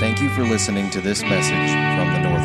Thank 0.00 0.22
you 0.22 0.30
for 0.30 0.44
listening 0.44 0.88
to 0.92 1.00
this 1.02 1.20
message 1.20 1.52
from 1.52 2.10
the 2.14 2.20
North 2.20 2.42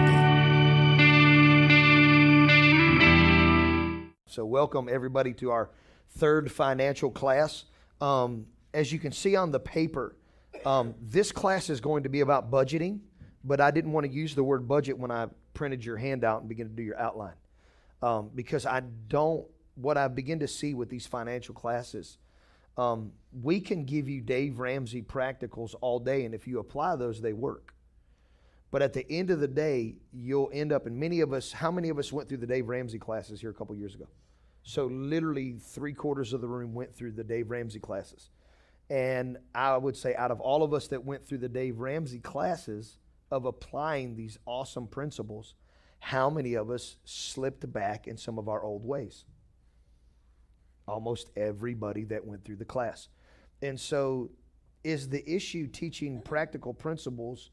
Gate. 4.01 4.21
So, 4.27 4.43
welcome 4.43 4.89
everybody 4.91 5.31
to 5.35 5.51
our 5.51 5.69
third 6.17 6.51
financial 6.51 7.09
class. 7.09 7.63
Um, 8.01 8.47
as 8.73 8.91
you 8.91 8.99
can 8.99 9.13
see 9.13 9.37
on 9.37 9.51
the 9.51 9.61
paper, 9.61 10.17
um, 10.65 10.95
this 11.01 11.31
class 11.31 11.69
is 11.69 11.79
going 11.79 12.03
to 12.03 12.09
be 12.09 12.19
about 12.19 12.51
budgeting, 12.51 12.99
but 13.45 13.61
I 13.61 13.71
didn't 13.71 13.93
want 13.93 14.05
to 14.05 14.11
use 14.11 14.35
the 14.35 14.43
word 14.43 14.67
budget 14.67 14.99
when 14.99 15.09
I 15.09 15.27
printed 15.53 15.85
your 15.85 15.95
handout 15.95 16.41
and 16.41 16.49
began 16.49 16.67
to 16.67 16.73
do 16.73 16.83
your 16.83 16.99
outline. 16.99 17.35
Um, 18.01 18.31
because 18.35 18.65
I 18.65 18.81
don't, 19.07 19.47
what 19.75 19.97
I 19.97 20.09
begin 20.09 20.39
to 20.39 20.47
see 20.49 20.73
with 20.73 20.89
these 20.89 21.07
financial 21.07 21.55
classes, 21.55 22.17
um, 22.77 23.11
we 23.41 23.59
can 23.59 23.85
give 23.85 24.09
you 24.09 24.21
Dave 24.21 24.59
Ramsey 24.59 25.01
practicals 25.01 25.75
all 25.81 25.99
day, 25.99 26.25
and 26.25 26.33
if 26.33 26.47
you 26.47 26.59
apply 26.59 26.95
those, 26.95 27.21
they 27.21 27.33
work. 27.33 27.73
But 28.71 28.81
at 28.81 28.93
the 28.93 29.09
end 29.09 29.29
of 29.29 29.39
the 29.39 29.47
day, 29.47 29.95
you'll 30.11 30.49
end 30.51 30.71
up, 30.71 30.85
and 30.85 30.97
many 30.97 31.21
of 31.21 31.31
us, 31.31 31.51
how 31.51 31.71
many 31.71 31.89
of 31.89 31.97
us 31.97 32.11
went 32.11 32.27
through 32.27 32.39
the 32.39 32.47
Dave 32.47 32.67
Ramsey 32.67 32.99
classes 32.99 33.39
here 33.39 33.49
a 33.49 33.53
couple 33.53 33.75
years 33.75 33.95
ago? 33.95 34.07
So, 34.63 34.87
literally, 34.87 35.55
three 35.59 35.93
quarters 35.93 36.33
of 36.33 36.41
the 36.41 36.47
room 36.47 36.73
went 36.73 36.93
through 36.95 37.11
the 37.11 37.23
Dave 37.23 37.51
Ramsey 37.51 37.79
classes. 37.79 38.31
And 38.89 39.37
I 39.53 39.77
would 39.77 39.95
say, 39.95 40.15
out 40.15 40.31
of 40.31 40.41
all 40.41 40.63
of 40.63 40.73
us 40.73 40.87
that 40.87 41.05
went 41.05 41.25
through 41.25 41.37
the 41.39 41.49
Dave 41.49 41.79
Ramsey 41.79 42.19
classes 42.19 42.97
of 43.31 43.45
applying 43.45 44.15
these 44.15 44.37
awesome 44.45 44.87
principles, 44.87 45.55
how 45.99 46.29
many 46.29 46.55
of 46.55 46.69
us 46.69 46.97
slipped 47.05 47.71
back 47.71 48.07
in 48.07 48.17
some 48.17 48.37
of 48.37 48.49
our 48.49 48.63
old 48.63 48.85
ways? 48.85 49.25
Almost 50.87 51.31
everybody 51.35 52.03
that 52.05 52.25
went 52.25 52.43
through 52.43 52.57
the 52.57 52.65
class. 52.65 53.09
And 53.61 53.79
so, 53.79 54.31
is 54.83 55.09
the 55.09 55.27
issue 55.29 55.67
teaching 55.67 56.21
practical 56.21 56.73
principles, 56.73 57.49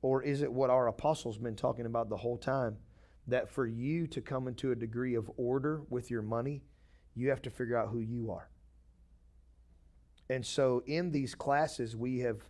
or 0.00 0.22
is 0.22 0.42
it 0.42 0.52
what 0.52 0.70
our 0.70 0.86
apostles 0.86 1.36
been 1.36 1.56
talking 1.56 1.86
about 1.86 2.08
the 2.08 2.16
whole 2.16 2.38
time? 2.38 2.76
That 3.26 3.48
for 3.48 3.66
you 3.66 4.06
to 4.08 4.20
come 4.20 4.46
into 4.46 4.70
a 4.70 4.76
degree 4.76 5.14
of 5.14 5.30
order 5.36 5.82
with 5.90 6.10
your 6.10 6.22
money, 6.22 6.62
you 7.14 7.30
have 7.30 7.42
to 7.42 7.50
figure 7.50 7.76
out 7.76 7.88
who 7.88 7.98
you 7.98 8.30
are. 8.30 8.48
And 10.30 10.44
so, 10.46 10.82
in 10.86 11.10
these 11.10 11.34
classes, 11.34 11.96
we 11.96 12.20
have 12.20 12.42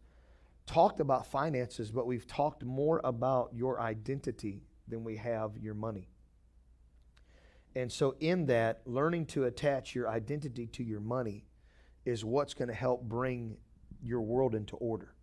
talked 0.66 1.00
about 1.00 1.27
finances, 1.27 1.91
but 1.91 2.06
we've 2.06 2.27
talked 2.27 2.64
more 2.64 3.00
about 3.03 3.50
your 3.55 3.81
identity 3.81 4.62
than 4.86 5.05
we 5.05 5.16
have 5.16 5.56
your 5.56 5.75
money. 5.75 6.10
And 7.74 7.92
so, 7.92 8.16
in 8.19 8.47
that, 8.47 8.80
learning 8.86 9.27
to 9.27 9.44
attach 9.44 9.94
your 9.94 10.08
identity 10.08 10.66
to 10.69 10.83
your 10.83 11.00
money 11.00 11.44
is 12.05 12.25
what's 12.25 12.55
going 12.55 12.69
to 12.69 12.75
help 12.75 13.02
bring 13.02 13.56
your 14.02 14.20
world 14.20 14.55
into 14.55 14.77
order. 14.77 15.14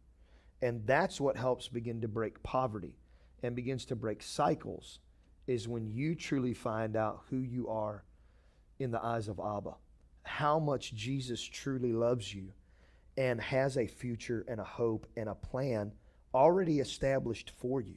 And 0.61 0.85
that's 0.85 1.19
what 1.19 1.37
helps 1.37 1.67
begin 1.67 2.01
to 2.01 2.07
break 2.07 2.41
poverty 2.43 2.97
and 3.43 3.55
begins 3.55 3.85
to 3.85 3.95
break 3.95 4.23
cycles, 4.23 4.99
is 5.47 5.67
when 5.67 5.87
you 5.87 6.15
truly 6.15 6.53
find 6.53 6.95
out 6.95 7.21
who 7.29 7.37
you 7.37 7.67
are 7.67 8.03
in 8.79 8.91
the 8.91 9.03
eyes 9.03 9.27
of 9.27 9.39
Abba, 9.39 9.75
how 10.23 10.59
much 10.59 10.93
Jesus 10.93 11.41
truly 11.41 11.93
loves 11.93 12.33
you 12.33 12.53
and 13.17 13.39
has 13.41 13.77
a 13.77 13.87
future 13.87 14.45
and 14.47 14.59
a 14.59 14.63
hope 14.63 15.07
and 15.15 15.29
a 15.29 15.35
plan 15.35 15.91
already 16.33 16.79
established 16.79 17.51
for 17.59 17.81
you. 17.81 17.95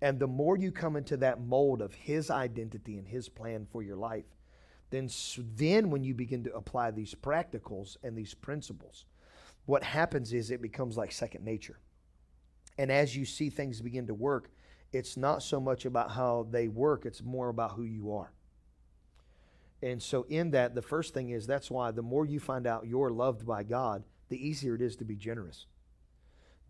And 0.00 0.18
the 0.18 0.26
more 0.26 0.56
you 0.56 0.72
come 0.72 0.96
into 0.96 1.16
that 1.18 1.40
mold 1.40 1.80
of 1.80 1.94
His 1.94 2.30
identity 2.30 2.98
and 2.98 3.06
His 3.06 3.28
plan 3.28 3.66
for 3.70 3.82
your 3.82 3.96
life, 3.96 4.26
then, 4.90 5.08
then 5.56 5.90
when 5.90 6.04
you 6.04 6.14
begin 6.14 6.44
to 6.44 6.54
apply 6.54 6.90
these 6.90 7.14
practicals 7.14 7.96
and 8.02 8.16
these 8.16 8.34
principles, 8.34 9.06
what 9.66 9.82
happens 9.82 10.32
is 10.32 10.50
it 10.50 10.62
becomes 10.62 10.96
like 10.96 11.10
second 11.10 11.44
nature. 11.44 11.78
And 12.76 12.92
as 12.92 13.16
you 13.16 13.24
see 13.24 13.50
things 13.50 13.80
begin 13.80 14.06
to 14.08 14.14
work, 14.14 14.50
it's 14.92 15.16
not 15.16 15.42
so 15.42 15.58
much 15.60 15.86
about 15.86 16.10
how 16.12 16.46
they 16.50 16.68
work, 16.68 17.06
it's 17.06 17.22
more 17.22 17.48
about 17.48 17.72
who 17.72 17.84
you 17.84 18.12
are. 18.12 18.32
And 19.82 20.02
so, 20.02 20.24
in 20.28 20.52
that, 20.52 20.74
the 20.74 20.82
first 20.82 21.12
thing 21.12 21.30
is 21.30 21.46
that's 21.46 21.70
why 21.70 21.90
the 21.90 22.02
more 22.02 22.24
you 22.24 22.40
find 22.40 22.66
out 22.66 22.86
you're 22.86 23.10
loved 23.10 23.44
by 23.46 23.64
God, 23.64 24.04
the 24.28 24.46
easier 24.48 24.74
it 24.74 24.82
is 24.82 24.96
to 24.96 25.04
be 25.04 25.16
generous 25.16 25.66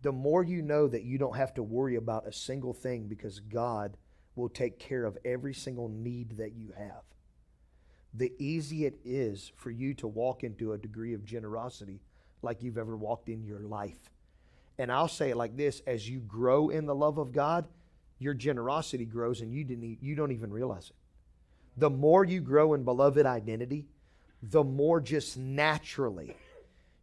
the 0.05 0.11
more 0.11 0.43
you 0.43 0.61
know 0.61 0.87
that 0.87 1.03
you 1.03 1.17
don't 1.17 1.35
have 1.35 1.53
to 1.55 1.63
worry 1.63 1.95
about 1.95 2.27
a 2.27 2.31
single 2.31 2.73
thing 2.73 3.07
because 3.07 3.39
God 3.39 3.97
will 4.35 4.49
take 4.49 4.77
care 4.77 5.03
of 5.03 5.17
every 5.25 5.53
single 5.53 5.89
need 5.89 6.37
that 6.37 6.53
you 6.53 6.73
have. 6.77 7.01
The 8.13 8.31
easier 8.37 8.89
it 8.89 8.99
is 9.03 9.51
for 9.55 9.71
you 9.71 9.93
to 9.95 10.07
walk 10.07 10.43
into 10.43 10.73
a 10.73 10.77
degree 10.77 11.13
of 11.13 11.25
generosity 11.25 12.01
like 12.41 12.61
you've 12.61 12.77
ever 12.77 12.95
walked 12.95 13.29
in 13.29 13.43
your 13.43 13.61
life. 13.61 13.97
And 14.77 14.91
I'll 14.91 15.07
say 15.07 15.31
it 15.31 15.37
like 15.37 15.57
this 15.57 15.81
as 15.87 16.07
you 16.07 16.19
grow 16.19 16.69
in 16.69 16.85
the 16.85 16.95
love 16.95 17.17
of 17.17 17.31
God, 17.31 17.65
your 18.19 18.33
generosity 18.33 19.05
grows 19.05 19.41
and 19.41 19.51
you, 19.51 19.63
didn't, 19.63 19.97
you 20.01 20.15
don't 20.15 20.31
even 20.31 20.51
realize 20.51 20.89
it. 20.89 20.95
The 21.77 21.89
more 21.89 22.23
you 22.23 22.41
grow 22.41 22.73
in 22.73 22.83
beloved 22.83 23.25
identity, 23.25 23.87
the 24.43 24.63
more 24.63 25.01
just 25.01 25.37
naturally 25.37 26.35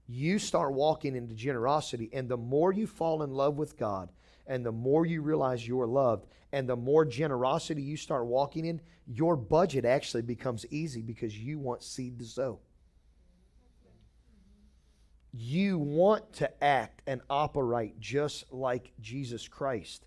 you 0.06 0.38
start 0.38 0.72
walking 0.72 1.16
into 1.16 1.34
generosity. 1.34 2.10
And 2.12 2.28
the 2.28 2.36
more 2.36 2.72
you 2.72 2.86
fall 2.86 3.22
in 3.22 3.30
love 3.30 3.56
with 3.56 3.78
God, 3.78 4.10
and 4.46 4.66
the 4.66 4.72
more 4.72 5.06
you 5.06 5.22
realize 5.22 5.66
you're 5.66 5.86
loved, 5.86 6.26
and 6.52 6.68
the 6.68 6.76
more 6.76 7.04
generosity 7.04 7.82
you 7.82 7.96
start 7.96 8.26
walking 8.26 8.64
in, 8.64 8.80
your 9.06 9.36
budget 9.36 9.84
actually 9.84 10.22
becomes 10.22 10.66
easy 10.70 11.00
because 11.00 11.36
you 11.38 11.58
want 11.58 11.82
seed 11.82 12.18
to 12.18 12.24
sow. 12.24 12.60
You 15.32 15.78
want 15.78 16.32
to 16.34 16.62
act 16.64 17.02
and 17.06 17.22
operate 17.30 17.98
just 17.98 18.52
like 18.52 18.92
Jesus 19.00 19.48
Christ. 19.48 20.04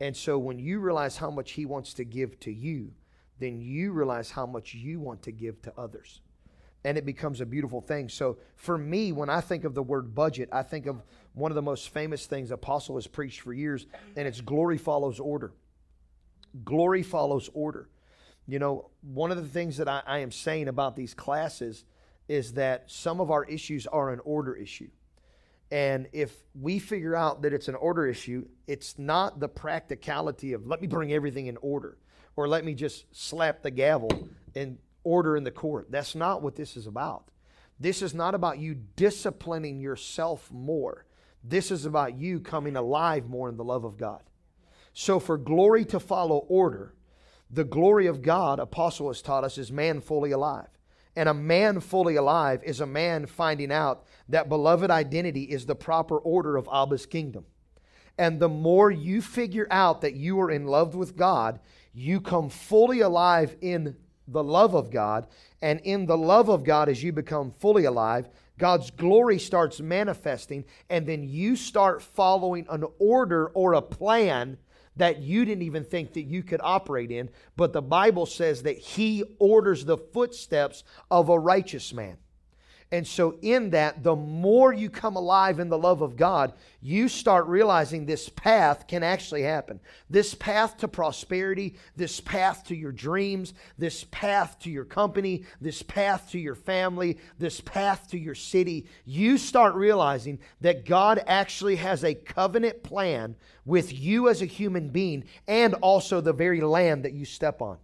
And 0.00 0.14
so 0.14 0.38
when 0.38 0.58
you 0.58 0.80
realize 0.80 1.16
how 1.16 1.30
much 1.30 1.52
He 1.52 1.64
wants 1.64 1.94
to 1.94 2.04
give 2.04 2.38
to 2.40 2.52
you, 2.52 2.92
then 3.38 3.60
you 3.60 3.92
realize 3.92 4.30
how 4.30 4.44
much 4.44 4.74
you 4.74 5.00
want 5.00 5.22
to 5.22 5.32
give 5.32 5.62
to 5.62 5.72
others 5.78 6.20
and 6.84 6.96
it 6.96 7.04
becomes 7.04 7.40
a 7.40 7.46
beautiful 7.46 7.80
thing. 7.80 8.08
So 8.08 8.38
for 8.56 8.78
me, 8.78 9.12
when 9.12 9.28
I 9.28 9.40
think 9.40 9.64
of 9.64 9.74
the 9.74 9.82
word 9.82 10.14
budget, 10.14 10.48
I 10.52 10.62
think 10.62 10.86
of 10.86 11.02
one 11.34 11.50
of 11.50 11.54
the 11.54 11.62
most 11.62 11.90
famous 11.90 12.26
things 12.26 12.50
Apostle 12.50 12.96
has 12.96 13.06
preached 13.06 13.40
for 13.40 13.52
years, 13.52 13.86
and 14.16 14.26
it's 14.26 14.40
glory 14.40 14.78
follows 14.78 15.20
order. 15.20 15.52
Glory 16.64 17.02
follows 17.02 17.50
order. 17.52 17.88
You 18.46 18.58
know, 18.58 18.90
one 19.02 19.30
of 19.30 19.36
the 19.36 19.48
things 19.48 19.76
that 19.76 19.88
I, 19.88 20.02
I 20.06 20.18
am 20.18 20.32
saying 20.32 20.68
about 20.68 20.96
these 20.96 21.14
classes 21.14 21.84
is 22.28 22.54
that 22.54 22.90
some 22.90 23.20
of 23.20 23.30
our 23.30 23.44
issues 23.44 23.86
are 23.86 24.10
an 24.10 24.20
order 24.24 24.54
issue. 24.54 24.88
And 25.70 26.08
if 26.12 26.34
we 26.60 26.78
figure 26.78 27.14
out 27.14 27.42
that 27.42 27.52
it's 27.52 27.68
an 27.68 27.76
order 27.76 28.06
issue, 28.06 28.48
it's 28.66 28.98
not 28.98 29.38
the 29.38 29.48
practicality 29.48 30.52
of 30.52 30.66
let 30.66 30.80
me 30.80 30.88
bring 30.88 31.12
everything 31.12 31.46
in 31.46 31.56
order 31.58 31.96
or 32.34 32.48
let 32.48 32.64
me 32.64 32.74
just 32.74 33.04
slap 33.12 33.62
the 33.62 33.70
gavel 33.70 34.28
and 34.54 34.78
order 35.04 35.36
in 35.36 35.44
the 35.44 35.50
court. 35.50 35.90
That's 35.90 36.14
not 36.14 36.42
what 36.42 36.56
this 36.56 36.76
is 36.76 36.86
about. 36.86 37.30
This 37.78 38.02
is 38.02 38.14
not 38.14 38.34
about 38.34 38.58
you 38.58 38.76
disciplining 38.96 39.80
yourself 39.80 40.50
more. 40.52 41.06
This 41.42 41.70
is 41.70 41.86
about 41.86 42.18
you 42.18 42.40
coming 42.40 42.76
alive 42.76 43.28
more 43.28 43.48
in 43.48 43.56
the 43.56 43.64
love 43.64 43.84
of 43.84 43.96
God. 43.96 44.22
So, 44.92 45.18
for 45.18 45.38
glory 45.38 45.84
to 45.86 46.00
follow 46.00 46.38
order, 46.48 46.94
the 47.50 47.64
glory 47.64 48.06
of 48.06 48.22
God, 48.22 48.58
Apostle 48.58 49.08
has 49.08 49.22
taught 49.22 49.44
us, 49.44 49.56
is 49.56 49.72
man 49.72 50.00
fully 50.00 50.30
alive. 50.30 50.68
And 51.16 51.28
a 51.28 51.34
man 51.34 51.80
fully 51.80 52.16
alive 52.16 52.62
is 52.64 52.80
a 52.80 52.86
man 52.86 53.26
finding 53.26 53.72
out 53.72 54.04
that 54.28 54.48
beloved 54.48 54.90
identity 54.90 55.44
is 55.44 55.66
the 55.66 55.74
proper 55.74 56.18
order 56.18 56.56
of 56.56 56.68
Abba's 56.68 57.06
kingdom. 57.06 57.46
And 58.16 58.38
the 58.38 58.48
more 58.48 58.90
you 58.90 59.22
figure 59.22 59.66
out 59.70 60.02
that 60.02 60.14
you 60.14 60.38
are 60.40 60.50
in 60.50 60.66
love 60.66 60.94
with 60.94 61.16
God, 61.16 61.58
you 61.92 62.20
come 62.20 62.50
fully 62.50 63.00
alive 63.00 63.56
in 63.60 63.96
the 64.30 64.44
love 64.44 64.74
of 64.74 64.90
God. 64.90 65.26
And 65.62 65.80
in 65.80 66.06
the 66.06 66.16
love 66.16 66.48
of 66.48 66.64
God, 66.64 66.88
as 66.88 67.02
you 67.02 67.12
become 67.12 67.52
fully 67.58 67.84
alive, 67.84 68.28
God's 68.58 68.90
glory 68.90 69.38
starts 69.38 69.80
manifesting, 69.80 70.64
and 70.90 71.06
then 71.06 71.22
you 71.24 71.56
start 71.56 72.02
following 72.02 72.66
an 72.68 72.84
order 72.98 73.48
or 73.48 73.72
a 73.72 73.82
plan 73.82 74.58
that 74.96 75.20
you 75.20 75.44
didn't 75.44 75.62
even 75.62 75.84
think 75.84 76.12
that 76.12 76.22
you 76.22 76.42
could 76.42 76.60
operate 76.62 77.10
in. 77.10 77.30
But 77.56 77.72
the 77.72 77.82
Bible 77.82 78.26
says 78.26 78.62
that 78.64 78.76
He 78.76 79.24
orders 79.38 79.84
the 79.84 79.96
footsteps 79.96 80.84
of 81.10 81.30
a 81.30 81.38
righteous 81.38 81.92
man. 81.94 82.18
And 82.92 83.06
so, 83.06 83.38
in 83.40 83.70
that, 83.70 84.02
the 84.02 84.16
more 84.16 84.72
you 84.72 84.90
come 84.90 85.14
alive 85.14 85.60
in 85.60 85.68
the 85.68 85.78
love 85.78 86.02
of 86.02 86.16
God, 86.16 86.54
you 86.80 87.08
start 87.08 87.46
realizing 87.46 88.04
this 88.04 88.28
path 88.28 88.88
can 88.88 89.04
actually 89.04 89.42
happen. 89.42 89.78
This 90.08 90.34
path 90.34 90.76
to 90.78 90.88
prosperity, 90.88 91.76
this 91.94 92.20
path 92.20 92.66
to 92.66 92.74
your 92.74 92.90
dreams, 92.90 93.54
this 93.78 94.04
path 94.10 94.58
to 94.60 94.70
your 94.70 94.84
company, 94.84 95.44
this 95.60 95.82
path 95.84 96.30
to 96.32 96.40
your 96.40 96.56
family, 96.56 97.18
this 97.38 97.60
path 97.60 98.08
to 98.10 98.18
your 98.18 98.34
city. 98.34 98.88
You 99.04 99.38
start 99.38 99.76
realizing 99.76 100.40
that 100.60 100.84
God 100.84 101.22
actually 101.28 101.76
has 101.76 102.02
a 102.02 102.14
covenant 102.14 102.82
plan 102.82 103.36
with 103.64 103.92
you 103.92 104.28
as 104.28 104.42
a 104.42 104.46
human 104.46 104.88
being 104.88 105.24
and 105.46 105.74
also 105.74 106.20
the 106.20 106.32
very 106.32 106.60
land 106.60 107.04
that 107.04 107.12
you 107.12 107.24
step 107.24 107.62
on 107.62 107.78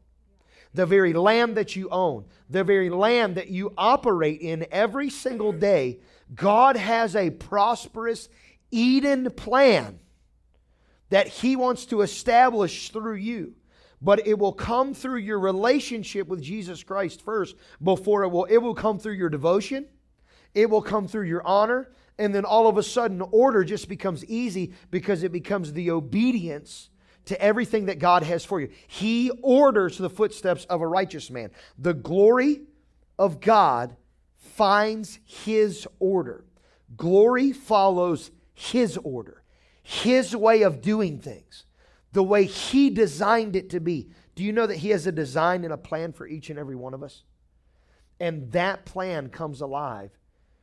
the 0.76 0.87
very 0.87 1.12
land 1.12 1.56
that 1.56 1.75
you 1.75 1.88
own, 1.88 2.26
the 2.49 2.62
very 2.62 2.90
land 2.90 3.37
that 3.37 3.49
you 3.49 3.73
operate 3.76 4.40
in 4.40 4.67
every 4.70 5.11
single 5.11 5.52
day, 5.52 5.99
God 6.34 6.76
has 6.76 7.17
a 7.17 7.31
prosperous 7.31 8.28
Eden 8.70 9.31
plan 9.31 9.99
that 11.08 11.26
He 11.26 11.56
wants 11.56 11.87
to 11.87 12.02
establish 12.02 12.90
through 12.90 13.14
you. 13.14 13.55
But 14.02 14.26
it 14.26 14.38
will 14.38 14.52
come 14.52 14.93
through 14.93 15.20
your 15.20 15.40
relationship 15.40 16.28
with 16.28 16.43
Jesus 16.43 16.82
Christ 16.82 17.23
first 17.23 17.56
before 17.82 18.25
it 18.25 18.28
will 18.28 18.44
it 18.44 18.58
will 18.58 18.75
come 18.75 18.99
through 18.99 19.14
your 19.14 19.31
devotion. 19.31 19.87
It 20.55 20.69
will 20.69 20.82
come 20.82 21.08
through 21.08 21.26
your 21.26 21.46
honor 21.46 21.90
and 22.19 22.34
then 22.34 22.44
all 22.44 22.67
of 22.67 22.76
a 22.76 22.82
sudden 22.82 23.23
order 23.31 23.64
just 23.64 23.88
becomes 23.88 24.25
easy 24.26 24.75
because 24.90 25.23
it 25.23 25.32
becomes 25.32 25.73
the 25.73 25.90
obedience 25.90 26.90
to 27.26 27.40
everything 27.40 27.87
that 27.87 27.99
God 27.99 28.23
has 28.23 28.44
for 28.44 28.61
you. 28.61 28.70
He 28.87 29.31
orders 29.43 29.99
the 29.99 30.11
footsteps 30.11 30.64
of 30.67 30.81
a 30.81 30.87
righteous 30.87 31.31
man. 31.31 31.50
The 31.78 31.94
glory 31.94 32.62
of 33.19 33.40
God 33.40 33.96
finds 34.37 35.19
his 35.25 35.87
order. 35.99 36.44
Glory 36.96 37.52
follows 37.52 38.31
his 38.55 38.96
order, 38.99 39.43
his 39.82 40.34
way 40.34 40.62
of 40.62 40.81
doing 40.81 41.19
things, 41.19 41.64
the 42.12 42.23
way 42.23 42.44
he 42.44 42.90
designed 42.90 43.56
it 43.56 43.70
to 43.70 43.81
be. 43.81 44.08
Do 44.34 44.44
you 44.44 44.52
know 44.52 44.67
that 44.67 44.76
he 44.76 44.90
has 44.90 45.06
a 45.06 45.12
design 45.12 45.64
and 45.64 45.73
a 45.73 45.78
plan 45.78 46.12
for 46.12 46.26
each 46.26 46.49
and 46.49 46.58
every 46.58 46.76
one 46.76 46.94
of 46.94 47.02
us? 47.02 47.25
And 48.20 48.52
that 48.52 48.84
plan 48.84 49.28
comes 49.28 49.61
alive 49.61 50.11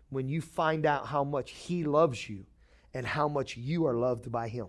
when 0.10 0.30
you 0.30 0.42
find 0.42 0.86
out 0.86 1.08
how 1.08 1.24
much 1.24 1.52
he 1.52 1.84
loves 1.84 2.30
you 2.30 2.46
and 2.94 3.06
how 3.06 3.28
much 3.28 3.58
you 3.58 3.86
are 3.86 3.96
loved 3.96 4.32
by 4.32 4.48
him 4.48 4.68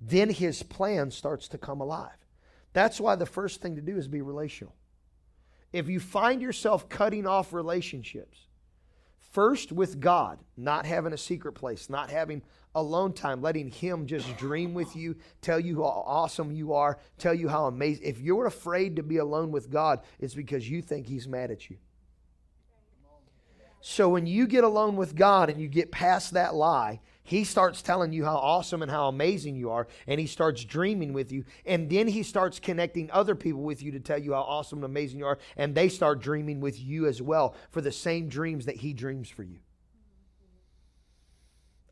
then 0.00 0.30
his 0.30 0.62
plan 0.62 1.10
starts 1.10 1.48
to 1.48 1.58
come 1.58 1.80
alive. 1.80 2.10
That's 2.72 3.00
why 3.00 3.14
the 3.14 3.26
first 3.26 3.62
thing 3.62 3.76
to 3.76 3.82
do 3.82 3.96
is 3.96 4.08
be 4.08 4.20
relational. 4.20 4.74
If 5.72 5.88
you 5.88 6.00
find 6.00 6.42
yourself 6.42 6.88
cutting 6.88 7.26
off 7.26 7.52
relationships, 7.52 8.38
first 9.32 9.72
with 9.72 10.00
God, 10.00 10.38
not 10.56 10.86
having 10.86 11.12
a 11.12 11.18
secret 11.18 11.52
place, 11.52 11.90
not 11.90 12.10
having 12.10 12.42
alone 12.74 13.12
time, 13.12 13.40
letting 13.40 13.68
Him 13.68 14.06
just 14.06 14.36
dream 14.36 14.74
with 14.74 14.94
you, 14.94 15.16
tell 15.40 15.58
you 15.58 15.82
how 15.82 16.04
awesome 16.06 16.52
you 16.52 16.74
are, 16.74 16.98
tell 17.18 17.34
you 17.34 17.48
how 17.48 17.66
amazing. 17.66 18.06
If 18.06 18.20
you're 18.20 18.46
afraid 18.46 18.96
to 18.96 19.02
be 19.02 19.16
alone 19.16 19.50
with 19.50 19.70
God, 19.70 20.00
it's 20.18 20.34
because 20.34 20.68
you 20.68 20.82
think 20.82 21.06
He's 21.06 21.26
mad 21.26 21.50
at 21.50 21.68
you. 21.70 21.78
So 23.80 24.08
when 24.08 24.26
you 24.26 24.46
get 24.46 24.64
alone 24.64 24.96
with 24.96 25.14
God 25.14 25.48
and 25.48 25.60
you 25.60 25.68
get 25.68 25.92
past 25.92 26.32
that 26.32 26.54
lie 26.54 27.00
he 27.26 27.42
starts 27.44 27.82
telling 27.82 28.12
you 28.12 28.24
how 28.24 28.36
awesome 28.36 28.82
and 28.82 28.90
how 28.90 29.08
amazing 29.08 29.56
you 29.56 29.70
are, 29.70 29.88
and 30.06 30.20
he 30.20 30.26
starts 30.26 30.64
dreaming 30.64 31.12
with 31.12 31.32
you. 31.32 31.44
And 31.64 31.90
then 31.90 32.06
he 32.06 32.22
starts 32.22 32.60
connecting 32.60 33.10
other 33.10 33.34
people 33.34 33.62
with 33.62 33.82
you 33.82 33.90
to 33.92 34.00
tell 34.00 34.18
you 34.18 34.32
how 34.32 34.42
awesome 34.42 34.78
and 34.78 34.84
amazing 34.84 35.18
you 35.18 35.26
are, 35.26 35.38
and 35.56 35.74
they 35.74 35.88
start 35.88 36.20
dreaming 36.20 36.60
with 36.60 36.80
you 36.80 37.06
as 37.06 37.20
well 37.20 37.56
for 37.70 37.80
the 37.80 37.92
same 37.92 38.28
dreams 38.28 38.66
that 38.66 38.76
he 38.76 38.92
dreams 38.92 39.28
for 39.28 39.42
you. 39.42 39.58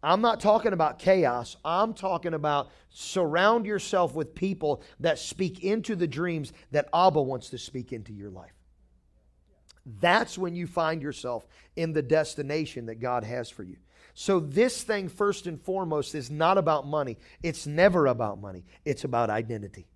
I'm 0.05 0.21
not 0.21 0.39
talking 0.39 0.75
about 0.75 0.99
chaos. 0.99 1.57
I'm 1.65 1.95
talking 1.95 2.35
about 2.35 2.71
surround 2.91 3.65
yourself 3.65 4.15
with 4.15 4.35
people 4.35 4.83
that 5.01 5.19
speak 5.19 5.65
into 5.65 5.97
the 5.97 6.07
dreams 6.07 6.53
that 6.73 6.89
Abba 6.95 7.23
wants 7.23 7.49
to 7.51 7.59
speak 7.59 7.93
into 7.93 8.13
your 8.13 8.31
life. 8.31 8.53
That's 10.01 10.39
when 10.39 10.55
you 10.55 10.67
find 10.67 11.03
yourself 11.03 11.47
in 11.75 11.93
the 11.93 12.03
destination 12.03 12.87
that 12.87 13.01
God 13.01 13.25
has 13.25 13.51
for 13.51 13.63
you. 13.63 13.77
So, 14.15 14.39
this 14.39 14.85
thing, 14.85 15.09
first 15.09 15.49
and 15.49 15.61
foremost, 15.61 16.15
is 16.15 16.31
not 16.31 16.57
about 16.57 16.87
money. 16.87 17.19
It's 17.43 17.67
never 17.67 18.07
about 18.07 18.41
money, 18.41 18.65
it's 18.85 19.05
about 19.05 19.29
identity. 19.29 19.87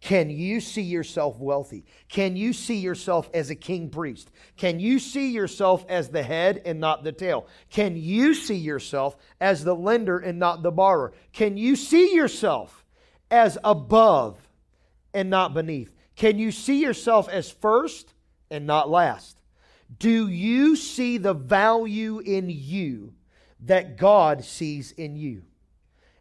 Can 0.00 0.28
you 0.28 0.60
see 0.60 0.82
yourself 0.82 1.38
wealthy? 1.38 1.86
Can 2.10 2.36
you 2.36 2.52
see 2.52 2.74
yourself 2.74 3.30
as 3.32 3.48
a 3.48 3.54
king 3.54 3.88
priest? 3.88 4.30
Can 4.58 4.78
you 4.78 4.98
see 4.98 5.30
yourself 5.30 5.86
as 5.88 6.10
the 6.10 6.22
head 6.22 6.60
and 6.66 6.78
not 6.78 7.04
the 7.04 7.12
tail? 7.12 7.46
Can 7.70 7.96
you 7.96 8.34
see 8.34 8.56
yourself 8.56 9.16
as 9.40 9.64
the 9.64 9.74
lender 9.74 10.18
and 10.18 10.38
not 10.38 10.62
the 10.62 10.70
borrower? 10.70 11.14
Can 11.32 11.56
you 11.56 11.74
see 11.74 12.14
yourself 12.14 12.84
as 13.30 13.56
above 13.64 14.36
and 15.14 15.30
not 15.30 15.54
beneath? 15.54 15.90
Can 16.16 16.38
you 16.38 16.52
see 16.52 16.82
yourself 16.82 17.26
as 17.30 17.50
first 17.50 18.12
and 18.50 18.66
not 18.66 18.90
last? 18.90 19.38
Do 19.98 20.28
you 20.28 20.76
see 20.76 21.16
the 21.16 21.32
value 21.32 22.18
in 22.18 22.50
you 22.50 23.14
that 23.64 23.96
God 23.96 24.44
sees 24.44 24.92
in 24.92 25.16
you. 25.16 25.42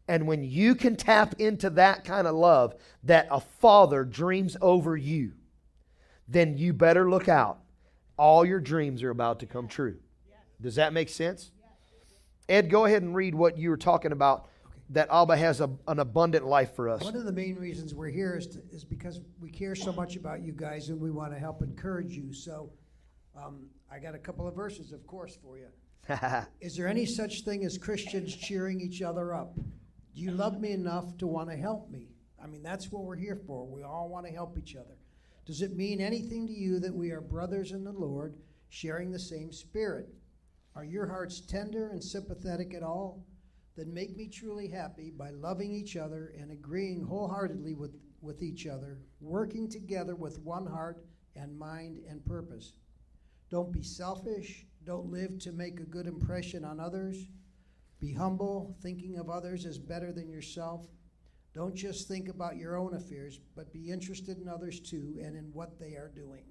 And 0.07 0.28
when 0.28 0.44
you 0.44 0.75
can 0.75 0.95
tap 0.95 1.36
into 1.40 1.69
that 1.72 2.04
kind 2.04 2.28
of 2.28 2.36
love 2.36 2.75
that 3.04 3.28
a 3.31 3.40
father 3.40 4.04
dreams 4.04 4.57
over 4.62 4.98
you, 4.98 5.34
then 6.28 6.57
you 6.57 6.74
better 6.74 7.10
look 7.10 7.30
out. 7.30 7.60
All 8.18 8.45
your 8.45 8.60
dreams 8.60 9.01
are 9.04 9.10
about 9.10 9.40
to 9.40 9.45
come 9.45 9.68
true. 9.68 9.98
Does 10.62 10.75
that 10.75 10.94
make 10.94 11.10
sense? 11.10 11.51
Ed, 12.48 12.69
go 12.69 12.86
ahead 12.86 13.01
and 13.01 13.16
read 13.16 13.36
what 13.36 13.57
you 13.57 13.69
were 13.69 13.78
talking 13.78 14.12
about 14.12 14.50
that 14.89 15.07
Abba 15.12 15.38
has 15.38 15.62
a, 15.62 15.69
an 15.88 16.00
abundant 16.00 16.46
life 16.46 16.75
for 16.75 16.89
us. 16.89 17.01
One 17.01 17.16
of 17.16 17.24
the 17.24 17.31
main 17.31 17.56
reasons 17.56 17.96
we're 17.96 18.10
here 18.10 18.38
is, 18.38 18.48
to, 18.48 18.62
is 18.72 18.84
because 18.84 19.22
we 19.39 19.50
care 19.50 19.75
so 19.75 19.94
much 19.94 20.18
about 20.18 20.42
you 20.42 20.51
guys 20.51 20.89
and 20.89 21.00
we 21.00 21.10
want 21.10 21.34
to 21.34 21.39
help 21.39 21.62
encourage 21.62 22.12
you. 22.12 22.34
So 22.34 22.69
um, 23.36 23.68
I 23.92 24.00
got 24.00 24.13
a 24.13 24.19
couple 24.19 24.48
of 24.48 24.54
verses, 24.54 24.92
of 24.92 25.07
course, 25.07 25.38
for 25.42 25.57
you. 25.57 25.68
Is 26.61 26.75
there 26.75 26.88
any 26.88 27.05
such 27.05 27.41
thing 27.41 27.63
as 27.63 27.77
Christians 27.77 28.35
cheering 28.35 28.81
each 28.81 29.01
other 29.01 29.33
up? 29.33 29.55
Do 29.55 30.21
you 30.21 30.31
love 30.31 30.59
me 30.59 30.71
enough 30.71 31.17
to 31.17 31.27
want 31.27 31.50
to 31.50 31.55
help 31.55 31.89
me? 31.89 32.09
I 32.44 32.47
mean, 32.47 32.61
that's 32.61 32.91
what 32.91 33.03
we're 33.03 33.15
here 33.15 33.39
for. 33.47 33.65
We 33.65 33.83
all 33.83 34.09
want 34.09 34.25
to 34.25 34.31
help 34.31 34.57
each 34.57 34.75
other. 34.75 34.97
Does 35.45 35.61
it 35.61 35.75
mean 35.75 36.01
anything 36.01 36.45
to 36.47 36.53
you 36.53 36.79
that 36.79 36.94
we 36.94 37.11
are 37.11 37.21
brothers 37.21 37.71
in 37.71 37.83
the 37.83 37.91
Lord, 37.91 38.35
sharing 38.69 39.11
the 39.11 39.19
same 39.19 39.51
spirit? 39.51 40.09
Are 40.75 40.83
your 40.83 41.07
hearts 41.07 41.39
tender 41.39 41.89
and 41.89 42.03
sympathetic 42.03 42.73
at 42.73 42.83
all? 42.83 43.25
Then 43.75 43.94
make 43.94 44.15
me 44.15 44.27
truly 44.27 44.67
happy 44.67 45.09
by 45.09 45.31
loving 45.31 45.73
each 45.73 45.95
other 45.95 46.33
and 46.38 46.51
agreeing 46.51 47.01
wholeheartedly 47.01 47.75
with, 47.75 47.95
with 48.21 48.44
each 48.44 48.67
other, 48.67 49.00
working 49.21 49.69
together 49.69 50.15
with 50.15 50.39
one 50.39 50.65
heart 50.65 51.05
and 51.35 51.57
mind 51.57 52.01
and 52.09 52.25
purpose. 52.25 52.73
Don't 53.50 53.71
be 53.71 53.83
selfish 53.83 54.65
don't 54.85 55.12
live 55.12 55.39
to 55.39 55.51
make 55.51 55.80
a 55.80 55.83
good 55.83 56.07
impression 56.07 56.65
on 56.65 56.80
others. 56.80 57.18
Be 58.00 58.13
humble, 58.13 58.75
thinking 58.81 59.18
of 59.18 59.30
others 59.30 59.65
as 59.65 59.77
better 59.77 60.12
than 60.12 60.30
yourself. 60.30 60.85
Don't 61.53 61.75
just 61.75 62.07
think 62.07 62.27
about 62.27 62.57
your 62.57 62.75
own 62.75 62.95
affairs, 62.95 63.39
but 63.56 63.71
be 63.71 63.91
interested 63.91 64.39
in 64.39 64.50
others 64.50 64.80
too 64.80 65.19
and 65.24 65.35
in 65.35 65.51
what 65.53 65.80
they 65.80 65.94
are 65.94 66.12
doing. 66.13 66.44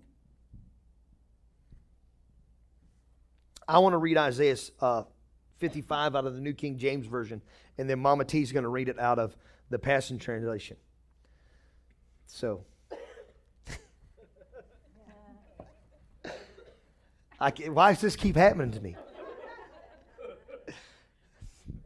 I 3.68 3.78
want 3.78 3.92
to 3.92 3.98
read 3.98 4.16
Isaiah 4.16 4.56
uh, 4.80 5.04
55 5.58 6.16
out 6.16 6.26
of 6.26 6.34
the 6.34 6.40
New 6.40 6.54
King 6.54 6.78
James 6.78 7.06
Version, 7.06 7.42
and 7.78 7.88
then 7.88 7.98
Mama 7.98 8.24
T 8.24 8.40
is 8.42 8.52
going 8.52 8.64
to 8.64 8.68
read 8.68 8.88
it 8.88 8.98
out 8.98 9.18
of 9.18 9.36
the 9.70 9.78
Passion 9.78 10.18
Translation. 10.18 10.76
So. 12.26 12.64
Why 17.42 17.92
does 17.92 18.00
this 18.00 18.14
keep 18.14 18.36
happening 18.36 18.70
to 18.70 18.80
me? 18.80 18.94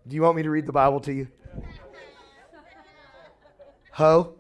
Do 0.07 0.15
you 0.15 0.21
want 0.21 0.37
me 0.37 0.43
to 0.43 0.51
read 0.51 0.67
the 0.67 0.73
Bible 0.73 1.01
to 1.01 1.13
you? 1.13 1.29
Ho? 3.93 4.35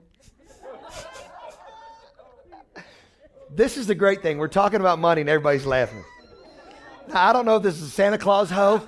This 3.50 3.78
is 3.78 3.86
the 3.86 3.94
great 3.94 4.20
thing. 4.20 4.36
We're 4.36 4.48
talking 4.48 4.80
about 4.80 4.98
money 4.98 5.22
and 5.22 5.30
everybody's 5.30 5.64
laughing. 5.64 6.04
Now, 7.08 7.28
I 7.28 7.32
don't 7.32 7.46
know 7.46 7.56
if 7.56 7.62
this 7.62 7.80
is 7.80 7.94
Santa 7.94 8.18
Claus 8.18 8.50
ho. 8.50 8.82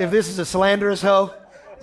If 0.00 0.10
this 0.10 0.28
is 0.28 0.38
a 0.38 0.46
slanderous 0.46 1.02
ho. 1.02 1.34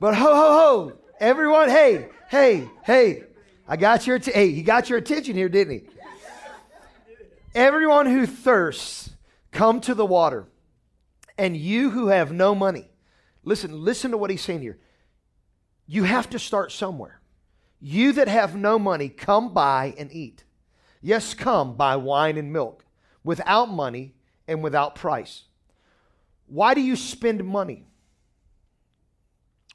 but 0.00 0.16
ho, 0.16 0.34
ho, 0.34 0.34
ho. 0.34 0.92
Everyone, 1.20 1.68
hey, 1.68 2.08
hey, 2.28 2.68
hey. 2.84 3.22
I 3.68 3.76
got 3.76 4.06
your, 4.06 4.18
hey, 4.18 4.52
he 4.52 4.62
got 4.62 4.88
your 4.88 4.98
attention 4.98 5.34
here, 5.34 5.48
didn't 5.48 5.80
he? 5.80 5.88
Everyone 7.54 8.06
who 8.06 8.26
thirsts, 8.26 9.10
come 9.50 9.80
to 9.80 9.94
the 9.94 10.06
water. 10.06 10.46
And 11.38 11.56
you 11.56 11.90
who 11.90 12.08
have 12.08 12.32
no 12.32 12.54
money, 12.54 12.88
listen, 13.44 13.84
listen 13.84 14.10
to 14.12 14.16
what 14.16 14.30
he's 14.30 14.42
saying 14.42 14.62
here. 14.62 14.78
You 15.86 16.04
have 16.04 16.30
to 16.30 16.38
start 16.38 16.72
somewhere. 16.72 17.20
You 17.80 18.12
that 18.12 18.28
have 18.28 18.56
no 18.56 18.78
money, 18.78 19.08
come 19.08 19.52
buy 19.52 19.94
and 19.98 20.10
eat. 20.12 20.44
Yes, 21.02 21.34
come 21.34 21.76
buy 21.76 21.96
wine 21.96 22.38
and 22.38 22.52
milk 22.52 22.84
without 23.22 23.66
money 23.66 24.14
and 24.48 24.62
without 24.62 24.94
price. 24.94 25.44
Why 26.46 26.74
do 26.74 26.80
you 26.80 26.96
spend 26.96 27.44
money? 27.44 27.86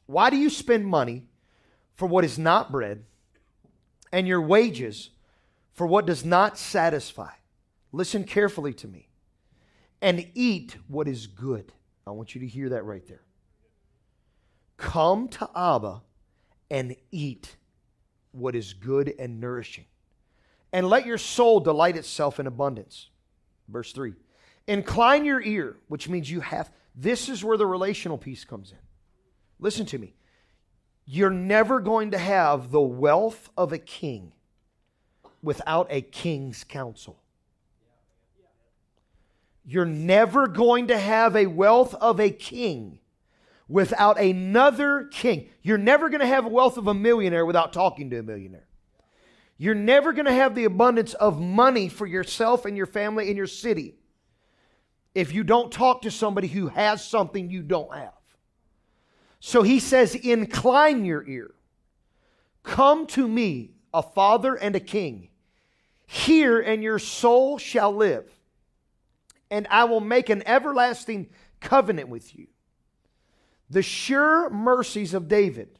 Why 0.07 0.29
do 0.29 0.37
you 0.37 0.49
spend 0.49 0.87
money 0.87 1.23
for 1.95 2.07
what 2.07 2.25
is 2.25 2.39
not 2.39 2.71
bread 2.71 3.03
and 4.11 4.27
your 4.27 4.41
wages 4.41 5.09
for 5.73 5.87
what 5.87 6.05
does 6.05 6.25
not 6.25 6.57
satisfy. 6.57 7.31
Listen 7.91 8.23
carefully 8.23 8.73
to 8.75 8.87
me. 8.87 9.07
And 10.01 10.27
eat 10.33 10.75
what 10.87 11.07
is 11.07 11.27
good. 11.27 11.71
I 12.07 12.11
want 12.11 12.33
you 12.33 12.41
to 12.41 12.47
hear 12.47 12.69
that 12.69 12.83
right 12.85 13.05
there. 13.07 13.21
Come 14.77 15.27
to 15.29 15.49
Abba 15.55 16.01
and 16.71 16.95
eat 17.11 17.55
what 18.31 18.55
is 18.55 18.73
good 18.73 19.13
and 19.19 19.39
nourishing. 19.39 19.85
And 20.73 20.87
let 20.87 21.05
your 21.05 21.17
soul 21.17 21.59
delight 21.59 21.97
itself 21.97 22.39
in 22.39 22.47
abundance. 22.47 23.09
Verse 23.67 23.91
3 23.91 24.13
Incline 24.67 25.25
your 25.25 25.41
ear, 25.41 25.77
which 25.87 26.09
means 26.09 26.31
you 26.31 26.39
have. 26.41 26.71
This 26.95 27.29
is 27.29 27.43
where 27.43 27.57
the 27.57 27.67
relational 27.67 28.17
piece 28.17 28.43
comes 28.43 28.71
in. 28.71 28.77
Listen 29.59 29.85
to 29.87 29.97
me. 29.97 30.15
You're 31.05 31.29
never 31.29 31.79
going 31.79 32.11
to 32.11 32.17
have 32.17 32.71
the 32.71 32.81
wealth 32.81 33.49
of 33.57 33.73
a 33.73 33.77
king 33.77 34.33
without 35.41 35.87
a 35.89 36.01
king's 36.01 36.63
counsel. 36.63 37.17
You're 39.65 39.85
never 39.85 40.47
going 40.47 40.87
to 40.87 40.97
have 40.97 41.35
a 41.35 41.45
wealth 41.45 41.93
of 41.95 42.19
a 42.19 42.29
king 42.29 42.99
without 43.67 44.19
another 44.19 45.05
king. 45.05 45.49
You're 45.61 45.77
never 45.77 46.09
going 46.09 46.21
to 46.21 46.27
have 46.27 46.45
a 46.45 46.49
wealth 46.49 46.77
of 46.77 46.87
a 46.87 46.93
millionaire 46.93 47.45
without 47.45 47.71
talking 47.73 48.09
to 48.09 48.19
a 48.19 48.23
millionaire. 48.23 48.67
You're 49.57 49.75
never 49.75 50.11
going 50.13 50.25
to 50.25 50.33
have 50.33 50.55
the 50.55 50.65
abundance 50.65 51.13
of 51.13 51.39
money 51.39 51.87
for 51.87 52.07
yourself 52.07 52.65
and 52.65 52.75
your 52.75 52.87
family 52.87 53.27
and 53.27 53.37
your 53.37 53.47
city 53.47 53.95
if 55.13 55.33
you 55.33 55.43
don't 55.43 55.71
talk 55.71 56.01
to 56.01 56.11
somebody 56.11 56.47
who 56.47 56.67
has 56.67 57.05
something 57.05 57.49
you 57.49 57.61
don't 57.61 57.93
have. 57.95 58.13
So 59.41 59.63
he 59.63 59.79
says, 59.79 60.15
Incline 60.15 61.03
your 61.03 61.27
ear. 61.27 61.51
Come 62.63 63.07
to 63.07 63.27
me, 63.27 63.71
a 63.93 64.03
father 64.03 64.55
and 64.55 64.75
a 64.75 64.79
king. 64.79 65.29
Hear, 66.05 66.61
and 66.61 66.83
your 66.83 66.99
soul 66.99 67.57
shall 67.57 67.93
live. 67.93 68.29
And 69.49 69.67
I 69.69 69.85
will 69.85 69.99
make 69.99 70.29
an 70.29 70.43
everlasting 70.45 71.29
covenant 71.59 72.07
with 72.07 72.35
you. 72.35 72.47
The 73.69 73.81
sure 73.81 74.49
mercies 74.49 75.13
of 75.13 75.27
David. 75.27 75.79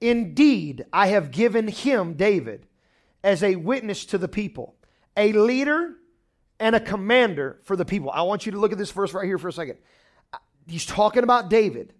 Indeed, 0.00 0.84
I 0.92 1.08
have 1.08 1.30
given 1.30 1.68
him, 1.68 2.14
David, 2.14 2.66
as 3.24 3.42
a 3.42 3.56
witness 3.56 4.04
to 4.06 4.18
the 4.18 4.28
people, 4.28 4.76
a 5.16 5.32
leader 5.32 5.94
and 6.60 6.76
a 6.76 6.80
commander 6.80 7.58
for 7.64 7.74
the 7.74 7.84
people. 7.84 8.10
I 8.10 8.22
want 8.22 8.46
you 8.46 8.52
to 8.52 8.58
look 8.58 8.72
at 8.72 8.78
this 8.78 8.90
verse 8.92 9.12
right 9.12 9.26
here 9.26 9.38
for 9.38 9.48
a 9.48 9.52
second. 9.52 9.78
He's 10.66 10.86
talking 10.86 11.24
about 11.24 11.50
David. 11.50 11.92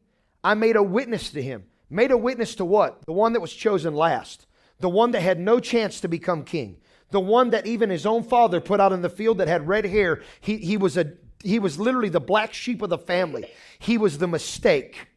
I 0.44 0.54
made 0.54 0.76
a 0.76 0.82
witness 0.82 1.30
to 1.30 1.42
him. 1.42 1.64
Made 1.88 2.10
a 2.10 2.16
witness 2.16 2.54
to 2.56 2.64
what? 2.64 3.04
The 3.06 3.12
one 3.12 3.34
that 3.34 3.40
was 3.40 3.52
chosen 3.52 3.94
last. 3.94 4.46
The 4.80 4.88
one 4.88 5.10
that 5.12 5.20
had 5.20 5.38
no 5.38 5.60
chance 5.60 6.00
to 6.00 6.08
become 6.08 6.44
king. 6.44 6.78
The 7.10 7.20
one 7.20 7.50
that 7.50 7.66
even 7.66 7.90
his 7.90 8.06
own 8.06 8.22
father 8.22 8.60
put 8.60 8.80
out 8.80 8.92
in 8.92 9.02
the 9.02 9.10
field 9.10 9.38
that 9.38 9.48
had 9.48 9.68
red 9.68 9.84
hair. 9.84 10.22
He, 10.40 10.56
he 10.56 10.76
was 10.76 10.96
a 10.96 11.12
he 11.44 11.58
was 11.58 11.78
literally 11.78 12.08
the 12.08 12.20
black 12.20 12.54
sheep 12.54 12.82
of 12.82 12.90
the 12.90 12.98
family. 12.98 13.46
He 13.78 13.98
was 13.98 14.18
the 14.18 14.28
mistake. 14.28 15.08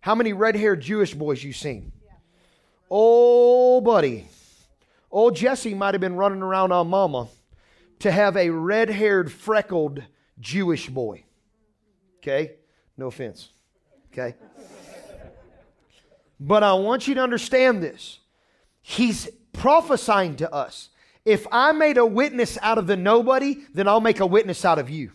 How 0.00 0.14
many 0.14 0.32
red-haired 0.32 0.80
Jewish 0.80 1.14
boys 1.14 1.42
you 1.42 1.52
seen? 1.52 1.92
Oh, 2.90 3.80
buddy. 3.80 4.28
Old 5.10 5.36
Jesse 5.36 5.74
might 5.74 5.94
have 5.94 6.00
been 6.00 6.16
running 6.16 6.42
around 6.42 6.72
on 6.72 6.88
mama 6.88 7.28
to 8.00 8.10
have 8.10 8.36
a 8.36 8.50
red-haired, 8.50 9.30
freckled 9.30 10.02
Jewish 10.40 10.88
boy. 10.88 11.24
Okay? 12.18 12.56
No 12.96 13.06
offense. 13.06 13.50
Okay? 14.12 14.34
But 16.40 16.62
I 16.62 16.74
want 16.74 17.08
you 17.08 17.14
to 17.16 17.20
understand 17.20 17.82
this. 17.82 18.20
He's 18.80 19.28
prophesying 19.52 20.36
to 20.36 20.52
us. 20.52 20.90
If 21.24 21.46
I 21.52 21.72
made 21.72 21.98
a 21.98 22.06
witness 22.06 22.56
out 22.62 22.78
of 22.78 22.86
the 22.86 22.96
nobody, 22.96 23.58
then 23.74 23.88
I'll 23.88 24.00
make 24.00 24.20
a 24.20 24.26
witness 24.26 24.64
out 24.64 24.78
of 24.78 24.88
you. 24.88 25.12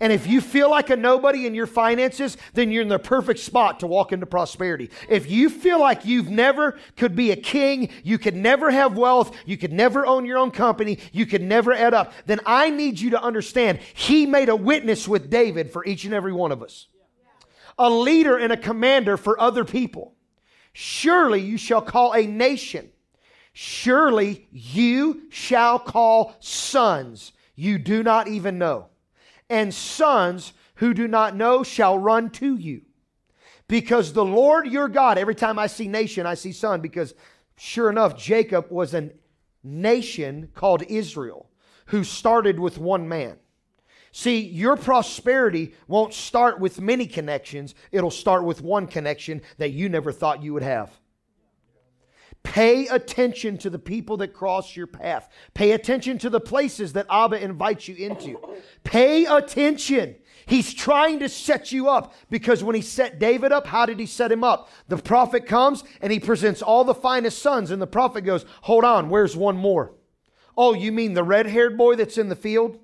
And 0.00 0.12
if 0.12 0.28
you 0.28 0.40
feel 0.40 0.70
like 0.70 0.90
a 0.90 0.96
nobody 0.96 1.46
in 1.46 1.54
your 1.54 1.66
finances, 1.66 2.36
then 2.54 2.70
you're 2.70 2.82
in 2.82 2.88
the 2.88 3.00
perfect 3.00 3.40
spot 3.40 3.80
to 3.80 3.88
walk 3.88 4.12
into 4.12 4.26
prosperity. 4.26 4.90
If 5.08 5.28
you 5.28 5.50
feel 5.50 5.80
like 5.80 6.04
you've 6.04 6.30
never 6.30 6.78
could 6.96 7.16
be 7.16 7.32
a 7.32 7.36
king, 7.36 7.88
you 8.04 8.16
could 8.16 8.36
never 8.36 8.70
have 8.70 8.96
wealth, 8.96 9.36
you 9.44 9.56
could 9.56 9.72
never 9.72 10.06
own 10.06 10.24
your 10.24 10.38
own 10.38 10.52
company, 10.52 10.98
you 11.12 11.26
could 11.26 11.42
never 11.42 11.72
add 11.72 11.94
up, 11.94 12.12
then 12.26 12.38
I 12.46 12.70
need 12.70 13.00
you 13.00 13.10
to 13.10 13.20
understand 13.20 13.80
he 13.94 14.26
made 14.26 14.48
a 14.48 14.54
witness 14.54 15.08
with 15.08 15.30
David 15.30 15.72
for 15.72 15.84
each 15.84 16.04
and 16.04 16.14
every 16.14 16.32
one 16.32 16.52
of 16.52 16.62
us. 16.62 16.86
A 17.78 17.88
leader 17.88 18.36
and 18.36 18.52
a 18.52 18.56
commander 18.56 19.16
for 19.16 19.40
other 19.40 19.64
people. 19.64 20.14
Surely 20.72 21.40
you 21.40 21.56
shall 21.56 21.82
call 21.82 22.12
a 22.12 22.26
nation. 22.26 22.90
Surely 23.52 24.48
you 24.50 25.22
shall 25.30 25.78
call 25.78 26.34
sons 26.40 27.32
you 27.54 27.78
do 27.78 28.02
not 28.02 28.28
even 28.28 28.58
know 28.58 28.88
and 29.50 29.72
sons 29.72 30.52
who 30.76 30.94
do 30.94 31.08
not 31.08 31.34
know 31.34 31.62
shall 31.62 31.98
run 31.98 32.30
to 32.30 32.56
you. 32.56 32.82
Because 33.66 34.12
the 34.12 34.24
Lord 34.24 34.66
your 34.66 34.88
God, 34.88 35.18
every 35.18 35.34
time 35.34 35.58
I 35.58 35.66
see 35.66 35.88
nation, 35.88 36.26
I 36.26 36.34
see 36.34 36.52
son, 36.52 36.80
because 36.80 37.14
sure 37.56 37.90
enough, 37.90 38.16
Jacob 38.16 38.70
was 38.70 38.94
a 38.94 39.10
nation 39.62 40.50
called 40.54 40.82
Israel 40.88 41.50
who 41.86 42.04
started 42.04 42.58
with 42.58 42.78
one 42.78 43.08
man. 43.08 43.36
See, 44.18 44.40
your 44.40 44.76
prosperity 44.76 45.76
won't 45.86 46.12
start 46.12 46.58
with 46.58 46.80
many 46.80 47.06
connections, 47.06 47.76
it'll 47.92 48.10
start 48.10 48.42
with 48.42 48.60
one 48.60 48.88
connection 48.88 49.42
that 49.58 49.70
you 49.70 49.88
never 49.88 50.10
thought 50.10 50.42
you 50.42 50.52
would 50.54 50.64
have. 50.64 50.90
Pay 52.42 52.88
attention 52.88 53.58
to 53.58 53.70
the 53.70 53.78
people 53.78 54.16
that 54.16 54.34
cross 54.34 54.74
your 54.74 54.88
path. 54.88 55.28
Pay 55.54 55.70
attention 55.70 56.18
to 56.18 56.30
the 56.30 56.40
places 56.40 56.94
that 56.94 57.06
Abba 57.08 57.40
invites 57.40 57.86
you 57.86 57.94
into. 57.94 58.40
Pay 58.82 59.24
attention. 59.26 60.16
He's 60.46 60.74
trying 60.74 61.20
to 61.20 61.28
set 61.28 61.70
you 61.70 61.88
up 61.88 62.12
because 62.28 62.64
when 62.64 62.74
he 62.74 62.82
set 62.82 63.20
David 63.20 63.52
up, 63.52 63.68
how 63.68 63.86
did 63.86 64.00
he 64.00 64.06
set 64.06 64.32
him 64.32 64.42
up? 64.42 64.68
The 64.88 64.96
prophet 64.96 65.46
comes 65.46 65.84
and 66.00 66.12
he 66.12 66.18
presents 66.18 66.60
all 66.60 66.82
the 66.82 66.92
finest 66.92 67.40
sons, 67.40 67.70
and 67.70 67.80
the 67.80 67.86
prophet 67.86 68.22
goes, 68.22 68.44
Hold 68.62 68.82
on, 68.82 69.10
where's 69.10 69.36
one 69.36 69.56
more? 69.56 69.94
Oh, 70.56 70.74
you 70.74 70.90
mean 70.90 71.14
the 71.14 71.22
red 71.22 71.46
haired 71.46 71.78
boy 71.78 71.94
that's 71.94 72.18
in 72.18 72.30
the 72.30 72.34
field? 72.34 72.80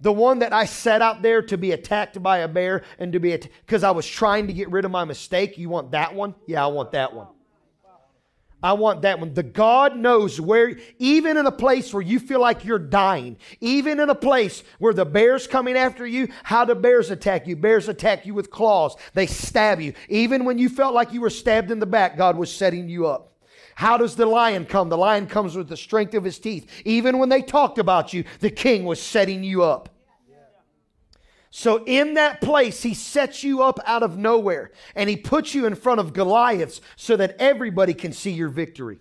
The 0.00 0.12
one 0.12 0.40
that 0.40 0.52
I 0.52 0.66
set 0.66 1.00
out 1.00 1.22
there 1.22 1.40
to 1.42 1.56
be 1.56 1.72
attacked 1.72 2.22
by 2.22 2.38
a 2.38 2.48
bear 2.48 2.82
and 2.98 3.12
to 3.14 3.18
be 3.18 3.34
because 3.34 3.82
I 3.82 3.92
was 3.92 4.06
trying 4.06 4.46
to 4.46 4.52
get 4.52 4.70
rid 4.70 4.84
of 4.84 4.90
my 4.90 5.04
mistake. 5.04 5.56
You 5.56 5.70
want 5.70 5.92
that 5.92 6.14
one? 6.14 6.34
Yeah, 6.46 6.64
I 6.64 6.68
want 6.68 6.92
that 6.92 7.14
one. 7.14 7.28
I 8.62 8.72
want 8.72 9.02
that 9.02 9.20
one. 9.20 9.32
The 9.32 9.42
God 9.42 9.96
knows 9.96 10.40
where, 10.40 10.76
even 10.98 11.36
in 11.36 11.46
a 11.46 11.52
place 11.52 11.94
where 11.94 12.02
you 12.02 12.18
feel 12.18 12.40
like 12.40 12.64
you're 12.64 12.78
dying, 12.78 13.36
even 13.60 14.00
in 14.00 14.10
a 14.10 14.14
place 14.14 14.64
where 14.78 14.94
the 14.94 15.04
bear's 15.04 15.46
coming 15.46 15.76
after 15.76 16.06
you, 16.06 16.28
how 16.42 16.64
do 16.64 16.74
bears 16.74 17.10
attack 17.10 17.46
you? 17.46 17.54
Bears 17.54 17.88
attack 17.88 18.26
you 18.26 18.34
with 18.34 18.50
claws. 18.50 18.96
They 19.14 19.26
stab 19.26 19.80
you. 19.80 19.92
Even 20.08 20.44
when 20.44 20.58
you 20.58 20.68
felt 20.68 20.94
like 20.94 21.12
you 21.12 21.20
were 21.20 21.30
stabbed 21.30 21.70
in 21.70 21.78
the 21.78 21.86
back, 21.86 22.16
God 22.16 22.36
was 22.36 22.52
setting 22.52 22.88
you 22.88 23.06
up. 23.06 23.35
How 23.76 23.98
does 23.98 24.16
the 24.16 24.24
lion 24.24 24.64
come? 24.64 24.88
The 24.88 24.96
lion 24.96 25.26
comes 25.26 25.54
with 25.54 25.68
the 25.68 25.76
strength 25.76 26.14
of 26.14 26.24
his 26.24 26.38
teeth. 26.38 26.66
Even 26.86 27.18
when 27.18 27.28
they 27.28 27.42
talked 27.42 27.78
about 27.78 28.14
you, 28.14 28.24
the 28.40 28.48
king 28.48 28.84
was 28.84 29.00
setting 29.00 29.44
you 29.44 29.62
up. 29.62 29.90
So, 31.50 31.84
in 31.84 32.14
that 32.14 32.40
place, 32.40 32.82
he 32.82 32.94
sets 32.94 33.44
you 33.44 33.62
up 33.62 33.78
out 33.84 34.02
of 34.02 34.16
nowhere 34.16 34.72
and 34.94 35.10
he 35.10 35.16
puts 35.16 35.54
you 35.54 35.66
in 35.66 35.74
front 35.74 36.00
of 36.00 36.14
Goliaths 36.14 36.80
so 36.96 37.16
that 37.16 37.36
everybody 37.38 37.92
can 37.92 38.12
see 38.12 38.30
your 38.30 38.48
victory. 38.48 38.98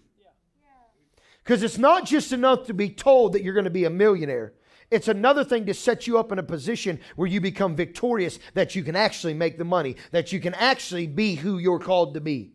Because 1.42 1.64
it's 1.64 1.78
not 1.78 2.06
just 2.06 2.34
enough 2.34 2.66
to 2.68 2.74
be 2.74 2.90
told 2.90 3.32
that 3.32 3.44
you're 3.44 3.54
going 3.54 3.64
to 3.64 3.70
be 3.70 3.86
a 3.86 3.90
millionaire. 3.90 4.54
It's 4.92 5.08
another 5.08 5.46
thing 5.46 5.66
to 5.68 5.74
set 5.74 6.06
you 6.06 6.20
up 6.20 6.34
in 6.34 6.40
a 6.40 6.44
position 6.44 7.00
where 7.16 7.30
you 7.30 7.40
become 7.40 7.78
victorious, 7.78 8.40
that 8.56 8.76
you 8.76 8.84
can 8.84 8.98
actually 8.98 9.36
make 9.36 9.58
the 9.58 9.64
money, 9.64 9.96
that 10.12 10.34
you 10.34 10.42
can 10.42 10.54
actually 10.54 11.08
be 11.08 11.36
who 11.36 11.60
you're 11.60 11.80
called 11.80 12.14
to 12.16 12.22
be. 12.22 12.55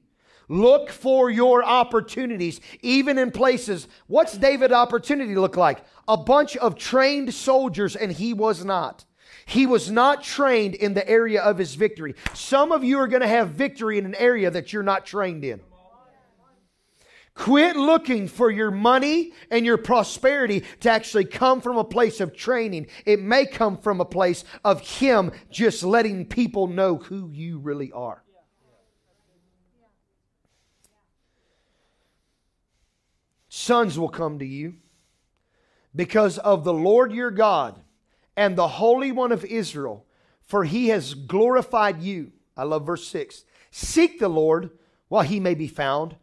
Look 0.50 0.90
for 0.90 1.30
your 1.30 1.62
opportunities, 1.62 2.60
even 2.82 3.18
in 3.18 3.30
places. 3.30 3.86
What's 4.08 4.36
David's 4.36 4.74
opportunity 4.74 5.36
look 5.36 5.56
like? 5.56 5.84
A 6.08 6.16
bunch 6.16 6.56
of 6.56 6.74
trained 6.74 7.32
soldiers, 7.32 7.94
and 7.94 8.10
he 8.10 8.34
was 8.34 8.64
not. 8.64 9.04
He 9.46 9.64
was 9.64 9.92
not 9.92 10.24
trained 10.24 10.74
in 10.74 10.94
the 10.94 11.08
area 11.08 11.40
of 11.40 11.56
his 11.56 11.76
victory. 11.76 12.16
Some 12.34 12.72
of 12.72 12.82
you 12.82 12.98
are 12.98 13.06
going 13.06 13.22
to 13.22 13.28
have 13.28 13.50
victory 13.50 13.96
in 13.96 14.04
an 14.04 14.16
area 14.16 14.50
that 14.50 14.72
you're 14.72 14.82
not 14.82 15.06
trained 15.06 15.44
in. 15.44 15.60
Quit 17.34 17.76
looking 17.76 18.26
for 18.26 18.50
your 18.50 18.72
money 18.72 19.32
and 19.52 19.64
your 19.64 19.78
prosperity 19.78 20.64
to 20.80 20.90
actually 20.90 21.26
come 21.26 21.60
from 21.60 21.76
a 21.76 21.84
place 21.84 22.20
of 22.20 22.34
training. 22.34 22.88
It 23.06 23.20
may 23.20 23.46
come 23.46 23.76
from 23.76 24.00
a 24.00 24.04
place 24.04 24.42
of 24.64 24.80
Him 24.80 25.30
just 25.48 25.84
letting 25.84 26.26
people 26.26 26.66
know 26.66 26.96
who 26.96 27.30
you 27.32 27.60
really 27.60 27.92
are. 27.92 28.24
Sons 33.52 33.98
will 33.98 34.08
come 34.08 34.38
to 34.38 34.46
you 34.46 34.74
because 35.94 36.38
of 36.38 36.62
the 36.62 36.72
Lord 36.72 37.12
your 37.12 37.32
God 37.32 37.80
and 38.36 38.56
the 38.56 38.68
Holy 38.68 39.10
One 39.10 39.32
of 39.32 39.44
Israel, 39.44 40.06
for 40.46 40.62
he 40.62 40.88
has 40.88 41.14
glorified 41.14 42.00
you. 42.00 42.30
I 42.56 42.62
love 42.62 42.86
verse 42.86 43.06
6. 43.08 43.44
Seek 43.72 44.20
the 44.20 44.28
Lord 44.28 44.70
while 45.08 45.24
he 45.24 45.40
may 45.40 45.54
be 45.54 45.66
found, 45.66 46.14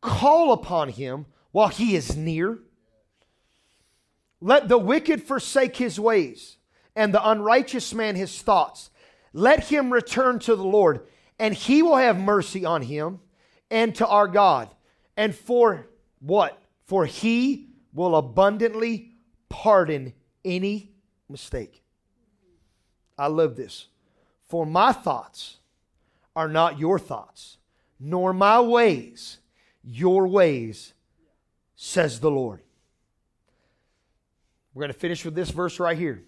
call 0.00 0.52
upon 0.52 0.90
him 0.90 1.26
while 1.50 1.66
he 1.66 1.96
is 1.96 2.16
near. 2.16 2.60
Let 4.40 4.68
the 4.68 4.78
wicked 4.78 5.24
forsake 5.24 5.76
his 5.76 5.98
ways, 5.98 6.58
and 6.94 7.12
the 7.12 7.28
unrighteous 7.28 7.92
man 7.92 8.14
his 8.14 8.40
thoughts. 8.40 8.90
Let 9.32 9.64
him 9.64 9.92
return 9.92 10.38
to 10.40 10.54
the 10.54 10.62
Lord, 10.62 11.08
and 11.40 11.54
he 11.54 11.82
will 11.82 11.96
have 11.96 12.20
mercy 12.20 12.64
on 12.64 12.82
him 12.82 13.18
and 13.68 13.96
to 13.96 14.06
our 14.06 14.28
God. 14.28 14.68
And 15.16 15.34
for 15.34 15.88
what? 16.20 16.62
For 16.88 17.06
he 17.06 17.68
will 17.92 18.16
abundantly 18.16 19.12
pardon 19.48 20.14
any 20.44 20.90
mistake. 21.28 21.84
I 23.16 23.26
love 23.28 23.54
this. 23.56 23.86
For 24.46 24.64
my 24.64 24.92
thoughts 24.92 25.58
are 26.34 26.48
not 26.48 26.78
your 26.78 26.98
thoughts, 26.98 27.58
nor 28.00 28.32
my 28.32 28.60
ways 28.60 29.38
your 29.90 30.26
ways, 30.28 30.92
says 31.74 32.20
the 32.20 32.30
Lord. 32.30 32.60
We're 34.74 34.82
going 34.82 34.92
to 34.92 34.98
finish 34.98 35.24
with 35.24 35.34
this 35.34 35.50
verse 35.50 35.80
right 35.80 35.96
here. 35.96 36.24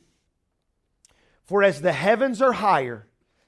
For 1.45 1.62
as 1.62 1.83
the 1.83 1.93
heavens 1.93 2.40
are 2.40 2.52
higher 2.52 3.07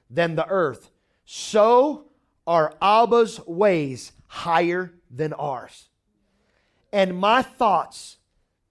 than 0.09 0.35
the 0.35 0.47
earth, 0.47 0.91
so 1.25 2.05
are 2.45 2.75
Abba's 2.81 3.39
ways 3.47 4.11
higher 4.27 4.93
than 5.09 5.33
ours, 5.33 5.89
and 6.93 7.17
my 7.17 7.41
thoughts 7.41 8.17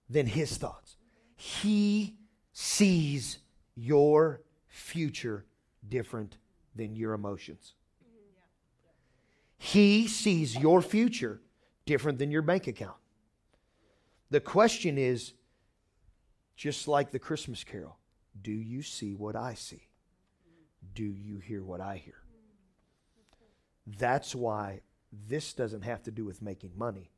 than 0.09 0.25
his 0.25 0.57
thoughts. 0.57 0.95
He 1.35 2.15
sees 2.53 3.39
your 3.75 4.41
future 4.67 5.45
different 5.87 6.37
than 6.73 6.95
your 6.95 7.13
emotions. 7.13 7.73
He 9.57 10.07
sees 10.07 10.57
your 10.57 10.81
future 10.81 11.41
different 11.85 12.17
than 12.17 12.31
your 12.31 12.41
bank 12.41 12.67
account. 12.67 12.97
The 14.29 14.39
question 14.39 14.97
is 14.97 15.33
just 16.55 16.87
like 16.87 17.11
the 17.11 17.19
Christmas 17.19 17.63
carol 17.63 17.97
do 18.41 18.51
you 18.51 18.81
see 18.81 19.13
what 19.13 19.35
I 19.35 19.53
see? 19.53 19.87
Do 20.95 21.03
you 21.03 21.37
hear 21.37 21.63
what 21.63 21.81
I 21.81 21.97
hear? 21.97 22.23
That's 23.85 24.33
why 24.33 24.81
this 25.27 25.53
doesn't 25.53 25.83
have 25.83 26.01
to 26.03 26.11
do 26.11 26.25
with 26.25 26.41
making 26.41 26.71
money. 26.75 27.12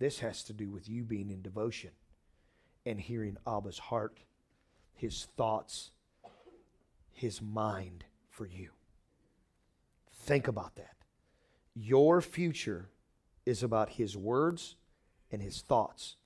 This 0.00 0.20
has 0.20 0.42
to 0.44 0.54
do 0.54 0.70
with 0.70 0.88
you 0.88 1.04
being 1.04 1.30
in 1.30 1.42
devotion 1.42 1.90
and 2.86 2.98
hearing 2.98 3.36
Abba's 3.46 3.78
heart, 3.78 4.18
his 4.94 5.28
thoughts, 5.36 5.90
his 7.12 7.42
mind 7.42 8.04
for 8.30 8.46
you. 8.46 8.70
Think 10.10 10.48
about 10.48 10.76
that. 10.76 10.96
Your 11.74 12.22
future 12.22 12.88
is 13.44 13.62
about 13.62 13.90
his 13.90 14.16
words 14.16 14.76
and 15.30 15.42
his 15.42 15.60
thoughts. 15.60 16.16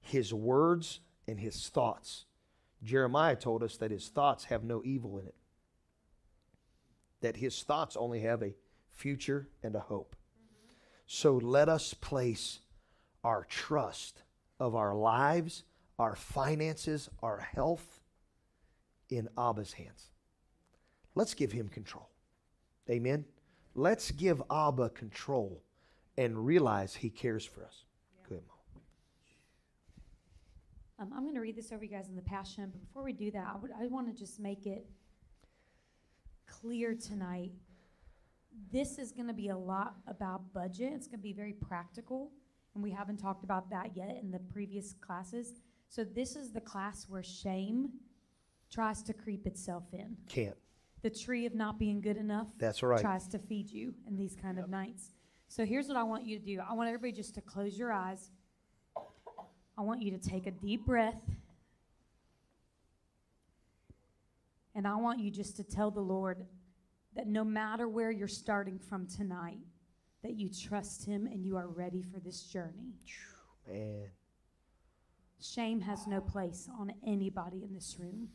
His 0.00 0.34
words 0.34 0.98
and 1.28 1.38
his 1.38 1.68
thoughts. 1.68 2.26
Jeremiah 2.82 3.36
told 3.36 3.62
us 3.62 3.76
that 3.76 3.92
his 3.92 4.08
thoughts 4.08 4.44
have 4.44 4.64
no 4.64 4.82
evil 4.84 5.18
in 5.18 5.26
it, 5.26 5.36
that 7.20 7.36
his 7.36 7.62
thoughts 7.62 7.96
only 7.96 8.20
have 8.20 8.42
a 8.42 8.56
future 8.90 9.48
and 9.62 9.76
a 9.76 9.80
hope. 9.80 10.16
So 11.06 11.34
let 11.36 11.68
us 11.68 11.94
place 11.94 12.58
our 13.24 13.44
trust 13.48 14.22
of 14.60 14.74
our 14.74 14.94
lives, 14.94 15.64
our 15.98 16.14
finances, 16.14 17.08
our 17.22 17.38
health 17.38 18.00
in 19.10 19.28
Abba's 19.38 19.72
hands. 19.72 20.10
Let's 21.14 21.34
give 21.34 21.52
him 21.52 21.68
control. 21.68 22.08
Amen. 22.90 23.24
Let's 23.74 24.10
give 24.10 24.42
Abba 24.50 24.90
control 24.90 25.62
and 26.16 26.46
realize 26.46 26.94
he 26.94 27.10
cares 27.10 27.44
for 27.44 27.64
us. 27.64 27.84
Good. 28.28 28.42
Um, 30.98 31.10
I'm 31.14 31.22
going 31.22 31.34
to 31.34 31.40
read 31.40 31.56
this 31.56 31.72
over 31.72 31.84
you 31.84 31.90
guys 31.90 32.08
in 32.08 32.16
the 32.16 32.22
Passion, 32.22 32.70
but 32.70 32.80
before 32.80 33.02
we 33.02 33.12
do 33.12 33.30
that, 33.32 33.46
I, 33.52 33.56
would, 33.58 33.72
I 33.72 33.86
want 33.86 34.06
to 34.06 34.18
just 34.18 34.38
make 34.38 34.66
it 34.66 34.86
clear 36.46 36.94
tonight. 36.94 37.52
This 38.72 38.98
is 38.98 39.10
going 39.10 39.26
to 39.26 39.34
be 39.34 39.48
a 39.48 39.56
lot 39.56 39.96
about 40.06 40.52
budget. 40.52 40.92
It's 40.94 41.08
going 41.08 41.18
to 41.18 41.22
be 41.22 41.32
very 41.32 41.52
practical, 41.52 42.30
and 42.74 42.82
we 42.82 42.90
haven't 42.90 43.18
talked 43.18 43.44
about 43.44 43.70
that 43.70 43.96
yet 43.96 44.18
in 44.20 44.30
the 44.30 44.38
previous 44.38 44.94
classes. 45.00 45.54
So, 45.88 46.04
this 46.04 46.36
is 46.36 46.52
the 46.52 46.60
class 46.60 47.06
where 47.08 47.22
shame 47.22 47.90
tries 48.70 49.02
to 49.04 49.12
creep 49.12 49.46
itself 49.46 49.84
in. 49.92 50.16
Can't. 50.28 50.56
The 51.02 51.10
tree 51.10 51.46
of 51.46 51.54
not 51.54 51.78
being 51.78 52.00
good 52.00 52.16
enough 52.16 52.48
That's 52.58 52.82
right. 52.82 53.00
tries 53.00 53.28
to 53.28 53.38
feed 53.38 53.70
you 53.70 53.94
in 54.08 54.16
these 54.16 54.34
kind 54.34 54.58
of 54.58 54.68
nights. 54.68 55.12
So, 55.48 55.64
here's 55.64 55.86
what 55.86 55.96
I 55.96 56.02
want 56.02 56.26
you 56.26 56.38
to 56.38 56.44
do 56.44 56.60
I 56.68 56.74
want 56.74 56.88
everybody 56.88 57.12
just 57.12 57.34
to 57.36 57.40
close 57.40 57.78
your 57.78 57.92
eyes. 57.92 58.30
I 59.76 59.82
want 59.82 60.02
you 60.02 60.10
to 60.12 60.18
take 60.18 60.46
a 60.46 60.50
deep 60.50 60.86
breath. 60.86 61.22
And 64.76 64.88
I 64.88 64.96
want 64.96 65.20
you 65.20 65.30
just 65.30 65.56
to 65.56 65.62
tell 65.62 65.92
the 65.92 66.00
Lord 66.00 66.44
that 67.14 67.28
no 67.28 67.44
matter 67.44 67.88
where 67.88 68.10
you're 68.10 68.26
starting 68.26 68.78
from 68.78 69.06
tonight, 69.06 69.58
that 70.24 70.34
you 70.34 70.48
trust 70.48 71.04
Him 71.04 71.26
and 71.26 71.44
you 71.44 71.56
are 71.56 71.68
ready 71.68 72.02
for 72.02 72.18
this 72.18 72.42
journey. 72.42 72.94
Man. 73.68 74.08
Shame 75.40 75.82
has 75.82 76.06
no 76.06 76.22
place 76.22 76.68
on 76.80 76.92
anybody 77.06 77.62
in 77.62 77.74
this 77.74 77.96
room. 78.00 78.28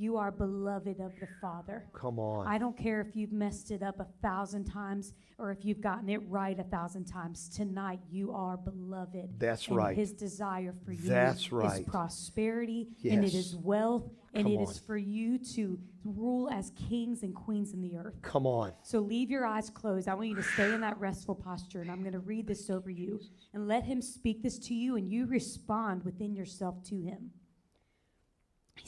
You 0.00 0.16
are 0.16 0.30
beloved 0.30 1.00
of 1.00 1.10
the 1.18 1.26
Father. 1.40 1.84
Come 1.92 2.20
on. 2.20 2.46
I 2.46 2.56
don't 2.56 2.76
care 2.76 3.00
if 3.00 3.16
you've 3.16 3.32
messed 3.32 3.72
it 3.72 3.82
up 3.82 3.98
a 3.98 4.06
thousand 4.22 4.66
times 4.66 5.12
or 5.38 5.50
if 5.50 5.64
you've 5.64 5.80
gotten 5.80 6.08
it 6.08 6.20
right 6.28 6.56
a 6.56 6.62
thousand 6.62 7.06
times. 7.06 7.48
Tonight, 7.48 7.98
you 8.08 8.30
are 8.30 8.56
beloved. 8.56 9.40
That's 9.40 9.66
and 9.66 9.76
right. 9.76 9.96
His 9.96 10.12
desire 10.12 10.72
for 10.84 10.92
you 10.92 11.08
That's 11.08 11.50
right. 11.50 11.80
is 11.80 11.86
prosperity 11.88 12.86
and 13.10 13.24
it 13.24 13.34
is 13.34 13.56
wealth 13.56 14.08
and 14.34 14.44
Come 14.44 14.52
it 14.52 14.60
is 14.60 14.68
on. 14.68 14.74
for 14.86 14.96
you 14.96 15.36
to 15.54 15.80
rule 16.04 16.48
as 16.50 16.70
kings 16.88 17.24
and 17.24 17.34
queens 17.34 17.72
in 17.72 17.80
the 17.80 17.96
earth. 17.96 18.14
Come 18.22 18.46
on. 18.46 18.72
So 18.82 19.00
leave 19.00 19.30
your 19.30 19.46
eyes 19.46 19.68
closed. 19.68 20.06
I 20.06 20.14
want 20.14 20.28
you 20.28 20.36
to 20.36 20.44
stay 20.44 20.72
in 20.72 20.80
that 20.82 20.98
restful 21.00 21.34
posture, 21.34 21.80
and 21.80 21.90
I'm 21.90 22.02
going 22.02 22.12
to 22.12 22.20
read 22.20 22.46
this 22.46 22.70
over 22.70 22.88
you. 22.88 23.20
And 23.52 23.66
let 23.66 23.84
Him 23.84 24.00
speak 24.00 24.42
this 24.44 24.58
to 24.60 24.74
you, 24.74 24.96
and 24.96 25.10
you 25.10 25.26
respond 25.26 26.04
within 26.04 26.34
yourself 26.34 26.84
to 26.84 27.00
Him. 27.00 27.30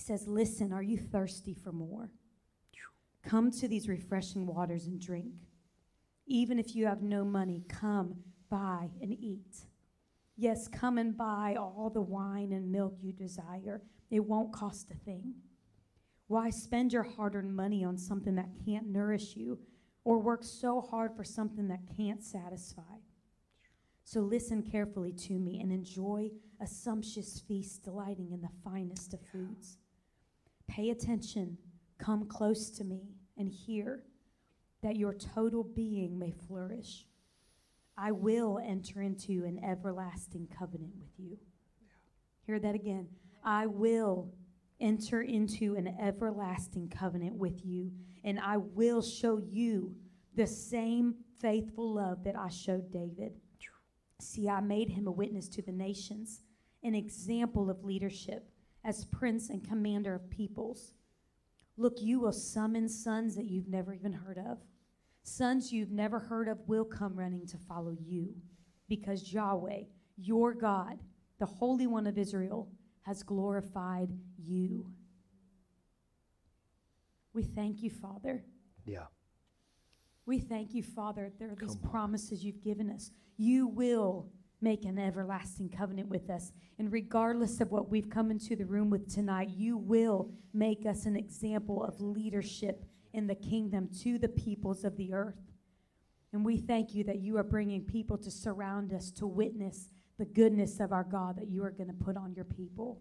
Says, 0.01 0.27
Listen, 0.27 0.73
are 0.73 0.83
you 0.83 0.97
thirsty 0.97 1.55
for 1.55 1.73
more? 1.73 2.11
Come 3.23 3.51
to 3.53 3.69
these 3.69 3.89
refreshing 3.89 4.47
waters 4.47 4.87
and 4.87 5.01
drink. 5.01 5.35
Even 6.27 6.59
if 6.59 6.75
you 6.75 6.87
have 6.87 7.03
no 7.03 7.25
money, 7.25 7.65
come, 7.69 8.17
buy, 8.49 8.89
and 9.03 9.13
eat. 9.13 9.67
Yes, 10.37 10.69
come 10.69 10.97
and 10.97 11.17
buy 11.17 11.57
all 11.59 11.91
the 11.93 12.01
wine 12.01 12.53
and 12.53 12.73
milk 12.73 12.95
you 13.03 13.13
desire. 13.13 13.83
It 14.11 14.25
won't 14.25 14.53
cost 14.53 14.91
a 14.91 14.95
thing. 14.95 15.35
Why 16.29 16.49
spend 16.49 16.93
your 16.93 17.03
hard 17.03 17.35
earned 17.35 17.55
money 17.55 17.85
on 17.85 17.99
something 17.99 18.37
that 18.37 18.49
can't 18.65 18.87
nourish 18.87 19.37
you 19.37 19.59
or 20.05 20.19
work 20.19 20.45
so 20.45 20.81
hard 20.81 21.15
for 21.15 21.25
something 21.25 21.69
that 21.69 21.81
can't 21.97 22.23
satisfy? 22.23 23.01
So 24.05 24.21
listen 24.21 24.63
carefully 24.63 25.13
to 25.13 25.39
me 25.39 25.61
and 25.61 25.71
enjoy 25.71 26.31
a 26.61 26.67
sumptuous 26.67 27.41
feast 27.47 27.83
delighting 27.83 28.33
in 28.33 28.41
the 28.41 28.49
finest 28.65 29.13
of 29.13 29.21
foods. 29.33 29.77
Pay 30.71 30.91
attention, 30.91 31.59
come 31.99 32.27
close 32.27 32.71
to 32.71 32.85
me, 32.85 33.09
and 33.37 33.49
hear 33.49 34.05
that 34.85 34.95
your 34.95 35.13
total 35.13 35.65
being 35.65 36.17
may 36.17 36.31
flourish. 36.47 37.07
I 37.99 38.13
will 38.13 38.61
enter 38.65 39.03
into 39.03 39.45
an 39.45 39.61
everlasting 39.65 40.47
covenant 40.57 40.93
with 40.97 41.11
you. 41.19 41.39
Hear 42.47 42.61
that 42.61 42.77
again. 42.77 43.09
I 43.43 43.67
will 43.67 44.33
enter 44.81 45.23
into 45.23 45.75
an 45.75 45.89
everlasting 46.01 46.89
covenant 46.89 47.35
with 47.35 47.67
you, 47.67 47.91
and 48.23 48.39
I 48.39 48.59
will 48.59 49.03
show 49.03 49.39
you 49.39 49.97
the 50.37 50.47
same 50.47 51.17
faithful 51.41 51.95
love 51.95 52.23
that 52.23 52.39
I 52.39 52.49
showed 52.49 52.93
David. 52.93 53.33
See, 54.21 54.49
I 54.49 54.61
made 54.61 54.91
him 54.91 55.09
a 55.09 55.13
witness 55.13 55.49
to 55.49 55.63
the 55.63 55.73
nations, 55.73 56.43
an 56.85 56.95
example 56.95 57.71
of 57.71 57.83
leadership 57.83 58.50
as 58.85 59.05
prince 59.07 59.51
and 59.51 59.67
commander 59.67 60.15
of 60.15 60.31
peoples. 60.31 60.95
Look, 61.77 62.01
you 62.01 62.21
will 62.21 62.33
summon 62.33 62.89
sons 62.89 63.37
that 63.37 63.47
you've 63.47 63.69
never 63.69 63.95
even 63.95 64.13
heard 64.13 64.39
of. 64.39 64.59
Sons 65.23 65.73
you've 65.73 65.91
never 65.93 66.19
heard 66.19 66.49
of 66.49 66.59
will 66.67 66.85
come 66.85 67.19
running 67.19 67.47
to 67.47 67.59
follow 67.59 67.97
you 67.99 68.35
because 68.89 69.33
Yahweh, 69.33 69.85
your 70.17 70.55
God, 70.55 70.99
the 71.39 71.47
Holy 71.47 71.87
One 71.87 72.07
of 72.07 72.19
Israel, 72.19 72.69
has 73.03 73.23
glorified 73.23 74.11
you. 74.39 74.87
We 77.33 77.43
thank 77.45 77.83
you, 77.83 77.91
Father. 77.91 78.45
Yeah. 78.85 79.07
We 80.27 80.39
thank 80.39 80.75
you, 80.75 80.83
Father. 80.83 81.33
There 81.39 81.51
are 81.51 81.57
these 81.57 81.77
promises 81.77 82.45
you've 82.45 82.63
given 82.63 82.91
us. 82.91 83.11
You 83.37 83.67
will 83.67 84.29
make 84.61 84.85
an 84.85 84.99
everlasting 84.99 85.69
covenant 85.71 86.09
with 86.09 86.29
us. 86.31 86.53
And 86.79 86.93
regardless 86.93 87.61
of 87.61 87.71
what 87.71 87.89
we've 87.89 88.11
come 88.11 88.31
into 88.31 88.57
the 88.57 88.67
room 88.67 88.91
with 88.91 89.13
tonight, 89.13 89.51
you 89.51 89.77
will 89.77 90.31
make 90.53 90.85
us 90.87 91.07
an 91.07 91.17
example 91.17 91.83
of 91.85 92.01
leadership 92.01 92.85
in 93.13 93.27
the 93.27 93.35
kingdom 93.35 93.89
to 94.03 94.19
the 94.19 94.29
peoples 94.29 94.85
of 94.85 94.97
the 94.97 95.13
earth. 95.13 95.41
And 96.33 96.45
we 96.45 96.59
thank 96.59 96.95
you 96.95 97.03
that 97.05 97.21
you 97.21 97.37
are 97.39 97.43
bringing 97.43 97.83
people 97.83 98.17
to 98.19 98.31
surround 98.31 98.93
us 98.93 99.11
to 99.13 99.27
witness 99.27 99.91
the 100.19 100.27
goodness 100.27 100.79
of 100.81 100.93
our 100.93 101.05
God 101.05 101.37
that 101.39 101.49
you 101.49 101.65
are 101.65 101.71
going 101.71 101.89
to 101.89 101.95
put 102.05 102.17
on 102.17 102.35
your 102.35 102.45
people. 102.45 103.01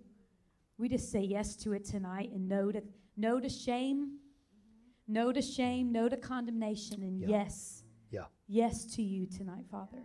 We 0.77 0.87
just 0.89 1.11
say 1.11 1.21
yes 1.21 1.55
to 1.57 1.73
it 1.73 1.83
tonight 1.85 2.31
and 2.33 2.47
no 2.47 2.71
to, 2.71 2.81
no 3.17 3.39
to 3.39 3.49
shame, 3.49 4.17
no 5.07 5.31
to 5.33 5.41
shame, 5.41 5.91
no 5.91 6.07
to 6.07 6.15
condemnation, 6.15 7.03
and 7.03 7.19
Yeah. 7.19 7.27
yes, 7.27 7.83
Yeah. 8.11 8.25
yes 8.47 8.85
to 8.95 9.03
you 9.03 9.25
tonight, 9.27 9.65
Father. 9.69 10.03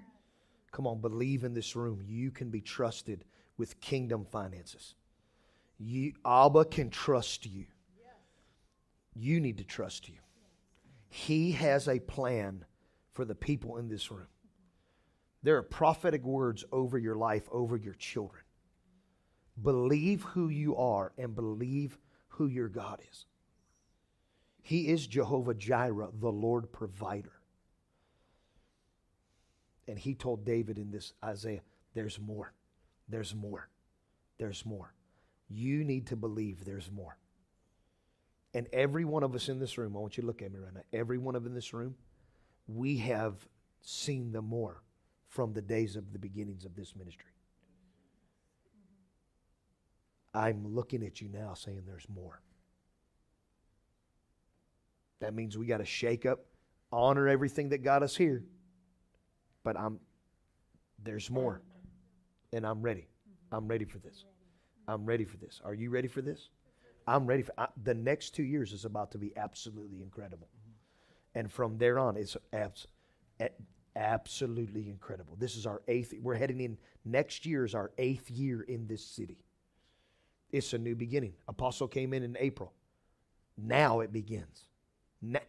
Come 0.74 0.88
on, 0.88 1.00
believe 1.00 1.44
in 1.44 1.54
this 1.54 1.76
room. 1.76 2.02
You 2.04 2.32
can 2.32 2.50
be 2.50 2.60
trusted 2.60 3.24
with 3.56 3.80
kingdom 3.80 4.24
finances. 4.24 4.96
You, 5.78 6.14
Abba 6.26 6.64
can 6.64 6.90
trust 6.90 7.46
you. 7.46 7.66
You 9.14 9.38
need 9.38 9.58
to 9.58 9.64
trust 9.64 10.08
you. 10.08 10.16
He 11.08 11.52
has 11.52 11.86
a 11.86 12.00
plan 12.00 12.64
for 13.12 13.24
the 13.24 13.36
people 13.36 13.76
in 13.76 13.88
this 13.88 14.10
room. 14.10 14.26
There 15.44 15.56
are 15.58 15.62
prophetic 15.62 16.24
words 16.24 16.64
over 16.72 16.98
your 16.98 17.14
life, 17.14 17.48
over 17.52 17.76
your 17.76 17.94
children. 17.94 18.42
Believe 19.62 20.24
who 20.24 20.48
you 20.48 20.74
are 20.74 21.12
and 21.16 21.36
believe 21.36 21.98
who 22.30 22.48
your 22.48 22.68
God 22.68 23.00
is. 23.12 23.26
He 24.60 24.88
is 24.88 25.06
Jehovah 25.06 25.54
Jireh, 25.54 26.08
the 26.18 26.32
Lord 26.32 26.72
provider. 26.72 27.34
And 29.86 29.98
he 29.98 30.14
told 30.14 30.44
David 30.44 30.78
in 30.78 30.90
this 30.90 31.12
Isaiah, 31.22 31.60
there's 31.94 32.18
more. 32.18 32.52
There's 33.08 33.34
more. 33.34 33.68
There's 34.38 34.64
more. 34.64 34.94
You 35.48 35.84
need 35.84 36.06
to 36.08 36.16
believe 36.16 36.64
there's 36.64 36.90
more. 36.90 37.18
And 38.54 38.68
every 38.72 39.04
one 39.04 39.22
of 39.22 39.34
us 39.34 39.48
in 39.48 39.58
this 39.58 39.76
room, 39.76 39.96
I 39.96 40.00
want 40.00 40.16
you 40.16 40.22
to 40.22 40.26
look 40.26 40.40
at 40.40 40.52
me 40.52 40.58
right 40.58 40.72
now. 40.72 40.82
Every 40.92 41.18
one 41.18 41.34
of 41.34 41.44
in 41.44 41.54
this 41.54 41.74
room, 41.74 41.96
we 42.66 42.98
have 42.98 43.34
seen 43.82 44.32
the 44.32 44.40
more 44.40 44.82
from 45.28 45.52
the 45.52 45.60
days 45.60 45.96
of 45.96 46.12
the 46.12 46.18
beginnings 46.18 46.64
of 46.64 46.76
this 46.76 46.94
ministry. 46.96 47.30
I'm 50.32 50.74
looking 50.74 51.04
at 51.04 51.20
you 51.20 51.28
now 51.28 51.54
saying 51.54 51.82
there's 51.86 52.06
more. 52.08 52.40
That 55.20 55.34
means 55.34 55.56
we 55.56 55.66
got 55.66 55.78
to 55.78 55.84
shake 55.84 56.26
up, 56.26 56.40
honor 56.92 57.28
everything 57.28 57.70
that 57.70 57.82
got 57.82 58.02
us 58.02 58.16
here. 58.16 58.44
But 59.64 59.78
I'm 59.78 59.98
there's 61.02 61.30
more. 61.30 61.60
And 62.52 62.64
I'm 62.64 62.80
ready. 62.80 63.08
I'm 63.50 63.66
ready 63.66 63.84
for 63.84 63.98
this. 63.98 64.24
I'm 64.86 65.04
ready 65.04 65.24
for 65.24 65.36
this. 65.38 65.60
Are 65.64 65.74
you 65.74 65.90
ready 65.90 66.06
for 66.06 66.22
this? 66.22 66.50
I'm 67.06 67.26
ready 67.26 67.42
for 67.42 67.52
I, 67.58 67.66
the 67.82 67.94
next 67.94 68.34
2 68.36 68.44
years 68.44 68.72
is 68.72 68.84
about 68.84 69.10
to 69.12 69.18
be 69.18 69.36
absolutely 69.36 70.02
incredible. 70.02 70.48
And 71.34 71.50
from 71.50 71.78
there 71.78 71.98
on 71.98 72.16
it's 72.16 72.36
abs, 72.52 72.86
absolutely 73.96 74.88
incredible. 74.88 75.36
This 75.36 75.56
is 75.56 75.66
our 75.66 75.82
eighth 75.88 76.14
we're 76.22 76.34
heading 76.34 76.60
in 76.60 76.78
next 77.04 77.44
year 77.44 77.64
is 77.64 77.74
our 77.74 77.90
eighth 77.98 78.30
year 78.30 78.62
in 78.62 78.86
this 78.86 79.04
city. 79.04 79.38
It's 80.52 80.72
a 80.72 80.78
new 80.78 80.94
beginning. 80.94 81.34
Apostle 81.48 81.88
came 81.88 82.14
in 82.14 82.22
in 82.22 82.36
April. 82.38 82.72
Now 83.58 84.00
it 84.00 84.12
begins. 84.12 84.68
Now, 85.20 85.40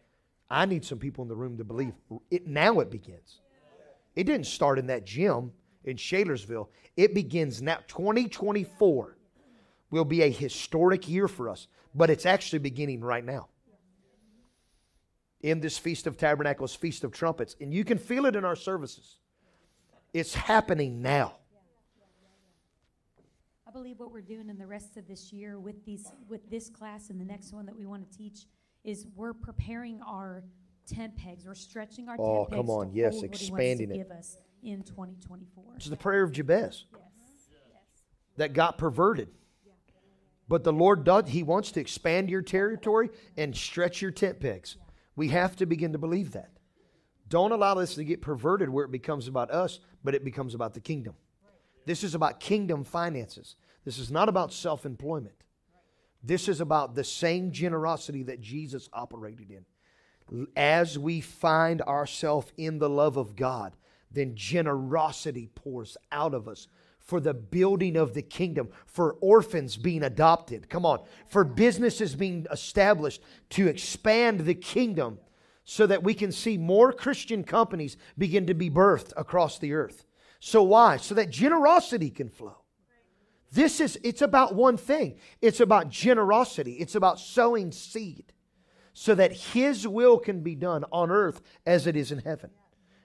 I 0.49 0.65
need 0.65 0.85
some 0.85 0.99
people 0.99 1.23
in 1.23 1.27
the 1.27 1.35
room 1.35 1.57
to 1.57 1.63
believe 1.63 1.93
it. 2.31 2.47
Now 2.47 2.79
it 2.79 2.89
begins. 2.89 3.41
It 4.15 4.25
didn't 4.25 4.47
start 4.47 4.79
in 4.79 4.87
that 4.87 5.05
gym 5.05 5.51
in 5.83 5.97
Shalersville. 5.97 6.67
It 6.95 7.13
begins 7.13 7.61
now. 7.61 7.79
2024 7.87 9.17
will 9.91 10.05
be 10.05 10.21
a 10.23 10.29
historic 10.29 11.07
year 11.07 11.27
for 11.27 11.49
us, 11.49 11.67
but 11.93 12.09
it's 12.09 12.25
actually 12.25 12.59
beginning 12.59 13.01
right 13.01 13.23
now. 13.23 13.49
In 15.41 15.59
this 15.59 15.77
Feast 15.77 16.07
of 16.07 16.17
Tabernacles, 16.17 16.73
Feast 16.73 17.03
of 17.03 17.11
Trumpets, 17.11 17.55
and 17.61 17.73
you 17.73 17.83
can 17.83 17.97
feel 17.97 18.25
it 18.25 18.35
in 18.35 18.45
our 18.45 18.55
services. 18.55 19.17
It's 20.13 20.33
happening 20.33 21.01
now 21.01 21.35
I 23.67 23.71
believe 23.71 23.99
what 23.99 24.11
we're 24.11 24.21
doing 24.21 24.49
in 24.49 24.57
the 24.57 24.67
rest 24.67 24.95
of 24.95 25.07
this 25.07 25.33
year 25.33 25.59
with 25.59 25.83
these 25.85 26.05
with 26.29 26.47
this 26.49 26.69
class 26.69 27.09
and 27.09 27.19
the 27.19 27.25
next 27.25 27.51
one 27.51 27.65
that 27.65 27.75
we 27.75 27.85
want 27.85 28.09
to 28.09 28.17
teach 28.17 28.45
is 28.83 29.07
we're 29.15 29.33
preparing 29.33 29.99
our 30.03 30.43
tent 30.87 31.15
pegs. 31.15 31.45
We're 31.45 31.55
stretching 31.55 32.09
our 32.09 32.15
oh, 32.19 32.45
tent 32.45 32.49
pegs. 32.49 32.59
Oh, 32.59 32.63
come 32.63 32.69
on, 32.69 32.91
to 32.91 32.95
yes, 32.95 33.13
hold 33.13 33.25
expanding 33.25 33.89
what 33.89 33.95
he 33.95 34.01
it. 34.01 34.07
Give 34.07 34.17
us 34.17 34.37
in 34.63 34.83
2024. 34.83 35.63
It's 35.75 35.85
the 35.85 35.95
prayer 35.95 36.23
of 36.23 36.31
Jabez 36.31 36.85
Yes. 36.91 37.01
that 38.37 38.53
got 38.53 38.77
perverted. 38.77 39.29
But 40.47 40.63
the 40.63 40.73
Lord 40.73 41.03
does, 41.03 41.27
He 41.27 41.43
wants 41.43 41.71
to 41.71 41.79
expand 41.79 42.29
your 42.29 42.41
territory 42.41 43.09
and 43.35 43.55
stretch 43.55 44.01
your 44.01 44.11
tent 44.11 44.39
pegs. 44.39 44.77
We 45.15 45.29
have 45.29 45.55
to 45.57 45.65
begin 45.65 45.93
to 45.93 45.97
believe 45.97 46.31
that. 46.33 46.51
Don't 47.27 47.51
allow 47.51 47.73
this 47.73 47.95
to 47.95 48.03
get 48.03 48.21
perverted 48.21 48.69
where 48.69 48.85
it 48.85 48.91
becomes 48.91 49.27
about 49.27 49.49
us, 49.49 49.79
but 50.03 50.13
it 50.13 50.23
becomes 50.23 50.53
about 50.53 50.73
the 50.75 50.79
kingdom. 50.79 51.15
This 51.85 52.03
is 52.03 52.13
about 52.13 52.39
kingdom 52.39 52.83
finances. 52.83 53.55
This 53.83 53.97
is 53.97 54.11
not 54.11 54.29
about 54.29 54.53
self 54.53 54.85
employment. 54.85 55.35
This 56.23 56.47
is 56.47 56.59
about 56.59 56.95
the 56.95 57.03
same 57.03 57.51
generosity 57.51 58.23
that 58.23 58.41
Jesus 58.41 58.89
operated 58.93 59.51
in. 59.51 59.65
As 60.55 60.97
we 60.97 61.21
find 61.21 61.81
ourselves 61.83 62.51
in 62.57 62.79
the 62.79 62.89
love 62.89 63.17
of 63.17 63.35
God, 63.35 63.75
then 64.11 64.35
generosity 64.35 65.49
pours 65.53 65.97
out 66.11 66.33
of 66.33 66.47
us 66.47 66.67
for 66.99 67.19
the 67.19 67.33
building 67.33 67.95
of 67.95 68.15
the 68.15 68.21
kingdom, 68.23 68.69
for 68.87 69.13
orphans 69.21 69.77
being 69.77 70.01
adopted. 70.01 70.67
Come 70.69 70.85
on, 70.85 71.03
for 71.27 71.43
businesses 71.43 72.15
being 72.15 72.47
established 72.51 73.21
to 73.51 73.67
expand 73.67 74.41
the 74.41 74.55
kingdom 74.55 75.19
so 75.63 75.85
that 75.85 76.03
we 76.03 76.15
can 76.15 76.31
see 76.31 76.57
more 76.57 76.91
Christian 76.91 77.43
companies 77.43 77.97
begin 78.17 78.47
to 78.47 78.55
be 78.55 78.71
birthed 78.71 79.13
across 79.15 79.59
the 79.59 79.73
earth. 79.73 80.05
So, 80.39 80.63
why? 80.63 80.97
So 80.97 81.13
that 81.15 81.29
generosity 81.29 82.09
can 82.09 82.29
flow. 82.29 82.57
This 83.51 83.79
is, 83.79 83.99
it's 84.03 84.21
about 84.21 84.55
one 84.55 84.77
thing 84.77 85.17
it's 85.41 85.59
about 85.59 85.89
generosity, 85.89 86.73
it's 86.73 86.95
about 86.95 87.19
sowing 87.19 87.71
seed 87.71 88.33
so 88.95 89.13
that 89.13 89.33
His 89.33 89.87
will 89.87 90.17
can 90.17 90.41
be 90.41 90.55
done 90.55 90.85
on 90.91 91.11
earth 91.11 91.41
as 91.67 91.85
it 91.85 91.95
is 91.95 92.11
in 92.11 92.19
heaven. 92.19 92.49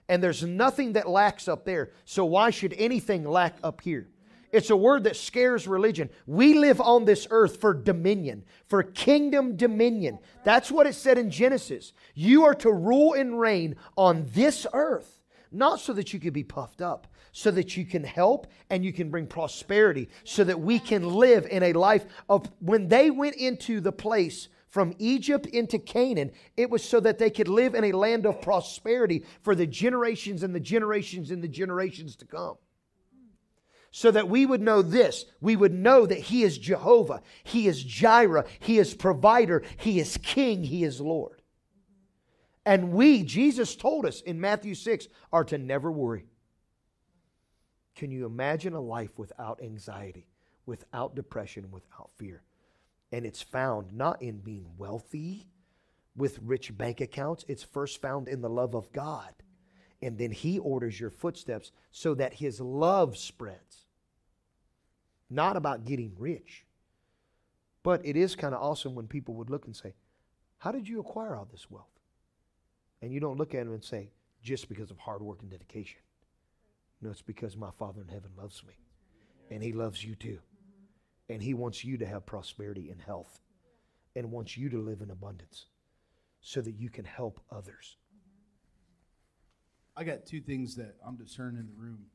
And 0.08 0.22
there's 0.22 0.42
nothing 0.42 0.94
that 0.94 1.08
lacks 1.08 1.48
up 1.48 1.64
there, 1.64 1.90
so 2.04 2.24
why 2.24 2.50
should 2.50 2.72
anything 2.78 3.24
lack 3.24 3.56
up 3.62 3.82
here? 3.82 4.08
It's 4.52 4.70
a 4.70 4.76
word 4.76 5.04
that 5.04 5.16
scares 5.16 5.68
religion. 5.68 6.08
We 6.26 6.54
live 6.54 6.80
on 6.80 7.04
this 7.04 7.26
earth 7.30 7.60
for 7.60 7.74
dominion, 7.74 8.44
for 8.66 8.82
kingdom 8.82 9.56
dominion. 9.56 10.20
That's 10.44 10.70
what 10.70 10.86
it 10.86 10.94
said 10.94 11.18
in 11.18 11.30
Genesis. 11.30 11.92
You 12.14 12.44
are 12.44 12.54
to 12.56 12.72
rule 12.72 13.14
and 13.14 13.38
reign 13.38 13.76
on 13.96 14.26
this 14.32 14.66
earth, 14.72 15.20
not 15.52 15.80
so 15.80 15.92
that 15.92 16.12
you 16.12 16.20
could 16.20 16.32
be 16.32 16.44
puffed 16.44 16.82
up, 16.82 17.08
so 17.32 17.50
that 17.50 17.76
you 17.76 17.84
can 17.84 18.04
help 18.04 18.46
and 18.70 18.84
you 18.84 18.92
can 18.92 19.10
bring 19.10 19.26
prosperity, 19.26 20.08
so 20.24 20.44
that 20.44 20.60
we 20.60 20.78
can 20.78 21.08
live 21.08 21.46
in 21.46 21.64
a 21.64 21.72
life 21.72 22.06
of 22.28 22.50
when 22.60 22.88
they 22.88 23.10
went 23.10 23.36
into 23.36 23.80
the 23.80 23.92
place 23.92 24.48
from 24.70 24.94
Egypt 24.98 25.46
into 25.46 25.78
Canaan, 25.78 26.30
it 26.56 26.70
was 26.70 26.82
so 26.82 27.00
that 27.00 27.18
they 27.18 27.28
could 27.28 27.48
live 27.48 27.74
in 27.74 27.84
a 27.84 27.92
land 27.92 28.24
of 28.24 28.40
prosperity 28.40 29.24
for 29.42 29.54
the 29.54 29.66
generations 29.66 30.42
and 30.42 30.54
the 30.54 30.60
generations 30.60 31.32
and 31.32 31.42
the 31.42 31.48
generations 31.48 32.16
to 32.16 32.24
come. 32.24 32.54
So 33.90 34.12
that 34.12 34.28
we 34.28 34.46
would 34.46 34.62
know 34.62 34.82
this, 34.82 35.24
we 35.40 35.56
would 35.56 35.74
know 35.74 36.06
that 36.06 36.18
He 36.18 36.44
is 36.44 36.56
Jehovah, 36.56 37.22
He 37.42 37.66
is 37.66 37.82
Jireh, 37.82 38.46
He 38.60 38.78
is 38.78 38.94
provider, 38.94 39.64
He 39.76 39.98
is 39.98 40.16
King, 40.22 40.62
He 40.62 40.84
is 40.84 41.00
Lord. 41.00 41.42
And 42.64 42.92
we, 42.92 43.24
Jesus 43.24 43.74
told 43.74 44.06
us 44.06 44.20
in 44.20 44.40
Matthew 44.40 44.76
6, 44.76 45.08
are 45.32 45.44
to 45.44 45.58
never 45.58 45.90
worry. 45.90 46.26
Can 47.96 48.12
you 48.12 48.26
imagine 48.26 48.74
a 48.74 48.80
life 48.80 49.18
without 49.18 49.60
anxiety, 49.60 50.28
without 50.66 51.16
depression, 51.16 51.72
without 51.72 52.10
fear? 52.16 52.44
And 53.12 53.26
it's 53.26 53.42
found 53.42 53.92
not 53.92 54.22
in 54.22 54.38
being 54.38 54.66
wealthy 54.78 55.48
with 56.16 56.38
rich 56.42 56.76
bank 56.76 57.00
accounts, 57.00 57.44
it's 57.48 57.62
first 57.62 58.00
found 58.00 58.28
in 58.28 58.40
the 58.40 58.50
love 58.50 58.74
of 58.74 58.92
God. 58.92 59.32
And 60.02 60.18
then 60.18 60.30
He 60.30 60.58
orders 60.58 60.98
your 60.98 61.10
footsteps 61.10 61.72
so 61.90 62.14
that 62.14 62.34
His 62.34 62.60
love 62.60 63.16
spreads. 63.16 63.86
Not 65.28 65.56
about 65.56 65.84
getting 65.84 66.12
rich. 66.18 66.64
But 67.82 68.04
it 68.04 68.16
is 68.16 68.36
kind 68.36 68.54
of 68.54 68.62
awesome 68.62 68.94
when 68.94 69.06
people 69.06 69.34
would 69.34 69.50
look 69.50 69.66
and 69.66 69.74
say, 69.74 69.94
How 70.58 70.72
did 70.72 70.88
you 70.88 71.00
acquire 71.00 71.36
all 71.36 71.48
this 71.50 71.70
wealth? 71.70 71.86
And 73.00 73.12
you 73.12 73.20
don't 73.20 73.38
look 73.38 73.54
at 73.54 73.64
them 73.64 73.72
and 73.72 73.84
say, 73.84 74.10
Just 74.42 74.68
because 74.68 74.90
of 74.90 74.98
hard 74.98 75.22
work 75.22 75.40
and 75.42 75.50
dedication. 75.50 76.00
No, 77.00 77.10
it's 77.10 77.22
because 77.22 77.56
my 77.56 77.70
Father 77.78 78.02
in 78.02 78.08
heaven 78.08 78.30
loves 78.36 78.62
me. 78.66 78.74
And 79.50 79.62
He 79.62 79.72
loves 79.72 80.04
you 80.04 80.14
too. 80.14 80.40
And 81.30 81.42
He 81.42 81.54
wants 81.54 81.84
you 81.84 81.96
to 81.98 82.06
have 82.06 82.26
prosperity 82.26 82.90
and 82.90 83.00
health 83.00 83.40
and 84.16 84.32
wants 84.32 84.56
you 84.56 84.68
to 84.70 84.78
live 84.78 85.00
in 85.00 85.10
abundance 85.10 85.66
so 86.40 86.60
that 86.60 86.72
you 86.72 86.90
can 86.90 87.04
help 87.04 87.40
others. 87.52 87.96
I 89.96 90.04
got 90.04 90.26
two 90.26 90.40
things 90.40 90.74
that 90.76 90.96
I'm 91.06 91.16
discerning 91.16 91.60
in 91.60 91.66
the 91.66 91.80
room. 91.80 92.06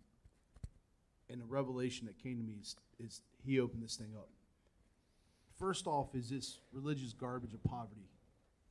And 1.30 1.42
the 1.42 1.46
revelation 1.46 2.08
that 2.08 2.22
came 2.22 2.38
to 2.38 2.44
me 2.44 2.56
is, 2.62 2.76
is 3.00 3.22
He 3.46 3.60
opened 3.60 3.84
this 3.84 3.96
thing 3.96 4.12
up. 4.18 4.30
First 5.58 5.88
off, 5.88 6.14
is 6.14 6.30
this 6.30 6.60
religious 6.74 7.14
garbage 7.14 7.54
of 7.54 7.64
poverty. 7.64 8.10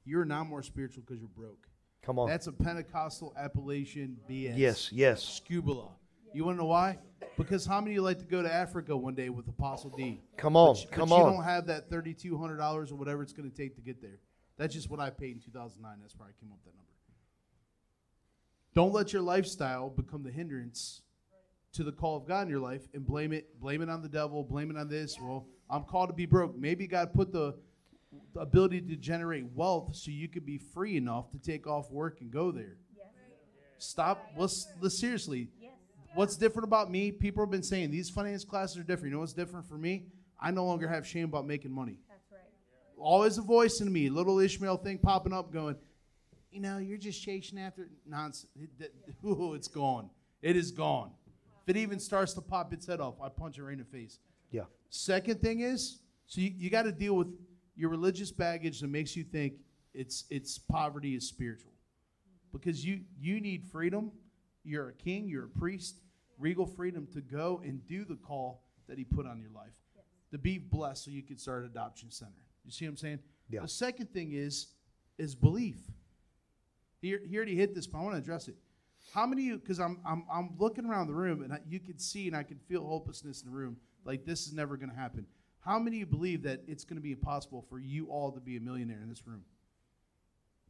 You're 0.04 0.26
not 0.26 0.46
more 0.46 0.62
spiritual 0.62 1.02
because 1.06 1.20
you're 1.20 1.28
broke. 1.28 1.66
Come 2.02 2.18
on. 2.18 2.28
That's 2.28 2.46
a 2.48 2.52
Pentecostal 2.52 3.34
Appalachian 3.38 4.18
BS. 4.28 4.58
yes, 4.58 4.92
yes. 4.92 5.40
Scubala. 5.40 5.92
You 6.34 6.44
want 6.44 6.56
to 6.56 6.62
know 6.62 6.68
why? 6.68 6.98
Because 7.38 7.64
how 7.64 7.80
many 7.80 7.92
of 7.92 7.94
you 7.94 8.02
like 8.02 8.18
to 8.18 8.24
go 8.24 8.42
to 8.42 8.52
Africa 8.52 8.96
one 8.96 9.14
day 9.14 9.28
with 9.28 9.46
Apostle 9.46 9.90
D? 9.90 10.20
Come 10.36 10.56
on, 10.56 10.74
But, 10.74 10.90
come 10.90 11.08
but 11.08 11.18
you 11.18 11.22
don't 11.24 11.44
have 11.44 11.66
that 11.68 11.88
thirty-two 11.88 12.36
hundred 12.36 12.56
dollars 12.56 12.90
or 12.90 12.96
whatever 12.96 13.22
it's 13.22 13.32
going 13.32 13.48
to 13.48 13.56
take 13.56 13.76
to 13.76 13.80
get 13.80 14.02
there. 14.02 14.18
That's 14.58 14.74
just 14.74 14.90
what 14.90 14.98
I 14.98 15.10
paid 15.10 15.36
in 15.36 15.40
two 15.40 15.52
thousand 15.52 15.82
nine. 15.82 15.98
That's 16.00 16.16
where 16.18 16.28
I 16.28 16.32
came 16.40 16.50
up 16.50 16.58
with 16.64 16.74
that 16.74 16.76
number. 16.76 16.90
Don't 18.74 18.92
let 18.92 19.12
your 19.12 19.22
lifestyle 19.22 19.90
become 19.90 20.24
the 20.24 20.30
hindrance 20.32 21.02
to 21.74 21.84
the 21.84 21.92
call 21.92 22.16
of 22.16 22.26
God 22.26 22.42
in 22.42 22.48
your 22.48 22.60
life 22.60 22.82
and 22.94 23.06
blame 23.06 23.32
it, 23.32 23.60
blame 23.60 23.80
it 23.82 23.88
on 23.88 24.02
the 24.02 24.08
devil, 24.08 24.42
blame 24.42 24.70
it 24.70 24.76
on 24.76 24.88
this. 24.88 25.16
Well, 25.20 25.46
I'm 25.70 25.84
called 25.84 26.08
to 26.08 26.14
be 26.14 26.26
broke. 26.26 26.56
Maybe 26.56 26.88
God 26.88 27.14
put 27.14 27.32
the, 27.32 27.54
the 28.34 28.40
ability 28.40 28.80
to 28.80 28.96
generate 28.96 29.44
wealth 29.54 29.94
so 29.94 30.10
you 30.10 30.28
could 30.28 30.46
be 30.46 30.58
free 30.58 30.96
enough 30.96 31.30
to 31.30 31.38
take 31.38 31.68
off 31.68 31.90
work 31.90 32.20
and 32.20 32.30
go 32.32 32.50
there. 32.50 32.76
Stop. 33.78 34.24
Let's, 34.36 34.68
let's 34.80 34.98
seriously. 34.98 35.48
What's 36.14 36.36
different 36.36 36.66
about 36.66 36.90
me? 36.90 37.10
People 37.10 37.42
have 37.42 37.50
been 37.50 37.62
saying 37.62 37.90
these 37.90 38.10
finance 38.10 38.44
classes 38.44 38.78
are 38.78 38.82
different. 38.82 39.10
You 39.10 39.14
know 39.14 39.20
what's 39.20 39.32
different 39.32 39.66
for 39.66 39.76
me? 39.76 40.06
I 40.40 40.50
no 40.50 40.64
longer 40.64 40.88
have 40.88 41.06
shame 41.06 41.24
about 41.24 41.46
making 41.46 41.72
money. 41.72 41.98
That's 42.08 42.30
right. 42.30 42.40
Always 42.98 43.38
a 43.38 43.42
voice 43.42 43.80
in 43.80 43.92
me, 43.92 44.10
little 44.10 44.38
Ishmael 44.38 44.78
thing 44.78 44.98
popping 44.98 45.32
up, 45.32 45.52
going, 45.52 45.76
you 46.50 46.60
know, 46.60 46.78
you're 46.78 46.98
just 46.98 47.22
chasing 47.22 47.58
after 47.58 47.88
nonsense. 48.06 48.46
It, 48.60 48.78
that- 48.78 48.92
ooh, 49.26 49.54
it's 49.54 49.68
gone. 49.68 50.10
It 50.42 50.56
is 50.56 50.70
gone. 50.70 51.10
If 51.66 51.74
it 51.74 51.78
even 51.78 51.98
starts 51.98 52.34
to 52.34 52.42
pop 52.42 52.72
its 52.72 52.86
head 52.86 53.00
off, 53.00 53.14
I 53.22 53.28
punch 53.28 53.58
it 53.58 53.62
right 53.62 53.72
in 53.72 53.78
the 53.78 53.84
face. 53.84 54.18
Yeah. 54.50 54.64
Second 54.90 55.40
thing 55.40 55.60
is, 55.60 56.00
so 56.26 56.40
you, 56.40 56.52
you 56.56 56.70
got 56.70 56.82
to 56.82 56.92
deal 56.92 57.14
with 57.14 57.28
your 57.74 57.88
religious 57.90 58.30
baggage 58.30 58.80
that 58.80 58.88
makes 58.88 59.16
you 59.16 59.24
think 59.24 59.54
it's 59.94 60.24
it's 60.30 60.58
poverty 60.58 61.14
is 61.14 61.26
spiritual, 61.26 61.72
because 62.52 62.84
you 62.84 63.00
you 63.18 63.40
need 63.40 63.64
freedom. 63.64 64.12
You're 64.62 64.90
a 64.90 64.92
king. 64.92 65.28
You're 65.28 65.44
a 65.46 65.48
priest. 65.48 66.00
Regal 66.38 66.66
freedom 66.66 67.06
to 67.12 67.20
go 67.20 67.60
and 67.64 67.86
do 67.86 68.04
the 68.04 68.16
call 68.16 68.62
that 68.88 68.98
He 68.98 69.04
put 69.04 69.26
on 69.26 69.40
your 69.40 69.50
life, 69.50 69.72
to 70.30 70.38
be 70.38 70.58
blessed, 70.58 71.04
so 71.04 71.10
you 71.10 71.22
can 71.22 71.38
start 71.38 71.62
an 71.62 71.70
adoption 71.70 72.10
center. 72.10 72.32
You 72.64 72.70
see 72.70 72.86
what 72.86 72.90
I'm 72.90 72.96
saying? 72.96 73.18
Yeah. 73.48 73.60
The 73.60 73.68
second 73.68 74.12
thing 74.12 74.32
is 74.32 74.68
is 75.18 75.34
belief. 75.34 75.78
He, 77.00 77.16
he 77.28 77.36
already 77.36 77.54
hit 77.54 77.74
this, 77.74 77.86
but 77.86 77.98
I 77.98 78.02
want 78.02 78.14
to 78.14 78.18
address 78.18 78.48
it. 78.48 78.56
How 79.12 79.26
many 79.26 79.42
of 79.42 79.46
you, 79.46 79.58
because 79.58 79.78
I'm, 79.78 80.00
I'm, 80.04 80.24
I'm 80.32 80.54
looking 80.58 80.86
around 80.86 81.06
the 81.06 81.14
room 81.14 81.42
and 81.42 81.52
I, 81.52 81.58
you 81.68 81.78
can 81.78 81.98
see 81.98 82.26
and 82.26 82.36
I 82.36 82.42
can 82.42 82.58
feel 82.58 82.84
hopelessness 82.84 83.42
in 83.42 83.50
the 83.50 83.56
room, 83.56 83.76
like 84.04 84.24
this 84.24 84.46
is 84.46 84.52
never 84.52 84.76
going 84.76 84.88
to 84.90 84.96
happen. 84.96 85.26
How 85.60 85.78
many 85.78 85.96
of 85.96 86.00
you 86.00 86.06
believe 86.06 86.42
that 86.42 86.62
it's 86.66 86.84
going 86.84 86.96
to 86.96 87.02
be 87.02 87.12
impossible 87.12 87.64
for 87.68 87.78
you 87.78 88.06
all 88.06 88.32
to 88.32 88.40
be 88.40 88.56
a 88.56 88.60
millionaire 88.60 89.00
in 89.02 89.08
this 89.08 89.26
room? 89.26 89.42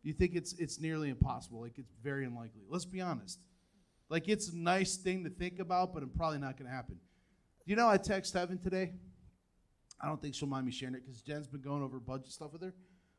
Do 0.02 0.08
you 0.08 0.14
think 0.14 0.34
it's, 0.34 0.52
it's 0.54 0.80
nearly 0.80 1.08
impossible? 1.08 1.60
Like 1.60 1.78
it's 1.78 1.92
very 2.02 2.26
unlikely. 2.26 2.62
Let's 2.68 2.84
be 2.84 3.00
honest. 3.00 3.38
Like 4.14 4.28
it's 4.28 4.50
a 4.50 4.56
nice 4.56 4.94
thing 4.94 5.24
to 5.24 5.28
think 5.28 5.58
about, 5.58 5.92
but 5.92 6.04
it's 6.04 6.16
probably 6.16 6.38
not 6.38 6.56
going 6.56 6.70
to 6.70 6.72
happen. 6.72 7.00
You 7.66 7.74
know 7.74 7.88
I 7.88 7.96
text 7.96 8.32
Heaven 8.32 8.58
today? 8.58 8.92
I 10.00 10.06
don't 10.06 10.22
think 10.22 10.36
she'll 10.36 10.46
mind 10.46 10.66
me 10.66 10.70
sharing 10.70 10.94
it 10.94 11.04
because 11.04 11.20
Jen's 11.20 11.48
been 11.48 11.62
going 11.62 11.82
over 11.82 11.98
budget 11.98 12.30
stuff 12.30 12.52
with 12.52 12.62
her. 12.62 12.72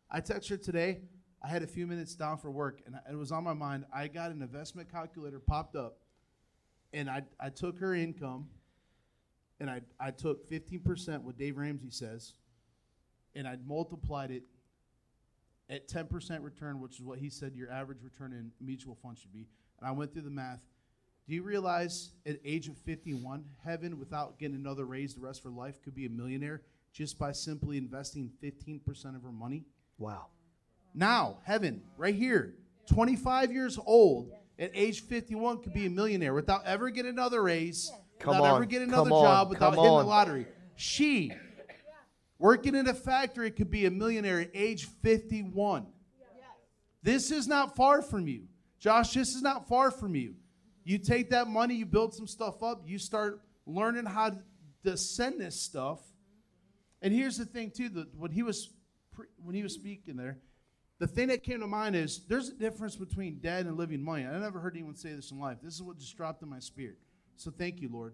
I 0.09 0.21
texted 0.21 0.51
her 0.51 0.57
today. 0.57 1.01
I 1.43 1.49
had 1.49 1.63
a 1.63 1.67
few 1.67 1.85
minutes 1.85 2.15
down 2.15 2.37
for 2.37 2.49
work, 2.49 2.79
and 2.85 2.95
it 3.11 3.15
was 3.17 3.33
on 3.33 3.43
my 3.43 3.51
mind. 3.51 3.83
I 3.93 4.07
got 4.07 4.31
an 4.31 4.41
investment 4.41 4.89
calculator 4.89 5.37
popped 5.37 5.75
up, 5.75 5.97
and 6.93 7.09
I, 7.09 7.23
I 7.41 7.49
took 7.49 7.77
her 7.79 7.93
income, 7.93 8.47
and 9.59 9.69
I, 9.69 9.81
I 9.99 10.11
took 10.11 10.49
15%, 10.49 11.23
what 11.23 11.37
Dave 11.37 11.57
Ramsey 11.57 11.89
says, 11.89 12.35
and 13.35 13.45
I 13.45 13.57
multiplied 13.67 14.31
it 14.31 14.43
at 15.69 15.89
10% 15.89 16.41
return, 16.41 16.79
which 16.79 16.95
is 16.95 17.01
what 17.01 17.19
he 17.19 17.29
said 17.29 17.53
your 17.53 17.69
average 17.69 18.01
return 18.01 18.31
in 18.31 18.49
mutual 18.65 18.95
funds 18.95 19.19
should 19.19 19.33
be. 19.33 19.49
And 19.81 19.89
I 19.89 19.91
went 19.91 20.13
through 20.13 20.21
the 20.21 20.29
math. 20.29 20.61
Do 21.27 21.33
you 21.33 21.41
realize 21.41 22.11
at 22.27 22.39
age 22.45 22.67
of 22.67 22.77
51, 22.77 23.43
Heaven, 23.63 23.97
without 23.97 24.37
getting 24.37 24.55
another 24.55 24.85
raise 24.85 25.15
the 25.15 25.21
rest 25.21 25.39
of 25.39 25.45
her 25.45 25.57
life, 25.57 25.81
could 25.83 25.95
be 25.95 26.05
a 26.05 26.09
millionaire 26.09 26.61
just 26.93 27.17
by 27.17 27.31
simply 27.31 27.77
investing 27.77 28.29
15% 28.43 29.15
of 29.15 29.23
her 29.23 29.31
money? 29.31 29.63
Wow. 29.97 30.27
Now, 30.93 31.37
Heaven, 31.43 31.81
right 31.97 32.13
here, 32.13 32.53
25 32.87 33.51
years 33.51 33.79
old, 33.83 34.31
at 34.59 34.71
age 34.75 35.01
51, 35.01 35.63
could 35.63 35.73
be 35.73 35.87
a 35.87 35.89
millionaire 35.89 36.33
without 36.33 36.63
ever 36.65 36.91
getting 36.91 37.11
another 37.11 37.41
raise, 37.41 37.91
Come 38.19 38.37
without 38.37 38.51
on, 38.51 38.55
ever 38.57 38.65
getting 38.65 38.89
another 38.89 39.09
come 39.09 39.13
on, 39.13 39.23
job, 39.23 39.49
without 39.49 39.73
come 39.73 39.79
hitting 39.79 39.91
on. 39.91 40.03
the 40.03 40.09
lottery. 40.09 40.45
She, 40.75 41.33
working 42.37 42.75
in 42.75 42.87
a 42.87 42.93
factory, 42.93 43.49
could 43.49 43.71
be 43.71 43.87
a 43.87 43.91
millionaire 43.91 44.41
at 44.41 44.51
age 44.53 44.85
51. 45.01 45.87
This 47.01 47.31
is 47.31 47.47
not 47.47 47.75
far 47.75 48.03
from 48.03 48.27
you. 48.27 48.43
Josh, 48.79 49.13
this 49.13 49.35
is 49.35 49.41
not 49.41 49.67
far 49.67 49.89
from 49.89 50.15
you. 50.15 50.35
You 50.85 50.99
take 50.99 51.31
that 51.31 51.47
money, 51.47 51.75
you 51.75 51.85
build 51.85 52.13
some 52.13 52.27
stuff 52.27 52.63
up, 52.63 52.83
you 52.85 52.99
start 52.99 53.41
learning 53.65 54.05
how 54.05 54.37
to 54.83 54.95
send 54.97 55.41
this 55.41 55.59
stuff. 55.59 55.99
And 57.01 57.13
here's 57.13 57.37
the 57.37 57.45
thing, 57.45 57.71
too, 57.71 57.89
that 57.89 58.15
when 58.15 58.31
he 58.31 58.43
was 58.43 58.69
pre- 59.11 59.25
when 59.43 59.55
he 59.55 59.63
was 59.63 59.73
speaking 59.73 60.15
there, 60.15 60.37
the 60.99 61.07
thing 61.07 61.27
that 61.27 61.43
came 61.43 61.59
to 61.59 61.67
mind 61.67 61.95
is 61.95 62.21
there's 62.29 62.49
a 62.49 62.53
difference 62.53 62.95
between 62.95 63.39
dead 63.39 63.65
and 63.65 63.75
living 63.77 64.01
money. 64.01 64.25
I 64.25 64.37
never 64.37 64.59
heard 64.59 64.75
anyone 64.75 64.95
say 64.95 65.13
this 65.13 65.31
in 65.31 65.39
life. 65.39 65.57
This 65.61 65.73
is 65.73 65.81
what 65.81 65.97
just 65.97 66.15
dropped 66.15 66.41
in 66.43 66.49
my 66.49 66.59
spirit. 66.59 66.97
So 67.35 67.51
thank 67.51 67.81
you, 67.81 67.89
Lord. 67.91 68.13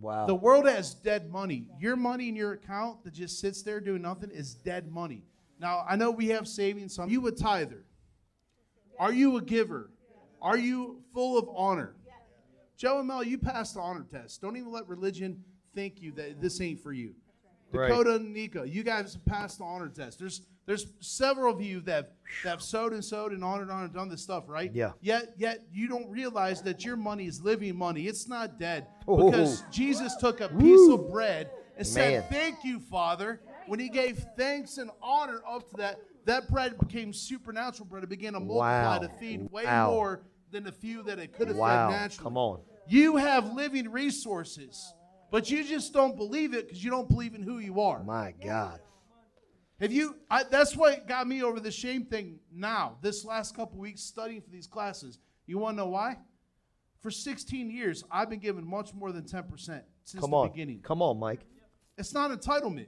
Wow. 0.00 0.26
The 0.26 0.34
world 0.34 0.66
has 0.66 0.94
dead 0.94 1.30
money. 1.30 1.66
Your 1.78 1.96
money 1.96 2.28
in 2.28 2.36
your 2.36 2.52
account 2.52 3.04
that 3.04 3.12
just 3.12 3.40
sits 3.40 3.62
there 3.62 3.80
doing 3.80 4.02
nothing 4.02 4.30
is 4.30 4.54
dead 4.54 4.90
money. 4.90 5.22
Now, 5.60 5.84
I 5.88 5.96
know 5.96 6.10
we 6.10 6.28
have 6.28 6.48
savings. 6.48 6.94
Some. 6.94 7.08
Are 7.08 7.12
you 7.12 7.26
a 7.26 7.32
tither? 7.32 7.84
Are 8.98 9.12
you 9.12 9.36
a 9.36 9.42
giver? 9.42 9.90
Are 10.40 10.58
you 10.58 11.02
full 11.12 11.38
of 11.38 11.48
honor? 11.54 11.94
Joe 12.76 12.98
and 12.98 13.08
Mel, 13.08 13.22
you 13.22 13.38
passed 13.38 13.74
the 13.74 13.80
honor 13.80 14.04
test. 14.10 14.40
Don't 14.42 14.56
even 14.56 14.72
let 14.72 14.88
religion 14.88 15.42
think 15.74 16.00
you 16.02 16.12
that 16.12 16.40
this 16.40 16.60
ain't 16.60 16.80
for 16.80 16.92
you. 16.92 17.14
Right. 17.72 17.88
Dakota 17.88 18.16
and 18.16 18.32
Nika, 18.32 18.64
you 18.68 18.82
guys 18.84 19.16
passed 19.26 19.58
the 19.58 19.64
honor 19.64 19.88
test. 19.88 20.18
There's 20.18 20.42
there's 20.66 20.86
several 21.00 21.52
of 21.54 21.60
you 21.60 21.80
that 21.82 21.94
have, 21.96 22.06
that 22.42 22.50
have 22.50 22.62
sowed 22.62 22.94
and 22.94 23.04
sowed 23.04 23.32
and 23.32 23.44
honored 23.44 23.68
and 23.68 23.92
done 23.92 24.08
this 24.08 24.22
stuff, 24.22 24.44
right? 24.48 24.70
Yeah. 24.72 24.92
Yet 25.00 25.34
yet 25.36 25.60
you 25.72 25.88
don't 25.88 26.08
realize 26.10 26.62
that 26.62 26.84
your 26.84 26.96
money 26.96 27.26
is 27.26 27.42
living 27.42 27.76
money. 27.76 28.06
It's 28.06 28.28
not 28.28 28.58
dead 28.58 28.86
Oh. 29.06 29.30
because 29.30 29.62
Jesus 29.70 30.16
took 30.16 30.40
a 30.40 30.48
piece 30.48 30.88
of 30.90 31.10
bread 31.10 31.50
and 31.76 31.86
said, 31.86 32.28
"Thank 32.30 32.64
you, 32.64 32.80
Father." 32.80 33.40
When 33.66 33.80
he 33.80 33.88
gave 33.88 34.24
thanks 34.36 34.76
and 34.78 34.90
honor 35.02 35.40
up 35.48 35.68
to 35.70 35.76
that, 35.78 35.98
that 36.26 36.48
bread 36.48 36.78
became 36.78 37.12
supernatural 37.12 37.86
bread. 37.86 38.04
It 38.04 38.10
began 38.10 38.34
to 38.34 38.40
multiply 38.40 38.82
Wow. 38.96 38.98
to 38.98 39.08
feed 39.08 39.50
way 39.50 39.64
Wow. 39.64 39.90
more 39.90 40.22
than 40.54 40.62
the 40.64 40.72
few 40.72 41.02
that 41.02 41.18
it 41.18 41.32
could 41.32 41.48
have 41.48 41.56
Wow. 41.56 41.88
fed 41.90 41.96
naturally. 42.00 42.22
Come 42.22 42.36
on. 42.38 42.60
You 42.86 43.16
have 43.16 43.52
living 43.54 43.90
resources, 43.90 44.94
but 45.32 45.50
you 45.50 45.64
just 45.64 45.92
don't 45.92 46.16
believe 46.16 46.54
it 46.54 46.66
because 46.68 46.82
you 46.82 46.90
don't 46.90 47.08
believe 47.08 47.34
in 47.34 47.42
who 47.42 47.58
you 47.58 47.80
are. 47.80 48.02
My 48.04 48.32
God. 48.42 48.80
Have 49.80 49.92
you? 49.92 50.16
I, 50.30 50.44
that's 50.44 50.76
what 50.76 51.08
got 51.08 51.26
me 51.26 51.42
over 51.42 51.58
the 51.58 51.72
shame 51.72 52.04
thing. 52.04 52.38
Now, 52.52 52.96
this 53.02 53.24
last 53.24 53.56
couple 53.56 53.78
weeks 53.80 54.02
studying 54.02 54.40
for 54.40 54.50
these 54.50 54.68
classes, 54.68 55.18
you 55.46 55.58
want 55.58 55.76
to 55.76 55.78
know 55.82 55.88
why? 55.88 56.18
For 57.00 57.10
16 57.10 57.68
years, 57.70 58.04
I've 58.10 58.30
been 58.30 58.38
given 58.38 58.64
much 58.64 58.94
more 58.94 59.10
than 59.10 59.24
10% 59.24 59.82
since 60.04 60.20
Come 60.20 60.30
the 60.30 60.36
on. 60.36 60.48
beginning. 60.50 60.80
Come 60.82 61.02
on, 61.02 61.18
Mike. 61.18 61.40
It's 61.98 62.14
not 62.14 62.30
entitlement. 62.30 62.86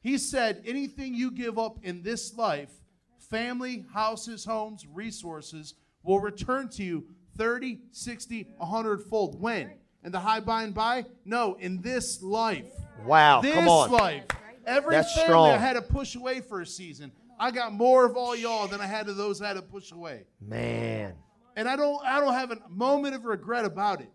He 0.00 0.16
said, 0.16 0.62
anything 0.64 1.14
you 1.14 1.30
give 1.32 1.58
up 1.58 1.78
in 1.82 2.02
this 2.02 2.34
life, 2.34 2.70
family, 3.18 3.84
houses, 3.92 4.44
homes, 4.44 4.86
resources, 4.90 5.74
will 6.02 6.20
return 6.20 6.68
to 6.70 6.82
you 6.82 7.06
30, 7.36 7.80
60, 7.90 8.48
100 8.58 9.02
fold. 9.02 9.40
When? 9.40 9.70
In 10.04 10.12
the 10.12 10.20
high 10.20 10.40
by 10.40 10.62
and 10.62 10.74
by? 10.74 11.04
No, 11.24 11.54
in 11.54 11.80
this 11.82 12.22
life. 12.22 12.72
Wow. 13.04 13.40
This 13.40 13.54
Come 13.54 13.68
on. 13.68 13.90
life. 13.90 14.24
Every 14.66 14.94
That's 14.94 15.14
family 15.14 15.28
strong. 15.28 15.50
I 15.50 15.56
had 15.56 15.74
to 15.74 15.82
push 15.82 16.14
away 16.14 16.40
for 16.40 16.60
a 16.60 16.66
season. 16.66 17.12
I 17.38 17.50
got 17.50 17.72
more 17.72 18.04
of 18.04 18.16
all 18.16 18.36
y'all 18.36 18.68
than 18.68 18.80
I 18.80 18.86
had 18.86 19.08
of 19.08 19.16
those 19.16 19.40
I 19.40 19.48
had 19.48 19.54
to 19.54 19.62
push 19.62 19.92
away. 19.92 20.24
Man. 20.40 21.14
And 21.56 21.68
I 21.68 21.76
don't 21.76 22.04
I 22.04 22.20
don't 22.20 22.34
have 22.34 22.50
a 22.50 22.58
moment 22.68 23.14
of 23.14 23.24
regret 23.24 23.64
about 23.64 24.00
it. 24.00 24.10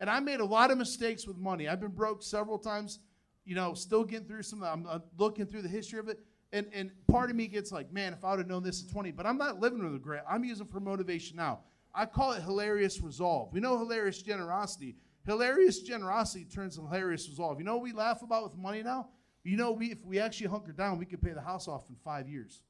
And 0.00 0.10
I 0.10 0.20
made 0.20 0.40
a 0.40 0.44
lot 0.44 0.70
of 0.70 0.76
mistakes 0.76 1.26
with 1.26 1.38
money. 1.38 1.68
I've 1.68 1.80
been 1.80 1.90
broke 1.90 2.22
several 2.22 2.58
times, 2.58 2.98
you 3.44 3.54
know, 3.54 3.72
still 3.72 4.04
getting 4.04 4.26
through 4.26 4.42
some 4.42 4.62
I'm, 4.62 4.86
I'm 4.86 5.02
looking 5.18 5.46
through 5.46 5.62
the 5.62 5.68
history 5.68 5.98
of 5.98 6.08
it. 6.08 6.20
And 6.54 6.68
and 6.72 6.92
part 7.08 7.30
of 7.30 7.36
me 7.36 7.48
gets 7.48 7.72
like, 7.72 7.92
man, 7.92 8.12
if 8.12 8.24
I 8.24 8.30
would 8.30 8.38
have 8.38 8.46
known 8.46 8.62
this 8.62 8.84
at 8.84 8.88
20, 8.88 9.10
but 9.10 9.26
I'm 9.26 9.36
not 9.36 9.58
living 9.58 9.82
with 9.82 9.92
regret. 9.92 10.24
I'm 10.30 10.44
using 10.44 10.66
for 10.66 10.78
motivation 10.78 11.36
now. 11.36 11.60
I 11.92 12.06
call 12.06 12.32
it 12.32 12.42
hilarious 12.42 13.00
resolve. 13.00 13.52
We 13.52 13.58
know 13.58 13.76
hilarious 13.76 14.22
generosity. 14.22 14.94
Hilarious 15.26 15.80
generosity 15.80 16.44
turns 16.44 16.76
to 16.76 16.82
hilarious 16.82 17.28
resolve. 17.28 17.58
You 17.58 17.64
know 17.64 17.74
what 17.74 17.82
we 17.82 17.92
laugh 17.92 18.22
about 18.22 18.44
with 18.44 18.56
money 18.56 18.84
now? 18.84 19.08
You 19.42 19.56
know, 19.56 19.72
we 19.72 19.90
if 19.90 20.04
we 20.04 20.20
actually 20.20 20.46
hunker 20.46 20.70
down, 20.70 20.96
we 20.96 21.06
could 21.06 21.20
pay 21.20 21.32
the 21.32 21.40
house 21.40 21.66
off 21.66 21.86
in 21.90 21.96
five 22.04 22.28
years. 22.28 22.62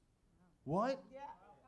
What? 0.65 1.03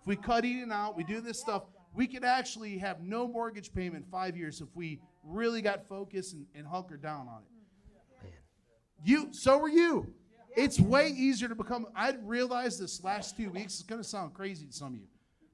If 0.01 0.07
we 0.07 0.17
cut 0.17 0.47
eating 0.47 0.73
out, 0.73 0.97
we 0.97 1.05
do 1.05 1.21
this 1.21 1.39
stuff, 1.39 1.65
we 1.95 2.07
could 2.07 2.25
actually 2.25 2.79
have 2.79 3.03
no 3.03 3.29
mortgage 3.29 3.75
payment 3.75 4.07
in 4.07 4.11
five 4.11 4.39
years 4.39 4.63
if 4.63 4.69
we 4.75 5.01
really 5.23 5.61
got 5.61 5.87
focused 5.87 6.33
and, 6.33 6.47
and 6.55 6.67
hunkered 6.67 7.03
down 7.03 7.29
on 7.29 7.43
it. 7.43 8.33
You, 9.05 9.29
so 9.33 9.59
were 9.59 9.69
you. 9.69 10.15
It's 10.57 10.81
way 10.81 11.09
easier 11.09 11.49
to 11.49 11.55
become. 11.55 11.87
I 11.95 12.15
realized 12.25 12.81
this 12.81 13.05
last 13.05 13.37
two 13.37 13.51
weeks. 13.51 13.75
It's 13.75 13.83
going 13.83 14.01
to 14.01 14.09
sound 14.09 14.33
crazy 14.35 14.67
to 14.67 14.73
some 14.73 14.95
of 14.95 15.01
you, 15.01 15.07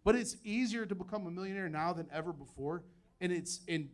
but 0.05 0.15
it's 0.15 0.37
easier 0.45 0.87
to 0.87 0.95
become 0.95 1.27
a 1.27 1.31
millionaire 1.31 1.69
now 1.69 1.93
than 1.93 2.07
ever 2.13 2.33
before. 2.33 2.85
And 3.21 3.33
it's 3.33 3.61
and 3.69 3.89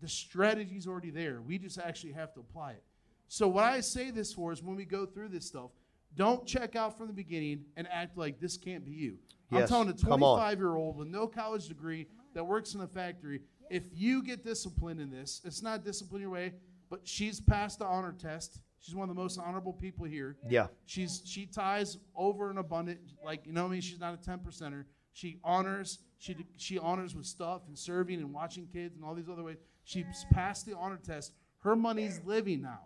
the 0.00 0.08
strategy's 0.08 0.86
already 0.86 1.10
there. 1.10 1.40
We 1.42 1.58
just 1.58 1.78
actually 1.78 2.12
have 2.12 2.32
to 2.34 2.40
apply 2.40 2.72
it. 2.72 2.82
So 3.28 3.48
what 3.48 3.64
I 3.64 3.80
say 3.80 4.10
this 4.10 4.32
for 4.32 4.52
is 4.52 4.62
when 4.62 4.76
we 4.76 4.84
go 4.84 5.04
through 5.04 5.28
this 5.28 5.46
stuff, 5.46 5.70
don't 6.14 6.46
check 6.46 6.76
out 6.76 6.96
from 6.96 7.08
the 7.08 7.12
beginning 7.12 7.64
and 7.76 7.86
act 7.90 8.16
like 8.16 8.40
this 8.40 8.56
can't 8.56 8.84
be 8.84 8.92
you. 8.92 9.18
I'm 9.52 9.58
Yes, 9.58 9.68
telling 9.68 9.88
a 9.88 9.92
25 9.92 10.58
year 10.58 10.76
old 10.76 10.96
with 10.96 11.08
no 11.08 11.26
college 11.26 11.68
degree 11.68 12.06
that 12.34 12.44
works 12.44 12.74
in 12.74 12.80
a 12.80 12.86
factory, 12.86 13.40
if 13.70 13.84
you 13.92 14.22
get 14.22 14.44
disciplined 14.44 15.00
in 15.00 15.10
this, 15.10 15.40
it's 15.44 15.62
not 15.62 15.84
discipline 15.84 16.22
your 16.22 16.30
way, 16.30 16.54
but 16.88 17.00
she's 17.04 17.40
passed 17.40 17.78
the 17.80 17.84
honor 17.84 18.14
test. 18.18 18.60
She's 18.80 18.94
one 18.94 19.08
of 19.08 19.14
the 19.16 19.20
most 19.20 19.38
honorable 19.38 19.72
people 19.72 20.06
here. 20.06 20.36
Yeah. 20.48 20.66
She's 20.84 21.22
she 21.24 21.46
ties 21.46 21.98
over 22.14 22.50
and 22.50 22.58
abundant, 22.58 23.00
like 23.24 23.46
you 23.46 23.52
know 23.52 23.62
what 23.62 23.68
I 23.68 23.72
mean. 23.72 23.80
She's 23.80 24.00
not 24.00 24.14
a 24.14 24.16
ten 24.16 24.38
percenter. 24.38 24.84
She 25.12 25.38
honors. 25.42 25.98
She 26.18 26.36
she 26.56 26.78
honors 26.78 27.14
with 27.16 27.26
stuff 27.26 27.62
and 27.68 27.76
serving 27.78 28.20
and 28.20 28.32
watching 28.32 28.66
kids 28.72 28.94
and 28.96 29.04
all 29.04 29.14
these 29.14 29.28
other 29.28 29.42
ways. 29.42 29.56
She's 29.84 30.26
passed 30.32 30.66
the 30.66 30.76
honor 30.76 30.98
test. 31.04 31.32
Her 31.60 31.74
money's 31.76 32.20
living 32.24 32.62
now. 32.62 32.80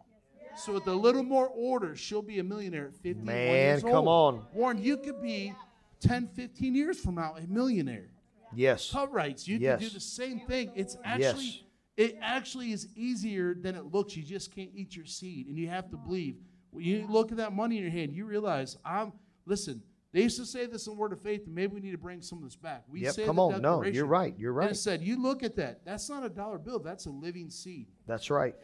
So 0.57 0.73
with 0.73 0.87
a 0.89 0.95
little 0.95 1.23
more 1.23 1.49
order, 1.49 1.95
she'll 1.95 2.23
be 2.23 2.39
a 2.41 2.45
millionaire 2.45 2.87
at 2.89 2.95
51 2.97 3.25
Man, 3.25 3.47
years 3.55 3.83
come 3.83 4.09
old. 4.09 4.35
on. 4.35 4.47
Warren, 4.53 4.83
you 4.83 4.97
could 4.97 5.23
be 5.23 5.55
10, 6.01 6.29
15 6.35 6.75
years 6.75 6.99
from 7.01 7.15
now 7.17 7.37
a 7.37 7.47
millionaire. 7.47 8.11
Yes. 8.53 8.91
Cut 8.91 9.13
rights, 9.13 9.47
you 9.47 9.59
Yes. 9.59 9.79
can 9.79 9.89
do 9.89 9.95
the 9.95 10.01
same 10.01 10.41
thing. 10.41 10.73
It's 10.75 10.97
actually 11.05 11.45
Yes. 11.45 11.63
It 12.01 12.17
actually 12.23 12.73
is 12.73 12.89
easier 12.97 13.53
than 13.55 13.75
it 13.77 13.85
looks. 13.93 14.17
You 14.17 14.23
just 14.23 14.55
can't 14.55 14.71
eat 14.75 14.97
your 14.97 15.05
seed, 15.05 15.49
and 15.49 15.59
you 15.59 15.69
have 15.69 15.91
to 15.91 15.97
believe. 15.99 16.37
When 16.71 16.83
you 16.85 17.07
look 17.09 17.31
at 17.31 17.37
that 17.37 17.53
money 17.53 17.77
in 17.77 17.83
your 17.83 17.93
hand, 17.93 18.13
you 18.13 18.25
realize 18.25 18.79
I'm. 18.85 19.13
Listen, 19.45 19.83
they 20.13 20.23
used 20.23 20.39
to 20.39 20.47
say 20.47 20.65
this 20.67 20.87
in 20.87 20.97
Word 20.97 21.13
of 21.13 21.21
Faith, 21.21 21.43
and 21.45 21.55
maybe 21.55 21.75
we 21.75 21.81
need 21.81 21.91
to 21.91 21.99
bring 21.99 22.23
some 22.23 22.39
of 22.39 22.45
this 22.45 22.57
back. 22.57 22.85
We 22.89 23.01
Yep, 23.03 23.15
say 23.15 23.27
come 23.27 23.39
on. 23.39 23.61
No, 23.61 23.83
you're 23.85 24.07
right. 24.07 24.35
You're 24.39 24.53
And 24.53 24.59
right. 24.59 24.71
it 24.71 24.77
said, 24.77 25.03
you 25.03 25.21
look 25.21 25.43
at 25.43 25.57
that. 25.57 25.85
That's 25.85 26.09
not 26.09 26.25
a 26.25 26.29
dollar 26.31 26.59
bill. 26.59 26.79
That's 26.79 27.05
a 27.07 27.11
living 27.11 27.51
seed, 27.51 27.87
That's 28.07 28.31
right. 28.31 28.55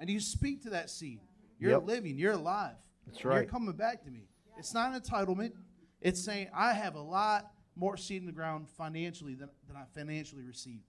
and 0.00 0.08
you 0.08 0.18
speak 0.20 0.62
to 0.62 0.70
that 0.70 0.88
seed. 0.90 1.20
You're 1.58 1.72
Yep. 1.72 1.86
living. 1.86 2.16
You're 2.16 2.32
alive. 2.32 2.76
That's 3.06 3.24
right. 3.24 3.36
You're 3.42 3.44
coming 3.50 3.74
back 3.74 4.02
to 4.04 4.10
me. 4.10 4.28
It's 4.56 4.72
not 4.72 4.94
an 4.94 5.00
entitlement. 5.00 5.52
It's 6.00 6.20
saying 6.24 6.48
I 6.54 6.72
have 6.72 6.94
a 6.94 7.02
lot 7.02 7.52
more 7.74 7.96
seed 7.96 8.20
in 8.22 8.26
the 8.26 8.32
ground 8.32 8.68
financially 8.70 9.34
than, 9.34 9.50
than 9.66 9.76
I 9.76 9.84
financially 9.94 10.42
received. 10.42 10.84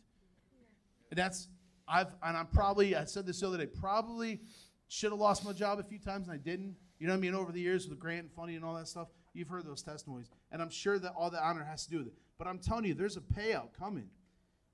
And 1.11 1.17
that's 1.17 1.47
I've 1.89 2.13
and 2.23 2.37
I'm 2.37 2.47
probably 2.47 2.95
I 2.95 3.05
said 3.05 3.25
this 3.25 3.39
the 3.41 3.47
other 3.47 3.57
day, 3.57 3.65
probably 3.65 4.41
should 4.87 5.11
have 5.11 5.19
lost 5.19 5.43
my 5.45 5.53
job 5.53 5.79
a 5.79 5.83
few 5.83 5.99
times 5.99 6.27
and 6.27 6.33
I 6.33 6.37
didn't. 6.37 6.75
You 6.99 7.07
know 7.07 7.13
what 7.13 7.17
I 7.17 7.21
mean? 7.21 7.35
Over 7.35 7.51
the 7.51 7.61
years 7.61 7.87
with 7.87 7.99
grant 7.99 8.21
and 8.21 8.31
Funny 8.31 8.55
and 8.55 8.65
all 8.65 8.75
that 8.75 8.87
stuff. 8.87 9.07
You've 9.33 9.47
heard 9.47 9.65
those 9.65 9.81
testimonies. 9.81 10.27
And 10.51 10.61
I'm 10.61 10.69
sure 10.69 10.99
that 10.99 11.13
all 11.15 11.29
the 11.29 11.41
honor 11.45 11.63
has 11.63 11.85
to 11.85 11.91
do 11.91 11.97
with 11.99 12.07
it. 12.07 12.13
But 12.37 12.47
I'm 12.47 12.59
telling 12.59 12.85
you, 12.85 12.93
there's 12.93 13.15
a 13.17 13.21
payout 13.21 13.73
coming. 13.77 14.09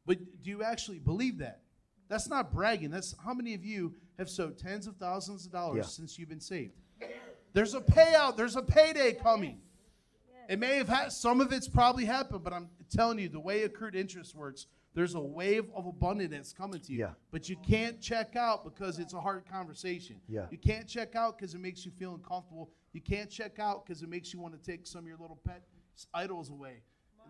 But 0.06 0.17
do 0.41 0.49
you 0.49 0.63
actually 0.63 0.99
believe 0.99 1.39
that? 1.39 1.62
That's 2.08 2.30
not 2.30 2.51
bragging. 2.54 2.89
That's 2.91 3.15
how 3.23 3.34
many 3.34 3.54
of 3.54 3.65
you 3.65 3.95
have 4.17 4.30
sowed 4.30 4.58
tens 4.58 4.88
of 4.88 4.95
thousands 4.97 5.45
of 5.45 5.51
dollars 5.51 5.78
Yeah. 5.78 5.84
since 5.84 6.17
you've 6.17 6.30
been 6.30 6.39
saved? 6.39 6.73
There's 7.54 7.73
a 7.73 7.82
payout. 7.82 8.38
There's 8.38 8.56
a 8.56 8.62
payday 8.62 9.13
coming. 9.13 9.62
It 10.47 10.60
may 10.60 10.78
have 10.78 10.88
had 10.89 11.12
some 11.12 11.41
of 11.41 11.51
it's 11.51 11.67
probably 11.67 12.06
happened, 12.06 12.43
but 12.43 12.54
I'm 12.54 12.69
telling 12.91 13.17
you, 13.19 13.30
the 13.30 13.39
way 13.39 13.63
accrued 13.63 13.95
interest 13.95 14.36
works, 14.36 14.67
there's 14.95 15.13
a 15.13 15.19
wave 15.19 15.65
of 15.75 15.86
abundance 15.86 16.31
that's 16.31 16.53
coming 16.53 16.79
to 16.79 16.91
you. 16.93 16.99
Yeah. 16.99 17.12
But 17.29 17.49
you 17.49 17.58
can't 17.58 18.01
check 18.01 18.36
out 18.36 18.63
because 18.63 18.97
it's 18.97 19.13
a 19.13 19.19
hard 19.19 19.43
conversation. 19.45 20.15
Yeah. 20.27 20.45
You 20.49 20.58
can't 20.58 20.88
check 20.88 21.15
out 21.15 21.38
because 21.38 21.53
it 21.53 21.60
makes 21.60 21.86
you 21.86 21.91
feel 21.91 22.15
uncomfortable. 22.15 22.71
You 22.93 23.01
can't 23.01 23.29
check 23.29 23.60
out 23.60 23.86
because 23.86 24.01
it 24.01 24.10
makes 24.10 24.34
you 24.34 24.39
want 24.39 24.62
to 24.62 24.71
take 24.71 24.88
some 24.88 25.01
of 25.01 25.08
your 25.08 25.17
little 25.17 25.39
pet 25.45 25.63
idols 26.13 26.49
away. 26.49 26.81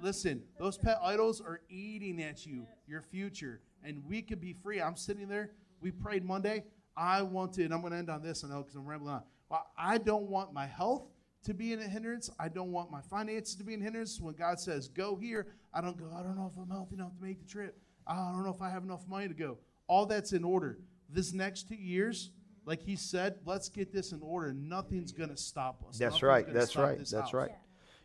Listen, 0.01 0.43
those 0.59 0.77
pet 0.77 0.99
idols 1.01 1.41
are 1.41 1.61
eating 1.69 2.21
at 2.21 2.45
you, 2.45 2.67
your 2.87 3.01
future, 3.01 3.61
and 3.83 4.03
we 4.07 4.21
could 4.21 4.39
be 4.39 4.53
free. 4.53 4.81
I'm 4.81 4.95
sitting 4.95 5.27
there. 5.27 5.51
We 5.81 5.91
prayed 5.91 6.23
Monday. 6.23 6.65
I 6.95 7.23
want 7.23 7.53
to, 7.53 7.63
and 7.63 7.73
I'm 7.73 7.81
going 7.81 7.93
to 7.93 7.97
end 7.99 8.09
on 8.09 8.21
this. 8.21 8.43
I 8.43 8.47
know 8.47 8.61
because 8.61 8.75
I'm 8.75 8.85
rambling 8.85 9.15
on. 9.15 9.23
Well, 9.49 9.65
I 9.77 9.97
don't 9.97 10.29
want 10.29 10.53
my 10.53 10.67
health 10.67 11.03
to 11.45 11.53
be 11.53 11.73
in 11.73 11.79
a 11.79 11.87
hindrance. 11.87 12.29
I 12.39 12.49
don't 12.49 12.71
want 12.71 12.91
my 12.91 13.01
finances 13.01 13.55
to 13.55 13.63
be 13.63 13.73
in 13.73 13.81
hindrance. 13.81 14.19
When 14.19 14.35
God 14.35 14.59
says 14.59 14.87
go 14.87 15.15
here, 15.15 15.47
I 15.73 15.81
don't 15.81 15.97
go. 15.97 16.05
I 16.15 16.21
don't 16.21 16.35
know 16.35 16.49
if 16.51 16.57
I'm 16.57 16.69
healthy 16.69 16.95
enough 16.95 17.15
to 17.17 17.23
make 17.23 17.39
the 17.39 17.49
trip. 17.49 17.77
I 18.07 18.15
don't 18.15 18.43
know 18.43 18.53
if 18.53 18.61
I 18.61 18.69
have 18.69 18.83
enough 18.83 19.07
money 19.07 19.27
to 19.27 19.33
go. 19.33 19.57
All 19.87 20.05
that's 20.05 20.33
in 20.33 20.43
order. 20.43 20.79
This 21.09 21.33
next 21.33 21.67
two 21.67 21.75
years, 21.75 22.31
like 22.65 22.81
He 22.81 22.95
said, 22.95 23.35
let's 23.45 23.69
get 23.69 23.93
this 23.93 24.11
in 24.11 24.21
order. 24.21 24.53
Nothing's 24.53 25.11
going 25.11 25.29
to 25.29 25.37
stop 25.37 25.83
us. 25.87 25.97
That's 25.97 26.15
Nothing's 26.15 26.23
right. 26.23 26.53
That's 26.53 26.75
right. 26.75 26.97
That's 26.97 27.13
house. 27.13 27.33
right. 27.33 27.51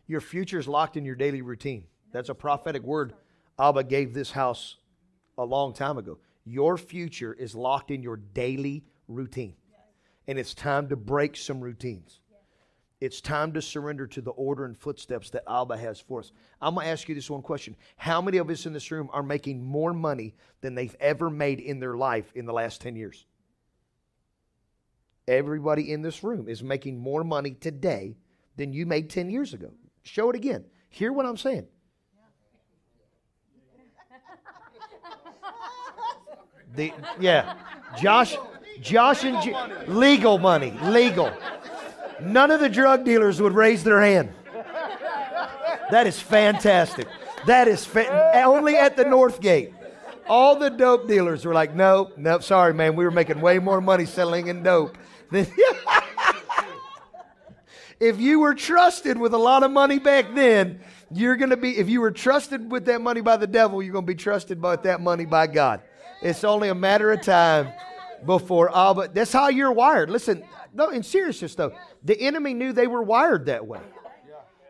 Your 0.07 0.21
future 0.21 0.59
is 0.59 0.67
locked 0.67 0.97
in 0.97 1.05
your 1.05 1.15
daily 1.15 1.41
routine. 1.41 1.85
That's 2.11 2.29
a 2.29 2.35
prophetic 2.35 2.83
word 2.83 3.13
Abba 3.59 3.83
gave 3.83 4.13
this 4.13 4.31
house 4.31 4.77
a 5.37 5.45
long 5.45 5.73
time 5.73 5.97
ago. 5.97 6.17
Your 6.45 6.77
future 6.77 7.33
is 7.33 7.53
locked 7.53 7.91
in 7.91 8.01
your 8.01 8.17
daily 8.17 8.83
routine. 9.07 9.55
And 10.27 10.39
it's 10.39 10.53
time 10.53 10.89
to 10.89 10.95
break 10.95 11.35
some 11.35 11.61
routines. 11.61 12.19
It's 13.01 13.19
time 13.19 13.51
to 13.53 13.63
surrender 13.63 14.05
to 14.05 14.21
the 14.21 14.29
order 14.31 14.63
and 14.63 14.77
footsteps 14.77 15.31
that 15.31 15.43
Abba 15.49 15.75
has 15.75 15.99
for 15.99 16.19
us. 16.19 16.31
I'm 16.61 16.75
going 16.75 16.85
to 16.85 16.91
ask 16.91 17.09
you 17.09 17.15
this 17.15 17.31
one 17.31 17.41
question. 17.41 17.75
How 17.97 18.21
many 18.21 18.37
of 18.37 18.47
us 18.51 18.67
in 18.67 18.73
this 18.73 18.91
room 18.91 19.09
are 19.11 19.23
making 19.23 19.63
more 19.63 19.91
money 19.91 20.35
than 20.61 20.75
they've 20.75 20.95
ever 20.99 21.31
made 21.31 21.59
in 21.59 21.79
their 21.79 21.97
life 21.97 22.31
in 22.35 22.45
the 22.45 22.53
last 22.53 22.79
10 22.79 22.95
years? 22.95 23.25
Everybody 25.27 25.91
in 25.91 26.03
this 26.03 26.23
room 26.23 26.47
is 26.47 26.61
making 26.61 26.99
more 26.99 27.23
money 27.23 27.51
today 27.51 28.17
than 28.55 28.71
you 28.71 28.85
made 28.85 29.09
10 29.09 29.31
years 29.31 29.55
ago. 29.55 29.71
Show 30.03 30.29
it 30.29 30.35
again. 30.35 30.63
Hear 30.89 31.11
what 31.11 31.25
I'm 31.25 31.37
saying. 31.37 31.65
The, 36.75 36.93
yeah, 37.19 37.55
Josh, 37.99 38.37
Josh 38.79 39.25
and 39.25 39.89
legal 39.89 40.37
money, 40.37 40.71
legal. 40.83 41.31
None 42.21 42.51
of 42.51 42.59
the 42.59 42.69
drug 42.69 43.03
dealers 43.03 43.41
would 43.41 43.53
raise 43.53 43.83
their 43.83 44.01
hand. 44.01 44.31
That 45.91 46.07
is 46.07 46.19
fantastic. 46.19 47.07
That 47.47 47.67
is 47.67 47.85
fa- 47.85 48.31
only 48.45 48.75
at 48.77 48.95
the 48.95 49.03
North 49.03 49.41
Gate. 49.41 49.73
All 50.27 50.55
the 50.55 50.69
dope 50.69 51.07
dealers 51.07 51.43
were 51.43 51.53
like, 51.53 51.75
"Nope, 51.75 52.13
nope, 52.17 52.43
sorry, 52.43 52.73
man. 52.73 52.95
We 52.95 53.03
were 53.03 53.11
making 53.11 53.41
way 53.41 53.59
more 53.59 53.81
money 53.81 54.05
selling 54.05 54.47
in 54.47 54.63
dope." 54.63 54.97
than-" 55.31 55.47
if 57.99 58.19
you 58.19 58.39
were 58.39 58.55
trusted 58.55 59.17
with 59.17 59.33
a 59.33 59.37
lot 59.37 59.63
of 59.63 59.71
money 59.71 59.99
back 59.99 60.33
then, 60.33 60.79
you're 61.13 61.35
going 61.35 61.49
to 61.49 61.57
be, 61.57 61.77
if 61.77 61.89
you 61.89 61.99
were 61.99 62.11
trusted 62.11 62.71
with 62.71 62.85
that 62.85 63.01
money 63.01 63.21
by 63.21 63.35
the 63.35 63.47
devil, 63.47 63.83
you're 63.83 63.91
going 63.91 64.05
to 64.05 64.11
be 64.11 64.15
trusted 64.15 64.61
with 64.61 64.83
that 64.83 65.01
money 65.01 65.25
by 65.25 65.47
God. 65.47 65.81
It's 66.21 66.43
only 66.43 66.69
a 66.69 66.75
matter 66.75 67.11
of 67.11 67.21
time 67.21 67.73
before 68.25 68.69
ah, 68.73 68.91
Abba. 68.91 69.09
That's 69.13 69.33
how 69.33 69.49
you're 69.49 69.71
wired. 69.71 70.09
Listen, 70.09 70.43
no, 70.73 70.89
in 70.89 71.03
seriousness 71.03 71.55
though, 71.55 71.73
the 72.03 72.19
enemy 72.19 72.53
knew 72.53 72.73
they 72.73 72.87
were 72.87 73.03
wired 73.03 73.45
that 73.47 73.65
way. 73.65 73.81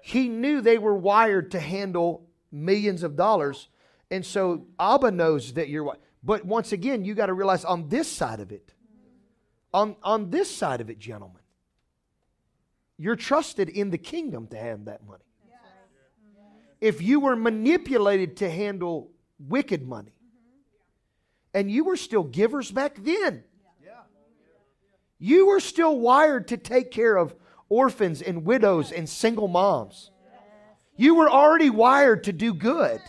He 0.01 0.27
knew 0.27 0.61
they 0.61 0.77
were 0.77 0.95
wired 0.95 1.51
to 1.51 1.59
handle 1.59 2.27
millions 2.51 3.03
of 3.03 3.15
dollars. 3.15 3.69
And 4.09 4.25
so 4.25 4.65
Abba 4.79 5.11
knows 5.11 5.53
that 5.53 5.69
you're, 5.69 5.95
but 6.23 6.43
once 6.43 6.71
again, 6.71 7.05
you 7.05 7.13
got 7.13 7.27
to 7.27 7.33
realize 7.33 7.63
on 7.63 7.87
this 7.87 8.11
side 8.11 8.39
of 8.39 8.51
it, 8.51 8.73
on, 9.73 9.95
on 10.03 10.29
this 10.31 10.53
side 10.53 10.81
of 10.81 10.89
it, 10.89 10.99
gentlemen, 10.99 11.41
you're 12.97 13.15
trusted 13.15 13.69
in 13.69 13.89
the 13.89 13.97
kingdom 13.97 14.47
to 14.47 14.57
hand 14.57 14.87
that 14.87 15.05
money. 15.05 15.23
If 16.81 17.01
you 17.01 17.19
were 17.19 17.35
manipulated 17.35 18.37
to 18.37 18.49
handle 18.49 19.11
wicked 19.39 19.87
money, 19.87 20.13
and 21.53 21.69
you 21.69 21.83
were 21.83 21.95
still 21.95 22.23
givers 22.23 22.71
back 22.71 22.95
then, 23.03 23.43
you 25.21 25.45
were 25.45 25.59
still 25.59 25.99
wired 25.99 26.47
to 26.47 26.57
take 26.57 26.89
care 26.89 27.15
of 27.15 27.35
orphans 27.69 28.23
and 28.23 28.43
widows 28.43 28.91
and 28.91 29.07
single 29.07 29.47
moms. 29.47 30.09
You 30.97 31.13
were 31.13 31.29
already 31.29 31.69
wired 31.69 32.23
to 32.23 32.33
do 32.33 32.55
good. 32.55 32.99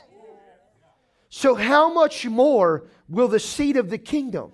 So, 1.30 1.54
how 1.54 1.92
much 1.92 2.26
more 2.26 2.84
will 3.08 3.28
the 3.28 3.40
seed 3.40 3.78
of 3.78 3.88
the 3.88 3.96
kingdom? 3.96 4.52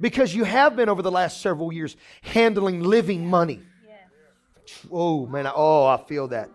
Because 0.00 0.34
you 0.34 0.44
have 0.44 0.76
been 0.76 0.88
over 0.88 1.02
the 1.02 1.10
last 1.10 1.42
several 1.42 1.70
years 1.70 1.94
handling 2.22 2.82
living 2.82 3.26
money. 3.26 3.60
Oh, 4.90 5.26
man. 5.26 5.46
Oh, 5.54 5.84
I 5.84 5.98
feel 5.98 6.28
that. 6.28 6.48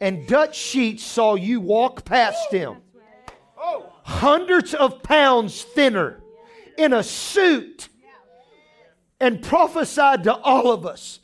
And 0.00 0.28
Dutch 0.28 0.56
Sheets 0.56 1.02
saw 1.02 1.34
you 1.34 1.60
walk 1.60 2.04
past 2.04 2.52
him, 2.52 2.76
hundreds 4.04 4.74
of 4.74 5.02
pounds 5.02 5.62
thinner, 5.62 6.22
in 6.78 6.92
a 6.92 7.02
suit, 7.02 7.88
and 9.20 9.42
prophesied 9.42 10.24
to 10.24 10.34
all 10.34 10.72
of 10.72 10.86
us 10.86 11.20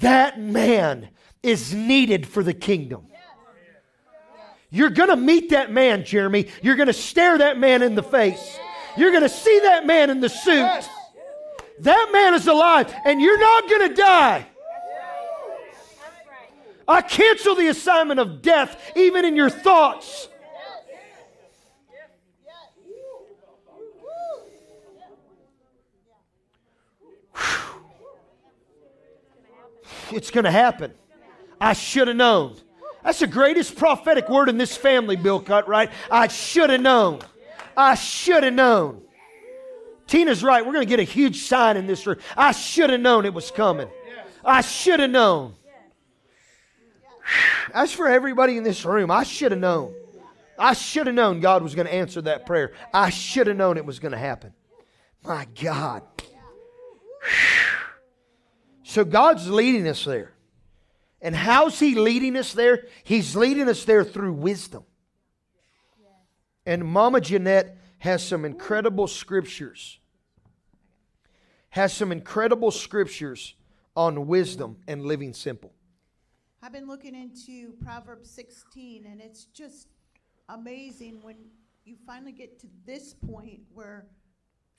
that 0.00 0.38
man 0.40 1.08
is 1.42 1.72
needed 1.72 2.26
for 2.26 2.42
the 2.42 2.52
kingdom. 2.52 3.06
You're 4.70 4.90
going 4.90 5.10
to 5.10 5.16
meet 5.16 5.50
that 5.50 5.70
man, 5.70 6.04
Jeremy. 6.04 6.48
You're 6.62 6.76
going 6.76 6.86
to 6.86 6.92
stare 6.92 7.38
that 7.38 7.58
man 7.58 7.82
in 7.82 7.94
the 7.94 8.02
face. 8.02 8.58
You're 8.96 9.10
going 9.10 9.22
to 9.22 9.28
see 9.28 9.60
that 9.60 9.86
man 9.86 10.10
in 10.10 10.20
the 10.20 10.28
suit. 10.28 10.88
That 11.80 12.10
man 12.12 12.34
is 12.34 12.46
alive, 12.46 12.94
and 13.04 13.20
you're 13.20 13.38
not 13.38 13.68
going 13.68 13.88
to 13.88 13.94
die. 13.94 14.46
I 16.88 17.00
cancel 17.00 17.54
the 17.54 17.68
assignment 17.68 18.18
of 18.18 18.42
death, 18.42 18.92
even 18.96 19.24
in 19.24 19.36
your 19.36 19.50
thoughts. 19.50 20.28
It's 30.12 30.30
going 30.30 30.44
to 30.44 30.50
happen. 30.50 30.92
I 31.60 31.72
should 31.72 32.08
have 32.08 32.16
known. 32.16 32.56
That's 33.04 33.18
the 33.18 33.26
greatest 33.26 33.76
prophetic 33.76 34.28
word 34.28 34.48
in 34.48 34.58
this 34.58 34.76
family, 34.76 35.16
Bill 35.16 35.40
Cut, 35.40 35.66
right? 35.68 35.90
I 36.10 36.28
should 36.28 36.70
have 36.70 36.80
known. 36.80 37.20
I 37.76 37.94
should 37.94 38.44
have 38.44 38.54
known. 38.54 39.02
Tina's 40.06 40.44
right. 40.44 40.64
We're 40.64 40.72
going 40.72 40.86
to 40.86 40.90
get 40.90 41.00
a 41.00 41.04
huge 41.04 41.42
sign 41.42 41.76
in 41.76 41.86
this 41.86 42.06
room. 42.06 42.18
I 42.36 42.52
should 42.52 42.90
have 42.90 43.00
known 43.00 43.24
it 43.24 43.34
was 43.34 43.50
coming. 43.50 43.88
I 44.44 44.60
should 44.60 45.00
have 45.00 45.10
known. 45.10 45.54
As 47.72 47.92
for 47.92 48.08
everybody 48.08 48.56
in 48.56 48.64
this 48.64 48.84
room, 48.84 49.10
I 49.10 49.22
should 49.22 49.52
have 49.52 49.60
known. 49.60 49.94
I 50.58 50.74
should 50.74 51.06
have 51.06 51.16
known 51.16 51.40
God 51.40 51.62
was 51.62 51.74
going 51.74 51.86
to 51.86 51.94
answer 51.94 52.20
that 52.22 52.46
prayer. 52.46 52.72
I 52.92 53.10
should 53.10 53.46
have 53.46 53.56
known 53.56 53.76
it 53.76 53.86
was 53.86 53.98
going 53.98 54.12
to 54.12 54.18
happen. 54.18 54.52
My 55.24 55.46
God. 55.60 56.02
So 58.92 59.06
God's 59.06 59.48
leading 59.48 59.88
us 59.88 60.04
there. 60.04 60.34
And 61.22 61.34
how's 61.34 61.78
He 61.78 61.94
leading 61.94 62.36
us 62.36 62.52
there? 62.52 62.84
He's 63.04 63.34
leading 63.34 63.66
us 63.66 63.86
there 63.86 64.04
through 64.04 64.34
wisdom. 64.34 64.84
And 66.66 66.84
Mama 66.84 67.22
Jeanette 67.22 67.78
has 68.00 68.22
some 68.22 68.44
incredible 68.44 69.08
scriptures. 69.08 69.98
Has 71.70 71.94
some 71.94 72.12
incredible 72.12 72.70
scriptures 72.70 73.54
on 73.96 74.26
wisdom 74.26 74.76
and 74.86 75.06
living 75.06 75.32
simple. 75.32 75.72
I've 76.62 76.74
been 76.74 76.86
looking 76.86 77.14
into 77.14 77.72
Proverbs 77.82 78.30
16, 78.30 79.06
and 79.10 79.22
it's 79.22 79.46
just 79.46 79.88
amazing 80.50 81.20
when 81.22 81.36
you 81.86 81.96
finally 82.06 82.32
get 82.32 82.60
to 82.60 82.66
this 82.84 83.14
point 83.14 83.62
where 83.72 84.04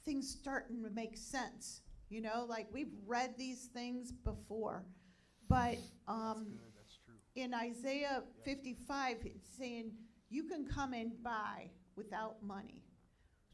things 0.06 0.30
start 0.30 0.68
to 0.68 0.92
make 0.94 1.18
sense. 1.18 1.82
You 2.14 2.22
know, 2.22 2.46
like 2.48 2.68
we've 2.72 2.94
read 3.08 3.34
these 3.40 3.70
things 3.74 4.12
before, 4.12 4.84
but 5.50 5.78
um, 6.08 6.46
in 7.36 7.56
Isaiah 7.56 8.22
55, 8.46 9.18
it's 9.26 9.50
saying 9.58 9.94
you 10.30 10.44
can 10.44 10.64
come 10.64 10.94
and 10.94 11.12
buy 11.24 11.72
without 11.96 12.36
money. 12.44 12.84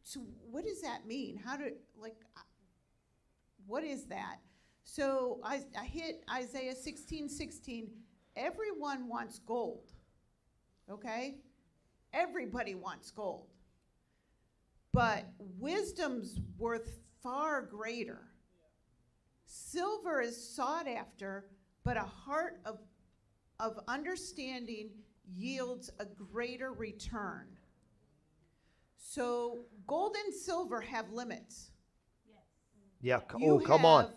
So 0.03 0.19
what 0.51 0.65
does 0.65 0.81
that 0.81 1.07
mean? 1.07 1.37
How 1.37 1.55
do 1.55 1.71
like 1.97 2.17
what 3.65 3.85
is 3.85 4.03
that? 4.07 4.39
So 4.83 5.39
I, 5.41 5.61
I 5.79 5.85
hit 5.85 6.25
Isaiah 6.29 6.75
16, 6.75 7.29
16. 7.29 7.87
Everyone 8.35 9.07
wants 9.07 9.39
gold. 9.39 9.93
Okay? 10.91 11.37
Everybody 12.13 12.75
wants 12.75 13.09
gold. 13.09 13.47
But 14.91 15.27
wisdom's 15.57 16.41
worth 16.57 16.99
far 17.23 17.61
greater. 17.61 18.28
Silver 19.51 20.21
is 20.21 20.37
sought 20.55 20.87
after, 20.87 21.45
but 21.83 21.97
a 21.97 22.01
heart 22.03 22.59
of, 22.65 22.77
of 23.59 23.79
understanding 23.87 24.91
yields 25.35 25.89
a 25.99 26.05
greater 26.05 26.71
return. 26.71 27.47
So 28.95 29.61
gold 29.87 30.15
and 30.23 30.31
silver 30.31 30.79
have 30.81 31.11
limits. 31.11 31.71
Yeah, 33.01 33.21
You 33.39 33.53
oh, 33.53 33.59
come 33.59 33.85
on. 33.85 34.11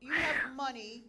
You 0.00 0.10
have 0.14 0.56
money, 0.56 1.04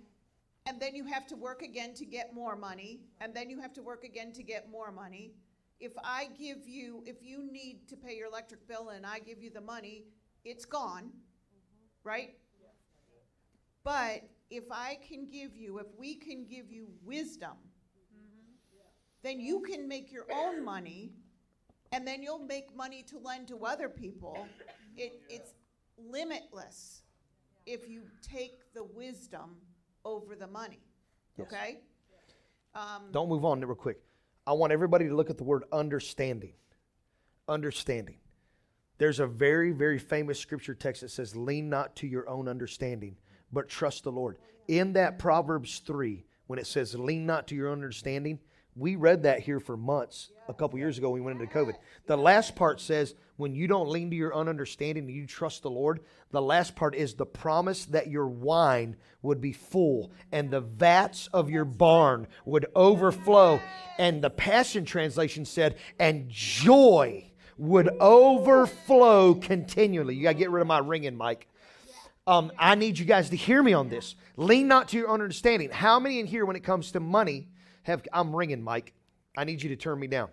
and 0.65 0.77
then 0.77 0.93
you 0.93 1.05
have 1.05 1.25
to 1.27 1.37
work 1.37 1.61
again 1.61 1.93
to 1.93 2.05
get 2.05 2.35
more 2.35 2.57
money, 2.57 2.99
and 3.21 3.33
then 3.33 3.49
you 3.49 3.61
have 3.61 3.71
to 3.75 3.81
work 3.81 4.03
again 4.03 4.33
to 4.33 4.43
get 4.43 4.69
more 4.69 4.91
money. 4.91 5.35
If 5.79 5.93
I 6.03 6.27
give 6.37 6.67
you, 6.67 7.01
if 7.05 7.23
you 7.23 7.49
need 7.49 7.87
to 7.87 7.95
pay 7.95 8.17
your 8.17 8.27
electric 8.27 8.67
bill 8.67 8.89
and 8.89 9.05
I 9.05 9.19
give 9.19 9.41
you 9.41 9.51
the 9.51 9.61
money, 9.61 10.03
it's 10.43 10.65
gone, 10.65 11.11
right? 12.03 12.35
But 13.83 14.23
if 14.49 14.63
I 14.71 14.97
can 15.07 15.25
give 15.25 15.55
you, 15.55 15.79
if 15.79 15.87
we 15.97 16.15
can 16.15 16.45
give 16.45 16.71
you 16.71 16.87
wisdom, 17.03 17.57
then 19.23 19.39
you 19.39 19.61
can 19.61 19.87
make 19.87 20.11
your 20.11 20.25
own 20.33 20.63
money, 20.63 21.11
and 21.91 22.07
then 22.07 22.21
you'll 22.21 22.39
make 22.45 22.75
money 22.75 23.03
to 23.03 23.17
lend 23.17 23.47
to 23.47 23.65
other 23.65 23.89
people. 23.89 24.45
It, 24.97 25.21
it's 25.29 25.53
limitless 25.97 27.03
if 27.65 27.87
you 27.89 28.03
take 28.21 28.73
the 28.73 28.83
wisdom 28.83 29.55
over 30.05 30.35
the 30.35 30.47
money. 30.47 30.79
Yes. 31.37 31.47
Okay? 31.47 31.79
Um, 32.75 33.03
Don't 33.11 33.29
move 33.29 33.45
on 33.45 33.61
real 33.61 33.75
quick. 33.75 34.01
I 34.45 34.53
want 34.53 34.73
everybody 34.73 35.07
to 35.07 35.15
look 35.15 35.29
at 35.29 35.37
the 35.37 35.43
word 35.43 35.63
understanding. 35.71 36.53
Understanding. 37.47 38.17
There's 38.97 39.19
a 39.19 39.27
very, 39.27 39.71
very 39.71 39.99
famous 39.99 40.39
scripture 40.39 40.73
text 40.73 41.01
that 41.01 41.09
says, 41.09 41.35
Lean 41.35 41.69
not 41.69 41.95
to 41.97 42.07
your 42.07 42.27
own 42.29 42.47
understanding, 42.47 43.15
but 43.53 43.69
trust 43.69 44.03
the 44.03 44.11
Lord. 44.11 44.37
In 44.67 44.93
that 44.93 45.19
Proverbs 45.19 45.79
3, 45.85 46.25
when 46.47 46.59
it 46.59 46.67
says, 46.67 46.95
Lean 46.95 47.25
not 47.25 47.47
to 47.47 47.55
your 47.55 47.67
own 47.69 47.73
understanding, 47.73 48.39
we 48.75 48.95
read 48.95 49.23
that 49.23 49.41
here 49.41 49.59
for 49.59 49.77
months 49.77 50.31
a 50.47 50.53
couple 50.53 50.79
years 50.79 50.97
ago 50.97 51.09
we 51.09 51.21
went 51.21 51.39
into 51.39 51.53
COVID. 51.53 51.75
The 52.07 52.17
last 52.17 52.55
part 52.55 52.81
says, 52.81 53.15
when 53.37 53.55
you 53.55 53.67
don't 53.67 53.89
lean 53.89 54.09
to 54.09 54.15
your 54.15 54.33
own 54.33 54.47
understanding 54.47 55.05
and 55.05 55.13
you 55.13 55.25
trust 55.25 55.63
the 55.63 55.69
Lord, 55.69 56.01
the 56.31 56.41
last 56.41 56.75
part 56.75 56.95
is 56.95 57.13
the 57.13 57.25
promise 57.25 57.85
that 57.85 58.07
your 58.07 58.27
wine 58.27 58.95
would 59.21 59.41
be 59.41 59.53
full 59.53 60.11
and 60.31 60.49
the 60.49 60.61
vats 60.61 61.27
of 61.33 61.49
your 61.49 61.65
barn 61.65 62.27
would 62.45 62.65
overflow. 62.75 63.59
And 63.97 64.23
the 64.23 64.29
Passion 64.29 64.85
Translation 64.85 65.45
said, 65.45 65.77
and 65.99 66.29
joy 66.29 67.31
would 67.57 67.89
overflow 67.99 69.35
continually. 69.35 70.15
You 70.15 70.23
got 70.23 70.33
to 70.33 70.37
get 70.37 70.51
rid 70.51 70.61
of 70.61 70.67
my 70.67 70.79
ringing 70.79 71.17
mic. 71.17 71.47
Um, 72.25 72.51
I 72.57 72.75
need 72.75 72.97
you 72.97 73.05
guys 73.05 73.29
to 73.31 73.35
hear 73.35 73.61
me 73.61 73.73
on 73.73 73.89
this. 73.89 74.15
Lean 74.37 74.67
not 74.67 74.89
to 74.89 74.97
your 74.97 75.09
own 75.09 75.21
understanding. 75.21 75.69
How 75.69 75.99
many 75.99 76.19
in 76.19 76.25
here, 76.25 76.45
when 76.45 76.55
it 76.55 76.63
comes 76.63 76.91
to 76.91 76.99
money, 76.99 77.49
have 77.83 78.03
I'm 78.13 78.33
ringing, 78.33 78.63
Mike? 78.63 78.93
I 79.37 79.43
need 79.43 79.61
you 79.61 79.69
to 79.69 79.75
turn 79.75 79.99
me 79.99 80.07
down. 80.07 80.29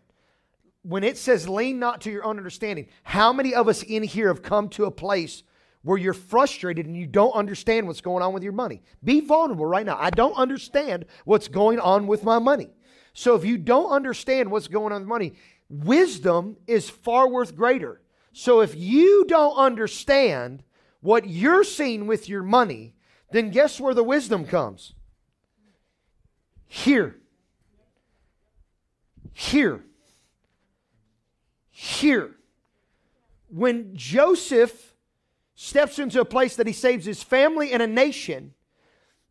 When 0.83 1.05
it 1.05 1.19
says 1.19 1.49
lean 1.49 1.79
not 1.79 2.03
to 2.03 2.11
your 2.11 2.25
own 2.25 2.39
understanding, 2.39 2.89
how 3.03 3.33
many 3.33 3.55
of 3.55 3.69
us 3.69 3.83
in 3.83 4.03
here 4.03 4.29
have 4.29 4.43
come 4.43 4.69
to 4.71 4.85
a 4.85 4.91
place 4.91 5.43
where 5.83 5.99
you're 5.99 6.15
frustrated 6.15 6.87
and 6.87 6.97
you 6.97 7.07
don't 7.07 7.33
understand 7.33 7.87
what's 7.87 8.01
going 8.01 8.23
on 8.23 8.33
with 8.33 8.45
your 8.45 8.53
money? 8.53 8.83
Be 9.03 9.21
vulnerable 9.21 9.67
right 9.67 9.85
now. 9.85 9.99
I 9.99 10.11
don't 10.11 10.35
understand 10.35 11.07
what's 11.25 11.49
going 11.49 11.81
on 11.81 12.07
with 12.07 12.23
my 12.23 12.39
money. 12.39 12.71
So 13.13 13.35
if 13.35 13.45
you 13.45 13.59
don't 13.59 13.91
understand 13.91 14.51
what's 14.51 14.69
going 14.69 14.93
on 14.93 15.03
with 15.03 15.09
money, 15.09 15.35
wisdom 15.69 16.57
is 16.67 16.89
far 16.89 17.29
worth 17.29 17.57
greater. 17.57 18.01
So 18.33 18.61
if 18.61 18.77
you 18.77 19.25
don't 19.27 19.57
understand 19.57 20.63
what 21.01 21.29
you're 21.29 21.65
seeing 21.65 22.07
with 22.07 22.29
your 22.29 22.43
money, 22.43 22.95
then 23.33 23.51
guess 23.51 23.81
where 23.81 23.95
the 23.95 24.05
wisdom 24.05 24.45
comes? 24.45 24.95
Here. 26.67 27.17
Here. 29.33 29.85
Here. 31.71 32.37
When 33.49 33.97
Joseph 33.97 34.95
steps 35.55 35.99
into 35.99 36.21
a 36.21 36.25
place 36.25 36.57
that 36.57 36.67
he 36.67 36.73
saves 36.73 37.05
his 37.05 37.23
family 37.23 37.73
and 37.73 37.83
a 37.83 37.87
nation, 37.87 38.55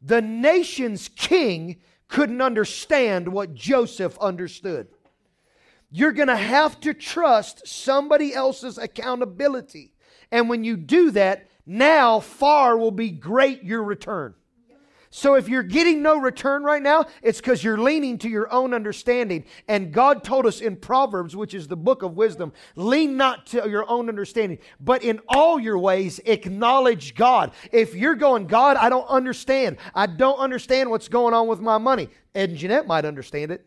the 0.02 0.22
nation's 0.22 1.08
king 1.10 1.78
couldn't 2.08 2.42
understand 2.42 3.28
what 3.28 3.54
Joseph 3.54 4.18
understood. 4.20 4.88
You're 5.92 6.12
going 6.12 6.28
to 6.28 6.36
have 6.36 6.80
to 6.82 6.94
trust 6.94 7.68
somebody 7.68 8.34
else's 8.34 8.78
accountability. 8.78 9.94
And 10.32 10.50
when 10.50 10.64
you 10.64 10.78
do 10.78 11.12
that, 11.12 11.49
now 11.70 12.20
far 12.20 12.76
will 12.78 12.90
be 12.90 13.12
great 13.12 13.64
your 13.64 13.84
return. 13.84 14.34
So 15.12 15.36
if 15.36 15.48
you're 15.48 15.64
getting 15.64 16.02
no 16.02 16.18
return 16.20 16.64
right 16.64 16.82
now, 16.82 17.06
it's 17.22 17.40
because 17.40 17.64
you're 17.64 17.78
leaning 17.78 18.18
to 18.20 18.30
your 18.30 18.52
own 18.52 18.74
understanding. 18.74 19.46
And 19.68 19.92
God 19.92 20.24
told 20.24 20.48
us 20.48 20.62
in 20.62 20.76
Proverbs, 20.76 21.36
which 21.36 21.54
is 21.54 21.68
the 21.68 21.78
book 21.78 22.02
of 22.02 22.16
wisdom, 22.16 22.54
lean 22.76 23.18
not 23.18 23.46
to 23.48 23.70
your 23.70 23.88
own 23.88 24.10
understanding, 24.10 24.58
but 24.80 25.04
in 25.04 25.20
all 25.28 25.60
your 25.60 25.78
ways 25.78 26.20
acknowledge 26.26 27.14
God. 27.14 27.52
If 27.72 27.94
you're 27.94 28.16
going, 28.16 28.48
God, 28.48 28.78
I 28.78 28.90
don't 28.90 29.08
understand. 29.08 29.78
I 29.94 30.08
don't 30.08 30.38
understand 30.38 30.90
what's 30.90 31.08
going 31.08 31.36
on 31.36 31.48
with 31.48 31.60
my 31.60 31.78
money. 31.78 32.10
Ed 32.34 32.50
and 32.50 32.58
Jeanette 32.58 32.88
might 32.88 33.06
understand 33.06 33.52
it. 33.52 33.66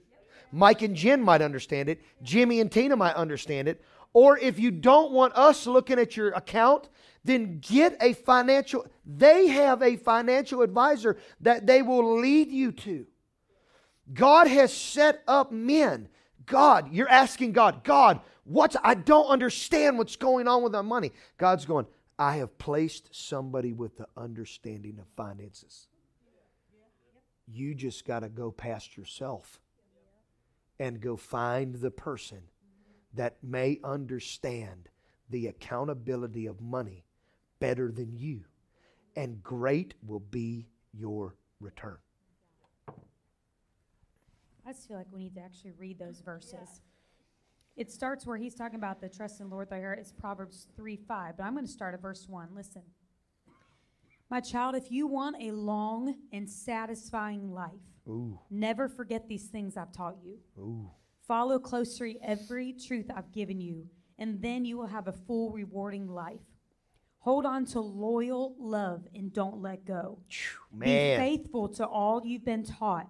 Mike 0.52 0.82
and 0.82 0.96
Jen 0.96 1.22
might 1.22 1.40
understand 1.40 1.88
it. 1.88 2.02
Jimmy 2.22 2.60
and 2.60 2.70
Tina 2.70 2.96
might 2.96 3.14
understand 3.14 3.68
it. 3.68 3.82
Or 4.12 4.38
if 4.38 4.58
you 4.58 4.70
don't 4.70 5.12
want 5.12 5.34
us 5.34 5.66
looking 5.66 5.98
at 5.98 6.16
your 6.16 6.32
account, 6.32 6.88
then 7.24 7.58
get 7.60 7.96
a 8.00 8.14
financial, 8.14 8.86
they 9.06 9.48
have 9.48 9.82
a 9.82 9.96
financial 9.96 10.62
advisor 10.62 11.16
that 11.40 11.66
they 11.66 11.82
will 11.82 12.18
lead 12.18 12.50
you 12.50 12.72
to. 12.72 13.06
God 14.12 14.48
has 14.48 14.72
set 14.72 15.22
up 15.28 15.52
men. 15.52 16.08
God, 16.46 16.92
you're 16.92 17.08
asking 17.08 17.52
God, 17.52 17.84
God, 17.84 18.20
what's, 18.44 18.76
I 18.82 18.94
don't 18.94 19.26
understand 19.26 19.98
what's 19.98 20.16
going 20.16 20.48
on 20.48 20.62
with 20.62 20.74
our 20.74 20.82
money. 20.82 21.12
God's 21.38 21.64
going, 21.64 21.86
I 22.18 22.36
have 22.36 22.58
placed 22.58 23.14
somebody 23.14 23.72
with 23.72 23.96
the 23.96 24.06
understanding 24.16 24.98
of 24.98 25.06
finances. 25.16 25.86
You 27.46 27.74
just 27.74 28.04
got 28.04 28.20
to 28.20 28.28
go 28.28 28.50
past 28.50 28.96
yourself 28.96 29.60
and 30.78 31.00
go 31.00 31.16
find 31.16 31.76
the 31.76 31.90
person 31.90 32.42
that 33.14 33.36
may 33.42 33.78
understand 33.84 34.88
the 35.30 35.46
accountability 35.46 36.46
of 36.46 36.60
money 36.60 37.04
better 37.62 37.92
than 37.92 38.12
you, 38.16 38.40
and 39.14 39.40
great 39.40 39.94
will 40.04 40.18
be 40.18 40.66
your 40.92 41.36
return. 41.60 41.96
I 44.66 44.72
just 44.72 44.88
feel 44.88 44.96
like 44.96 45.06
we 45.12 45.20
need 45.20 45.36
to 45.36 45.40
actually 45.40 45.70
read 45.78 45.96
those 45.96 46.20
verses. 46.20 46.80
It 47.76 47.90
starts 47.92 48.26
where 48.26 48.36
he's 48.36 48.56
talking 48.56 48.74
about 48.74 49.00
the 49.00 49.08
trust 49.08 49.40
in 49.40 49.48
the 49.48 49.54
Lord 49.54 49.70
thy 49.70 49.80
heart. 49.80 50.00
It's 50.00 50.10
Proverbs 50.10 50.66
3 50.76 50.96
5. 50.96 51.36
But 51.36 51.44
I'm 51.44 51.54
going 51.54 51.64
to 51.64 51.70
start 51.70 51.94
at 51.94 52.02
verse 52.02 52.26
1. 52.28 52.48
Listen. 52.54 52.82
My 54.28 54.40
child, 54.40 54.74
if 54.74 54.90
you 54.90 55.06
want 55.06 55.36
a 55.40 55.52
long 55.52 56.16
and 56.32 56.50
satisfying 56.50 57.52
life, 57.52 57.70
Ooh, 58.08 58.40
never 58.50 58.88
forget 58.88 59.28
these 59.28 59.46
things 59.46 59.76
I've 59.76 59.92
taught 59.92 60.16
you. 60.24 60.38
ooh. 60.58 60.90
Follow 61.28 61.60
closely 61.60 62.18
every 62.24 62.72
truth 62.72 63.06
I've 63.14 63.30
given 63.30 63.60
you, 63.60 63.86
and 64.18 64.42
then 64.42 64.64
you 64.64 64.76
will 64.78 64.88
have 64.88 65.06
a 65.06 65.12
full, 65.12 65.50
rewarding 65.52 66.08
life. 66.08 66.40
Hold 67.22 67.46
on 67.46 67.64
to 67.66 67.80
loyal 67.80 68.56
love 68.58 69.06
and 69.14 69.32
don't 69.32 69.62
let 69.62 69.84
go. 69.84 70.18
Be 70.76 70.86
faithful 71.16 71.68
to 71.68 71.86
all 71.86 72.20
you've 72.24 72.44
been 72.44 72.64
taught. 72.64 73.08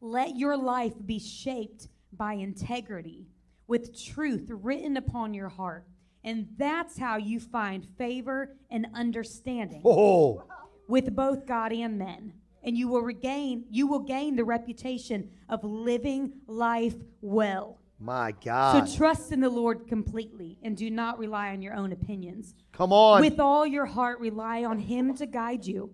Let 0.00 0.36
your 0.36 0.56
life 0.56 0.94
be 1.04 1.18
shaped 1.18 1.88
by 2.14 2.32
integrity 2.34 3.26
with 3.66 3.94
truth 3.94 4.46
written 4.48 4.96
upon 4.96 5.34
your 5.34 5.50
heart. 5.50 5.84
And 6.24 6.48
that's 6.56 6.98
how 6.98 7.18
you 7.18 7.40
find 7.40 7.86
favor 7.98 8.56
and 8.70 8.86
understanding 8.94 9.82
Oh, 9.84 10.42
with 10.88 11.14
both 11.14 11.44
God 11.44 11.72
and 11.74 11.98
men. 11.98 12.32
And 12.62 12.76
you 12.76 12.88
will 12.88 13.02
regain 13.02 13.64
you 13.70 13.86
will 13.86 14.00
gain 14.00 14.36
the 14.36 14.44
reputation 14.44 15.30
of 15.50 15.62
living 15.62 16.32
life 16.46 16.96
well. 17.20 17.79
My 18.00 18.32
God. 18.42 18.88
So 18.88 18.96
trust 18.96 19.30
in 19.30 19.40
the 19.40 19.50
Lord 19.50 19.86
completely 19.86 20.58
and 20.62 20.76
do 20.76 20.90
not 20.90 21.18
rely 21.18 21.50
on 21.50 21.60
your 21.60 21.74
own 21.74 21.92
opinions. 21.92 22.54
Come 22.72 22.92
on. 22.92 23.20
With 23.20 23.38
all 23.38 23.66
your 23.66 23.86
heart, 23.86 24.18
rely 24.20 24.64
on 24.64 24.78
Him 24.78 25.14
to 25.16 25.26
guide 25.26 25.66
you, 25.66 25.90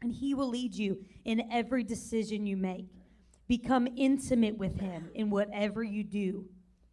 and 0.00 0.10
He 0.10 0.34
will 0.34 0.48
lead 0.48 0.74
you 0.74 1.04
in 1.24 1.48
every 1.52 1.84
decision 1.84 2.46
you 2.46 2.56
make. 2.56 2.86
Become 3.46 3.88
intimate 3.96 4.56
with 4.56 4.80
Him 4.80 5.10
in 5.14 5.28
whatever 5.28 5.82
you 5.82 6.02
do. 6.02 6.46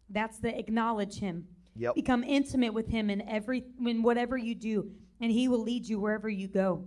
That's 0.09 0.39
the 0.39 0.57
acknowledge 0.57 1.19
Him. 1.19 1.47
Yep. 1.77 1.95
Become 1.95 2.23
intimate 2.23 2.73
with 2.73 2.87
Him 2.87 3.09
in 3.09 3.21
every 3.21 3.63
in 3.85 4.03
whatever 4.03 4.37
you 4.37 4.55
do, 4.55 4.91
and 5.21 5.31
He 5.31 5.47
will 5.47 5.61
lead 5.61 5.87
you 5.87 5.99
wherever 5.99 6.27
you 6.27 6.47
go. 6.47 6.83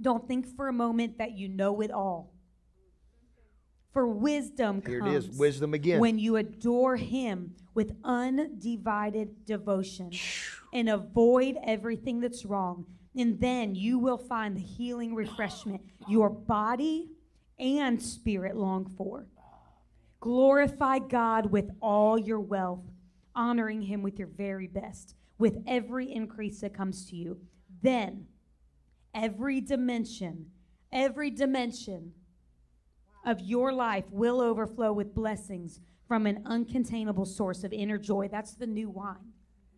Don't 0.00 0.26
think 0.26 0.46
for 0.56 0.68
a 0.68 0.72
moment 0.72 1.18
that 1.18 1.32
you 1.32 1.48
know 1.48 1.80
it 1.80 1.90
all. 1.90 2.32
For 3.92 4.06
wisdom 4.06 4.82
Here 4.86 4.98
it 4.98 5.00
comes 5.00 5.28
is. 5.28 5.38
Wisdom 5.38 5.74
again. 5.74 6.00
when 6.00 6.18
you 6.18 6.36
adore 6.36 6.96
him 6.96 7.54
with 7.74 7.96
undivided 8.04 9.44
devotion 9.44 10.12
and 10.72 10.88
avoid 10.88 11.56
everything 11.64 12.20
that's 12.20 12.44
wrong. 12.44 12.86
And 13.16 13.40
then 13.40 13.74
you 13.74 13.98
will 13.98 14.18
find 14.18 14.56
the 14.56 14.60
healing 14.60 15.14
refreshment 15.14 15.82
your 16.08 16.30
body 16.30 17.10
and 17.58 18.00
spirit 18.00 18.56
long 18.56 18.86
for. 18.96 19.26
Glorify 20.20 21.00
God 21.00 21.46
with 21.50 21.70
all 21.80 22.18
your 22.18 22.40
wealth, 22.40 22.84
honoring 23.34 23.82
him 23.82 24.02
with 24.02 24.18
your 24.18 24.28
very 24.28 24.66
best, 24.66 25.14
with 25.38 25.62
every 25.66 26.12
increase 26.12 26.60
that 26.60 26.74
comes 26.74 27.06
to 27.06 27.16
you. 27.16 27.40
Then 27.82 28.26
every 29.14 29.60
dimension, 29.60 30.46
every 30.92 31.30
dimension 31.30 32.12
of 33.24 33.40
your 33.40 33.72
life 33.72 34.04
will 34.10 34.40
overflow 34.40 34.92
with 34.92 35.14
blessings 35.14 35.80
from 36.06 36.26
an 36.26 36.42
uncontainable 36.44 37.26
source 37.26 37.64
of 37.64 37.72
inner 37.72 37.98
joy. 37.98 38.28
That's 38.28 38.54
the 38.54 38.66
new 38.66 38.90
wine. 38.90 39.32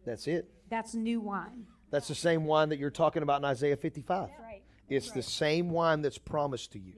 That's 0.04 0.26
it. 0.26 0.48
That's 0.70 0.94
new 0.94 1.20
wine. 1.20 1.66
That's 1.90 2.08
the 2.08 2.14
same 2.14 2.44
wine 2.44 2.70
that 2.70 2.78
you're 2.78 2.90
talking 2.90 3.22
about 3.22 3.40
in 3.40 3.44
Isaiah 3.44 3.76
55. 3.76 4.30
right. 4.40 4.62
It's 4.88 5.10
the 5.10 5.22
same 5.22 5.70
wine 5.70 6.02
that's 6.02 6.18
promised 6.18 6.72
to 6.72 6.78
you. 6.78 6.94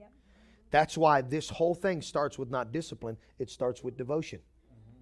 That's 0.71 0.99
why 0.99 1.21
this 1.21 1.49
whole 1.49 1.75
thing 1.75 2.03
starts 2.03 2.39
with 2.39 2.51
not 2.51 2.73
discipline, 2.73 3.17
it 3.39 3.51
starts 3.51 3.85
with 3.85 3.97
devotion. 3.97 4.41
Mm-hmm. 4.41 4.99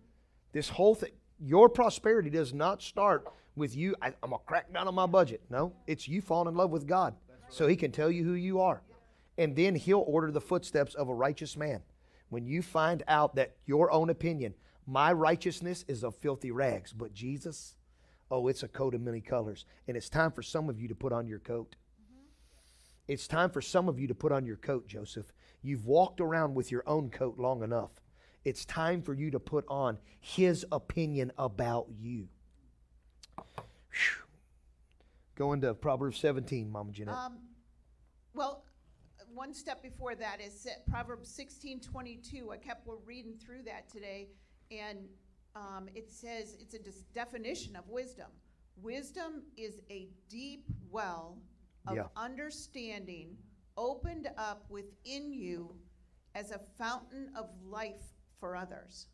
This 0.52 0.68
whole 0.68 0.94
thing, 0.94 1.12
your 1.38 1.68
prosperity 1.68 2.28
does 2.28 2.52
not 2.52 2.82
start 2.82 3.26
with 3.56 3.76
you, 3.76 3.94
I, 4.00 4.08
I'm 4.22 4.30
going 4.30 4.40
to 4.40 4.46
crack 4.46 4.72
down 4.72 4.88
on 4.88 4.94
my 4.94 5.06
budget. 5.06 5.42
No, 5.50 5.74
it's 5.86 6.08
you 6.08 6.20
falling 6.20 6.48
in 6.48 6.54
love 6.54 6.70
with 6.70 6.86
God 6.86 7.14
so 7.48 7.66
He 7.66 7.76
can 7.76 7.92
tell 7.92 8.10
you 8.10 8.24
who 8.24 8.34
you 8.34 8.60
are. 8.60 8.82
And 9.42 9.56
then 9.56 9.74
He'll 9.74 10.04
order 10.06 10.30
the 10.30 10.40
footsteps 10.40 10.94
of 10.94 11.08
a 11.08 11.14
righteous 11.14 11.56
man. 11.56 11.82
When 12.28 12.46
you 12.46 12.62
find 12.62 13.02
out 13.08 13.34
that 13.34 13.56
your 13.66 13.90
own 13.90 14.08
opinion, 14.08 14.54
my 14.86 15.12
righteousness 15.12 15.84
is 15.88 16.04
of 16.04 16.14
filthy 16.14 16.52
rags, 16.52 16.92
but 16.92 17.12
Jesus, 17.12 17.74
oh, 18.30 18.46
it's 18.46 18.62
a 18.62 18.68
coat 18.68 18.94
of 18.94 19.00
many 19.00 19.20
colors. 19.20 19.64
And 19.88 19.96
it's 19.96 20.08
time 20.08 20.30
for 20.30 20.42
some 20.42 20.68
of 20.68 20.80
you 20.80 20.86
to 20.86 20.94
put 20.94 21.12
on 21.12 21.26
your 21.26 21.40
coat. 21.40 21.74
It's 23.08 23.26
time 23.26 23.50
for 23.50 23.60
some 23.60 23.88
of 23.88 23.98
you 23.98 24.06
to 24.06 24.14
put 24.14 24.30
on 24.30 24.46
your 24.46 24.56
coat, 24.56 24.86
Joseph. 24.86 25.32
You've 25.60 25.86
walked 25.86 26.20
around 26.20 26.54
with 26.54 26.70
your 26.70 26.84
own 26.86 27.10
coat 27.10 27.36
long 27.36 27.64
enough. 27.64 27.90
It's 28.44 28.64
time 28.64 29.02
for 29.02 29.12
you 29.12 29.32
to 29.32 29.40
put 29.40 29.64
on 29.66 29.98
his 30.20 30.64
opinion 30.70 31.32
about 31.36 31.86
you. 32.00 32.28
Whew. 33.36 34.22
Go 35.34 35.52
into 35.52 35.74
Proverbs 35.74 36.18
17, 36.18 36.70
Mama 36.70 36.92
Jeanette. 36.92 37.16
Um, 37.16 37.38
well, 38.34 38.62
one 39.34 39.54
step 39.54 39.82
before 39.82 40.14
that 40.14 40.40
is 40.40 40.66
uh, 40.66 40.90
Proverbs 40.90 41.28
sixteen 41.34 41.80
twenty-two. 41.80 42.50
I 42.52 42.56
kept 42.56 42.86
reading 43.04 43.34
through 43.44 43.62
that 43.64 43.88
today, 43.90 44.28
and 44.70 44.98
um, 45.56 45.88
it 45.94 46.10
says 46.10 46.56
it's 46.60 46.74
a 46.74 46.78
dis- 46.78 47.04
definition 47.14 47.76
of 47.76 47.88
wisdom. 47.88 48.28
Wisdom 48.76 49.42
is 49.56 49.80
a 49.90 50.08
deep 50.28 50.64
well 50.90 51.38
of 51.86 51.96
Yeah. 51.96 52.04
understanding 52.16 53.36
opened 53.76 54.28
up 54.36 54.64
within 54.70 55.32
you 55.32 55.74
as 56.34 56.50
a 56.50 56.60
fountain 56.78 57.30
of 57.36 57.46
life 57.64 58.02
for 58.40 58.56
others. 58.56 59.08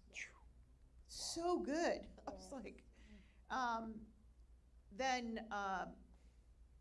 So 1.08 1.58
good. 1.58 2.00
I 2.26 2.30
was 2.30 2.48
like, 2.52 2.82
um, 3.50 3.94
then 4.96 5.40
uh, 5.50 5.86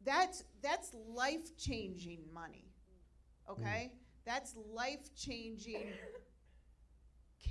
that's 0.05 0.43
that's 0.61 0.93
life 1.07 1.57
changing 1.57 2.19
money. 2.33 2.66
Okay, 3.49 3.91
mm. 3.91 3.97
that's 4.25 4.55
life 4.73 5.13
changing 5.15 5.93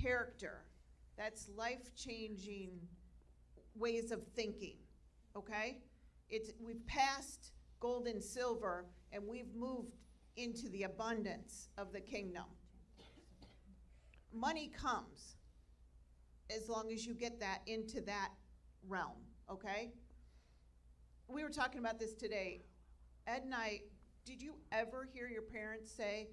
character. 0.01 0.61
That's 1.17 1.49
life 1.55 1.95
changing 1.95 2.71
ways 3.75 4.11
of 4.11 4.21
thinking. 4.35 4.77
Okay, 5.35 5.79
it's 6.29 6.51
we've 6.59 6.85
passed 6.87 7.53
gold 7.79 8.07
and 8.07 8.23
silver 8.23 8.85
and 9.11 9.23
we've 9.27 9.53
moved 9.55 9.95
into 10.35 10.69
the 10.69 10.83
abundance 10.83 11.69
of 11.77 11.91
the 11.93 12.01
kingdom. 12.01 12.45
Money 14.33 14.71
comes 14.75 15.37
as 16.55 16.69
long 16.69 16.91
as 16.91 17.05
you 17.05 17.13
get 17.13 17.39
that 17.39 17.61
into 17.65 18.01
that 18.01 18.29
realm. 18.87 19.17
Okay 19.49 19.91
we 21.27 21.43
were 21.43 21.49
talking 21.49 21.79
about 21.79 21.99
this 21.99 22.13
today. 22.13 22.61
Ed 23.27 23.43
and 23.43 23.53
I, 23.53 23.81
did 24.27 24.41
you 24.41 24.55
ever 24.73 25.07
hear 25.13 25.29
your 25.29 25.41
parents 25.41 25.89
say, 25.89 26.27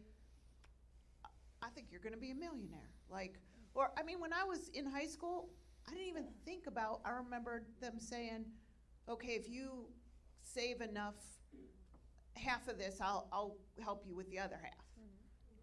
I 1.62 1.68
think 1.68 1.86
you're 1.92 2.00
going 2.00 2.12
to 2.12 2.18
be 2.18 2.32
a 2.32 2.34
millionaire? 2.34 2.90
Like, 3.08 3.38
or, 3.74 3.92
I 3.96 4.02
mean, 4.02 4.20
when 4.20 4.32
I 4.32 4.42
was 4.42 4.68
in 4.74 4.84
high 4.84 5.06
school, 5.06 5.48
I 5.86 5.92
didn't 5.92 6.08
even 6.08 6.26
think 6.44 6.66
about, 6.66 7.00
I 7.04 7.10
remember 7.10 7.62
them 7.80 8.00
saying, 8.00 8.46
okay, 9.08 9.32
if 9.32 9.48
you 9.48 9.86
save 10.42 10.80
enough, 10.80 11.14
half 12.34 12.66
of 12.66 12.78
this, 12.78 12.98
I'll, 13.00 13.28
I'll 13.32 13.56
help 13.80 14.04
you 14.04 14.16
with 14.16 14.28
the 14.28 14.40
other 14.40 14.58
half. 14.60 14.84
Mm-hmm. 14.98 15.14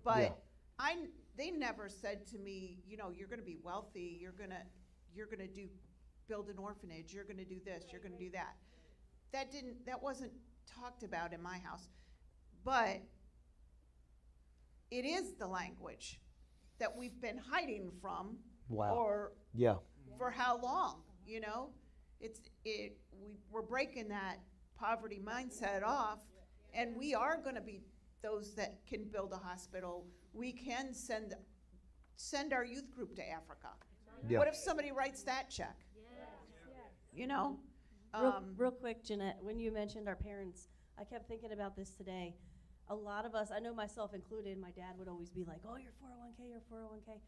But 0.06 0.22
Yeah. 0.22 0.30
I, 0.80 0.92
n- 0.94 1.10
they 1.38 1.52
never 1.52 1.90
said 1.90 2.26
to 2.28 2.40
me, 2.40 2.80
you 2.88 2.96
know, 2.96 3.12
you're 3.12 3.28
going 3.28 3.40
to 3.40 3.46
be 3.46 3.58
wealthy, 3.62 4.18
you're 4.22 4.32
going 4.32 4.52
to, 4.52 4.62
you're 5.14 5.28
going 5.28 5.40
to 5.40 5.54
do, 5.54 5.68
build 6.30 6.48
an 6.48 6.58
orphanage, 6.58 7.14
you're 7.14 7.26
going 7.26 7.38
to 7.38 7.46
do 7.46 7.60
this, 7.66 7.84
you're 7.92 8.02
going 8.02 8.14
to 8.14 8.24
do 8.24 8.32
that 8.32 8.56
that 9.34 9.50
didn't 9.52 9.86
that 9.86 10.02
wasn't 10.02 10.32
talked 10.68 11.04
about 11.04 11.34
in 11.34 11.42
my 11.42 11.58
house 11.60 11.88
but 12.64 13.02
it 14.90 15.06
is 15.06 15.34
the 15.40 15.48
language 15.48 16.20
that 16.80 16.96
we've 16.96 17.20
been 17.22 17.38
hiding 17.38 17.92
from 18.02 18.38
Wow. 18.70 18.96
or 18.96 19.32
yeah. 19.54 19.76
for 20.18 20.32
how 20.32 20.60
long 20.62 21.02
you 21.26 21.42
know 21.42 21.70
it's 22.22 22.40
it 22.64 22.98
we, 23.22 23.32
we're 23.52 23.62
breaking 23.62 24.08
that 24.10 24.38
poverty 24.80 25.20
mindset 25.24 25.84
off 25.84 26.20
and 26.74 26.96
we 26.96 27.14
are 27.14 27.38
going 27.42 27.56
to 27.56 27.62
be 27.62 27.82
those 28.24 28.56
that 28.56 28.86
can 28.88 29.04
build 29.06 29.34
a 29.34 29.38
hospital 29.38 30.06
we 30.34 30.52
can 30.54 30.94
send 30.94 31.34
send 32.16 32.54
our 32.54 32.64
youth 32.64 32.90
group 32.92 33.14
to 33.16 33.30
africa 33.30 33.70
Yeah. 34.30 34.38
what 34.40 34.48
if 34.48 34.56
somebody 34.56 34.92
writes 34.92 35.24
that 35.24 35.50
check 35.50 35.78
you 37.14 37.28
know 37.28 37.60
Real, 38.14 38.26
um, 38.26 38.54
real 38.58 38.72
quick, 38.72 39.06
Jeanette, 39.06 39.38
when 39.42 39.58
you 39.58 39.72
mentioned 39.72 40.10
our 40.10 40.18
parents, 40.18 40.68
I 41.00 41.06
kept 41.06 41.30
thinking 41.30 41.54
about 41.54 41.78
this 41.78 41.92
today. 41.92 42.36
A 42.90 42.96
lot 42.96 43.26
of 43.26 43.36
us, 43.36 43.52
I 43.56 43.60
know 43.60 43.74
myself 43.74 44.14
included, 44.14 44.58
my 44.60 44.72
dad 44.72 44.98
would 44.98 45.08
always 45.08 45.30
be 45.30 45.44
like, 45.44 45.62
oh, 45.68 45.78
your 45.78 45.94
401k, 46.04 46.50
your 46.50 46.62
401k. 46.72 47.20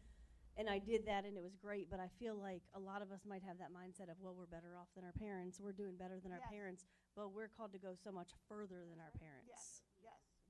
And 0.56 0.68
I 0.68 0.78
did 0.78 1.06
that 1.06 1.24
and 1.24 1.36
it 1.36 1.42
was 1.42 1.56
great, 1.56 1.90
but 1.90 1.98
I 1.98 2.08
feel 2.18 2.36
like 2.36 2.62
a 2.74 2.78
lot 2.78 3.02
of 3.02 3.10
us 3.10 3.20
might 3.26 3.42
have 3.42 3.58
that 3.58 3.72
mindset 3.72 4.10
of, 4.10 4.16
well, 4.20 4.34
we're 4.38 4.46
better 4.46 4.76
off 4.78 4.86
than 4.94 5.04
our 5.04 5.12
parents, 5.18 5.58
we're 5.60 5.72
doing 5.72 5.96
better 5.96 6.20
than 6.22 6.30
our 6.30 6.38
Yes. 6.38 6.50
parents, 6.50 6.84
but 7.16 7.32
we're 7.32 7.48
called 7.48 7.72
to 7.72 7.78
go 7.78 7.94
so 7.94 8.12
much 8.12 8.30
further 8.48 8.84
than 8.88 9.00
our 9.00 9.10
parents. 9.18 9.48
Yes, 9.48 9.82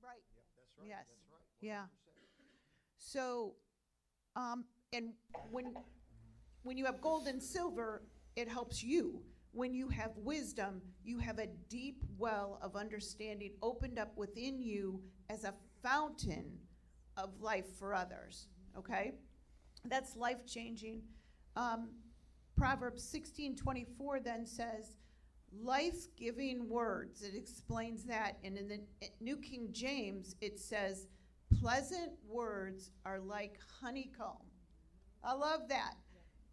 right. 0.03 0.21
that's 0.35 0.53
right. 0.77 0.87
Yes. 0.87 1.07
That's 1.07 1.31
right. 1.31 1.41
Yeah. 1.61 1.85
So, 2.97 3.55
um, 4.35 4.65
and 4.93 5.13
when, 5.49 5.73
when 6.63 6.77
you 6.77 6.85
have 6.85 7.01
gold 7.01 7.27
and 7.27 7.41
silver, 7.41 8.03
it 8.35 8.47
helps 8.47 8.83
you. 8.83 9.23
When 9.55 9.73
you 9.73 9.87
have 9.87 10.11
wisdom, 10.17 10.81
you 11.05 11.17
have 11.19 11.39
a 11.39 11.47
deep 11.69 12.03
well 12.17 12.59
of 12.61 12.75
understanding 12.75 13.51
opened 13.61 13.97
up 13.97 14.11
within 14.17 14.61
you 14.61 15.01
as 15.29 15.45
a 15.45 15.53
fountain 15.81 16.57
of 17.15 17.29
life 17.39 17.65
for 17.79 17.93
others. 17.93 18.47
Okay? 18.77 19.13
That's 19.85 20.17
life 20.17 20.45
changing. 20.45 21.03
Um, 21.55 21.91
Proverbs 22.57 23.01
16 23.01 23.55
24 23.55 24.19
then 24.19 24.45
says, 24.45 24.97
life 25.63 26.07
giving 26.17 26.67
words. 26.67 27.21
It 27.21 27.33
explains 27.33 28.03
that. 28.03 28.37
And 28.43 28.57
in 28.57 28.67
the 28.67 28.79
New 29.21 29.37
King 29.37 29.69
James, 29.71 30.35
it 30.41 30.59
says, 30.59 31.07
pleasant 31.61 32.11
words 32.27 32.91
are 33.05 33.19
like 33.19 33.57
honeycomb. 33.81 34.43
I 35.23 35.31
love 35.31 35.69
that. 35.69 35.93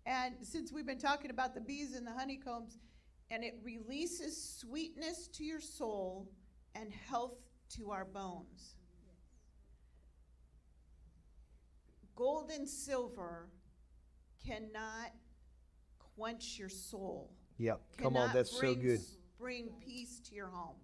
And 0.06 0.34
since 0.42 0.70
we've 0.72 0.86
been 0.86 1.00
talking 1.00 1.32
about 1.32 1.52
the 1.52 1.60
bees 1.60 1.96
and 1.96 2.06
the 2.06 2.12
honeycombs, 2.12 2.78
and 3.32 3.42
it 3.42 3.58
releases 3.64 4.36
sweetness 4.60 5.26
to 5.28 5.42
your 5.42 5.58
soul 5.58 6.28
and 6.74 6.92
health 6.92 7.38
to 7.70 7.90
our 7.90 8.04
bones. 8.04 8.76
Gold 12.14 12.50
and 12.54 12.68
silver 12.68 13.48
cannot 14.46 15.12
quench 16.14 16.58
your 16.58 16.68
soul. 16.68 17.32
Yep. 17.56 17.80
Come 17.96 18.18
on, 18.18 18.34
that's 18.34 18.50
so 18.50 18.74
good. 18.74 19.00
Bring 19.38 19.70
peace 19.80 20.20
to 20.28 20.34
your 20.34 20.48
home. 20.48 20.76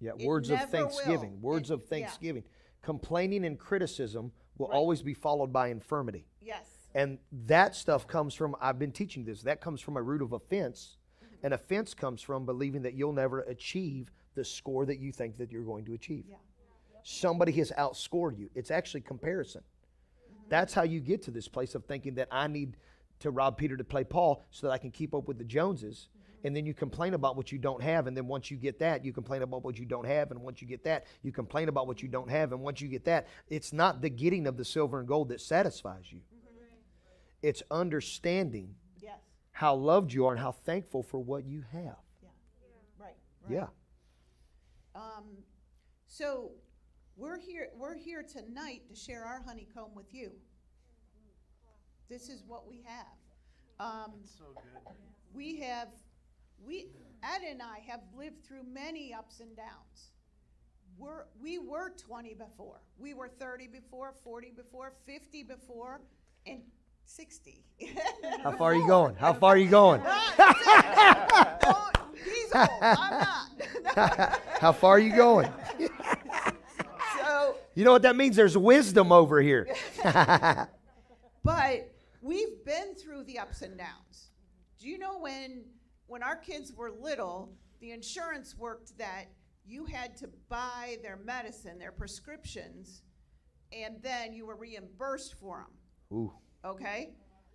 Yeah, 0.00 0.12
It 0.18 0.26
words 0.26 0.50
of 0.50 0.60
thanksgiving. 0.70 1.40
will. 1.40 1.52
Words 1.52 1.70
It- 1.70 1.74
of 1.74 1.80
yeah. 1.80 1.88
thanksgiving. 1.88 2.44
Complaining 2.82 3.46
and 3.46 3.58
criticism 3.58 4.32
will 4.58 4.68
Right. 4.68 4.76
always 4.76 5.02
be 5.02 5.14
followed 5.14 5.50
by 5.52 5.68
infirmity. 5.68 6.26
Yes. 6.40 6.88
And 6.94 7.18
that 7.32 7.74
stuff 7.74 8.06
comes 8.06 8.34
from, 8.34 8.54
I've 8.60 8.78
been 8.78 8.92
teaching 8.92 9.24
this, 9.24 9.42
that 9.42 9.60
comes 9.62 9.80
from 9.80 9.96
a 9.96 10.02
root 10.02 10.20
of 10.20 10.32
offense. 10.32 10.97
Mm-hmm. 11.42 11.52
Offense 11.52 11.94
comes 11.94 12.22
from 12.22 12.46
believing 12.46 12.82
that 12.82 12.94
you'll 12.94 13.12
never 13.12 13.40
achieve 13.42 14.10
the 14.34 14.44
score 14.44 14.86
that 14.86 14.98
you 14.98 15.12
think 15.12 15.36
that 15.38 15.50
you're 15.50 15.62
going 15.62 15.84
to 15.86 15.94
achieve. 15.94 16.24
Yeah. 16.28 16.36
Somebody 17.02 17.52
has 17.52 17.72
outscored 17.78 18.38
you. 18.38 18.50
It's 18.54 18.70
actually 18.70 19.00
comparison. 19.00 19.62
Mm-hmm. 19.62 20.42
That's 20.48 20.74
how 20.74 20.82
you 20.82 21.00
get 21.00 21.22
to 21.22 21.30
this 21.30 21.48
place 21.48 21.74
of 21.74 21.84
thinking 21.84 22.14
that 22.16 22.28
I 22.30 22.46
need 22.46 22.76
to 23.20 23.30
rob 23.30 23.56
Peter 23.56 23.76
to 23.76 23.84
play 23.84 24.04
Paul 24.04 24.44
so 24.50 24.66
that 24.66 24.72
I 24.72 24.78
can 24.78 24.90
keep 24.90 25.14
up 25.14 25.26
with 25.26 25.38
the 25.38 25.44
Joneses. 25.44 26.08
Mm-hmm. 26.08 26.46
And 26.46 26.56
then 26.56 26.66
you 26.66 26.74
complain 26.74 27.14
about 27.14 27.36
what 27.36 27.50
you 27.50 27.58
don't 27.58 27.82
have. 27.82 28.06
And 28.06 28.16
then 28.16 28.28
once 28.28 28.50
you 28.50 28.56
get 28.56 28.78
that, 28.78 29.04
you 29.04 29.12
complain 29.12 29.42
about 29.42 29.64
what 29.64 29.78
you 29.78 29.84
don't 29.84 30.06
have. 30.06 30.30
And 30.30 30.40
once 30.40 30.62
you 30.62 30.68
get 30.68 30.84
that, 30.84 31.06
you 31.22 31.32
complain 31.32 31.68
about 31.68 31.86
what 31.86 32.00
you 32.02 32.08
don't 32.08 32.30
have. 32.30 32.52
And 32.52 32.60
once 32.60 32.80
you 32.80 32.88
get 32.88 33.04
that, 33.06 33.26
it's 33.48 33.72
not 33.72 34.02
the 34.02 34.10
getting 34.10 34.46
of 34.46 34.56
the 34.56 34.64
silver 34.64 35.00
and 35.00 35.08
gold 35.08 35.30
that 35.30 35.40
satisfies 35.40 36.12
you, 36.12 36.20
it's 37.42 37.62
understanding. 37.70 38.74
How 39.58 39.74
loved 39.74 40.12
you 40.12 40.24
are 40.24 40.30
and 40.30 40.40
how 40.40 40.52
thankful 40.52 41.02
for 41.02 41.18
what 41.18 41.44
you 41.44 41.64
have. 41.72 41.96
Right. 42.96 43.16
right. 43.42 43.50
Yeah. 43.50 43.66
Um, 44.94 45.24
so 46.06 46.52
we're 47.16 47.40
here. 47.40 47.66
We're 47.76 47.96
here 47.96 48.22
tonight 48.22 48.82
to 48.88 48.94
share 48.94 49.24
our 49.24 49.42
honeycomb 49.44 49.96
with 49.96 50.14
you. 50.14 50.30
This 52.08 52.28
is 52.28 52.44
what 52.46 52.68
we 52.68 52.84
have. 52.86 53.84
Um, 53.84 54.12
So 54.22 54.44
good. 54.54 54.94
we 55.34 55.56
have, 55.56 55.88
we 56.64 56.86
Ed 57.24 57.42
and 57.50 57.60
I 57.60 57.80
have 57.88 58.02
lived 58.16 58.44
through 58.46 58.62
many 58.62 59.12
ups 59.12 59.40
and 59.40 59.56
downs. 59.56 60.12
We're, 60.96 61.24
we 61.42 61.58
were 61.58 61.94
20 61.98 62.34
before. 62.34 62.80
We 62.96 63.12
were 63.12 63.28
30 63.28 63.66
before, 63.66 64.14
40 64.22 64.52
before, 64.56 64.92
50 65.04 65.42
before, 65.42 66.00
and 66.46 66.62
60. 67.18 67.64
How 68.42 68.52
far 68.52 68.72
are 68.72 68.74
you 68.74 68.86
going? 68.86 69.14
How 69.16 69.32
far 69.32 69.54
are 69.54 69.56
you 69.56 69.68
going? 69.70 70.02
Don't- 70.02 71.96
He's 72.22 72.52
old. 72.54 72.68
I'm 72.82 73.10
not. 73.96 74.40
How 74.60 74.72
far 74.72 74.92
are 74.92 74.98
you 74.98 75.16
going? 75.16 75.50
so 77.18 77.56
You 77.74 77.84
know 77.84 77.92
what 77.92 78.02
that 78.02 78.14
means? 78.16 78.36
There's 78.36 78.56
wisdom 78.58 79.10
over 79.12 79.40
here. 79.40 79.68
But 81.44 81.90
we've 82.20 82.62
been 82.66 82.94
through 82.94 83.24
the 83.24 83.38
ups 83.38 83.62
and 83.62 83.78
downs. 83.78 84.32
Do 84.78 84.86
you 84.86 84.98
know 84.98 85.18
when 85.18 85.64
when 86.06 86.22
our 86.22 86.36
kids 86.36 86.74
were 86.74 86.90
little, 86.90 87.54
the 87.80 87.92
insurance 87.92 88.54
worked 88.58 88.98
that 88.98 89.26
you 89.64 89.86
had 89.86 90.14
to 90.18 90.28
buy 90.50 90.96
their 91.02 91.16
medicine, 91.16 91.78
their 91.78 91.92
prescriptions, 91.92 93.02
and 93.72 93.96
then 94.02 94.34
you 94.34 94.44
were 94.44 94.56
reimbursed 94.56 95.36
for 95.40 95.64
them. 96.10 96.18
Ooh. 96.18 96.32
Okay? 96.64 97.10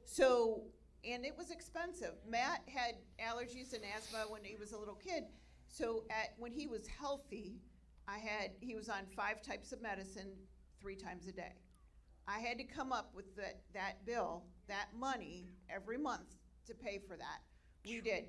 So, 0.06 0.64
and 1.10 1.26
it 1.26 1.38
was 1.38 1.52
expensive. 1.52 2.14
Matt 2.28 2.62
had 2.68 2.96
allergies 3.20 3.74
and 3.74 3.84
asthma 3.96 4.26
when 4.30 4.44
he 4.44 4.56
was 4.56 4.72
a 4.72 4.78
little 4.78 4.96
kid. 4.96 5.24
So, 5.68 6.04
at 6.10 6.34
when 6.38 6.52
he 6.52 6.68
was 6.68 6.88
healthy, 6.88 7.62
I 8.08 8.18
had 8.18 8.52
he 8.60 8.76
was 8.76 8.90
on 8.90 9.06
five 9.16 9.42
types 9.42 9.72
of 9.72 9.82
medicine 9.82 10.32
3 10.82 10.96
times 10.96 11.28
a 11.28 11.32
day. 11.32 11.54
I 12.28 12.40
had 12.40 12.58
to 12.58 12.64
come 12.64 12.92
up 12.92 13.12
with 13.16 13.36
that 13.36 13.62
that 13.74 14.06
bill, 14.06 14.44
that 14.68 14.88
money 14.98 15.48
every 15.70 15.98
month 15.98 16.36
to 16.68 16.74
pay 16.74 17.00
for 17.00 17.18
that. 17.18 17.42
We 17.86 18.02
did. 18.02 18.26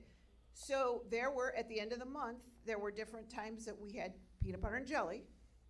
So, 0.55 1.03
there 1.11 1.31
were 1.31 1.55
at 1.57 1.69
the 1.69 1.81
end 1.81 1.93
of 1.93 1.99
the 1.99 2.07
month, 2.07 2.39
there 2.65 2.79
were 2.79 2.91
different 2.91 3.29
times 3.31 3.65
that 3.67 3.79
we 3.79 3.93
had 3.93 4.15
peanut 4.43 4.61
butter 4.61 4.77
and 4.77 4.87
jelly 4.87 5.25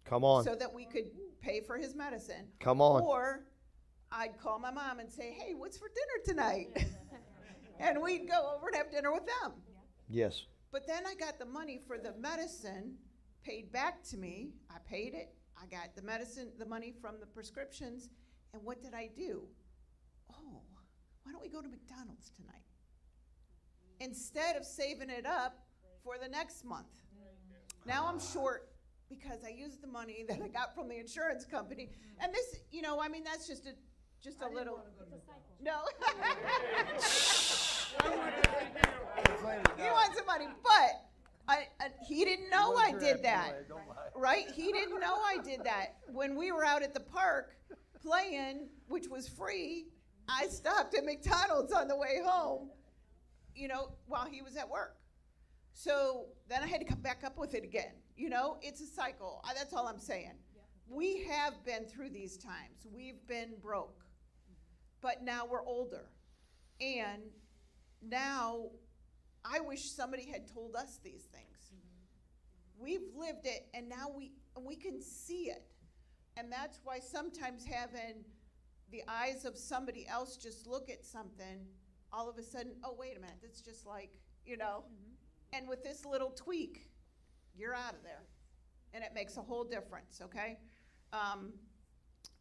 Come 0.04 0.24
on. 0.24 0.44
so 0.44 0.54
that 0.54 0.72
we 0.72 0.84
could 0.84 1.10
pay 1.40 1.60
for 1.60 1.76
his 1.78 1.94
medicine. 1.94 2.48
Come 2.60 2.80
on. 2.80 3.02
Or 3.02 3.46
I'd 4.16 4.38
call 4.38 4.58
my 4.58 4.70
mom 4.70 5.00
and 5.00 5.10
say, 5.10 5.32
"Hey, 5.32 5.54
what's 5.54 5.76
for 5.76 5.88
dinner 5.88 6.24
tonight?" 6.24 6.86
and 7.80 8.00
we'd 8.00 8.28
go 8.28 8.54
over 8.56 8.68
and 8.68 8.76
have 8.76 8.90
dinner 8.90 9.12
with 9.12 9.26
them. 9.26 9.52
Yes. 10.08 10.44
But 10.70 10.86
then 10.86 11.04
I 11.06 11.14
got 11.14 11.38
the 11.38 11.46
money 11.46 11.80
for 11.86 11.98
the 11.98 12.14
medicine 12.18 12.96
paid 13.44 13.72
back 13.72 14.02
to 14.04 14.16
me. 14.16 14.52
I 14.70 14.78
paid 14.88 15.14
it. 15.14 15.34
I 15.60 15.66
got 15.66 15.94
the 15.96 16.02
medicine, 16.02 16.52
the 16.58 16.66
money 16.66 16.92
from 17.00 17.20
the 17.20 17.26
prescriptions. 17.26 18.08
And 18.52 18.62
what 18.62 18.82
did 18.82 18.94
I 18.94 19.10
do? 19.16 19.42
Oh, 20.32 20.62
why 21.22 21.32
don't 21.32 21.42
we 21.42 21.48
go 21.48 21.60
to 21.60 21.68
McDonald's 21.68 22.30
tonight? 22.30 22.62
Instead 24.00 24.56
of 24.56 24.64
saving 24.64 25.10
it 25.10 25.26
up 25.26 25.66
for 26.02 26.18
the 26.18 26.28
next 26.28 26.64
month. 26.64 27.02
Now 27.86 28.06
I'm 28.06 28.20
short 28.20 28.68
because 29.08 29.44
I 29.44 29.50
used 29.50 29.82
the 29.82 29.86
money 29.86 30.24
that 30.28 30.40
I 30.42 30.48
got 30.48 30.74
from 30.74 30.88
the 30.88 30.98
insurance 30.98 31.44
company. 31.44 31.90
And 32.20 32.32
this, 32.32 32.56
you 32.70 32.82
know, 32.82 33.00
I 33.00 33.08
mean, 33.08 33.24
that's 33.24 33.46
just 33.46 33.66
a 33.66 33.72
just 34.24 34.40
a 34.40 34.48
little. 34.48 34.80
No. 35.62 35.80
he 39.76 39.90
wants 39.90 40.16
the 40.16 40.24
money, 40.26 40.46
but 40.62 41.04
I, 41.46 41.68
I, 41.78 41.88
he 42.08 42.24
didn't 42.24 42.48
know 42.48 42.74
I 42.74 42.92
did 42.92 43.22
that. 43.22 43.66
Right? 44.16 44.46
He 44.54 44.72
didn't 44.72 44.98
know 44.98 45.14
I 45.14 45.36
did 45.44 45.62
that. 45.64 45.96
When 46.10 46.36
we 46.36 46.52
were 46.52 46.64
out 46.64 46.82
at 46.82 46.94
the 46.94 47.00
park 47.00 47.54
playing, 48.02 48.68
which 48.88 49.08
was 49.08 49.28
free, 49.28 49.88
I 50.26 50.46
stopped 50.46 50.94
at 50.96 51.04
McDonald's 51.04 51.72
on 51.72 51.86
the 51.86 51.96
way 51.96 52.20
home, 52.24 52.70
you 53.54 53.68
know, 53.68 53.90
while 54.06 54.24
he 54.24 54.40
was 54.40 54.56
at 54.56 54.68
work. 54.68 54.96
So 55.74 56.26
then 56.48 56.62
I 56.62 56.66
had 56.66 56.80
to 56.80 56.86
come 56.86 57.00
back 57.00 57.24
up 57.24 57.36
with 57.36 57.54
it 57.54 57.62
again. 57.62 57.92
You 58.16 58.30
know, 58.30 58.56
it's 58.62 58.80
a 58.80 58.86
cycle. 58.86 59.42
I, 59.44 59.52
that's 59.54 59.74
all 59.74 59.86
I'm 59.86 59.98
saying. 59.98 60.32
We 60.88 61.24
have 61.24 61.62
been 61.64 61.84
through 61.84 62.10
these 62.10 62.38
times. 62.38 62.86
We've 62.90 63.26
been 63.26 63.54
broke. 63.60 64.03
But 65.04 65.22
now 65.22 65.44
we're 65.44 65.66
older. 65.66 66.06
And 66.80 67.24
now 68.02 68.70
I 69.44 69.60
wish 69.60 69.90
somebody 69.90 70.24
had 70.24 70.50
told 70.50 70.74
us 70.74 70.98
these 71.04 71.24
things. 71.24 71.72
We've 72.78 73.14
lived 73.14 73.44
it 73.44 73.66
and 73.74 73.86
now 73.86 74.06
we 74.16 74.32
we 74.58 74.76
can 74.76 75.02
see 75.02 75.50
it. 75.50 75.66
And 76.38 76.50
that's 76.50 76.80
why 76.84 77.00
sometimes 77.00 77.66
having 77.66 78.24
the 78.90 79.02
eyes 79.06 79.44
of 79.44 79.58
somebody 79.58 80.06
else 80.08 80.38
just 80.38 80.66
look 80.66 80.88
at 80.88 81.04
something, 81.04 81.66
all 82.10 82.30
of 82.30 82.38
a 82.38 82.42
sudden, 82.42 82.72
oh 82.82 82.96
wait 82.98 83.18
a 83.18 83.20
minute, 83.20 83.36
that's 83.42 83.60
just 83.60 83.84
like, 83.86 84.10
you 84.46 84.56
know. 84.56 84.84
And 85.52 85.68
with 85.68 85.84
this 85.84 86.06
little 86.06 86.30
tweak, 86.30 86.88
you're 87.54 87.74
out 87.74 87.92
of 87.92 88.02
there. 88.02 88.22
And 88.94 89.04
it 89.04 89.10
makes 89.14 89.36
a 89.36 89.42
whole 89.42 89.64
difference, 89.64 90.22
okay? 90.24 90.56
Um, 91.12 91.52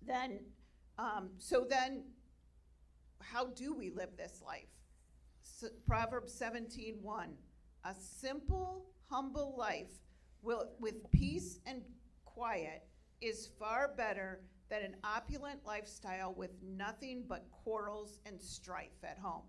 then, 0.01 0.39
um, 0.97 1.31
so 1.39 1.65
then, 1.69 2.03
how 3.31 3.47
do 3.47 3.73
we 3.73 3.89
live 3.89 4.09
this 4.17 4.41
life? 4.45 4.69
S 5.41 5.69
Proverbs 5.85 6.33
17 6.33 6.99
A 7.85 7.95
simple, 7.99 8.85
humble 9.09 9.55
life 9.57 9.91
will, 10.41 10.69
with 10.79 11.09
peace 11.11 11.59
and 11.65 11.81
quiet 12.25 12.83
is 13.21 13.49
far 13.59 13.93
better 13.95 14.41
than 14.69 14.83
an 14.83 14.95
opulent 15.03 15.59
lifestyle 15.65 16.33
with 16.33 16.51
nothing 16.63 17.23
but 17.27 17.45
quarrels 17.51 18.19
and 18.25 18.41
strife 18.41 19.03
at 19.03 19.17
home. 19.17 19.43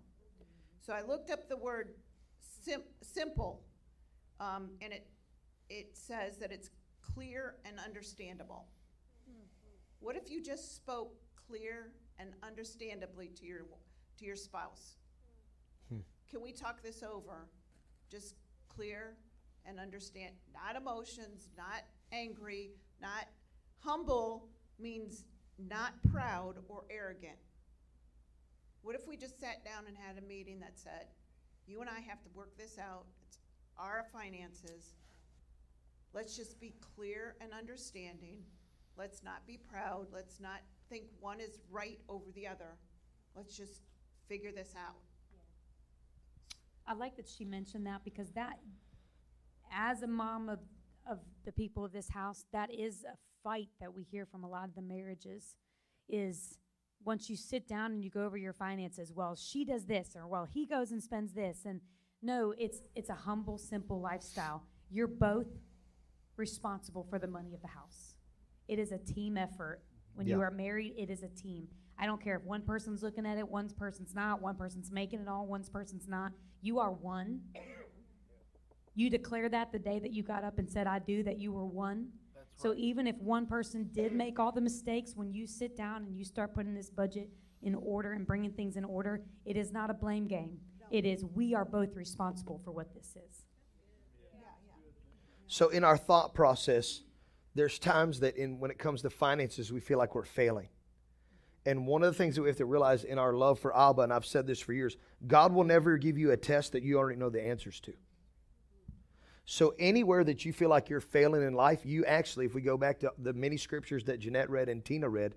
So 0.79 0.93
I 0.93 1.01
looked 1.01 1.31
up 1.31 1.49
the 1.49 1.57
word 1.57 1.95
sim- 2.39 2.83
simple, 3.01 3.63
um, 4.39 4.69
and 4.81 4.93
it, 4.93 5.07
it 5.69 5.97
says 5.97 6.37
that 6.37 6.51
it's 6.51 6.69
clear 7.01 7.55
and 7.65 7.79
understandable. 7.83 8.67
What 9.99 10.15
if 10.15 10.29
you 10.29 10.43
just 10.43 10.75
spoke 10.75 11.15
clear 11.47 11.91
and 12.19 12.31
understandably 12.43 13.29
to 13.35 13.45
your 13.45 13.61
to 14.17 14.25
your 14.25 14.35
spouse. 14.35 14.95
Hmm. 15.89 15.99
Can 16.29 16.41
we 16.41 16.51
talk 16.51 16.81
this 16.81 17.03
over? 17.03 17.47
Just 18.09 18.35
clear 18.69 19.17
and 19.65 19.79
understand, 19.79 20.35
not 20.53 20.79
emotions, 20.79 21.49
not 21.57 21.83
angry, 22.11 22.71
not 23.01 23.27
humble 23.79 24.47
means 24.79 25.25
not 25.57 25.93
proud 26.11 26.55
or 26.67 26.83
arrogant. 26.89 27.37
What 28.81 28.95
if 28.95 29.07
we 29.07 29.17
just 29.17 29.39
sat 29.39 29.65
down 29.65 29.85
and 29.87 29.97
had 29.97 30.17
a 30.17 30.27
meeting 30.27 30.59
that 30.59 30.77
said, 30.77 31.07
you 31.65 31.81
and 31.81 31.89
I 31.89 31.99
have 32.01 32.21
to 32.21 32.29
work 32.33 32.55
this 32.57 32.77
out, 32.77 33.05
it's 33.27 33.39
our 33.77 34.05
finances. 34.13 34.93
Let's 36.13 36.37
just 36.37 36.59
be 36.59 36.75
clear 36.95 37.35
and 37.41 37.51
understanding. 37.51 38.37
Let's 38.97 39.23
not 39.23 39.45
be 39.47 39.57
proud. 39.57 40.07
Let's 40.13 40.39
not 40.39 40.61
think 40.89 41.05
one 41.19 41.39
is 41.39 41.59
right 41.71 41.99
over 42.09 42.25
the 42.35 42.47
other. 42.47 42.77
Let's 43.35 43.57
just 43.57 43.81
figure 44.27 44.51
this 44.51 44.73
out. 44.77 44.95
I 46.87 46.93
like 46.93 47.15
that 47.17 47.27
she 47.27 47.45
mentioned 47.45 47.85
that 47.87 48.03
because 48.03 48.29
that, 48.31 48.59
as 49.71 50.03
a 50.03 50.07
mom 50.07 50.49
of, 50.49 50.59
of 51.09 51.19
the 51.43 51.51
people 51.51 51.83
of 51.83 51.91
this 51.91 52.09
house, 52.09 52.45
that 52.53 52.73
is 52.73 53.03
a 53.03 53.17
fight 53.43 53.69
that 53.79 53.93
we 53.93 54.03
hear 54.03 54.25
from 54.25 54.43
a 54.43 54.49
lot 54.49 54.67
of 54.67 54.75
the 54.75 54.81
marriages 54.81 55.55
is 56.07 56.57
once 57.03 57.29
you 57.29 57.35
sit 57.35 57.67
down 57.67 57.91
and 57.91 58.03
you 58.03 58.09
go 58.09 58.23
over 58.25 58.37
your 58.37 58.53
finances, 58.53 59.11
well, 59.13 59.35
she 59.35 59.65
does 59.65 59.85
this 59.85 60.09
or 60.15 60.27
well, 60.27 60.45
he 60.45 60.65
goes 60.65 60.91
and 60.91 61.01
spends 61.01 61.33
this. 61.33 61.59
And 61.65 61.81
no, 62.21 62.53
it's, 62.57 62.81
it's 62.95 63.09
a 63.09 63.15
humble, 63.15 63.57
simple 63.57 63.99
lifestyle. 63.99 64.63
You're 64.89 65.07
both 65.07 65.47
responsible 66.37 67.05
for 67.09 67.19
the 67.19 67.27
money 67.27 67.53
of 67.53 67.61
the 67.61 67.67
house. 67.67 68.15
It 68.67 68.79
is 68.79 68.91
a 68.91 68.97
team 68.97 69.37
effort. 69.37 69.81
When 70.15 70.27
you 70.27 70.41
are 70.41 70.51
married, 70.51 70.93
it 70.97 71.09
is 71.09 71.23
a 71.23 71.27
team. 71.27 71.67
I 71.97 72.05
don't 72.05 72.21
care 72.21 72.35
if 72.35 72.43
one 72.43 72.61
person's 72.61 73.03
looking 73.03 73.25
at 73.25 73.37
it, 73.37 73.47
one 73.47 73.69
person's 73.69 74.13
not, 74.13 74.41
one 74.41 74.55
person's 74.55 74.91
making 74.91 75.21
it 75.21 75.27
all, 75.27 75.45
one 75.45 75.63
person's 75.71 76.07
not. 76.07 76.31
You 76.61 76.79
are 76.79 76.91
one. 76.91 77.41
You 78.95 79.09
declare 79.09 79.49
that 79.49 79.71
the 79.71 79.79
day 79.79 79.99
that 79.99 80.11
you 80.11 80.23
got 80.23 80.43
up 80.43 80.57
and 80.57 80.69
said, 80.69 80.87
I 80.87 80.99
do, 80.99 81.23
that 81.23 81.37
you 81.37 81.51
were 81.51 81.65
one. 81.65 82.07
So 82.55 82.73
even 82.77 83.07
if 83.07 83.17
one 83.17 83.45
person 83.45 83.89
did 83.93 84.13
make 84.13 84.39
all 84.39 84.51
the 84.51 84.61
mistakes, 84.61 85.13
when 85.15 85.33
you 85.33 85.45
sit 85.45 85.75
down 85.75 86.03
and 86.03 86.17
you 86.17 86.23
start 86.23 86.55
putting 86.55 86.73
this 86.73 86.89
budget 86.89 87.29
in 87.61 87.75
order 87.75 88.13
and 88.13 88.25
bringing 88.25 88.51
things 88.51 88.77
in 88.77 88.85
order, 88.85 89.21
it 89.45 89.57
is 89.57 89.73
not 89.73 89.89
a 89.89 89.93
blame 89.93 90.27
game. 90.27 90.57
It 90.91 91.05
is, 91.05 91.25
we 91.25 91.53
are 91.53 91.65
both 91.65 91.95
responsible 91.95 92.61
for 92.63 92.71
what 92.71 92.93
this 92.93 93.17
is. 93.29 93.43
So 95.47 95.69
in 95.69 95.83
our 95.83 95.97
thought 95.97 96.33
process, 96.33 97.01
there's 97.55 97.79
times 97.79 98.19
that 98.19 98.37
in 98.37 98.59
when 98.59 98.69
it 98.69 98.77
comes 98.77 99.01
to 99.01 99.09
finances, 99.09 99.71
we 99.71 99.79
feel 99.79 99.97
like 99.97 100.13
we're 100.13 100.23
failing. 100.23 100.67
And 101.65 101.87
one 101.87 102.03
of 102.03 102.13
the 102.13 102.17
things 102.17 102.35
that 102.35 102.43
we 102.43 102.49
have 102.49 102.57
to 102.57 102.65
realize 102.65 103.03
in 103.03 103.17
our 103.17 103.33
love 103.33 103.59
for 103.59 103.75
Abba, 103.75 104.03
and 104.03 104.13
I've 104.13 104.25
said 104.25 104.45
this 104.45 104.59
for 104.59 104.73
years, 104.73 104.97
God 105.25 105.51
will 105.51 105.63
never 105.63 105.97
give 105.97 106.17
you 106.17 106.31
a 106.31 106.37
test 106.37 106.73
that 106.73 106.83
you 106.83 106.97
already 106.97 107.17
know 107.17 107.29
the 107.29 107.41
answers 107.41 107.79
to. 107.81 107.93
So 109.45 109.73
anywhere 109.79 110.23
that 110.23 110.45
you 110.45 110.53
feel 110.53 110.69
like 110.69 110.89
you're 110.89 110.99
failing 110.99 111.43
in 111.43 111.53
life, 111.53 111.85
you 111.85 112.05
actually, 112.05 112.45
if 112.45 112.53
we 112.53 112.61
go 112.61 112.77
back 112.77 112.99
to 112.99 113.13
the 113.17 113.33
many 113.33 113.57
scriptures 113.57 114.03
that 114.05 114.19
Jeanette 114.19 114.49
read 114.49 114.69
and 114.69 114.83
Tina 114.83 115.07
read, 115.09 115.35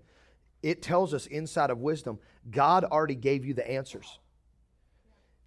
it 0.63 0.83
tells 0.83 1.15
us 1.15 1.27
inside 1.27 1.71
of 1.71 1.79
wisdom, 1.79 2.19
God 2.51 2.85
already 2.85 3.15
gave 3.15 3.45
you 3.45 3.55
the 3.55 3.71
answers. 3.71 4.19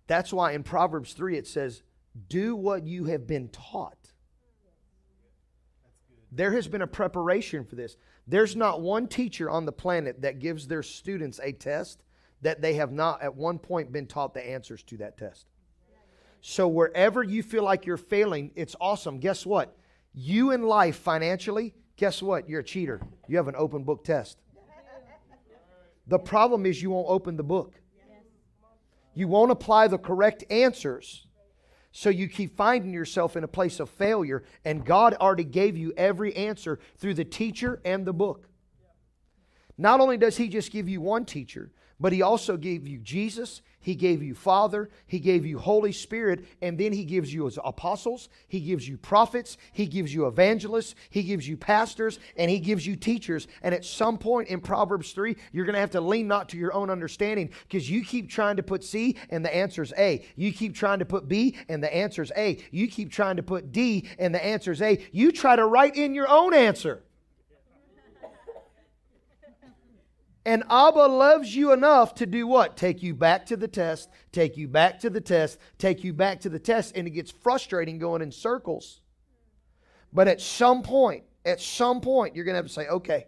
That's 0.08 0.32
why 0.32 0.54
in 0.54 0.64
Proverbs 0.64 1.14
3 1.14 1.38
it 1.38 1.48
says, 1.48 1.84
Do 2.28 2.56
what 2.56 2.86
you 2.86 3.06
have 3.06 3.28
been 3.28 3.50
taught. 3.50 4.01
There 6.32 6.54
has 6.54 6.68
been 6.68 6.82
a 6.82 6.88
preparation 6.88 7.66
for 7.66 7.76
this. 7.76 7.98
There's 8.26 8.56
not 8.56 8.82
one 8.82 9.08
teacher 9.08 9.50
on 9.50 9.66
the 9.66 9.72
planet 9.72 10.22
that 10.22 10.40
gives 10.40 10.68
their 10.68 10.84
students 10.84 11.40
a 11.44 11.52
test 11.52 12.04
that 12.42 12.62
they 12.62 12.76
have 12.76 12.92
not 12.92 13.22
at 13.22 13.36
one 13.36 13.60
point 13.60 13.92
been 13.92 14.08
taught 14.08 14.34
the 14.34 14.48
answers 14.48 14.82
to 14.84 14.98
that 14.98 15.18
test. 15.18 15.46
So 16.40 16.68
wherever 16.68 17.22
you 17.22 17.44
feel 17.44 17.64
like 17.64 17.86
you're 17.86 17.98
failing, 17.98 18.52
it's 18.56 18.76
awesome. 18.82 19.20
Guess 19.20 19.46
what? 19.46 19.76
You 20.14 20.52
in 20.52 20.64
life 20.64 20.98
financially, 20.98 21.74
guess 21.98 22.22
what? 22.22 22.50
You're 22.50 22.62
a 22.62 22.64
cheater. 22.64 23.00
You 23.28 23.38
have 23.38 23.48
an 23.48 23.56
open 23.56 23.84
book 23.84 24.04
test. 24.04 24.38
The 26.08 26.18
problem 26.18 26.66
is 26.66 26.82
you 26.82 26.90
won't 26.90 27.08
open 27.10 27.38
the 27.38 27.44
book. 27.44 27.76
You 29.14 29.28
won't 29.28 29.52
apply 29.52 29.88
the 29.88 29.98
correct 29.98 30.44
answers. 30.50 31.28
So 31.92 32.10
you 32.10 32.28
keep 32.28 32.56
finding 32.56 32.94
yourself 32.94 33.36
in 33.36 33.44
a 33.44 33.50
place 33.50 33.80
of 33.80 33.89
failure, 33.89 34.44
and 34.64 34.86
God 34.86 35.14
already 35.16 35.44
gave 35.44 35.78
you 35.78 35.94
every 35.98 36.36
answer 36.36 36.80
through 36.98 37.16
the 37.16 37.26
teacher 37.26 37.82
and 37.84 38.06
the 38.06 38.14
book. 38.14 38.48
Not 39.78 40.00
only 40.00 40.18
does 40.18 40.38
He 40.38 40.48
just 40.48 40.72
give 40.72 40.88
you 40.88 41.02
one 41.02 41.26
teacher, 41.26 41.72
but 42.02 42.12
He 42.12 42.24
also 42.24 42.58
gave 42.58 42.88
you 42.88 42.97
Jesus, 42.97 43.62
He 43.80 43.93
gave 43.93 44.24
you 44.24 44.34
Father, 44.34 44.89
He 45.06 45.20
gave 45.20 45.45
you 45.45 45.60
Holy 45.60 45.91
Spirit, 45.91 46.45
and 46.62 46.78
then 46.78 46.91
He 46.91 47.06
gives 47.06 47.32
you 47.32 47.45
His 47.45 47.60
apostles, 47.64 48.28
He 48.47 48.60
gives 48.60 48.88
you 48.89 48.97
prophets, 48.97 49.58
He 49.72 49.86
gives 49.86 50.12
you 50.12 50.26
evangelists, 50.26 50.95
He 51.12 51.22
gives 51.22 51.47
you 51.47 51.56
pastors, 51.56 52.20
and 52.36 52.49
He 52.49 52.60
gives 52.60 52.86
you 52.86 52.95
teachers. 52.95 53.47
And 53.62 53.76
at 53.76 53.86
some 53.86 54.18
point 54.18 54.49
in 54.49 54.60
Proverbs 54.60 55.12
3, 55.12 55.36
you're 55.52 55.66
going 55.66 55.76
to 55.76 55.80
have 55.80 55.91
to 55.91 56.02
lean 56.02 56.28
not 56.28 56.49
to 56.49 56.58
your 56.58 56.74
own 56.74 56.89
understanding 56.89 57.52
because 57.68 57.88
you 57.89 58.04
keep 58.04 58.30
trying 58.30 58.58
to 58.58 58.64
put 58.64 58.84
C 58.84 59.16
and 59.30 59.45
the 59.45 59.56
answer's 59.56 59.93
A. 59.95 60.26
You 60.36 60.52
keep 60.52 60.74
trying 60.74 60.99
to 60.99 61.06
put 61.06 61.28
B 61.28 61.56
and 61.70 61.84
the 61.84 61.95
answer's 61.95 62.32
A. 62.36 62.58
You 62.72 62.88
keep 62.88 63.12
trying 63.12 63.38
to 63.38 63.43
put 63.43 63.72
D 63.72 64.10
and 64.18 64.34
the 64.34 64.43
answer's 64.43 64.82
A. 64.82 65.06
You 65.12 65.32
try 65.32 65.56
to 65.56 65.66
write 65.66 65.95
in 65.95 66.16
your 66.16 66.28
own 66.28 66.56
answer. 66.56 67.04
And 70.46 70.64
Abba 70.70 71.08
loves 71.08 71.56
you 71.56 71.72
enough 71.72 72.16
to 72.16 72.26
do 72.26 72.48
what? 72.48 72.76
Take 72.76 73.04
you 73.04 73.14
back 73.14 73.46
to 73.48 73.58
the 73.58 73.68
test, 73.68 74.10
take 74.32 74.58
you 74.58 74.68
back 74.68 75.00
to 75.02 75.10
the 75.10 75.22
test, 75.22 75.60
take 75.78 76.04
you 76.04 76.14
back 76.14 76.42
to 76.42 76.50
the 76.50 76.60
test, 76.60 76.96
and 76.96 77.08
it 77.08 77.12
gets 77.12 77.30
frustrating 77.30 78.00
going 78.00 78.24
in 78.24 78.32
circles. 78.32 79.02
But 80.12 80.28
at 80.28 80.42
some 80.42 80.82
point, 80.82 81.24
at 81.46 81.62
some 81.62 82.02
point, 82.02 82.36
you're 82.36 82.46
going 82.46 82.54
to 82.54 82.58
have 82.58 82.68
to 82.68 82.74
say, 82.74 82.88
okay, 82.88 83.28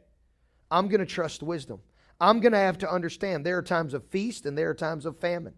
I'm 0.71 0.87
going 0.87 0.99
to 0.99 1.05
trust 1.05 1.43
wisdom. 1.43 1.81
I'm 2.19 2.39
going 2.39 2.53
to 2.53 2.57
have 2.57 2.79
to 2.79 2.91
understand 2.91 3.45
there 3.45 3.57
are 3.57 3.63
times 3.63 3.93
of 3.93 4.05
feast 4.05 4.45
and 4.45 4.57
there 4.57 4.69
are 4.69 4.75
times 4.75 5.05
of 5.05 5.19
famine. 5.19 5.53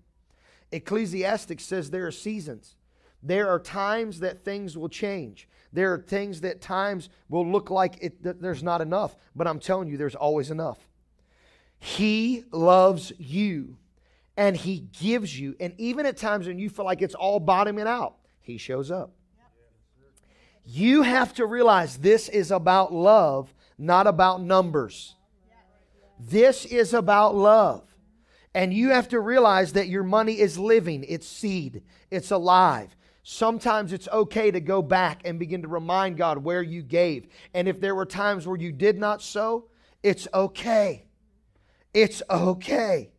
Ecclesiastes 0.71 1.63
says 1.63 1.89
there 1.89 2.07
are 2.07 2.11
seasons. 2.11 2.75
There 3.23 3.47
are 3.49 3.59
times 3.59 4.19
that 4.19 4.43
things 4.43 4.77
will 4.77 4.89
change. 4.89 5.47
There 5.71 5.93
are 5.93 5.99
things 5.99 6.41
that 6.41 6.61
times 6.61 7.09
will 7.29 7.49
look 7.49 7.69
like 7.69 7.97
it, 8.01 8.41
there's 8.41 8.63
not 8.63 8.81
enough. 8.81 9.15
But 9.35 9.47
I'm 9.47 9.59
telling 9.59 9.87
you, 9.87 9.97
there's 9.97 10.15
always 10.15 10.51
enough. 10.51 10.79
He 11.79 12.43
loves 12.51 13.11
you 13.17 13.77
and 14.37 14.55
He 14.55 14.87
gives 14.99 15.37
you. 15.39 15.55
And 15.59 15.73
even 15.77 16.05
at 16.05 16.17
times 16.17 16.47
when 16.47 16.59
you 16.59 16.69
feel 16.69 16.85
like 16.85 17.01
it's 17.01 17.15
all 17.15 17.39
bottoming 17.39 17.87
out, 17.87 18.15
He 18.41 18.57
shows 18.57 18.91
up. 18.91 19.11
You 20.65 21.03
have 21.03 21.33
to 21.35 21.45
realize 21.45 21.97
this 21.97 22.27
is 22.27 22.51
about 22.51 22.91
love, 22.91 23.53
not 23.77 24.07
about 24.07 24.41
numbers. 24.41 25.15
This 26.19 26.65
is 26.65 26.93
about 26.93 27.35
love. 27.35 27.83
And 28.53 28.73
you 28.73 28.89
have 28.89 29.09
to 29.09 29.19
realize 29.19 29.73
that 29.73 29.89
your 29.89 30.03
money 30.03 30.39
is 30.39 30.57
living, 30.57 31.05
it's 31.07 31.27
seed, 31.27 31.83
it's 32.09 32.31
alive. 32.31 32.95
Sometimes 33.21 33.91
it's 33.91 34.07
okay 34.09 34.49
to 34.51 34.59
go 34.59 34.81
back 34.81 35.21
and 35.25 35.39
begin 35.39 35.63
to 35.63 35.67
remind 35.67 36.15
God 36.15 36.37
where 36.37 36.61
you 36.61 36.81
gave. 36.81 37.27
And 37.53 37.67
if 37.67 37.81
there 37.81 37.95
were 37.95 38.05
times 38.05 38.47
where 38.47 38.57
you 38.57 38.71
did 38.71 38.97
not 38.97 39.21
sow, 39.21 39.65
it's 40.03 40.27
okay. 40.33 41.04
It's 41.95 42.21
okay. 42.29 43.09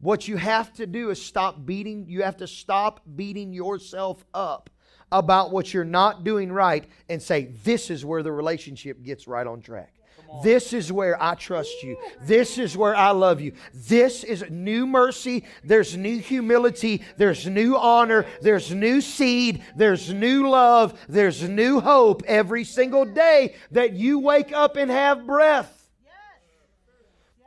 What 0.00 0.26
you 0.26 0.36
have 0.36 0.72
to 0.74 0.86
do 0.86 1.10
is 1.10 1.24
stop 1.24 1.64
beating, 1.64 2.06
you 2.08 2.24
have 2.24 2.36
to 2.38 2.48
stop 2.48 3.00
beating 3.14 3.52
yourself 3.52 4.24
up 4.34 4.70
about 5.12 5.52
what 5.52 5.72
you're 5.72 5.84
not 5.84 6.24
doing 6.24 6.52
right 6.52 6.84
and 7.08 7.22
say, 7.22 7.54
This 7.62 7.90
is 7.90 8.04
where 8.04 8.24
the 8.24 8.32
relationship 8.32 9.04
gets 9.04 9.28
right 9.28 9.46
on 9.46 9.60
track. 9.60 9.94
This 10.42 10.72
is 10.72 10.92
where 10.92 11.20
I 11.22 11.36
trust 11.36 11.82
you. 11.84 11.96
This 12.22 12.58
is 12.58 12.76
where 12.76 12.94
I 12.94 13.12
love 13.12 13.40
you. 13.40 13.52
This 13.72 14.24
is 14.24 14.44
new 14.50 14.84
mercy. 14.84 15.44
There's 15.64 15.96
new 15.96 16.18
humility. 16.18 17.02
There's 17.16 17.46
new 17.46 17.78
honor. 17.78 18.26
There's 18.42 18.74
new 18.74 19.00
seed. 19.00 19.62
There's 19.76 20.12
new 20.12 20.48
love. 20.48 20.98
There's 21.08 21.48
new 21.48 21.80
hope 21.80 22.24
every 22.26 22.64
single 22.64 23.06
day 23.06 23.54
that 23.70 23.94
you 23.94 24.18
wake 24.18 24.52
up 24.52 24.76
and 24.76 24.90
have 24.90 25.24
breath. 25.24 25.87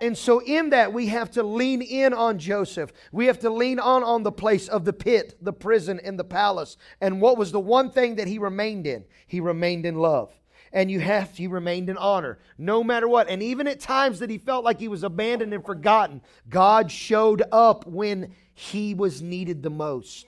And 0.01 0.17
so, 0.17 0.39
in 0.39 0.71
that, 0.71 0.91
we 0.91 1.07
have 1.07 1.29
to 1.31 1.43
lean 1.43 1.83
in 1.83 2.11
on 2.11 2.39
Joseph. 2.39 2.91
We 3.11 3.27
have 3.27 3.37
to 3.41 3.51
lean 3.51 3.79
on 3.79 4.03
on 4.03 4.23
the 4.23 4.31
place 4.31 4.67
of 4.67 4.83
the 4.83 4.93
pit, 4.93 5.37
the 5.39 5.53
prison, 5.53 6.01
and 6.03 6.17
the 6.17 6.23
palace. 6.23 6.75
And 6.99 7.21
what 7.21 7.37
was 7.37 7.51
the 7.51 7.59
one 7.59 7.91
thing 7.91 8.15
that 8.15 8.27
he 8.27 8.39
remained 8.39 8.87
in? 8.87 9.05
He 9.27 9.39
remained 9.39 9.85
in 9.85 9.95
love. 9.95 10.33
And 10.73 10.89
you 10.89 10.99
have, 11.01 11.37
he 11.37 11.45
remained 11.45 11.87
in 11.87 11.97
honor, 11.97 12.39
no 12.57 12.83
matter 12.83 13.07
what. 13.07 13.29
And 13.29 13.43
even 13.43 13.67
at 13.67 13.79
times 13.79 14.19
that 14.19 14.29
he 14.31 14.39
felt 14.39 14.65
like 14.65 14.79
he 14.79 14.87
was 14.87 15.03
abandoned 15.03 15.53
and 15.53 15.63
forgotten, 15.63 16.21
God 16.49 16.91
showed 16.91 17.43
up 17.51 17.85
when 17.85 18.33
he 18.55 18.95
was 18.95 19.21
needed 19.21 19.61
the 19.61 19.69
most. 19.69 20.25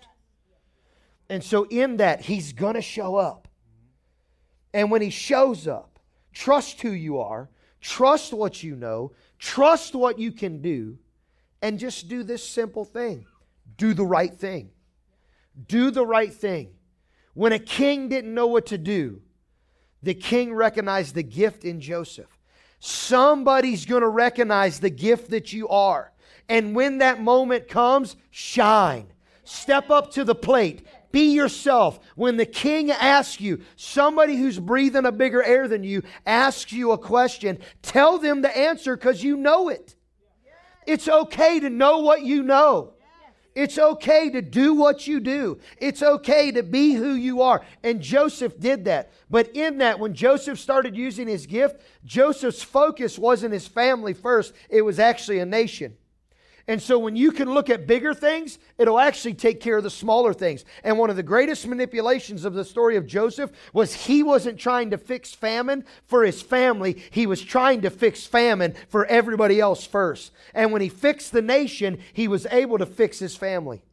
And 1.30 1.44
so, 1.44 1.64
in 1.64 1.98
that, 1.98 2.22
he's 2.22 2.54
going 2.54 2.76
to 2.76 2.82
show 2.82 3.16
up. 3.16 3.48
And 4.72 4.92
when 4.92 5.02
he 5.02 5.10
shows 5.10 5.68
up, 5.68 5.98
trust 6.32 6.82
who 6.82 6.92
you 6.92 7.18
are, 7.18 7.50
trust 7.82 8.34
what 8.34 8.62
you 8.62 8.76
know, 8.76 9.12
trust 9.44 9.94
what 9.94 10.18
you 10.18 10.32
can 10.32 10.62
do, 10.62 10.98
and 11.62 11.78
just 11.78 12.08
do 12.08 12.24
this 12.24 12.48
simple 12.48 12.86
thing 12.86 13.26
do 13.78 13.94
the 13.94 14.06
right 14.06 14.34
thing. 14.34 14.70
Do 15.68 15.92
the 15.92 16.06
right 16.06 16.34
thing. 16.34 16.70
When 17.34 17.52
a 17.52 17.60
king 17.60 18.08
didn't 18.08 18.34
know 18.34 18.48
what 18.48 18.68
to 18.68 18.78
do, 18.78 19.22
the 20.02 20.14
king 20.14 20.54
recognized 20.54 21.16
the 21.16 21.24
gift 21.24 21.66
in 21.66 21.82
Joseph. 21.82 22.38
Somebody's 22.80 23.86
going 23.86 24.02
to 24.02 24.10
recognize 24.10 24.80
the 24.80 24.90
gift 24.90 25.32
that 25.32 25.52
you 25.52 25.68
are. 25.70 26.12
And 26.48 26.76
when 26.76 27.00
that 27.00 27.20
moment 27.20 27.68
comes, 27.68 28.16
shine. 28.30 29.08
Step 29.44 29.90
up 29.90 30.12
to 30.12 30.24
the 30.24 30.36
plate. 30.36 30.86
Be 31.14 31.32
yourself. 31.32 32.00
When 32.16 32.38
the 32.38 32.46
king 32.46 32.90
asks 32.90 33.40
you, 33.40 33.62
somebody 33.76 34.36
who's 34.36 34.60
breathing 34.60 35.06
a 35.06 35.12
bigger 35.12 35.44
air 35.44 35.68
than 35.68 35.84
you 35.84 36.02
asks 36.26 36.74
you 36.74 36.92
a 36.92 36.98
question, 36.98 37.60
tell 37.84 38.18
them 38.18 38.42
the 38.42 38.58
answer 38.58 38.98
because 38.98 39.24
you 39.24 39.38
know 39.38 39.70
it. 39.70 39.96
It's 40.88 41.08
okay 41.08 41.60
to 41.60 41.70
know 41.70 42.00
what 42.00 42.24
you 42.24 42.42
know. 42.42 42.96
It's 43.56 43.78
okay 43.78 44.32
to 44.32 44.42
do 44.42 44.74
what 44.74 45.06
you 45.06 45.20
do. 45.20 45.60
It's 45.78 46.02
okay 46.02 46.52
to 46.52 46.64
be 46.64 46.94
who 46.94 47.14
you 47.14 47.44
are. 47.44 47.64
And 47.84 48.02
Joseph 48.02 48.60
did 48.60 48.86
that. 48.86 49.12
But 49.30 49.56
in 49.56 49.78
that, 49.78 50.00
when 50.00 50.16
Joseph 50.16 50.60
started 50.60 50.98
using 50.98 51.28
his 51.28 51.46
gift, 51.46 51.80
Joseph's 52.04 52.64
focus 52.64 53.20
wasn't 53.20 53.54
his 53.54 53.68
family 53.68 54.16
first, 54.16 54.56
it 54.68 54.82
was 54.82 54.98
actually 54.98 55.38
a 55.38 55.46
nation. 55.46 55.96
And 56.68 56.82
so 56.82 56.98
when 56.98 57.18
you 57.18 57.34
can 57.34 57.54
look 57.54 57.70
at 57.70 57.88
bigger 57.88 58.14
things, 58.14 58.58
it'll 58.78 59.00
actually 59.00 59.34
take 59.34 59.60
care 59.60 59.78
of 59.78 59.84
the 59.84 59.90
smaller 59.90 60.34
things. 60.34 60.64
And 60.84 60.98
one 60.98 61.10
of 61.10 61.18
the 61.18 61.24
greatest 61.24 61.68
manipulations 61.68 62.46
of 62.46 62.54
the 62.54 62.64
story 62.64 62.96
of 62.96 63.06
Joseph 63.06 63.52
was 63.74 63.94
he 63.94 64.24
wasn't 64.24 64.60
trying 64.60 64.92
to 64.92 64.98
fix 64.98 65.34
famine 65.34 65.84
for 66.06 66.24
his 66.24 66.42
family, 66.42 67.04
he 67.12 67.28
was 67.28 67.42
trying 67.42 67.82
to 67.82 67.90
fix 67.90 68.26
famine 68.26 68.76
for 68.88 69.06
everybody 69.08 69.60
else 69.60 69.86
first. 69.86 70.32
And 70.54 70.72
when 70.72 70.82
he 70.82 70.88
fixed 70.88 71.34
the 71.34 71.42
nation, 71.42 72.00
he 72.14 72.30
was 72.30 72.48
able 72.50 72.78
to 72.78 72.86
fix 72.86 73.20
his 73.20 73.36
family. 73.36 73.84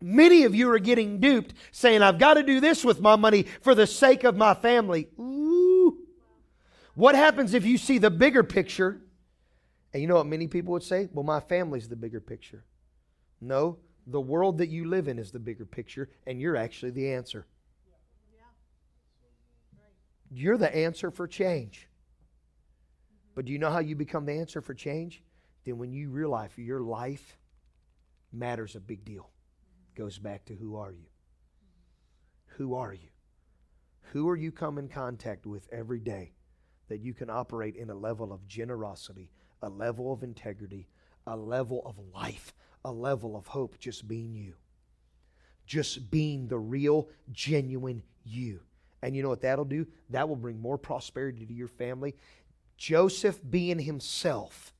Many 0.00 0.42
of 0.42 0.52
you 0.52 0.68
are 0.70 0.80
getting 0.80 1.20
duped 1.20 1.54
saying, 1.70 2.02
I've 2.02 2.18
got 2.18 2.34
to 2.34 2.42
do 2.42 2.58
this 2.58 2.84
with 2.84 3.00
my 3.00 3.14
money 3.14 3.44
for 3.60 3.76
the 3.76 3.86
sake 3.86 4.24
of 4.24 4.36
my 4.36 4.52
family. 4.52 5.08
Ooh. 5.16 5.96
What 6.94 7.14
happens 7.14 7.54
if 7.54 7.64
you 7.64 7.78
see 7.78 7.98
the 7.98 8.10
bigger 8.10 8.42
picture? 8.42 9.00
And 9.92 10.00
you 10.00 10.08
know 10.08 10.14
what 10.16 10.26
many 10.26 10.46
people 10.46 10.72
would 10.72 10.82
say? 10.82 11.08
Well, 11.12 11.24
my 11.24 11.40
family's 11.40 11.88
the 11.88 11.96
bigger 11.96 12.20
picture. 12.20 12.64
No, 13.40 13.78
the 14.06 14.20
world 14.20 14.58
that 14.58 14.68
you 14.68 14.88
live 14.88 15.08
in 15.08 15.18
is 15.18 15.32
the 15.32 15.38
bigger 15.38 15.66
picture, 15.66 16.08
and 16.26 16.40
you're 16.40 16.56
actually 16.56 16.92
the 16.92 17.12
answer. 17.12 17.46
You're 20.30 20.56
the 20.56 20.74
answer 20.74 21.10
for 21.10 21.26
change. 21.26 21.88
But 23.34 23.44
do 23.44 23.52
you 23.52 23.58
know 23.58 23.70
how 23.70 23.80
you 23.80 23.94
become 23.94 24.24
the 24.24 24.32
answer 24.32 24.62
for 24.62 24.72
change? 24.72 25.22
Then 25.64 25.78
when 25.78 25.92
you 25.92 26.10
realize 26.10 26.50
your 26.56 26.80
life 26.80 27.36
matters 28.32 28.74
a 28.74 28.80
big 28.80 29.04
deal. 29.04 29.30
Goes 29.94 30.18
back 30.18 30.46
to 30.46 30.54
who 30.54 30.76
are 30.76 30.92
you? 30.92 31.06
Who 32.56 32.74
are 32.74 32.94
you? 32.94 33.08
Who 34.12 34.28
are 34.28 34.36
you 34.36 34.52
come 34.52 34.78
in 34.78 34.88
contact 34.88 35.46
with 35.46 35.68
every 35.72 36.00
day 36.00 36.32
that 36.88 37.00
you 37.00 37.14
can 37.14 37.30
operate 37.30 37.76
in 37.76 37.90
a 37.90 37.94
level 37.94 38.32
of 38.32 38.46
generosity, 38.46 39.30
a 39.62 39.68
level 39.68 40.12
of 40.12 40.22
integrity, 40.22 40.88
a 41.26 41.36
level 41.36 41.82
of 41.86 41.96
life, 42.12 42.52
a 42.84 42.92
level 42.92 43.36
of 43.36 43.46
hope, 43.46 43.78
just 43.78 44.06
being 44.08 44.34
you. 44.34 44.54
Just 45.66 46.10
being 46.10 46.48
the 46.48 46.58
real, 46.58 47.08
genuine 47.30 48.02
you. 48.24 48.60
And 49.02 49.16
you 49.16 49.22
know 49.22 49.28
what 49.28 49.42
that'll 49.42 49.64
do? 49.64 49.86
That 50.10 50.28
will 50.28 50.36
bring 50.36 50.60
more 50.60 50.78
prosperity 50.78 51.46
to 51.46 51.52
your 51.52 51.68
family. 51.68 52.14
Joseph, 52.76 53.40
being 53.48 53.78
himself, 53.78 54.74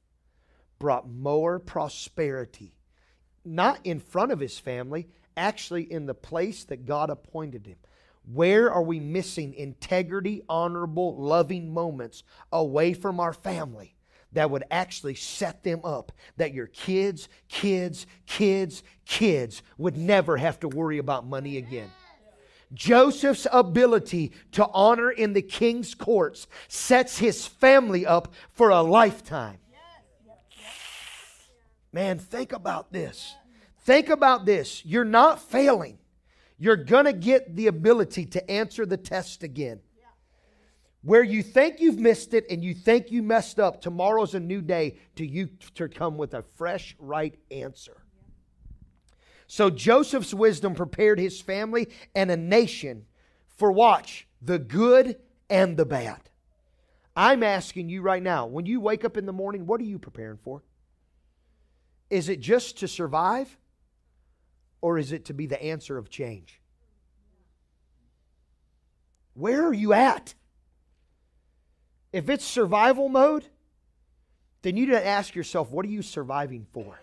brought 0.78 1.08
more 1.08 1.60
prosperity, 1.60 2.76
not 3.44 3.78
in 3.84 4.00
front 4.00 4.32
of 4.32 4.40
his 4.40 4.58
family, 4.58 5.08
actually 5.36 5.90
in 5.90 6.06
the 6.06 6.14
place 6.14 6.64
that 6.64 6.84
God 6.84 7.10
appointed 7.10 7.66
him. 7.66 7.78
Where 8.24 8.70
are 8.70 8.82
we 8.82 9.00
missing 9.00 9.54
integrity, 9.54 10.42
honorable, 10.48 11.16
loving 11.16 11.72
moments 11.72 12.22
away 12.52 12.94
from 12.94 13.18
our 13.18 13.32
family? 13.32 13.96
That 14.32 14.50
would 14.50 14.64
actually 14.70 15.14
set 15.14 15.62
them 15.62 15.80
up 15.84 16.12
that 16.36 16.54
your 16.54 16.66
kids, 16.68 17.28
kids, 17.48 18.06
kids, 18.26 18.82
kids 19.04 19.62
would 19.78 19.96
never 19.96 20.36
have 20.36 20.58
to 20.60 20.68
worry 20.68 20.98
about 20.98 21.26
money 21.26 21.56
again. 21.56 21.90
Joseph's 22.72 23.46
ability 23.52 24.32
to 24.52 24.66
honor 24.72 25.10
in 25.10 25.34
the 25.34 25.42
king's 25.42 25.94
courts 25.94 26.46
sets 26.68 27.18
his 27.18 27.46
family 27.46 28.06
up 28.06 28.32
for 28.52 28.70
a 28.70 28.80
lifetime. 28.80 29.58
Man, 31.92 32.18
think 32.18 32.52
about 32.52 32.90
this. 32.92 33.34
Think 33.80 34.08
about 34.08 34.46
this. 34.46 34.84
You're 34.86 35.04
not 35.04 35.42
failing. 35.42 35.98
You're 36.58 36.76
going 36.76 37.04
to 37.04 37.12
get 37.12 37.54
the 37.56 37.66
ability 37.66 38.26
to 38.26 38.50
answer 38.50 38.86
the 38.86 38.96
test 38.96 39.42
again. 39.42 39.80
Where 41.02 41.24
you 41.24 41.42
think 41.42 41.80
you've 41.80 41.98
missed 41.98 42.32
it 42.32 42.46
and 42.48 42.62
you 42.62 42.74
think 42.74 43.10
you 43.10 43.22
messed 43.22 43.58
up, 43.58 43.80
tomorrow's 43.80 44.34
a 44.34 44.40
new 44.40 44.62
day 44.62 44.98
to 45.16 45.26
you 45.26 45.48
to 45.74 45.88
come 45.88 46.16
with 46.16 46.32
a 46.34 46.42
fresh, 46.42 46.94
right 46.98 47.36
answer. 47.50 48.04
So 49.48 49.68
Joseph's 49.68 50.32
wisdom 50.32 50.74
prepared 50.74 51.18
his 51.18 51.40
family 51.40 51.88
and 52.14 52.30
a 52.30 52.36
nation 52.36 53.06
for 53.56 53.72
watch, 53.72 54.26
the 54.40 54.58
good 54.58 55.16
and 55.50 55.76
the 55.76 55.84
bad. 55.84 56.20
I'm 57.14 57.42
asking 57.42 57.88
you 57.88 58.00
right 58.00 58.22
now, 58.22 58.46
when 58.46 58.64
you 58.64 58.80
wake 58.80 59.04
up 59.04 59.16
in 59.16 59.26
the 59.26 59.32
morning, 59.32 59.66
what 59.66 59.80
are 59.80 59.84
you 59.84 59.98
preparing 59.98 60.38
for? 60.38 60.62
Is 62.08 62.28
it 62.28 62.40
just 62.40 62.78
to 62.78 62.88
survive? 62.88 63.58
Or 64.80 64.98
is 64.98 65.12
it 65.12 65.26
to 65.26 65.34
be 65.34 65.46
the 65.46 65.62
answer 65.62 65.98
of 65.98 66.10
change? 66.10 66.60
Where 69.34 69.66
are 69.66 69.74
you 69.74 69.92
at? 69.92 70.34
If 72.12 72.28
it's 72.28 72.44
survival 72.44 73.08
mode, 73.08 73.46
then 74.62 74.76
you 74.76 74.86
need 74.86 74.92
to 74.92 75.06
ask 75.06 75.34
yourself, 75.34 75.70
what 75.70 75.84
are 75.86 75.90
you 75.90 76.02
surviving 76.02 76.66
for? 76.72 77.00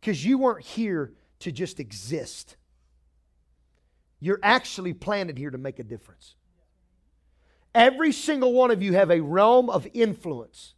Because 0.00 0.24
you 0.24 0.38
weren't 0.38 0.64
here 0.64 1.12
to 1.40 1.52
just 1.52 1.78
exist. 1.78 2.56
You're 4.18 4.40
actually 4.42 4.94
planted 4.94 5.36
here 5.36 5.50
to 5.50 5.58
make 5.58 5.78
a 5.78 5.84
difference. 5.84 6.34
Every 7.74 8.12
single 8.12 8.54
one 8.54 8.70
of 8.70 8.82
you 8.82 8.94
have 8.94 9.10
a 9.10 9.20
realm 9.20 9.68
of 9.68 9.86
influence 9.92 10.74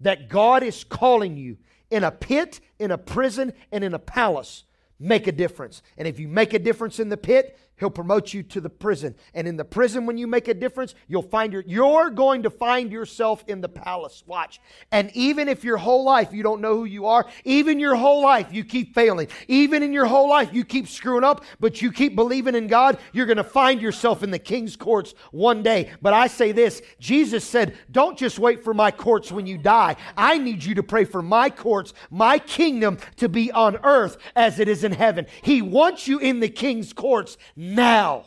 that 0.00 0.28
God 0.28 0.62
is 0.62 0.82
calling 0.84 1.36
you 1.36 1.58
in 1.90 2.02
a 2.02 2.10
pit, 2.10 2.60
in 2.78 2.90
a 2.90 2.98
prison, 2.98 3.52
and 3.70 3.84
in 3.84 3.92
a 3.92 3.98
palace. 3.98 4.64
Make 4.98 5.26
a 5.26 5.32
difference. 5.32 5.82
And 5.98 6.08
if 6.08 6.18
you 6.18 6.28
make 6.28 6.54
a 6.54 6.58
difference 6.58 6.98
in 6.98 7.10
the 7.10 7.16
pit, 7.16 7.58
He'll 7.76 7.90
promote 7.90 8.32
you 8.32 8.44
to 8.44 8.60
the 8.60 8.70
prison. 8.70 9.16
And 9.34 9.48
in 9.48 9.56
the 9.56 9.64
prison, 9.64 10.06
when 10.06 10.16
you 10.16 10.28
make 10.28 10.46
a 10.46 10.54
difference, 10.54 10.94
you'll 11.08 11.22
find 11.22 11.52
your, 11.52 11.64
you're 11.66 12.08
going 12.10 12.44
to 12.44 12.50
find 12.50 12.92
yourself 12.92 13.42
in 13.48 13.60
the 13.60 13.68
palace. 13.68 14.22
Watch. 14.26 14.60
And 14.92 15.10
even 15.14 15.48
if 15.48 15.64
your 15.64 15.76
whole 15.76 16.04
life 16.04 16.32
you 16.32 16.44
don't 16.44 16.60
know 16.60 16.76
who 16.76 16.84
you 16.84 17.06
are, 17.06 17.26
even 17.44 17.80
your 17.80 17.96
whole 17.96 18.22
life 18.22 18.52
you 18.52 18.64
keep 18.64 18.94
failing, 18.94 19.26
even 19.48 19.82
in 19.82 19.92
your 19.92 20.06
whole 20.06 20.28
life 20.28 20.50
you 20.52 20.64
keep 20.64 20.86
screwing 20.86 21.24
up, 21.24 21.44
but 21.58 21.82
you 21.82 21.90
keep 21.90 22.14
believing 22.14 22.54
in 22.54 22.68
God, 22.68 22.98
you're 23.12 23.26
going 23.26 23.38
to 23.38 23.44
find 23.44 23.82
yourself 23.82 24.22
in 24.22 24.30
the 24.30 24.38
king's 24.38 24.76
courts 24.76 25.14
one 25.32 25.64
day. 25.64 25.90
But 26.00 26.12
I 26.12 26.28
say 26.28 26.52
this 26.52 26.80
Jesus 27.00 27.44
said, 27.44 27.76
Don't 27.90 28.16
just 28.16 28.38
wait 28.38 28.62
for 28.62 28.72
my 28.72 28.92
courts 28.92 29.32
when 29.32 29.46
you 29.48 29.58
die. 29.58 29.96
I 30.16 30.38
need 30.38 30.62
you 30.62 30.76
to 30.76 30.82
pray 30.84 31.04
for 31.04 31.22
my 31.22 31.50
courts, 31.50 31.92
my 32.08 32.38
kingdom 32.38 32.98
to 33.16 33.28
be 33.28 33.50
on 33.50 33.78
earth 33.82 34.16
as 34.36 34.60
it 34.60 34.68
is 34.68 34.84
in 34.84 34.92
heaven. 34.92 35.26
He 35.42 35.60
wants 35.60 36.06
you 36.06 36.20
in 36.20 36.38
the 36.38 36.48
king's 36.48 36.92
courts 36.92 37.36
now. 37.72 38.26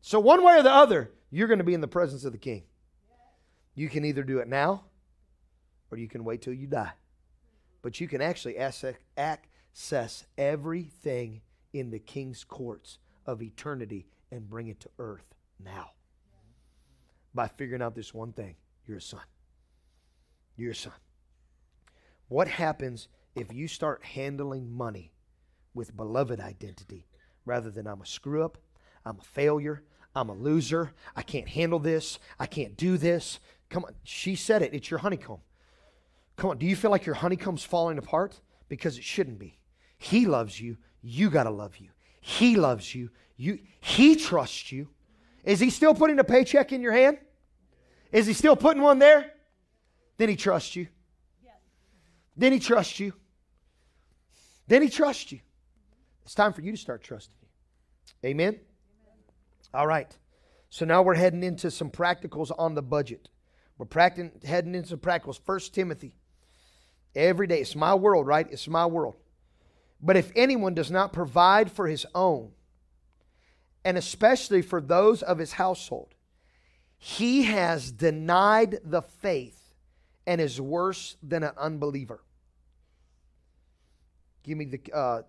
So, 0.00 0.20
one 0.20 0.44
way 0.44 0.58
or 0.58 0.62
the 0.62 0.72
other, 0.72 1.10
you're 1.30 1.48
going 1.48 1.58
to 1.58 1.64
be 1.64 1.74
in 1.74 1.80
the 1.80 1.88
presence 1.88 2.24
of 2.24 2.32
the 2.32 2.38
king. 2.38 2.62
You 3.74 3.88
can 3.88 4.04
either 4.04 4.22
do 4.22 4.38
it 4.38 4.48
now 4.48 4.84
or 5.90 5.98
you 5.98 6.08
can 6.08 6.24
wait 6.24 6.42
till 6.42 6.54
you 6.54 6.66
die. 6.66 6.92
But 7.82 8.00
you 8.00 8.08
can 8.08 8.20
actually 8.20 8.56
access 8.56 10.24
everything 10.38 11.42
in 11.72 11.90
the 11.90 11.98
king's 11.98 12.42
courts 12.42 12.98
of 13.26 13.42
eternity 13.42 14.06
and 14.32 14.48
bring 14.48 14.68
it 14.68 14.80
to 14.80 14.90
earth 14.98 15.34
now 15.62 15.90
by 17.34 17.48
figuring 17.48 17.82
out 17.82 17.94
this 17.94 18.14
one 18.14 18.32
thing 18.32 18.56
you're 18.86 18.98
a 18.98 19.02
son. 19.02 19.20
You're 20.56 20.72
a 20.72 20.74
son. 20.74 20.92
What 22.28 22.48
happens 22.48 23.08
if 23.34 23.52
you 23.52 23.68
start 23.68 24.04
handling 24.04 24.72
money 24.72 25.12
with 25.74 25.96
beloved 25.96 26.40
identity 26.40 27.06
rather 27.46 27.70
than 27.70 27.86
I'm 27.86 28.02
a 28.02 28.06
screw 28.06 28.44
up, 28.44 28.58
I'm 29.06 29.18
a 29.18 29.24
failure, 29.24 29.82
I'm 30.14 30.28
a 30.28 30.34
loser, 30.34 30.92
I 31.14 31.22
can't 31.22 31.48
handle 31.48 31.78
this, 31.78 32.18
I 32.38 32.46
can't 32.46 32.76
do 32.76 32.98
this. 32.98 33.40
Come 33.70 33.84
on, 33.84 33.94
she 34.04 34.36
said 34.36 34.60
it, 34.60 34.74
it's 34.74 34.90
your 34.90 34.98
honeycomb. 34.98 35.40
Come 36.36 36.50
on, 36.50 36.58
do 36.58 36.66
you 36.66 36.76
feel 36.76 36.90
like 36.90 37.06
your 37.06 37.14
honeycomb's 37.14 37.64
falling 37.64 37.96
apart? 37.96 38.38
Because 38.68 38.98
it 38.98 39.04
shouldn't 39.04 39.38
be. 39.38 39.58
He 39.96 40.26
loves 40.26 40.60
you, 40.60 40.76
you 41.00 41.30
got 41.30 41.44
to 41.44 41.50
love 41.50 41.78
you. 41.78 41.88
He 42.20 42.56
loves 42.56 42.94
you, 42.94 43.10
you 43.36 43.60
he 43.80 44.16
trusts 44.16 44.70
you. 44.72 44.88
Is 45.44 45.60
he 45.60 45.70
still 45.70 45.94
putting 45.94 46.18
a 46.18 46.24
paycheck 46.24 46.72
in 46.72 46.82
your 46.82 46.92
hand? 46.92 47.18
Is 48.12 48.26
he 48.26 48.32
still 48.32 48.56
putting 48.56 48.82
one 48.82 48.98
there? 48.98 49.32
then 50.18 50.28
he 50.28 50.36
trusts 50.36 50.74
you. 50.76 50.88
Then 52.36 52.52
he 52.52 52.58
trusts 52.58 53.00
you. 53.00 53.12
Then 54.68 54.82
he 54.82 54.88
trusts 54.88 55.32
you. 55.32 55.40
It's 56.26 56.34
time 56.34 56.52
for 56.52 56.60
you 56.60 56.72
to 56.72 56.76
start 56.76 57.04
trusting 57.04 57.36
you. 57.40 58.28
Amen? 58.28 58.58
All 59.72 59.86
right. 59.86 60.12
So 60.70 60.84
now 60.84 61.00
we're 61.02 61.14
heading 61.14 61.44
into 61.44 61.70
some 61.70 61.88
practicals 61.88 62.50
on 62.58 62.74
the 62.74 62.82
budget. 62.82 63.28
We're 63.78 63.86
practicing, 63.86 64.32
heading 64.44 64.74
into 64.74 64.88
some 64.88 64.98
practicals. 64.98 65.38
First 65.40 65.72
Timothy. 65.72 66.16
Every 67.14 67.46
day. 67.46 67.60
It's 67.60 67.76
my 67.76 67.94
world, 67.94 68.26
right? 68.26 68.44
It's 68.50 68.66
my 68.66 68.86
world. 68.86 69.14
But 70.02 70.16
if 70.16 70.32
anyone 70.34 70.74
does 70.74 70.90
not 70.90 71.12
provide 71.12 71.70
for 71.70 71.86
his 71.86 72.04
own, 72.12 72.50
and 73.84 73.96
especially 73.96 74.62
for 74.62 74.80
those 74.80 75.22
of 75.22 75.38
his 75.38 75.52
household, 75.52 76.12
he 76.98 77.44
has 77.44 77.92
denied 77.92 78.80
the 78.82 79.02
faith 79.02 79.74
and 80.26 80.40
is 80.40 80.60
worse 80.60 81.16
than 81.22 81.44
an 81.44 81.52
unbeliever. 81.56 82.24
Give 84.42 84.58
me 84.58 84.64
the. 84.64 84.80
Uh, 84.92 85.22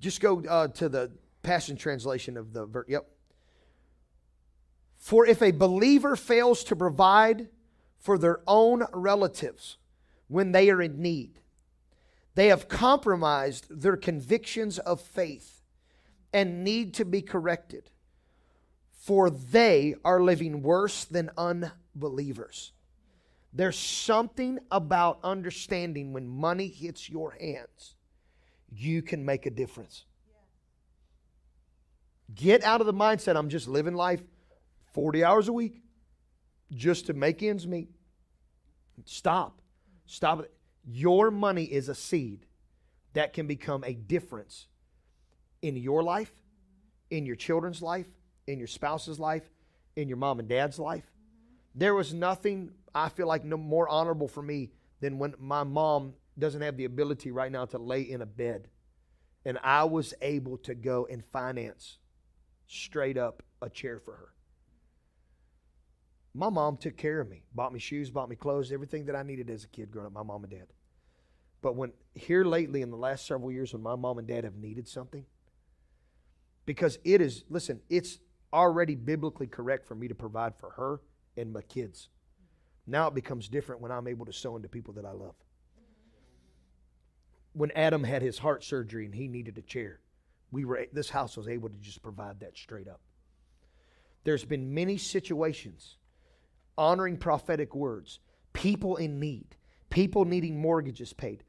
just 0.00 0.20
go 0.20 0.42
uh, 0.48 0.68
to 0.68 0.88
the 0.88 1.12
Passion 1.42 1.76
Translation 1.76 2.36
of 2.36 2.52
the 2.52 2.66
verse. 2.66 2.86
Yep. 2.88 3.08
For 4.98 5.26
if 5.26 5.42
a 5.42 5.52
believer 5.52 6.16
fails 6.16 6.64
to 6.64 6.76
provide 6.76 7.48
for 7.98 8.18
their 8.18 8.40
own 8.46 8.84
relatives 8.92 9.78
when 10.28 10.52
they 10.52 10.70
are 10.70 10.82
in 10.82 11.00
need, 11.00 11.40
they 12.34 12.48
have 12.48 12.68
compromised 12.68 13.66
their 13.70 13.96
convictions 13.96 14.78
of 14.78 15.00
faith 15.00 15.62
and 16.32 16.64
need 16.64 16.92
to 16.94 17.04
be 17.04 17.22
corrected, 17.22 17.90
for 18.92 19.30
they 19.30 19.94
are 20.04 20.22
living 20.22 20.62
worse 20.62 21.04
than 21.04 21.30
unbelievers. 21.38 22.72
There's 23.52 23.78
something 23.78 24.58
about 24.70 25.18
understanding 25.24 26.12
when 26.12 26.28
money 26.28 26.68
hits 26.68 27.08
your 27.08 27.30
hands, 27.30 27.95
you 28.72 29.02
can 29.02 29.24
make 29.24 29.46
a 29.46 29.50
difference. 29.50 30.04
Get 32.34 32.64
out 32.64 32.80
of 32.80 32.86
the 32.86 32.94
mindset 32.94 33.36
I'm 33.36 33.48
just 33.48 33.68
living 33.68 33.94
life 33.94 34.22
40 34.92 35.24
hours 35.24 35.48
a 35.48 35.52
week 35.52 35.82
just 36.72 37.06
to 37.06 37.12
make 37.12 37.42
ends 37.42 37.66
meet. 37.66 37.90
Stop. 39.04 39.60
Stop 40.06 40.40
it. 40.40 40.52
Your 40.84 41.30
money 41.30 41.64
is 41.64 41.88
a 41.88 41.94
seed 41.94 42.46
that 43.12 43.32
can 43.32 43.46
become 43.46 43.84
a 43.84 43.94
difference 43.94 44.66
in 45.62 45.76
your 45.76 46.02
life, 46.02 46.32
in 47.10 47.26
your 47.26 47.36
children's 47.36 47.82
life, 47.82 48.06
in 48.46 48.58
your 48.58 48.68
spouse's 48.68 49.18
life, 49.18 49.48
in 49.96 50.08
your 50.08 50.18
mom 50.18 50.38
and 50.38 50.48
dad's 50.48 50.78
life. 50.78 51.10
There 51.74 51.94
was 51.94 52.14
nothing 52.14 52.72
I 52.94 53.08
feel 53.08 53.26
like 53.26 53.44
no 53.44 53.56
more 53.56 53.88
honorable 53.88 54.28
for 54.28 54.42
me 54.42 54.70
than 55.00 55.18
when 55.18 55.34
my 55.38 55.64
mom 55.64 56.14
doesn't 56.38 56.62
have 56.62 56.76
the 56.76 56.84
ability 56.84 57.30
right 57.30 57.50
now 57.50 57.64
to 57.66 57.78
lay 57.78 58.02
in 58.02 58.22
a 58.22 58.26
bed. 58.26 58.68
And 59.44 59.58
I 59.62 59.84
was 59.84 60.12
able 60.20 60.58
to 60.58 60.74
go 60.74 61.06
and 61.10 61.24
finance 61.32 61.98
straight 62.66 63.16
up 63.16 63.42
a 63.62 63.70
chair 63.70 64.00
for 64.00 64.12
her. 64.12 64.28
My 66.34 66.50
mom 66.50 66.76
took 66.76 66.96
care 66.96 67.20
of 67.20 67.30
me, 67.30 67.44
bought 67.54 67.72
me 67.72 67.78
shoes, 67.78 68.10
bought 68.10 68.28
me 68.28 68.36
clothes, 68.36 68.70
everything 68.70 69.06
that 69.06 69.16
I 69.16 69.22
needed 69.22 69.48
as 69.48 69.64
a 69.64 69.68
kid 69.68 69.90
growing 69.90 70.06
up, 70.06 70.12
my 70.12 70.22
mom 70.22 70.44
and 70.44 70.50
dad. 70.50 70.66
But 71.62 71.76
when 71.76 71.92
here 72.14 72.44
lately 72.44 72.82
in 72.82 72.90
the 72.90 72.96
last 72.96 73.26
several 73.26 73.50
years 73.50 73.72
when 73.72 73.82
my 73.82 73.96
mom 73.96 74.18
and 74.18 74.28
dad 74.28 74.44
have 74.44 74.56
needed 74.56 74.86
something, 74.86 75.24
because 76.66 76.98
it 77.04 77.20
is, 77.20 77.44
listen, 77.48 77.80
it's 77.88 78.18
already 78.52 78.94
biblically 78.94 79.46
correct 79.46 79.86
for 79.86 79.94
me 79.94 80.08
to 80.08 80.14
provide 80.14 80.54
for 80.58 80.70
her 80.70 81.00
and 81.36 81.52
my 81.52 81.62
kids. 81.62 82.08
Now 82.86 83.08
it 83.08 83.14
becomes 83.14 83.48
different 83.48 83.80
when 83.80 83.90
I'm 83.90 84.06
able 84.06 84.26
to 84.26 84.32
sow 84.32 84.56
into 84.56 84.68
people 84.68 84.92
that 84.94 85.04
I 85.04 85.12
love. 85.12 85.34
When 87.56 87.70
Adam 87.70 88.04
had 88.04 88.20
his 88.20 88.36
heart 88.36 88.62
surgery 88.62 89.06
and 89.06 89.14
he 89.14 89.28
needed 89.28 89.56
a 89.56 89.62
chair, 89.62 90.00
we 90.50 90.66
were 90.66 90.84
this 90.92 91.08
house 91.08 91.38
was 91.38 91.48
able 91.48 91.70
to 91.70 91.76
just 91.76 92.02
provide 92.02 92.40
that 92.40 92.54
straight 92.54 92.86
up. 92.86 93.00
There's 94.24 94.44
been 94.44 94.74
many 94.74 94.98
situations 94.98 95.96
honoring 96.76 97.16
prophetic 97.16 97.74
words, 97.74 98.18
people 98.52 98.96
in 98.96 99.18
need, 99.18 99.56
people 99.88 100.26
needing 100.26 100.60
mortgages 100.60 101.14
paid. 101.14 101.44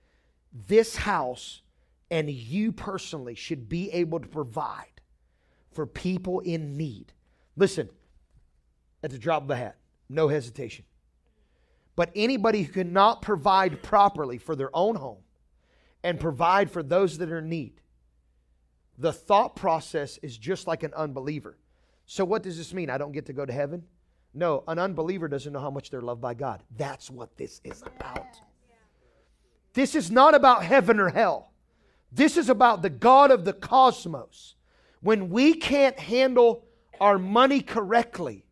This 0.54 0.96
house 0.96 1.62
and 2.10 2.30
you 2.30 2.72
personally 2.72 3.36
should 3.36 3.68
be 3.68 3.92
able 3.92 4.22
to 4.22 4.28
provide 4.30 5.02
for 5.74 5.86
people 5.86 6.40
in 6.40 6.78
need. 6.78 7.12
Listen, 7.58 7.90
at 9.04 9.12
the 9.12 9.18
drop 9.18 9.44
of 9.44 9.52
a 9.52 9.58
hat, 9.58 9.76
no 10.08 10.30
hesitation. 10.30 10.86
But 11.98 12.12
anybody 12.16 12.64
who 12.64 12.72
cannot 12.72 13.22
provide 13.22 13.84
properly 13.84 14.38
for 14.38 14.56
their 14.56 14.74
own 14.74 14.96
home 14.96 15.18
and 16.04 16.20
provide 16.20 16.72
for 16.72 16.84
those 16.84 17.18
that 17.18 17.32
are 17.32 17.40
in 17.40 17.50
need, 17.50 17.82
the 18.98 19.14
thought 19.14 19.56
process 19.56 20.18
is 20.20 20.38
just 20.38 20.68
like 20.68 20.84
an 20.84 20.94
unbeliever. 20.94 21.58
So, 22.06 22.26
what 22.26 22.44
does 22.44 22.58
this 22.58 22.74
mean? 22.74 22.90
I 22.90 22.98
don't 22.98 23.12
get 23.12 23.26
to 23.28 23.34
go 23.34 23.46
to 23.46 23.54
heaven? 23.54 23.84
No, 24.34 24.64
an 24.68 24.80
unbeliever 24.80 25.28
doesn't 25.28 25.52
know 25.52 25.60
how 25.60 25.70
much 25.70 25.90
they're 25.90 26.02
loved 26.02 26.22
by 26.22 26.34
God. 26.34 26.64
That's 26.78 27.10
what 27.10 27.36
this 27.38 27.62
is 27.64 27.82
about. 27.82 28.40
This 29.74 29.96
is 29.96 30.10
not 30.10 30.34
about 30.34 30.64
heaven 30.64 31.00
or 31.00 31.10
hell. 31.10 31.52
This 32.12 32.38
is 32.38 32.50
about 32.50 32.82
the 32.82 32.90
God 32.90 33.32
of 33.32 33.46
the 33.46 33.54
cosmos. 33.54 34.56
When 35.02 35.30
we 35.30 35.54
can't 35.54 36.00
handle 36.00 36.66
our 37.00 37.20
money 37.20 37.62
correctly, 37.62 38.46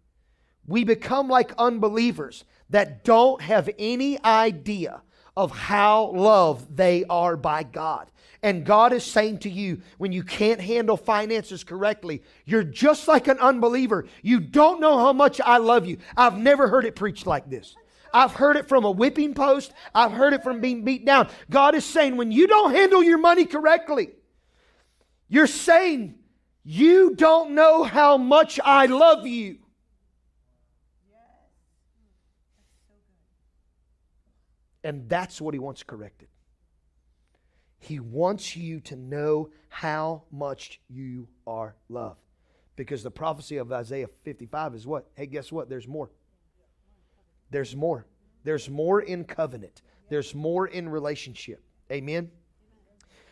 we 0.67 0.83
become 0.83 1.27
like 1.27 1.53
unbelievers 1.57 2.43
that 2.69 3.03
don't 3.03 3.41
have 3.41 3.69
any 3.79 4.23
idea 4.23 5.01
of 5.37 5.51
how 5.51 6.11
loved 6.11 6.75
they 6.75 7.03
are 7.05 7.35
by 7.35 7.63
God. 7.63 8.09
And 8.41 8.65
God 8.65 8.93
is 8.93 9.03
saying 9.03 9.39
to 9.39 9.49
you, 9.49 9.81
when 9.97 10.11
you 10.11 10.23
can't 10.23 10.61
handle 10.61 10.97
finances 10.97 11.63
correctly, 11.63 12.21
you're 12.45 12.63
just 12.63 13.07
like 13.07 13.27
an 13.27 13.39
unbeliever. 13.39 14.05
You 14.21 14.39
don't 14.39 14.79
know 14.79 14.97
how 14.99 15.13
much 15.13 15.41
I 15.41 15.57
love 15.57 15.87
you. 15.87 15.97
I've 16.15 16.37
never 16.37 16.67
heard 16.67 16.85
it 16.85 16.95
preached 16.95 17.25
like 17.25 17.49
this. 17.49 17.75
I've 18.13 18.33
heard 18.33 18.55
it 18.55 18.69
from 18.69 18.85
a 18.85 18.91
whipping 18.91 19.33
post. 19.33 19.73
I've 19.93 20.11
heard 20.11 20.33
it 20.33 20.43
from 20.43 20.61
being 20.61 20.85
beat 20.85 21.05
down. 21.05 21.29
God 21.49 21.75
is 21.75 21.85
saying, 21.85 22.15
when 22.15 22.31
you 22.31 22.47
don't 22.47 22.71
handle 22.71 23.03
your 23.03 23.17
money 23.17 23.45
correctly, 23.45 24.09
you're 25.27 25.47
saying, 25.47 26.15
you 26.63 27.15
don't 27.15 27.51
know 27.55 27.83
how 27.83 28.17
much 28.17 28.59
I 28.63 28.85
love 28.85 29.27
you. 29.27 29.57
And 34.85 35.09
that's 35.09 35.41
what 35.41 35.55
he 35.55 35.59
wants 35.59 35.81
corrected. 35.81 36.27
He 37.79 37.99
wants 37.99 38.55
you 38.55 38.79
to 38.81 38.95
know 38.95 39.49
how 39.67 40.25
much 40.31 40.79
you 40.87 41.27
are 41.47 41.75
loved. 41.89 42.21
Because 42.75 43.01
the 43.01 43.09
prophecy 43.09 43.57
of 43.57 43.71
Isaiah 43.71 44.07
55 44.23 44.75
is 44.75 44.85
what? 44.85 45.07
Hey, 45.15 45.25
guess 45.25 45.51
what? 45.51 45.69
There's 45.69 45.87
more. 45.87 46.11
There's 47.49 47.75
more. 47.75 48.05
There's 48.43 48.69
more 48.69 49.01
in 49.01 49.23
covenant, 49.23 49.81
there's 50.09 50.35
more 50.35 50.67
in 50.67 50.87
relationship. 50.87 51.63
Amen? 51.91 52.29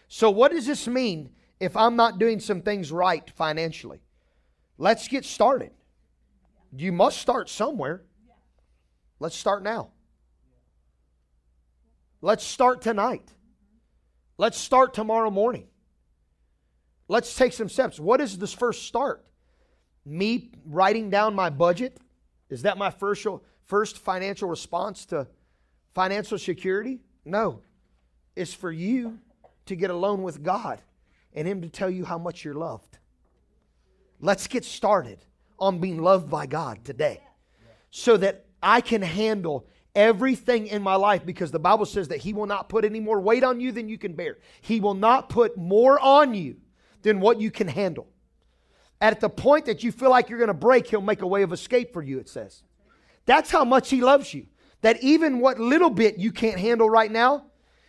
So, 0.08 0.32
what 0.32 0.52
does 0.52 0.66
this 0.66 0.88
mean 0.88 1.30
if 1.60 1.78
I'm 1.78 1.96
not 1.96 2.18
doing 2.18 2.40
some 2.40 2.64
things 2.64 2.92
right 2.92 3.30
financially? 3.30 4.02
Let's 4.80 5.08
get 5.08 5.24
started. 5.24 5.70
You 6.76 6.92
must 6.92 7.20
start 7.20 7.48
somewhere. 7.48 8.02
Let's 9.20 9.36
start 9.36 9.62
now. 9.62 9.92
Let's 12.24 12.46
start 12.46 12.82
tonight. 12.82 13.34
Let's 14.38 14.58
start 14.58 14.94
tomorrow 14.94 15.30
morning. 15.30 15.68
Let's 17.10 17.36
take 17.36 17.52
some 17.52 17.68
steps. 17.68 18.00
What 18.00 18.22
is 18.22 18.38
this 18.38 18.54
first 18.54 18.84
start? 18.84 19.26
Me 20.06 20.50
writing 20.66 21.10
down 21.10 21.36
my 21.36 21.50
budget? 21.50 21.98
Is 22.50 22.62
that 22.62 22.78
my 22.78 22.92
first, 22.92 23.28
first 23.66 23.98
financial 23.98 24.48
response 24.48 25.06
to 25.08 25.28
financial 25.94 26.38
security? 26.38 27.02
No. 27.26 27.60
It's 28.38 28.54
for 28.54 28.72
you 28.72 29.20
to 29.66 29.76
get 29.76 29.90
alone 29.90 30.24
with 30.24 30.42
God 30.42 30.82
and 31.34 31.46
Him 31.46 31.62
to 31.62 31.68
tell 31.68 31.90
you 31.90 32.06
how 32.06 32.18
much 32.18 32.46
you're 32.46 32.54
loved. 32.54 33.00
Let's 34.22 34.48
get 34.48 34.64
started 34.64 35.20
on 35.60 35.80
being 35.80 36.02
loved 36.02 36.30
by 36.30 36.46
God 36.46 36.86
today 36.86 37.20
so 37.92 38.16
that 38.16 38.46
I 38.62 38.80
can 38.80 39.02
handle 39.02 39.68
everything 39.96 40.68
in 40.68 40.82
my 40.82 40.96
life 40.96 41.26
because 41.26 41.52
the 41.52 41.60
Bible 41.60 41.86
says 41.86 42.08
that 42.10 42.20
He 42.20 42.34
will 42.34 42.46
not 42.46 42.70
put 42.70 42.86
any 42.86 43.00
more 43.00 43.20
weight 43.20 43.44
on 43.44 43.60
you 43.60 43.72
than 43.72 43.88
you 43.88 43.98
can 43.98 44.14
bear. 44.14 44.38
He 44.62 44.80
will 44.80 44.94
not 44.94 45.30
put 45.30 45.58
more 45.58 46.00
on 46.00 46.34
you 46.34 46.58
than 47.02 47.20
what 47.20 47.40
you 47.40 47.52
can 47.52 47.68
handle. 47.68 48.08
At 49.02 49.20
the 49.20 49.30
point 49.30 49.66
that 49.66 49.84
you 49.84 49.92
feel 49.92 50.10
like 50.10 50.30
you're 50.30 50.40
going 50.40 50.48
to 50.48 50.54
break, 50.54 50.88
He'll 50.88 51.02
make 51.02 51.22
a 51.22 51.28
way 51.28 51.44
of 51.44 51.54
escape 51.54 51.94
for 51.94 52.02
you, 52.02 52.20
it 52.20 52.30
says. 52.30 52.64
That's 53.26 53.52
how 53.52 53.66
much 53.66 53.90
He 53.90 54.02
loves 54.02 54.34
you. 54.34 54.48
That 54.82 55.02
even 55.04 55.40
what 55.40 55.60
little 55.60 55.90
bit 55.90 56.18
you 56.18 56.32
can't 56.32 56.60
handle 56.60 56.90
right 56.90 57.12
now, 57.12 57.46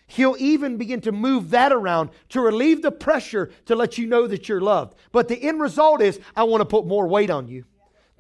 He'll 0.07 0.37
even 0.39 0.77
begin 0.77 1.01
to 1.03 1.13
move 1.13 1.51
that 1.51 1.73
around 1.73 2.11
to 2.31 2.41
relieve 2.41 2.83
the 2.83 2.93
pressure 2.93 3.51
to 3.67 3.75
let 3.75 3.97
you 3.97 4.07
know 4.07 4.27
that 4.27 4.49
you're 4.49 4.61
loved. 4.61 4.97
But 5.13 5.29
the 5.29 5.43
end 5.43 5.61
result 5.61 6.03
is, 6.03 6.21
I 6.37 6.45
want 6.45 6.61
to 6.61 6.67
put 6.67 6.87
more 6.87 7.09
weight 7.09 7.31
on 7.31 7.49
you. 7.49 7.65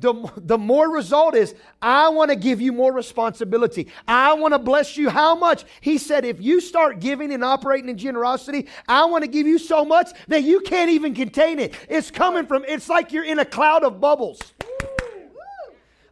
The, 0.00 0.14
the 0.36 0.58
more 0.58 0.90
result 0.90 1.34
is, 1.34 1.54
I 1.80 2.08
want 2.08 2.30
to 2.30 2.36
give 2.36 2.60
you 2.60 2.72
more 2.72 2.92
responsibility. 2.92 3.88
I 4.08 4.34
want 4.34 4.52
to 4.52 4.58
bless 4.58 4.96
you. 4.96 5.08
How 5.08 5.34
much? 5.34 5.64
He 5.80 5.98
said, 5.98 6.24
if 6.24 6.40
you 6.40 6.60
start 6.60 7.00
giving 7.00 7.32
and 7.32 7.44
operating 7.44 7.88
in 7.88 7.98
generosity, 7.98 8.66
I 8.88 9.04
want 9.04 9.22
to 9.24 9.28
give 9.28 9.46
you 9.46 9.58
so 9.58 9.84
much 9.84 10.10
that 10.28 10.42
you 10.42 10.60
can't 10.60 10.90
even 10.90 11.14
contain 11.14 11.58
it. 11.58 11.74
It's 11.88 12.10
coming 12.10 12.46
from, 12.46 12.64
it's 12.66 12.88
like 12.88 13.12
you're 13.12 13.24
in 13.24 13.38
a 13.38 13.44
cloud 13.44 13.84
of 13.84 14.00
bubbles 14.00 14.53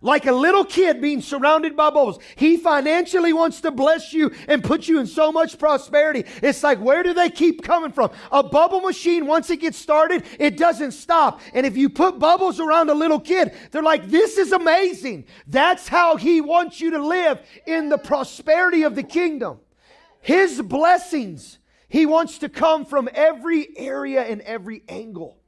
like 0.03 0.27
a 0.27 0.33
little 0.33 0.65
kid 0.65 1.01
being 1.01 1.23
surrounded 1.23 1.77
by 1.77 1.91
bubbles. 1.91 2.19
He 2.37 2.57
financially 2.57 3.33
wants 3.33 3.61
to 3.63 3.71
bless 3.71 4.13
you 4.13 4.33
and 4.49 4.63
put 4.63 4.89
you 4.89 5.01
in 5.01 5.07
so 5.07 5.33
much 5.33 5.59
prosperity. 5.59 6.25
It's 6.43 6.63
like, 6.63 6.81
where 6.81 7.03
do 7.03 7.15
they 7.15 7.31
keep 7.31 7.63
coming 7.63 7.93
from? 7.93 8.11
A 8.31 8.43
bubble 8.43 8.81
machine, 8.81 9.27
once 9.27 9.51
it 9.51 9.61
gets 9.61 9.79
started, 9.79 10.25
it 10.39 10.57
doesn't 10.57 10.93
stop. 10.93 11.41
And 11.55 11.65
if 11.65 11.77
you 11.77 11.89
put 11.89 12.19
bubbles 12.19 12.61
around 12.61 12.91
a 12.91 12.95
little 12.95 13.21
kid, 13.21 13.53
they're 13.71 13.83
like, 13.83 14.09
this 14.09 14.39
is 14.39 14.53
amazing. 14.53 15.25
That's 15.47 15.89
how 15.89 16.17
he 16.17 16.41
wants 16.41 16.81
you 16.81 16.91
to 16.93 16.99
live 16.99 17.41
in 17.67 17.89
the 17.89 17.99
prosperity 17.99 18.83
of 18.83 18.95
the 18.95 19.03
kingdom. 19.03 19.61
His 20.21 20.61
blessings, 20.61 21.59
he 21.89 22.07
wants 22.07 22.39
to 22.39 22.49
come 22.49 22.85
from 22.85 23.09
every 23.15 23.77
area 23.77 24.23
and 24.23 24.41
every 24.43 24.83
angle. 24.89 25.42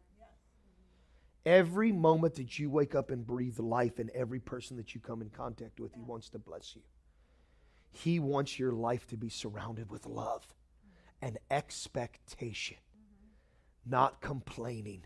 Every 1.46 1.92
moment 1.92 2.36
that 2.36 2.58
you 2.58 2.70
wake 2.70 2.94
up 2.94 3.10
and 3.10 3.26
breathe 3.26 3.58
life 3.58 4.00
in 4.00 4.10
every 4.14 4.40
person 4.40 4.76
that 4.78 4.94
you 4.94 5.00
come 5.00 5.20
in 5.20 5.28
contact 5.28 5.78
with, 5.78 5.94
He 5.94 6.00
wants 6.00 6.30
to 6.30 6.38
bless 6.38 6.74
you. 6.74 6.82
He 7.90 8.18
wants 8.18 8.58
your 8.58 8.72
life 8.72 9.06
to 9.08 9.16
be 9.16 9.28
surrounded 9.28 9.90
with 9.90 10.06
love 10.06 10.54
and 11.22 11.38
expectation, 11.50 12.76
mm-hmm. 12.76 13.90
not 13.90 14.20
complaining, 14.20 15.04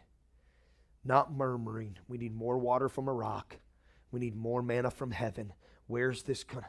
not 1.05 1.32
murmuring. 1.32 1.99
We 2.09 2.18
need 2.18 2.34
more 2.34 2.57
water 2.57 2.89
from 2.89 3.09
a 3.09 3.12
rock. 3.12 3.59
We 4.11 4.20
need 4.20 4.36
more 4.36 4.62
manna 4.62 4.91
from 4.91 5.11
heaven. 5.11 5.53
Where's 5.86 6.22
this 6.22 6.45
going 6.45 6.64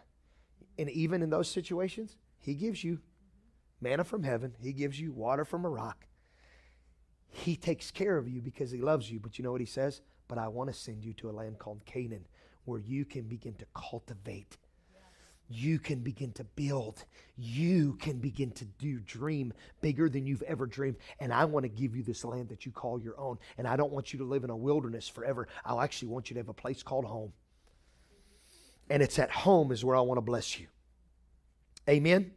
And 0.77 0.89
even 0.89 1.21
in 1.21 1.29
those 1.29 1.49
situations, 1.49 2.17
He 2.39 2.53
gives 2.53 2.83
you 2.83 2.99
manna 3.79 4.03
from 4.03 4.23
heaven, 4.23 4.55
He 4.59 4.73
gives 4.73 4.99
you 4.99 5.11
water 5.11 5.45
from 5.45 5.63
a 5.63 5.69
rock. 5.69 6.05
He 7.29 7.55
takes 7.55 7.91
care 7.91 8.17
of 8.17 8.27
you 8.27 8.41
because 8.41 8.71
He 8.71 8.79
loves 8.79 9.09
you. 9.11 9.19
But 9.19 9.37
you 9.37 9.43
know 9.43 9.51
what 9.51 9.61
He 9.61 9.67
says? 9.67 10.01
But 10.27 10.37
I 10.37 10.47
want 10.47 10.69
to 10.69 10.75
send 10.75 11.03
you 11.03 11.13
to 11.13 11.29
a 11.29 11.31
land 11.31 11.59
called 11.59 11.85
Canaan 11.85 12.25
where 12.65 12.79
you 12.79 13.05
can 13.05 13.23
begin 13.23 13.53
to 13.55 13.65
cultivate. 13.73 14.57
You 15.51 15.79
can 15.79 15.99
begin 15.99 16.31
to 16.33 16.43
build. 16.43 17.03
You 17.35 17.93
can 17.93 18.19
begin 18.19 18.51
to 18.51 18.65
do 18.65 18.99
dream 18.99 19.51
bigger 19.81 20.07
than 20.07 20.27
you've 20.27 20.43
ever 20.43 20.67
dreamed. 20.67 20.97
And 21.19 21.33
I 21.33 21.45
want 21.45 21.63
to 21.63 21.69
give 21.69 21.95
you 21.95 22.03
this 22.03 22.23
land 22.23 22.49
that 22.49 22.67
you 22.67 22.71
call 22.71 23.01
your 23.01 23.19
own. 23.19 23.39
And 23.57 23.67
I 23.67 23.75
don't 23.75 23.91
want 23.91 24.13
you 24.13 24.19
to 24.19 24.25
live 24.25 24.43
in 24.43 24.51
a 24.51 24.55
wilderness 24.55 25.07
forever. 25.09 25.47
I 25.65 25.83
actually 25.83 26.09
want 26.09 26.29
you 26.29 26.35
to 26.35 26.39
have 26.39 26.49
a 26.49 26.53
place 26.53 26.83
called 26.83 27.05
home. 27.05 27.33
And 28.91 29.01
it's 29.01 29.17
at 29.17 29.31
home 29.31 29.71
is 29.71 29.83
where 29.83 29.95
I 29.95 30.01
want 30.01 30.17
to 30.17 30.21
bless 30.21 30.59
you. 30.59 30.67
Amen? 31.87 32.31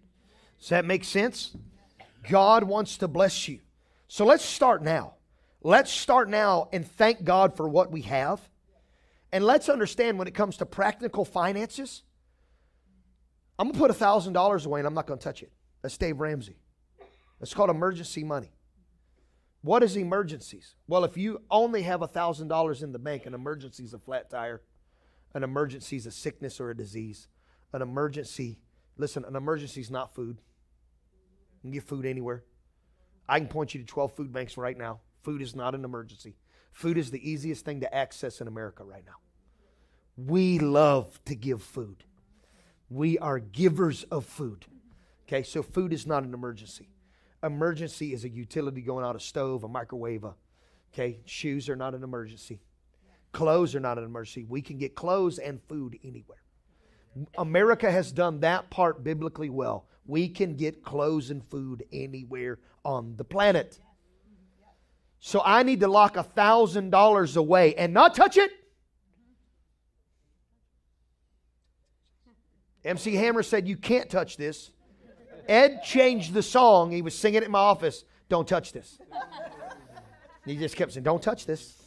Does 0.58 0.70
that 0.70 0.86
make 0.86 1.04
sense? 1.04 1.54
God 2.30 2.64
wants 2.64 2.96
to 2.98 3.08
bless 3.08 3.46
you. 3.46 3.60
So 4.12 4.26
let's 4.26 4.44
start 4.44 4.82
now. 4.82 5.14
Let's 5.62 5.90
start 5.90 6.28
now 6.28 6.68
and 6.70 6.86
thank 6.86 7.24
God 7.24 7.56
for 7.56 7.66
what 7.66 7.90
we 7.90 8.02
have. 8.02 8.46
And 9.32 9.42
let's 9.42 9.70
understand 9.70 10.18
when 10.18 10.28
it 10.28 10.34
comes 10.34 10.58
to 10.58 10.66
practical 10.66 11.24
finances, 11.24 12.02
I'm 13.58 13.68
going 13.68 13.72
to 13.72 13.78
put 13.80 13.90
a 13.90 13.94
$1,000 13.94 14.66
away 14.66 14.80
and 14.80 14.86
I'm 14.86 14.92
not 14.92 15.06
going 15.06 15.18
to 15.18 15.24
touch 15.24 15.42
it. 15.42 15.50
That's 15.80 15.96
Dave 15.96 16.20
Ramsey. 16.20 16.58
It's 17.40 17.54
called 17.54 17.70
emergency 17.70 18.22
money. 18.22 18.52
What 19.62 19.82
is 19.82 19.96
emergencies? 19.96 20.74
Well, 20.86 21.04
if 21.04 21.16
you 21.16 21.40
only 21.50 21.80
have 21.80 22.02
a 22.02 22.08
$1,000 22.08 22.82
in 22.82 22.92
the 22.92 22.98
bank, 22.98 23.24
an 23.24 23.32
emergency 23.32 23.82
is 23.82 23.94
a 23.94 23.98
flat 23.98 24.28
tire, 24.28 24.60
an 25.32 25.42
emergency 25.42 25.96
is 25.96 26.04
a 26.04 26.12
sickness 26.12 26.60
or 26.60 26.68
a 26.68 26.76
disease. 26.76 27.28
An 27.72 27.80
emergency, 27.80 28.58
listen, 28.98 29.24
an 29.24 29.36
emergency 29.36 29.80
is 29.80 29.90
not 29.90 30.14
food. 30.14 30.36
You 31.62 31.62
can 31.62 31.70
get 31.70 31.84
food 31.84 32.04
anywhere. 32.04 32.44
I 33.32 33.38
can 33.38 33.48
point 33.48 33.72
you 33.72 33.80
to 33.80 33.86
12 33.86 34.12
food 34.12 34.30
banks 34.30 34.58
right 34.58 34.76
now. 34.76 35.00
Food 35.22 35.40
is 35.40 35.56
not 35.56 35.74
an 35.74 35.86
emergency. 35.86 36.36
Food 36.70 36.98
is 36.98 37.10
the 37.10 37.30
easiest 37.30 37.64
thing 37.64 37.80
to 37.80 37.94
access 37.94 38.42
in 38.42 38.46
America 38.46 38.84
right 38.84 39.04
now. 39.06 39.16
We 40.18 40.58
love 40.58 41.18
to 41.24 41.34
give 41.34 41.62
food. 41.62 42.04
We 42.90 43.16
are 43.16 43.38
givers 43.38 44.04
of 44.04 44.26
food. 44.26 44.66
Okay, 45.26 45.42
so 45.44 45.62
food 45.62 45.94
is 45.94 46.06
not 46.06 46.24
an 46.24 46.34
emergency. 46.34 46.90
Emergency 47.42 48.12
is 48.12 48.24
a 48.24 48.28
utility 48.28 48.82
going 48.82 49.02
out 49.02 49.16
a 49.16 49.20
stove, 49.20 49.64
a 49.64 49.68
microwave. 49.68 50.24
A, 50.24 50.34
okay, 50.92 51.20
shoes 51.24 51.70
are 51.70 51.76
not 51.76 51.94
an 51.94 52.04
emergency. 52.04 52.60
Clothes 53.32 53.74
are 53.74 53.80
not 53.80 53.96
an 53.96 54.04
emergency. 54.04 54.44
We 54.46 54.60
can 54.60 54.76
get 54.76 54.94
clothes 54.94 55.38
and 55.38 55.58
food 55.70 55.98
anywhere. 56.04 56.42
America 57.38 57.90
has 57.90 58.12
done 58.12 58.40
that 58.40 58.68
part 58.68 59.02
biblically 59.02 59.48
well. 59.48 59.86
We 60.06 60.28
can 60.28 60.56
get 60.56 60.82
clothes 60.82 61.30
and 61.30 61.44
food 61.44 61.84
anywhere 61.92 62.58
on 62.84 63.16
the 63.16 63.24
planet. 63.24 63.78
So 65.20 65.40
I 65.44 65.62
need 65.62 65.80
to 65.80 65.88
lock 65.88 66.16
a 66.16 66.24
thousand 66.24 66.90
dollars 66.90 67.36
away 67.36 67.74
and 67.76 67.94
not 67.94 68.14
touch 68.14 68.36
it. 68.36 68.50
MC 72.84 73.14
Hammer 73.14 73.42
said, 73.42 73.68
You 73.68 73.76
can't 73.76 74.10
touch 74.10 74.36
this. 74.36 74.72
Ed 75.48 75.82
changed 75.84 76.32
the 76.32 76.42
song. 76.42 76.90
He 76.90 77.02
was 77.02 77.14
singing 77.14 77.42
it 77.42 77.44
in 77.44 77.50
my 77.52 77.60
office. 77.60 78.04
Don't 78.28 78.46
touch 78.46 78.72
this. 78.72 78.98
He 80.44 80.56
just 80.56 80.74
kept 80.74 80.92
saying, 80.92 81.04
Don't 81.04 81.22
touch 81.22 81.46
this. 81.46 81.80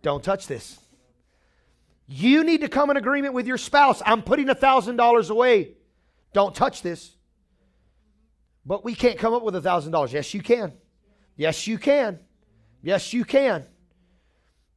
Don't 0.00 0.24
touch 0.24 0.46
this. 0.46 0.78
You 2.06 2.44
need 2.44 2.62
to 2.62 2.68
come 2.68 2.90
in 2.90 2.96
agreement 2.96 3.34
with 3.34 3.46
your 3.46 3.58
spouse. 3.58 4.02
I'm 4.04 4.22
putting 4.22 4.48
a 4.48 4.54
thousand 4.54 4.96
dollars 4.96 5.30
away. 5.30 5.74
Don't 6.32 6.54
touch 6.54 6.82
this. 6.82 7.16
But 8.64 8.84
we 8.84 8.94
can't 8.94 9.18
come 9.18 9.34
up 9.34 9.42
with 9.42 9.56
a 9.56 9.60
thousand 9.60 9.92
dollars. 9.92 10.12
Yes, 10.12 10.32
you 10.34 10.42
can. 10.42 10.72
Yes, 11.36 11.66
you 11.66 11.78
can. 11.78 12.20
Yes, 12.82 13.12
you 13.12 13.24
can. 13.24 13.66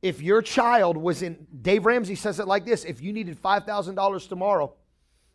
If 0.01 0.21
your 0.21 0.41
child 0.41 0.97
was 0.97 1.21
in, 1.21 1.47
Dave 1.61 1.85
Ramsey 1.85 2.15
says 2.15 2.39
it 2.39 2.47
like 2.47 2.65
this 2.65 2.85
if 2.85 3.01
you 3.01 3.11
needed 3.13 3.41
$5,000 3.41 4.29
tomorrow 4.29 4.73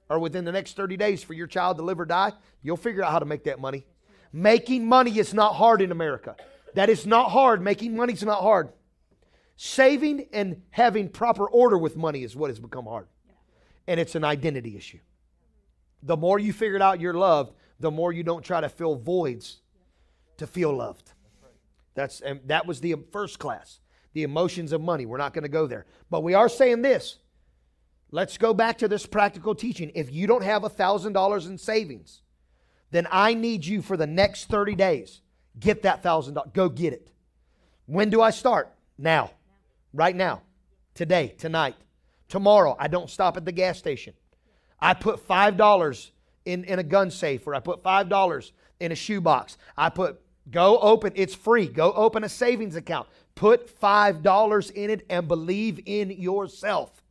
or 0.08 0.18
within 0.18 0.44
the 0.44 0.52
next 0.52 0.76
30 0.76 0.96
days 0.96 1.22
for 1.22 1.34
your 1.34 1.46
child 1.46 1.76
to 1.78 1.82
live 1.82 2.00
or 2.00 2.04
die, 2.04 2.32
you'll 2.62 2.76
figure 2.76 3.02
out 3.02 3.12
how 3.12 3.18
to 3.18 3.24
make 3.24 3.44
that 3.44 3.60
money. 3.60 3.86
Making 4.32 4.86
money 4.86 5.18
is 5.18 5.34
not 5.34 5.54
hard 5.54 5.82
in 5.82 5.90
America. 5.90 6.36
That 6.74 6.88
is 6.88 7.04
not 7.04 7.30
hard. 7.30 7.60
Making 7.60 7.96
money 7.96 8.12
is 8.12 8.22
not 8.22 8.42
hard. 8.42 8.72
Saving 9.56 10.28
and 10.32 10.62
having 10.70 11.08
proper 11.08 11.48
order 11.48 11.76
with 11.76 11.96
money 11.96 12.22
is 12.22 12.36
what 12.36 12.48
has 12.50 12.60
become 12.60 12.86
hard. 12.86 13.08
And 13.86 13.98
it's 13.98 14.14
an 14.14 14.24
identity 14.24 14.76
issue. 14.76 15.00
The 16.02 16.16
more 16.16 16.38
you 16.38 16.52
figured 16.52 16.82
out 16.82 17.00
you're 17.00 17.14
loved, 17.14 17.52
the 17.78 17.90
more 17.90 18.12
you 18.12 18.22
don't 18.22 18.44
try 18.44 18.60
to 18.60 18.68
fill 18.68 18.96
voids 18.96 19.58
to 20.38 20.46
feel 20.46 20.72
loved. 20.72 21.12
That's 21.94 22.20
and 22.20 22.40
that 22.46 22.66
was 22.66 22.80
the 22.80 22.94
first 23.12 23.38
class, 23.38 23.80
the 24.12 24.22
emotions 24.22 24.72
of 24.72 24.80
money. 24.80 25.06
We're 25.06 25.18
not 25.18 25.34
going 25.34 25.42
to 25.42 25.48
go 25.48 25.66
there, 25.66 25.86
but 26.10 26.22
we 26.22 26.34
are 26.34 26.48
saying 26.48 26.82
this. 26.82 27.18
Let's 28.10 28.38
go 28.38 28.54
back 28.54 28.78
to 28.78 28.88
this 28.88 29.06
practical 29.06 29.54
teaching. 29.54 29.92
If 29.94 30.12
you 30.12 30.26
don't 30.26 30.42
have 30.42 30.64
a 30.64 30.68
thousand 30.68 31.12
dollars 31.12 31.46
in 31.46 31.58
savings, 31.58 32.22
then 32.90 33.06
I 33.10 33.34
need 33.34 33.64
you 33.64 33.82
for 33.82 33.96
the 33.96 34.06
next 34.06 34.46
30 34.46 34.74
days. 34.74 35.20
Get 35.58 35.82
that 35.82 36.02
thousand 36.02 36.34
dollars. 36.34 36.50
Go 36.52 36.68
get 36.68 36.92
it. 36.92 37.10
When 37.86 38.10
do 38.10 38.20
I 38.20 38.30
start? 38.30 38.72
Now. 38.98 39.30
Right 39.92 40.14
now. 40.14 40.42
Today, 40.94 41.34
tonight. 41.38 41.76
Tomorrow, 42.28 42.76
I 42.78 42.88
don't 42.88 43.10
stop 43.10 43.36
at 43.36 43.44
the 43.44 43.52
gas 43.52 43.78
station. 43.78 44.14
I 44.80 44.94
put 44.94 45.20
five 45.20 45.56
dollars 45.56 46.12
in, 46.44 46.64
in 46.64 46.78
a 46.78 46.82
gun 46.82 47.10
safe 47.10 47.46
or 47.46 47.54
I 47.54 47.60
put 47.60 47.82
$5 47.82 48.50
in 48.80 48.92
a 48.92 48.94
shoebox. 48.94 49.56
I 49.76 49.90
put, 49.90 50.20
go 50.50 50.78
open, 50.78 51.12
it's 51.14 51.34
free. 51.34 51.66
Go 51.66 51.92
open 51.92 52.24
a 52.24 52.28
savings 52.28 52.76
account. 52.76 53.08
Put 53.34 53.80
$5 53.80 54.70
in 54.72 54.90
it 54.90 55.06
and 55.08 55.28
believe 55.28 55.80
in 55.86 56.10
yourself. 56.10 57.02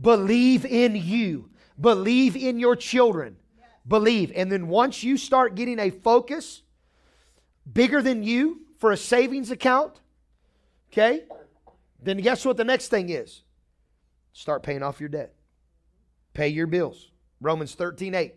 Believe 0.00 0.64
in 0.64 0.96
you. 0.96 1.50
Believe 1.80 2.36
in 2.36 2.58
your 2.58 2.76
children. 2.76 3.36
Believe. 3.86 4.32
And 4.34 4.50
then 4.50 4.68
once 4.68 5.02
you 5.02 5.16
start 5.16 5.54
getting 5.54 5.78
a 5.78 5.90
focus 5.90 6.62
bigger 7.70 8.02
than 8.02 8.22
you 8.22 8.62
for 8.78 8.92
a 8.92 8.96
savings 8.96 9.50
account, 9.50 10.00
okay, 10.92 11.22
then 12.00 12.18
guess 12.18 12.44
what 12.44 12.56
the 12.56 12.64
next 12.64 12.88
thing 12.88 13.08
is? 13.08 13.42
Start 14.32 14.62
paying 14.62 14.82
off 14.82 15.00
your 15.00 15.08
debt. 15.08 15.34
Pay 16.34 16.48
your 16.48 16.66
bills. 16.66 17.11
Romans 17.42 17.74
13 17.74 18.14
8. 18.14 18.34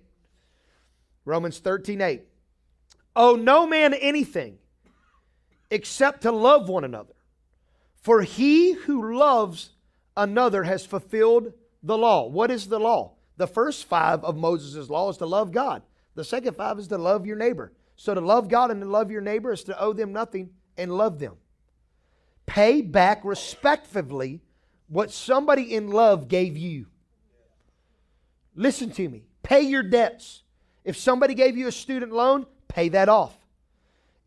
Romans 1.24 1.60
13 1.60 2.02
8. 2.02 2.24
Owe 3.16 3.36
no 3.36 3.66
man 3.66 3.94
anything 3.94 4.58
except 5.72 6.22
to 6.22 6.32
love 6.32 6.68
one 6.68 6.84
another. 6.84 7.14
For 8.02 8.22
he 8.22 8.74
who 8.74 9.16
loves 9.18 9.72
another 10.18 10.64
has 10.64 10.86
fulfilled 10.86 11.54
the 11.82 11.98
law. 11.98 12.28
What 12.28 12.52
is 12.52 12.68
the 12.68 12.80
law? 12.80 13.14
The 13.38 13.48
first 13.48 13.86
five 13.86 14.24
of 14.24 14.38
Moses' 14.38 14.90
law 14.90 15.10
is 15.10 15.18
to 15.18 15.26
love 15.26 15.52
God. 15.52 15.82
The 16.16 16.24
second 16.24 16.56
five 16.56 16.80
is 16.80 16.88
to 16.90 16.98
love 16.98 17.26
your 17.26 17.36
neighbor. 17.36 17.74
So 17.96 18.14
to 18.14 18.22
love 18.22 18.50
God 18.50 18.72
and 18.72 18.82
to 18.82 18.88
love 18.88 19.12
your 19.12 19.22
neighbor 19.22 19.52
is 19.52 19.64
to 19.66 19.80
owe 19.80 19.94
them 19.94 20.14
nothing 20.14 20.52
and 20.78 20.92
love 20.92 21.20
them. 21.20 21.36
Pay 22.46 22.82
back 22.82 23.22
respectively 23.24 24.42
what 24.88 25.12
somebody 25.12 25.74
in 25.74 25.90
love 25.90 26.28
gave 26.28 26.58
you. 26.58 26.88
Listen 28.56 28.92
to 28.92 29.08
me. 29.08 29.24
Pay 29.44 29.62
your 29.62 29.84
debts. 29.84 30.44
If 30.84 30.98
somebody 30.98 31.34
gave 31.34 31.58
you 31.58 31.68
a 31.68 31.72
student 31.72 32.12
loan, 32.12 32.46
pay 32.68 32.90
that 32.90 33.10
off. 33.10 33.36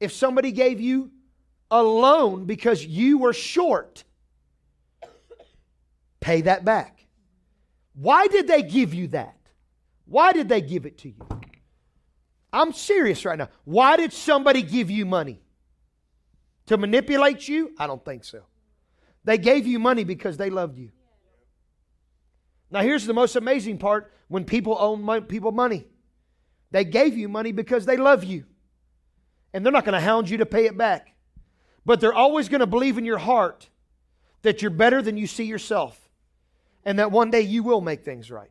If 0.01 0.13
somebody 0.13 0.53
gave 0.53 0.81
you 0.81 1.11
a 1.71 1.83
loan 1.83 2.45
because 2.45 2.85
you 2.85 3.19
were 3.19 3.33
short, 3.33 4.05
pay 6.21 6.43
that 6.43 6.65
back. 6.65 7.07
Why 7.95 8.27
did 8.29 8.47
they 8.47 8.63
give 8.63 8.95
you 8.95 9.09
that? 9.09 9.37
Why 10.07 10.33
did 10.33 10.49
they 10.49 10.61
give 10.61 10.87
it 10.87 10.99
to 10.99 11.09
you? 11.09 11.27
I'm 12.53 12.73
serious 12.73 13.25
right 13.25 13.39
now. 13.39 13.49
Why 13.65 13.97
did 13.97 14.13
somebody 14.13 14.63
give 14.63 14.91
you 14.91 15.05
money? 15.05 15.41
To 16.67 16.77
manipulate 16.77 17.49
you? 17.49 17.73
I 17.79 17.87
don't 17.87 18.05
think 18.05 18.25
so. 18.25 18.43
They 19.25 19.39
gave 19.39 19.67
you 19.67 19.79
money 19.79 20.05
because 20.05 20.37
they 20.37 20.49
loved 20.49 20.79
you. 20.79 20.91
Now, 22.71 22.83
here's 22.83 23.07
the 23.07 23.15
most 23.15 23.37
amazing 23.37 23.79
part 23.79 24.13
when 24.29 24.45
people 24.45 24.77
owe 24.79 24.97
mo- 24.97 25.21
people 25.21 25.53
money. 25.53 25.87
They 26.71 26.85
gave 26.85 27.17
you 27.17 27.29
money 27.29 27.53
because 27.53 27.87
they 27.87 27.97
love 27.97 28.25
you. 28.25 28.45
And 29.53 29.65
they're 29.65 29.73
not 29.73 29.85
going 29.85 29.95
to 29.95 30.01
hound 30.01 30.29
you 30.29 30.39
to 30.39 30.47
pay 30.47 30.67
it 30.67 30.77
back. 30.77 31.15
But 31.85 32.01
they're 32.01 32.15
always 32.15 32.49
going 32.49 32.61
to 32.61 32.67
believe 32.67 32.99
in 32.99 33.05
your 33.05 33.19
heart 33.19 33.69
that 34.43 34.61
you're 34.61 34.71
better 34.71 35.01
than 35.01 35.17
you 35.17 35.27
see 35.27 35.45
yourself 35.45 36.09
and 36.85 36.99
that 36.99 37.11
one 37.11 37.31
day 37.31 37.41
you 37.41 37.63
will 37.63 37.81
make 37.81 38.05
things 38.05 38.31
right. 38.31 38.51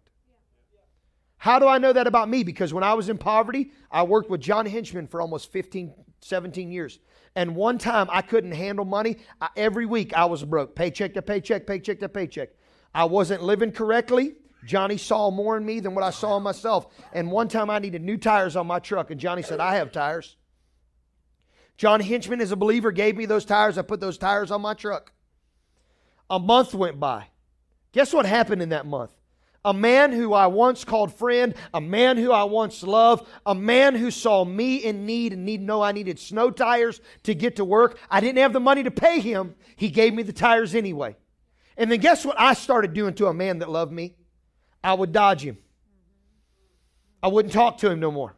How 1.38 1.60
do 1.60 1.68
I 1.68 1.78
know 1.78 1.94
that 1.94 2.08
about 2.08 2.30
me? 2.30 2.44
Because 2.44 2.74
when 2.74 2.84
I 2.84 2.96
was 2.96 3.10
in 3.10 3.18
poverty, 3.18 3.72
I 3.92 4.04
worked 4.04 4.30
with 4.30 4.42
John 4.42 4.66
Hinchman 4.66 5.08
for 5.10 5.22
almost 5.22 5.52
15, 5.52 5.94
17 6.22 6.72
years. 6.72 7.00
And 7.36 7.56
one 7.56 7.78
time 7.78 8.08
I 8.12 8.24
couldn't 8.24 8.54
handle 8.54 8.86
money. 8.86 9.18
I, 9.40 9.50
every 9.56 9.86
week 9.86 10.14
I 10.16 10.26
was 10.26 10.44
broke, 10.44 10.76
paycheck 10.76 11.14
to 11.14 11.22
paycheck, 11.22 11.68
paycheck 11.68 12.00
to 12.00 12.10
paycheck. 12.10 12.50
I 12.94 13.06
wasn't 13.06 13.44
living 13.44 13.72
correctly. 13.72 14.34
Johnny 14.66 14.98
saw 14.98 15.30
more 15.32 15.58
in 15.58 15.66
me 15.66 15.80
than 15.80 15.96
what 15.96 16.04
I 16.04 16.10
saw 16.10 16.38
in 16.38 16.44
myself. 16.44 16.88
And 17.14 17.32
one 17.32 17.48
time 17.48 17.70
I 17.70 17.80
needed 17.80 18.02
new 18.02 18.18
tires 18.18 18.56
on 18.56 18.68
my 18.68 18.80
truck, 18.80 19.12
and 19.12 19.20
Johnny 19.20 19.42
said, 19.42 19.60
I 19.60 19.76
have 19.76 19.92
tires. 19.92 20.36
John 21.78 22.02
Hinchman, 22.02 22.42
as 22.42 22.52
a 22.52 22.56
believer, 22.56 22.92
gave 22.92 23.16
me 23.16 23.26
those 23.26 23.46
tires. 23.46 23.78
I 23.78 23.84
put 23.84 24.00
those 24.00 24.18
tires 24.18 24.52
on 24.52 24.62
my 24.62 24.74
truck. 24.74 25.12
A 26.30 26.40
month 26.40 26.74
went 26.74 27.00
by. 27.00 27.28
Guess 27.92 28.14
what 28.14 28.26
happened 28.26 28.62
in 28.62 28.70
that 28.70 28.86
month? 28.86 29.12
A 29.64 29.74
man 29.74 30.12
who 30.12 30.34
I 30.34 30.48
once 30.48 30.84
called 30.84 31.14
friend, 31.14 31.54
a 31.74 31.82
man 31.82 32.18
who 32.18 32.32
I 32.32 32.46
once 32.46 32.84
loved, 32.84 33.28
a 33.46 33.54
man 33.54 33.96
who 33.96 34.12
saw 34.12 34.46
me 34.46 34.78
in 34.78 35.06
need 35.06 35.34
and 35.34 35.46
need 35.46 35.62
know 35.62 35.82
I 35.82 35.92
needed 35.92 36.20
snow 36.20 36.52
tires 36.52 37.02
to 37.24 37.36
get 37.36 37.58
to 37.58 37.66
work. 37.66 38.00
I 38.10 38.22
didn't 38.22 38.38
have 38.38 38.54
the 38.54 38.60
money 38.60 38.84
to 38.84 38.92
pay 38.92 39.20
him. 39.20 39.56
He 39.76 39.90
gave 39.90 40.14
me 40.14 40.24
the 40.24 40.34
tires 40.34 40.74
anyway. 40.74 41.18
And 41.76 41.92
then 41.92 42.00
guess 42.00 42.26
what 42.26 42.40
I 42.40 42.54
started 42.54 42.94
doing 42.94 43.14
to 43.16 43.28
a 43.28 43.34
man 43.34 43.60
that 43.60 43.70
loved 43.70 43.92
me? 43.92 44.16
I 44.88 44.94
would 44.94 45.12
dodge 45.12 45.42
him. 45.44 45.58
I 47.22 47.28
wouldn't 47.28 47.54
talk 47.54 47.80
to 47.80 47.92
him 47.92 48.00
no 48.00 48.10
more. 48.10 48.34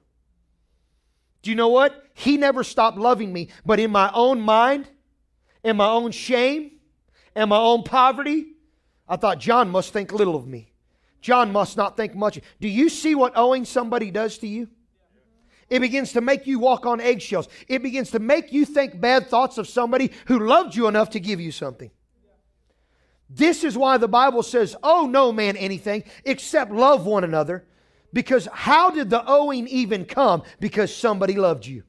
Do 1.44 1.52
you 1.52 1.56
know 1.56 1.68
what? 1.68 2.04
He 2.16 2.38
never 2.38 2.64
stopped 2.64 2.98
loving 2.98 3.32
me, 3.32 3.50
but 3.64 3.80
in 3.80 3.92
my 3.92 4.10
own 4.16 4.42
mind, 4.42 4.90
in 5.64 5.78
my 5.78 5.88
own 5.88 6.10
shame, 6.10 6.72
in 7.36 7.50
my 7.50 7.58
own 7.58 7.84
poverty, 7.84 8.48
I 9.08 9.16
thought 9.18 9.38
John 9.38 9.70
must 9.70 9.94
think 9.94 10.12
little 10.12 10.36
of 10.36 10.48
me. 10.48 10.74
John 11.22 11.52
must 11.52 11.78
not 11.78 11.96
think 11.96 12.16
much. 12.16 12.40
Do 12.60 12.68
you 12.68 12.90
see 12.90 13.14
what 13.14 13.34
owing 13.36 13.64
somebody 13.64 14.10
does 14.10 14.40
to 14.40 14.48
you? 14.48 14.70
It 15.70 15.82
begins 15.82 16.14
to 16.14 16.22
make 16.22 16.48
you 16.48 16.58
walk 16.58 16.88
on 16.88 17.00
eggshells. 17.00 17.48
It 17.68 17.84
begins 17.84 18.10
to 18.12 18.20
make 18.20 18.52
you 18.52 18.66
think 18.66 19.00
bad 19.00 19.28
thoughts 19.28 19.60
of 19.60 19.68
somebody 19.68 20.12
who 20.26 20.40
loved 20.40 20.76
you 20.76 20.88
enough 20.88 21.12
to 21.12 21.20
give 21.20 21.40
you 21.40 21.52
something. 21.52 21.92
This 23.30 23.64
is 23.64 23.78
why 23.78 23.98
the 23.98 24.08
Bible 24.08 24.44
says, 24.44 24.76
Oh, 24.82 25.06
no 25.06 25.32
man 25.32 25.56
anything 25.56 26.04
except 26.26 26.72
love 26.72 27.06
one 27.06 27.24
another. 27.24 27.66
Because 28.12 28.48
how 28.52 28.90
did 28.90 29.10
the 29.10 29.24
owing 29.28 29.68
even 29.68 30.06
come? 30.06 30.42
Because 30.60 30.96
somebody 30.96 31.36
loved 31.36 31.66
you. 31.66 31.84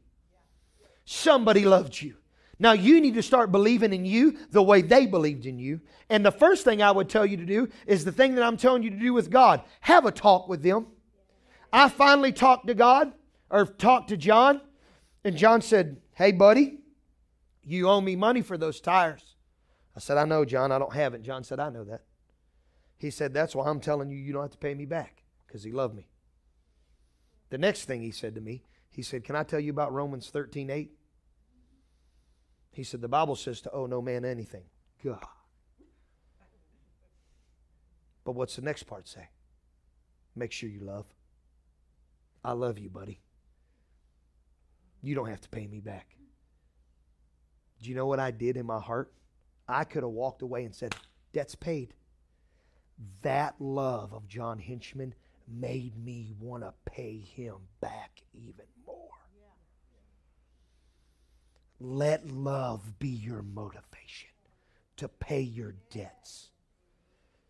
Somebody 1.06 1.64
loved 1.64 2.00
you. 2.00 2.16
Now 2.58 2.72
you 2.72 3.00
need 3.00 3.14
to 3.14 3.22
start 3.22 3.50
believing 3.50 3.94
in 3.94 4.04
you 4.04 4.36
the 4.50 4.62
way 4.62 4.82
they 4.82 5.06
believed 5.06 5.46
in 5.46 5.58
you. 5.58 5.80
And 6.10 6.24
the 6.24 6.30
first 6.30 6.62
thing 6.62 6.82
I 6.82 6.90
would 6.90 7.08
tell 7.08 7.24
you 7.24 7.38
to 7.38 7.46
do 7.46 7.70
is 7.86 8.04
the 8.04 8.12
thing 8.12 8.34
that 8.34 8.44
I'm 8.44 8.58
telling 8.58 8.82
you 8.82 8.90
to 8.90 8.98
do 8.98 9.14
with 9.14 9.30
God 9.30 9.62
have 9.80 10.04
a 10.04 10.12
talk 10.12 10.46
with 10.46 10.62
them. 10.62 10.88
I 11.72 11.88
finally 11.88 12.32
talked 12.32 12.66
to 12.66 12.74
God 12.74 13.14
or 13.48 13.64
talked 13.64 14.10
to 14.10 14.16
John, 14.16 14.60
and 15.24 15.36
John 15.36 15.62
said, 15.62 15.96
Hey, 16.12 16.32
buddy, 16.32 16.80
you 17.64 17.88
owe 17.88 18.00
me 18.00 18.14
money 18.14 18.42
for 18.42 18.58
those 18.58 18.80
tires. 18.80 19.29
I 19.96 20.00
said, 20.00 20.18
I 20.18 20.24
know, 20.24 20.44
John, 20.44 20.72
I 20.72 20.78
don't 20.78 20.94
have 20.94 21.14
it. 21.14 21.22
John 21.22 21.42
said, 21.44 21.60
I 21.60 21.70
know 21.70 21.84
that. 21.84 22.02
He 22.96 23.10
said, 23.10 23.32
That's 23.32 23.54
why 23.54 23.66
I'm 23.66 23.80
telling 23.80 24.10
you, 24.10 24.18
you 24.18 24.32
don't 24.32 24.42
have 24.42 24.50
to 24.52 24.58
pay 24.58 24.74
me 24.74 24.84
back 24.86 25.22
because 25.46 25.64
he 25.64 25.72
loved 25.72 25.94
me. 25.94 26.08
The 27.48 27.58
next 27.58 27.86
thing 27.86 28.02
he 28.02 28.10
said 28.10 28.34
to 28.36 28.40
me, 28.40 28.62
he 28.90 29.02
said, 29.02 29.24
Can 29.24 29.36
I 29.36 29.42
tell 29.42 29.60
you 29.60 29.70
about 29.70 29.92
Romans 29.92 30.30
13 30.30 30.70
8? 30.70 30.90
He 32.72 32.84
said, 32.84 33.00
The 33.00 33.08
Bible 33.08 33.36
says 33.36 33.60
to 33.62 33.70
owe 33.72 33.86
no 33.86 34.00
man 34.00 34.24
anything. 34.24 34.64
God. 35.04 35.24
But 38.24 38.32
what's 38.32 38.56
the 38.56 38.62
next 38.62 38.84
part 38.84 39.08
say? 39.08 39.28
Make 40.36 40.52
sure 40.52 40.68
you 40.68 40.80
love. 40.80 41.06
I 42.44 42.52
love 42.52 42.78
you, 42.78 42.90
buddy. 42.90 43.20
You 45.02 45.14
don't 45.14 45.28
have 45.28 45.40
to 45.40 45.48
pay 45.48 45.66
me 45.66 45.80
back. 45.80 46.16
Do 47.82 47.88
you 47.88 47.94
know 47.96 48.06
what 48.06 48.20
I 48.20 48.30
did 48.30 48.56
in 48.56 48.66
my 48.66 48.78
heart? 48.78 49.12
I 49.70 49.84
could 49.84 50.02
have 50.02 50.12
walked 50.12 50.42
away 50.42 50.64
and 50.64 50.74
said, 50.74 50.94
Debt's 51.32 51.54
paid. 51.54 51.94
That 53.22 53.54
love 53.58 54.12
of 54.12 54.28
John 54.28 54.58
Hinchman 54.58 55.12
made 55.48 55.96
me 55.96 56.34
want 56.38 56.62
to 56.62 56.72
pay 56.84 57.18
him 57.18 57.56
back 57.80 58.22
even 58.34 58.66
more. 58.86 58.96
Let 61.80 62.30
love 62.30 62.98
be 62.98 63.08
your 63.08 63.42
motivation 63.42 64.28
to 64.98 65.08
pay 65.08 65.40
your 65.40 65.74
debts. 65.90 66.50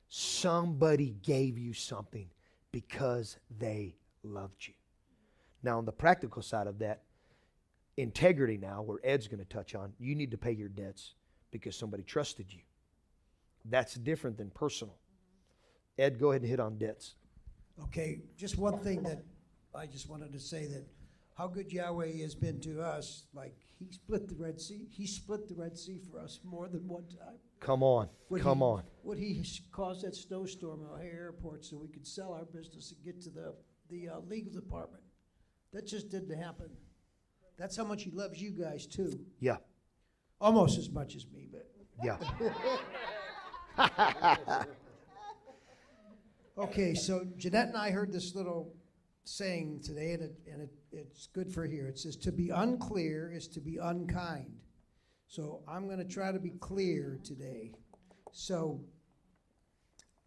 Somebody 0.08 1.16
gave 1.22 1.58
you 1.58 1.72
something 1.72 2.28
because 2.70 3.38
they 3.58 3.96
loved 4.22 4.68
you. 4.68 4.74
Now, 5.62 5.78
on 5.78 5.84
the 5.84 5.92
practical 5.92 6.42
side 6.42 6.68
of 6.68 6.78
that, 6.78 7.02
integrity 7.96 8.56
now, 8.56 8.82
where 8.82 8.98
Ed's 9.02 9.26
going 9.26 9.40
to 9.40 9.44
touch 9.44 9.74
on, 9.74 9.92
you 9.98 10.14
need 10.14 10.30
to 10.30 10.38
pay 10.38 10.52
your 10.52 10.68
debts 10.68 11.14
because 11.50 11.76
somebody 11.76 12.02
trusted 12.02 12.46
you. 12.52 12.60
That's 13.64 13.94
different 13.94 14.38
than 14.38 14.50
personal. 14.50 14.96
Ed, 15.98 16.18
go 16.18 16.30
ahead 16.30 16.42
and 16.42 16.50
hit 16.50 16.60
on 16.60 16.78
debts. 16.78 17.14
Okay, 17.84 18.20
just 18.36 18.58
one 18.58 18.78
thing 18.80 19.02
that 19.02 19.22
I 19.74 19.86
just 19.86 20.08
wanted 20.08 20.32
to 20.32 20.40
say 20.40 20.66
that 20.66 20.86
how 21.36 21.46
good 21.46 21.72
Yahweh 21.72 22.18
has 22.20 22.34
been 22.34 22.60
to 22.60 22.82
us. 22.82 23.24
Like 23.32 23.56
He 23.78 23.90
split 23.90 24.28
the 24.28 24.34
Red 24.34 24.60
Sea. 24.60 24.86
He 24.90 25.06
split 25.06 25.48
the 25.48 25.54
Red 25.54 25.78
Sea 25.78 25.98
for 26.10 26.18
us 26.18 26.40
more 26.44 26.68
than 26.68 26.86
one 26.86 27.04
time. 27.04 27.38
Come 27.60 27.82
on. 27.82 28.08
Would 28.28 28.42
Come 28.42 28.58
he, 28.58 28.64
on. 28.64 28.82
Would 29.04 29.18
He 29.18 29.44
cause 29.72 30.02
that 30.02 30.14
snowstorm 30.14 30.80
at 30.84 30.92
O'Hare 30.92 31.20
Airport 31.24 31.64
so 31.64 31.76
we 31.78 31.88
could 31.88 32.06
sell 32.06 32.32
our 32.34 32.44
business 32.44 32.92
and 32.92 33.02
get 33.04 33.22
to 33.22 33.30
the 33.30 33.54
the 33.90 34.08
uh, 34.08 34.18
legal 34.28 34.52
department? 34.52 35.02
That 35.72 35.86
just 35.86 36.10
didn't 36.10 36.36
happen. 36.36 36.70
That's 37.56 37.76
how 37.76 37.84
much 37.84 38.02
He 38.02 38.10
loves 38.10 38.40
you 38.40 38.50
guys 38.50 38.86
too. 38.86 39.20
Yeah. 39.38 39.56
Almost 40.40 40.78
as 40.78 40.90
much 40.90 41.16
as 41.16 41.26
me, 41.32 41.48
but 41.50 41.66
Yeah. 42.02 42.16
Okay, 46.60 46.92
so 46.92 47.26
Jeanette 47.38 47.68
and 47.68 47.76
I 47.76 47.90
heard 47.90 48.12
this 48.12 48.34
little 48.34 48.74
saying 49.24 49.80
today, 49.82 50.12
and, 50.12 50.22
it, 50.24 50.34
and 50.46 50.60
it, 50.60 50.70
it's 50.92 51.26
good 51.28 51.50
for 51.50 51.64
here. 51.64 51.86
It 51.86 51.98
says, 51.98 52.16
To 52.16 52.32
be 52.32 52.50
unclear 52.50 53.32
is 53.32 53.48
to 53.48 53.60
be 53.60 53.78
unkind. 53.78 54.52
So 55.26 55.62
I'm 55.66 55.86
going 55.86 56.00
to 56.00 56.04
try 56.04 56.32
to 56.32 56.38
be 56.38 56.50
clear 56.50 57.18
today. 57.24 57.72
So 58.32 58.80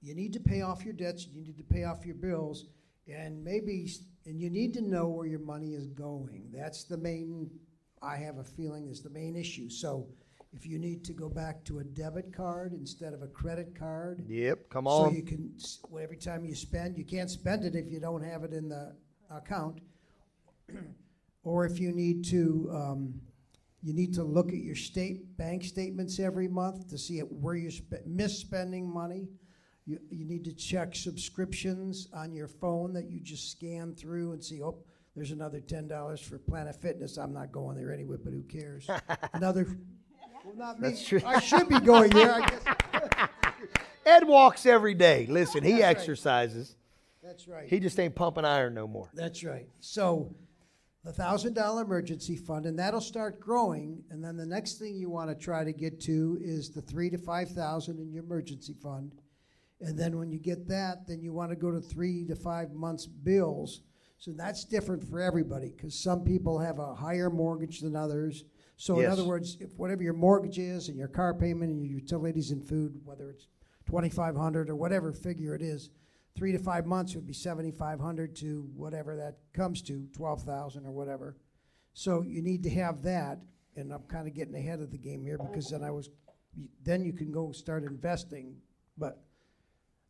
you 0.02 0.16
need 0.16 0.34
to 0.34 0.40
pay 0.40 0.62
off 0.62 0.84
your 0.84 0.96
debts, 0.96 1.28
you 1.28 1.40
need 1.40 1.58
to 1.58 1.64
pay 1.64 1.84
off 1.84 2.04
your 2.04 2.16
bills, 2.16 2.66
and 3.08 3.44
maybe, 3.44 3.88
and 4.26 4.42
you 4.42 4.50
need 4.50 4.74
to 4.74 4.82
know 4.82 5.10
where 5.10 5.28
your 5.28 5.40
money 5.40 5.76
is 5.76 5.86
going. 5.86 6.50
That's 6.52 6.84
the 6.84 6.98
main, 6.98 7.52
I 8.04 8.18
have 8.18 8.38
a 8.38 8.44
feeling, 8.44 8.88
is 8.90 9.02
the 9.02 9.10
main 9.10 9.36
issue. 9.36 9.70
So 9.70 10.08
if 10.52 10.66
you 10.66 10.78
need 10.78 11.04
to 11.06 11.14
go 11.14 11.30
back 11.30 11.64
to 11.66 11.80
a 11.80 11.84
debit 11.84 12.34
card 12.36 12.74
instead 12.74 13.14
of 13.14 13.22
a 13.22 13.28
credit 13.28 13.74
card, 13.78 14.24
Yep. 14.28 14.70
Come 14.70 14.88
on. 14.88 15.10
so 15.10 15.16
you 15.16 15.24
can, 15.24 15.54
s- 15.58 15.80
well, 15.90 16.04
every 16.04 16.18
time 16.18 16.46
you 16.46 16.54
spend, 16.54 16.98
you 16.98 17.06
can't 17.06 17.30
spend 17.30 17.64
it 17.64 17.76
if 17.76 17.90
you 17.90 18.00
don't 18.00 18.24
have 18.24 18.44
it 18.44 18.54
in 18.54 18.70
the 18.70 18.96
account. 19.32 19.80
Or 21.46 21.66
if 21.66 21.78
you 21.78 21.92
need 21.92 22.24
to, 22.28 22.70
um, 22.74 23.20
you 23.82 23.94
need 23.94 24.14
to 24.14 24.24
look 24.24 24.48
at 24.48 24.60
your 24.60 24.76
state, 24.76 25.36
bank 25.36 25.66
statements 25.66 26.18
every 26.18 26.48
month 26.48 26.88
to 26.92 26.98
see 26.98 27.20
it- 27.20 27.30
where 27.30 27.56
you're 27.56 27.70
spe- 27.70 28.08
misspending 28.08 28.86
money. 28.86 29.28
You, 29.86 30.00
you 30.10 30.24
need 30.24 30.46
to 30.46 30.54
check 30.54 30.96
subscriptions 30.96 32.08
on 32.14 32.32
your 32.32 32.48
phone 32.48 32.94
that 32.94 33.10
you 33.12 33.20
just 33.20 33.52
scan 33.52 33.94
through 33.94 34.32
and 34.32 34.42
see, 34.42 34.64
oh, 34.64 34.86
there's 35.16 35.32
another 35.32 35.60
ten 35.60 35.88
dollars 35.88 36.22
for 36.22 36.38
Planet 36.38 36.76
Fitness. 36.82 37.18
I'm 37.18 37.34
not 37.34 37.52
going 37.52 37.78
there 37.78 37.94
anyway, 37.94 38.18
but 38.24 38.34
who 38.34 38.42
cares? 38.44 38.90
Another, 39.34 39.78
well, 40.44 40.56
not 40.56 40.80
me. 40.80 40.90
That's 40.90 41.06
true. 41.06 41.22
I 41.26 41.40
should 41.40 41.70
be 41.70 41.80
going 41.80 42.10
there, 42.12 42.34
I 42.34 42.48
guess. 42.48 42.64
Ed 44.06 44.28
walks 44.28 44.66
every 44.66 44.94
day. 44.94 45.28
Listen, 45.30 45.64
he 45.64 45.74
That's 45.74 45.84
right. 45.84 45.90
exercises. 45.90 46.76
That's 47.24 47.48
right. 47.48 47.70
He 47.70 47.80
just 47.80 47.98
ain't 48.00 48.16
pumping 48.16 48.44
iron 48.44 48.74
no 48.74 48.86
more. 48.88 49.10
That's 49.14 49.44
right. 49.44 49.68
So 49.80 50.36
the 51.04 51.14
thousand 51.14 51.54
dollar 51.54 51.84
emergency 51.84 52.36
fund, 52.36 52.66
and 52.66 52.78
that'll 52.80 53.02
start 53.02 53.40
growing. 53.40 54.04
And 54.10 54.24
then 54.24 54.36
the 54.36 54.46
next 54.46 54.74
thing 54.74 54.96
you 54.96 55.10
want 55.10 55.30
to 55.30 55.36
try 55.36 55.64
to 55.64 55.72
get 55.72 56.02
to 56.02 56.38
is 56.42 56.70
the 56.70 56.82
three 56.82 57.10
to 57.10 57.18
five 57.18 57.50
thousand 57.50 58.00
in 58.00 58.12
your 58.12 58.24
emergency 58.24 58.74
fund. 58.74 59.12
And 59.80 59.98
then 59.98 60.18
when 60.18 60.32
you 60.32 60.40
get 60.40 60.68
that, 60.70 61.08
then 61.08 61.22
you 61.22 61.34
want 61.34 61.52
to 61.52 61.56
go 61.56 61.72
to 61.72 61.82
three 61.82 62.26
to 62.26 62.36
five 62.36 62.72
months 62.74 63.06
bills. 63.06 63.82
So 64.24 64.32
that's 64.32 64.64
different 64.64 65.04
for 65.04 65.20
everybody 65.20 65.74
because 65.76 65.94
some 65.94 66.24
people 66.24 66.58
have 66.58 66.80
a 66.80 66.96
higher 66.96 67.30
mortgage 67.30 67.82
than 67.82 67.94
others. 67.94 68.46
So 68.78 68.96
in 68.96 69.02
Yes. 69.02 69.12
other 69.12 69.26
words, 69.26 69.58
if 69.60 69.78
whatever 69.78 70.02
your 70.02 70.14
mortgage 70.14 70.60
is 70.60 70.88
and 70.88 70.98
your 70.98 71.10
car 71.10 71.34
payment 71.34 71.74
and 71.74 71.84
your 71.84 72.00
utilities 72.00 72.52
and 72.52 72.66
food, 72.66 73.02
whether 73.04 73.30
it's 73.30 73.50
twenty 73.86 74.08
five 74.08 74.38
hundred 74.38 74.70
or 74.70 74.78
whatever 74.78 75.12
figure 75.12 75.54
it 75.54 75.62
is, 75.62 75.90
three 76.36 76.54
to 76.54 76.58
five 76.58 76.86
months 76.86 77.16
would 77.16 77.28
be 77.28 77.34
seventy 77.34 77.70
five 77.70 78.00
hundred 78.00 78.34
to 78.38 78.72
whatever 78.78 79.18
that 79.18 79.40
comes 79.52 79.82
to, 79.82 80.08
twelve 80.14 80.42
thousand 80.44 80.86
or 80.86 80.92
whatever. 80.92 81.36
So 81.92 82.22
you 82.22 82.42
need 82.42 82.64
to 82.64 82.70
have 82.70 83.04
that, 83.04 83.42
and 83.76 83.92
I'm 83.92 84.04
kind 84.04 84.26
of 84.26 84.34
getting 84.34 84.56
ahead 84.56 84.80
of 84.80 84.90
the 84.90 84.98
game 84.98 85.22
here 85.22 85.38
because 85.38 85.70
then 85.70 85.84
I 85.84 85.92
was, 85.92 86.10
then 86.82 87.04
you 87.04 87.12
can 87.12 87.30
go 87.30 87.52
start 87.52 87.84
investing. 87.84 88.56
But 88.98 89.22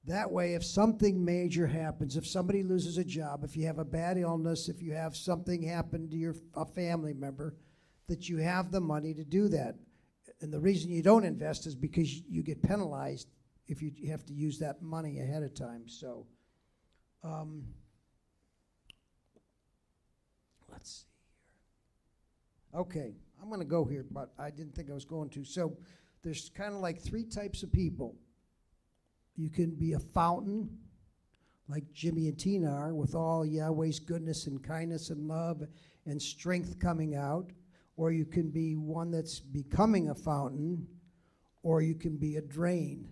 that 0.05 0.29
way, 0.29 0.53
if 0.53 0.65
something 0.65 1.23
major 1.23 1.65
happens, 1.65 2.17
if 2.17 2.27
somebody 2.27 2.61
loses 2.61 2.97
a 2.97 3.05
job, 3.05 3.43
if 3.43 3.55
you 3.55 3.65
have 3.67 3.79
a 3.79 3.85
bad 3.85 4.17
illness, 4.17 4.67
if 4.67 4.81
you 4.81 4.93
have 4.93 5.15
something 5.15 5.61
happen 5.61 6.09
to 6.09 6.17
your 6.17 6.35
a 6.55 6.65
family 6.65 7.13
member, 7.13 7.55
that 8.07 8.27
you 8.27 8.37
have 8.37 8.71
the 8.71 8.81
money 8.81 9.13
to 9.13 9.23
do 9.23 9.47
that. 9.47 9.75
And 10.41 10.51
the 10.51 10.59
reason 10.59 10.91
you 10.91 11.01
don't 11.01 11.23
invest 11.23 11.65
is 11.67 11.75
because 11.75 12.21
you 12.29 12.43
get 12.43 12.61
penalized 12.61 13.29
if 13.67 13.81
you 13.81 13.93
have 14.09 14.25
to 14.25 14.33
use 14.33 14.59
that 14.59 14.81
money 14.81 15.19
ahead 15.19 15.41
of 15.41 15.55
time. 15.55 15.87
So, 15.87 16.27
um, 17.23 17.63
let's 20.69 20.91
see 20.91 21.05
here. 22.73 22.81
Okay, 22.81 23.13
I'm 23.41 23.47
going 23.47 23.61
to 23.61 23.65
go 23.65 23.85
here, 23.85 24.05
but 24.11 24.33
I 24.37 24.49
didn't 24.49 24.75
think 24.75 24.89
I 24.89 24.93
was 24.93 25.05
going 25.05 25.29
to. 25.29 25.45
So, 25.45 25.77
there's 26.23 26.49
kind 26.49 26.73
of 26.73 26.81
like 26.81 27.01
three 27.01 27.23
types 27.23 27.63
of 27.63 27.71
people. 27.71 28.15
You 29.35 29.49
can 29.49 29.71
be 29.71 29.93
a 29.93 29.99
fountain, 29.99 30.69
like 31.67 31.91
Jimmy 31.93 32.27
and 32.27 32.37
Tina 32.37 32.71
are, 32.71 32.93
with 32.93 33.15
all 33.15 33.45
Yahweh's 33.45 33.99
goodness 33.99 34.47
and 34.47 34.63
kindness 34.63 35.09
and 35.09 35.27
love 35.27 35.63
and 36.05 36.21
strength 36.21 36.79
coming 36.79 37.15
out, 37.15 37.51
or 37.95 38.11
you 38.11 38.25
can 38.25 38.49
be 38.49 38.75
one 38.75 39.11
that's 39.11 39.39
becoming 39.39 40.09
a 40.09 40.15
fountain, 40.15 40.87
or 41.63 41.81
you 41.81 41.95
can 41.95 42.17
be 42.17 42.35
a 42.35 42.41
drain. 42.41 43.07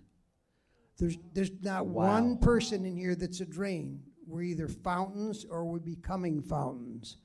There's, 0.98 1.16
there's 1.32 1.50
not 1.62 1.86
one 1.86 2.38
person 2.38 2.84
in 2.84 2.96
here 2.96 3.14
that's 3.14 3.40
a 3.40 3.46
drain. 3.46 4.00
We're 4.26 4.42
either 4.42 4.68
fountains 4.68 5.44
or 5.48 5.64
we're 5.64 5.80
becoming 5.80 6.42
fountains. 6.42 7.16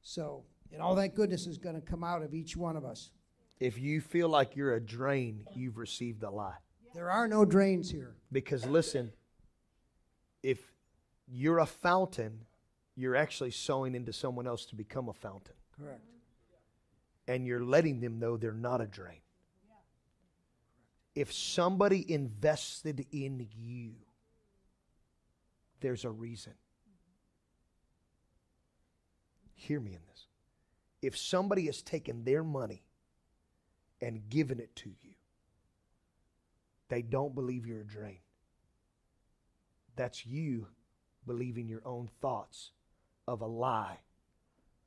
So, 0.00 0.44
and 0.72 0.80
all 0.80 0.94
that 0.94 1.14
goodness 1.14 1.46
is 1.46 1.58
going 1.58 1.74
to 1.74 1.80
come 1.80 2.04
out 2.04 2.22
of 2.22 2.32
each 2.32 2.56
one 2.56 2.76
of 2.76 2.84
us. 2.84 3.10
If 3.60 3.78
you 3.78 4.00
feel 4.00 4.28
like 4.28 4.56
you're 4.56 4.74
a 4.74 4.80
drain, 4.80 5.44
you've 5.54 5.76
received 5.76 6.22
a 6.22 6.30
lie. 6.30 6.56
There 6.96 7.10
are 7.10 7.28
no 7.28 7.44
drains 7.44 7.90
here. 7.90 8.14
Because 8.32 8.64
listen, 8.64 9.12
if 10.42 10.58
you're 11.28 11.58
a 11.58 11.66
fountain, 11.66 12.46
you're 12.94 13.14
actually 13.14 13.50
sowing 13.50 13.94
into 13.94 14.14
someone 14.14 14.46
else 14.46 14.64
to 14.66 14.74
become 14.74 15.10
a 15.10 15.12
fountain. 15.12 15.54
Correct. 15.78 16.00
And 17.28 17.46
you're 17.46 17.62
letting 17.62 18.00
them 18.00 18.18
know 18.18 18.38
they're 18.38 18.52
not 18.52 18.80
a 18.80 18.86
drain. 18.86 19.20
If 21.14 21.34
somebody 21.34 22.10
invested 22.10 23.04
in 23.12 23.46
you, 23.54 23.92
there's 25.80 26.06
a 26.06 26.10
reason. 26.10 26.54
Hear 29.54 29.80
me 29.80 29.92
in 29.92 30.00
this. 30.10 30.26
If 31.02 31.18
somebody 31.18 31.66
has 31.66 31.82
taken 31.82 32.24
their 32.24 32.42
money 32.42 32.84
and 34.00 34.30
given 34.30 34.60
it 34.60 34.74
to 34.76 34.88
you, 34.88 35.05
they 36.88 37.02
don't 37.02 37.34
believe 37.34 37.66
you're 37.66 37.80
a 37.80 37.86
drain. 37.86 38.18
That's 39.96 40.26
you 40.26 40.68
believing 41.26 41.68
your 41.68 41.82
own 41.84 42.08
thoughts 42.20 42.70
of 43.26 43.40
a 43.40 43.46
lie 43.46 43.98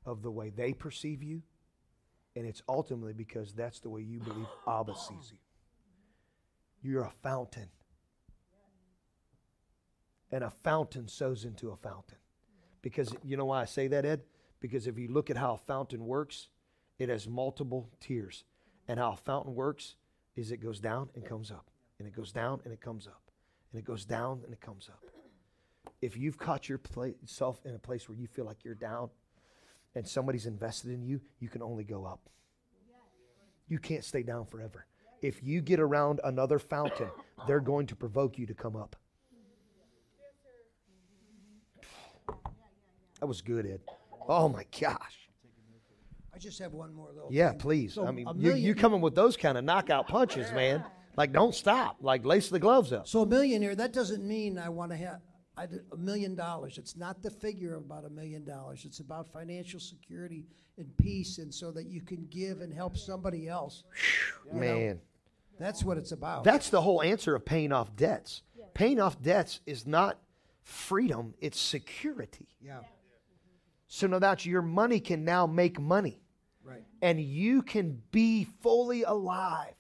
of 0.06 0.22
the 0.22 0.32
way 0.32 0.50
they 0.50 0.74
perceive 0.74 1.22
you, 1.22 1.42
and 2.36 2.46
it's 2.46 2.64
ultimately 2.70 3.14
because 3.14 3.54
that's 3.54 3.80
the 3.80 3.90
way 3.90 4.02
you 4.02 4.20
believe 4.20 4.48
Abba 4.68 4.96
sees 4.96 5.32
you. 5.32 5.38
You're 6.82 7.04
a 7.04 7.12
fountain. 7.22 7.70
And 10.32 10.44
a 10.44 10.52
fountain 10.64 11.08
sows 11.08 11.44
into 11.44 11.72
a 11.72 11.76
fountain. 11.76 12.20
Because 12.82 13.14
you 13.24 13.36
know 13.36 13.46
why 13.46 13.62
I 13.62 13.66
say 13.66 13.88
that, 13.88 14.06
Ed? 14.06 14.22
Because 14.62 14.88
if 14.88 14.98
you 14.98 15.10
look 15.10 15.30
at 15.30 15.38
how 15.38 15.54
a 15.54 15.58
fountain 15.58 16.06
works, 16.06 16.50
it 16.98 17.10
has 17.10 17.28
multiple 17.28 17.90
tiers. 18.00 18.44
And 18.88 19.00
how 19.00 19.14
a 19.14 19.18
fountain 19.18 19.56
works 19.56 19.96
is 20.36 20.52
it 20.52 20.58
goes 20.58 20.80
down 20.80 21.10
and 21.16 21.26
comes 21.26 21.52
up. 21.52 21.70
And 22.00 22.08
it 22.08 22.16
goes 22.16 22.32
down 22.32 22.62
and 22.64 22.74
it 22.74 22.82
comes 22.82 23.08
up. 23.08 23.22
And 23.72 23.80
it 23.80 23.86
goes 23.86 24.06
down 24.06 24.42
and 24.44 24.54
it 24.54 24.62
comes 24.62 24.90
up. 24.90 25.04
If 26.02 26.18
you've 26.18 26.38
caught 26.38 26.70
yourself 26.70 27.60
in 27.66 27.76
a 27.76 27.80
place 27.80 28.08
where 28.08 28.18
you 28.18 28.28
feel 28.28 28.46
like 28.46 28.64
you're 28.64 28.74
down 28.74 29.10
and 29.96 30.08
somebody's 30.08 30.46
invested 30.46 30.92
in 30.92 31.04
you, 31.04 31.20
you 31.40 31.50
can 31.50 31.62
only 31.62 31.84
go 31.84 32.06
up. 32.06 32.30
You 33.68 33.80
can't 33.80 34.04
stay 34.04 34.24
down 34.24 34.46
forever. 34.46 34.86
If 35.22 35.44
you 35.44 35.62
get 35.62 35.80
around 35.80 36.22
another 36.24 36.58
fountain, 36.58 37.10
they're 37.46 37.60
going 37.60 37.88
to 37.88 37.96
provoke 37.96 38.38
you 38.38 38.46
to 38.48 38.54
come 38.54 38.76
up. 38.76 38.96
That 43.20 43.28
was 43.28 43.42
good, 43.42 43.66
Ed. 43.66 43.82
Oh 44.28 44.48
my 44.48 44.66
gosh. 44.80 45.30
I 46.34 46.38
just 46.38 46.60
have 46.60 46.74
one 46.74 46.94
more 46.94 47.10
little. 47.14 47.28
Yeah, 47.30 47.50
thing. 47.50 47.60
please. 47.60 47.94
So 47.96 48.08
I 48.08 48.12
mean, 48.12 48.28
you, 48.38 48.54
you 48.54 48.74
coming 48.74 49.02
with 49.02 49.14
those 49.14 49.36
kind 49.36 49.58
of 49.58 49.66
knockout 49.66 50.08
punches, 50.08 50.52
man. 50.54 50.86
Like, 51.18 51.32
don't 51.34 51.54
stop. 51.56 51.98
Like, 52.02 52.26
lace 52.26 52.50
the 52.50 52.60
gloves 52.60 52.94
up. 52.94 53.08
So 53.08 53.22
a 53.24 53.26
millionaire, 53.26 53.76
that 53.76 53.92
doesn't 53.94 54.26
mean 54.26 54.58
I 54.58 54.70
want 54.70 54.92
to 54.92 54.98
have 54.98 55.20
I 55.58 55.66
d- 55.66 55.78
a 55.92 55.98
million 55.98 56.36
dollars. 56.36 56.78
It's 56.78 56.96
not 56.96 57.22
the 57.22 57.30
figure 57.30 57.76
of 57.76 57.84
about 57.84 58.06
a 58.06 58.10
million 58.10 58.46
dollars. 58.46 58.86
It's 58.86 59.00
about 59.02 59.32
financial 59.34 59.80
security 59.80 60.46
and 60.78 60.96
peace, 60.98 61.38
and 61.40 61.54
so 61.54 61.72
that 61.72 61.88
you 61.88 62.02
can 62.02 62.26
give 62.30 62.62
and 62.62 62.74
help 62.74 62.96
somebody 62.96 63.50
else. 63.50 63.84
You 64.46 64.54
know, 64.54 64.60
Man. 64.60 65.02
that's 65.60 65.84
what 65.84 65.98
it's 65.98 66.14
about. 66.14 66.46
That's 66.46 66.70
the 66.70 66.80
whole 66.82 67.02
answer 67.02 67.36
of 67.36 67.44
paying 67.44 67.74
off 67.74 67.94
debts. 67.98 68.44
Paying 68.74 69.02
off 69.02 69.22
debts 69.22 69.60
is 69.66 69.86
not 69.86 70.18
freedom, 70.64 71.34
it's 71.42 71.60
security. 71.60 72.48
yeah, 72.64 72.80
So 73.88 74.08
now 74.08 74.20
that 74.20 74.46
your 74.46 74.62
money 74.62 75.02
can 75.02 75.26
now 75.26 75.46
make 75.48 75.78
money 75.80 76.22
right. 76.64 76.84
and 77.02 77.20
you 77.20 77.62
can 77.64 78.02
be 78.12 78.46
fully 78.62 79.04
alive. 79.04 79.74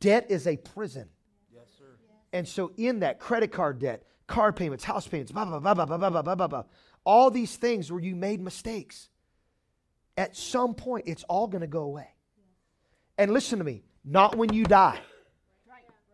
Debt 0.00 0.26
is 0.30 0.46
a 0.46 0.56
prison. 0.56 1.08
Yes, 1.54 1.66
sir. 1.78 1.84
And 2.32 2.48
so 2.48 2.72
in 2.76 3.00
that 3.00 3.20
credit 3.20 3.52
card 3.52 3.78
debt, 3.78 4.02
car 4.26 4.52
payments, 4.52 4.84
house 4.84 5.06
payments, 5.06 5.32
blah, 5.32 5.44
blah, 5.44 5.60
blah, 5.60 5.74
blah, 5.74 5.84
blah, 5.84 5.98
blah, 5.98 6.10
blah, 6.10 6.22
blah, 6.22 6.34
blah, 6.34 6.46
blah, 6.46 6.62
all 7.04 7.30
these 7.30 7.56
things 7.56 7.90
where 7.90 8.00
you 8.00 8.16
made 8.16 8.40
mistakes. 8.40 9.08
At 10.16 10.36
some 10.36 10.74
point, 10.74 11.04
it's 11.06 11.24
all 11.24 11.46
going 11.46 11.62
to 11.62 11.66
go 11.66 11.82
away. 11.82 12.08
And 13.16 13.32
listen 13.32 13.58
to 13.58 13.64
me, 13.64 13.84
not 14.04 14.36
when 14.36 14.52
you 14.52 14.64
die. 14.64 14.98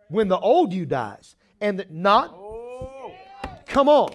When 0.08 0.28
the 0.28 0.38
old 0.38 0.72
you 0.72 0.86
dies. 0.86 1.36
And 1.60 1.78
the, 1.80 1.86
not, 1.90 2.30
oh. 2.32 3.12
come 3.66 3.88
on. 3.88 4.14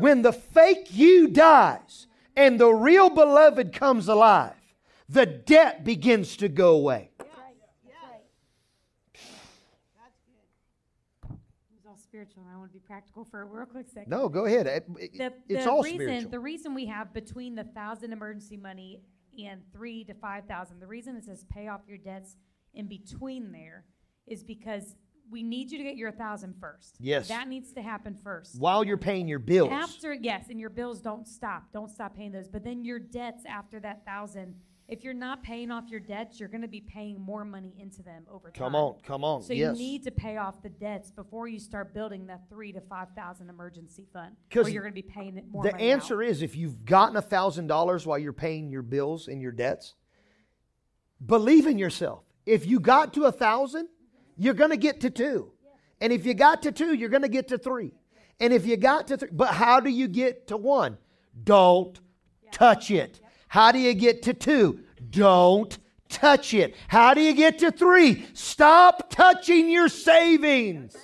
When 0.00 0.22
the 0.22 0.32
fake 0.32 0.88
you 0.90 1.28
dies 1.28 2.06
and 2.34 2.58
the 2.58 2.72
real 2.72 3.10
beloved 3.10 3.72
comes 3.72 4.08
alive, 4.08 4.54
the 5.08 5.26
debt 5.26 5.84
begins 5.84 6.36
to 6.38 6.48
go 6.48 6.74
away. 6.76 7.10
It's 11.76 11.86
all 11.86 11.98
spiritual, 11.98 12.44
and 12.44 12.51
I 12.51 12.51
want 12.62 12.72
to 12.72 12.78
be 12.78 12.84
practical 12.86 13.24
for 13.24 13.42
a 13.42 13.44
real 13.44 13.66
quick 13.66 13.86
second. 13.92 14.10
No, 14.10 14.28
go 14.28 14.46
ahead. 14.46 14.66
It- 14.66 14.86
it- 14.98 15.18
the, 15.18 15.32
it's 15.48 15.64
the 15.64 15.70
all 15.70 15.82
reason, 15.82 15.98
spiritual. 16.00 16.30
The 16.30 16.40
reason 16.40 16.74
we 16.74 16.86
have 16.86 17.12
between 17.12 17.54
the 17.54 17.64
thousand 17.64 18.12
emergency 18.12 18.56
money 18.56 19.02
and 19.44 19.60
three 19.72 20.04
to 20.04 20.14
five 20.14 20.46
thousand, 20.46 20.80
the 20.80 20.86
reason 20.86 21.16
it 21.16 21.24
says 21.24 21.44
pay 21.52 21.68
off 21.68 21.80
your 21.88 21.98
debts 21.98 22.36
in 22.74 22.86
between 22.86 23.52
there 23.52 23.84
is 24.26 24.42
because 24.44 24.94
we 25.30 25.42
need 25.42 25.70
you 25.70 25.78
to 25.78 25.84
get 25.84 25.96
your 25.96 26.12
thousand 26.12 26.54
first. 26.60 26.96
Yes. 27.00 27.28
That 27.28 27.48
needs 27.48 27.72
to 27.72 27.82
happen 27.82 28.14
first. 28.22 28.58
While 28.60 28.84
you're 28.84 28.98
paying 28.98 29.26
your 29.28 29.38
bills. 29.38 29.70
After 29.72 30.12
yes, 30.12 30.46
and 30.50 30.60
your 30.60 30.68
bills 30.70 31.00
don't 31.00 31.26
stop. 31.26 31.64
Don't 31.72 31.90
stop 31.90 32.14
paying 32.16 32.32
those. 32.32 32.48
But 32.48 32.64
then 32.64 32.84
your 32.84 32.98
debts 32.98 33.44
after 33.48 33.80
that 33.80 34.04
thousand, 34.04 34.54
if 34.92 35.02
you're 35.02 35.14
not 35.14 35.42
paying 35.42 35.70
off 35.70 35.88
your 35.88 36.00
debts, 36.00 36.38
you're 36.38 36.50
gonna 36.50 36.68
be 36.68 36.82
paying 36.82 37.18
more 37.18 37.46
money 37.46 37.74
into 37.78 38.02
them 38.02 38.24
over 38.30 38.50
time. 38.50 38.62
Come 38.62 38.74
on, 38.74 38.96
come 39.02 39.24
on. 39.24 39.42
So 39.42 39.54
yes. 39.54 39.74
you 39.74 39.82
need 39.82 40.02
to 40.04 40.10
pay 40.10 40.36
off 40.36 40.62
the 40.62 40.68
debts 40.68 41.10
before 41.10 41.48
you 41.48 41.58
start 41.58 41.94
building 41.94 42.26
that 42.26 42.42
three 42.50 42.72
to 42.72 42.80
five 42.82 43.08
thousand 43.16 43.48
emergency 43.48 44.06
fund, 44.12 44.36
'Cause 44.50 44.64
where 44.64 44.72
you're 44.72 44.82
going 44.82 44.94
to 44.94 45.02
be 45.02 45.08
paying 45.08 45.38
it 45.38 45.48
more. 45.48 45.62
the 45.62 45.74
answer 45.76 46.22
is 46.22 46.42
if 46.42 46.54
you've 46.54 46.84
gotten 46.84 47.16
a 47.16 47.22
thousand 47.22 47.68
dollars 47.68 48.06
while 48.06 48.18
you're 48.18 48.34
paying 48.34 48.70
your 48.70 48.82
bills 48.82 49.28
and 49.28 49.40
your 49.40 49.52
debts, 49.52 49.94
believe 51.24 51.66
in 51.66 51.78
yourself. 51.78 52.24
If 52.44 52.66
you 52.66 52.78
got 52.78 53.14
to 53.14 53.24
a 53.24 53.32
thousand, 53.32 53.88
you're 54.36 54.52
going 54.52 54.70
to 54.72 54.76
get 54.76 55.00
to 55.00 55.10
two. 55.10 55.52
And 56.02 56.12
if 56.12 56.26
you 56.26 56.34
got 56.34 56.62
to 56.62 56.72
two, 56.72 56.92
you're 56.94 57.08
going 57.08 57.22
to 57.22 57.28
get 57.28 57.48
to 57.48 57.56
three. 57.56 57.94
And 58.40 58.52
if 58.52 58.66
you 58.66 58.76
got 58.76 59.06
to 59.08 59.16
three, 59.16 59.30
but 59.32 59.54
how 59.54 59.80
do 59.80 59.88
you 59.88 60.06
get 60.06 60.48
to 60.48 60.58
one? 60.58 60.98
Don't 61.44 61.98
touch 62.50 62.90
it. 62.90 63.21
How 63.52 63.70
do 63.70 63.78
you 63.78 63.92
get 63.92 64.22
to 64.22 64.32
two? 64.32 64.80
Don't 65.10 65.76
touch 66.08 66.54
it. 66.54 66.74
How 66.88 67.12
do 67.12 67.20
you 67.20 67.34
get 67.34 67.58
to 67.58 67.70
three? 67.70 68.24
Stop 68.32 69.10
touching 69.10 69.68
your 69.68 69.90
savings. 69.90 70.96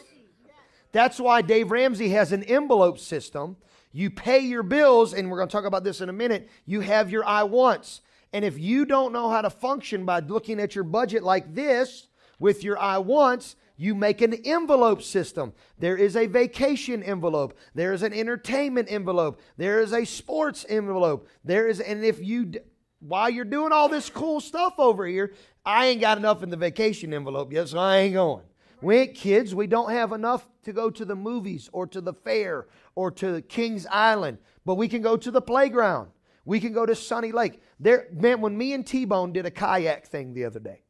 That's 0.90 1.20
why 1.20 1.42
Dave 1.42 1.70
Ramsey 1.70 2.08
has 2.08 2.32
an 2.32 2.42
envelope 2.44 2.98
system. 3.00 3.58
You 3.92 4.08
pay 4.08 4.38
your 4.38 4.62
bills, 4.62 5.12
and 5.12 5.30
we're 5.30 5.36
going 5.36 5.50
to 5.50 5.52
talk 5.52 5.66
about 5.66 5.84
this 5.84 6.00
in 6.00 6.08
a 6.08 6.12
minute. 6.14 6.48
You 6.64 6.80
have 6.80 7.10
your 7.10 7.22
I 7.26 7.42
wants. 7.42 8.00
And 8.32 8.46
if 8.46 8.58
you 8.58 8.86
don't 8.86 9.12
know 9.12 9.28
how 9.28 9.42
to 9.42 9.50
function 9.50 10.06
by 10.06 10.20
looking 10.20 10.58
at 10.58 10.74
your 10.74 10.84
budget 10.84 11.22
like 11.22 11.54
this 11.54 12.08
with 12.38 12.64
your 12.64 12.78
I 12.78 12.96
wants, 12.96 13.56
you 13.78 13.94
make 13.94 14.20
an 14.20 14.34
envelope 14.44 15.02
system. 15.02 15.55
There 15.78 15.96
is 15.96 16.16
a 16.16 16.26
vacation 16.26 17.02
envelope. 17.02 17.56
There 17.74 17.94
is 17.94 18.02
an 18.02 18.12
entertainment 18.12 18.88
envelope. 18.90 19.40
There 19.56 19.80
is 19.80 19.92
a 19.92 20.05
sports 20.05 20.66
envelope. 20.68 21.28
There 21.44 21.68
is, 21.68 21.80
and 21.80 22.05
if 22.05 22.20
you, 22.20 22.52
while 22.98 23.30
you're 23.30 23.44
doing 23.44 23.72
all 23.72 23.88
this 23.88 24.10
cool 24.10 24.40
stuff 24.40 24.74
over 24.78 25.06
here, 25.06 25.32
I 25.64 25.86
ain't 25.86 26.00
got 26.00 26.18
enough 26.18 26.42
in 26.42 26.50
the 26.50 26.56
vacation 26.56 27.14
envelope 27.14 27.52
yet, 27.52 27.68
so 27.68 27.78
I 27.78 27.98
ain't 27.98 28.14
going. 28.14 28.44
We 28.82 28.96
ain't 28.96 29.14
kids. 29.14 29.55
We 29.55 29.68
don't 29.68 29.92
have 29.92 30.12
enough 30.12 30.48
to 30.64 30.72
go 30.72 30.90
to 30.90 31.05
the 31.05 31.16
movies 31.16 31.70
or 31.72 31.86
to 31.86 32.00
the 32.00 32.12
fair 32.12 32.66
or 32.96 33.12
to 33.12 33.42
Kings 33.42 33.86
Island, 33.90 34.38
but 34.64 34.74
we 34.74 34.88
can 34.88 35.02
go 35.02 35.16
to 35.16 35.30
the 35.30 35.40
playground. 35.40 36.10
We 36.44 36.59
can 36.59 36.72
go 36.72 36.84
to 36.84 36.94
Sunny 36.94 37.30
Lake. 37.30 37.60
There, 37.78 38.09
man, 38.12 38.40
when 38.40 38.56
me 38.56 38.72
and 38.72 38.84
T 38.84 39.05
Bone 39.05 39.32
did 39.32 39.46
a 39.46 39.50
kayak 39.50 40.06
thing 40.06 40.34
the 40.34 40.46
other 40.46 40.60
day, 40.60 40.82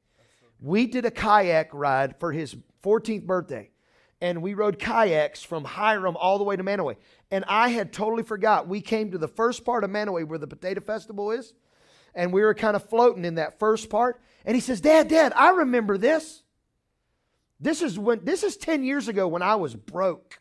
we 0.61 0.87
did 0.87 1.05
a 1.05 1.11
kayak 1.11 1.71
ride 1.73 2.19
for 2.19 2.33
his 2.33 2.57
14th 2.83 3.27
birthday. 3.27 3.71
And 4.21 4.43
we 4.43 4.55
rode 4.55 4.81
kayaks 4.81 5.45
from 5.45 5.65
Hiram 5.65 6.17
all 6.17 6.39
the 6.39 6.45
way 6.45 6.57
to 6.57 6.63
Mantua. 6.63 6.97
And 7.31 7.45
I 7.47 7.69
had 7.69 7.93
totally 7.93 8.25
forgot. 8.25 8.67
We 8.67 8.81
came 8.81 9.13
to 9.13 9.19
the 9.19 9.29
first 9.29 9.65
part 9.65 9.85
of 9.85 9.91
Mantua 9.91 10.27
where 10.27 10.39
the 10.39 10.47
potato 10.49 10.81
festival 10.81 11.31
is. 11.31 11.55
And 12.15 12.33
we 12.33 12.43
were 12.43 12.55
kind 12.55 12.75
of 12.75 12.89
floating 12.89 13.25
in 13.25 13.37
that 13.37 13.61
first 13.61 13.91
part. 13.91 14.21
And 14.45 14.57
he 14.57 14.61
says, 14.61 14.81
Dad, 14.81 15.09
Dad, 15.09 15.33
I 15.37 15.51
remember 15.51 15.99
this. 15.99 16.43
This 17.61 17.81
is 17.81 17.99
when 17.99 18.25
this 18.25 18.43
is 18.43 18.57
10 18.57 18.83
years 18.83 19.07
ago 19.09 19.29
when 19.29 19.43
I 19.43 19.55
was 19.57 19.75
broke. 19.75 20.41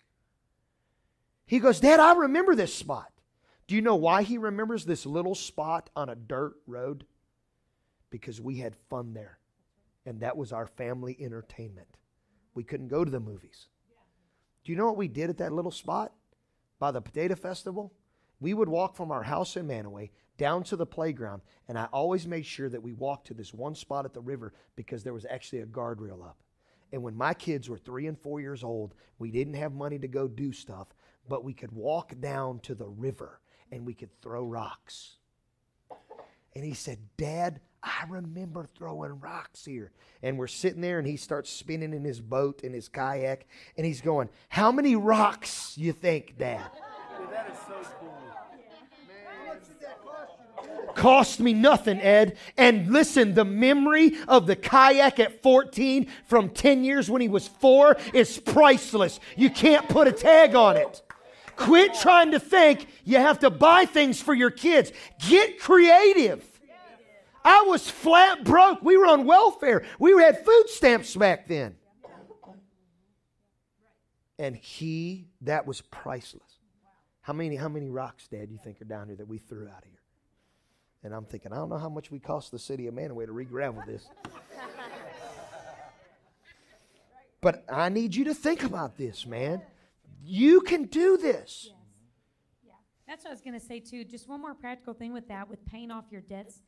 He 1.46 1.60
goes, 1.60 1.80
Dad, 1.80 2.00
I 2.00 2.14
remember 2.16 2.56
this 2.56 2.74
spot. 2.74 3.12
Do 3.68 3.76
you 3.76 3.82
know 3.82 3.96
why 3.96 4.24
he 4.24 4.38
remembers 4.38 4.86
this 4.86 5.06
little 5.06 5.36
spot 5.36 5.90
on 5.96 6.10
a 6.10 6.16
dirt 6.16 6.56
road? 6.66 7.06
Because 8.10 8.40
we 8.40 8.58
had 8.58 8.76
fun 8.90 9.14
there. 9.14 9.38
And 10.08 10.22
that 10.22 10.38
was 10.38 10.54
our 10.54 10.66
family 10.66 11.18
entertainment. 11.20 11.98
We 12.54 12.64
couldn't 12.64 12.88
go 12.88 13.04
to 13.04 13.12
the 13.12 13.20
movies. 13.20 13.68
Do 14.64 14.72
you 14.72 14.78
know 14.78 14.86
what 14.86 14.96
we 14.96 15.10
did 15.10 15.30
at 15.30 15.38
that 15.40 15.52
little 15.52 15.70
spot 15.70 16.14
by 16.80 16.92
the 16.92 17.02
potato 17.02 17.36
festival? 17.36 17.92
We 18.40 18.54
would 18.54 18.70
walk 18.70 18.96
from 18.96 19.12
our 19.12 19.24
house 19.24 19.58
in 19.58 19.68
Mantua 19.68 20.08
down 20.38 20.64
to 20.64 20.78
the 20.78 20.86
playground, 20.86 21.42
and 21.68 21.78
I 21.78 21.90
always 21.92 22.26
made 22.26 22.46
sure 22.46 22.70
that 22.70 22.82
we 22.82 22.94
walked 22.94 23.28
to 23.28 23.34
this 23.34 23.54
one 23.54 23.76
spot 23.76 24.06
at 24.06 24.14
the 24.14 24.22
river 24.22 24.54
because 24.78 25.04
there 25.04 25.14
was 25.14 25.26
actually 25.30 25.60
a 25.60 25.66
guardrail 25.66 26.26
up. 26.26 26.38
And 26.94 27.04
when 27.04 27.18
my 27.18 27.34
kids 27.34 27.70
were 27.70 27.78
three 27.78 28.08
and 28.08 28.18
four 28.18 28.40
years 28.40 28.64
old, 28.64 28.96
we 29.20 29.30
didn't 29.30 29.56
have 29.56 29.74
money 29.74 30.00
to 30.00 30.08
go 30.08 30.30
do 30.30 30.54
stuff, 30.54 30.88
but 31.28 31.44
we 31.44 31.54
could 31.54 31.74
walk 31.74 32.14
down 32.22 32.60
to 32.60 32.76
the 32.76 32.88
river 32.88 33.42
and 33.74 33.86
we 33.86 33.94
could 33.94 34.22
throw 34.22 34.46
rocks. 34.46 35.18
And 36.56 36.64
he 36.64 36.74
said, 36.74 37.00
Dad, 37.18 37.60
I 37.88 38.06
remember 38.10 38.68
throwing 38.76 39.20
rocks 39.20 39.64
here. 39.64 39.92
And 40.22 40.38
we're 40.38 40.48
sitting 40.48 40.82
there 40.82 41.00
and 41.00 41.08
he 41.08 41.16
starts 41.16 41.50
spinning 41.50 41.94
in 41.94 42.04
his 42.04 42.20
boat, 42.20 42.62
in 42.62 42.74
his 42.74 42.90
kayak, 42.90 43.48
and 43.78 43.86
he's 43.86 44.02
going, 44.02 44.30
How 44.50 44.72
many 44.72 44.96
rocks 44.96 45.78
you 45.78 45.94
think, 45.94 46.38
Dad? 46.38 46.70
that 47.32 47.50
is 47.52 47.58
so 47.60 47.90
cool. 48.00 48.14
Cost 50.96 51.40
me 51.40 51.54
nothing, 51.54 52.02
Ed. 52.02 52.38
And 52.58 52.92
listen, 52.92 53.36
the 53.36 53.46
memory 53.46 54.18
of 54.28 54.48
the 54.48 54.56
kayak 54.56 55.20
at 55.20 55.44
14 55.44 56.08
from 56.26 56.50
10 56.50 56.84
years 56.84 57.08
when 57.08 57.22
he 57.22 57.30
was 57.30 57.48
four 57.48 57.98
is 58.14 58.40
priceless. 58.40 59.20
You 59.36 59.52
can't 59.52 59.88
put 59.88 60.08
a 60.08 60.12
tag 60.12 60.56
on 60.56 60.76
it. 60.76 61.04
Quit 61.56 61.94
trying 61.94 62.32
to 62.32 62.40
think 62.40 62.88
you 63.04 63.18
have 63.18 63.40
to 63.40 63.52
buy 63.52 63.86
things 63.86 64.20
for 64.20 64.34
your 64.34 64.50
kids. 64.50 64.92
Get 65.28 65.60
creative. 65.60 66.57
I 67.44 67.64
was 67.68 67.90
flat 67.90 68.44
broke. 68.44 68.82
We 68.82 68.98
were 68.98 69.06
on 69.06 69.26
welfare. 69.26 69.84
We 70.00 70.12
had 70.12 70.44
food 70.46 70.66
stamps 70.68 71.16
back 71.16 71.48
then. 71.48 71.76
And 74.40 74.56
he, 74.56 75.30
that 75.42 75.66
was 75.66 75.82
priceless. 75.82 76.60
How 77.22 77.34
many, 77.34 77.56
how 77.56 77.70
many 77.70 77.90
rocks, 77.90 78.28
Dad, 78.28 78.50
you 78.52 78.60
think 78.64 78.82
are 78.82 78.86
down 78.86 79.08
here 79.08 79.18
that 79.18 79.28
we 79.28 79.38
threw 79.38 79.68
out 79.68 79.84
here? 79.84 80.00
And 81.04 81.14
I'm 81.14 81.26
thinking, 81.26 81.52
I 81.52 81.56
don't 81.56 81.70
know 81.70 81.78
how 81.78 81.90
much 81.90 82.12
we 82.12 82.20
cost 82.20 82.52
the 82.52 82.60
city 82.60 82.88
of 82.88 82.94
Mantua 82.94 83.26
to 83.26 83.32
re-gravel 83.32 83.84
this. 83.88 84.08
but 87.42 87.64
I 87.72 87.90
need 87.90 88.16
you 88.16 88.26
to 88.26 88.34
think 88.34 88.64
about 88.64 88.98
this, 88.98 89.26
man. 89.26 89.62
You 90.24 90.62
can 90.62 90.84
do 90.86 91.18
this. 91.18 91.70
Yeah. 92.66 92.74
That's 93.08 93.24
what 93.24 93.32
I 93.32 93.34
was 93.34 93.42
going 93.42 93.60
to 93.60 93.66
say, 93.66 93.80
too. 93.80 94.04
Just 94.04 94.28
one 94.28 94.42
more 94.42 94.54
practical 94.54 94.94
thing 94.94 95.14
with 95.14 95.28
that, 95.30 95.50
with 95.50 95.66
paying 95.66 95.92
off 95.92 96.06
your 96.12 96.22
debts. 96.22 96.62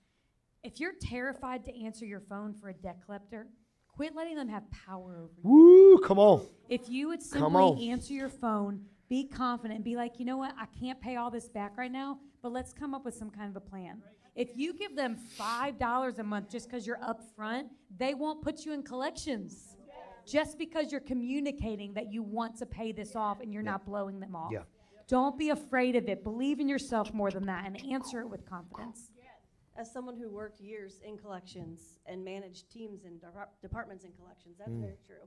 If 0.63 0.79
you're 0.79 0.93
terrified 1.01 1.63
to 1.65 1.83
answer 1.83 2.05
your 2.05 2.19
phone 2.19 2.53
for 2.53 2.69
a 2.69 2.73
debt 2.73 2.97
collector, 3.05 3.47
quit 3.87 4.13
letting 4.15 4.35
them 4.35 4.49
have 4.49 4.69
power 4.71 5.17
over 5.17 5.33
you. 5.41 5.49
Woo, 5.49 5.97
come 5.99 6.19
on. 6.19 6.47
If 6.67 6.89
you 6.89 7.07
would 7.07 7.23
simply 7.23 7.89
answer 7.89 8.13
your 8.13 8.29
phone, 8.29 8.81
be 9.07 9.25
confident, 9.25 9.75
and 9.75 9.83
be 9.85 9.95
like, 9.95 10.19
you 10.19 10.25
know 10.25 10.37
what, 10.37 10.53
I 10.59 10.65
can't 10.79 10.99
pay 11.01 11.15
all 11.15 11.31
this 11.31 11.47
back 11.47 11.77
right 11.77 11.91
now, 11.91 12.19
but 12.41 12.51
let's 12.51 12.73
come 12.73 12.93
up 12.93 13.05
with 13.05 13.15
some 13.15 13.29
kind 13.29 13.49
of 13.49 13.55
a 13.55 13.65
plan. 13.65 14.01
If 14.35 14.49
you 14.55 14.73
give 14.73 14.95
them 14.95 15.17
$5 15.37 16.19
a 16.19 16.23
month 16.23 16.49
just 16.49 16.69
because 16.69 16.85
you're 16.85 16.99
upfront, 16.99 17.69
they 17.97 18.13
won't 18.13 18.41
put 18.41 18.65
you 18.65 18.73
in 18.73 18.83
collections. 18.83 19.75
Just 20.25 20.59
because 20.59 20.91
you're 20.91 21.01
communicating 21.01 21.93
that 21.95 22.11
you 22.13 22.21
want 22.21 22.57
to 22.57 22.65
pay 22.65 22.91
this 22.91 23.15
off 23.15 23.39
and 23.41 23.51
you're 23.53 23.63
not 23.63 23.85
blowing 23.85 24.19
them 24.19 24.35
off. 24.35 24.51
Yeah. 24.51 24.63
Don't 25.07 25.37
be 25.39 25.49
afraid 25.49 25.95
of 25.95 26.07
it. 26.07 26.23
Believe 26.23 26.59
in 26.59 26.69
yourself 26.69 27.11
more 27.13 27.31
than 27.31 27.47
that 27.47 27.65
and 27.65 27.81
answer 27.91 28.19
it 28.19 28.29
with 28.29 28.47
confidence. 28.47 29.09
As 29.79 29.89
someone 29.89 30.17
who 30.17 30.27
worked 30.29 30.59
years 30.59 30.99
in 31.05 31.17
collections 31.17 31.99
and 32.05 32.21
managed 32.21 32.69
teams 32.69 33.05
and 33.05 33.21
depar- 33.21 33.47
departments 33.61 34.03
in 34.03 34.11
collections, 34.11 34.57
that's 34.57 34.71
Mm. 34.71 34.81
very 34.81 34.97
true. 35.07 35.25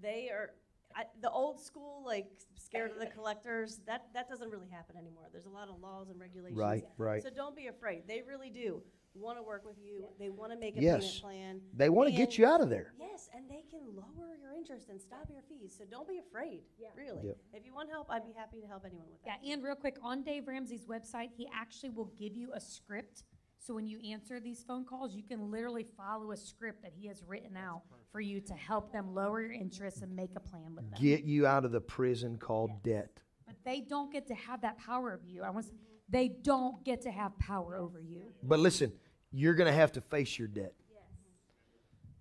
They 0.00 0.30
are 0.30 0.54
I, 0.96 1.04
the 1.20 1.30
old 1.30 1.60
school, 1.60 2.02
like 2.04 2.28
scared 2.56 2.90
of 2.90 2.98
the 2.98 3.06
collectors. 3.06 3.78
That 3.86 4.12
that 4.14 4.28
doesn't 4.28 4.50
really 4.50 4.68
happen 4.70 4.96
anymore. 4.96 5.28
There's 5.30 5.44
a 5.46 5.50
lot 5.50 5.68
of 5.68 5.78
laws 5.78 6.08
and 6.08 6.18
regulations. 6.18 6.58
Right, 6.58 6.84
right. 6.96 7.22
So 7.22 7.30
don't 7.30 7.54
be 7.54 7.68
afraid. 7.68 8.08
They 8.08 8.22
really 8.22 8.50
do 8.50 8.82
want 9.14 9.38
to 9.38 9.42
work 9.44 9.64
with 9.64 9.78
you. 9.78 10.08
They 10.18 10.30
want 10.30 10.50
to 10.52 10.58
make 10.58 10.76
a 10.76 10.80
Yes. 10.82 11.20
payment 11.20 11.20
plan. 11.22 11.62
They 11.74 11.90
want 11.90 12.08
to 12.08 12.16
get 12.16 12.30
and- 12.30 12.38
you 12.38 12.46
out 12.46 12.60
of 12.60 12.70
there. 12.70 12.92
Yes, 12.98 13.28
and 13.32 13.48
they 13.48 13.62
can 13.70 13.94
lower 13.94 14.34
your 14.34 14.50
interest 14.52 14.88
and 14.88 15.00
stop 15.00 15.30
your 15.30 15.42
fees. 15.42 15.76
So 15.76 15.84
don't 15.84 16.08
be 16.08 16.18
afraid. 16.18 16.64
Really. 16.96 17.28
Yep. 17.28 17.38
If 17.52 17.66
you 17.66 17.72
want 17.74 17.88
help, 17.90 18.10
I'd 18.10 18.24
be 18.24 18.32
happy 18.32 18.60
to 18.60 18.66
help 18.66 18.84
anyone 18.84 19.08
with 19.10 19.22
that. 19.22 19.44
Yeah, 19.44 19.54
and 19.54 19.62
real 19.62 19.76
quick, 19.76 19.96
on 20.02 20.22
Dave 20.24 20.48
Ramsey's 20.48 20.86
website, 20.86 21.30
he 21.32 21.46
actually 21.52 21.90
will 21.90 22.06
give 22.16 22.34
you 22.36 22.52
a 22.52 22.60
script. 22.60 23.22
So 23.62 23.74
when 23.74 23.86
you 23.86 24.00
answer 24.10 24.40
these 24.40 24.64
phone 24.66 24.86
calls, 24.86 25.14
you 25.14 25.22
can 25.22 25.50
literally 25.50 25.86
follow 25.94 26.32
a 26.32 26.36
script 26.36 26.82
that 26.82 26.92
he 26.98 27.06
has 27.08 27.22
written 27.26 27.58
out 27.58 27.82
for 28.10 28.20
you 28.20 28.40
to 28.40 28.54
help 28.54 28.90
them 28.90 29.14
lower 29.14 29.42
your 29.42 29.52
interest 29.52 30.00
and 30.00 30.16
make 30.16 30.30
a 30.34 30.40
plan 30.40 30.74
with 30.74 30.90
them. 30.90 30.98
Get 31.00 31.24
you 31.24 31.46
out 31.46 31.66
of 31.66 31.70
the 31.70 31.80
prison 31.80 32.38
called 32.38 32.82
debt. 32.82 33.20
But 33.46 33.56
they 33.62 33.82
don't 33.82 34.10
get 34.10 34.26
to 34.28 34.34
have 34.34 34.62
that 34.62 34.78
power 34.78 35.12
over 35.12 35.26
you. 35.26 35.42
I 35.42 35.50
want 35.50 35.66
to, 35.66 35.72
they 36.08 36.28
don't 36.28 36.82
get 36.86 37.02
to 37.02 37.10
have 37.10 37.38
power 37.38 37.76
over 37.76 38.00
you. 38.00 38.32
But 38.42 38.60
listen, 38.60 38.94
you're 39.30 39.54
going 39.54 39.70
to 39.70 39.78
have 39.78 39.92
to 39.92 40.00
face 40.00 40.38
your 40.38 40.48
debt. 40.48 40.72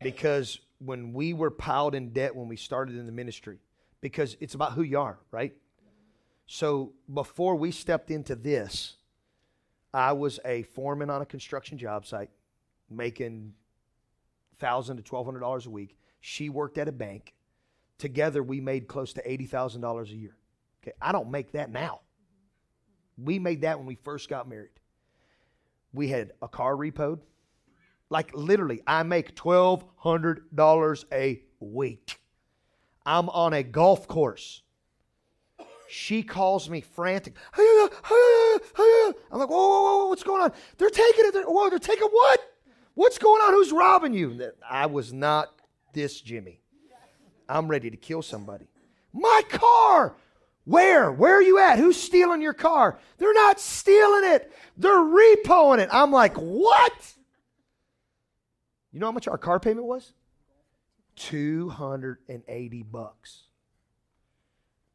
Because 0.01 0.59
when 0.79 1.13
we 1.13 1.33
were 1.33 1.51
piled 1.51 1.95
in 1.95 2.09
debt 2.09 2.35
when 2.35 2.49
we 2.49 2.57
started 2.57 2.97
in 2.97 3.05
the 3.05 3.11
ministry, 3.13 3.59
because 4.01 4.35
it's 4.41 4.55
about 4.55 4.73
who 4.73 4.81
you 4.81 4.99
are, 4.99 5.19
right? 5.31 5.53
So 6.47 6.93
before 7.13 7.55
we 7.55 7.71
stepped 7.71 8.11
into 8.11 8.35
this, 8.35 8.97
I 9.93 10.13
was 10.13 10.39
a 10.45 10.63
foreman 10.63 11.09
on 11.09 11.21
a 11.21 11.25
construction 11.25 11.77
job 11.77 12.05
site, 12.05 12.29
making 12.89 13.53
thousand 14.59 14.97
to 14.97 15.03
twelve 15.03 15.25
hundred 15.25 15.39
dollars 15.39 15.65
a 15.65 15.69
week. 15.69 15.97
She 16.19 16.49
worked 16.49 16.77
at 16.77 16.87
a 16.87 16.91
bank. 16.91 17.33
Together, 17.97 18.41
we 18.43 18.61
made 18.61 18.87
close 18.87 19.13
to 19.13 19.31
eighty 19.31 19.45
thousand 19.45 19.81
dollars 19.81 20.11
a 20.11 20.15
year. 20.15 20.37
Okay, 20.83 20.93
I 21.01 21.11
don't 21.11 21.31
make 21.31 21.51
that 21.53 21.71
now. 21.71 22.01
We 23.17 23.39
made 23.39 23.61
that 23.61 23.77
when 23.77 23.87
we 23.87 23.95
first 23.95 24.29
got 24.29 24.47
married. 24.47 24.69
We 25.91 26.07
had 26.07 26.31
a 26.41 26.47
car 26.47 26.75
repoed. 26.75 27.19
Like 28.09 28.33
literally, 28.33 28.81
I 28.87 29.03
make 29.03 29.35
twelve 29.35 29.83
hundred 29.97 30.55
dollars 30.55 31.05
a 31.11 31.41
week. 31.59 32.19
I'm 33.05 33.29
on 33.29 33.53
a 33.53 33.63
golf 33.63 34.07
course. 34.07 34.61
She 35.89 36.21
calls 36.23 36.69
me 36.69 36.81
frantic. 36.81 37.35
I'm 37.57 37.63
like, 39.39 39.49
whoa, 39.49 39.69
whoa, 39.69 39.97
whoa, 39.97 40.07
what's 40.07 40.23
going 40.23 40.43
on? 40.43 40.53
They're 40.77 40.89
taking 40.89 41.25
it. 41.25 41.33
They're, 41.33 41.43
whoa, 41.43 41.69
they're 41.69 41.79
taking 41.79 42.07
what? 42.07 42.39
What's 42.93 43.17
going 43.17 43.41
on? 43.41 43.53
Who's 43.53 43.71
robbing 43.71 44.13
you? 44.13 44.51
I 44.67 44.85
was 44.85 45.11
not 45.11 45.49
this 45.93 46.21
Jimmy. 46.21 46.61
I'm 47.47 47.67
ready 47.67 47.89
to 47.89 47.97
kill 47.97 48.21
somebody. 48.21 48.67
My 49.11 49.41
car! 49.49 50.15
Where? 50.65 51.11
Where 51.11 51.37
are 51.37 51.41
you 51.41 51.57
at? 51.57 51.79
Who's 51.79 51.99
stealing 51.99 52.41
your 52.41 52.53
car? 52.53 52.99
They're 53.17 53.33
not 53.33 53.59
stealing 53.59 54.31
it. 54.33 54.53
They're 54.77 54.91
repoing 54.91 55.79
it. 55.79 55.89
I'm 55.91 56.11
like, 56.11 56.35
what? 56.35 57.15
You 58.91 58.99
know 58.99 59.07
how 59.07 59.11
much 59.11 59.27
our 59.27 59.39
car 59.39 59.59
payment 59.59 59.87
was? 59.87 60.13
280 61.15 62.83
bucks. 62.83 63.48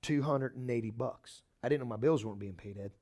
280 0.05 0.90
bucks. 0.90 1.43
I 1.62 1.68
didn't 1.68 1.81
know 1.81 1.89
my 1.89 1.97
bills 1.97 2.24
weren't 2.24 2.39
being 2.39 2.55
paid, 2.55 2.78
Ed. 2.78 2.93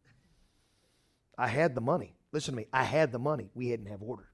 I 1.36 1.48
had 1.48 1.74
the 1.74 1.80
money. 1.80 2.14
Listen 2.30 2.54
to 2.54 2.56
me. 2.56 2.66
I 2.72 2.84
had 2.84 3.10
the 3.10 3.18
money. 3.18 3.50
We 3.54 3.70
hadn't 3.70 3.86
have 3.86 4.02
order. 4.02 4.28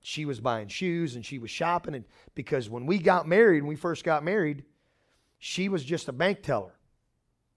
She 0.00 0.24
was 0.24 0.40
buying 0.40 0.68
shoes 0.68 1.14
and 1.14 1.24
she 1.24 1.38
was 1.38 1.50
shopping 1.50 1.94
and 1.94 2.04
because 2.34 2.68
when 2.68 2.86
we 2.86 2.98
got 2.98 3.28
married, 3.28 3.62
when 3.62 3.68
we 3.68 3.76
first 3.76 4.02
got 4.02 4.24
married, 4.24 4.64
she 5.38 5.68
was 5.68 5.84
just 5.84 6.08
a 6.08 6.12
bank 6.12 6.42
teller. 6.42 6.74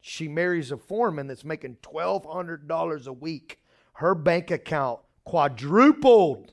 She 0.01 0.27
marries 0.27 0.71
a 0.71 0.77
foreman 0.77 1.27
that's 1.27 1.45
making 1.45 1.77
$1200 1.81 3.07
a 3.07 3.13
week. 3.13 3.59
Her 3.93 4.13
bank 4.13 4.51
account 4.51 4.99
quadrupled. 5.23 6.51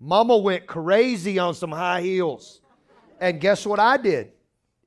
Mama 0.00 0.36
went 0.38 0.66
crazy 0.66 1.38
on 1.38 1.54
some 1.54 1.72
high 1.72 2.00
heels. 2.00 2.60
And 3.20 3.40
guess 3.40 3.66
what 3.66 3.78
I 3.78 3.98
did? 3.98 4.32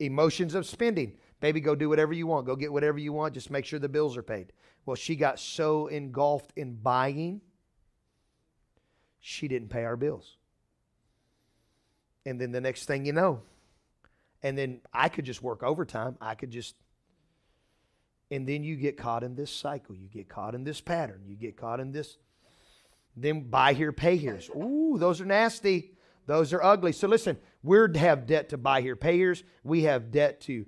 Emotions 0.02 0.56
of 0.56 0.66
spending. 0.66 1.14
Baby, 1.40 1.62
go 1.62 1.76
do 1.76 1.90
whatever 1.90 2.14
you 2.14 2.28
want. 2.28 2.46
Go 2.46 2.56
get 2.56 2.74
whatever 2.74 3.00
you 3.00 3.14
want. 3.14 3.34
Just 3.34 3.52
make 3.52 3.66
sure 3.66 3.80
the 3.80 3.90
bills 3.90 4.18
are 4.18 4.24
paid. 4.24 4.52
Well, 4.86 4.96
she 4.96 5.16
got 5.16 5.40
so 5.40 5.88
engulfed 5.88 6.52
in 6.56 6.74
buying, 6.76 7.42
she 9.20 9.48
didn't 9.48 9.70
pay 9.70 9.84
our 9.84 9.96
bills. 9.96 10.38
And 12.26 12.42
then 12.42 12.52
the 12.52 12.62
next 12.62 12.86
thing 12.86 13.06
you 13.06 13.14
know, 13.14 13.42
and 14.44 14.58
then 14.58 14.82
I 14.92 15.10
could 15.10 15.26
just 15.26 15.44
work 15.44 15.62
overtime. 15.62 16.18
I 16.20 16.34
could 16.34 16.50
just, 16.50 16.76
and 18.32 18.48
then 18.48 18.64
you 18.64 18.76
get 18.76 18.98
caught 18.98 19.24
in 19.24 19.36
this 19.36 19.54
cycle. 19.54 19.96
You 19.96 20.08
get 20.08 20.30
caught 20.30 20.56
in 20.56 20.64
this 20.64 20.82
pattern. 20.82 21.22
You 21.28 21.36
get 21.36 21.58
caught 21.58 21.80
in 21.80 21.92
this. 21.92 22.18
Then 23.16 23.50
buy 23.50 23.74
here, 23.74 23.92
pay 23.92 24.18
here. 24.18 24.40
Ooh, 24.56 24.98
those 24.98 25.22
are 25.22 25.26
nasty. 25.26 25.92
Those 26.28 26.54
are 26.54 26.64
ugly. 26.64 26.92
So 26.92 27.08
listen, 27.08 27.38
we 27.64 27.78
have 27.96 28.28
debt 28.28 28.50
to 28.50 28.58
buy 28.58 28.82
here, 28.82 28.96
payers. 28.96 29.44
We 29.64 29.84
have 29.84 30.12
debt 30.12 30.42
to 30.42 30.66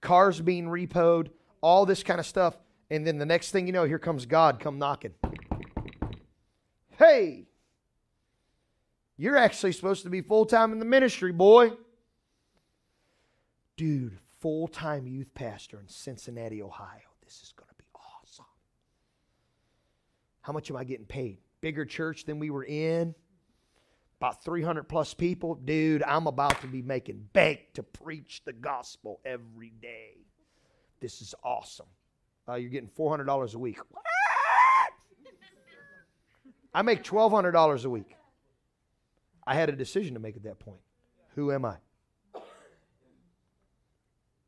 cars 0.00 0.40
being 0.40 0.66
repoed, 0.66 1.30
all 1.60 1.86
this 1.86 2.02
kind 2.02 2.20
of 2.20 2.26
stuff. 2.26 2.56
And 2.90 3.06
then 3.06 3.18
the 3.18 3.26
next 3.26 3.50
thing 3.50 3.66
you 3.66 3.72
know, 3.72 3.84
here 3.84 3.98
comes 3.98 4.26
God 4.26 4.60
come 4.60 4.78
knocking. 4.78 5.14
Hey, 6.98 7.46
you're 9.16 9.36
actually 9.36 9.72
supposed 9.72 10.02
to 10.04 10.10
be 10.10 10.20
full 10.20 10.46
time 10.46 10.72
in 10.72 10.78
the 10.78 10.84
ministry, 10.84 11.32
boy. 11.32 11.72
Dude, 13.76 14.18
full 14.40 14.68
time 14.68 15.06
youth 15.06 15.32
pastor 15.34 15.80
in 15.80 15.88
Cincinnati, 15.88 16.62
Ohio. 16.62 17.00
This 17.24 17.42
is 17.42 17.52
going 17.56 17.68
to 17.68 17.74
be 17.74 17.84
awesome. 17.94 18.44
How 20.42 20.52
much 20.52 20.70
am 20.70 20.76
I 20.76 20.84
getting 20.84 21.06
paid? 21.06 21.38
Bigger 21.60 21.84
church 21.84 22.24
than 22.24 22.38
we 22.38 22.50
were 22.50 22.64
in. 22.64 23.14
About 24.24 24.42
300 24.42 24.84
plus 24.84 25.12
people. 25.12 25.54
Dude, 25.54 26.02
I'm 26.02 26.26
about 26.26 26.58
to 26.62 26.66
be 26.66 26.80
making 26.80 27.28
bank 27.34 27.60
to 27.74 27.82
preach 27.82 28.40
the 28.46 28.54
gospel 28.54 29.20
every 29.22 29.74
day. 29.82 30.16
This 30.98 31.20
is 31.20 31.34
awesome. 31.44 31.88
Uh, 32.48 32.54
you're 32.54 32.70
getting 32.70 32.88
$400 32.88 33.54
a 33.54 33.58
week. 33.58 33.76
What? 33.90 34.02
I 36.72 36.80
make 36.80 37.04
$1,200 37.04 37.84
a 37.84 37.90
week. 37.90 38.16
I 39.46 39.56
had 39.56 39.68
a 39.68 39.72
decision 39.72 40.14
to 40.14 40.20
make 40.20 40.36
at 40.36 40.44
that 40.44 40.58
point. 40.58 40.80
Who 41.34 41.52
am 41.52 41.66
I? 41.66 41.76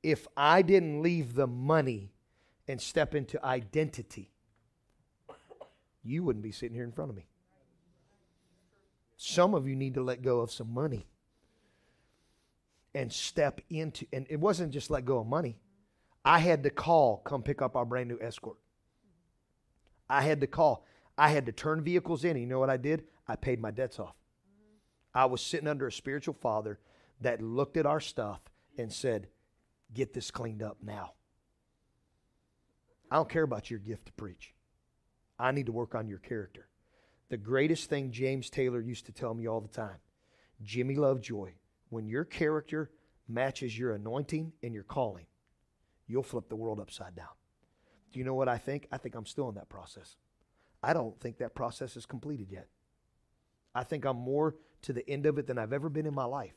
If 0.02 0.26
I 0.38 0.62
didn't 0.62 1.02
leave 1.02 1.34
the 1.34 1.46
money 1.46 2.14
and 2.66 2.80
step 2.80 3.14
into 3.14 3.44
identity, 3.44 4.30
you 6.02 6.24
wouldn't 6.24 6.42
be 6.42 6.52
sitting 6.52 6.74
here 6.74 6.84
in 6.84 6.92
front 6.92 7.10
of 7.10 7.16
me. 7.18 7.26
Some 9.16 9.54
of 9.54 9.66
you 9.66 9.76
need 9.76 9.94
to 9.94 10.02
let 10.02 10.22
go 10.22 10.40
of 10.40 10.50
some 10.50 10.72
money 10.72 11.06
and 12.94 13.12
step 13.12 13.60
into, 13.70 14.06
and 14.12 14.26
it 14.28 14.40
wasn't 14.40 14.72
just 14.72 14.90
let 14.90 15.04
go 15.04 15.18
of 15.18 15.26
money. 15.26 15.58
I 16.24 16.38
had 16.38 16.62
to 16.64 16.70
call, 16.70 17.18
come 17.18 17.42
pick 17.42 17.62
up 17.62 17.76
our 17.76 17.84
brand 17.84 18.08
new 18.08 18.18
escort. 18.20 18.56
I 20.08 20.22
had 20.22 20.40
to 20.40 20.46
call. 20.46 20.84
I 21.18 21.30
had 21.30 21.46
to 21.46 21.52
turn 21.52 21.82
vehicles 21.82 22.24
in. 22.24 22.32
And 22.32 22.40
you 22.40 22.46
know 22.46 22.58
what 22.58 22.70
I 22.70 22.76
did? 22.76 23.04
I 23.26 23.36
paid 23.36 23.60
my 23.60 23.70
debts 23.70 23.98
off. 23.98 24.14
I 25.14 25.24
was 25.26 25.40
sitting 25.40 25.68
under 25.68 25.86
a 25.86 25.92
spiritual 25.92 26.34
father 26.34 26.78
that 27.20 27.42
looked 27.42 27.76
at 27.76 27.86
our 27.86 28.00
stuff 28.00 28.40
and 28.76 28.92
said, 28.92 29.28
Get 29.94 30.12
this 30.12 30.30
cleaned 30.30 30.62
up 30.62 30.78
now. 30.82 31.12
I 33.10 33.16
don't 33.16 33.28
care 33.28 33.44
about 33.44 33.70
your 33.70 33.78
gift 33.78 34.06
to 34.06 34.12
preach. 34.12 34.52
I 35.38 35.52
need 35.52 35.66
to 35.66 35.72
work 35.72 35.94
on 35.94 36.08
your 36.08 36.18
character. 36.18 36.68
The 37.28 37.36
greatest 37.36 37.88
thing 37.90 38.12
James 38.12 38.50
Taylor 38.50 38.80
used 38.80 39.06
to 39.06 39.12
tell 39.12 39.34
me 39.34 39.46
all 39.46 39.60
the 39.60 39.68
time 39.68 39.98
Jimmy 40.62 40.96
Lovejoy, 40.96 41.52
when 41.88 42.06
your 42.06 42.24
character 42.24 42.90
matches 43.28 43.78
your 43.78 43.92
anointing 43.92 44.52
and 44.62 44.72
your 44.72 44.84
calling, 44.84 45.26
you'll 46.06 46.22
flip 46.22 46.48
the 46.48 46.56
world 46.56 46.80
upside 46.80 47.16
down. 47.16 47.28
Do 48.12 48.18
you 48.18 48.24
know 48.24 48.34
what 48.34 48.48
I 48.48 48.58
think? 48.58 48.86
I 48.92 48.98
think 48.98 49.14
I'm 49.14 49.26
still 49.26 49.48
in 49.48 49.56
that 49.56 49.68
process. 49.68 50.16
I 50.82 50.92
don't 50.92 51.18
think 51.20 51.38
that 51.38 51.54
process 51.54 51.96
is 51.96 52.06
completed 52.06 52.48
yet. 52.50 52.68
I 53.74 53.82
think 53.82 54.04
I'm 54.04 54.16
more 54.16 54.54
to 54.82 54.92
the 54.92 55.08
end 55.10 55.26
of 55.26 55.38
it 55.38 55.46
than 55.46 55.58
I've 55.58 55.72
ever 55.72 55.88
been 55.88 56.06
in 56.06 56.14
my 56.14 56.24
life. 56.24 56.54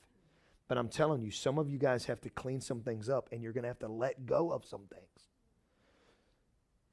But 0.68 0.78
I'm 0.78 0.88
telling 0.88 1.24
you, 1.24 1.32
some 1.32 1.58
of 1.58 1.68
you 1.68 1.80
guys 1.80 2.06
have 2.06 2.22
to 2.22 2.30
clean 2.30 2.62
some 2.62 2.82
things 2.82 3.10
up 3.10 3.28
and 3.32 3.42
you're 3.42 3.54
going 3.54 3.64
to 3.64 3.70
have 3.70 3.80
to 3.80 3.88
let 3.88 4.26
go 4.28 4.52
of 4.52 4.66
some 4.66 4.84
things. 4.94 5.28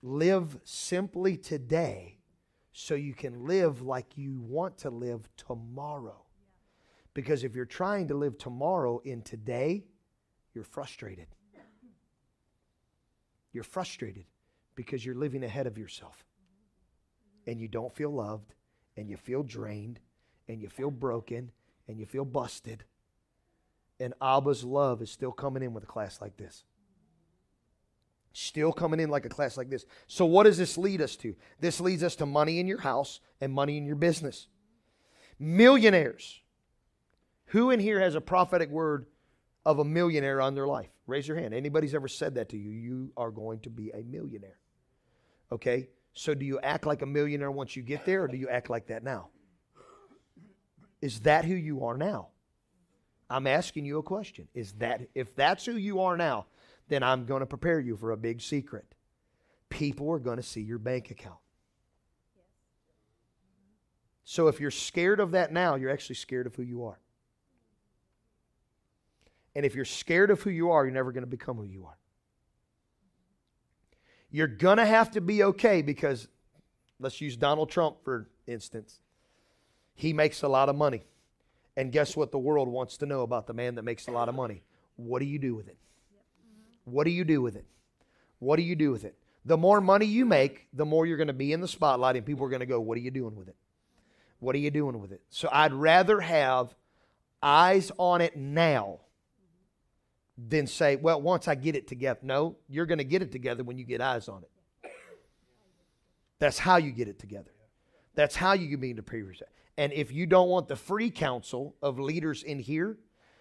Live 0.02 0.58
simply 0.64 1.36
today 1.36 2.18
so 2.78 2.94
you 2.94 3.14
can 3.14 3.46
live 3.46 3.80
like 3.80 4.18
you 4.18 4.38
want 4.38 4.76
to 4.76 4.90
live 4.90 5.26
tomorrow. 5.38 6.22
Because 7.14 7.42
if 7.42 7.56
you're 7.56 7.64
trying 7.64 8.08
to 8.08 8.14
live 8.14 8.36
tomorrow 8.36 9.00
in 9.02 9.22
today, 9.22 9.86
you're 10.52 10.62
frustrated. 10.62 11.28
You're 13.54 13.64
frustrated 13.64 14.26
because 14.74 15.06
you're 15.06 15.14
living 15.14 15.42
ahead 15.42 15.66
of 15.66 15.78
yourself. 15.78 16.26
And 17.46 17.58
you 17.58 17.66
don't 17.66 17.94
feel 17.94 18.10
loved, 18.10 18.52
and 18.98 19.08
you 19.08 19.16
feel 19.16 19.42
drained, 19.42 19.98
and 20.46 20.60
you 20.60 20.68
feel 20.68 20.90
broken, 20.90 21.50
and 21.88 21.98
you 21.98 22.04
feel 22.04 22.26
busted. 22.26 22.84
And 23.98 24.12
Abba's 24.20 24.64
love 24.64 25.00
is 25.00 25.10
still 25.10 25.32
coming 25.32 25.62
in 25.62 25.72
with 25.72 25.84
a 25.84 25.86
class 25.86 26.20
like 26.20 26.36
this. 26.36 26.64
Still 28.38 28.70
coming 28.70 29.00
in 29.00 29.08
like 29.08 29.24
a 29.24 29.30
class 29.30 29.56
like 29.56 29.70
this. 29.70 29.86
So, 30.08 30.26
what 30.26 30.42
does 30.42 30.58
this 30.58 30.76
lead 30.76 31.00
us 31.00 31.16
to? 31.16 31.34
This 31.58 31.80
leads 31.80 32.02
us 32.02 32.16
to 32.16 32.26
money 32.26 32.60
in 32.60 32.66
your 32.66 32.82
house 32.82 33.20
and 33.40 33.50
money 33.50 33.78
in 33.78 33.86
your 33.86 33.96
business. 33.96 34.48
Millionaires. 35.38 36.42
Who 37.46 37.70
in 37.70 37.80
here 37.80 37.98
has 37.98 38.14
a 38.14 38.20
prophetic 38.20 38.68
word 38.68 39.06
of 39.64 39.78
a 39.78 39.86
millionaire 39.86 40.42
on 40.42 40.54
their 40.54 40.66
life? 40.66 40.90
Raise 41.06 41.26
your 41.26 41.38
hand. 41.38 41.54
Anybody's 41.54 41.94
ever 41.94 42.08
said 42.08 42.34
that 42.34 42.50
to 42.50 42.58
you? 42.58 42.72
You 42.72 43.10
are 43.16 43.30
going 43.30 43.60
to 43.60 43.70
be 43.70 43.88
a 43.92 44.02
millionaire. 44.02 44.58
Okay? 45.50 45.88
So, 46.12 46.34
do 46.34 46.44
you 46.44 46.60
act 46.60 46.84
like 46.84 47.00
a 47.00 47.06
millionaire 47.06 47.50
once 47.50 47.74
you 47.74 47.82
get 47.82 48.04
there, 48.04 48.24
or 48.24 48.28
do 48.28 48.36
you 48.36 48.50
act 48.50 48.68
like 48.68 48.88
that 48.88 49.02
now? 49.02 49.28
Is 51.00 51.20
that 51.20 51.46
who 51.46 51.54
you 51.54 51.86
are 51.86 51.96
now? 51.96 52.28
I'm 53.30 53.46
asking 53.46 53.86
you 53.86 53.96
a 53.96 54.02
question. 54.02 54.46
Is 54.52 54.72
that 54.72 55.08
if 55.14 55.34
that's 55.34 55.64
who 55.64 55.76
you 55.76 56.02
are 56.02 56.18
now, 56.18 56.44
then 56.88 57.02
I'm 57.02 57.26
going 57.26 57.40
to 57.40 57.46
prepare 57.46 57.80
you 57.80 57.96
for 57.96 58.12
a 58.12 58.16
big 58.16 58.40
secret. 58.40 58.84
People 59.68 60.10
are 60.10 60.18
going 60.18 60.36
to 60.36 60.42
see 60.42 60.60
your 60.60 60.78
bank 60.78 61.10
account. 61.10 61.38
So 64.24 64.48
if 64.48 64.60
you're 64.60 64.70
scared 64.70 65.20
of 65.20 65.32
that 65.32 65.52
now, 65.52 65.76
you're 65.76 65.90
actually 65.90 66.16
scared 66.16 66.46
of 66.46 66.54
who 66.54 66.62
you 66.62 66.84
are. 66.84 66.98
And 69.54 69.64
if 69.64 69.74
you're 69.74 69.84
scared 69.84 70.30
of 70.30 70.42
who 70.42 70.50
you 70.50 70.70
are, 70.70 70.84
you're 70.84 70.92
never 70.92 71.12
going 71.12 71.22
to 71.22 71.30
become 71.30 71.56
who 71.56 71.64
you 71.64 71.86
are. 71.86 71.96
You're 74.30 74.48
going 74.48 74.78
to 74.78 74.84
have 74.84 75.12
to 75.12 75.20
be 75.20 75.42
okay 75.44 75.80
because 75.80 76.28
let's 76.98 77.20
use 77.20 77.36
Donald 77.36 77.70
Trump 77.70 78.02
for 78.04 78.28
instance. 78.46 79.00
He 79.94 80.12
makes 80.12 80.42
a 80.42 80.48
lot 80.48 80.68
of 80.68 80.76
money. 80.76 81.04
And 81.76 81.92
guess 81.92 82.16
what 82.16 82.32
the 82.32 82.38
world 82.38 82.68
wants 82.68 82.96
to 82.98 83.06
know 83.06 83.22
about 83.22 83.46
the 83.46 83.54
man 83.54 83.76
that 83.76 83.82
makes 83.82 84.08
a 84.08 84.10
lot 84.10 84.28
of 84.28 84.34
money? 84.34 84.62
What 84.96 85.20
do 85.20 85.26
you 85.26 85.38
do 85.38 85.54
with 85.54 85.68
it? 85.68 85.78
What 86.86 87.04
do 87.04 87.10
you 87.10 87.24
do 87.24 87.42
with 87.42 87.56
it? 87.56 87.66
What 88.38 88.56
do 88.56 88.62
you 88.62 88.76
do 88.76 88.92
with 88.92 89.04
it? 89.04 89.18
The 89.44 89.56
more 89.56 89.80
money 89.80 90.06
you 90.06 90.24
make, 90.24 90.68
the 90.72 90.84
more 90.84 91.04
you're 91.04 91.16
going 91.16 91.26
to 91.26 91.32
be 91.32 91.52
in 91.52 91.60
the 91.60 91.68
spotlight, 91.68 92.16
and 92.16 92.24
people 92.24 92.46
are 92.46 92.48
going 92.48 92.60
to 92.60 92.66
go, 92.66 92.80
What 92.80 92.96
are 92.96 93.00
you 93.00 93.10
doing 93.10 93.34
with 93.34 93.48
it? 93.48 93.56
What 94.38 94.54
are 94.54 94.58
you 94.58 94.70
doing 94.70 95.00
with 95.00 95.12
it? 95.12 95.20
So 95.30 95.48
I'd 95.52 95.72
rather 95.72 96.20
have 96.20 96.74
eyes 97.42 97.90
on 97.98 98.20
it 98.20 98.36
now 98.36 99.00
than 100.38 100.66
say, 100.66 100.96
Well, 100.96 101.20
once 101.20 101.48
I 101.48 101.56
get 101.56 101.74
it 101.74 101.88
together. 101.88 102.20
No, 102.22 102.56
you're 102.68 102.86
going 102.86 102.98
to 102.98 103.04
get 103.04 103.20
it 103.20 103.32
together 103.32 103.64
when 103.64 103.78
you 103.78 103.84
get 103.84 104.00
eyes 104.00 104.28
on 104.28 104.42
it. 104.42 104.90
That's 106.38 106.58
how 106.58 106.76
you 106.76 106.92
get 106.92 107.08
it 107.08 107.18
together. 107.18 107.50
That's 108.14 108.36
how 108.36 108.52
you 108.52 108.68
can 108.68 108.80
be 108.80 108.90
into 108.90 109.02
previous. 109.02 109.42
And 109.76 109.92
if 109.92 110.12
you 110.12 110.26
don't 110.26 110.48
want 110.48 110.68
the 110.68 110.76
free 110.76 111.10
counsel 111.10 111.74
of 111.82 111.98
leaders 111.98 112.42
in 112.42 112.58
here, 112.58 112.96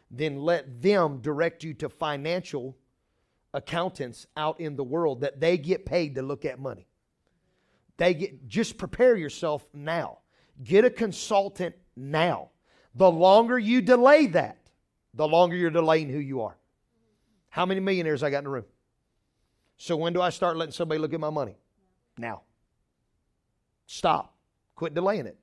then 0.10 0.38
let 0.38 0.82
them 0.82 1.20
direct 1.20 1.64
you 1.64 1.74
to 1.76 1.90
financial 1.90 2.78
accountants 3.56 4.28
out 4.36 4.60
in 4.60 4.76
the 4.76 4.84
world 4.84 5.22
that 5.22 5.40
they 5.40 5.58
get 5.58 5.86
paid 5.86 6.16
to 6.16 6.22
look 6.22 6.44
at 6.46 6.60
money. 6.60 6.88
They 7.98 8.14
get 8.14 8.48
just 8.48 8.78
prepare 8.78 9.16
yourself 9.16 9.66
now. 9.74 10.20
Get 10.62 10.84
a 10.86 10.90
consultant 10.90 11.76
now. 11.96 12.50
The 12.94 13.10
longer 13.10 13.58
you 13.58 13.82
delay 13.82 14.28
that, 14.28 14.58
the 15.14 15.28
longer 15.28 15.56
you're 15.56 15.72
delaying 15.72 16.10
who 16.10 16.20
you 16.20 16.42
are. 16.42 16.58
How 17.50 17.66
many 17.66 17.80
millionaires 17.80 18.22
I 18.22 18.30
got 18.30 18.40
in 18.40 18.44
the 18.44 18.50
room? 18.50 18.66
So 19.78 19.96
when 19.96 20.14
do 20.14 20.22
I 20.22 20.30
start 20.30 20.58
letting 20.58 20.74
somebody 20.74 21.00
look 21.00 21.14
at 21.14 21.20
my 21.20 21.30
money? 21.30 21.58
Now. 22.18 22.42
Stop. 23.86 24.36
Quit 24.76 24.94
delaying 24.94 25.26
it. 25.26 25.38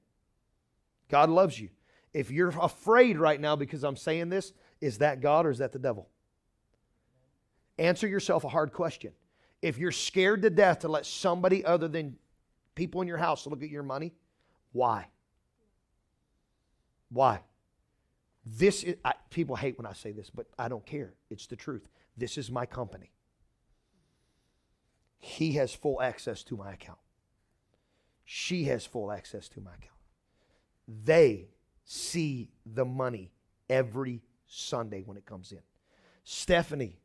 God 1.09 1.31
loves 1.31 1.59
you. 1.59 1.71
If 2.13 2.31
you're 2.31 2.53
afraid 2.61 3.19
right 3.19 3.41
now 3.41 3.57
because 3.57 3.83
I'm 3.85 3.97
saying 3.97 4.29
this, 4.29 4.53
is 4.81 4.99
that 4.99 5.21
God 5.21 5.47
or 5.47 5.51
is 5.51 5.59
that 5.59 5.73
the 5.73 5.79
devil? 5.79 6.09
Answer 7.79 8.07
yourself 8.07 8.45
a 8.45 8.49
hard 8.49 8.73
question. 8.73 9.13
If 9.61 9.79
you're 9.79 9.93
scared 9.93 10.43
to 10.43 10.51
death 10.51 10.81
to 10.81 10.89
let 10.89 11.07
somebody 11.07 11.65
other 11.65 11.89
than 11.89 12.17
people 12.75 13.01
in 13.01 13.09
your 13.09 13.19
house 13.19 13.47
look 13.47 13.63
at 13.63 13.71
your 13.71 13.83
money, 13.83 14.13
why? 14.73 15.07
Why? 17.11 17.41
This 18.45 18.83
is, 18.83 18.97
I, 19.05 19.15
people 19.31 19.55
hate 19.55 19.79
when 19.79 19.87
I 19.87 19.93
say 19.93 20.13
this, 20.13 20.31
but 20.31 20.47
I 20.59 20.69
don't 20.69 20.85
care. 20.85 21.15
It's 21.31 21.47
the 21.47 21.57
truth. 21.57 21.89
This 22.17 22.37
is 22.37 22.51
my 22.51 22.67
company. 22.67 23.13
He 25.19 25.53
has 25.53 25.73
full 25.73 26.03
access 26.03 26.43
to 26.45 26.57
my 26.57 26.73
account. 26.73 26.99
She 28.25 28.65
has 28.65 28.85
full 28.85 29.13
access 29.13 29.49
to 29.51 29.61
my 29.61 29.71
account. 29.71 29.93
They 31.05 31.49
see 31.85 32.51
the 32.67 32.85
money 32.85 33.31
every 33.71 34.23
Sunday 34.47 35.03
when 35.05 35.17
it 35.17 35.25
comes 35.25 35.53
in. 35.53 35.61
Stephanie, 36.25 36.99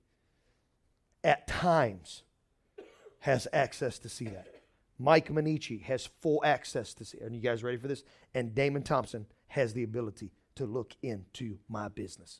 at 1.27 1.45
times, 1.45 2.23
has 3.19 3.47
access 3.51 3.99
to 3.99 4.09
see 4.09 4.25
that. 4.25 4.47
Mike 4.97 5.29
Manici 5.29 5.83
has 5.83 6.09
full 6.21 6.41
access 6.43 6.93
to 6.95 7.05
see. 7.05 7.19
Are 7.19 7.29
you 7.29 7.41
guys 7.41 7.63
ready 7.63 7.77
for 7.77 7.87
this? 7.87 8.03
And 8.33 8.55
Damon 8.55 8.81
Thompson 8.81 9.27
has 9.49 9.73
the 9.73 9.83
ability 9.83 10.31
to 10.55 10.65
look 10.65 10.95
into 11.03 11.57
my 11.67 11.89
business. 11.89 12.39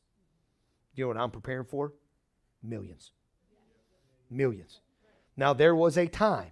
You 0.95 1.03
know 1.03 1.09
what 1.09 1.17
I'm 1.17 1.31
preparing 1.31 1.65
for? 1.65 1.93
Millions. 2.63 3.11
Millions. 4.31 4.79
Now, 5.35 5.53
there 5.53 5.75
was 5.75 5.97
a 5.97 6.07
time 6.07 6.51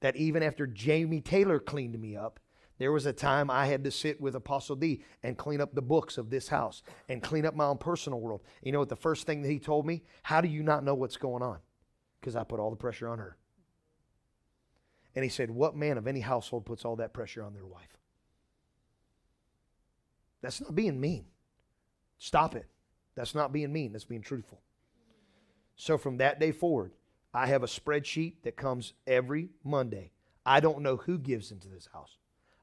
that 0.00 0.16
even 0.16 0.42
after 0.42 0.66
Jamie 0.66 1.20
Taylor 1.20 1.58
cleaned 1.58 2.00
me 2.00 2.16
up, 2.16 2.40
there 2.78 2.92
was 2.92 3.06
a 3.06 3.12
time 3.12 3.50
I 3.50 3.66
had 3.66 3.84
to 3.84 3.90
sit 3.90 4.20
with 4.20 4.34
Apostle 4.34 4.76
D 4.76 5.02
and 5.22 5.38
clean 5.38 5.60
up 5.60 5.74
the 5.74 5.82
books 5.82 6.18
of 6.18 6.28
this 6.28 6.48
house 6.48 6.82
and 7.08 7.22
clean 7.22 7.46
up 7.46 7.54
my 7.54 7.64
own 7.64 7.78
personal 7.78 8.20
world. 8.20 8.42
You 8.62 8.72
know 8.72 8.80
what 8.80 8.90
the 8.90 8.96
first 8.96 9.26
thing 9.26 9.42
that 9.42 9.50
he 9.50 9.58
told 9.58 9.86
me? 9.86 10.02
How 10.22 10.40
do 10.40 10.48
you 10.48 10.62
not 10.62 10.84
know 10.84 10.94
what's 10.94 11.16
going 11.16 11.42
on? 11.42 11.58
Because 12.20 12.36
I 12.36 12.44
put 12.44 12.60
all 12.60 12.70
the 12.70 12.76
pressure 12.76 13.08
on 13.08 13.18
her. 13.18 13.36
And 15.14 15.24
he 15.24 15.30
said, 15.30 15.50
What 15.50 15.74
man 15.74 15.96
of 15.96 16.06
any 16.06 16.20
household 16.20 16.66
puts 16.66 16.84
all 16.84 16.96
that 16.96 17.14
pressure 17.14 17.42
on 17.42 17.54
their 17.54 17.64
wife? 17.64 17.96
That's 20.42 20.60
not 20.60 20.74
being 20.74 21.00
mean. 21.00 21.24
Stop 22.18 22.54
it. 22.54 22.66
That's 23.14 23.34
not 23.34 23.52
being 23.52 23.72
mean. 23.72 23.92
That's 23.92 24.04
being 24.04 24.20
truthful. 24.20 24.60
So 25.76 25.96
from 25.96 26.18
that 26.18 26.38
day 26.38 26.52
forward, 26.52 26.92
I 27.32 27.46
have 27.46 27.62
a 27.62 27.66
spreadsheet 27.66 28.34
that 28.42 28.56
comes 28.56 28.92
every 29.06 29.50
Monday. 29.64 30.12
I 30.44 30.60
don't 30.60 30.80
know 30.80 30.96
who 30.96 31.18
gives 31.18 31.50
into 31.50 31.68
this 31.68 31.88
house. 31.92 32.16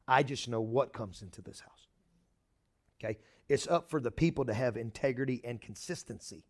I 0.07 0.23
just 0.23 0.47
know 0.47 0.61
what 0.61 0.93
comes 0.93 1.21
into 1.21 1.41
this 1.41 1.59
house. 1.61 1.87
Okay? 3.03 3.17
It's 3.49 3.67
up 3.67 3.89
for 3.89 3.99
the 3.99 4.11
people 4.11 4.45
to 4.45 4.53
have 4.53 4.77
integrity 4.77 5.41
and 5.43 5.61
consistency 5.61 6.45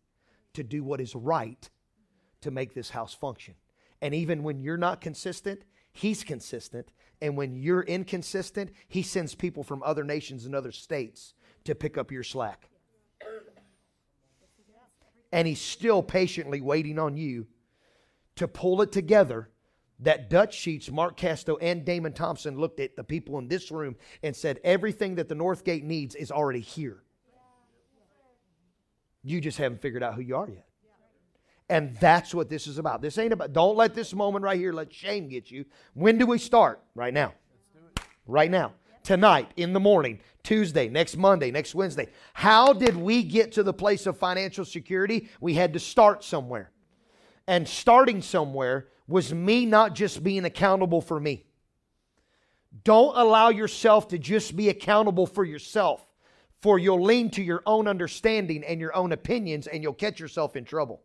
to 0.54 0.62
do 0.62 0.82
what 0.82 1.00
is 1.00 1.14
right 1.14 1.68
to 2.40 2.50
make 2.50 2.74
this 2.74 2.90
house 2.90 3.14
function. 3.14 3.54
And 4.00 4.14
even 4.14 4.42
when 4.42 4.60
you're 4.60 4.76
not 4.76 5.00
consistent, 5.00 5.62
he's 5.92 6.24
consistent. 6.24 6.92
And 7.20 7.36
when 7.36 7.54
you're 7.54 7.82
inconsistent, 7.82 8.70
he 8.88 9.02
sends 9.02 9.34
people 9.34 9.62
from 9.62 9.82
other 9.82 10.04
nations 10.04 10.44
and 10.44 10.54
other 10.54 10.72
states 10.72 11.34
to 11.64 11.74
pick 11.74 11.96
up 11.96 12.12
your 12.12 12.22
slack. 12.22 12.68
And 15.32 15.48
he's 15.48 15.60
still 15.60 16.02
patiently 16.02 16.60
waiting 16.60 16.98
on 16.98 17.16
you 17.16 17.46
to 18.36 18.46
pull 18.46 18.82
it 18.82 18.92
together 18.92 19.48
that 20.00 20.28
Dutch 20.28 20.54
Sheets, 20.54 20.90
Mark 20.90 21.16
Casto, 21.16 21.56
and 21.56 21.84
Damon 21.84 22.12
Thompson 22.12 22.58
looked 22.58 22.80
at 22.80 22.96
the 22.96 23.04
people 23.04 23.38
in 23.38 23.48
this 23.48 23.70
room 23.70 23.96
and 24.22 24.34
said, 24.34 24.60
everything 24.64 25.14
that 25.16 25.28
the 25.28 25.34
Northgate 25.34 25.84
needs 25.84 26.14
is 26.14 26.30
already 26.30 26.60
here. 26.60 27.02
You 29.22 29.40
just 29.40 29.58
haven't 29.58 29.80
figured 29.80 30.02
out 30.02 30.14
who 30.14 30.20
you 30.20 30.36
are 30.36 30.48
yet. 30.48 30.66
And 31.70 31.96
that's 31.96 32.34
what 32.34 32.50
this 32.50 32.66
is 32.66 32.76
about. 32.76 33.00
This 33.00 33.16
ain't 33.16 33.32
about, 33.32 33.52
don't 33.54 33.76
let 33.76 33.94
this 33.94 34.12
moment 34.12 34.44
right 34.44 34.58
here 34.58 34.72
let 34.72 34.92
shame 34.92 35.28
get 35.28 35.50
you. 35.50 35.64
When 35.94 36.18
do 36.18 36.26
we 36.26 36.38
start? 36.38 36.82
Right 36.94 37.14
now. 37.14 37.32
Right 38.26 38.50
now. 38.50 38.72
Tonight, 39.02 39.50
in 39.56 39.72
the 39.72 39.80
morning, 39.80 40.20
Tuesday, 40.42 40.88
next 40.88 41.16
Monday, 41.16 41.50
next 41.50 41.74
Wednesday. 41.74 42.08
How 42.32 42.72
did 42.72 42.96
we 42.96 43.22
get 43.22 43.52
to 43.52 43.62
the 43.62 43.72
place 43.72 44.06
of 44.06 44.18
financial 44.18 44.64
security? 44.64 45.28
We 45.40 45.54
had 45.54 45.72
to 45.74 45.78
start 45.78 46.24
somewhere. 46.24 46.70
And 47.46 47.68
starting 47.68 48.22
somewhere 48.22 48.88
was 49.06 49.32
me 49.32 49.66
not 49.66 49.94
just 49.94 50.22
being 50.22 50.44
accountable 50.44 51.00
for 51.00 51.20
me. 51.20 51.44
Don't 52.82 53.16
allow 53.16 53.50
yourself 53.50 54.08
to 54.08 54.18
just 54.18 54.56
be 54.56 54.68
accountable 54.68 55.26
for 55.26 55.44
yourself, 55.44 56.04
for 56.60 56.78
you'll 56.78 57.02
lean 57.02 57.30
to 57.30 57.42
your 57.42 57.62
own 57.66 57.86
understanding 57.86 58.64
and 58.64 58.80
your 58.80 58.94
own 58.96 59.12
opinions 59.12 59.66
and 59.66 59.82
you'll 59.82 59.92
catch 59.92 60.18
yourself 60.18 60.56
in 60.56 60.64
trouble. 60.64 61.02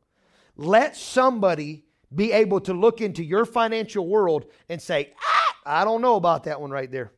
Let 0.56 0.96
somebody 0.96 1.86
be 2.14 2.32
able 2.32 2.60
to 2.62 2.74
look 2.74 3.02
into 3.02 3.24
your 3.24 3.46
financial 3.46 4.08
world 4.08 4.46
and 4.68 4.82
say, 4.82 5.14
ah, 5.22 5.56
I 5.66 5.84
don't 5.86 6.02
know 6.02 6.16
about 6.16 6.46
that 6.46 6.60
one 6.60 6.72
right 6.72 6.92
there. 6.92 7.12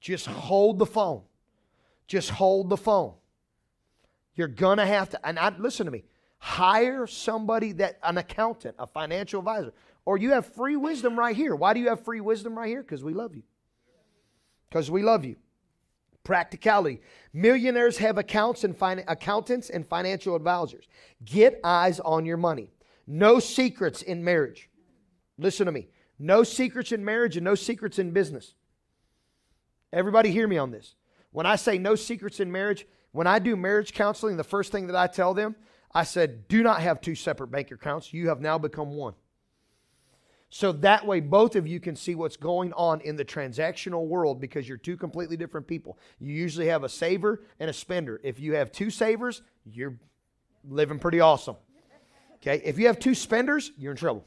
Just 0.00 0.26
hold 0.26 0.78
the 0.78 0.86
phone. 0.86 1.22
Just 2.06 2.30
hold 2.30 2.70
the 2.70 2.76
phone. 2.76 3.14
You're 4.34 4.48
going 4.48 4.78
to 4.78 4.86
have 4.86 5.10
to, 5.10 5.26
and 5.26 5.38
I, 5.38 5.54
listen 5.58 5.86
to 5.86 5.92
me, 5.92 6.04
hire 6.38 7.06
somebody 7.06 7.72
that, 7.72 7.98
an 8.02 8.18
accountant, 8.18 8.76
a 8.78 8.86
financial 8.86 9.38
advisor. 9.38 9.72
Or 10.06 10.18
you 10.18 10.32
have 10.32 10.46
free 10.46 10.76
wisdom 10.76 11.18
right 11.18 11.34
here. 11.34 11.54
Why 11.54 11.72
do 11.74 11.80
you 11.80 11.88
have 11.88 12.04
free 12.04 12.20
wisdom 12.20 12.56
right 12.56 12.68
here? 12.68 12.82
Because 12.82 13.02
we 13.02 13.14
love 13.14 13.34
you. 13.34 13.42
Because 14.68 14.90
we 14.90 15.02
love 15.02 15.24
you. 15.24 15.36
Practicality. 16.24 17.00
Millionaires 17.32 17.98
have 17.98 18.18
accounts 18.18 18.64
and 18.64 18.76
fin- 18.76 19.04
accountants 19.08 19.70
and 19.70 19.86
financial 19.86 20.34
advisors. 20.34 20.86
Get 21.24 21.60
eyes 21.64 22.00
on 22.00 22.26
your 22.26 22.36
money. 22.36 22.70
No 23.06 23.38
secrets 23.38 24.02
in 24.02 24.24
marriage. 24.24 24.70
Listen 25.38 25.66
to 25.66 25.72
me. 25.72 25.88
No 26.18 26.42
secrets 26.42 26.92
in 26.92 27.04
marriage 27.04 27.36
and 27.36 27.44
no 27.44 27.54
secrets 27.54 27.98
in 27.98 28.12
business. 28.12 28.54
Everybody 29.92 30.30
hear 30.30 30.48
me 30.48 30.58
on 30.58 30.70
this. 30.70 30.94
When 31.30 31.46
I 31.46 31.56
say 31.56 31.78
no 31.78 31.94
secrets 31.94 32.40
in 32.40 32.50
marriage, 32.50 32.86
when 33.12 33.26
I 33.26 33.38
do 33.38 33.56
marriage 33.56 33.92
counseling, 33.92 34.36
the 34.36 34.44
first 34.44 34.72
thing 34.72 34.86
that 34.86 34.96
I 34.96 35.06
tell 35.06 35.34
them, 35.34 35.56
I 35.94 36.04
said, 36.04 36.48
do 36.48 36.62
not 36.62 36.80
have 36.80 37.00
two 37.00 37.14
separate 37.14 37.48
bank 37.48 37.70
accounts. 37.70 38.12
You 38.12 38.28
have 38.28 38.40
now 38.40 38.58
become 38.58 38.90
one. 38.90 39.14
So 40.54 40.70
that 40.70 41.04
way, 41.04 41.18
both 41.18 41.56
of 41.56 41.66
you 41.66 41.80
can 41.80 41.96
see 41.96 42.14
what's 42.14 42.36
going 42.36 42.72
on 42.74 43.00
in 43.00 43.16
the 43.16 43.24
transactional 43.24 44.06
world 44.06 44.40
because 44.40 44.68
you're 44.68 44.78
two 44.78 44.96
completely 44.96 45.36
different 45.36 45.66
people. 45.66 45.98
You 46.20 46.32
usually 46.32 46.68
have 46.68 46.84
a 46.84 46.88
saver 46.88 47.42
and 47.58 47.68
a 47.68 47.72
spender. 47.72 48.20
If 48.22 48.38
you 48.38 48.54
have 48.54 48.70
two 48.70 48.88
savers, 48.88 49.42
you're 49.64 49.98
living 50.62 51.00
pretty 51.00 51.18
awesome. 51.18 51.56
Okay? 52.36 52.62
If 52.64 52.78
you 52.78 52.86
have 52.86 53.00
two 53.00 53.16
spenders, 53.16 53.72
you're 53.76 53.90
in 53.90 53.96
trouble. 53.96 54.24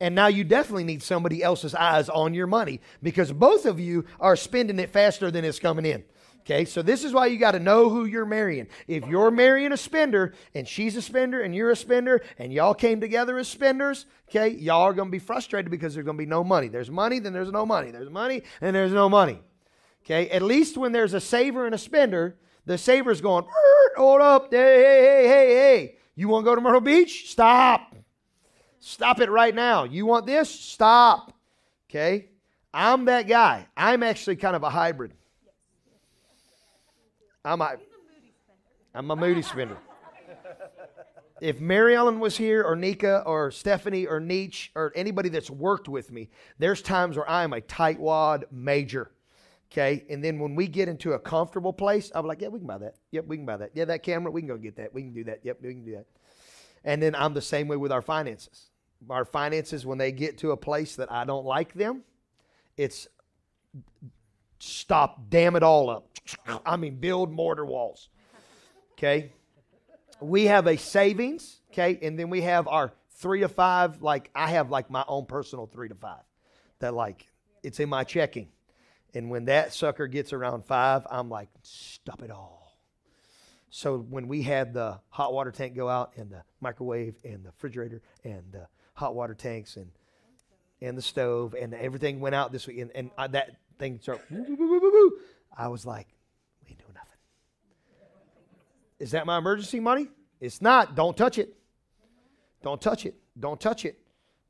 And 0.00 0.16
now 0.16 0.26
you 0.26 0.42
definitely 0.42 0.82
need 0.82 1.04
somebody 1.04 1.40
else's 1.40 1.76
eyes 1.76 2.08
on 2.08 2.34
your 2.34 2.48
money 2.48 2.80
because 3.00 3.30
both 3.30 3.66
of 3.66 3.78
you 3.78 4.04
are 4.18 4.34
spending 4.34 4.80
it 4.80 4.90
faster 4.90 5.30
than 5.30 5.44
it's 5.44 5.60
coming 5.60 5.86
in. 5.86 6.02
Okay, 6.44 6.66
so 6.66 6.82
this 6.82 7.04
is 7.04 7.14
why 7.14 7.26
you 7.26 7.38
got 7.38 7.52
to 7.52 7.58
know 7.58 7.88
who 7.88 8.04
you're 8.04 8.26
marrying. 8.26 8.68
If 8.86 9.06
you're 9.06 9.30
marrying 9.30 9.72
a 9.72 9.78
spender 9.78 10.34
and 10.54 10.68
she's 10.68 10.94
a 10.94 11.00
spender 11.00 11.40
and 11.40 11.54
you're 11.54 11.70
a 11.70 11.76
spender 11.76 12.20
and 12.38 12.52
y'all 12.52 12.74
came 12.74 13.00
together 13.00 13.38
as 13.38 13.48
spenders, 13.48 14.04
okay, 14.28 14.48
y'all 14.48 14.82
are 14.82 14.92
going 14.92 15.08
to 15.08 15.12
be 15.12 15.18
frustrated 15.18 15.70
because 15.70 15.94
there's 15.94 16.04
going 16.04 16.18
to 16.18 16.22
be 16.22 16.26
no 16.26 16.44
money. 16.44 16.68
There's 16.68 16.90
money, 16.90 17.18
then 17.18 17.32
there's 17.32 17.50
no 17.50 17.64
money. 17.64 17.90
There's 17.90 18.10
money, 18.10 18.42
and 18.60 18.76
there's 18.76 18.92
no 18.92 19.08
money. 19.08 19.40
Okay, 20.04 20.28
at 20.28 20.42
least 20.42 20.76
when 20.76 20.92
there's 20.92 21.14
a 21.14 21.20
saver 21.20 21.64
and 21.64 21.74
a 21.74 21.78
spender, 21.78 22.36
the 22.66 22.76
saver's 22.76 23.22
going, 23.22 23.46
hold 23.96 24.20
up, 24.20 24.48
hey, 24.50 24.58
hey, 24.58 25.02
hey, 25.02 25.28
hey, 25.28 25.54
hey. 25.54 25.96
You 26.14 26.28
want 26.28 26.44
to 26.44 26.50
go 26.50 26.54
to 26.54 26.60
Myrtle 26.60 26.82
Beach? 26.82 27.30
Stop. 27.30 27.96
Stop 28.80 29.20
it 29.20 29.30
right 29.30 29.54
now. 29.54 29.84
You 29.84 30.04
want 30.04 30.26
this? 30.26 30.50
Stop. 30.50 31.32
Okay, 31.88 32.28
I'm 32.74 33.06
that 33.06 33.26
guy. 33.26 33.66
I'm 33.78 34.02
actually 34.02 34.36
kind 34.36 34.54
of 34.54 34.62
a 34.62 34.68
hybrid. 34.68 35.14
I'm 37.44 37.60
a, 37.60 37.76
I'm 38.94 39.10
a 39.10 39.16
moody 39.16 39.42
spender. 39.42 39.78
If 41.40 41.60
Mary 41.60 41.96
Ellen 41.96 42.20
was 42.20 42.36
here, 42.36 42.62
or 42.62 42.76
Nika, 42.76 43.22
or 43.26 43.50
Stephanie, 43.50 44.06
or 44.06 44.20
Nietzsche, 44.20 44.70
or 44.76 44.92
anybody 44.94 45.28
that's 45.28 45.50
worked 45.50 45.88
with 45.88 46.12
me, 46.12 46.30
there's 46.58 46.80
times 46.80 47.16
where 47.16 47.28
I'm 47.28 47.52
a 47.52 47.60
tightwad 47.60 48.44
major. 48.52 49.10
Okay, 49.70 50.04
and 50.08 50.24
then 50.24 50.38
when 50.38 50.54
we 50.54 50.68
get 50.68 50.88
into 50.88 51.12
a 51.12 51.18
comfortable 51.18 51.72
place, 51.72 52.12
I'm 52.14 52.26
like, 52.26 52.40
yeah, 52.40 52.48
we 52.48 52.60
can 52.60 52.68
buy 52.68 52.78
that. 52.78 52.94
Yep, 53.10 53.26
we 53.26 53.36
can 53.36 53.44
buy 53.44 53.56
that. 53.56 53.72
Yeah, 53.74 53.84
that 53.86 54.04
camera, 54.04 54.30
we 54.30 54.42
can 54.42 54.48
go 54.48 54.56
get 54.56 54.76
that. 54.76 54.94
We 54.94 55.02
can 55.02 55.12
do 55.12 55.24
that. 55.24 55.40
Yep, 55.42 55.58
we 55.60 55.74
can 55.74 55.84
do 55.84 55.92
that. 55.92 56.06
And 56.84 57.02
then 57.02 57.16
I'm 57.16 57.34
the 57.34 57.42
same 57.42 57.66
way 57.66 57.76
with 57.76 57.90
our 57.90 58.02
finances. 58.02 58.70
Our 59.10 59.24
finances, 59.24 59.84
when 59.84 59.98
they 59.98 60.12
get 60.12 60.38
to 60.38 60.52
a 60.52 60.56
place 60.56 60.94
that 60.96 61.10
I 61.10 61.24
don't 61.24 61.44
like 61.44 61.74
them, 61.74 62.04
it's 62.76 63.08
stop, 64.58 65.30
dam 65.30 65.56
it 65.56 65.62
all 65.62 65.90
up. 65.90 66.08
I 66.66 66.76
mean, 66.76 66.96
build 66.96 67.30
mortar 67.30 67.64
walls. 67.64 68.08
Okay, 68.92 69.32
we 70.20 70.44
have 70.44 70.66
a 70.66 70.76
savings. 70.76 71.60
Okay, 71.72 71.98
and 72.02 72.18
then 72.18 72.30
we 72.30 72.42
have 72.42 72.68
our 72.68 72.92
three 73.16 73.40
to 73.40 73.48
five. 73.48 74.02
Like 74.02 74.30
I 74.34 74.50
have 74.50 74.70
like 74.70 74.90
my 74.90 75.04
own 75.08 75.26
personal 75.26 75.66
three 75.66 75.88
to 75.88 75.94
five 75.94 76.22
that 76.78 76.94
like 76.94 77.26
it's 77.62 77.80
in 77.80 77.88
my 77.88 78.04
checking. 78.04 78.48
And 79.14 79.30
when 79.30 79.44
that 79.44 79.72
sucker 79.72 80.06
gets 80.06 80.32
around 80.32 80.64
five, 80.64 81.06
I'm 81.08 81.28
like, 81.28 81.48
stop 81.62 82.22
it 82.22 82.30
all. 82.30 82.76
So 83.70 83.98
when 83.98 84.28
we 84.28 84.42
had 84.42 84.72
the 84.72 85.00
hot 85.08 85.32
water 85.32 85.50
tank 85.50 85.74
go 85.74 85.88
out 85.88 86.12
and 86.16 86.30
the 86.30 86.42
microwave 86.60 87.16
and 87.24 87.44
the 87.44 87.48
refrigerator 87.48 88.02
and 88.22 88.44
the 88.52 88.68
hot 88.94 89.14
water 89.14 89.34
tanks 89.34 89.76
and 89.76 89.90
and 90.80 90.98
the 90.98 91.02
stove 91.02 91.54
and 91.58 91.74
everything 91.74 92.20
went 92.20 92.34
out 92.34 92.52
this 92.52 92.66
week 92.66 92.78
and, 92.78 92.90
and 92.94 93.10
I, 93.16 93.26
that 93.28 93.56
thing 93.78 93.98
started, 94.00 94.22
I 95.56 95.68
was 95.68 95.86
like, 95.86 96.08
we 96.62 96.70
ain't 96.70 96.78
doing 96.78 96.94
nothing. 96.94 97.18
Is 98.98 99.12
that 99.12 99.26
my 99.26 99.38
emergency 99.38 99.80
money? 99.80 100.08
It's 100.40 100.60
not. 100.60 100.94
Don't 100.94 101.16
touch 101.16 101.38
it. 101.38 101.54
Don't 102.62 102.80
touch 102.80 103.06
it. 103.06 103.14
Don't 103.38 103.60
touch 103.60 103.84
it. 103.84 103.98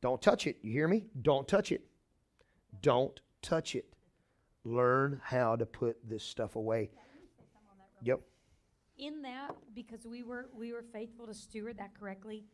Don't 0.01 0.21
touch 0.21 0.47
it. 0.47 0.59
You 0.63 0.73
hear 0.73 0.89
me? 0.89 1.05
Don't 1.23 1.49
touch 1.49 1.73
it. 1.73 1.83
Don't 2.83 3.19
touch 3.43 3.75
it. 3.75 3.87
Learn 4.65 5.21
how 5.25 5.57
to 5.57 5.67
put 5.67 5.97
this 6.09 6.23
stuff 6.23 6.57
away. 6.57 6.91
Yep. 8.03 8.21
in 8.99 9.23
that 9.23 9.55
because 9.75 10.07
we 10.07 10.23
were 10.23 10.51
we 10.55 10.73
were 10.75 10.85
faithful 10.93 11.27
to 11.27 11.33
steward 11.35 11.79
that 11.79 11.99
correctly 11.99 12.45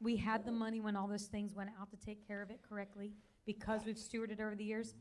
we 0.00 0.16
had 0.16 0.44
the 0.46 0.50
money 0.52 0.80
when 0.80 0.96
all 0.96 1.06
those 1.06 1.26
things 1.26 1.54
went 1.54 1.70
out 1.78 1.90
to 1.90 1.96
take 1.98 2.26
care 2.26 2.42
of 2.42 2.50
it 2.50 2.60
correctly 2.66 3.12
because 3.44 3.82
we've 3.84 3.96
stewarded 3.96 4.40
over 4.40 4.54
the 4.54 4.64
years 4.64 4.94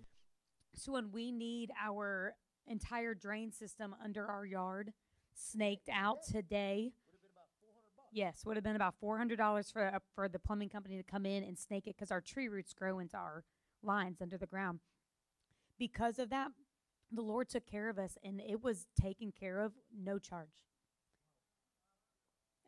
so 0.76 0.94
when 0.94 1.12
we 1.12 1.32
need 1.32 1.72
our 1.82 2.36
entire 2.68 3.14
drain 3.14 3.52
system 3.52 3.96
under 4.04 4.26
our 4.26 4.46
yard 4.46 4.94
snaked 5.34 5.90
out 5.92 6.24
today 6.24 6.92
yes 8.12 8.44
would 8.46 8.56
have 8.56 8.64
been 8.64 8.76
about 8.76 8.96
$400 9.04 9.72
for 9.72 9.86
uh, 9.88 10.00
for 10.16 10.28
the 10.28 10.40
plumbing 10.40 10.70
company 10.70 10.98
to 10.98 11.04
come 11.04 11.26
in 11.26 11.44
and 11.44 11.58
snake 11.58 11.88
it 11.88 11.96
because 11.96 12.12
our 12.12 12.22
tree 12.22 12.48
roots 12.48 12.74
grow 12.74 13.00
into 13.00 13.18
our 13.18 13.44
lines 13.82 14.22
under 14.22 14.38
the 14.38 14.48
ground 14.48 14.80
because 15.78 16.20
of 16.20 16.30
that 16.30 16.50
the 17.12 17.22
lord 17.22 17.50
took 17.50 17.66
care 17.70 17.90
of 17.90 17.98
us 17.98 18.18
and 18.24 18.40
it 18.42 18.64
was 18.64 18.88
taken 19.00 19.32
care 19.32 19.60
of 19.60 19.74
no 19.96 20.18
charge 20.18 20.64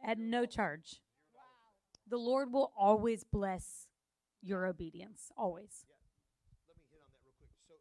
at 0.06 0.20
no 0.20 0.46
charge. 0.46 1.02
The 2.08 2.18
Lord 2.18 2.54
will 2.54 2.72
always 2.78 3.24
bless 3.24 3.88
your 4.42 4.66
obedience, 4.66 5.32
always. 5.36 5.86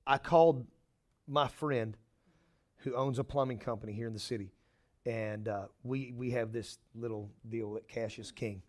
I 0.06 0.18
called 0.18 0.66
my 1.26 1.48
friend 1.48 1.96
who 2.78 2.94
owns 2.94 3.18
a 3.18 3.24
plumbing 3.24 3.58
company 3.58 3.92
here 3.92 4.06
in 4.06 4.12
the 4.12 4.18
city, 4.18 4.52
and 5.06 5.48
uh, 5.48 5.66
we 5.82 6.12
we 6.16 6.30
have 6.32 6.52
this 6.52 6.78
little 6.94 7.30
deal 7.48 7.76
at 7.76 7.88
Cash 7.88 8.18
is 8.18 8.30
King. 8.30 8.62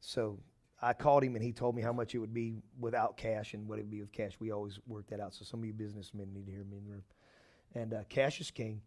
So 0.00 0.38
I 0.82 0.92
called 0.92 1.24
him, 1.24 1.34
and 1.34 1.42
he 1.42 1.52
told 1.52 1.74
me 1.74 1.82
how 1.82 1.92
much 1.92 2.14
it 2.14 2.18
would 2.18 2.34
be 2.34 2.56
without 2.78 3.16
cash 3.16 3.54
and 3.54 3.66
what 3.66 3.78
it 3.78 3.82
would 3.82 3.90
be 3.90 4.00
with 4.00 4.12
cash. 4.12 4.32
We 4.38 4.50
always 4.50 4.78
work 4.86 5.06
that 5.08 5.20
out. 5.20 5.34
So 5.34 5.44
some 5.44 5.60
of 5.60 5.66
you 5.66 5.72
businessmen 5.72 6.32
need 6.34 6.46
to 6.46 6.52
hear 6.52 6.64
me 6.64 6.76
in 6.76 6.84
the 6.84 6.90
room. 6.90 7.04
And 7.74 7.94
uh, 7.94 8.04
Cash 8.08 8.40
is 8.40 8.50
King, 8.50 8.82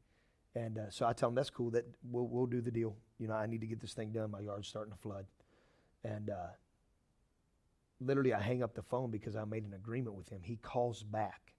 and 0.56 0.78
uh, 0.78 0.90
so 0.90 1.06
I 1.06 1.14
tell 1.14 1.30
him 1.30 1.36
that's 1.36 1.50
cool. 1.50 1.72
That 1.72 1.86
we'll 2.04 2.28
we'll 2.28 2.46
do 2.46 2.62
the 2.62 2.72
deal. 2.72 2.96
You 3.18 3.28
know, 3.28 3.34
I 3.34 3.48
need 3.48 3.62
to 3.62 3.68
get 3.68 3.80
this 3.80 3.94
thing 3.94 4.12
done. 4.12 4.32
My 4.32 4.42
yard's 4.42 4.68
starting 4.68 4.94
to 4.94 5.00
flood, 5.00 5.26
and 6.04 6.30
uh, 6.30 6.54
literally 8.00 8.34
I 8.34 8.42
hang 8.42 8.64
up 8.64 8.76
the 8.76 8.84
phone 8.84 9.12
because 9.12 9.36
I 9.36 9.44
made 9.46 9.66
an 9.66 9.74
agreement 9.74 10.16
with 10.16 10.30
him. 10.30 10.42
He 10.44 10.58
calls 10.58 11.04
back, 11.04 11.54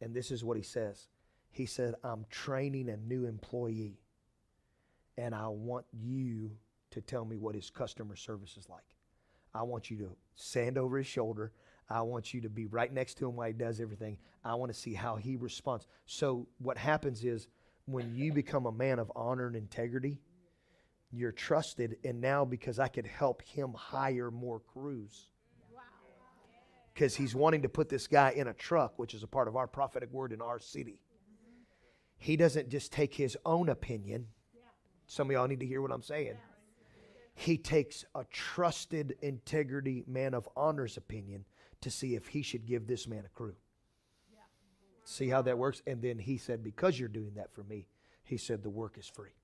and 0.00 0.14
this 0.14 0.30
is 0.30 0.44
what 0.44 0.56
he 0.56 0.62
says. 0.62 1.08
He 1.50 1.66
said, 1.66 1.94
"I'm 2.02 2.26
training 2.30 2.88
a 2.88 2.96
new 2.96 3.26
employee, 3.26 4.00
and 5.16 5.34
I 5.34 5.48
want 5.48 5.86
you 5.92 6.56
to 6.90 7.00
tell 7.00 7.24
me 7.24 7.36
what 7.36 7.54
his 7.54 7.70
customer 7.70 8.16
service 8.16 8.56
is 8.56 8.68
like. 8.68 8.96
I 9.54 9.62
want 9.62 9.90
you 9.90 9.98
to 9.98 10.16
stand 10.34 10.78
over 10.78 10.98
his 10.98 11.06
shoulder." 11.06 11.52
I 11.90 12.02
want 12.02 12.32
you 12.32 12.40
to 12.42 12.48
be 12.48 12.66
right 12.66 12.92
next 12.92 13.14
to 13.14 13.28
him 13.28 13.34
while 13.34 13.48
he 13.48 13.52
does 13.52 13.80
everything. 13.80 14.18
I 14.44 14.54
want 14.54 14.72
to 14.72 14.78
see 14.78 14.94
how 14.94 15.16
he 15.16 15.34
responds. 15.34 15.88
So, 16.06 16.46
what 16.58 16.78
happens 16.78 17.24
is 17.24 17.48
when 17.86 18.14
you 18.14 18.32
become 18.32 18.66
a 18.66 18.72
man 18.72 19.00
of 19.00 19.10
honor 19.16 19.48
and 19.48 19.56
integrity, 19.56 20.20
you're 21.10 21.32
trusted. 21.32 21.96
And 22.04 22.20
now, 22.20 22.44
because 22.44 22.78
I 22.78 22.86
could 22.86 23.06
help 23.06 23.42
him 23.42 23.72
hire 23.72 24.30
more 24.30 24.60
crews, 24.60 25.29
because 26.94 27.14
he's 27.14 27.34
wanting 27.34 27.62
to 27.62 27.68
put 27.68 27.88
this 27.88 28.06
guy 28.06 28.30
in 28.30 28.48
a 28.48 28.54
truck, 28.54 28.98
which 28.98 29.14
is 29.14 29.22
a 29.22 29.26
part 29.26 29.48
of 29.48 29.56
our 29.56 29.66
prophetic 29.66 30.10
word 30.12 30.32
in 30.32 30.40
our 30.40 30.58
city. 30.58 31.00
He 32.18 32.36
doesn't 32.36 32.68
just 32.68 32.92
take 32.92 33.14
his 33.14 33.36
own 33.46 33.68
opinion. 33.68 34.26
Some 35.06 35.28
of 35.28 35.32
y'all 35.32 35.48
need 35.48 35.60
to 35.60 35.66
hear 35.66 35.80
what 35.80 35.92
I'm 35.92 36.02
saying. 36.02 36.36
He 37.34 37.56
takes 37.56 38.04
a 38.14 38.24
trusted 38.24 39.16
integrity 39.22 40.04
man 40.06 40.34
of 40.34 40.48
honor's 40.56 40.96
opinion 40.96 41.46
to 41.80 41.90
see 41.90 42.14
if 42.14 42.28
he 42.28 42.42
should 42.42 42.66
give 42.66 42.86
this 42.86 43.08
man 43.08 43.24
a 43.24 43.28
crew. 43.28 43.54
See 45.04 45.28
how 45.28 45.42
that 45.42 45.58
works? 45.58 45.82
And 45.86 46.02
then 46.02 46.18
he 46.18 46.36
said, 46.36 46.62
Because 46.62 46.98
you're 46.98 47.08
doing 47.08 47.32
that 47.34 47.52
for 47.52 47.64
me, 47.64 47.86
he 48.22 48.36
said, 48.36 48.62
The 48.62 48.70
work 48.70 48.98
is 48.98 49.08
free. 49.08 49.34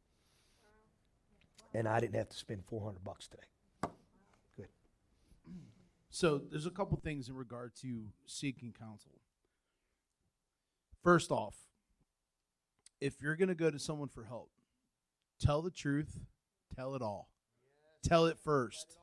And 1.73 1.89
I 1.89 1.99
didn't 1.99 2.17
have 2.17 2.29
to 2.29 2.37
spend 2.37 2.65
400 2.67 3.03
bucks 3.03 3.27
today. 3.27 3.43
So 6.17 6.41
there's 6.51 6.65
a 6.65 6.71
couple 6.71 6.97
things 6.97 7.29
in 7.29 7.35
regard 7.35 7.73
to 7.83 8.07
seeking 8.25 8.73
counsel. 8.73 9.21
First 11.05 11.31
off, 11.31 11.57
if 13.03 13.21
you're 13.21 13.37
going 13.37 13.51
to 13.51 13.55
go 13.55 13.71
to 13.71 13.79
someone 13.79 14.09
for 14.09 14.25
help, 14.25 14.49
tell 15.39 15.61
the 15.61 15.71
truth, 15.71 16.21
tell 16.75 16.95
it 16.95 17.03
all. 17.03 17.29
Tell 18.03 18.25
it 18.25 18.39
first. 18.43 18.97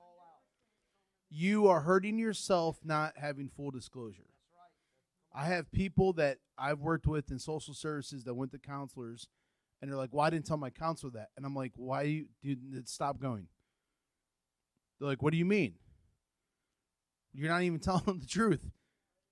You 1.30 1.68
are 1.68 1.81
hurting 1.81 2.18
yourself 2.18 2.80
not 2.84 3.14
having 3.15 3.48
full 3.48 3.69
disclosure. 3.69 4.31
I 5.31 5.45
have 5.45 5.72
people 5.72 6.14
that 6.14 6.40
I've 6.57 6.80
worked 6.80 7.06
with 7.06 7.30
in 7.30 7.38
social 7.38 7.76
services 7.76 8.23
that 8.23 8.34
went 8.34 8.53
to 8.53 8.57
counselors 8.57 9.27
and 9.84 9.91
they're 9.91 9.99
like, 9.99 10.15
"Why 10.15 10.31
didn't 10.31 10.48
tell 10.48 10.57
my 10.57 10.72
counselor 10.72 11.11
that?" 11.11 11.30
And 11.38 11.45
I'm 11.45 11.56
like, 11.56 11.73
"Why 11.76 12.02
you 12.02 12.27
dude 12.41 12.90
stop 12.90 13.19
going?" 13.19 13.49
They're 14.98 15.10
like, 15.10 15.22
"What 15.22 15.31
do 15.31 15.38
you 15.38 15.45
mean?" 15.45 15.77
You're 17.34 17.49
not 17.49 17.64
even 17.64 17.80
telling 17.81 18.05
them 18.05 18.19
the 18.19 18.27
truth. 18.27 18.72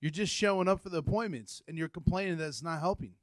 You're 0.00 0.10
just 0.10 0.32
showing 0.32 0.68
up 0.68 0.80
for 0.80 0.88
the 0.88 0.98
appointments 0.98 1.62
and 1.68 1.78
you're 1.78 1.88
complaining 1.88 2.38
that 2.38 2.48
it's 2.48 2.62
not 2.62 2.80
helping. 2.80 3.14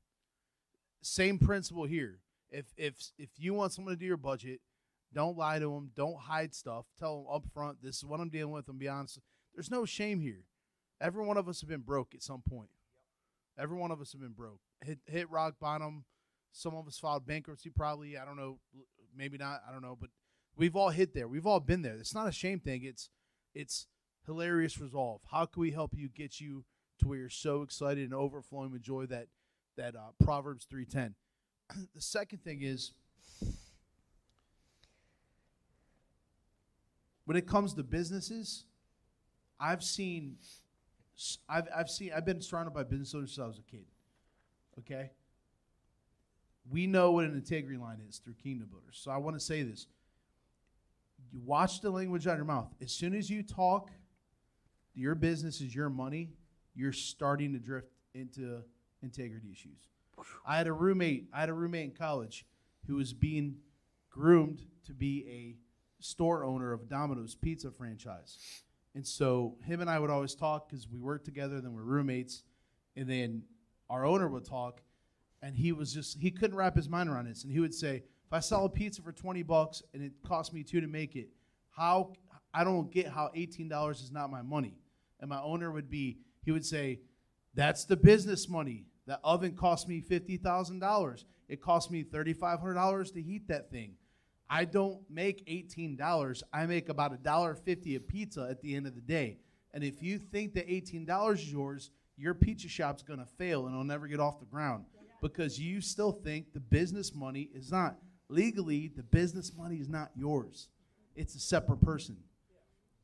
Same 1.01 1.37
principle 1.37 1.85
here. 1.85 2.19
If 2.51 2.65
if 2.77 2.95
if 3.17 3.29
you 3.37 3.53
want 3.53 3.73
someone 3.73 3.93
to 3.93 3.99
do 3.99 4.05
your 4.05 4.17
budget, 4.17 4.61
don't 5.13 5.37
lie 5.37 5.59
to 5.59 5.71
them. 5.71 5.91
Don't 5.95 6.17
hide 6.17 6.53
stuff. 6.53 6.85
Tell 6.97 7.17
them 7.17 7.33
up 7.33 7.43
front, 7.53 7.81
this 7.81 7.97
is 7.97 8.05
what 8.05 8.19
I'm 8.19 8.29
dealing 8.29 8.53
with. 8.53 8.67
And 8.67 8.79
be 8.79 8.87
honest. 8.87 9.19
There's 9.53 9.71
no 9.71 9.85
shame 9.85 10.19
here. 10.19 10.45
Every 11.01 11.25
one 11.25 11.37
of 11.37 11.47
us 11.47 11.61
have 11.61 11.69
been 11.69 11.81
broke 11.81 12.13
at 12.13 12.23
some 12.23 12.41
point. 12.47 12.69
Every 13.57 13.77
one 13.77 13.91
of 13.91 13.99
us 13.99 14.11
have 14.13 14.21
been 14.21 14.31
broke. 14.31 14.59
Hit 14.83 14.99
hit 15.05 15.29
rock 15.29 15.55
bottom. 15.59 16.05
Some 16.51 16.75
of 16.75 16.87
us 16.87 16.97
filed 16.97 17.27
bankruptcy 17.27 17.69
probably. 17.69 18.17
I 18.17 18.25
don't 18.25 18.37
know. 18.37 18.59
Maybe 19.15 19.37
not. 19.37 19.61
I 19.67 19.71
don't 19.71 19.81
know. 19.81 19.97
But 19.99 20.09
we've 20.55 20.75
all 20.75 20.89
hit 20.89 21.13
there. 21.13 21.27
We've 21.27 21.47
all 21.47 21.59
been 21.59 21.81
there. 21.81 21.95
It's 21.95 22.15
not 22.15 22.27
a 22.27 22.31
shame 22.31 22.59
thing. 22.59 22.83
It's 22.83 23.09
it's 23.53 23.87
hilarious 24.29 24.79
resolve. 24.79 25.21
How 25.31 25.45
can 25.45 25.59
we 25.59 25.71
help 25.71 25.91
you 25.95 26.07
get 26.07 26.39
you 26.39 26.63
to 26.99 27.07
where 27.07 27.17
you're 27.17 27.29
so 27.29 27.63
excited 27.63 28.03
and 28.03 28.13
overflowing 28.13 28.71
with 28.71 28.83
joy 28.83 29.07
that 29.07 29.27
that 29.75 29.95
uh, 29.95 30.11
Proverbs 30.23 30.67
three 30.69 30.85
ten. 30.85 31.15
the 31.95 32.01
second 32.01 32.43
thing 32.43 32.61
is 32.61 32.91
when 37.25 37.37
it 37.37 37.47
comes 37.47 37.73
to 37.73 37.83
businesses, 37.83 38.65
I've 39.59 39.83
seen, 39.83 40.37
I've, 41.47 41.67
I've 41.75 41.89
seen, 41.89 42.11
I've 42.15 42.25
been 42.25 42.41
surrounded 42.41 42.73
by 42.73 42.83
business 42.83 43.13
owners 43.13 43.33
since 43.33 43.43
I 43.43 43.47
was 43.47 43.59
a 43.59 43.71
kid. 43.71 43.85
Okay? 44.79 45.11
We 46.69 46.87
know 46.87 47.11
what 47.11 47.25
an 47.25 47.35
integrity 47.35 47.77
line 47.77 47.99
is 48.07 48.17
through 48.17 48.35
Kingdom 48.41 48.69
Builders. 48.71 48.99
So 49.01 49.11
I 49.11 49.17
want 49.17 49.35
to 49.35 49.39
say 49.39 49.63
this. 49.63 49.87
You 51.31 51.41
watch 51.45 51.81
the 51.81 51.91
language 51.91 52.25
out 52.25 52.31
of 52.31 52.37
your 52.37 52.45
mouth. 52.45 52.73
As 52.81 52.91
soon 52.91 53.13
as 53.13 53.29
you 53.29 53.43
talk, 53.43 53.91
your 54.99 55.15
business 55.15 55.61
is 55.61 55.73
your 55.73 55.89
money, 55.89 56.29
you're 56.75 56.93
starting 56.93 57.53
to 57.53 57.59
drift 57.59 57.91
into 58.13 58.61
integrity 59.01 59.49
issues. 59.51 59.87
I 60.45 60.57
had 60.57 60.67
a 60.67 60.73
roommate, 60.73 61.27
I 61.33 61.39
had 61.39 61.49
a 61.49 61.53
roommate 61.53 61.85
in 61.85 61.91
college 61.91 62.45
who 62.87 62.95
was 62.95 63.13
being 63.13 63.55
groomed 64.09 64.61
to 64.85 64.93
be 64.93 65.25
a 65.29 66.03
store 66.03 66.43
owner 66.43 66.73
of 66.73 66.89
Domino's 66.89 67.35
pizza 67.35 67.71
franchise. 67.71 68.37
And 68.95 69.05
so 69.05 69.55
him 69.63 69.81
and 69.81 69.89
I 69.89 69.99
would 69.99 70.09
always 70.09 70.35
talk 70.35 70.69
because 70.69 70.89
we 70.89 70.99
worked 70.99 71.25
together, 71.25 71.61
then 71.61 71.73
we're 71.73 71.83
roommates. 71.83 72.43
And 72.95 73.09
then 73.09 73.43
our 73.89 74.05
owner 74.05 74.27
would 74.27 74.45
talk. 74.45 74.81
and 75.41 75.55
he 75.55 75.71
was 75.71 75.93
just 75.93 76.17
he 76.19 76.31
couldn't 76.31 76.57
wrap 76.57 76.75
his 76.75 76.89
mind 76.89 77.09
around 77.09 77.25
this 77.25 77.43
and 77.43 77.51
he 77.53 77.59
would 77.61 77.73
say 77.73 77.95
if 78.25 78.33
i 78.33 78.39
sell 78.41 78.65
a 78.65 78.69
pizza 78.69 79.01
for 79.01 79.13
20 79.13 79.41
bucks 79.43 79.81
and 79.93 80.03
it 80.03 80.11
cost 80.27 80.53
me 80.53 80.63
two 80.63 80.81
to 80.81 80.87
make 80.87 81.15
it 81.15 81.29
how 81.69 82.11
i 82.53 82.61
don't 82.63 82.91
get 82.91 83.07
how 83.07 83.29
$18 83.35 83.91
is 83.91 84.11
not 84.11 84.29
my 84.29 84.41
money 84.41 84.75
and 85.19 85.29
my 85.29 85.41
owner 85.41 85.71
would 85.71 85.89
be 85.89 86.17
he 86.43 86.51
would 86.51 86.65
say 86.65 86.99
that's 87.53 87.85
the 87.85 87.97
business 87.97 88.47
money. 88.47 88.85
That 89.07 89.19
oven 89.23 89.55
cost 89.55 89.87
me 89.87 90.01
$50000 90.07 91.23
it 91.47 91.61
cost 91.61 91.89
me 91.89 92.03
$3500 92.03 93.13
to 93.13 93.21
heat 93.21 93.47
that 93.47 93.71
thing. 93.71 93.95
I 94.51 94.65
don't 94.65 95.01
make 95.09 95.45
$18 95.47 96.43
i 96.53 96.65
make 96.65 96.89
about 96.89 97.13
a 97.13 97.17
dollar 97.17 97.55
fifty 97.55 97.95
a 97.95 97.99
pizza 97.99 98.47
at 98.49 98.61
the 98.61 98.75
end 98.75 98.87
of 98.87 98.95
the 98.95 99.01
day. 99.01 99.37
And 99.73 99.83
if 99.83 100.01
you 100.01 100.17
think 100.17 100.53
that 100.53 100.67
$18 100.67 101.33
is 101.33 101.51
yours 101.51 101.91
your 102.17 102.33
pizza 102.33 102.67
shop's 102.67 103.01
going 103.01 103.19
to 103.19 103.25
fail 103.25 103.65
and 103.65 103.73
it'll 103.73 103.85
never 103.85 104.07
get 104.07 104.19
off 104.19 104.39
the 104.39 104.45
ground 104.45 104.85
because 105.21 105.59
you 105.59 105.81
still 105.81 106.11
think 106.11 106.53
the 106.53 106.59
business 106.59 107.13
money 107.15 107.49
is 107.53 107.71
not. 107.71 107.97
Legally 108.29 108.91
the 108.95 109.03
business 109.03 109.53
money 109.57 109.77
is 109.77 109.89
not 109.89 110.11
yours. 110.15 110.67
It's 111.15 111.35
a 111.35 111.39
separate 111.39 111.81
person 111.81 112.17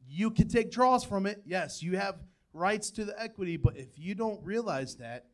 you 0.08 0.32
can 0.32 0.48
take 0.48 0.72
draws 0.72 1.04
from 1.04 1.26
it 1.26 1.42
yes 1.46 1.82
you 1.82 1.98
have 1.98 2.16
rights 2.54 2.90
to 2.92 3.06
the 3.06 3.20
equity 3.22 3.58
but 3.58 3.76
if 3.78 3.98
you 3.98 4.16
don't 4.16 4.44
realize 4.44 4.96
that 4.96 5.26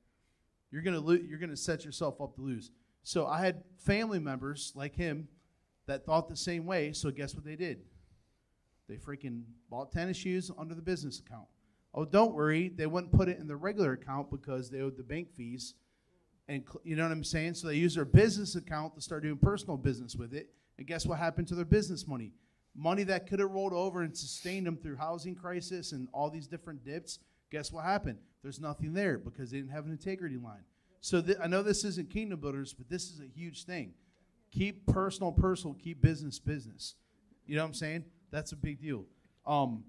you're 0.71 0.81
to 0.81 0.99
lo- 0.99 1.13
you're 1.13 1.39
to 1.39 1.57
set 1.57 1.85
yourself 1.85 2.19
up 2.21 2.35
to 2.35 2.41
lose 2.41 2.71
so 3.03 3.27
i 3.27 3.39
had 3.39 3.63
family 3.77 4.19
members 4.19 4.71
like 4.75 4.95
him 4.95 5.27
that 5.87 6.05
thought 6.05 6.29
the 6.29 6.35
same 6.35 6.65
way 6.65 6.93
so 6.93 7.11
guess 7.11 7.35
what 7.35 7.45
they 7.45 7.55
did 7.55 7.81
they 8.87 8.95
freaking 8.95 9.43
bought 9.69 9.91
tennis 9.91 10.17
shoes 10.17 10.51
under 10.57 10.73
the 10.73 10.81
business 10.81 11.19
account 11.19 11.47
oh 11.93 12.05
don't 12.05 12.33
worry 12.33 12.69
they 12.69 12.87
wouldn't 12.87 13.11
put 13.11 13.29
it 13.29 13.39
in 13.39 13.47
the 13.47 13.55
regular 13.55 13.93
account 13.93 14.31
because 14.31 14.69
they 14.69 14.79
owed 14.79 14.97
the 14.97 15.03
bank 15.03 15.31
fees 15.31 15.75
and 16.51 16.63
cl- 16.67 16.81
you 16.83 16.95
know 16.95 17.03
what 17.03 17.13
I'm 17.13 17.23
saying? 17.23 17.53
So 17.53 17.67
they 17.67 17.75
use 17.75 17.95
their 17.95 18.05
business 18.05 18.55
account 18.55 18.95
to 18.95 19.01
start 19.01 19.23
doing 19.23 19.37
personal 19.37 19.77
business 19.77 20.15
with 20.15 20.33
it. 20.33 20.49
And 20.77 20.85
guess 20.85 21.05
what 21.05 21.17
happened 21.17 21.47
to 21.49 21.55
their 21.55 21.65
business 21.65 22.07
money? 22.07 22.33
Money 22.75 23.03
that 23.03 23.27
could 23.27 23.39
have 23.39 23.51
rolled 23.51 23.73
over 23.73 24.01
and 24.01 24.17
sustained 24.17 24.65
them 24.65 24.77
through 24.77 24.95
housing 24.95 25.35
crisis 25.35 25.91
and 25.91 26.07
all 26.13 26.29
these 26.29 26.47
different 26.47 26.83
dips. 26.85 27.19
Guess 27.51 27.71
what 27.71 27.83
happened? 27.83 28.17
There's 28.43 28.59
nothing 28.59 28.93
there 28.93 29.17
because 29.17 29.51
they 29.51 29.57
didn't 29.57 29.71
have 29.71 29.85
an 29.85 29.91
integrity 29.91 30.37
line. 30.37 30.63
So 31.01 31.21
th- 31.21 31.37
I 31.43 31.47
know 31.47 31.63
this 31.63 31.83
isn't 31.83 32.09
kingdom 32.09 32.39
builders, 32.39 32.73
but 32.73 32.89
this 32.89 33.09
is 33.11 33.19
a 33.19 33.27
huge 33.27 33.65
thing. 33.65 33.93
Keep 34.51 34.87
personal 34.87 35.31
personal, 35.31 35.75
keep 35.75 36.01
business 36.01 36.39
business. 36.39 36.95
You 37.45 37.55
know 37.55 37.63
what 37.63 37.69
I'm 37.69 37.73
saying? 37.73 38.05
That's 38.31 38.51
a 38.51 38.55
big 38.55 38.81
deal. 38.81 39.05
Um, 39.45 39.83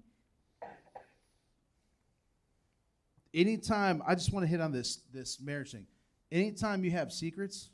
anytime 3.33 4.03
I 4.05 4.15
just 4.15 4.31
want 4.31 4.43
to 4.43 4.47
hit 4.47 4.61
on 4.61 4.71
this 4.71 5.01
this 5.13 5.39
marriage 5.41 5.71
thing. 5.71 5.87
Anytime 6.31 6.83
you 6.83 6.91
have 6.91 7.11
secrets, 7.11 7.69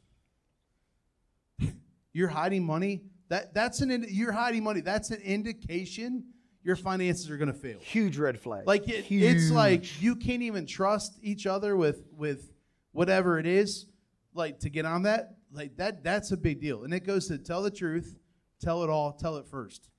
you're 2.13 2.27
hiding 2.27 2.63
money. 2.63 3.03
That 3.29 3.53
that's 3.53 3.81
an 3.81 4.05
you're 4.09 4.31
hiding 4.31 4.63
money. 4.63 4.81
That's 4.81 5.11
an 5.11 5.21
indication 5.21 6.25
your 6.63 6.75
finances 6.75 7.29
are 7.29 7.37
going 7.37 7.51
to 7.51 7.57
fail. 7.57 7.79
Huge 7.79 8.17
red 8.17 8.39
flag. 8.39 8.67
Like 8.67 8.87
it, 8.89 9.05
it's 9.09 9.49
like 9.51 10.01
you 10.01 10.15
can't 10.15 10.41
even 10.41 10.65
trust 10.65 11.17
each 11.21 11.45
other 11.45 11.75
with 11.77 12.03
with 12.15 12.51
whatever 12.91 13.39
it 13.39 13.45
is. 13.45 13.85
Like 14.33 14.59
to 14.59 14.69
get 14.69 14.85
on 14.85 15.03
that, 15.03 15.37
like 15.51 15.77
that 15.77 16.03
that's 16.03 16.31
a 16.31 16.37
big 16.37 16.59
deal. 16.59 16.83
And 16.83 16.93
it 16.93 17.05
goes 17.05 17.27
to 17.27 17.37
tell 17.37 17.61
the 17.61 17.71
truth, 17.71 18.17
tell 18.61 18.83
it 18.83 18.89
all, 18.89 19.13
tell 19.13 19.37
it 19.37 19.47
first. 19.47 19.89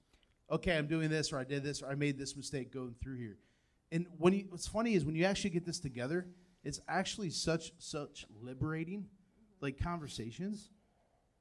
Okay, 0.51 0.77
I'm 0.77 0.87
doing 0.87 1.09
this, 1.09 1.33
or 1.33 1.39
I 1.39 1.45
did 1.45 1.63
this, 1.63 1.83
or 1.83 1.91
I 1.91 1.95
made 1.95 2.19
this 2.19 2.37
mistake 2.37 2.73
going 2.73 2.95
through 3.01 3.19
here. 3.19 3.39
And 3.93 4.07
when 4.19 4.33
you, 4.33 4.47
what's 4.49 4.67
funny 4.67 4.95
is 4.95 5.05
when 5.05 5.15
you 5.15 5.25
actually 5.25 5.51
get 5.51 5.65
this 5.65 5.79
together, 5.79 6.27
it's 6.65 6.81
actually 6.89 7.31
such 7.31 7.73
such 7.79 8.27
liberating, 8.41 9.07
like 9.61 9.79
conversations. 9.83 10.71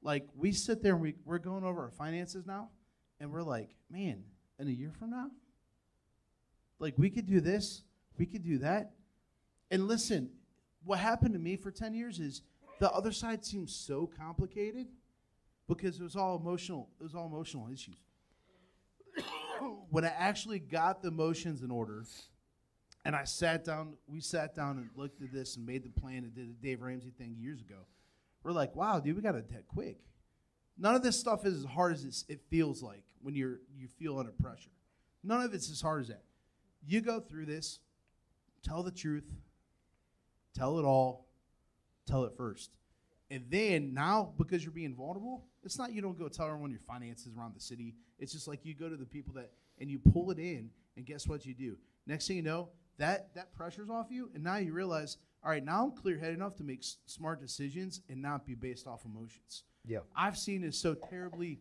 Like 0.02 0.26
we 0.34 0.52
sit 0.52 0.82
there 0.82 0.94
and 0.94 1.02
we, 1.02 1.14
we're 1.24 1.38
going 1.38 1.64
over 1.64 1.82
our 1.82 1.90
finances 1.90 2.46
now, 2.46 2.70
and 3.20 3.30
we're 3.30 3.42
like, 3.42 3.70
man, 3.90 4.22
in 4.58 4.68
a 4.68 4.70
year 4.70 4.92
from 4.98 5.10
now, 5.10 5.30
like 6.78 6.94
we 6.96 7.10
could 7.10 7.26
do 7.26 7.40
this, 7.40 7.82
we 8.18 8.26
could 8.26 8.42
do 8.42 8.58
that. 8.58 8.92
And 9.70 9.86
listen, 9.86 10.30
what 10.84 10.98
happened 10.98 11.34
to 11.34 11.38
me 11.38 11.56
for 11.56 11.70
10 11.70 11.94
years 11.94 12.18
is 12.18 12.42
the 12.80 12.90
other 12.90 13.12
side 13.12 13.44
seems 13.44 13.74
so 13.74 14.10
complicated 14.18 14.86
because 15.68 16.00
it 16.00 16.02
was 16.02 16.16
all 16.16 16.36
emotional, 16.36 16.88
it 16.98 17.02
was 17.02 17.14
all 17.14 17.26
emotional 17.26 17.68
issues. 17.72 17.96
when 19.90 20.04
I 20.04 20.08
actually 20.08 20.58
got 20.58 21.02
the 21.02 21.08
emotions 21.08 21.62
in 21.62 21.70
order 21.70 22.04
and 23.04 23.14
I 23.14 23.24
sat 23.24 23.64
down, 23.64 23.94
we 24.06 24.20
sat 24.20 24.54
down 24.54 24.78
and 24.78 24.88
looked 24.96 25.22
at 25.22 25.32
this 25.32 25.56
and 25.56 25.66
made 25.66 25.84
the 25.84 26.00
plan 26.00 26.18
and 26.24 26.34
did 26.34 26.48
the 26.48 26.66
Dave 26.68 26.82
Ramsey 26.82 27.12
thing 27.16 27.36
years 27.38 27.60
ago. 27.60 27.86
We're 28.42 28.52
like, 28.52 28.74
wow, 28.74 29.00
dude, 29.00 29.16
we 29.16 29.22
got 29.22 29.34
it 29.34 29.50
that 29.50 29.66
quick. 29.68 29.98
None 30.78 30.94
of 30.94 31.02
this 31.02 31.18
stuff 31.18 31.44
is 31.44 31.58
as 31.58 31.64
hard 31.64 31.92
as 31.92 32.24
it 32.28 32.40
feels 32.48 32.82
like 32.82 33.04
when 33.22 33.34
you're 33.34 33.60
you 33.76 33.86
feel 33.86 34.18
under 34.18 34.32
pressure. 34.32 34.70
None 35.22 35.42
of 35.42 35.52
it's 35.52 35.70
as 35.70 35.80
hard 35.80 36.02
as 36.02 36.08
that. 36.08 36.22
You 36.86 37.02
go 37.02 37.20
through 37.20 37.46
this, 37.46 37.80
tell 38.62 38.82
the 38.82 38.90
truth, 38.90 39.30
tell 40.54 40.78
it 40.78 40.84
all, 40.84 41.26
tell 42.06 42.24
it 42.24 42.32
first. 42.36 42.70
And 43.30 43.44
then 43.48 43.94
now, 43.94 44.32
because 44.38 44.64
you're 44.64 44.72
being 44.72 44.94
vulnerable, 44.94 45.44
it's 45.62 45.78
not 45.78 45.92
you 45.92 46.00
don't 46.00 46.18
go 46.18 46.28
tell 46.28 46.46
everyone 46.46 46.70
your 46.70 46.80
finances 46.80 47.32
around 47.36 47.54
the 47.54 47.60
city. 47.60 47.94
It's 48.18 48.32
just 48.32 48.48
like 48.48 48.64
you 48.64 48.74
go 48.74 48.88
to 48.88 48.96
the 48.96 49.04
people 49.04 49.34
that 49.34 49.50
and 49.78 49.90
you 49.90 49.98
pull 49.98 50.30
it 50.30 50.38
in, 50.38 50.70
and 50.96 51.06
guess 51.06 51.26
what 51.26 51.46
you 51.46 51.54
do? 51.54 51.76
Next 52.06 52.26
thing 52.26 52.36
you 52.36 52.42
know, 52.42 52.68
that 52.98 53.34
that 53.34 53.54
pressure's 53.54 53.88
off 53.88 54.08
you, 54.10 54.30
and 54.34 54.42
now 54.42 54.56
you 54.56 54.72
realize, 54.72 55.16
all 55.42 55.50
right, 55.50 55.64
now 55.64 55.84
I'm 55.84 55.92
clear 55.92 56.18
headed 56.18 56.36
enough 56.36 56.56
to 56.56 56.64
make 56.64 56.80
s- 56.80 56.98
smart 57.06 57.40
decisions 57.40 58.00
and 58.08 58.20
not 58.20 58.46
be 58.46 58.54
based 58.54 58.86
off 58.86 59.04
emotions. 59.04 59.64
Yeah. 59.86 60.00
I've 60.14 60.36
seen 60.36 60.62
it 60.64 60.74
so 60.74 60.94
terribly, 60.94 61.60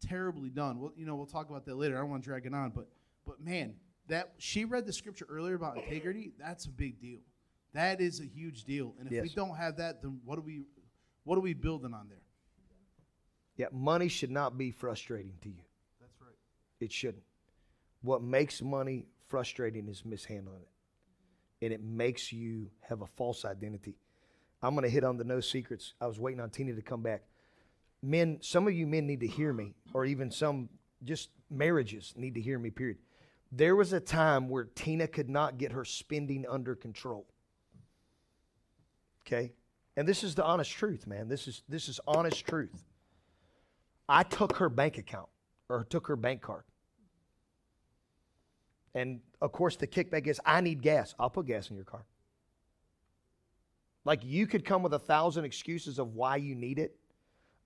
terribly 0.00 0.50
done. 0.50 0.80
Well, 0.80 0.92
you 0.96 1.06
know, 1.06 1.14
we'll 1.14 1.26
talk 1.26 1.48
about 1.48 1.64
that 1.66 1.76
later. 1.76 1.96
I 1.96 2.00
don't 2.00 2.10
want 2.10 2.24
to 2.24 2.28
drag 2.28 2.46
it 2.46 2.54
on, 2.54 2.70
but 2.70 2.88
but 3.26 3.40
man, 3.40 3.74
that 4.08 4.32
she 4.38 4.64
read 4.64 4.84
the 4.86 4.92
scripture 4.92 5.26
earlier 5.30 5.54
about 5.54 5.76
integrity. 5.78 6.32
That's 6.38 6.66
a 6.66 6.70
big 6.70 7.00
deal. 7.00 7.20
That 7.72 8.00
is 8.00 8.20
a 8.20 8.24
huge 8.26 8.64
deal. 8.64 8.94
And 8.98 9.10
if 9.10 9.22
we 9.22 9.28
don't 9.28 9.56
have 9.56 9.76
that, 9.78 10.02
then 10.02 10.20
what 10.24 10.38
are 10.38 10.42
we 10.42 10.64
what 11.24 11.36
are 11.38 11.40
we 11.42 11.54
building 11.54 11.94
on 11.94 12.08
there? 12.08 12.18
Yeah, 13.56 13.66
money 13.72 14.08
should 14.08 14.30
not 14.32 14.58
be 14.58 14.72
frustrating 14.72 15.34
to 15.42 15.48
you. 15.48 15.62
That's 16.00 16.20
right. 16.20 16.34
It 16.80 16.92
shouldn't. 16.92 17.22
What 18.02 18.22
makes 18.22 18.60
money 18.60 19.06
frustrating 19.28 19.88
is 19.88 20.04
mishandling 20.04 20.62
it. 20.62 20.68
And 21.64 21.72
it 21.72 21.82
makes 21.82 22.30
you 22.30 22.70
have 22.88 23.00
a 23.00 23.06
false 23.06 23.46
identity. 23.46 23.96
I'm 24.62 24.74
going 24.74 24.84
to 24.84 24.90
hit 24.90 25.02
on 25.02 25.16
the 25.16 25.24
no 25.24 25.40
secrets. 25.40 25.94
I 25.98 26.06
was 26.06 26.20
waiting 26.20 26.40
on 26.40 26.50
Tina 26.50 26.74
to 26.74 26.82
come 26.82 27.00
back. 27.00 27.22
Men, 28.02 28.38
some 28.42 28.68
of 28.68 28.74
you 28.74 28.86
men 28.86 29.06
need 29.06 29.20
to 29.20 29.26
hear 29.26 29.50
me, 29.52 29.74
or 29.94 30.04
even 30.04 30.30
some 30.30 30.68
just 31.02 31.30
marriages 31.50 32.12
need 32.16 32.34
to 32.34 32.40
hear 32.40 32.58
me, 32.58 32.68
period. 32.68 32.98
There 33.50 33.74
was 33.76 33.94
a 33.94 34.00
time 34.00 34.50
where 34.50 34.64
Tina 34.64 35.06
could 35.06 35.30
not 35.30 35.56
get 35.56 35.72
her 35.72 35.86
spending 35.86 36.44
under 36.46 36.74
control. 36.74 37.26
Okay? 39.26 39.52
And 39.96 40.06
this 40.06 40.22
is 40.22 40.34
the 40.34 40.44
honest 40.44 40.70
truth, 40.70 41.06
man. 41.06 41.28
This 41.28 41.48
is 41.48 41.62
this 41.68 41.88
is 41.88 41.98
honest 42.06 42.44
truth. 42.46 42.84
I 44.06 44.22
took 44.22 44.56
her 44.56 44.68
bank 44.68 44.98
account 44.98 45.28
or 45.70 45.84
took 45.84 46.08
her 46.08 46.16
bank 46.16 46.42
card. 46.42 46.64
And 48.94 49.20
of 49.40 49.52
course, 49.52 49.76
the 49.76 49.86
kickback 49.86 50.26
is 50.26 50.40
I 50.44 50.60
need 50.60 50.82
gas. 50.82 51.14
I'll 51.18 51.30
put 51.30 51.46
gas 51.46 51.70
in 51.70 51.76
your 51.76 51.84
car. 51.84 52.04
Like 54.04 54.24
you 54.24 54.46
could 54.46 54.64
come 54.64 54.82
with 54.82 54.94
a 54.94 54.98
thousand 54.98 55.44
excuses 55.44 55.98
of 55.98 56.14
why 56.14 56.36
you 56.36 56.54
need 56.54 56.78
it. 56.78 56.94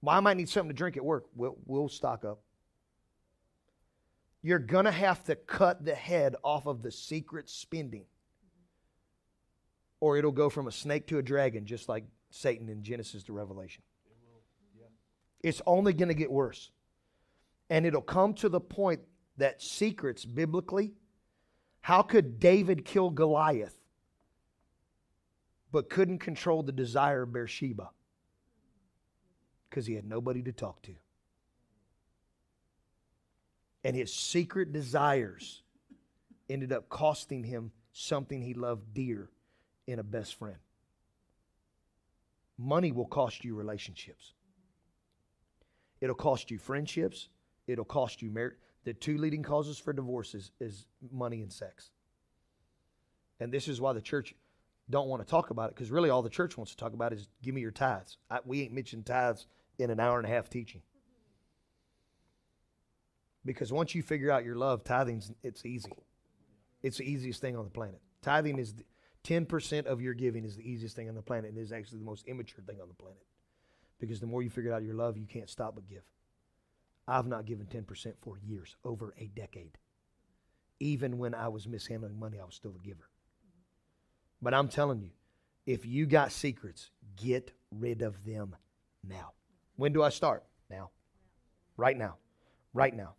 Why 0.00 0.16
I 0.16 0.20
might 0.20 0.36
need 0.36 0.48
something 0.48 0.70
to 0.70 0.74
drink 0.74 0.96
at 0.96 1.04
work. 1.04 1.26
We'll, 1.34 1.56
we'll 1.66 1.88
stock 1.88 2.24
up. 2.24 2.40
You're 4.42 4.60
going 4.60 4.84
to 4.84 4.92
have 4.92 5.24
to 5.24 5.34
cut 5.34 5.84
the 5.84 5.96
head 5.96 6.36
off 6.44 6.66
of 6.66 6.82
the 6.82 6.92
secret 6.92 7.50
spending. 7.50 8.04
Or 10.00 10.16
it'll 10.16 10.30
go 10.30 10.48
from 10.48 10.68
a 10.68 10.72
snake 10.72 11.08
to 11.08 11.18
a 11.18 11.22
dragon, 11.22 11.66
just 11.66 11.88
like 11.88 12.04
Satan 12.30 12.68
in 12.68 12.84
Genesis 12.84 13.24
to 13.24 13.32
Revelation. 13.32 13.82
It's 15.42 15.60
only 15.66 15.92
going 15.92 16.08
to 16.08 16.14
get 16.14 16.30
worse. 16.30 16.70
And 17.68 17.84
it'll 17.84 18.00
come 18.00 18.34
to 18.34 18.48
the 18.48 18.60
point 18.60 19.00
that 19.38 19.60
secrets, 19.60 20.24
biblically, 20.24 20.92
how 21.80 22.02
could 22.02 22.38
David 22.38 22.84
kill 22.84 23.10
Goliath 23.10 23.74
but 25.72 25.88
couldn't 25.88 26.18
control 26.18 26.62
the 26.62 26.72
desire 26.72 27.22
of 27.22 27.32
Bathsheba? 27.32 27.90
Because 29.68 29.86
he 29.86 29.94
had 29.94 30.04
nobody 30.06 30.42
to 30.42 30.52
talk 30.52 30.82
to. 30.82 30.94
And 33.84 33.94
his 33.94 34.12
secret 34.12 34.72
desires 34.72 35.62
ended 36.50 36.72
up 36.72 36.88
costing 36.88 37.44
him 37.44 37.70
something 37.92 38.42
he 38.42 38.54
loved 38.54 38.94
dear 38.94 39.30
in 39.86 39.98
a 39.98 40.02
best 40.02 40.34
friend. 40.34 40.58
Money 42.58 42.92
will 42.92 43.06
cost 43.06 43.44
you 43.44 43.54
relationships. 43.54 44.34
It'll 46.00 46.14
cost 46.14 46.50
you 46.50 46.58
friendships. 46.58 47.28
It'll 47.66 47.84
cost 47.84 48.20
you 48.22 48.30
marriage. 48.30 48.56
The 48.88 48.94
two 48.94 49.18
leading 49.18 49.42
causes 49.42 49.78
for 49.78 49.92
divorce 49.92 50.34
is, 50.34 50.50
is 50.60 50.86
money 51.12 51.42
and 51.42 51.52
sex. 51.52 51.90
And 53.38 53.52
this 53.52 53.68
is 53.68 53.82
why 53.82 53.92
the 53.92 54.00
church, 54.00 54.34
don't 54.88 55.08
want 55.08 55.22
to 55.22 55.28
talk 55.28 55.50
about 55.50 55.68
it 55.68 55.74
because 55.74 55.90
really 55.90 56.08
all 56.08 56.22
the 56.22 56.30
church 56.30 56.56
wants 56.56 56.70
to 56.70 56.78
talk 56.78 56.94
about 56.94 57.12
is 57.12 57.28
give 57.42 57.54
me 57.54 57.60
your 57.60 57.70
tithes. 57.70 58.16
I, 58.30 58.38
we 58.46 58.62
ain't 58.62 58.72
mentioned 58.72 59.04
tithes 59.04 59.46
in 59.78 59.90
an 59.90 60.00
hour 60.00 60.16
and 60.16 60.26
a 60.26 60.30
half 60.30 60.48
teaching. 60.48 60.80
Because 63.44 63.70
once 63.70 63.94
you 63.94 64.02
figure 64.02 64.30
out 64.30 64.46
your 64.46 64.56
love, 64.56 64.84
tithing's 64.84 65.32
it's 65.42 65.66
easy. 65.66 65.92
It's 66.82 66.96
the 66.96 67.04
easiest 67.04 67.42
thing 67.42 67.58
on 67.58 67.64
the 67.64 67.70
planet. 67.70 68.00
Tithing 68.22 68.58
is 68.58 68.72
ten 69.22 69.44
percent 69.44 69.86
of 69.86 70.00
your 70.00 70.14
giving 70.14 70.46
is 70.46 70.56
the 70.56 70.66
easiest 70.66 70.96
thing 70.96 71.10
on 71.10 71.14
the 71.14 71.20
planet, 71.20 71.50
and 71.50 71.58
is 71.58 71.72
actually 71.72 71.98
the 71.98 72.06
most 72.06 72.26
immature 72.26 72.64
thing 72.64 72.80
on 72.80 72.88
the 72.88 72.94
planet. 72.94 73.26
Because 74.00 74.18
the 74.18 74.26
more 74.26 74.42
you 74.42 74.48
figure 74.48 74.72
out 74.72 74.82
your 74.82 74.94
love, 74.94 75.18
you 75.18 75.26
can't 75.26 75.50
stop 75.50 75.74
but 75.74 75.86
give. 75.86 76.04
I've 77.08 77.26
not 77.26 77.46
given 77.46 77.66
ten 77.66 77.84
percent 77.84 78.16
for 78.20 78.38
years, 78.38 78.76
over 78.84 79.14
a 79.18 79.26
decade. 79.28 79.78
Even 80.78 81.18
when 81.18 81.34
I 81.34 81.48
was 81.48 81.66
mishandling 81.66 82.18
money, 82.18 82.38
I 82.38 82.44
was 82.44 82.54
still 82.54 82.76
a 82.78 82.86
giver. 82.86 83.08
But 84.42 84.54
I'm 84.54 84.68
telling 84.68 85.00
you, 85.00 85.10
if 85.66 85.86
you 85.86 86.06
got 86.06 86.30
secrets, 86.30 86.90
get 87.16 87.50
rid 87.74 88.02
of 88.02 88.24
them 88.24 88.54
now. 89.02 89.32
When 89.76 89.92
do 89.92 90.02
I 90.02 90.10
start? 90.10 90.44
Now. 90.70 90.90
Right 91.76 91.96
now. 91.96 92.16
Right 92.74 92.94
now. 92.94 93.14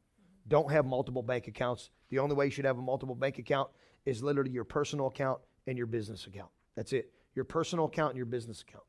Don't 0.48 0.72
have 0.72 0.86
multiple 0.86 1.24
bank 1.24 1.48
accounts. 1.48 1.90
The 2.10 2.20
only 2.20 2.36
way 2.36 2.46
you 2.46 2.52
should 2.52 2.66
have 2.66 2.78
a 2.78 2.82
multiple 2.82 3.16
bank 3.16 3.40
account 3.40 3.70
is 4.06 4.24
literally 4.24 4.52
your 4.52 4.64
personal 4.64 5.08
account 5.08 5.40
and 5.68 5.78
your 5.78 5.88
business 5.88 6.26
account. 6.28 6.50
That's 6.76 6.94
it. 6.94 7.12
Your 7.36 7.46
personal 7.46 7.86
account 7.86 8.12
and 8.12 8.18
your 8.18 8.26
business 8.26 8.62
account. 8.62 8.86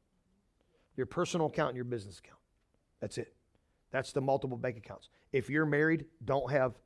Your 0.96 1.06
personal 1.06 1.46
account 1.46 1.70
and 1.70 1.76
your 1.76 1.84
business 1.84 2.18
account. 2.18 2.40
That's 3.00 3.18
it. 3.18 3.34
That's 3.90 4.12
the 4.12 4.20
multiple 4.20 4.56
bank 4.56 4.76
accounts. 4.76 5.08
If 5.32 5.50
you're 5.50 5.66
married, 5.66 6.06
don't 6.24 6.50
have 6.50 6.78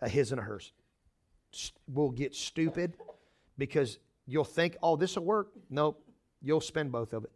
a 0.00 0.08
his 0.08 0.32
and 0.32 0.40
a 0.40 0.44
hers. 0.44 0.72
We'll 1.88 2.10
get 2.10 2.34
stupid 2.34 2.96
because 3.58 3.98
you'll 4.26 4.44
think, 4.44 4.76
oh, 4.82 4.96
this 4.96 5.16
will 5.16 5.24
work. 5.24 5.48
Nope. 5.68 6.02
You'll 6.42 6.60
spend 6.60 6.92
both 6.92 7.12
of 7.12 7.24
it. 7.24 7.32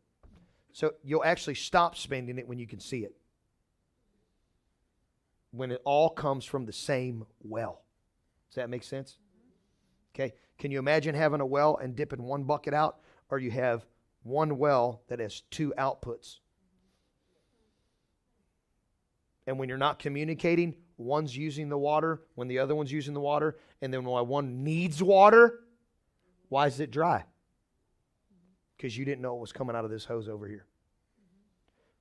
So 0.72 0.94
you'll 1.02 1.24
actually 1.24 1.54
stop 1.54 1.96
spending 1.96 2.38
it 2.38 2.48
when 2.48 2.58
you 2.58 2.66
can 2.66 2.80
see 2.80 3.00
it. 3.00 3.14
When 5.52 5.70
it 5.70 5.80
all 5.84 6.10
comes 6.10 6.44
from 6.44 6.66
the 6.66 6.72
same 6.72 7.26
well. 7.40 7.82
Does 8.50 8.56
that 8.56 8.70
make 8.70 8.82
sense? 8.82 9.18
Okay. 10.14 10.32
Can 10.58 10.70
you 10.70 10.78
imagine 10.78 11.14
having 11.14 11.40
a 11.40 11.46
well 11.46 11.76
and 11.76 11.96
dipping 11.96 12.22
one 12.22 12.44
bucket 12.44 12.74
out, 12.74 12.98
or 13.30 13.38
you 13.38 13.50
have 13.50 13.84
one 14.22 14.58
well 14.58 15.02
that 15.08 15.18
has 15.18 15.42
two 15.50 15.72
outputs? 15.78 16.38
And 19.46 19.58
when 19.58 19.68
you're 19.68 19.78
not 19.78 19.98
communicating, 19.98 20.74
one's 20.96 21.36
using 21.36 21.68
the 21.68 21.78
water 21.78 22.22
when 22.34 22.48
the 22.48 22.58
other 22.58 22.74
one's 22.74 22.92
using 22.92 23.14
the 23.14 23.20
water, 23.20 23.56
and 23.82 23.92
then 23.92 24.04
when 24.04 24.26
one 24.28 24.64
needs 24.64 25.02
water, 25.02 25.60
why 26.48 26.66
is 26.66 26.80
it 26.80 26.90
dry? 26.90 27.24
Because 28.76 28.96
you 28.96 29.04
didn't 29.04 29.20
know 29.20 29.34
what 29.34 29.40
was 29.40 29.52
coming 29.52 29.76
out 29.76 29.84
of 29.84 29.90
this 29.90 30.04
hose 30.04 30.28
over 30.28 30.46
here. 30.46 30.66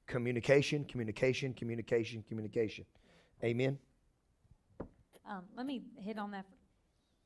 Communication, 0.07 0.85
communication, 0.85 1.53
communication, 1.53 2.23
communication. 2.27 2.85
Amen. 3.43 3.77
Um, 5.29 5.43
let 5.55 5.65
me 5.65 5.83
hit 5.97 6.17
on 6.17 6.31
that. 6.31 6.45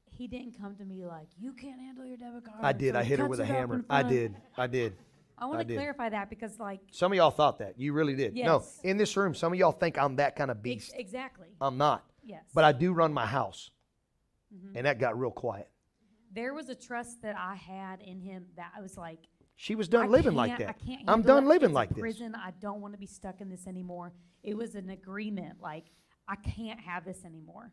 He 0.10 0.28
didn't 0.28 0.60
come 0.60 0.76
to 0.76 0.86
me 0.86 1.06
like, 1.06 1.28
you 1.38 1.54
can't 1.54 1.80
handle 1.80 2.06
your 2.06 2.18
debit 2.18 2.46
card. 2.46 2.60
I 2.62 2.74
did. 2.74 2.94
so 2.94 3.00
I 3.00 3.04
hit 3.04 3.20
her 3.20 3.28
with 3.28 3.40
a 3.40 3.46
hammer. 3.46 3.84
I 3.90 4.04
did. 4.04 4.36
I 4.58 4.68
did. 4.68 4.96
I 5.38 5.46
want 5.46 5.60
I 5.60 5.64
to 5.64 5.68
did. 5.68 5.78
clarify 5.78 6.10
that 6.10 6.30
because, 6.30 6.60
like, 6.60 6.80
Some 6.92 7.12
of 7.12 7.16
y'all 7.18 7.32
thought 7.32 7.60
that. 7.60 7.80
You 7.80 7.94
really 7.94 8.16
did. 8.16 8.36
Yes. 8.36 8.46
No, 8.48 8.64
in 8.90 8.98
this 8.98 9.16
room, 9.16 9.36
some 9.36 9.54
of 9.54 9.60
y'all 9.60 9.72
think 9.72 9.98
I'm 9.98 10.16
that 10.18 10.36
kind 10.36 10.50
of 10.50 10.58
ex- 10.58 10.64
beast. 10.64 10.94
exactly. 10.96 11.48
I'm 11.62 11.78
not. 11.78 12.04
yes. 12.24 12.44
But 12.54 12.64
I 12.64 12.72
do 12.72 12.92
run 12.94 13.14
my 13.14 13.26
house. 13.26 13.70
Mm-hmm. 14.54 14.78
And 14.78 14.86
that 14.88 15.00
got 15.00 15.20
real 15.20 15.32
quiet. 15.32 15.70
there 16.34 16.54
was 16.54 16.70
a 16.70 16.76
trust 16.76 17.22
that 17.22 17.36
I 17.38 17.56
had 17.56 18.02
in 18.02 18.20
him 18.22 18.46
that 18.56 18.72
I 18.78 18.82
was 18.82 18.98
like, 18.98 19.20
She 19.58 19.76
was 19.76 19.88
done 19.90 20.06
I 20.06 20.08
living 20.08 20.34
like 20.36 20.58
that. 20.60 20.70
I 20.70 20.74
can't 20.74 21.02
I'm 21.08 21.22
done 21.22 21.44
it. 21.46 21.48
living 21.48 21.70
It's 21.70 21.76
like 21.76 21.90
this. 21.90 22.00
prison. 22.00 22.34
I 22.36 22.52
don't 22.62 22.80
want 22.82 22.94
to 22.94 22.98
be 23.00 23.06
stuck 23.08 23.42
in 23.42 23.50
this 23.50 23.68
anymore. 23.68 24.14
It 24.44 24.56
was 24.56 24.76
an 24.76 24.90
agreement. 24.90 25.58
Like 25.62 25.86
I 26.28 26.36
can't 26.36 26.80
have 26.80 27.04
this 27.06 27.26
anymore. 27.26 27.72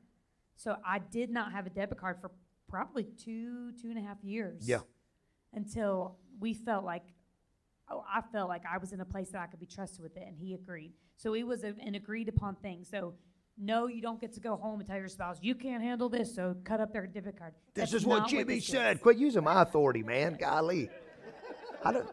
So 0.57 0.77
I 0.85 0.99
did 0.99 1.31
not 1.31 1.53
have 1.53 1.67
a 1.67 1.71
debit 1.71 1.99
card 1.99 2.19
for 2.21 2.31
probably 2.69 3.05
two, 3.05 3.73
two 3.81 3.89
and 3.91 3.99
a 3.99 4.03
half 4.03 4.19
years. 4.23 4.69
Yeah. 4.69 4.81
Until 5.53 6.17
we 6.41 6.55
felt 6.55 6.85
like, 6.85 7.03
Oh, 7.91 8.05
I 8.11 8.23
felt 8.33 8.49
like 8.49 8.63
I 8.71 8.79
was 8.79 8.93
in 8.93 9.01
a 9.01 9.05
place 9.05 9.31
that 9.31 9.41
I 9.41 9.47
could 9.47 9.61
be 9.61 9.67
trusted 9.67 10.03
with 10.03 10.17
it, 10.17 10.25
and 10.27 10.37
he 10.37 10.55
agreed. 10.55 10.93
So 11.17 11.35
it 11.35 11.43
was 11.45 11.65
a, 11.65 11.75
an 11.85 11.95
agreed 11.95 12.29
upon 12.29 12.57
thing. 12.57 12.85
So. 12.85 13.15
No, 13.57 13.87
you 13.87 14.03
don't 14.03 14.21
get 14.21 14.33
to 14.33 14.41
go 14.41 14.57
home 14.57 14.81
and 14.81 14.89
tell 14.89 14.99
your 14.99 15.07
spouse 15.07 15.39
you 15.41 15.55
can't 15.55 15.81
handle 15.81 16.09
this, 16.09 16.35
so 16.35 16.57
cut 16.65 16.81
up 16.81 16.93
their 16.93 17.07
debit 17.07 17.39
card. 17.39 17.55
This 17.73 17.93
That's 17.93 18.03
is 18.03 18.05
what 18.05 18.27
Jimmy 18.27 18.57
this 18.57 18.67
said. 18.67 18.97
is. 18.97 19.03
Quit 19.03 19.17
using 19.17 19.45
my 19.45 19.63
authority, 19.63 20.03
man. 20.03 20.37
Golly. 20.41 20.91
I 21.85 21.93
don't, 21.93 22.09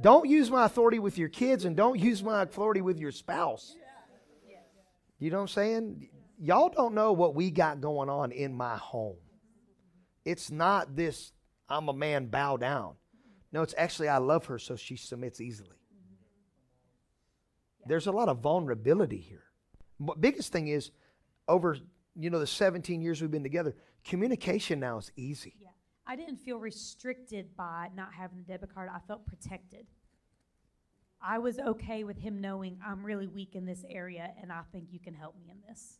don't 0.00 0.26
use 0.26 0.50
my 0.50 0.64
authority 0.64 0.98
with 0.98 1.18
your 1.18 1.28
kids 1.28 1.66
and 1.66 1.76
don't 1.76 1.98
use 1.98 2.22
my 2.22 2.40
authority 2.42 2.80
with 2.80 2.98
your 2.98 3.12
spouse. 3.12 3.76
You 5.18 5.30
know 5.30 5.36
what 5.36 5.42
I'm 5.42 5.48
saying? 5.48 6.08
Y'all 6.38 6.70
don't 6.70 6.94
know 6.94 7.12
what 7.12 7.34
we 7.34 7.50
got 7.50 7.82
going 7.82 8.08
on 8.08 8.32
in 8.32 8.54
my 8.54 8.78
home. 8.78 9.18
It's 10.24 10.50
not 10.50 10.96
this, 10.96 11.32
I'm 11.68 11.88
a 11.88 11.92
man, 11.92 12.26
bow 12.26 12.56
down. 12.56 12.94
No, 13.52 13.62
it's 13.62 13.74
actually, 13.76 14.08
I 14.08 14.18
love 14.18 14.46
her, 14.46 14.58
so 14.58 14.76
she 14.76 14.96
submits 14.96 15.40
easily. 15.40 15.76
There's 17.86 18.06
a 18.06 18.12
lot 18.12 18.28
of 18.28 18.38
vulnerability 18.38 19.18
here. 19.18 19.44
But 19.98 20.20
biggest 20.20 20.52
thing 20.52 20.68
is, 20.68 20.90
over 21.48 21.76
you 22.14 22.30
know 22.30 22.38
the 22.38 22.46
17 22.46 23.00
years 23.00 23.20
we've 23.20 23.30
been 23.30 23.42
together, 23.42 23.74
communication 24.04 24.80
now 24.80 24.98
is 24.98 25.10
easy. 25.16 25.54
Yeah. 25.60 25.68
I 26.06 26.16
didn't 26.16 26.36
feel 26.36 26.58
restricted 26.58 27.56
by 27.56 27.88
not 27.94 28.12
having 28.12 28.40
a 28.40 28.42
debit 28.42 28.74
card. 28.74 28.88
I 28.92 28.98
felt 29.06 29.26
protected. 29.26 29.86
I 31.22 31.38
was 31.38 31.58
okay 31.58 32.02
with 32.04 32.18
him 32.18 32.40
knowing 32.40 32.78
I'm 32.84 33.04
really 33.04 33.26
weak 33.26 33.54
in 33.54 33.66
this 33.66 33.84
area 33.88 34.30
and 34.40 34.50
I 34.50 34.62
think 34.72 34.88
you 34.90 34.98
can 34.98 35.14
help 35.14 35.36
me 35.36 35.50
in 35.50 35.58
this. 35.68 35.98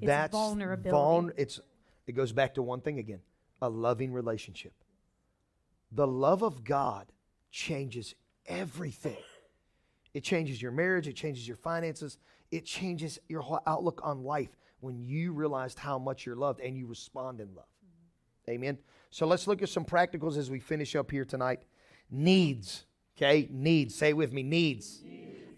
It's 0.00 0.06
That's 0.06 0.32
vulnerability. 0.32 0.90
vuln- 0.90 1.32
it's 1.36 1.58
it 2.06 2.12
goes 2.12 2.32
back 2.32 2.54
to 2.54 2.62
one 2.62 2.80
thing 2.82 2.98
again, 2.98 3.20
a 3.62 3.68
loving 3.68 4.12
relationship. 4.12 4.74
The 5.92 6.06
love 6.06 6.42
of 6.42 6.64
God 6.64 7.06
changes 7.50 8.14
everything. 8.46 9.16
It 10.14 10.24
changes 10.24 10.60
your 10.60 10.72
marriage, 10.72 11.08
it 11.08 11.16
changes 11.16 11.46
your 11.46 11.56
finances, 11.56 12.18
it 12.50 12.64
changes 12.64 13.18
your 13.28 13.42
whole 13.42 13.60
outlook 13.66 14.00
on 14.02 14.22
life 14.22 14.56
when 14.80 14.98
you 15.02 15.32
realized 15.32 15.78
how 15.78 15.98
much 15.98 16.24
you're 16.24 16.36
loved 16.36 16.60
and 16.60 16.76
you 16.76 16.86
respond 16.86 17.40
in 17.40 17.54
love. 17.54 17.66
Amen. 18.48 18.78
So 19.10 19.26
let's 19.26 19.46
look 19.46 19.62
at 19.62 19.68
some 19.68 19.84
practicals 19.84 20.36
as 20.36 20.50
we 20.50 20.60
finish 20.60 20.94
up 20.94 21.10
here 21.10 21.24
tonight. 21.24 21.62
Needs. 22.10 22.86
Okay, 23.16 23.48
needs. 23.50 23.94
Say 23.94 24.10
it 24.10 24.16
with 24.16 24.32
me, 24.32 24.42
needs. 24.42 25.02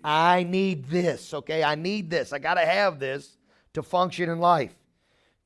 I 0.02 0.44
need 0.44 0.86
this. 0.86 1.34
Okay, 1.34 1.62
I 1.64 1.74
need 1.74 2.09
this. 2.09 2.32
I 2.32 2.38
got 2.38 2.55
to 2.55 2.64
have 2.64 2.98
this 2.98 3.36
to 3.74 3.82
function 3.82 4.30
in 4.30 4.38
life. 4.38 4.74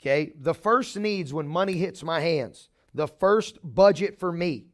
Okay, 0.01 0.33
the 0.39 0.55
first 0.55 0.97
needs 0.97 1.33
when 1.33 1.49
money 1.49 1.75
hits 1.75 2.03
my 2.03 2.21
hands, 2.21 2.69
the 2.93 3.09
first 3.09 3.59
budget 3.63 4.19
for 4.19 4.33
me. 4.33 4.67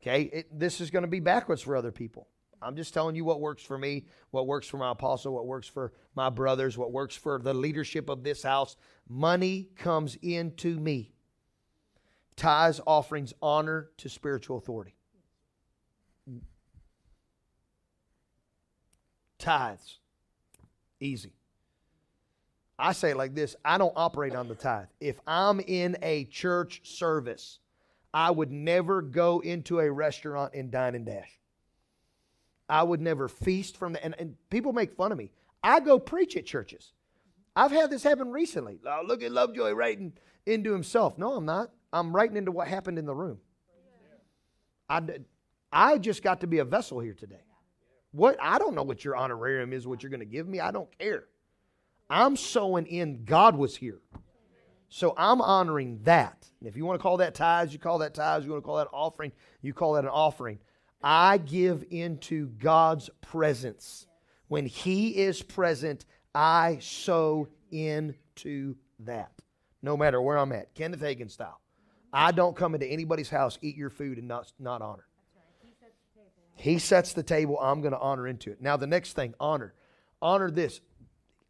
Okay, 0.00 0.22
it, 0.22 0.58
this 0.58 0.80
is 0.80 0.90
going 0.90 1.02
to 1.02 1.08
be 1.08 1.20
backwards 1.20 1.62
for 1.62 1.76
other 1.76 1.90
people. 1.90 2.28
I'm 2.60 2.76
just 2.76 2.92
telling 2.92 3.14
you 3.14 3.24
what 3.24 3.40
works 3.40 3.62
for 3.62 3.78
me, 3.78 4.06
what 4.30 4.46
works 4.46 4.66
for 4.66 4.78
my 4.78 4.90
apostle, 4.90 5.34
what 5.34 5.46
works 5.46 5.68
for 5.68 5.92
my 6.14 6.28
brothers, 6.28 6.76
what 6.76 6.92
works 6.92 7.14
for 7.14 7.38
the 7.38 7.54
leadership 7.54 8.08
of 8.08 8.24
this 8.24 8.42
house. 8.42 8.76
Money 9.08 9.68
comes 9.76 10.16
into 10.22 10.78
me. 10.78 11.12
Tithes, 12.36 12.80
offerings, 12.86 13.32
honor 13.42 13.90
to 13.98 14.08
spiritual 14.08 14.58
authority. 14.58 14.94
Tithes. 19.38 19.98
Easy. 21.00 21.34
I 22.78 22.92
say 22.92 23.14
like 23.14 23.34
this 23.34 23.56
I 23.64 23.78
don't 23.78 23.92
operate 23.96 24.34
on 24.34 24.48
the 24.48 24.54
tithe. 24.54 24.86
If 25.00 25.18
I'm 25.26 25.60
in 25.60 25.96
a 26.02 26.24
church 26.24 26.80
service, 26.84 27.58
I 28.12 28.30
would 28.30 28.50
never 28.50 29.02
go 29.02 29.40
into 29.40 29.80
a 29.80 29.90
restaurant 29.90 30.54
and 30.54 30.70
dine 30.70 30.94
and 30.94 31.04
dash. 31.04 31.38
I 32.68 32.82
would 32.82 33.00
never 33.00 33.28
feast 33.28 33.76
from 33.76 33.94
the, 33.94 34.04
and, 34.04 34.14
and 34.18 34.36
people 34.50 34.72
make 34.72 34.94
fun 34.94 35.12
of 35.12 35.18
me. 35.18 35.30
I 35.62 35.80
go 35.80 35.98
preach 35.98 36.36
at 36.36 36.46
churches. 36.46 36.92
I've 37.56 37.70
had 37.70 37.90
this 37.90 38.02
happen 38.02 38.30
recently. 38.30 38.78
Oh, 38.86 39.02
look 39.04 39.22
at 39.22 39.32
Lovejoy 39.32 39.72
writing 39.72 40.12
into 40.46 40.72
himself. 40.72 41.18
No, 41.18 41.32
I'm 41.34 41.44
not. 41.44 41.70
I'm 41.92 42.14
writing 42.14 42.36
into 42.36 42.52
what 42.52 42.68
happened 42.68 42.98
in 42.98 43.06
the 43.06 43.14
room. 43.14 43.38
I, 44.88 45.02
I 45.72 45.98
just 45.98 46.22
got 46.22 46.40
to 46.40 46.46
be 46.46 46.58
a 46.58 46.64
vessel 46.64 47.00
here 47.00 47.14
today. 47.14 47.42
What 48.12 48.36
I 48.40 48.58
don't 48.58 48.74
know 48.74 48.82
what 48.82 49.04
your 49.04 49.16
honorarium 49.16 49.72
is, 49.72 49.86
what 49.86 50.02
you're 50.02 50.10
going 50.10 50.20
to 50.20 50.26
give 50.26 50.48
me. 50.48 50.60
I 50.60 50.70
don't 50.70 50.88
care. 50.98 51.24
I'm 52.08 52.36
sowing 52.36 52.86
in 52.86 53.24
God 53.24 53.56
was 53.56 53.76
here. 53.76 54.00
So 54.88 55.14
I'm 55.16 55.40
honoring 55.40 56.00
that. 56.04 56.48
And 56.60 56.68
if 56.68 56.76
you 56.76 56.84
want 56.84 56.98
to 56.98 57.02
call 57.02 57.18
that 57.18 57.34
tithes, 57.34 57.72
you 57.72 57.78
call 57.78 57.98
that 57.98 58.14
tithes. 58.14 58.44
You 58.44 58.52
want 58.52 58.62
to 58.62 58.66
call 58.66 58.76
that 58.76 58.88
offering, 58.92 59.32
you 59.62 59.74
call 59.74 59.94
that 59.94 60.04
an 60.04 60.10
offering. 60.10 60.58
I 61.02 61.38
give 61.38 61.84
into 61.90 62.48
God's 62.48 63.08
presence. 63.20 64.06
When 64.48 64.66
He 64.66 65.10
is 65.16 65.42
present, 65.42 66.04
I 66.34 66.78
sow 66.80 67.48
into 67.70 68.76
that. 69.00 69.32
No 69.82 69.96
matter 69.96 70.20
where 70.20 70.38
I'm 70.38 70.52
at. 70.52 70.74
Kenneth 70.74 71.00
Hagin 71.00 71.30
style. 71.30 71.60
I 72.12 72.32
don't 72.32 72.56
come 72.56 72.74
into 72.74 72.86
anybody's 72.86 73.28
house, 73.28 73.58
eat 73.62 73.76
your 73.76 73.90
food, 73.90 74.18
and 74.18 74.26
not, 74.26 74.50
not 74.58 74.80
honor. 74.82 75.04
He 76.56 76.78
sets 76.78 77.12
the 77.12 77.22
table. 77.22 77.58
I'm 77.60 77.80
going 77.82 77.92
to 77.92 78.00
honor 78.00 78.26
into 78.26 78.50
it. 78.50 78.60
Now, 78.60 78.76
the 78.76 78.86
next 78.86 79.12
thing, 79.12 79.34
honor. 79.38 79.74
Honor 80.20 80.50
this. 80.50 80.80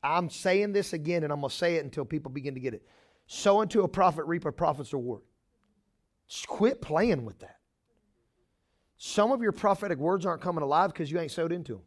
I'm 0.03 0.29
saying 0.29 0.73
this 0.73 0.93
again, 0.93 1.25
and 1.25 1.33
I'm 1.33 1.41
going 1.41 1.51
to 1.51 1.57
say 1.57 1.77
it 1.77 1.85
until 1.85 2.05
people 2.05 2.31
begin 2.31 2.55
to 2.55 2.61
get 2.61 2.75
it. 2.75 2.83
Sow 3.29 3.61
into 3.61 3.83
a 3.83 3.89
prophet, 3.89 4.25
reap 4.25 4.47
a 4.47 4.53
prophet's 4.53 4.93
reward. 4.93 5.21
Just 6.29 6.49
quit 6.49 6.81
playing 6.81 7.25
with 7.25 7.39
that. 7.41 7.59
Some 8.97 9.33
of 9.33 9.43
your 9.43 9.53
prophetic 9.53 9.99
words 9.99 10.27
aren't 10.27 10.41
coming 10.41 10.65
alive 10.65 10.93
because 10.93 11.11
you 11.11 11.21
ain't 11.21 11.31
sowed 11.31 11.53
into 11.53 11.75
them. 11.75 11.83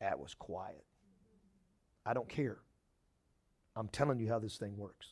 That 0.00 0.18
was 0.18 0.34
quiet. 0.34 0.84
I 2.06 2.14
don't 2.14 2.28
care. 2.28 2.58
I'm 3.74 3.88
telling 3.88 4.20
you 4.20 4.28
how 4.28 4.38
this 4.38 4.56
thing 4.56 4.76
works. 4.76 5.08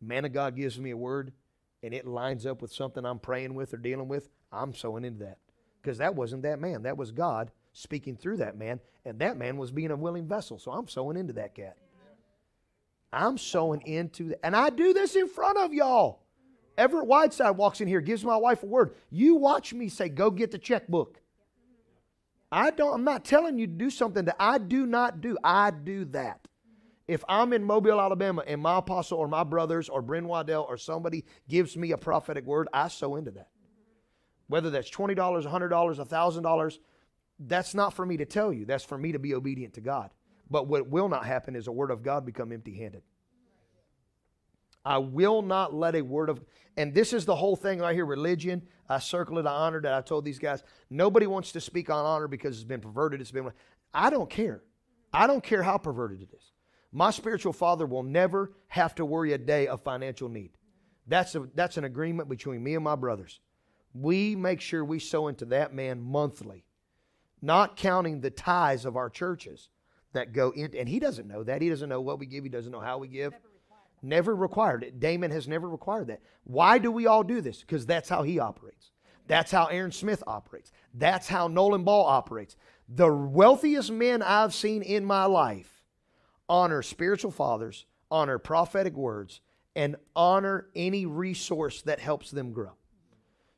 Man 0.00 0.24
of 0.24 0.32
God 0.32 0.56
gives 0.56 0.78
me 0.78 0.90
a 0.90 0.96
word 0.96 1.32
and 1.82 1.92
it 1.92 2.06
lines 2.06 2.46
up 2.46 2.62
with 2.62 2.72
something 2.72 3.04
I'm 3.04 3.18
praying 3.18 3.54
with 3.54 3.74
or 3.74 3.78
dealing 3.78 4.08
with, 4.08 4.28
I'm 4.52 4.72
sowing 4.72 5.04
into 5.04 5.24
that. 5.24 5.38
Because 5.82 5.98
that 5.98 6.14
wasn't 6.14 6.42
that 6.42 6.60
man. 6.60 6.84
That 6.84 6.96
was 6.96 7.10
God 7.10 7.50
speaking 7.72 8.16
through 8.16 8.38
that 8.38 8.56
man, 8.56 8.80
and 9.04 9.18
that 9.18 9.36
man 9.36 9.56
was 9.56 9.70
being 9.70 9.90
a 9.90 9.96
willing 9.96 10.26
vessel. 10.26 10.58
So 10.58 10.72
I'm 10.72 10.88
sowing 10.88 11.16
into 11.16 11.34
that 11.34 11.54
cat. 11.54 11.76
I'm 13.16 13.38
sowing 13.38 13.80
into 13.82 14.28
that. 14.28 14.44
And 14.44 14.54
I 14.54 14.70
do 14.70 14.92
this 14.92 15.16
in 15.16 15.28
front 15.28 15.58
of 15.58 15.72
y'all. 15.72 16.20
Everett 16.76 17.06
Whiteside 17.06 17.56
walks 17.56 17.80
in 17.80 17.88
here, 17.88 18.00
gives 18.00 18.24
my 18.24 18.36
wife 18.36 18.62
a 18.62 18.66
word. 18.66 18.94
You 19.10 19.36
watch 19.36 19.72
me 19.72 19.88
say, 19.88 20.08
go 20.10 20.30
get 20.30 20.50
the 20.50 20.58
checkbook. 20.58 21.20
I 22.52 22.70
don't, 22.70 22.92
I'm 22.92 23.04
not 23.04 23.24
telling 23.24 23.58
you 23.58 23.66
to 23.66 23.72
do 23.72 23.90
something 23.90 24.26
that 24.26 24.36
I 24.38 24.58
do 24.58 24.86
not 24.86 25.20
do. 25.20 25.38
I 25.42 25.70
do 25.70 26.04
that. 26.06 26.46
If 27.08 27.24
I'm 27.28 27.52
in 27.52 27.64
Mobile, 27.64 28.00
Alabama, 28.00 28.42
and 28.46 28.60
my 28.60 28.78
apostle 28.78 29.18
or 29.18 29.28
my 29.28 29.44
brothers 29.44 29.88
or 29.88 30.02
Bryn 30.02 30.26
Waddell 30.26 30.66
or 30.68 30.76
somebody 30.76 31.24
gives 31.48 31.76
me 31.76 31.92
a 31.92 31.98
prophetic 31.98 32.44
word, 32.44 32.68
I 32.72 32.88
sow 32.88 33.16
into 33.16 33.30
that. 33.32 33.48
Whether 34.48 34.70
that's 34.70 34.90
$20, 34.90 35.16
$100, 35.16 35.46
$1,000, 35.46 36.78
that's 37.38 37.74
not 37.74 37.94
for 37.94 38.04
me 38.04 38.16
to 38.16 38.24
tell 38.24 38.52
you. 38.52 38.64
That's 38.64 38.84
for 38.84 38.98
me 38.98 39.12
to 39.12 39.18
be 39.18 39.34
obedient 39.34 39.74
to 39.74 39.80
God. 39.80 40.10
But 40.50 40.68
what 40.68 40.88
will 40.88 41.08
not 41.08 41.26
happen 41.26 41.56
is 41.56 41.66
a 41.66 41.72
word 41.72 41.90
of 41.90 42.02
God 42.02 42.24
become 42.24 42.52
empty 42.52 42.76
handed. 42.76 43.02
I 44.84 44.98
will 44.98 45.42
not 45.42 45.74
let 45.74 45.96
a 45.96 46.02
word 46.02 46.28
of, 46.28 46.40
and 46.76 46.94
this 46.94 47.12
is 47.12 47.24
the 47.24 47.34
whole 47.34 47.56
thing 47.56 47.80
right 47.80 47.94
here 47.94 48.06
religion. 48.06 48.62
I 48.88 49.00
circle 49.00 49.38
it, 49.38 49.46
I 49.46 49.52
honored 49.52 49.84
it. 49.84 49.90
I 49.90 50.00
told 50.00 50.24
these 50.24 50.38
guys, 50.38 50.62
nobody 50.90 51.26
wants 51.26 51.50
to 51.52 51.60
speak 51.60 51.90
on 51.90 52.04
honor 52.04 52.28
because 52.28 52.54
it's 52.54 52.64
been 52.64 52.80
perverted. 52.80 53.20
It's 53.20 53.32
been, 53.32 53.50
I 53.92 54.10
don't 54.10 54.30
care. 54.30 54.62
I 55.12 55.26
don't 55.26 55.42
care 55.42 55.64
how 55.64 55.78
perverted 55.78 56.22
it 56.22 56.28
is. 56.36 56.52
My 56.92 57.10
spiritual 57.10 57.52
father 57.52 57.84
will 57.84 58.04
never 58.04 58.52
have 58.68 58.94
to 58.94 59.04
worry 59.04 59.32
a 59.32 59.38
day 59.38 59.66
of 59.66 59.82
financial 59.82 60.28
need. 60.28 60.52
That's, 61.08 61.34
a, 61.34 61.48
that's 61.54 61.78
an 61.78 61.84
agreement 61.84 62.28
between 62.28 62.62
me 62.62 62.76
and 62.76 62.84
my 62.84 62.94
brothers. 62.94 63.40
We 63.92 64.36
make 64.36 64.60
sure 64.60 64.84
we 64.84 65.00
sow 65.00 65.26
into 65.26 65.46
that 65.46 65.74
man 65.74 66.00
monthly, 66.00 66.64
not 67.42 67.76
counting 67.76 68.20
the 68.20 68.30
tithes 68.30 68.84
of 68.84 68.96
our 68.96 69.10
churches 69.10 69.68
that 70.12 70.32
go 70.32 70.50
in. 70.50 70.74
And 70.76 70.88
he 70.88 70.98
doesn't 70.98 71.26
know 71.26 71.42
that. 71.44 71.62
He 71.62 71.68
doesn't 71.68 71.88
know 71.88 72.00
what 72.00 72.18
we 72.18 72.26
give. 72.26 72.44
He 72.44 72.50
doesn't 72.50 72.72
know 72.72 72.80
how 72.80 72.98
we 72.98 73.08
give. 73.08 73.32
Never 74.02 74.34
required 74.34 74.84
it. 74.84 75.00
Damon 75.00 75.30
has 75.30 75.48
never 75.48 75.68
required 75.68 76.08
that. 76.08 76.20
Why 76.44 76.78
do 76.78 76.92
we 76.92 77.06
all 77.06 77.22
do 77.22 77.40
this? 77.40 77.60
Because 77.60 77.86
that's 77.86 78.08
how 78.08 78.22
he 78.22 78.38
operates. 78.38 78.90
That's 79.26 79.50
how 79.50 79.66
Aaron 79.66 79.92
Smith 79.92 80.22
operates. 80.26 80.70
That's 80.94 81.26
how 81.26 81.48
Nolan 81.48 81.82
Ball 81.82 82.04
operates. 82.04 82.56
The 82.88 83.12
wealthiest 83.12 83.90
men 83.90 84.22
I've 84.22 84.54
seen 84.54 84.82
in 84.82 85.04
my 85.04 85.24
life 85.24 85.82
honor 86.48 86.82
spiritual 86.82 87.32
fathers, 87.32 87.86
honor 88.10 88.38
prophetic 88.38 88.94
words, 88.94 89.40
and 89.74 89.96
honor 90.14 90.68
any 90.76 91.06
resource 91.06 91.82
that 91.82 91.98
helps 91.98 92.30
them 92.30 92.52
grow. 92.52 92.72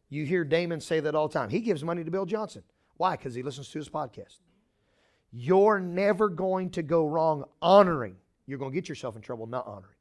You 0.08 0.24
hear 0.24 0.44
Damon 0.44 0.80
say 0.80 1.00
that 1.00 1.14
all 1.14 1.28
the 1.28 1.34
time. 1.34 1.50
He 1.50 1.60
gives 1.60 1.84
money 1.84 2.02
to 2.02 2.10
Bill 2.10 2.24
Johnson. 2.24 2.62
Why? 2.96 3.16
Because 3.16 3.34
he 3.34 3.42
listens 3.42 3.68
to 3.70 3.78
his 3.78 3.90
podcast. 3.90 4.38
You're 5.32 5.78
never 5.78 6.28
going 6.28 6.70
to 6.70 6.82
go 6.82 7.06
wrong 7.06 7.44
honoring. 7.60 8.16
You're 8.46 8.58
going 8.58 8.70
to 8.70 8.74
get 8.74 8.88
yourself 8.88 9.16
in 9.16 9.22
trouble 9.22 9.46
not 9.46 9.66
honoring 9.66 9.94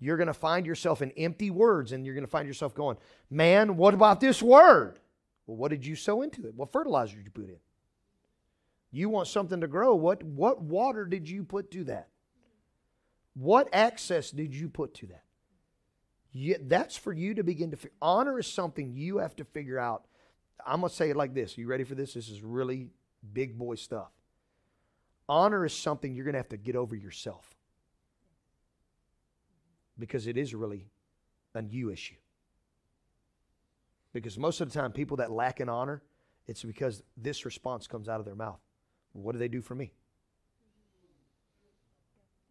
you're 0.00 0.16
going 0.16 0.26
to 0.26 0.34
find 0.34 0.66
yourself 0.66 1.02
in 1.02 1.10
empty 1.12 1.50
words 1.50 1.92
and 1.92 2.04
you're 2.04 2.14
going 2.14 2.24
to 2.24 2.30
find 2.30 2.48
yourself 2.48 2.74
going, 2.74 2.96
Man, 3.28 3.76
what 3.76 3.94
about 3.94 4.18
this 4.18 4.42
word? 4.42 4.98
Well, 5.46 5.58
what 5.58 5.70
did 5.70 5.84
you 5.84 5.94
sow 5.94 6.22
into 6.22 6.46
it? 6.46 6.54
What 6.54 6.72
fertilizer 6.72 7.16
did 7.16 7.26
you 7.26 7.30
put 7.30 7.44
in? 7.44 7.56
You 8.90 9.08
want 9.08 9.28
something 9.28 9.60
to 9.60 9.68
grow. 9.68 9.94
What, 9.94 10.22
what 10.22 10.62
water 10.62 11.04
did 11.04 11.28
you 11.28 11.44
put 11.44 11.70
to 11.72 11.84
that? 11.84 12.08
What 13.34 13.68
access 13.72 14.30
did 14.30 14.54
you 14.54 14.68
put 14.68 14.94
to 14.94 15.06
that? 15.08 15.22
You, 16.32 16.56
that's 16.62 16.96
for 16.96 17.12
you 17.12 17.34
to 17.34 17.44
begin 17.44 17.70
to. 17.70 17.76
Honor 18.00 18.38
is 18.38 18.46
something 18.46 18.92
you 18.92 19.18
have 19.18 19.36
to 19.36 19.44
figure 19.44 19.78
out. 19.78 20.06
I'm 20.66 20.80
going 20.80 20.90
to 20.90 20.96
say 20.96 21.10
it 21.10 21.16
like 21.16 21.34
this. 21.34 21.56
Are 21.56 21.60
you 21.60 21.66
ready 21.66 21.84
for 21.84 21.94
this? 21.94 22.14
This 22.14 22.28
is 22.28 22.42
really 22.42 22.88
big 23.32 23.58
boy 23.58 23.74
stuff. 23.74 24.10
Honor 25.28 25.64
is 25.64 25.72
something 25.72 26.14
you're 26.14 26.24
going 26.24 26.34
to 26.34 26.38
have 26.38 26.48
to 26.48 26.56
get 26.56 26.76
over 26.76 26.96
yourself 26.96 27.54
because 29.98 30.26
it 30.26 30.36
is 30.36 30.54
really 30.54 30.88
a 31.54 31.62
you 31.62 31.90
issue. 31.90 32.16
Because 34.12 34.36
most 34.38 34.60
of 34.60 34.72
the 34.72 34.78
time, 34.78 34.92
people 34.92 35.18
that 35.18 35.30
lack 35.30 35.60
in 35.60 35.68
honor, 35.68 36.02
it's 36.46 36.64
because 36.64 37.02
this 37.16 37.44
response 37.44 37.86
comes 37.86 38.08
out 38.08 38.18
of 38.18 38.26
their 38.26 38.34
mouth. 38.34 38.58
What 39.12 39.32
do 39.32 39.38
they 39.38 39.48
do 39.48 39.60
for 39.60 39.74
me? 39.74 39.92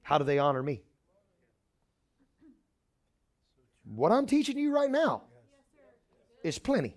How 0.02 0.18
do 0.18 0.24
they 0.24 0.40
honor 0.40 0.64
me? 0.64 0.82
What 3.84 4.12
I'm 4.12 4.26
teaching 4.26 4.58
you 4.58 4.74
right 4.74 4.90
now 4.90 5.24
is 6.44 6.60
plenty. 6.60 6.96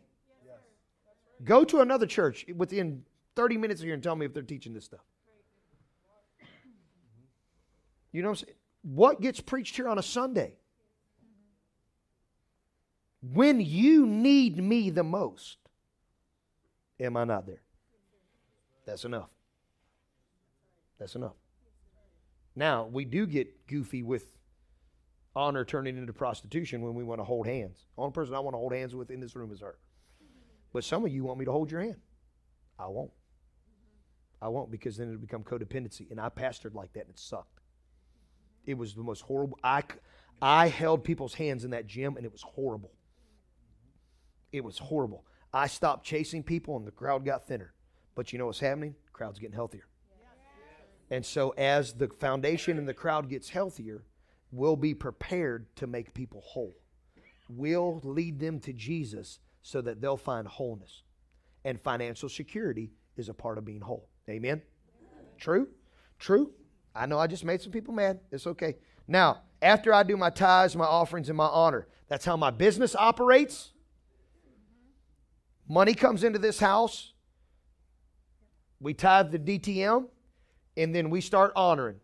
Go 1.44 1.64
to 1.64 1.80
another 1.80 2.06
church 2.06 2.46
within 2.54 3.04
30 3.36 3.56
minutes 3.56 3.80
here 3.80 3.94
and 3.94 4.02
tell 4.02 4.16
me 4.16 4.26
if 4.26 4.34
they're 4.34 4.42
teaching 4.42 4.74
this 4.74 4.84
stuff. 4.84 5.00
You 8.12 8.22
know 8.22 8.28
what 8.28 8.40
I'm 8.40 8.46
saying? 8.46 8.56
what 8.82 9.20
gets 9.20 9.40
preached 9.40 9.76
here 9.76 9.88
on 9.88 9.98
a 9.98 10.02
Sunday? 10.02 10.54
When 13.22 13.60
you 13.60 14.06
need 14.06 14.58
me 14.58 14.90
the 14.90 15.04
most, 15.04 15.58
am 16.98 17.16
I 17.16 17.24
not 17.24 17.46
there? 17.46 17.62
That's 18.84 19.04
enough. 19.04 19.30
That's 20.98 21.14
enough. 21.14 21.36
Now, 22.56 22.84
we 22.84 23.04
do 23.04 23.26
get 23.26 23.66
goofy 23.68 24.02
with 24.02 24.36
honor 25.34 25.64
turning 25.64 25.96
into 25.96 26.12
prostitution 26.12 26.82
when 26.82 26.94
we 26.94 27.04
want 27.04 27.20
to 27.20 27.24
hold 27.24 27.46
hands. 27.46 27.86
The 27.96 28.02
only 28.02 28.12
person 28.12 28.34
I 28.34 28.40
want 28.40 28.54
to 28.54 28.58
hold 28.58 28.72
hands 28.72 28.94
with 28.94 29.10
in 29.10 29.20
this 29.20 29.36
room 29.36 29.52
is 29.52 29.60
her. 29.60 29.78
But 30.72 30.84
some 30.84 31.04
of 31.04 31.12
you 31.12 31.22
want 31.24 31.38
me 31.38 31.44
to 31.44 31.52
hold 31.52 31.70
your 31.70 31.80
hand. 31.80 31.96
I 32.78 32.88
won't. 32.88 33.12
I 34.42 34.48
won't 34.48 34.72
because 34.72 34.96
then 34.96 35.06
it'll 35.08 35.20
become 35.20 35.44
codependency. 35.44 36.10
And 36.10 36.20
I 36.20 36.28
pastored 36.28 36.74
like 36.74 36.92
that 36.94 37.02
and 37.02 37.10
it 37.10 37.18
sucked. 37.18 37.60
It 38.66 38.76
was 38.76 38.94
the 38.94 39.02
most 39.02 39.22
horrible. 39.22 39.58
I, 39.62 39.84
I 40.40 40.66
held 40.66 41.04
people's 41.04 41.34
hands 41.34 41.64
in 41.64 41.70
that 41.70 41.86
gym 41.86 42.16
and 42.16 42.26
it 42.26 42.32
was 42.32 42.42
horrible. 42.42 42.90
It 44.50 44.64
was 44.64 44.78
horrible. 44.78 45.24
I 45.54 45.68
stopped 45.68 46.04
chasing 46.04 46.42
people 46.42 46.76
and 46.76 46.84
the 46.84 46.90
crowd 46.90 47.24
got 47.24 47.46
thinner. 47.46 47.72
But 48.16 48.32
you 48.32 48.38
know 48.38 48.46
what's 48.46 48.60
happening? 48.60 48.96
The 49.06 49.12
crowd's 49.12 49.38
getting 49.38 49.54
healthier. 49.54 49.86
And 51.10 51.24
so 51.24 51.50
as 51.50 51.92
the 51.92 52.08
foundation 52.08 52.78
and 52.78 52.88
the 52.88 52.94
crowd 52.94 53.28
gets 53.28 53.48
healthier, 53.48 54.04
we'll 54.50 54.76
be 54.76 54.94
prepared 54.94 55.66
to 55.76 55.86
make 55.86 56.14
people 56.14 56.40
whole. 56.40 56.74
We'll 57.48 58.00
lead 58.02 58.40
them 58.40 58.58
to 58.60 58.72
Jesus 58.72 59.38
so 59.62 59.80
that 59.82 60.00
they'll 60.00 60.16
find 60.16 60.48
wholeness. 60.48 61.02
And 61.64 61.80
financial 61.80 62.28
security 62.28 62.90
is 63.16 63.28
a 63.28 63.34
part 63.34 63.58
of 63.58 63.64
being 63.64 63.82
whole. 63.82 64.08
Amen? 64.28 64.62
True? 65.38 65.68
True? 66.18 66.52
I 66.94 67.06
know 67.06 67.18
I 67.18 67.26
just 67.26 67.44
made 67.44 67.60
some 67.60 67.72
people 67.72 67.94
mad. 67.94 68.20
It's 68.30 68.46
okay. 68.46 68.76
Now, 69.08 69.42
after 69.60 69.92
I 69.92 70.02
do 70.02 70.16
my 70.16 70.30
tithes, 70.30 70.76
my 70.76 70.84
offerings, 70.84 71.28
and 71.28 71.36
my 71.36 71.46
honor, 71.46 71.88
that's 72.08 72.24
how 72.24 72.36
my 72.36 72.50
business 72.50 72.94
operates. 72.94 73.72
Money 75.68 75.94
comes 75.94 76.24
into 76.24 76.38
this 76.38 76.60
house. 76.60 77.12
We 78.80 78.94
tithe 78.94 79.30
the 79.30 79.38
DTM, 79.38 80.08
and 80.76 80.94
then 80.94 81.08
we 81.08 81.20
start 81.20 81.52
honoring. 81.54 81.96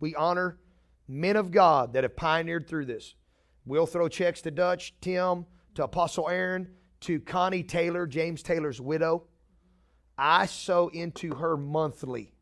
We 0.00 0.14
honor 0.14 0.58
men 1.06 1.36
of 1.36 1.50
God 1.50 1.92
that 1.92 2.04
have 2.04 2.16
pioneered 2.16 2.68
through 2.68 2.86
this. 2.86 3.14
We'll 3.66 3.86
throw 3.86 4.08
checks 4.08 4.40
to 4.42 4.50
Dutch, 4.50 4.94
Tim, 5.00 5.46
to 5.74 5.84
Apostle 5.84 6.28
Aaron, 6.28 6.68
to 7.00 7.20
Connie 7.20 7.62
Taylor, 7.62 8.06
James 8.06 8.42
Taylor's 8.42 8.80
widow. 8.80 9.24
I 10.20 10.44
sow 10.44 10.88
into 10.88 11.34
her 11.34 11.56
monthly 11.56 12.34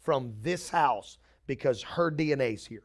from 0.00 0.34
this 0.40 0.68
house 0.68 1.18
because 1.46 1.82
her 1.82 2.10
DNA's 2.12 2.64
here. 2.64 2.84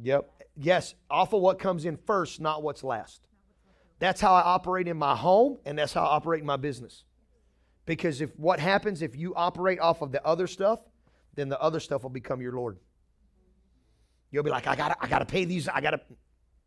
Yep. 0.00 0.30
Yes, 0.56 0.94
off 1.10 1.32
of 1.32 1.42
what 1.42 1.58
comes 1.58 1.84
in 1.84 1.96
first, 1.96 2.40
not 2.40 2.62
what's 2.62 2.84
last. 2.84 3.20
That's 3.98 4.20
how 4.20 4.32
I 4.32 4.42
operate 4.42 4.86
in 4.86 4.96
my 4.96 5.16
home, 5.16 5.58
and 5.64 5.76
that's 5.76 5.92
how 5.92 6.02
I 6.04 6.06
operate 6.06 6.40
in 6.40 6.46
my 6.46 6.56
business. 6.56 7.04
Because 7.84 8.20
if 8.20 8.30
what 8.38 8.60
happens 8.60 9.02
if 9.02 9.16
you 9.16 9.34
operate 9.34 9.80
off 9.80 10.00
of 10.00 10.12
the 10.12 10.24
other 10.24 10.46
stuff, 10.46 10.80
then 11.34 11.48
the 11.48 11.60
other 11.60 11.80
stuff 11.80 12.04
will 12.04 12.10
become 12.10 12.40
your 12.40 12.52
Lord. 12.52 12.78
You'll 14.30 14.44
be 14.44 14.50
like, 14.50 14.68
I 14.68 14.76
gotta, 14.76 14.94
I 15.00 15.08
gotta 15.08 15.24
pay 15.24 15.44
these. 15.44 15.68
I 15.68 15.80
gotta. 15.80 16.00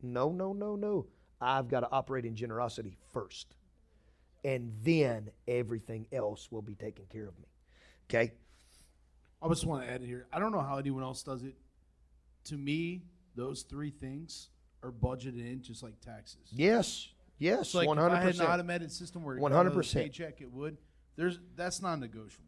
No, 0.01 0.31
no, 0.31 0.51
no, 0.51 0.75
no. 0.75 1.07
I've 1.39 1.67
got 1.67 1.81
to 1.81 1.91
operate 1.91 2.25
in 2.25 2.35
generosity 2.35 2.97
first, 3.13 3.55
and 4.43 4.71
then 4.83 5.29
everything 5.47 6.07
else 6.11 6.51
will 6.51 6.61
be 6.61 6.75
taken 6.75 7.05
care 7.11 7.27
of 7.27 7.37
me. 7.39 7.45
Okay. 8.09 8.31
I 9.41 9.47
just 9.47 9.65
want 9.65 9.83
to 9.85 9.91
add 9.91 10.01
here. 10.01 10.27
I 10.31 10.39
don't 10.39 10.51
know 10.51 10.61
how 10.61 10.77
anyone 10.77 11.03
else 11.03 11.23
does 11.23 11.43
it. 11.43 11.55
To 12.45 12.57
me, 12.57 13.03
those 13.35 13.63
three 13.63 13.89
things 13.91 14.49
are 14.83 14.91
budgeted 14.91 15.39
in 15.39 15.61
just 15.61 15.83
like 15.83 15.99
taxes. 16.01 16.41
Yes. 16.51 17.07
Yes. 17.37 17.73
Like 17.73 17.87
One 17.87 17.97
if 17.97 18.01
hundred 18.03 18.15
I 18.15 18.19
had 18.19 18.25
an 18.27 18.31
percent. 18.33 18.49
automated 18.49 18.91
system 18.91 19.23
where 19.23 19.35
it 19.37 19.41
got 19.41 19.51
out 19.51 19.65
of 19.67 19.73
the 19.73 19.79
100%. 19.81 19.93
paycheck, 19.93 20.41
it 20.41 20.51
would. 20.51 20.77
There's 21.15 21.39
that's 21.55 21.81
non-negotiable. 21.81 22.47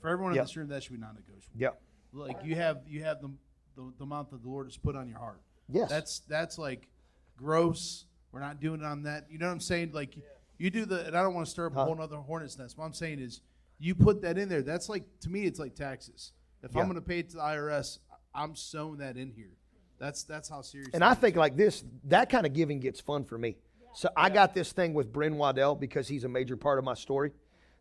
For 0.00 0.08
everyone 0.08 0.32
in 0.32 0.36
Yep. 0.36 0.44
this 0.46 0.56
room, 0.56 0.68
that 0.68 0.82
should 0.82 0.92
be 0.92 0.98
non-negotiable. 0.98 1.56
Yeah. 1.56 1.70
Like 2.12 2.38
you 2.44 2.54
have 2.56 2.82
you 2.88 3.02
have 3.04 3.20
the, 3.20 3.30
the 3.76 3.92
the 3.98 4.04
amount 4.04 4.30
that 4.30 4.42
the 4.42 4.48
Lord 4.48 4.66
has 4.66 4.76
put 4.76 4.96
on 4.96 5.08
your 5.08 5.18
heart. 5.18 5.40
Yes. 5.68 5.88
That's 5.88 6.18
that's 6.20 6.58
like 6.58 6.88
gross. 7.36 8.04
We're 8.32 8.40
not 8.40 8.60
doing 8.60 8.80
it 8.80 8.86
on 8.86 9.02
that. 9.04 9.26
You 9.30 9.38
know 9.38 9.46
what 9.46 9.52
I'm 9.52 9.60
saying? 9.60 9.92
Like 9.92 10.16
you 10.62 10.70
do 10.70 10.84
the, 10.84 11.06
and 11.06 11.16
I 11.16 11.22
don't 11.22 11.34
want 11.34 11.46
to 11.46 11.50
stir 11.50 11.66
up 11.66 11.74
Huh? 11.74 11.80
a 11.80 11.84
whole 11.86 12.00
other 12.00 12.16
hornet's 12.16 12.56
nest. 12.58 12.78
What 12.78 12.84
I'm 12.84 12.92
saying 12.92 13.18
is, 13.18 13.40
you 13.78 13.94
put 13.96 14.22
that 14.22 14.38
in 14.38 14.48
there. 14.48 14.62
That's 14.62 14.88
like 14.88 15.02
to 15.20 15.28
me, 15.30 15.44
it's 15.44 15.58
like 15.58 15.74
taxes. 15.74 16.32
If 16.62 16.72
Yeah. 16.74 16.80
I'm 16.82 16.86
going 16.86 16.94
to 16.94 17.00
pay 17.06 17.18
it 17.18 17.30
to 17.30 17.36
the 17.36 17.42
IRS, 17.42 17.98
I'm 18.34 18.54
sowing 18.54 18.98
that 18.98 19.16
in 19.16 19.30
here. 19.32 19.50
That's 19.98 20.22
that's 20.22 20.48
how 20.48 20.62
serious. 20.62 20.90
And 20.94 21.02
I 21.02 21.12
is. 21.12 21.18
think 21.18 21.34
like 21.36 21.56
this, 21.56 21.82
that 22.04 22.30
kind 22.30 22.46
of 22.46 22.52
giving 22.52 22.78
gets 22.78 23.00
fun 23.00 23.24
for 23.24 23.36
me. 23.36 23.56
So 23.94 24.08
I 24.16 24.30
got 24.30 24.54
this 24.54 24.72
thing 24.72 24.94
with 24.94 25.12
Bryn 25.12 25.36
Waddell 25.36 25.74
because 25.74 26.06
he's 26.08 26.24
a 26.24 26.28
major 26.28 26.56
part 26.56 26.78
of 26.78 26.84
my 26.84 26.94
story. 26.94 27.32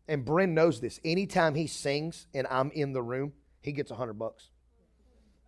And 0.08 0.26
Bryn 0.26 0.54
knows 0.54 0.82
this. 0.82 1.00
Anytime 1.06 1.54
he 1.56 1.68
sings 1.68 2.26
and 2.34 2.48
I'm 2.50 2.72
in 2.72 2.94
the 2.94 3.02
room, 3.02 3.34
he 3.62 3.72
gets 3.72 3.92
a 3.92 3.96
hundred 3.96 4.14
bucks. 4.16 4.50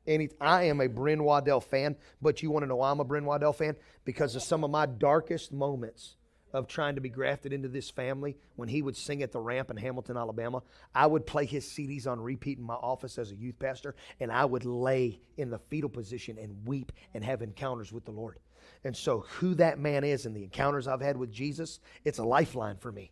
Any, 0.06 0.30
I 0.40 0.64
am 0.66 0.82
a 0.82 0.88
Bryn 0.88 1.24
Waddell 1.24 1.62
fan, 1.62 1.96
but 2.22 2.44
you 2.44 2.52
want 2.52 2.64
to 2.64 2.68
know 2.68 2.76
why 2.78 2.92
I'm 2.92 3.00
a 3.00 3.04
Bryn 3.06 3.26
Waddell 3.26 3.54
fan? 3.54 3.76
Because 4.06 4.36
of 4.36 4.44
some 4.44 4.64
of 4.64 4.70
my 4.70 4.86
darkest 4.86 5.52
moments 5.52 6.16
of 6.54 6.68
trying 6.68 6.96
to 6.96 7.02
be 7.02 7.10
grafted 7.10 7.52
into 7.52 7.68
this 7.68 7.90
family. 7.90 8.38
When 8.56 8.70
he 8.70 8.82
would 8.82 8.96
sing 8.96 9.24
at 9.24 9.32
the 9.32 9.40
ramp 9.40 9.72
in 9.72 9.78
Hamilton, 9.78 10.18
Alabama, 10.18 10.62
I 10.94 11.08
would 11.08 11.26
play 11.26 11.46
his 11.46 11.66
CDs 11.66 12.08
on 12.08 12.22
repeat 12.22 12.60
in 12.60 12.64
my 12.64 12.76
office 12.76 13.18
as 13.18 13.32
a 13.32 13.36
youth 13.36 13.60
pastor, 13.60 13.96
and 14.20 14.32
I 14.32 14.46
would 14.46 14.66
lay 14.66 15.20
in 15.38 15.50
the 15.50 15.60
fetal 15.60 15.90
position 15.90 16.38
and 16.38 16.66
weep 16.66 16.92
and 17.14 17.24
have 17.24 17.42
encounters 17.42 17.92
with 17.92 18.06
the 18.06 18.12
Lord. 18.12 18.40
And 18.84 18.96
so, 18.96 19.26
who 19.40 19.56
that 19.56 19.80
man 19.80 20.04
is 20.04 20.26
and 20.26 20.36
the 20.36 20.44
encounters 20.44 20.88
I've 20.88 21.02
had 21.02 21.18
with 21.18 21.32
Jesus, 21.32 21.80
it's 22.06 22.20
a 22.20 22.24
lifeline 22.24 22.78
for 22.78 22.92
me. 22.92 23.12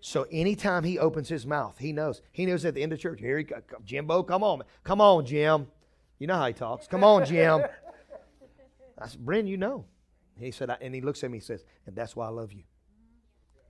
So 0.00 0.26
anytime 0.30 0.82
he 0.82 0.98
opens 0.98 1.28
his 1.28 1.46
mouth, 1.46 1.76
he 1.78 1.92
knows. 1.92 2.22
He 2.32 2.46
knows 2.46 2.64
at 2.64 2.74
the 2.74 2.82
end 2.82 2.92
of 2.92 2.98
church, 2.98 3.20
here 3.20 3.36
he 3.36 3.44
comes. 3.44 3.66
Jimbo, 3.84 4.22
come 4.22 4.42
on. 4.42 4.62
Come 4.82 5.00
on, 5.00 5.26
Jim. 5.26 5.66
You 6.18 6.26
know 6.26 6.36
how 6.36 6.46
he 6.46 6.54
talks. 6.54 6.86
Come 6.86 7.04
on, 7.04 7.26
Jim. 7.26 7.62
I 8.98 9.08
said, 9.08 9.24
Bryn, 9.24 9.46
you 9.46 9.58
know. 9.58 9.84
He 10.38 10.50
said, 10.50 10.74
and 10.80 10.94
he 10.94 11.02
looks 11.02 11.22
at 11.22 11.30
me 11.30 11.38
and 11.38 11.44
says, 11.44 11.64
and 11.86 11.94
that's 11.94 12.16
why 12.16 12.26
I 12.26 12.30
love 12.30 12.52
you. 12.52 12.62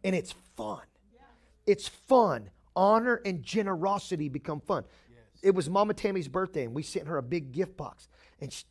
And 0.05 0.15
it's 0.15 0.35
fun. 0.57 0.83
It's 1.67 1.89
fun. 1.89 2.51
Honor 2.75 3.21
and 3.25 3.43
generosity 3.43 4.29
become 4.29 4.61
fun. 4.61 4.85
It 5.43 5.55
was 5.55 5.71
Mama 5.71 5.95
Tammy's 5.95 6.29
birthday, 6.29 6.65
and 6.65 6.75
we 6.75 6.83
sent 6.83 7.09
her 7.09 7.17
a 7.17 7.23
big 7.23 7.53
gift 7.53 7.77
box. 7.77 8.09
And 8.41 8.53
she, 8.53 8.65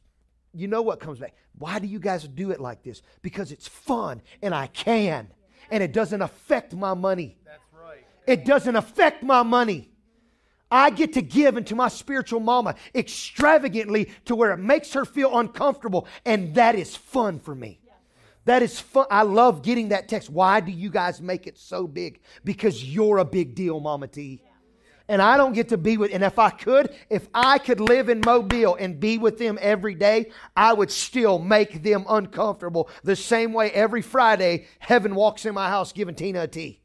you 0.53 0.67
know 0.67 0.81
what 0.81 0.99
comes 0.99 1.19
back? 1.19 1.35
Why 1.57 1.79
do 1.79 1.87
you 1.87 1.99
guys 1.99 2.27
do 2.27 2.51
it 2.51 2.59
like 2.59 2.83
this? 2.83 3.01
Because 3.21 3.51
it's 3.51 3.67
fun, 3.67 4.21
and 4.41 4.53
I 4.53 4.67
can. 4.67 5.29
And 5.71 5.83
it 5.83 5.93
doesn't 5.93 6.21
affect 6.21 6.73
my 6.75 6.93
money. 6.93 7.37
that's 7.45 7.63
right. 7.73 8.05
It 8.27 8.45
doesn't 8.45 8.75
affect 8.75 9.23
my 9.23 9.43
money. 9.43 9.89
I 10.71 10.91
get 10.91 11.13
to 11.13 11.21
give 11.21 11.57
into 11.57 11.75
my 11.75 11.87
spiritual 11.87 12.39
mama 12.39 12.75
extravagantly 12.93 14.11
to 14.25 14.35
where 14.35 14.51
it 14.51 14.57
makes 14.57 14.93
her 14.93 15.05
feel 15.05 15.37
uncomfortable, 15.37 16.07
and 16.25 16.53
that 16.55 16.75
is 16.75 16.95
fun 16.95 17.39
for 17.39 17.55
me. 17.55 17.78
That 18.49 18.63
is 18.63 18.79
fun. 18.79 19.05
I 19.11 19.21
love 19.21 19.61
getting 19.61 19.89
that 19.89 20.07
text. 20.07 20.27
Why 20.27 20.59
do 20.59 20.71
you 20.71 20.89
guys 20.89 21.21
make 21.21 21.45
it 21.45 21.55
so 21.55 21.85
big? 21.85 22.19
Because 22.43 22.83
you're 22.83 23.19
a 23.19 23.23
big 23.23 23.53
deal, 23.53 23.79
Mama 23.79 24.07
T. 24.07 24.41
And 25.07 25.21
I 25.21 25.37
don't 25.37 25.53
get 25.53 25.69
to 25.69 25.77
be 25.77 25.97
with, 25.97 26.11
and 26.11 26.23
if 26.23 26.39
I 26.39 26.49
could, 26.49 26.95
if 27.11 27.27
I 27.31 27.59
could 27.59 27.79
live 27.79 28.09
in 28.09 28.23
Mobile 28.25 28.73
and 28.73 28.99
be 28.99 29.19
with 29.19 29.37
them 29.37 29.59
every 29.61 29.93
day, 29.93 30.31
I 30.57 30.73
would 30.73 30.89
still 30.89 31.37
make 31.37 31.83
them 31.83 32.05
uncomfortable. 32.09 32.89
The 33.03 33.15
same 33.15 33.53
way 33.53 33.69
every 33.69 34.01
Friday, 34.01 34.65
heaven 34.79 35.13
walks 35.13 35.45
in 35.45 35.53
my 35.53 35.69
house 35.69 35.91
giving 35.91 36.15
Tina 36.15 36.41
a 36.41 36.47
tea. 36.47 36.81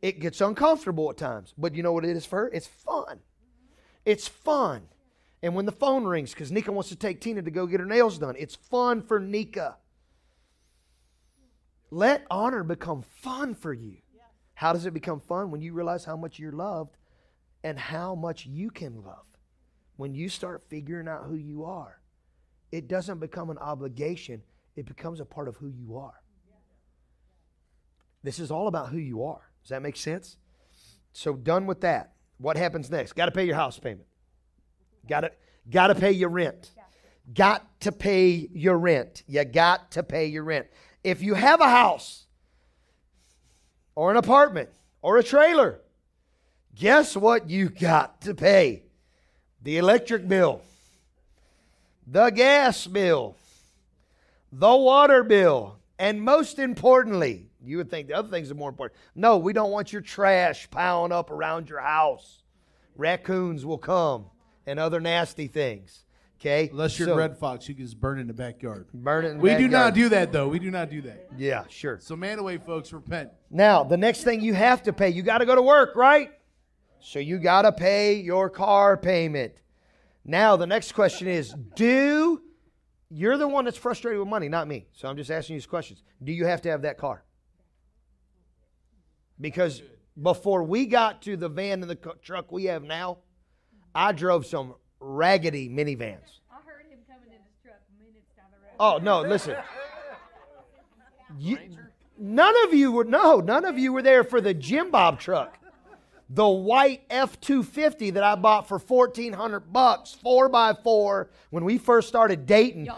It 0.00 0.18
gets 0.18 0.40
uncomfortable 0.40 1.08
at 1.10 1.16
times, 1.16 1.54
but 1.56 1.76
you 1.76 1.84
know 1.84 1.92
what 1.92 2.04
it 2.04 2.16
is 2.16 2.26
for 2.26 2.40
her? 2.40 2.48
It's 2.48 2.66
fun. 2.66 3.20
It's 4.04 4.26
fun. 4.26 4.88
And 5.42 5.54
when 5.56 5.66
the 5.66 5.72
phone 5.72 6.04
rings, 6.04 6.32
because 6.32 6.52
Nika 6.52 6.70
wants 6.70 6.90
to 6.90 6.96
take 6.96 7.20
Tina 7.20 7.42
to 7.42 7.50
go 7.50 7.66
get 7.66 7.80
her 7.80 7.86
nails 7.86 8.18
done, 8.18 8.36
it's 8.38 8.54
fun 8.54 9.02
for 9.02 9.18
Nika. 9.18 9.76
Let 11.90 12.24
honor 12.30 12.62
become 12.62 13.02
fun 13.02 13.54
for 13.54 13.72
you. 13.72 13.96
How 14.54 14.72
does 14.72 14.86
it 14.86 14.94
become 14.94 15.20
fun? 15.20 15.50
When 15.50 15.60
you 15.60 15.72
realize 15.72 16.04
how 16.04 16.16
much 16.16 16.38
you're 16.38 16.52
loved 16.52 16.96
and 17.64 17.78
how 17.78 18.14
much 18.14 18.46
you 18.46 18.70
can 18.70 19.02
love. 19.02 19.26
When 19.96 20.14
you 20.14 20.28
start 20.28 20.64
figuring 20.68 21.08
out 21.08 21.24
who 21.24 21.34
you 21.34 21.64
are, 21.64 22.00
it 22.70 22.88
doesn't 22.88 23.18
become 23.18 23.50
an 23.50 23.58
obligation, 23.58 24.42
it 24.76 24.86
becomes 24.86 25.20
a 25.20 25.24
part 25.24 25.48
of 25.48 25.56
who 25.56 25.68
you 25.68 25.96
are. 25.98 26.22
This 28.22 28.38
is 28.38 28.50
all 28.50 28.68
about 28.68 28.88
who 28.88 28.98
you 28.98 29.24
are. 29.24 29.50
Does 29.62 29.70
that 29.70 29.82
make 29.82 29.96
sense? 29.96 30.38
So, 31.12 31.34
done 31.34 31.66
with 31.66 31.82
that. 31.82 32.12
What 32.38 32.56
happens 32.56 32.90
next? 32.90 33.12
Got 33.12 33.26
to 33.26 33.32
pay 33.32 33.44
your 33.44 33.56
house 33.56 33.78
payment. 33.78 34.06
Got 35.08 35.20
to 35.20 35.32
got 35.70 35.88
to 35.88 35.94
pay 35.94 36.12
your 36.12 36.28
rent. 36.28 36.70
Got 37.34 37.80
to 37.80 37.92
pay 37.92 38.48
your 38.52 38.78
rent. 38.78 39.22
You 39.26 39.44
got 39.44 39.92
to 39.92 40.02
pay 40.02 40.26
your 40.26 40.44
rent. 40.44 40.66
If 41.04 41.22
you 41.22 41.34
have 41.34 41.60
a 41.60 41.68
house 41.68 42.26
or 43.94 44.10
an 44.10 44.16
apartment 44.16 44.70
or 45.00 45.18
a 45.18 45.22
trailer, 45.22 45.80
guess 46.74 47.16
what 47.16 47.48
you 47.48 47.68
got 47.68 48.20
to 48.22 48.34
pay? 48.34 48.84
The 49.62 49.78
electric 49.78 50.26
bill, 50.26 50.62
the 52.06 52.30
gas 52.30 52.86
bill, 52.86 53.36
the 54.50 54.76
water 54.76 55.22
bill, 55.22 55.78
and 55.98 56.20
most 56.20 56.58
importantly, 56.58 57.48
you 57.64 57.76
would 57.76 57.90
think 57.90 58.08
the 58.08 58.14
other 58.14 58.28
things 58.28 58.50
are 58.50 58.56
more 58.56 58.70
important. 58.70 59.00
No, 59.14 59.38
we 59.38 59.52
don't 59.52 59.70
want 59.70 59.92
your 59.92 60.02
trash 60.02 60.68
piling 60.70 61.12
up 61.12 61.30
around 61.30 61.68
your 61.68 61.80
house. 61.80 62.42
Raccoons 62.96 63.64
will 63.64 63.78
come 63.78 64.26
and 64.66 64.78
other 64.78 65.00
nasty 65.00 65.46
things. 65.46 66.04
Okay? 66.40 66.68
Unless 66.72 66.98
you're 66.98 67.08
So, 67.08 67.16
Red 67.16 67.38
Fox, 67.38 67.68
you 67.68 67.74
can 67.74 67.84
just 67.84 68.00
burn 68.00 68.18
in 68.18 68.26
the 68.26 68.32
backyard. 68.32 68.88
burn 68.92 69.24
it 69.24 69.28
in 69.28 69.36
the 69.36 69.42
We 69.42 69.54
do 69.54 69.68
not 69.68 69.94
do 69.94 70.08
that 70.08 70.32
though. 70.32 70.48
We 70.48 70.58
do 70.58 70.70
not 70.70 70.90
do 70.90 71.00
that. 71.02 71.28
Yeah, 71.38 71.64
sure. 71.68 71.98
So 72.00 72.16
man 72.16 72.38
away, 72.38 72.58
folks. 72.58 72.92
Repent. 72.92 73.30
Now, 73.50 73.84
the 73.84 73.96
next 73.96 74.24
thing 74.24 74.40
you 74.40 74.54
have 74.54 74.82
to 74.84 74.92
pay, 74.92 75.10
you 75.10 75.22
got 75.22 75.38
to 75.38 75.46
go 75.46 75.54
to 75.54 75.62
work, 75.62 75.94
right? 75.94 76.32
So 77.00 77.20
you 77.20 77.38
got 77.38 77.62
to 77.62 77.72
pay 77.72 78.14
your 78.14 78.50
car 78.50 78.96
payment. 78.96 79.54
Now, 80.24 80.56
the 80.56 80.66
next 80.66 80.92
question 80.92 81.28
is 81.28 81.54
do 81.76 82.42
you're 83.08 83.36
the 83.36 83.46
one 83.46 83.64
that's 83.66 83.76
frustrated 83.76 84.18
with 84.18 84.28
money, 84.28 84.48
not 84.48 84.66
me. 84.66 84.86
So 84.92 85.06
I'm 85.06 85.16
just 85.16 85.30
asking 85.30 85.54
you 85.54 85.60
these 85.60 85.66
questions. 85.66 86.02
Do 86.24 86.32
you 86.32 86.46
have 86.46 86.62
to 86.62 86.70
have 86.70 86.82
that 86.82 86.98
car? 86.98 87.22
Because 89.40 89.82
before 90.20 90.62
we 90.62 90.86
got 90.86 91.22
to 91.22 91.36
the 91.36 91.48
van 91.48 91.82
and 91.82 91.90
the 91.90 91.96
truck 92.22 92.50
we 92.50 92.64
have 92.64 92.82
now, 92.82 93.18
I 93.94 94.12
drove 94.12 94.46
some 94.46 94.74
raggedy 95.00 95.68
minivans. 95.68 96.38
I 96.50 96.56
heard 96.64 96.86
him 96.90 96.98
coming 97.08 97.28
in 97.28 97.38
his 97.42 97.54
truck 97.62 97.80
minutes 97.98 98.30
down 98.36 98.46
the 98.50 98.58
road. 98.58 98.74
Oh 98.78 98.98
no! 99.02 99.20
Listen, 99.28 99.56
You- 101.38 101.58
none 102.18 102.54
of 102.66 102.74
you 102.74 102.92
were 102.92 103.04
no, 103.04 103.40
none 103.40 103.64
of 103.64 103.78
you 103.78 103.92
were 103.92 104.02
there 104.02 104.22
for 104.24 104.40
the 104.40 104.52
Jim 104.54 104.90
Bob 104.90 105.18
truck, 105.18 105.58
the 106.28 106.46
white 106.48 107.02
F 107.10 107.40
two 107.40 107.62
fifty 107.62 108.10
that 108.10 108.22
I 108.22 108.34
bought 108.34 108.68
for 108.68 108.78
fourteen 108.78 109.32
hundred 109.32 109.72
bucks, 109.72 110.12
four 110.22 110.48
by 110.48 110.74
four, 110.74 111.30
when 111.50 111.64
we 111.64 111.78
first 111.78 112.08
started 112.08 112.46
dating. 112.46 112.88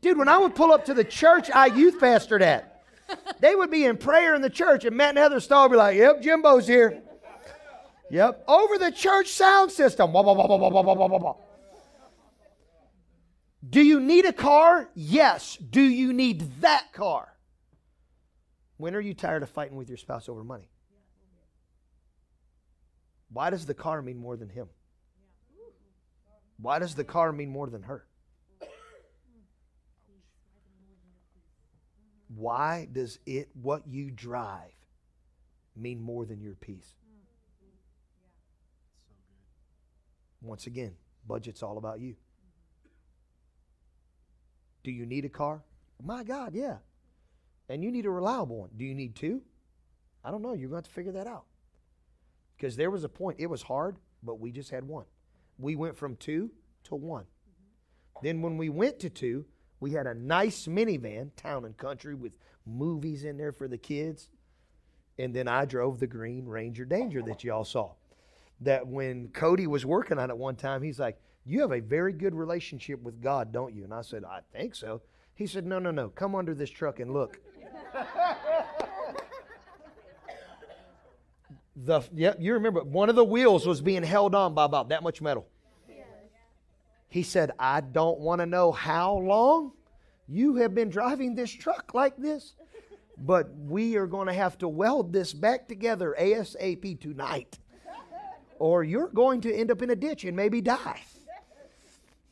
Dude, 0.00 0.18
when 0.18 0.28
I 0.28 0.38
would 0.38 0.54
pull 0.54 0.72
up 0.72 0.84
to 0.86 0.94
the 0.94 1.04
church 1.04 1.50
I 1.52 1.66
youth 1.66 1.98
pastored 1.98 2.42
at, 2.42 2.84
they 3.40 3.54
would 3.56 3.70
be 3.70 3.84
in 3.84 3.96
prayer 3.96 4.34
in 4.34 4.40
the 4.42 4.50
church, 4.50 4.84
and 4.84 4.96
Matt 4.96 5.10
and 5.10 5.18
Heather 5.18 5.40
Stahl 5.40 5.64
would 5.64 5.72
be 5.72 5.76
like, 5.78 5.96
"Yep, 5.96 6.22
Jimbo's 6.22 6.66
here." 6.68 7.02
Yep, 8.10 8.44
over 8.46 8.78
the 8.78 8.92
church 8.92 9.28
sound 9.28 9.72
system. 9.72 10.12
Wah, 10.12 10.22
wah, 10.22 10.32
wah, 10.32 10.46
wah, 10.46 10.56
wah, 10.56 10.70
wah, 10.70 10.94
wah, 10.94 11.06
wah, 11.06 11.18
wah. 11.18 11.36
Do 13.68 13.82
you 13.82 13.98
need 13.98 14.24
a 14.24 14.32
car? 14.32 14.88
Yes. 14.94 15.56
Do 15.56 15.80
you 15.80 16.12
need 16.12 16.60
that 16.60 16.92
car? 16.92 17.36
When 18.76 18.94
are 18.94 19.00
you 19.00 19.14
tired 19.14 19.42
of 19.42 19.50
fighting 19.50 19.76
with 19.76 19.88
your 19.88 19.96
spouse 19.96 20.28
over 20.28 20.44
money? 20.44 20.70
Why 23.30 23.50
does 23.50 23.66
the 23.66 23.74
car 23.74 24.02
mean 24.02 24.18
more 24.18 24.36
than 24.36 24.50
him? 24.50 24.68
Why 26.58 26.78
does 26.78 26.94
the 26.94 27.04
car 27.04 27.32
mean 27.32 27.50
more 27.50 27.68
than 27.68 27.82
her? 27.82 28.06
Why 32.28 32.88
does 32.92 33.18
it, 33.26 33.48
what 33.54 33.86
you 33.86 34.10
drive, 34.10 34.72
mean 35.74 36.00
more 36.00 36.24
than 36.24 36.40
your 36.40 36.54
peace? 36.54 36.94
Once 40.46 40.66
again, 40.66 40.94
budget's 41.26 41.62
all 41.62 41.78
about 41.78 42.00
you. 42.00 42.14
Do 44.84 44.90
you 44.90 45.04
need 45.04 45.24
a 45.24 45.28
car? 45.28 45.62
My 46.02 46.22
God, 46.22 46.54
yeah. 46.54 46.76
And 47.68 47.82
you 47.82 47.90
need 47.90 48.06
a 48.06 48.10
reliable 48.10 48.58
one. 48.58 48.70
Do 48.76 48.84
you 48.84 48.94
need 48.94 49.16
two? 49.16 49.42
I 50.24 50.30
don't 50.30 50.42
know. 50.42 50.52
You're 50.52 50.70
going 50.70 50.82
to 50.82 50.86
have 50.86 50.88
to 50.88 50.90
figure 50.90 51.12
that 51.12 51.26
out. 51.26 51.44
Because 52.56 52.76
there 52.76 52.90
was 52.90 53.04
a 53.04 53.08
point, 53.08 53.40
it 53.40 53.46
was 53.46 53.62
hard, 53.62 53.96
but 54.22 54.38
we 54.38 54.52
just 54.52 54.70
had 54.70 54.84
one. 54.84 55.04
We 55.58 55.74
went 55.74 55.96
from 55.96 56.16
two 56.16 56.50
to 56.84 56.94
one. 56.94 57.24
Then 58.22 58.42
when 58.42 58.56
we 58.56 58.68
went 58.68 59.00
to 59.00 59.10
two, 59.10 59.46
we 59.80 59.92
had 59.92 60.06
a 60.06 60.14
nice 60.14 60.66
minivan, 60.66 61.30
town 61.36 61.64
and 61.64 61.76
country, 61.76 62.14
with 62.14 62.32
movies 62.64 63.24
in 63.24 63.36
there 63.36 63.52
for 63.52 63.68
the 63.68 63.78
kids. 63.78 64.28
And 65.18 65.34
then 65.34 65.48
I 65.48 65.64
drove 65.64 65.98
the 65.98 66.06
green 66.06 66.46
Ranger 66.46 66.84
Danger 66.84 67.22
that 67.22 67.44
y'all 67.44 67.64
saw. 67.64 67.92
That 68.60 68.86
when 68.86 69.28
Cody 69.28 69.66
was 69.66 69.84
working 69.84 70.18
on 70.18 70.30
it 70.30 70.36
one 70.36 70.56
time, 70.56 70.82
he's 70.82 70.98
like, 70.98 71.18
You 71.44 71.60
have 71.60 71.72
a 71.72 71.80
very 71.80 72.12
good 72.12 72.34
relationship 72.34 73.02
with 73.02 73.20
God, 73.22 73.52
don't 73.52 73.74
you? 73.74 73.84
And 73.84 73.92
I 73.92 74.02
said, 74.02 74.24
I 74.24 74.40
think 74.52 74.74
so. 74.74 75.02
He 75.34 75.46
said, 75.46 75.66
No, 75.66 75.78
no, 75.78 75.90
no. 75.90 76.08
Come 76.08 76.34
under 76.34 76.54
this 76.54 76.70
truck 76.70 77.00
and 77.00 77.12
look. 77.12 77.38
the 81.76 82.02
yep, 82.14 82.38
you 82.40 82.54
remember 82.54 82.82
one 82.82 83.10
of 83.10 83.16
the 83.16 83.24
wheels 83.24 83.66
was 83.66 83.80
being 83.80 84.02
held 84.02 84.34
on 84.34 84.54
by 84.54 84.64
about 84.64 84.88
that 84.88 85.02
much 85.02 85.20
metal. 85.20 85.46
He 87.08 87.22
said, 87.22 87.52
I 87.58 87.80
don't 87.80 88.18
want 88.18 88.40
to 88.40 88.46
know 88.46 88.72
how 88.72 89.14
long 89.14 89.72
you 90.28 90.56
have 90.56 90.74
been 90.74 90.90
driving 90.90 91.34
this 91.34 91.50
truck 91.50 91.94
like 91.94 92.16
this, 92.16 92.54
but 93.16 93.48
we 93.54 93.96
are 93.96 94.06
going 94.06 94.26
to 94.26 94.32
have 94.32 94.58
to 94.58 94.68
weld 94.68 95.12
this 95.12 95.32
back 95.32 95.68
together 95.68 96.16
ASAP 96.18 97.00
tonight, 97.00 97.58
or 98.58 98.84
you're 98.84 99.08
going 99.08 99.40
to 99.42 99.54
end 99.54 99.70
up 99.70 99.82
in 99.82 99.90
a 99.90 99.96
ditch 99.96 100.24
and 100.24 100.36
maybe 100.36 100.60
die. 100.60 101.00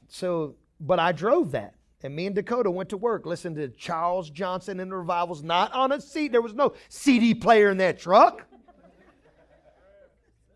So, 0.09 0.57
but 0.81 0.99
I 0.99 1.13
drove 1.13 1.53
that. 1.53 1.75
And 2.03 2.15
me 2.15 2.27
and 2.27 2.35
Dakota 2.35 2.71
went 2.71 2.91
to 2.91 2.99
work, 2.99 3.25
listened 3.25 3.57
to 3.57 3.69
Charles 3.69 4.29
Johnson 4.29 4.79
and 4.79 4.91
the 4.91 4.97
revivals, 4.97 5.43
not 5.43 5.73
on 5.73 5.91
a 5.91 6.01
seat. 6.01 6.33
There 6.33 6.43
was 6.43 6.53
no 6.53 6.75
CD 6.91 7.35
player 7.35 7.71
in 7.71 7.79
that 7.79 7.99
truck. 7.99 8.45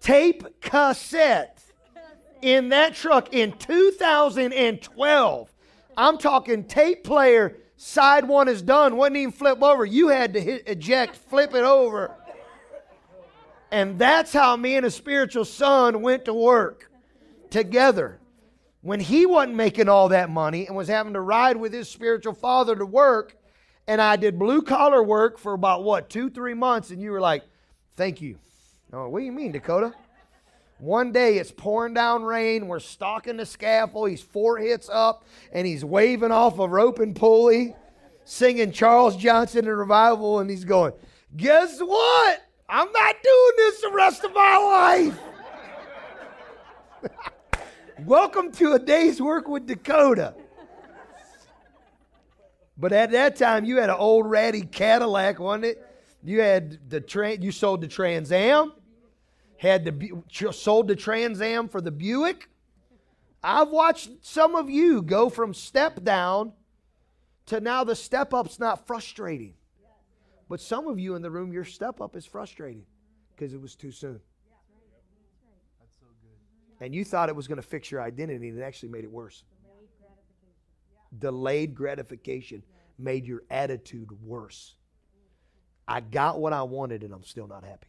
Tape 0.00 0.60
cassette 0.60 1.62
in 2.42 2.68
that 2.68 2.94
truck 2.94 3.32
in 3.32 3.52
2012. 3.52 5.54
I'm 5.96 6.18
talking 6.18 6.64
tape 6.64 7.02
player, 7.02 7.56
side 7.76 8.28
one 8.28 8.46
is 8.46 8.62
done, 8.62 8.96
wouldn't 8.96 9.16
even 9.16 9.32
flip 9.32 9.62
over. 9.62 9.84
You 9.84 10.08
had 10.08 10.34
to 10.34 10.40
hit 10.40 10.68
eject, 10.68 11.16
flip 11.16 11.54
it 11.54 11.64
over. 11.64 12.14
And 13.70 13.98
that's 13.98 14.32
how 14.32 14.56
me 14.56 14.76
and 14.76 14.86
a 14.86 14.90
spiritual 14.90 15.44
son 15.44 16.00
went 16.00 16.24
to 16.24 16.34
work 16.34 16.90
together. 17.50 18.18
When 18.80 19.00
he 19.00 19.26
wasn't 19.26 19.56
making 19.56 19.88
all 19.88 20.08
that 20.10 20.30
money 20.30 20.66
and 20.66 20.76
was 20.76 20.88
having 20.88 21.12
to 21.14 21.20
ride 21.20 21.56
with 21.56 21.72
his 21.72 21.88
spiritual 21.88 22.32
father 22.32 22.76
to 22.76 22.86
work, 22.86 23.36
and 23.86 24.00
I 24.00 24.16
did 24.16 24.38
blue 24.38 24.62
collar 24.62 25.02
work 25.02 25.38
for 25.38 25.52
about 25.52 25.82
what, 25.82 26.08
two, 26.08 26.30
three 26.30 26.54
months, 26.54 26.90
and 26.90 27.02
you 27.02 27.10
were 27.10 27.20
like, 27.20 27.42
thank 27.96 28.20
you. 28.20 28.38
Oh, 28.92 29.08
what 29.08 29.18
do 29.18 29.24
you 29.24 29.32
mean, 29.32 29.52
Dakota? 29.52 29.92
One 30.78 31.10
day 31.10 31.38
it's 31.38 31.50
pouring 31.50 31.94
down 31.94 32.22
rain. 32.22 32.68
We're 32.68 32.78
stalking 32.78 33.36
the 33.36 33.46
scaffold. 33.46 34.10
He's 34.10 34.22
four 34.22 34.58
hits 34.58 34.88
up 34.88 35.24
and 35.52 35.66
he's 35.66 35.84
waving 35.84 36.30
off 36.30 36.60
a 36.60 36.68
rope 36.68 37.00
and 37.00 37.16
pulley, 37.16 37.74
singing 38.24 38.70
Charles 38.70 39.16
Johnson 39.16 39.66
in 39.66 39.74
revival. 39.74 40.38
And 40.38 40.48
he's 40.48 40.64
going, 40.64 40.92
Guess 41.36 41.80
what? 41.80 42.47
I'm 42.68 42.92
not 42.92 43.16
doing 43.22 43.52
this 43.56 43.80
the 43.80 43.90
rest 43.90 44.24
of 44.24 44.34
my 44.34 44.56
life. 44.58 45.18
Welcome 48.04 48.52
to 48.52 48.74
a 48.74 48.78
day's 48.78 49.20
work 49.20 49.48
with 49.48 49.66
Dakota. 49.66 50.34
But 52.76 52.92
at 52.92 53.10
that 53.12 53.36
time, 53.36 53.64
you 53.64 53.78
had 53.78 53.90
an 53.90 53.96
old 53.96 54.30
ratty 54.30 54.62
Cadillac, 54.62 55.38
wasn't 55.40 55.64
it? 55.64 55.84
You 56.22 56.40
had 56.40 56.90
the 56.90 57.00
train. 57.00 57.42
You 57.42 57.52
sold 57.52 57.80
the 57.80 57.88
Trans 57.88 58.30
Am 58.30 58.72
had 59.58 59.84
the 59.84 60.22
sold 60.52 60.88
the 60.88 60.96
Trans 60.96 61.40
Am 61.42 61.68
for 61.68 61.80
the 61.80 61.90
Buick. 61.90 62.48
I've 63.42 63.68
watched 63.68 64.10
some 64.22 64.54
of 64.54 64.70
you 64.70 65.02
go 65.02 65.28
from 65.28 65.52
step 65.52 66.02
down 66.02 66.52
to 67.46 67.60
now 67.60 67.84
the 67.84 67.94
step 67.94 68.32
up's 68.32 68.58
not 68.58 68.86
frustrating. 68.86 69.54
But 70.48 70.60
some 70.60 70.86
of 70.86 70.98
you 70.98 71.14
in 71.14 71.22
the 71.22 71.30
room, 71.30 71.52
your 71.52 71.64
step 71.64 72.00
up 72.00 72.16
is 72.16 72.24
frustrating 72.24 72.84
because 73.34 73.52
it 73.52 73.60
was 73.60 73.74
too 73.74 73.90
soon. 73.90 74.20
And 76.80 76.94
you 76.94 77.04
thought 77.04 77.28
it 77.28 77.36
was 77.36 77.48
going 77.48 77.56
to 77.56 77.66
fix 77.66 77.90
your 77.90 78.00
identity, 78.00 78.48
and 78.48 78.58
it 78.58 78.62
actually 78.62 78.90
made 78.90 79.04
it 79.04 79.10
worse. 79.10 79.42
Delayed 81.18 81.74
gratification 81.74 82.62
made 82.98 83.26
your 83.26 83.42
attitude 83.50 84.08
worse. 84.22 84.74
I 85.86 86.00
got 86.00 86.38
what 86.38 86.52
I 86.52 86.62
wanted, 86.62 87.02
and 87.02 87.12
I'm 87.12 87.24
still 87.24 87.48
not 87.48 87.64
happy 87.64 87.88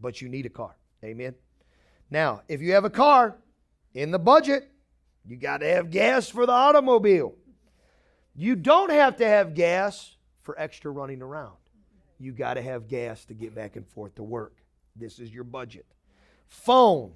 but 0.00 0.20
you 0.20 0.28
need 0.28 0.46
a 0.46 0.50
car. 0.50 0.76
Amen. 1.04 1.34
Now, 2.10 2.42
if 2.48 2.60
you 2.60 2.72
have 2.72 2.84
a 2.84 2.90
car 2.90 3.36
in 3.94 4.10
the 4.10 4.18
budget, 4.18 4.70
you 5.26 5.36
got 5.36 5.58
to 5.58 5.68
have 5.68 5.90
gas 5.90 6.28
for 6.28 6.46
the 6.46 6.52
automobile. 6.52 7.34
You 8.34 8.56
don't 8.56 8.90
have 8.90 9.16
to 9.16 9.26
have 9.26 9.54
gas 9.54 10.16
for 10.48 10.58
extra 10.58 10.90
running 10.90 11.20
around. 11.20 11.52
You 12.18 12.32
got 12.32 12.54
to 12.54 12.62
have 12.62 12.88
gas 12.88 13.26
to 13.26 13.34
get 13.34 13.54
back 13.54 13.76
and 13.76 13.86
forth 13.86 14.14
to 14.14 14.22
work. 14.22 14.56
This 14.96 15.18
is 15.18 15.30
your 15.30 15.44
budget. 15.44 15.84
Phone. 16.46 17.12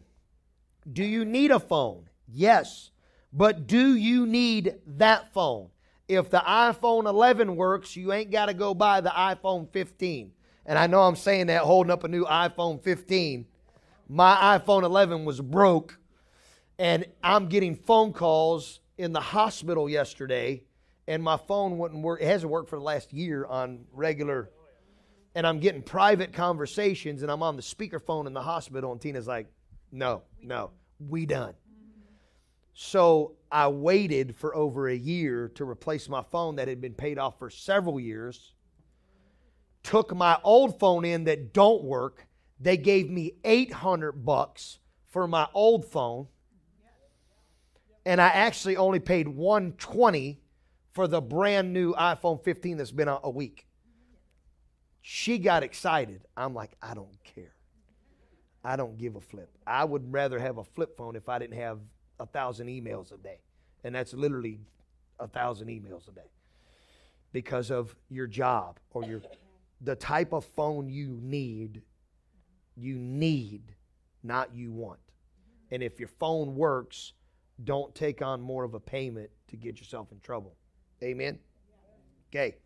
Do 0.93 1.03
you 1.03 1.25
need 1.25 1.51
a 1.51 1.59
phone? 1.59 2.11
Yes. 2.29 2.91
But 3.33 3.67
do 3.67 3.97
you 3.97 4.27
need 4.27 4.75
that 4.87 5.33
phone? 5.33 5.71
If 6.09 6.29
the 6.29 6.41
iPhone 6.47 7.07
11 7.07 7.57
works, 7.57 7.97
you 7.97 8.13
ain't 8.13 8.31
got 8.31 8.47
to 8.47 8.55
go 8.55 8.75
buy 8.75 9.01
the 9.01 9.09
iPhone 9.09 9.67
15. 9.73 10.31
And 10.67 10.79
I 10.79 10.87
know 10.87 11.01
I'm 11.01 11.17
saying 11.17 11.47
that 11.47 11.63
holding 11.63 11.91
up 11.91 12.05
a 12.05 12.09
new 12.09 12.27
iPhone 12.27 12.83
15. 12.83 13.47
My 14.11 14.59
iPhone 14.59 14.83
11 14.83 15.25
was 15.25 15.41
broke, 15.41 15.99
and 16.79 17.07
I'm 17.25 17.47
getting 17.47 17.77
phone 17.77 18.13
calls 18.13 18.81
in 18.99 19.15
the 19.15 19.21
hospital 19.21 19.89
yesterday, 19.89 20.65
and 21.07 21.23
my 21.23 21.37
phone 21.37 21.79
wouldn't 21.79 22.03
work. 22.03 22.21
It 22.21 22.27
hasn't 22.27 22.51
worked 22.51 22.71
for 22.71 22.77
the 22.77 22.85
last 22.85 23.13
year 23.13 23.45
on 23.47 23.85
regular. 23.93 24.51
And 25.35 25.47
I'm 25.47 25.61
getting 25.61 25.83
private 25.83 26.33
conversations, 26.33 27.23
and 27.23 27.31
I'm 27.31 27.43
on 27.43 27.57
the 27.57 27.63
speakerphone 27.63 28.27
in 28.27 28.35
the 28.35 28.43
hospital, 28.43 28.93
and 28.93 29.01
Tina's 29.01 29.27
like, 29.27 29.47
no, 29.91 30.23
no, 30.43 30.71
we 30.99 31.27
done. 31.27 31.55
So 32.75 33.37
I 33.51 33.69
waited 33.69 34.37
for 34.37 34.55
over 34.55 34.89
a 34.89 34.95
year 34.95 35.51
to 35.55 35.69
replace 35.69 36.09
my 36.09 36.23
phone 36.23 36.57
that 36.57 36.69
had 36.69 36.81
been 36.81 36.95
paid 36.95 37.19
off 37.19 37.39
for 37.39 37.51
several 37.51 37.99
years 37.99 38.55
took 39.83 40.15
my 40.15 40.39
old 40.45 40.79
phone 40.79 41.05
in 41.05 41.25
that 41.25 41.53
don't 41.53 41.83
work. 41.85 42.27
They 42.61 42.77
gave 42.77 43.11
me 43.11 43.33
800 43.45 44.25
bucks 44.25 44.79
for 45.09 45.27
my 45.27 45.49
old 45.55 45.85
phone. 45.85 46.29
And 48.05 48.21
I 48.21 48.29
actually 48.29 48.77
only 48.77 49.01
paid 49.01 49.29
120 49.29 50.41
for 50.93 51.09
the 51.09 51.21
brand 51.21 51.73
new 51.73 51.95
iPhone 51.95 52.43
15 52.43 52.77
that's 52.77 52.91
been 52.91 53.09
out 53.09 53.21
a 53.25 53.31
week. 53.31 53.67
She 55.01 55.39
got 55.39 55.63
excited. 55.63 56.23
I'm 56.37 56.55
like, 56.55 56.73
I 56.81 56.95
don't 56.95 57.23
care. 57.25 57.55
I 58.65 58.77
don't 58.77 58.97
give 58.97 59.17
a 59.17 59.21
flip. 59.21 59.51
I 59.67 59.85
would 59.85 60.13
rather 60.13 60.39
have 60.39 60.59
a 60.59 60.65
flip 60.65 60.97
phone 60.97 61.17
if 61.17 61.29
I 61.29 61.39
didn't 61.39 61.59
have 61.59 61.81
a 62.21 62.27
thousand 62.27 62.69
emails 62.69 63.13
a 63.13 63.17
day. 63.17 63.41
And 63.83 63.95
that's 63.95 64.15
literally 64.15 64.61
a 65.19 65.27
thousand 65.27 65.69
emails 65.69 66.07
a 66.09 66.13
day 66.13 66.31
because 67.33 67.71
of 67.71 67.97
your 68.09 68.27
job 68.27 68.79
or 68.93 69.05
your 69.05 69.23
the 69.81 69.97
type 69.97 70.33
of 70.33 70.45
phone 70.45 70.89
you 70.89 71.19
need, 71.21 71.83
you 72.77 72.95
need, 72.97 73.75
not 74.23 74.55
you 74.55 74.71
want. 74.71 75.01
And 75.73 75.83
if 75.83 75.99
your 75.99 76.09
phone 76.21 76.55
works, 76.55 77.15
don't 77.65 77.93
take 77.95 78.23
on 78.23 78.41
more 78.41 78.63
of 78.63 78.75
a 78.75 78.81
payment 78.81 79.31
to 79.49 79.57
get 79.57 79.81
yourself 79.81 80.13
in 80.13 80.21
trouble. 80.21 80.55
Amen? 81.03 81.39
Okay. 82.31 82.57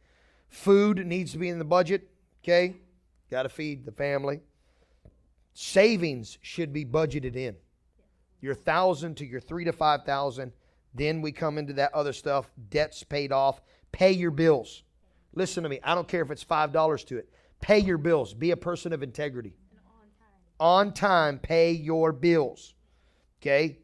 Food 0.49 1.05
needs 1.07 1.33
to 1.33 1.39
be 1.39 1.49
in 1.49 1.59
the 1.59 1.65
budget. 1.65 2.09
Okay. 2.43 2.77
Got 3.31 3.45
to 3.45 3.49
feed 3.49 3.85
the 3.85 3.93
family. 3.93 4.41
Savings 5.55 6.39
should 6.43 6.73
be 6.73 6.85
budgeted 6.85 7.35
in. 7.35 7.57
Your 8.41 8.55
thousand 8.55 9.17
to 9.17 9.27
your 9.27 9.41
three 9.41 9.65
to 9.65 9.73
five 9.73 10.05
thousand. 10.05 10.53
Then 10.95 11.21
we 11.21 11.33
come 11.33 11.59
into 11.59 11.75
that 11.75 11.95
other 11.95 12.13
stuff. 12.13 12.51
Debts 12.71 13.03
paid 13.03 13.33
off. 13.33 13.61
Pay 13.93 14.13
your 14.13 14.31
bills. 14.31 14.83
Listen 15.35 15.63
to 15.63 15.69
me. 15.69 15.79
I 15.85 15.95
don't 15.95 16.09
care 16.09 16.23
if 16.23 16.31
it's 16.31 16.45
$5 16.45 17.07
to 17.07 17.19
it. 17.19 17.29
Pay 17.61 17.79
your 17.81 17.99
bills. 17.99 18.35
Be 18.35 18.51
a 18.51 18.57
person 18.57 18.93
of 18.93 19.03
integrity. 19.03 19.53
On 20.59 20.87
time. 20.87 20.89
on 20.89 20.93
time, 20.95 21.39
pay 21.39 21.73
your 21.73 22.13
bills. 22.13 22.75
Okay? 23.41 23.79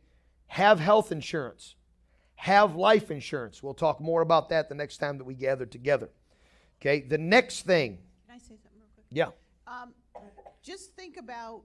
Have 0.46 0.80
health 0.80 1.12
insurance. 1.12 1.76
Have 2.42 2.74
life 2.74 3.10
insurance. 3.10 3.62
We'll 3.62 3.74
talk 3.74 4.00
more 4.00 4.20
about 4.20 4.48
that 4.48 4.68
the 4.68 4.74
next 4.74 4.98
time 4.98 5.18
that 5.18 5.24
we 5.24 5.34
gather 5.34 5.64
together. 5.64 6.10
Okay? 6.80 7.00
The 7.00 7.18
next 7.18 7.66
thing. 7.66 7.98
Can 8.26 8.34
I 8.34 8.38
say 8.38 8.56
something 8.56 8.80
real 8.80 8.88
quick? 8.94 9.06
Yeah. 9.10 9.28
Um, 9.66 9.94
just 10.62 10.94
think 10.96 11.16
about 11.16 11.62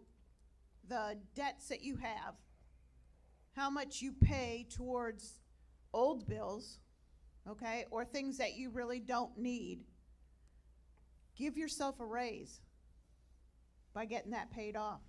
the 0.87 1.17
debts 1.35 1.67
that 1.69 1.81
you 1.83 1.97
have 1.97 2.35
how 3.57 3.71
much 3.71 4.03
you 4.03 4.13
pay 4.13 4.67
towards 4.69 5.39
old 5.91 6.27
bills, 6.27 6.77
okay, 7.49 7.85
or 7.89 8.05
things 8.05 8.37
that 8.37 8.55
you 8.55 8.69
really 8.69 8.99
don't 8.99 9.35
need, 9.35 9.79
give 11.35 11.57
yourself 11.57 11.99
a 11.99 12.05
raise 12.05 12.61
by 13.95 14.05
getting 14.05 14.29
that 14.29 14.51
paid 14.51 14.75
off. 14.75 15.01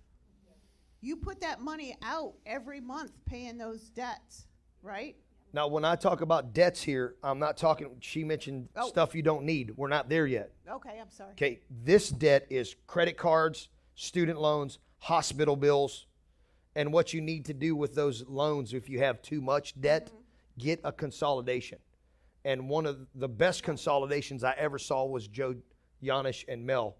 You 0.99 1.15
put 1.15 1.41
that 1.41 1.61
money 1.61 1.95
out 2.01 2.33
every 2.43 2.81
month 2.81 3.11
paying 3.27 3.59
those 3.59 3.81
debts, 3.91 4.47
right? 4.81 5.15
Now, 5.51 5.67
when 5.67 5.83
I 5.83 5.95
talk 5.95 6.21
about 6.21 6.53
debts 6.53 6.81
here, 6.81 7.15
I'm 7.23 7.39
not 7.39 7.57
talking, 7.57 7.97
she 8.01 8.23
mentioned 8.23 8.69
Oh. 8.75 8.87
stuff 8.87 9.15
you 9.15 9.23
don't 9.23 9.45
need. 9.45 9.75
We're 9.75 9.87
not 9.87 10.07
there 10.09 10.27
yet. 10.27 10.51
Okay, 10.69 10.99
I'm 10.99 11.09
sorry. 11.09 11.31
Okay, 11.31 11.59
this 11.83 12.09
debt 12.09 12.45
is 12.49 12.75
credit 12.85 13.17
cards, 13.17 13.69
student 13.95 14.39
loans, 14.39 14.79
hospital 14.99 15.55
bills, 15.55 16.05
and 16.75 16.93
what 16.93 17.13
you 17.13 17.21
need 17.21 17.45
to 17.45 17.53
do 17.53 17.75
with 17.75 17.95
those 17.95 18.27
loans 18.27 18.73
if 18.73 18.89
you 18.89 18.99
have 18.99 19.21
too 19.21 19.41
much 19.41 19.79
debt, 19.81 20.07
mm-hmm. 20.07 20.17
get 20.59 20.79
a 20.83 20.91
consolidation. 20.91 21.79
And 22.45 22.69
one 22.69 22.85
of 22.85 23.07
the 23.15 23.27
best 23.27 23.63
consolidations 23.63 24.43
I 24.43 24.53
ever 24.57 24.77
saw 24.77 25.05
was 25.05 25.27
Joe 25.27 25.55
Yanish 26.01 26.45
and 26.47 26.65
Mel 26.65 26.95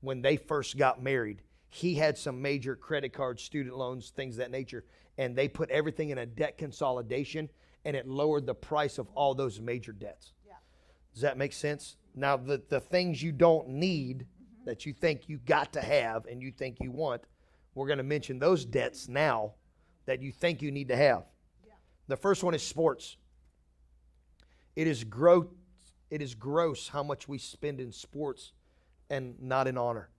when 0.00 0.20
they 0.20 0.36
first 0.36 0.76
got 0.76 1.02
married. 1.02 1.42
He 1.68 1.94
had 1.94 2.16
some 2.16 2.40
major 2.40 2.76
credit 2.76 3.12
cards, 3.12 3.42
student 3.42 3.76
loans, 3.76 4.10
things 4.10 4.34
of 4.34 4.38
that 4.38 4.50
nature, 4.50 4.84
and 5.18 5.34
they 5.34 5.48
put 5.48 5.70
everything 5.70 6.10
in 6.10 6.18
a 6.18 6.26
debt 6.26 6.58
consolidation 6.58 7.48
and 7.84 7.96
it 7.96 8.06
lowered 8.06 8.46
the 8.46 8.54
price 8.54 8.98
of 8.98 9.08
all 9.14 9.34
those 9.34 9.60
major 9.60 9.92
debts. 9.92 10.32
Does 11.14 11.22
that 11.22 11.38
make 11.38 11.52
sense? 11.52 11.96
Now, 12.14 12.36
the, 12.36 12.60
the 12.68 12.80
things 12.80 13.22
you 13.22 13.32
don't 13.32 13.68
need 13.68 14.18
mm-hmm. 14.18 14.64
that 14.66 14.84
you 14.84 14.92
think 14.92 15.28
you 15.28 15.38
got 15.38 15.72
to 15.74 15.80
have 15.80 16.26
and 16.26 16.42
you 16.42 16.50
think 16.50 16.78
you 16.80 16.90
want, 16.90 17.22
we're 17.74 17.86
going 17.86 17.98
to 17.98 18.04
mention 18.04 18.38
those 18.38 18.64
debts 18.64 19.08
now 19.08 19.54
that 20.06 20.20
you 20.20 20.32
think 20.32 20.60
you 20.60 20.70
need 20.70 20.88
to 20.88 20.96
have. 20.96 21.24
The 22.06 22.16
first 22.16 22.44
one 22.44 22.54
is 22.54 22.62
sports. 22.62 23.16
It 24.76 24.86
is 24.86 25.04
gross. 25.04 25.46
It 26.10 26.20
is 26.20 26.34
gross 26.34 26.88
how 26.88 27.02
much 27.02 27.28
we 27.28 27.38
spend 27.38 27.80
in 27.80 27.90
sports 27.92 28.52
and 29.08 29.40
not 29.40 29.66
in 29.66 29.78
honor. 29.78 30.10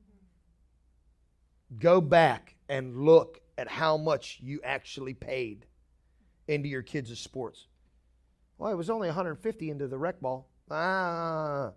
Mm-hmm. 0.00 1.78
Go 1.78 2.00
back 2.00 2.56
and 2.68 2.96
look 2.96 3.40
at 3.56 3.68
how 3.68 3.96
much 3.96 4.38
you 4.42 4.60
actually 4.64 5.14
paid 5.14 5.66
into 6.48 6.68
your 6.68 6.82
kids' 6.82 7.18
sports. 7.18 7.66
Well, 8.58 8.72
it 8.72 8.76
was 8.76 8.90
only 8.90 9.08
150 9.08 9.70
into 9.70 9.88
the 9.88 9.98
rec 9.98 10.20
ball. 10.20 10.48
Ah, 10.70 11.72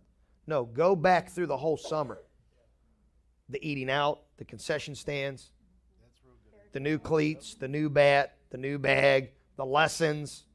no, 0.48 0.66
go 0.66 0.96
back 0.96 1.30
through 1.30 1.48
the 1.48 1.58
whole 1.58 1.78
summer. 1.78 2.20
The 3.50 3.66
eating 3.68 3.90
out, 3.90 4.22
the 4.38 4.46
concession 4.46 4.96
stands, 4.96 5.52
the 6.72 6.80
new 6.80 7.00
cleats, 7.00 7.56
the 7.56 7.68
new 7.68 7.90
bat, 7.90 8.38
the 8.52 8.58
new 8.58 8.78
bag, 8.78 9.32
the 9.58 9.66
lessons. 9.66 10.46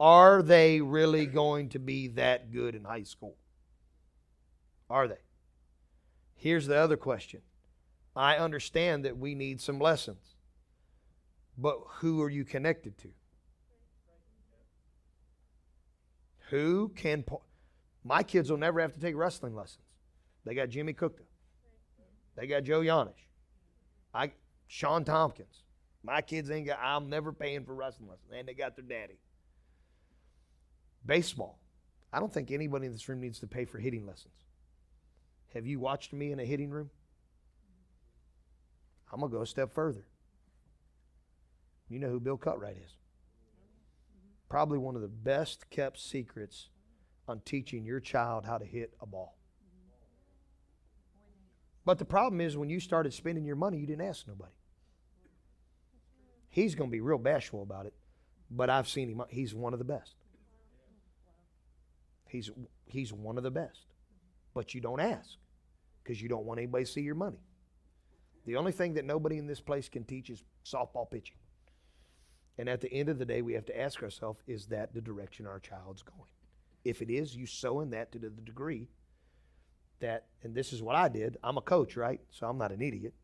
Are 0.00 0.42
they 0.42 0.80
really 0.80 1.26
going 1.26 1.70
to 1.70 1.78
be 1.78 2.08
that 2.08 2.52
good 2.52 2.74
in 2.74 2.84
high 2.84 3.02
school? 3.04 3.36
Are 4.90 5.08
they? 5.08 5.18
Here's 6.34 6.66
the 6.66 6.76
other 6.76 6.96
question. 6.96 7.40
I 8.14 8.36
understand 8.36 9.04
that 9.04 9.18
we 9.18 9.34
need 9.34 9.60
some 9.60 9.78
lessons, 9.78 10.34
but 11.58 11.78
who 11.98 12.22
are 12.22 12.30
you 12.30 12.44
connected 12.44 12.96
to? 12.98 13.08
Who 16.50 16.90
can? 16.94 17.24
My 18.04 18.22
kids 18.22 18.48
will 18.50 18.58
never 18.58 18.80
have 18.80 18.94
to 18.94 19.00
take 19.00 19.16
wrestling 19.16 19.54
lessons. 19.54 19.84
They 20.44 20.54
got 20.54 20.70
Jimmy 20.70 20.94
Cookta. 20.94 21.24
They 22.36 22.46
got 22.46 22.62
Joe 22.62 22.80
Yanish. 22.80 23.26
I 24.14 24.32
Sean 24.68 25.04
Tompkins. 25.04 25.64
My 26.02 26.22
kids 26.22 26.50
ain't 26.50 26.66
got. 26.66 26.78
I'm 26.80 27.10
never 27.10 27.32
paying 27.32 27.64
for 27.64 27.74
wrestling 27.74 28.08
lessons, 28.08 28.30
and 28.32 28.46
they 28.46 28.54
got 28.54 28.76
their 28.76 28.84
daddy. 28.84 29.18
Baseball. 31.04 31.58
I 32.12 32.20
don't 32.20 32.32
think 32.32 32.50
anybody 32.50 32.86
in 32.86 32.92
this 32.92 33.08
room 33.08 33.20
needs 33.20 33.40
to 33.40 33.46
pay 33.46 33.64
for 33.64 33.78
hitting 33.78 34.06
lessons. 34.06 34.32
Have 35.52 35.66
you 35.66 35.80
watched 35.80 36.12
me 36.12 36.32
in 36.32 36.40
a 36.40 36.44
hitting 36.44 36.70
room? 36.70 36.90
I'm 39.12 39.20
gonna 39.20 39.32
go 39.32 39.42
a 39.42 39.46
step 39.46 39.74
further. 39.74 40.04
You 41.88 41.98
know 41.98 42.08
who 42.08 42.20
Bill 42.20 42.38
Cutright 42.38 42.84
is? 42.84 42.96
Probably 44.48 44.78
one 44.78 44.94
of 44.94 45.02
the 45.02 45.08
best 45.08 45.68
kept 45.70 45.98
secrets 46.00 46.68
on 47.26 47.40
teaching 47.44 47.84
your 47.84 48.00
child 48.00 48.44
how 48.44 48.58
to 48.58 48.64
hit 48.64 48.94
a 49.00 49.06
ball. 49.06 49.36
But 51.84 51.98
the 51.98 52.04
problem 52.04 52.40
is 52.40 52.56
when 52.56 52.70
you 52.70 52.80
started 52.80 53.14
spending 53.14 53.44
your 53.44 53.56
money, 53.56 53.78
you 53.78 53.86
didn't 53.86 54.06
ask 54.06 54.26
nobody. 54.26 54.52
He's 56.48 56.74
going 56.74 56.90
to 56.90 56.92
be 56.92 57.00
real 57.00 57.18
bashful 57.18 57.62
about 57.62 57.86
it, 57.86 57.94
but 58.50 58.68
I've 58.68 58.88
seen 58.88 59.08
him. 59.08 59.22
He's 59.28 59.54
one 59.54 59.72
of 59.72 59.78
the 59.78 59.84
best. 59.84 60.14
He's, 62.26 62.50
he's 62.86 63.12
one 63.12 63.38
of 63.38 63.44
the 63.44 63.50
best. 63.50 63.86
But 64.54 64.74
you 64.74 64.80
don't 64.80 65.00
ask 65.00 65.36
because 66.02 66.20
you 66.20 66.28
don't 66.28 66.44
want 66.44 66.58
anybody 66.58 66.84
to 66.84 66.90
see 66.90 67.00
your 67.00 67.14
money. 67.14 67.40
The 68.44 68.56
only 68.56 68.72
thing 68.72 68.94
that 68.94 69.04
nobody 69.04 69.38
in 69.38 69.46
this 69.46 69.60
place 69.60 69.88
can 69.88 70.04
teach 70.04 70.30
is 70.30 70.42
softball 70.64 71.10
pitching. 71.10 71.36
And 72.58 72.68
at 72.68 72.80
the 72.80 72.92
end 72.92 73.08
of 73.08 73.18
the 73.18 73.24
day, 73.24 73.40
we 73.40 73.54
have 73.54 73.66
to 73.66 73.80
ask 73.80 74.02
ourselves 74.02 74.40
is 74.46 74.66
that 74.66 74.92
the 74.92 75.00
direction 75.00 75.46
our 75.46 75.60
child's 75.60 76.02
going? 76.02 76.30
If 76.84 77.02
it 77.02 77.10
is, 77.10 77.36
you 77.36 77.46
sow 77.46 77.80
in 77.80 77.90
that 77.90 78.12
to 78.12 78.18
the 78.18 78.30
degree 78.30 78.88
that, 80.00 80.26
and 80.42 80.54
this 80.54 80.72
is 80.72 80.82
what 80.82 80.96
I 80.96 81.08
did. 81.08 81.36
I'm 81.42 81.56
a 81.56 81.62
coach, 81.62 81.96
right? 81.96 82.20
So 82.30 82.46
I'm 82.48 82.58
not 82.58 82.72
an 82.72 82.82
idiot. 82.82 83.14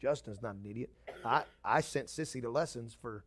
Justin's 0.00 0.42
not 0.42 0.54
an 0.56 0.66
idiot. 0.68 0.90
I, 1.24 1.44
I 1.64 1.80
sent 1.80 2.08
Sissy 2.08 2.42
to 2.42 2.50
lessons 2.50 2.96
for 3.00 3.24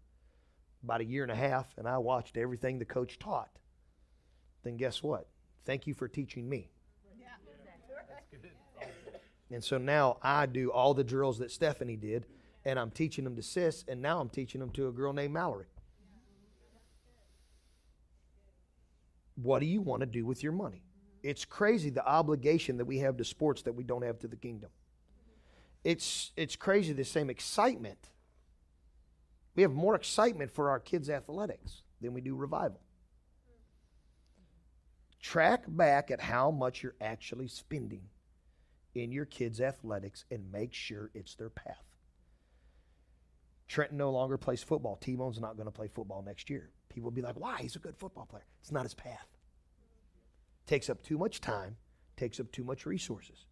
about 0.84 1.02
a 1.02 1.06
year 1.06 1.24
and 1.24 1.32
a 1.32 1.36
half, 1.36 1.68
and 1.78 1.88
I 1.88 1.98
watched 1.98 2.38
everything 2.38 2.78
the 2.78 2.86
coach 2.86 3.18
taught. 3.18 3.50
Then 4.64 4.78
guess 4.78 5.02
what? 5.02 5.28
Thank 5.66 5.88
you 5.88 5.94
for 5.94 6.08
teaching 6.08 6.48
me. 6.48 6.70
Yeah. 7.20 7.28
That's 8.10 8.28
good. 8.30 8.52
And 9.50 9.64
so 9.64 9.78
now 9.78 10.18
I 10.22 10.46
do 10.46 10.72
all 10.72 10.94
the 10.94 11.04
drills 11.04 11.40
that 11.40 11.52
Stephanie 11.52 11.96
did, 11.96 12.26
and 12.68 12.78
I'm 12.78 12.92
teaching 12.92 13.24
them 13.24 13.38
to 13.38 13.42
Sis, 13.42 13.86
and 13.88 14.02
now 14.02 14.20
I'm 14.20 14.28
teaching 14.28 14.60
them 14.60 14.72
to 14.72 14.90
a 14.90 14.92
girl 14.92 15.14
named 15.14 15.34
Mallory. 15.34 15.68
What 19.36 19.60
do 19.60 19.66
you 19.66 19.80
want 19.80 20.02
to 20.02 20.06
do 20.06 20.26
with 20.26 20.44
your 20.44 20.52
money? 20.52 20.84
It's 21.24 21.46
crazy 21.46 21.90
the 21.90 22.06
obligation 22.06 22.76
that 22.78 22.86
we 22.86 23.00
have 23.00 23.16
to 23.18 23.24
sports 23.24 23.62
that 23.62 23.74
we 23.74 23.86
don't 23.86 24.04
have 24.04 24.20
to 24.20 24.28
the 24.28 24.36
kingdom. 24.36 24.70
It's 25.86 26.34
it's 26.36 26.58
crazy 26.58 26.92
the 26.92 27.06
same 27.06 27.30
excitement. 27.30 28.10
We 29.56 29.64
have 29.64 29.72
more 29.72 29.96
excitement 29.96 30.52
for 30.52 30.70
our 30.70 30.82
kids' 30.82 31.10
athletics 31.10 31.84
than 32.02 32.14
we 32.14 32.20
do 32.20 32.36
revival. 32.36 32.82
Track 35.22 35.64
back 35.68 36.12
at 36.12 36.20
how 36.20 36.52
much 36.52 36.84
you're 36.84 36.96
actually 37.00 37.48
spending 37.48 38.04
in 38.94 39.14
your 39.14 39.26
kids' 39.26 39.62
athletics 39.62 40.26
and 40.30 40.52
make 40.52 40.74
sure 40.74 41.12
it's 41.14 41.36
their 41.36 41.50
path. 41.50 41.87
Trenton 43.68 43.98
no 43.98 44.12
longer 44.12 44.38
plays 44.38 44.64
football. 44.64 44.96
T 44.96 45.16
Bone's 45.16 45.40
not 45.40 45.58
going 45.58 45.66
to 45.68 45.72
play 45.72 45.88
football 45.88 46.24
next 46.26 46.50
year. 46.50 46.70
People 46.90 47.10
will 47.10 47.16
be 47.16 47.22
like, 47.22 47.40
why? 47.40 47.60
He's 47.62 47.76
a 47.76 47.80
good 47.80 47.98
football 47.98 48.26
player. 48.26 48.46
It's 48.62 48.72
not 48.72 48.84
his 48.84 48.94
path. 48.94 49.28
Takes 50.66 50.90
up 50.90 51.04
too 51.04 51.18
much 51.18 51.42
time, 51.42 51.78
takes 52.16 52.40
up 52.40 52.52
too 52.52 52.64
much 52.64 52.86
resources. 52.86 53.46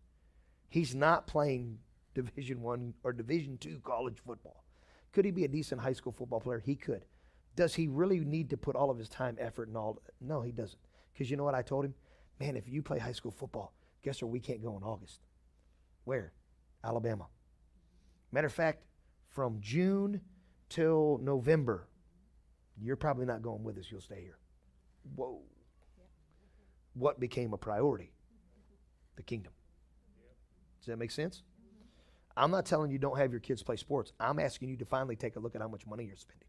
He's 0.69 0.95
not 0.95 1.27
playing 1.27 1.79
Division 2.13 2.61
One 2.61 2.93
or 3.03 3.13
Division 3.13 3.57
Two 3.57 3.79
college 3.83 4.17
football. 4.25 4.63
Could 5.11 5.25
he 5.25 5.31
be 5.31 5.45
a 5.45 5.49
decent 5.49 5.81
high 5.81 5.93
school 5.93 6.11
football 6.11 6.41
player? 6.41 6.59
He 6.59 6.75
could. 6.75 7.05
Does 7.55 7.75
he 7.75 7.87
really 7.87 8.19
need 8.19 8.49
to 8.49 8.57
put 8.57 8.75
all 8.75 8.89
of 8.89 8.97
his 8.97 9.07
time, 9.07 9.37
effort, 9.39 9.69
and 9.69 9.77
all? 9.77 10.01
No, 10.19 10.41
he 10.41 10.51
doesn't. 10.51 10.79
Because 11.13 11.31
you 11.31 11.37
know 11.37 11.45
what 11.45 11.55
I 11.55 11.61
told 11.61 11.85
him? 11.85 11.93
Man, 12.39 12.57
if 12.57 12.67
you 12.67 12.81
play 12.81 12.99
high 12.99 13.13
school 13.13 13.31
football, 13.31 13.73
guess 14.03 14.21
where 14.21 14.29
we 14.29 14.41
can't 14.41 14.61
go 14.61 14.75
in 14.75 14.83
August? 14.83 15.21
Where? 16.03 16.33
Alabama. 16.83 17.27
Matter 18.33 18.47
of 18.47 18.53
fact, 18.53 18.83
from 19.35 19.57
June 19.59 20.21
till 20.69 21.19
November, 21.21 21.87
you're 22.81 22.95
probably 22.95 23.25
not 23.25 23.41
going 23.41 23.63
with 23.63 23.77
us. 23.77 23.85
You'll 23.91 24.01
stay 24.01 24.21
here. 24.21 24.37
Whoa. 25.15 25.41
What 26.93 27.19
became 27.19 27.53
a 27.53 27.57
priority? 27.57 28.13
The 29.17 29.23
kingdom. 29.23 29.51
Does 30.79 30.87
that 30.87 30.97
make 30.97 31.11
sense? 31.11 31.43
I'm 32.37 32.49
not 32.49 32.65
telling 32.65 32.91
you 32.91 32.97
don't 32.97 33.17
have 33.17 33.31
your 33.31 33.41
kids 33.41 33.61
play 33.61 33.75
sports. 33.75 34.13
I'm 34.19 34.39
asking 34.39 34.69
you 34.69 34.77
to 34.77 34.85
finally 34.85 35.15
take 35.15 35.35
a 35.35 35.39
look 35.39 35.55
at 35.55 35.61
how 35.61 35.67
much 35.67 35.85
money 35.85 36.05
you're 36.05 36.15
spending. 36.15 36.47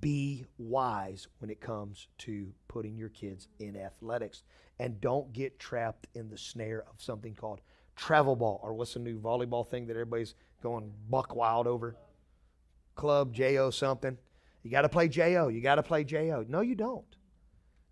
Be 0.00 0.44
wise 0.58 1.28
when 1.38 1.50
it 1.50 1.60
comes 1.60 2.08
to 2.18 2.52
putting 2.68 2.96
your 2.96 3.08
kids 3.08 3.48
in 3.58 3.76
athletics 3.76 4.42
and 4.78 5.00
don't 5.00 5.32
get 5.32 5.58
trapped 5.58 6.06
in 6.14 6.28
the 6.28 6.38
snare 6.38 6.84
of 6.88 7.00
something 7.00 7.34
called 7.34 7.60
travel 7.96 8.36
ball 8.36 8.60
or 8.62 8.72
what's 8.74 8.94
the 8.94 9.00
new 9.00 9.18
volleyball 9.18 9.66
thing 9.66 9.86
that 9.86 9.92
everybody's 9.92 10.34
going 10.62 10.92
buck 11.10 11.34
wild 11.34 11.66
over? 11.66 11.96
Club 12.94 13.34
JO 13.34 13.70
something. 13.70 14.16
You 14.62 14.70
got 14.70 14.82
to 14.82 14.88
play 14.88 15.08
JO. 15.08 15.48
You 15.48 15.60
got 15.60 15.76
to 15.76 15.82
play 15.82 16.04
JO. 16.04 16.44
No, 16.48 16.60
you 16.60 16.74
don't. 16.74 17.04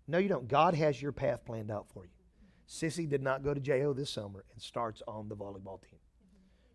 No, 0.07 0.17
you 0.17 0.29
don't. 0.29 0.47
God 0.47 0.73
has 0.73 1.01
your 1.01 1.11
path 1.11 1.45
planned 1.45 1.71
out 1.71 1.87
for 1.93 2.05
you. 2.05 2.11
Sissy 2.67 3.07
did 3.07 3.21
not 3.21 3.43
go 3.43 3.53
to 3.53 3.59
JO 3.59 3.93
this 3.93 4.09
summer 4.09 4.45
and 4.51 4.61
starts 4.61 5.01
on 5.07 5.27
the 5.27 5.35
volleyball 5.35 5.81
team. 5.81 5.99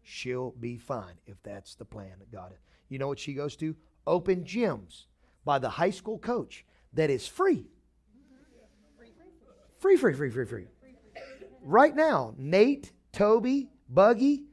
She'll 0.02 0.52
be 0.52 0.76
fine 0.76 1.14
if 1.26 1.42
that's 1.42 1.74
the 1.74 1.84
plan 1.84 2.12
that 2.18 2.30
God 2.30 2.50
has. 2.50 2.60
You 2.88 2.98
know 2.98 3.08
what 3.08 3.18
she 3.18 3.34
goes 3.34 3.56
to? 3.56 3.74
Open 4.06 4.44
gyms 4.44 5.06
by 5.44 5.58
the 5.58 5.68
high 5.68 5.90
school 5.90 6.18
coach 6.18 6.64
that 6.92 7.10
is 7.10 7.26
free. 7.26 7.66
Free, 9.78 9.96
free, 9.96 10.14
free, 10.14 10.30
free, 10.30 10.46
free. 10.46 10.66
Right 11.62 11.94
now, 11.94 12.34
Nate, 12.38 12.92
Toby, 13.12 13.70
Buggy, 13.88 14.44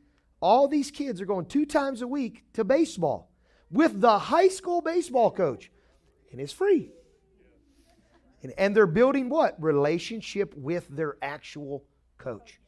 all 0.43 0.67
these 0.67 0.91
kids 0.91 1.21
are 1.21 1.25
going 1.25 1.45
two 1.45 1.65
times 1.65 2.01
a 2.01 2.07
week 2.07 2.43
to 2.51 2.65
baseball 2.65 3.31
with 3.71 4.01
the 4.01 4.19
high 4.19 4.49
school 4.49 4.81
baseball 4.81 5.31
coach, 5.31 5.71
and 6.31 6.41
it's 6.41 6.51
free. 6.51 6.91
And, 8.43 8.53
and 8.57 8.75
they're 8.75 8.85
building 8.85 9.29
what? 9.29 9.55
Relationship 9.63 10.53
with 10.57 10.85
their 10.89 11.15
actual 11.21 11.85
coach. 12.17 12.59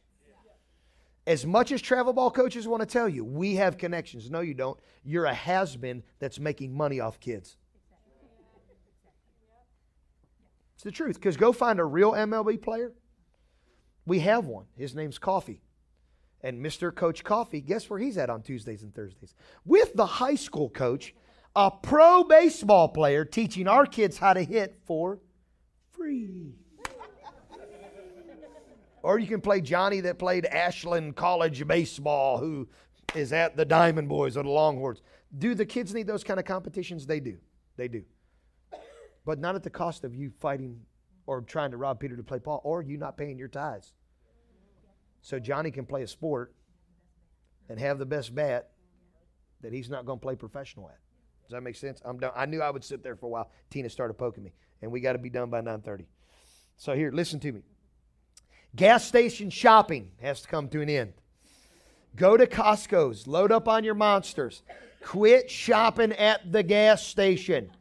As 1.27 1.45
much 1.45 1.73
as 1.73 1.81
travel 1.81 2.13
ball 2.13 2.31
coaches 2.31 2.65
want 2.65 2.79
to 2.79 2.85
tell 2.85 3.09
you, 3.09 3.25
we 3.25 3.55
have 3.55 3.77
connections. 3.77 4.31
No, 4.31 4.39
you 4.39 4.53
don't. 4.53 4.79
You're 5.03 5.25
a 5.25 5.33
has 5.33 5.75
been 5.75 6.01
that's 6.19 6.39
making 6.39 6.73
money 6.73 7.01
off 7.01 7.19
kids. 7.19 7.57
It's 10.75 10.83
the 10.83 10.91
truth. 10.91 11.15
Because 11.15 11.35
go 11.35 11.51
find 11.51 11.79
a 11.79 11.85
real 11.85 12.13
MLB 12.13 12.61
player. 12.61 12.93
We 14.05 14.19
have 14.19 14.45
one. 14.45 14.67
His 14.77 14.95
name's 14.95 15.17
Coffee. 15.17 15.64
And 16.45 16.63
Mr. 16.63 16.93
Coach 16.93 17.23
Coffee, 17.23 17.59
guess 17.59 17.89
where 17.89 17.97
he's 17.97 18.19
at 18.19 18.29
on 18.29 18.43
Tuesdays 18.43 18.83
and 18.83 18.93
Thursdays? 18.93 19.33
With 19.65 19.95
the 19.95 20.05
high 20.05 20.35
school 20.35 20.69
coach, 20.69 21.15
a 21.55 21.71
pro 21.71 22.23
baseball 22.23 22.89
player 22.89 23.25
teaching 23.25 23.67
our 23.67 23.87
kids 23.87 24.19
how 24.19 24.33
to 24.33 24.43
hit 24.43 24.79
for 24.85 25.17
free. 25.89 26.53
or 29.01 29.17
you 29.17 29.25
can 29.25 29.41
play 29.41 29.59
Johnny 29.59 30.01
that 30.01 30.19
played 30.19 30.45
Ashland 30.45 31.15
College 31.15 31.65
baseball, 31.65 32.37
who 32.37 32.67
is 33.15 33.33
at 33.33 33.57
the 33.57 33.65
Diamond 33.65 34.07
Boys 34.07 34.37
or 34.37 34.43
the 34.43 34.49
Longhorns. 34.49 35.01
Do 35.35 35.55
the 35.55 35.65
kids 35.65 35.95
need 35.95 36.05
those 36.05 36.23
kind 36.23 36.39
of 36.39 36.45
competitions? 36.45 37.07
They 37.07 37.19
do. 37.19 37.39
They 37.75 37.87
do. 37.87 38.03
But 39.25 39.39
not 39.39 39.55
at 39.55 39.63
the 39.63 39.71
cost 39.71 40.03
of 40.03 40.13
you 40.13 40.29
fighting 40.29 40.79
or 41.25 41.41
trying 41.41 41.71
to 41.71 41.77
rob 41.77 41.99
Peter 41.99 42.15
to 42.15 42.23
play 42.23 42.37
Paul 42.37 42.61
or 42.63 42.83
you 42.83 42.97
not 42.97 43.17
paying 43.17 43.39
your 43.39 43.47
tithes. 43.47 43.93
So 45.25 45.39
Johnny 45.39 45.71
can 45.71 45.87
play 45.87 46.03
a 46.03 46.07
sport 46.07 46.53
and 47.67 47.79
have 47.79 47.97
the 47.97 48.05
best 48.05 48.35
bat 48.35 48.69
that 49.61 49.73
he's 49.73 49.89
not 49.89 50.05
going 50.05 50.19
to 50.19 50.21
play 50.21 50.35
professional 50.35 50.87
at. 50.87 50.99
Does 51.41 51.53
that 51.53 51.61
make 51.61 51.75
sense? 51.75 51.99
I'm 52.05 52.19
done. 52.19 52.31
I 52.35 52.45
knew 52.45 52.61
I 52.61 52.69
would 52.69 52.83
sit 52.83 53.01
there 53.01 53.15
for 53.15 53.25
a 53.25 53.29
while. 53.29 53.49
Tina 53.71 53.89
started 53.89 54.13
poking 54.19 54.43
me, 54.43 54.53
and 54.83 54.91
we 54.91 54.99
got 54.99 55.13
to 55.13 55.17
be 55.17 55.31
done 55.31 55.49
by 55.49 55.61
9:30. 55.61 56.05
So 56.77 56.93
here, 56.93 57.09
listen 57.11 57.39
to 57.39 57.51
me. 57.51 57.63
Gas 58.75 59.03
station 59.03 59.49
shopping 59.49 60.11
has 60.21 60.41
to 60.41 60.47
come 60.47 60.69
to 60.69 60.81
an 60.81 60.89
end. 60.89 61.13
Go 62.15 62.37
to 62.37 62.45
Costco's, 62.45 63.25
load 63.25 63.51
up 63.51 63.67
on 63.67 63.83
your 63.83 63.95
monsters. 63.95 64.61
Quit 65.01 65.49
shopping 65.49 66.11
at 66.11 66.51
the 66.51 66.61
gas 66.61 67.03
station. 67.03 67.71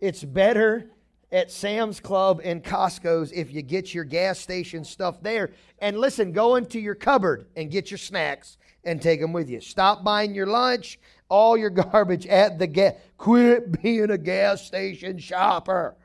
It's 0.00 0.24
better 0.24 0.90
at 1.32 1.50
Sam's 1.50 2.00
Club 2.00 2.40
and 2.44 2.62
Costco's 2.62 3.32
if 3.32 3.52
you 3.52 3.62
get 3.62 3.92
your 3.92 4.04
gas 4.04 4.38
station 4.38 4.84
stuff 4.84 5.20
there. 5.22 5.52
And 5.80 5.98
listen, 5.98 6.32
go 6.32 6.56
into 6.56 6.78
your 6.78 6.94
cupboard 6.94 7.46
and 7.56 7.70
get 7.70 7.90
your 7.90 7.98
snacks 7.98 8.58
and 8.84 9.02
take 9.02 9.20
them 9.20 9.32
with 9.32 9.50
you. 9.50 9.60
Stop 9.60 10.04
buying 10.04 10.34
your 10.34 10.46
lunch, 10.46 10.98
all 11.28 11.56
your 11.56 11.70
garbage 11.70 12.26
at 12.26 12.58
the 12.58 12.66
gas. 12.66 12.94
Quit 13.18 13.82
being 13.82 14.10
a 14.10 14.18
gas 14.18 14.64
station 14.64 15.18
shopper. 15.18 15.96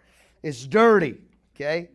It's 0.42 0.66
dirty, 0.66 1.18
okay? 1.56 1.90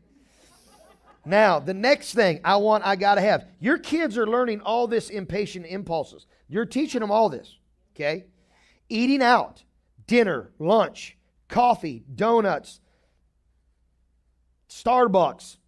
Now, 1.25 1.59
the 1.59 1.75
next 1.75 2.15
thing 2.15 2.41
I 2.45 2.57
want, 2.57 2.87
I 2.87 2.95
got 2.95 3.17
to 3.17 3.21
have. 3.21 3.47
Your 3.59 3.79
kids 3.79 4.17
are 4.17 4.29
learning 4.29 4.61
all 4.61 4.87
this 4.87 5.11
impatient 5.11 5.67
impulses. 5.67 6.27
You're 6.49 6.67
teaching 6.67 7.01
them 7.01 7.11
all 7.11 7.29
this, 7.29 7.59
okay? 7.95 8.27
Eating 8.89 9.23
out, 9.23 9.65
dinner, 10.07 10.53
lunch, 10.61 11.17
coffee, 11.49 12.05
donuts, 12.15 12.81
Starbucks, 14.69 15.59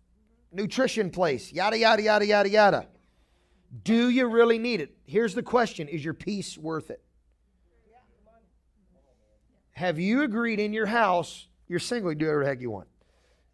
nutrition 0.52 1.10
place, 1.10 1.52
yada, 1.52 1.78
yada, 1.78 2.02
yada, 2.02 2.26
yada, 2.26 2.48
yada. 2.48 2.86
Do 3.84 4.08
you 4.08 4.26
really 4.26 4.58
need 4.58 4.80
it? 4.80 4.96
Here's 5.04 5.34
the 5.34 5.42
question 5.42 5.88
Is 5.88 6.04
your 6.04 6.14
peace 6.14 6.56
worth 6.56 6.90
it? 6.90 7.02
Have 9.72 9.98
you 9.98 10.22
agreed 10.22 10.58
in 10.58 10.72
your 10.72 10.86
house, 10.86 11.46
you're 11.68 11.78
single, 11.78 12.10
you 12.10 12.18
do 12.18 12.26
whatever 12.26 12.42
the 12.42 12.48
heck 12.48 12.60
you 12.60 12.70
want? 12.70 12.88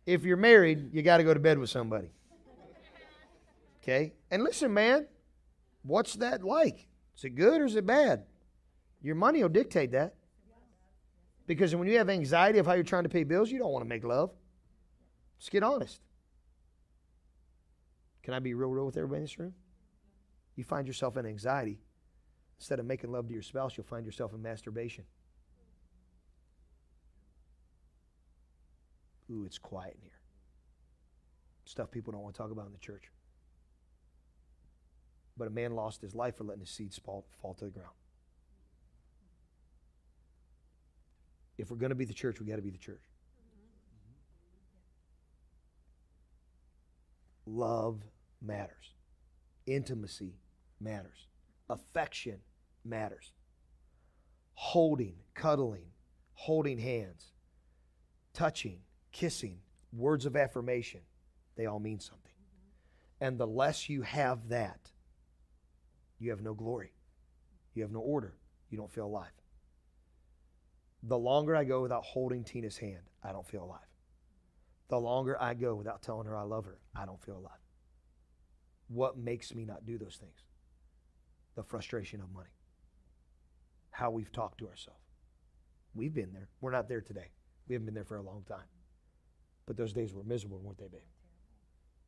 If 0.06 0.24
you're 0.24 0.38
married, 0.38 0.90
you 0.92 1.02
got 1.02 1.18
to 1.18 1.24
go 1.24 1.34
to 1.34 1.40
bed 1.40 1.58
with 1.58 1.68
somebody. 1.68 2.08
Okay? 3.82 4.14
And 4.30 4.42
listen, 4.42 4.72
man, 4.72 5.06
what's 5.82 6.14
that 6.14 6.42
like? 6.42 6.86
Is 7.16 7.24
it 7.24 7.34
good 7.34 7.60
or 7.60 7.66
is 7.66 7.76
it 7.76 7.84
bad? 7.84 8.24
Your 9.02 9.14
money 9.14 9.42
will 9.42 9.50
dictate 9.50 9.92
that. 9.92 10.14
Because 11.46 11.76
when 11.76 11.86
you 11.86 11.98
have 11.98 12.08
anxiety 12.08 12.58
of 12.58 12.64
how 12.64 12.72
you're 12.72 12.84
trying 12.84 13.02
to 13.02 13.10
pay 13.10 13.24
bills, 13.24 13.50
you 13.50 13.58
don't 13.58 13.70
want 13.70 13.84
to 13.84 13.88
make 13.88 14.02
love. 14.02 14.30
Let's 15.38 15.48
get 15.48 15.62
honest. 15.62 16.00
Can 18.22 18.34
I 18.34 18.38
be 18.38 18.54
real, 18.54 18.70
real 18.70 18.86
with 18.86 18.96
everybody 18.96 19.18
in 19.18 19.24
this 19.24 19.38
room? 19.38 19.54
You 20.56 20.64
find 20.64 20.86
yourself 20.86 21.16
in 21.16 21.26
anxiety. 21.26 21.78
Instead 22.58 22.78
of 22.78 22.86
making 22.86 23.12
love 23.12 23.26
to 23.26 23.34
your 23.34 23.42
spouse, 23.42 23.76
you'll 23.76 23.86
find 23.86 24.06
yourself 24.06 24.32
in 24.32 24.40
masturbation. 24.40 25.04
Ooh, 29.30 29.44
it's 29.44 29.58
quiet 29.58 29.94
in 29.96 30.02
here. 30.02 30.18
Stuff 31.64 31.90
people 31.90 32.12
don't 32.12 32.22
want 32.22 32.34
to 32.34 32.38
talk 32.40 32.50
about 32.50 32.66
in 32.66 32.72
the 32.72 32.78
church. 32.78 33.10
But 35.36 35.48
a 35.48 35.50
man 35.50 35.74
lost 35.74 36.00
his 36.00 36.14
life 36.14 36.36
for 36.36 36.44
letting 36.44 36.60
his 36.60 36.70
seeds 36.70 36.98
fall, 36.98 37.26
fall 37.42 37.54
to 37.54 37.64
the 37.64 37.70
ground. 37.70 37.94
If 41.58 41.70
we're 41.70 41.76
going 41.76 41.90
to 41.90 41.96
be 41.96 42.04
the 42.04 42.14
church, 42.14 42.40
we 42.40 42.46
got 42.46 42.56
to 42.56 42.62
be 42.62 42.70
the 42.70 42.78
church. 42.78 43.02
Love 47.46 48.00
matters. 48.40 48.94
Intimacy 49.66 50.34
matters. 50.80 51.28
Affection 51.68 52.38
matters. 52.84 53.32
Holding, 54.54 55.16
cuddling, 55.34 55.86
holding 56.34 56.78
hands, 56.78 57.32
touching, 58.32 58.80
kissing, 59.12 59.58
words 59.92 60.26
of 60.26 60.36
affirmation, 60.36 61.00
they 61.56 61.66
all 61.66 61.80
mean 61.80 62.00
something. 62.00 62.20
And 63.20 63.38
the 63.38 63.46
less 63.46 63.88
you 63.88 64.02
have 64.02 64.48
that, 64.48 64.90
you 66.18 66.30
have 66.30 66.42
no 66.42 66.54
glory. 66.54 66.92
You 67.74 67.82
have 67.82 67.92
no 67.92 68.00
order. 68.00 68.36
You 68.70 68.78
don't 68.78 68.92
feel 68.92 69.06
alive. 69.06 69.32
The 71.02 71.18
longer 71.18 71.54
I 71.54 71.64
go 71.64 71.82
without 71.82 72.04
holding 72.04 72.44
Tina's 72.44 72.78
hand, 72.78 73.02
I 73.22 73.32
don't 73.32 73.46
feel 73.46 73.64
alive. 73.64 73.80
The 74.88 74.98
longer 74.98 75.40
I 75.40 75.54
go 75.54 75.74
without 75.74 76.02
telling 76.02 76.26
her 76.26 76.36
I 76.36 76.42
love 76.42 76.66
her, 76.66 76.78
I 76.94 77.06
don't 77.06 77.22
feel 77.22 77.38
alive. 77.38 77.52
What 78.88 79.16
makes 79.16 79.54
me 79.54 79.64
not 79.64 79.86
do 79.86 79.98
those 79.98 80.16
things? 80.16 80.44
The 81.56 81.62
frustration 81.62 82.20
of 82.20 82.32
money. 82.32 82.50
How 83.90 84.10
we've 84.10 84.32
talked 84.32 84.58
to 84.58 84.68
ourselves. 84.68 85.00
We've 85.94 86.12
been 86.12 86.32
there. 86.32 86.48
We're 86.60 86.72
not 86.72 86.88
there 86.88 87.00
today. 87.00 87.30
We 87.68 87.74
haven't 87.74 87.86
been 87.86 87.94
there 87.94 88.04
for 88.04 88.16
a 88.16 88.22
long 88.22 88.42
time. 88.46 88.66
But 89.66 89.76
those 89.76 89.92
days 89.92 90.12
were 90.12 90.24
miserable, 90.24 90.58
weren't 90.58 90.78
they, 90.78 90.88
babe? 90.88 91.00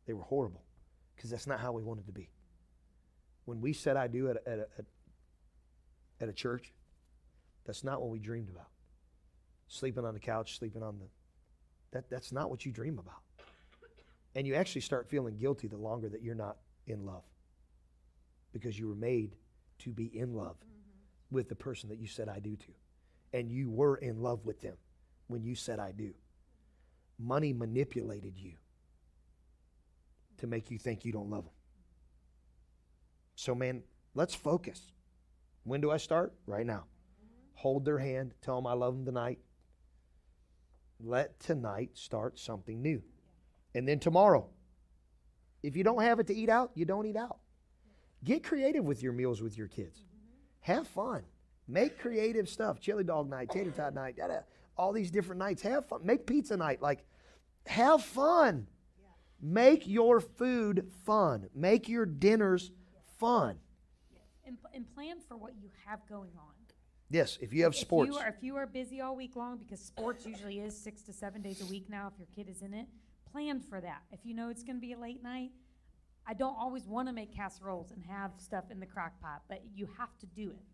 They 0.07 0.12
were 0.12 0.24
horrible 0.24 0.65
because 1.15 1.31
that's 1.31 1.47
not 1.47 1.61
how 1.61 1.73
we 1.73 1.82
wanted 1.82 2.07
to 2.07 2.12
be. 2.12 2.31
When 3.44 3.61
we 3.61 3.73
said 3.73 3.97
I 3.97 4.09
do 4.09 4.28
at 4.28 4.36
a, 4.36 4.48
at, 4.48 4.59
a, 4.59 6.23
at 6.23 6.28
a 6.28 6.32
church, 6.32 6.74
that's 7.65 7.82
not 7.85 8.01
what 8.01 8.11
we 8.11 8.19
dreamed 8.19 8.51
about. 8.51 8.69
Sleeping 9.69 10.05
on 10.05 10.15
the 10.15 10.20
couch, 10.20 10.59
sleeping 10.59 10.82
on 10.82 10.98
the. 10.98 11.07
That, 11.92 12.10
that's 12.10 12.32
not 12.32 12.50
what 12.50 12.64
you 12.66 12.72
dream 12.72 12.98
about. 12.98 13.22
And 14.34 14.46
you 14.46 14.54
actually 14.54 14.82
start 14.82 15.08
feeling 15.08 15.36
guilty 15.36 15.66
the 15.66 15.76
longer 15.76 16.08
that 16.08 16.22
you're 16.22 16.34
not 16.34 16.56
in 16.86 17.06
love 17.06 17.22
because 18.52 18.78
you 18.78 18.88
were 18.88 18.94
made 18.94 19.36
to 19.78 19.90
be 19.90 20.06
in 20.18 20.34
love 20.34 20.56
mm-hmm. 20.56 21.34
with 21.34 21.48
the 21.48 21.54
person 21.54 21.88
that 21.88 21.98
you 21.98 22.06
said 22.06 22.28
I 22.28 22.38
do 22.38 22.56
to. 22.56 22.72
And 23.32 23.50
you 23.50 23.70
were 23.70 23.96
in 23.96 24.22
love 24.22 24.44
with 24.44 24.60
them 24.60 24.76
when 25.26 25.42
you 25.42 25.54
said 25.54 25.78
I 25.78 25.92
do. 25.92 26.14
Money 27.18 27.52
manipulated 27.52 28.34
you 28.36 28.52
to 30.38 30.46
make 30.46 30.70
you 30.70 30.78
think 30.78 31.04
you 31.04 31.12
don't 31.12 31.30
love 31.30 31.44
them. 31.44 31.52
So, 33.36 33.54
man, 33.54 33.82
let's 34.14 34.34
focus. 34.34 34.92
When 35.64 35.80
do 35.80 35.90
I 35.90 35.96
start? 35.96 36.34
Right 36.46 36.66
now. 36.66 36.84
Hold 37.54 37.84
their 37.84 37.98
hand, 37.98 38.34
tell 38.42 38.56
them 38.56 38.66
I 38.66 38.74
love 38.74 38.94
them 38.94 39.04
tonight. 39.04 39.38
Let 41.01 41.39
tonight 41.40 41.90
start 41.94 42.39
something 42.39 42.81
new. 42.81 43.02
And 43.74 43.86
then 43.86 43.98
tomorrow, 43.98 44.48
if 45.62 45.77
you 45.77 45.85
don't 45.85 46.02
have 46.02 46.20
it 46.20 46.27
to 46.28 46.35
eat 46.35 46.48
out, 46.48 46.70
you 46.74 46.85
don't 46.85 47.06
eat 47.06 47.16
out. 47.16 47.39
Get 48.24 48.43
creative 48.43 48.85
with 48.85 49.02
your 49.02 49.12
meals 49.12 49.43
with 49.43 49.59
your 49.59 49.68
kids. 49.68 50.05
Have 50.60 50.89
fun. 50.89 51.23
Make 51.68 51.98
creative 51.98 52.48
stuff. 52.48 52.81
Chili 52.81 53.05
dog 53.05 53.28
night, 53.28 53.51
tater 53.51 53.70
tot 53.70 53.94
night, 53.94 54.18
all 54.77 54.93
these 54.93 55.10
different 55.10 55.39
nights. 55.39 55.62
Have 55.62 55.86
fun. 55.86 56.01
Make 56.05 56.27
pizza 56.27 56.56
night. 56.56 56.81
Like, 56.81 57.05
have 57.66 58.02
fun. 58.02 58.66
Make 59.40 59.86
your 59.86 60.20
food 60.20 60.90
fun. 61.05 61.48
Make 61.55 61.89
your 61.89 62.06
dinners 62.06 62.70
fun. 63.18 63.59
And, 64.47 64.56
and 64.73 64.93
plan 64.94 65.18
for 65.28 65.36
what 65.36 65.52
you 65.60 65.70
have 65.85 66.01
going 66.09 66.31
on. 66.39 66.56
Yes, 67.09 67.39
if 67.41 67.53
you 67.53 67.62
have 67.62 67.73
If 67.73 67.78
sports. 67.78 68.11
you 68.11 68.19
are, 68.19 68.28
if 68.28 68.43
you 68.43 68.57
are 68.57 68.66
busy 68.66 69.01
all 69.01 69.15
week 69.15 69.37
long, 69.37 69.59
because 69.59 69.81
sports 69.81 70.27
usually 70.27 70.59
is 70.61 70.77
six 70.77 71.03
to 71.03 71.12
seven 71.12 71.41
days 71.41 71.61
a 71.62 71.66
week 71.66 71.89
now, 71.89 72.11
if 72.12 72.19
your 72.19 72.28
kid 72.35 72.51
is 72.51 72.62
in 72.62 72.74
it, 72.74 72.87
plan 73.31 73.61
for 73.61 73.81
that. 73.81 74.03
If 74.11 74.20
you 74.24 74.35
know 74.35 74.49
it's 74.49 74.65
going 74.65 74.77
to 74.77 74.81
be 74.81 74.93
a 74.93 74.99
late 74.99 75.23
night, 75.23 75.51
I 76.27 76.35
don't 76.35 76.57
always 76.59 76.87
want 76.89 77.07
to 77.09 77.12
make 77.12 77.33
casseroles 77.35 77.93
and 77.93 78.03
have 78.05 78.33
stuff 78.39 78.65
in 78.70 78.81
the 78.81 78.87
crock 78.87 79.20
pot, 79.20 79.43
but 79.49 79.62
you 79.74 79.89
have 79.99 80.16
to 80.19 80.27
do 80.27 80.51
it. 80.51 80.65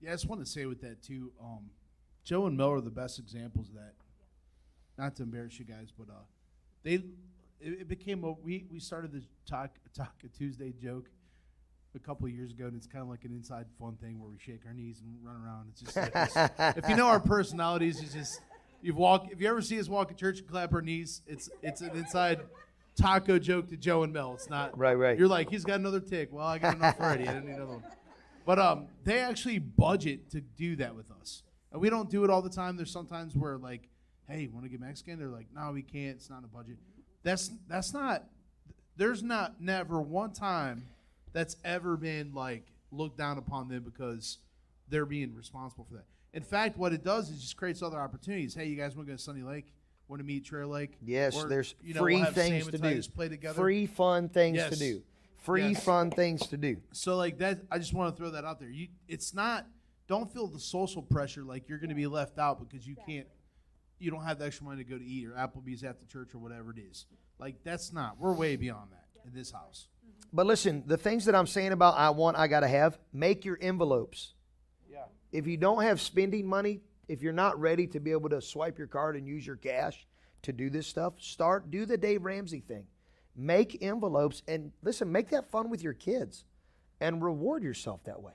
Yeah, 0.00 0.10
I 0.10 0.14
just 0.14 0.26
want 0.26 0.44
to 0.44 0.50
say 0.50 0.66
with 0.66 0.80
that 0.80 1.02
too. 1.02 1.32
Um, 1.40 1.70
Joe 2.24 2.46
and 2.46 2.56
Mel 2.56 2.72
are 2.72 2.80
the 2.80 2.90
best 2.90 3.20
examples 3.20 3.68
of 3.68 3.74
that. 3.76 3.94
Not 4.98 5.14
to 5.16 5.22
embarrass 5.22 5.58
you 5.58 5.64
guys, 5.64 5.92
but 5.96 6.08
uh, 6.08 6.24
they 6.82 6.94
it, 6.94 7.04
it 7.60 7.88
became 7.88 8.24
a 8.24 8.32
we 8.32 8.66
we 8.70 8.80
started 8.80 9.12
this 9.12 9.24
talk 9.48 9.70
talk 9.94 10.14
a 10.24 10.28
Tuesday 10.28 10.72
joke 10.72 11.08
a 11.96 11.98
couple 11.98 12.26
of 12.26 12.32
years 12.32 12.52
ago, 12.52 12.66
and 12.66 12.76
it's 12.76 12.86
kind 12.86 13.02
of 13.02 13.08
like 13.08 13.24
an 13.24 13.32
inside 13.32 13.66
fun 13.80 13.96
thing 14.00 14.20
where 14.20 14.30
we 14.30 14.38
shake 14.38 14.60
our 14.66 14.74
knees 14.74 15.02
and 15.02 15.16
run 15.22 15.36
around. 15.42 15.68
It's 15.70 15.80
just 15.80 15.96
like 15.96 16.12
this. 16.12 16.76
if 16.76 16.88
you 16.88 16.96
know 16.96 17.06
our 17.06 17.20
personalities, 17.34 18.00
it's 18.00 18.12
just 18.12 18.40
you've 18.82 18.96
walk. 18.96 19.28
If 19.30 19.40
you 19.40 19.48
ever 19.48 19.62
see 19.62 19.80
us 19.80 19.88
walk 19.88 20.10
at 20.10 20.16
church 20.16 20.38
and 20.38 20.48
clap 20.48 20.72
our 20.72 20.82
knees, 20.82 21.22
it's 21.26 21.48
it's 21.62 21.80
an 21.80 21.90
inside 21.96 22.40
taco 22.96 23.38
joke 23.38 23.68
to 23.68 23.76
Joe 23.76 24.02
and 24.02 24.12
Mel. 24.12 24.34
It's 24.34 24.48
not 24.48 24.76
Right, 24.78 24.94
right. 24.94 25.18
You're 25.18 25.28
like 25.28 25.50
he's 25.50 25.64
got 25.64 25.80
another 25.80 26.00
tick. 26.00 26.28
Well, 26.32 26.46
I 26.46 26.58
got 26.58 26.76
enough 26.76 27.00
already. 27.00 27.26
I 27.26 27.32
didn't 27.32 27.46
need 27.46 27.56
another 27.56 27.72
one. 27.72 27.84
But 28.44 28.58
um, 28.60 28.86
they 29.04 29.18
actually 29.18 29.58
budget 29.58 30.30
to 30.30 30.40
do 30.40 30.76
that 30.76 30.94
with 30.94 31.10
us, 31.10 31.42
and 31.72 31.80
we 31.80 31.90
don't 31.90 32.08
do 32.08 32.22
it 32.22 32.30
all 32.30 32.42
the 32.42 32.50
time. 32.50 32.76
There's 32.76 32.92
sometimes 32.92 33.34
where 33.34 33.58
like, 33.58 33.88
hey, 34.28 34.48
want 34.52 34.64
to 34.64 34.70
get 34.70 34.80
Mexican? 34.80 35.18
They're 35.18 35.28
like, 35.28 35.48
no, 35.54 35.72
we 35.72 35.82
can't. 35.82 36.16
It's 36.16 36.30
not 36.30 36.44
a 36.44 36.46
budget. 36.46 36.76
That's 37.22 37.50
that's 37.68 37.92
not. 37.92 38.24
There's 38.96 39.22
not 39.22 39.60
never 39.60 40.00
one 40.00 40.32
time 40.32 40.84
that's 41.36 41.56
ever 41.64 41.98
been 41.98 42.32
like 42.32 42.64
looked 42.90 43.18
down 43.18 43.36
upon 43.36 43.68
them 43.68 43.82
because 43.82 44.38
they're 44.88 45.04
being 45.04 45.34
responsible 45.34 45.84
for 45.84 45.96
that. 45.96 46.06
In 46.32 46.42
fact, 46.42 46.78
what 46.78 46.94
it 46.94 47.04
does 47.04 47.28
is 47.28 47.42
just 47.42 47.58
creates 47.58 47.82
other 47.82 47.98
opportunities. 48.00 48.54
Hey, 48.54 48.66
you 48.66 48.76
guys 48.76 48.96
want 48.96 49.06
to 49.06 49.12
go 49.12 49.16
to 49.18 49.22
Sunny 49.22 49.42
Lake? 49.42 49.74
Want 50.08 50.20
to 50.20 50.24
meet 50.26 50.46
Trail 50.46 50.68
Lake? 50.68 50.96
Yes, 51.04 51.36
Or, 51.36 51.46
there's 51.46 51.74
you 51.82 51.92
know, 51.92 52.00
free 52.00 52.14
we'll 52.16 52.24
have 52.24 52.34
things 52.34 52.66
to 52.68 52.78
do. 52.78 53.02
Play 53.14 53.28
together. 53.28 53.54
Free 53.54 53.84
fun 53.86 54.30
things 54.30 54.62
to 54.64 54.76
do. 54.76 55.02
Free 55.38 55.68
Yes. 55.68 55.84
fun 55.84 56.10
things 56.10 56.46
to 56.46 56.56
do. 56.56 56.78
So 56.92 57.16
like 57.16 57.36
that, 57.38 57.60
I 57.70 57.78
just 57.78 57.92
want 57.92 58.14
to 58.14 58.18
throw 58.18 58.30
that 58.30 58.44
out 58.46 58.58
there. 58.58 58.70
You, 58.70 58.88
it's 59.06 59.34
not. 59.34 59.66
Don't 60.08 60.32
feel 60.32 60.46
the 60.46 60.58
social 60.60 61.02
pressure 61.02 61.42
like 61.42 61.68
you're 61.68 61.78
going 61.78 61.90
to 61.90 61.94
be 61.96 62.06
left 62.06 62.38
out 62.38 62.66
because 62.66 62.86
you 62.86 62.96
can't. 63.06 63.26
You 63.98 64.10
don't 64.10 64.24
have 64.24 64.38
the 64.38 64.46
extra 64.46 64.64
money 64.64 64.82
to 64.84 64.88
go 64.88 64.96
to 64.96 65.04
eat 65.04 65.26
or 65.26 65.32
Applebee's 65.32 65.84
after 65.84 66.06
church 66.06 66.34
or 66.34 66.38
whatever 66.38 66.70
it 66.70 66.78
is. 66.78 67.04
Like 67.38 67.56
that's 67.62 67.92
not. 67.92 68.18
We're 68.18 68.32
way 68.32 68.56
beyond 68.56 68.92
that 68.92 69.04
in 69.26 69.34
this 69.34 69.50
house. 69.50 69.88
But 70.32 70.46
listen, 70.46 70.84
the 70.86 70.96
things 70.96 71.24
that 71.26 71.34
I'm 71.34 71.46
saying 71.46 71.72
about 71.72 71.96
I 71.96 72.10
want, 72.10 72.36
I 72.36 72.46
got 72.46 72.60
to 72.60 72.68
have, 72.68 72.98
make 73.12 73.44
your 73.44 73.58
envelopes. 73.60 74.34
Yeah. 74.90 75.04
If 75.32 75.46
you 75.46 75.56
don't 75.56 75.82
have 75.82 76.00
spending 76.00 76.46
money, 76.46 76.80
if 77.08 77.22
you're 77.22 77.32
not 77.32 77.58
ready 77.60 77.86
to 77.88 78.00
be 78.00 78.12
able 78.12 78.28
to 78.30 78.40
swipe 78.40 78.78
your 78.78 78.86
card 78.86 79.16
and 79.16 79.26
use 79.26 79.46
your 79.46 79.56
cash 79.56 80.06
to 80.42 80.52
do 80.52 80.70
this 80.70 80.86
stuff, 80.86 81.14
start, 81.18 81.70
do 81.70 81.86
the 81.86 81.96
Dave 81.96 82.24
Ramsey 82.24 82.60
thing. 82.60 82.84
Make 83.34 83.82
envelopes 83.82 84.42
and 84.48 84.72
listen, 84.82 85.12
make 85.12 85.30
that 85.30 85.50
fun 85.50 85.70
with 85.70 85.82
your 85.82 85.92
kids 85.92 86.44
and 87.00 87.22
reward 87.22 87.62
yourself 87.62 88.02
that 88.04 88.22
way. 88.22 88.32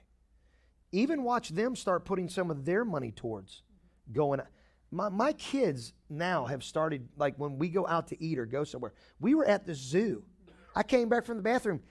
Even 0.91 1.23
watch 1.23 1.49
them 1.49 1.76
start 1.76 2.05
putting 2.05 2.30
some 2.30 2.51
of 2.51 2.65
their 2.65 2.85
money 2.85 3.11
towards 3.11 3.63
going. 4.11 4.41
My, 4.91 5.09
my 5.09 5.34
kids 5.34 5.93
now 6.09 6.45
have 6.45 6.63
started, 6.63 7.07
like 7.18 7.35
when 7.38 7.57
we 7.57 7.69
go 7.69 7.88
out 7.88 8.07
to 8.09 8.23
eat 8.23 8.38
or 8.38 8.45
go 8.45 8.63
somewhere, 8.63 8.93
we 9.19 9.34
were 9.34 9.45
at 9.45 9.65
the 9.65 9.73
zoo. 9.73 10.23
I 10.76 10.84
came 10.84 11.10
back 11.10 11.26
from 11.26 11.38
the 11.38 11.43
bathroom. 11.43 11.81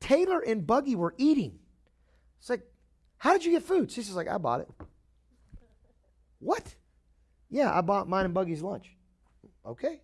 Taylor 0.00 0.40
and 0.40 0.66
Buggy 0.66 0.94
were 0.94 1.14
eating. 1.16 1.58
It's 2.38 2.50
like, 2.50 2.62
how 3.18 3.32
did 3.32 3.44
you 3.44 3.52
get 3.52 3.62
food? 3.62 3.90
She's 3.90 4.10
like, 4.12 4.28
I 4.28 4.38
bought 4.38 4.60
it. 4.60 4.68
What? 6.38 6.74
Yeah, 7.50 7.76
I 7.76 7.80
bought 7.80 8.08
mine 8.08 8.24
and 8.24 8.34
Buggy's 8.34 8.62
lunch. 8.62 8.94
Okay. 9.64 10.00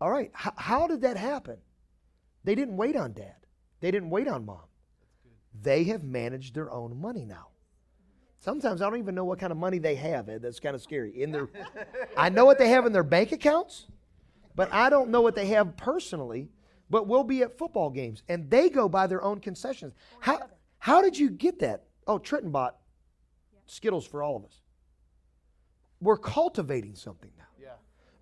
All 0.00 0.10
right. 0.10 0.30
H- 0.44 0.52
how 0.56 0.86
did 0.86 1.02
that 1.02 1.16
happen? 1.16 1.58
They 2.44 2.54
didn't 2.54 2.76
wait 2.76 2.96
on 2.96 3.12
dad. 3.12 3.36
They 3.80 3.90
didn't 3.90 4.10
wait 4.10 4.28
on 4.28 4.44
mom. 4.44 4.64
They 5.60 5.84
have 5.84 6.02
managed 6.02 6.54
their 6.54 6.70
own 6.70 7.00
money 7.00 7.24
now. 7.24 7.48
Sometimes 8.40 8.82
I 8.82 8.90
don't 8.90 8.98
even 8.98 9.14
know 9.14 9.24
what 9.24 9.38
kind 9.38 9.52
of 9.52 9.58
money 9.58 9.78
they 9.78 9.94
have. 9.94 10.28
Ed. 10.28 10.42
That's 10.42 10.58
kind 10.58 10.74
of 10.74 10.82
scary. 10.82 11.22
In 11.22 11.30
their, 11.30 11.48
I 12.16 12.28
know 12.28 12.44
what 12.44 12.58
they 12.58 12.68
have 12.70 12.86
in 12.86 12.92
their 12.92 13.04
bank 13.04 13.30
accounts, 13.30 13.86
but 14.56 14.72
I 14.72 14.90
don't 14.90 15.10
know 15.10 15.20
what 15.20 15.36
they 15.36 15.46
have 15.46 15.76
personally. 15.76 16.48
But 16.92 17.06
we'll 17.06 17.24
be 17.24 17.40
at 17.40 17.56
football 17.56 17.88
games, 17.88 18.22
and 18.28 18.50
they 18.50 18.68
go 18.68 18.86
by 18.86 19.06
their 19.06 19.24
own 19.24 19.40
concessions. 19.40 19.94
How 20.20 20.40
how 20.78 21.00
did 21.00 21.18
you 21.18 21.30
get 21.30 21.58
that? 21.60 21.84
Oh, 22.06 22.18
Trenton 22.18 22.50
bought 22.50 22.76
Skittles 23.64 24.06
for 24.06 24.22
all 24.22 24.36
of 24.36 24.44
us. 24.44 24.60
We're 26.02 26.18
cultivating 26.18 26.94
something 26.94 27.30
now. 27.38 27.46
Yeah. 27.58 27.76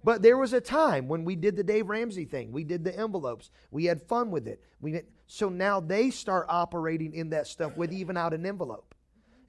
But 0.04 0.22
there 0.22 0.38
was 0.38 0.52
a 0.52 0.60
time 0.60 1.08
when 1.08 1.24
we 1.24 1.34
did 1.34 1.56
the 1.56 1.64
Dave 1.64 1.88
Ramsey 1.88 2.24
thing. 2.24 2.52
We 2.52 2.62
did 2.62 2.84
the 2.84 2.96
envelopes. 2.96 3.50
We 3.72 3.86
had 3.86 4.02
fun 4.02 4.30
with 4.30 4.46
it. 4.46 4.62
We 4.80 5.00
so 5.26 5.48
now 5.48 5.80
they 5.80 6.10
start 6.10 6.46
operating 6.48 7.12
in 7.12 7.30
that 7.30 7.48
stuff 7.48 7.76
with 7.76 7.92
even 7.92 8.16
out 8.16 8.34
an 8.34 8.46
envelope. 8.46 8.94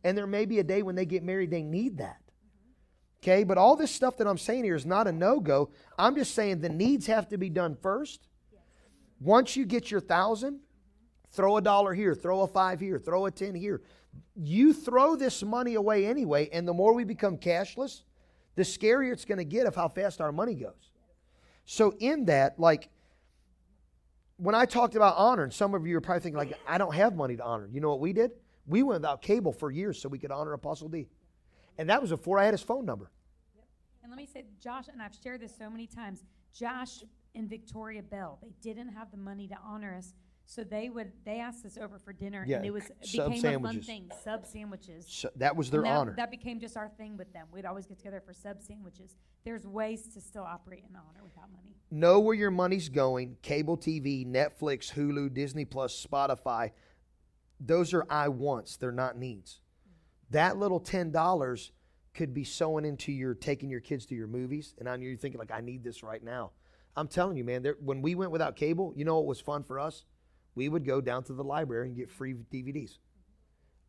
And 0.03 0.17
there 0.17 0.25
may 0.25 0.45
be 0.45 0.58
a 0.58 0.64
day 0.64 0.82
when 0.82 0.95
they 0.95 1.06
get 1.06 1.22
married 1.22 1.51
they 1.51 1.61
need 1.61 2.00
that. 2.00 2.24
Okay, 3.22 3.43
but 3.43 3.59
all 3.59 3.75
this 3.75 3.91
stuff 3.91 4.17
that 4.17 4.25
I'm 4.25 4.40
saying 4.40 4.64
here 4.64 4.74
is 4.74 4.88
not 4.88 5.06
a 5.06 5.11
no-go. 5.11 5.69
I'm 6.00 6.16
just 6.16 6.33
saying 6.33 6.61
the 6.61 6.69
needs 6.69 7.06
have 7.06 7.30
to 7.30 7.38
be 7.38 7.51
done 7.51 7.77
first. 7.83 8.27
Once 9.22 9.56
you 9.56 9.66
get 9.66 9.91
your 9.91 10.01
thousand, 10.01 10.59
throw 11.32 11.58
a 11.58 11.61
dollar 11.61 11.93
here, 11.93 12.16
throw 12.16 12.41
a 12.41 12.48
five 12.48 12.80
here, 12.80 12.98
throw 12.98 13.27
a 13.27 13.32
ten 13.32 13.53
here. 13.53 13.82
You 14.35 14.74
throw 14.74 15.16
this 15.16 15.43
money 15.43 15.75
away 15.75 16.08
anyway, 16.08 16.50
and 16.51 16.67
the 16.67 16.74
more 16.74 16.93
we 16.93 17.03
become 17.03 17.38
cashless, 17.38 18.01
the 18.56 18.64
scarier 18.64 19.14
it's 19.14 19.24
going 19.24 19.38
to 19.38 19.45
get 19.45 19.67
of 19.67 19.75
how 19.75 19.88
fast 19.88 20.19
our 20.22 20.32
money 20.32 20.56
goes. 20.56 20.91
So 21.66 21.93
in 22.00 22.25
that, 22.25 22.59
like 22.59 22.90
when 24.38 24.56
I 24.56 24.66
talked 24.66 24.95
about 24.95 25.16
honor, 25.17 25.43
and 25.43 25.53
some 25.53 25.75
of 25.75 25.85
you 25.85 25.95
are 25.98 26.01
probably 26.01 26.22
thinking 26.22 26.38
like, 26.38 26.59
I 26.67 26.80
don't 26.80 26.95
have 26.95 27.16
money 27.16 27.38
to 27.38 27.43
honor. 27.43 27.69
You 27.72 27.80
know 27.80 27.90
what 27.90 28.00
we 28.00 28.14
did? 28.14 28.32
We 28.66 28.82
went 28.82 29.01
without 29.01 29.22
cable 29.22 29.53
for 29.53 29.69
years 29.69 30.01
so 30.01 30.09
we 30.09 30.17
could 30.17 30.32
honor 30.32 30.53
Apostle 30.53 30.90
D, 30.90 31.08
and 31.77 31.90
that 31.91 32.01
was 32.01 32.09
before 32.09 32.40
I 32.40 32.45
had 32.45 32.56
his 32.56 32.64
phone 32.64 32.85
number. 32.85 33.11
And 34.01 34.11
let 34.11 34.17
me 34.17 34.25
say, 34.25 34.45
Josh, 34.59 34.85
and 34.91 35.00
I've 35.00 35.16
shared 35.24 35.41
this 35.41 35.56
so 35.56 35.69
many 35.69 35.85
times. 35.85 36.24
Josh 36.53 37.03
and 37.35 37.50
Victoria 37.50 38.01
Bell, 38.03 38.40
they 38.42 38.53
didn't 38.61 38.90
have 38.90 39.11
the 39.11 39.18
money 39.18 39.48
to 39.48 39.56
honor 39.66 39.93
us, 39.95 40.14
so 40.45 40.64
they 40.64 40.90
would 40.90 41.11
they 41.26 41.40
asked 41.40 41.66
us 41.66 41.77
over 41.77 41.98
for 42.00 42.11
dinner, 42.14 42.43
Yeah, 42.48 42.58
and 42.58 42.66
it 42.66 42.72
was 42.72 42.85
it 42.85 43.06
sub 43.06 43.32
became 43.32 43.40
a 43.45 43.68
fun 43.68 43.82
sandwiches. 43.82 43.85
thing, 43.85 44.11
sub 44.24 44.45
sandwiches. 44.45 45.06
So 45.08 45.30
that 45.38 45.56
was 45.56 45.69
their 45.72 45.82
And 45.82 45.90
that, 45.90 45.98
honor. 45.98 46.14
That 46.18 46.32
became 46.32 46.60
just 46.60 46.76
our 46.76 46.90
thing 46.90 47.16
with 47.18 47.32
them. 47.34 47.48
We'd 47.53 47.66
always 47.66 47.85
get 47.85 47.98
together 47.98 48.22
for 48.26 48.34
sub 48.34 48.61
sandwiches. 48.61 49.16
There's 49.45 49.66
ways 49.66 50.08
to 50.14 50.22
still 50.22 50.43
operate 50.43 50.84
in 50.90 50.95
honor 50.95 51.24
without 51.24 51.51
money. 51.51 51.76
know 51.90 52.19
where 52.19 52.35
your 52.35 52.51
money's 52.51 52.90
going 52.90 53.38
cable 53.42 53.77
tv 53.77 54.26
netflix 54.26 54.93
hulu 54.93 55.34
disney 55.34 55.66
plus 55.66 56.06
spotify 56.06 56.72
those 57.60 57.93
are 57.93 58.06
i 58.10 58.27
wants 58.30 58.77
they're 58.77 58.92
not 58.92 59.18
needs 59.18 59.60
that 60.30 60.56
little 60.58 60.80
$10 60.80 61.72
could 62.14 62.34
be 62.34 62.45
sowing 62.45 62.85
into 62.85 63.11
your 63.11 63.34
taking 63.34 63.69
your 63.69 63.82
kids 63.82 64.06
to 64.06 64.16
your 64.16 64.27
movies 64.27 64.74
and 64.80 64.88
i 64.88 64.95
know 64.95 65.03
you're 65.03 65.18
thinking 65.18 65.40
like 65.40 65.51
i 65.51 65.60
need 65.61 65.84
this 65.84 66.01
right 66.03 66.24
now 66.24 66.51
i'm 66.95 67.08
telling 67.08 67.38
you 67.38 67.44
man 67.44 67.64
there, 67.64 67.78
when 67.80 68.02
we 68.02 68.16
went 68.16 68.32
without 68.32 68.56
cable 68.56 68.94
you 68.95 69.06
know 69.06 69.16
what 69.16 69.26
was 69.26 69.40
fun 69.40 69.64
for 69.64 69.80
us? 69.80 70.06
We 70.53 70.68
would 70.68 70.86
go 70.86 71.00
down 71.00 71.24
to 71.24 71.34
the 71.34 71.45
library 71.45 71.88
and 71.88 71.95
get 71.95 72.11
free 72.11 72.34
dvds 72.34 72.98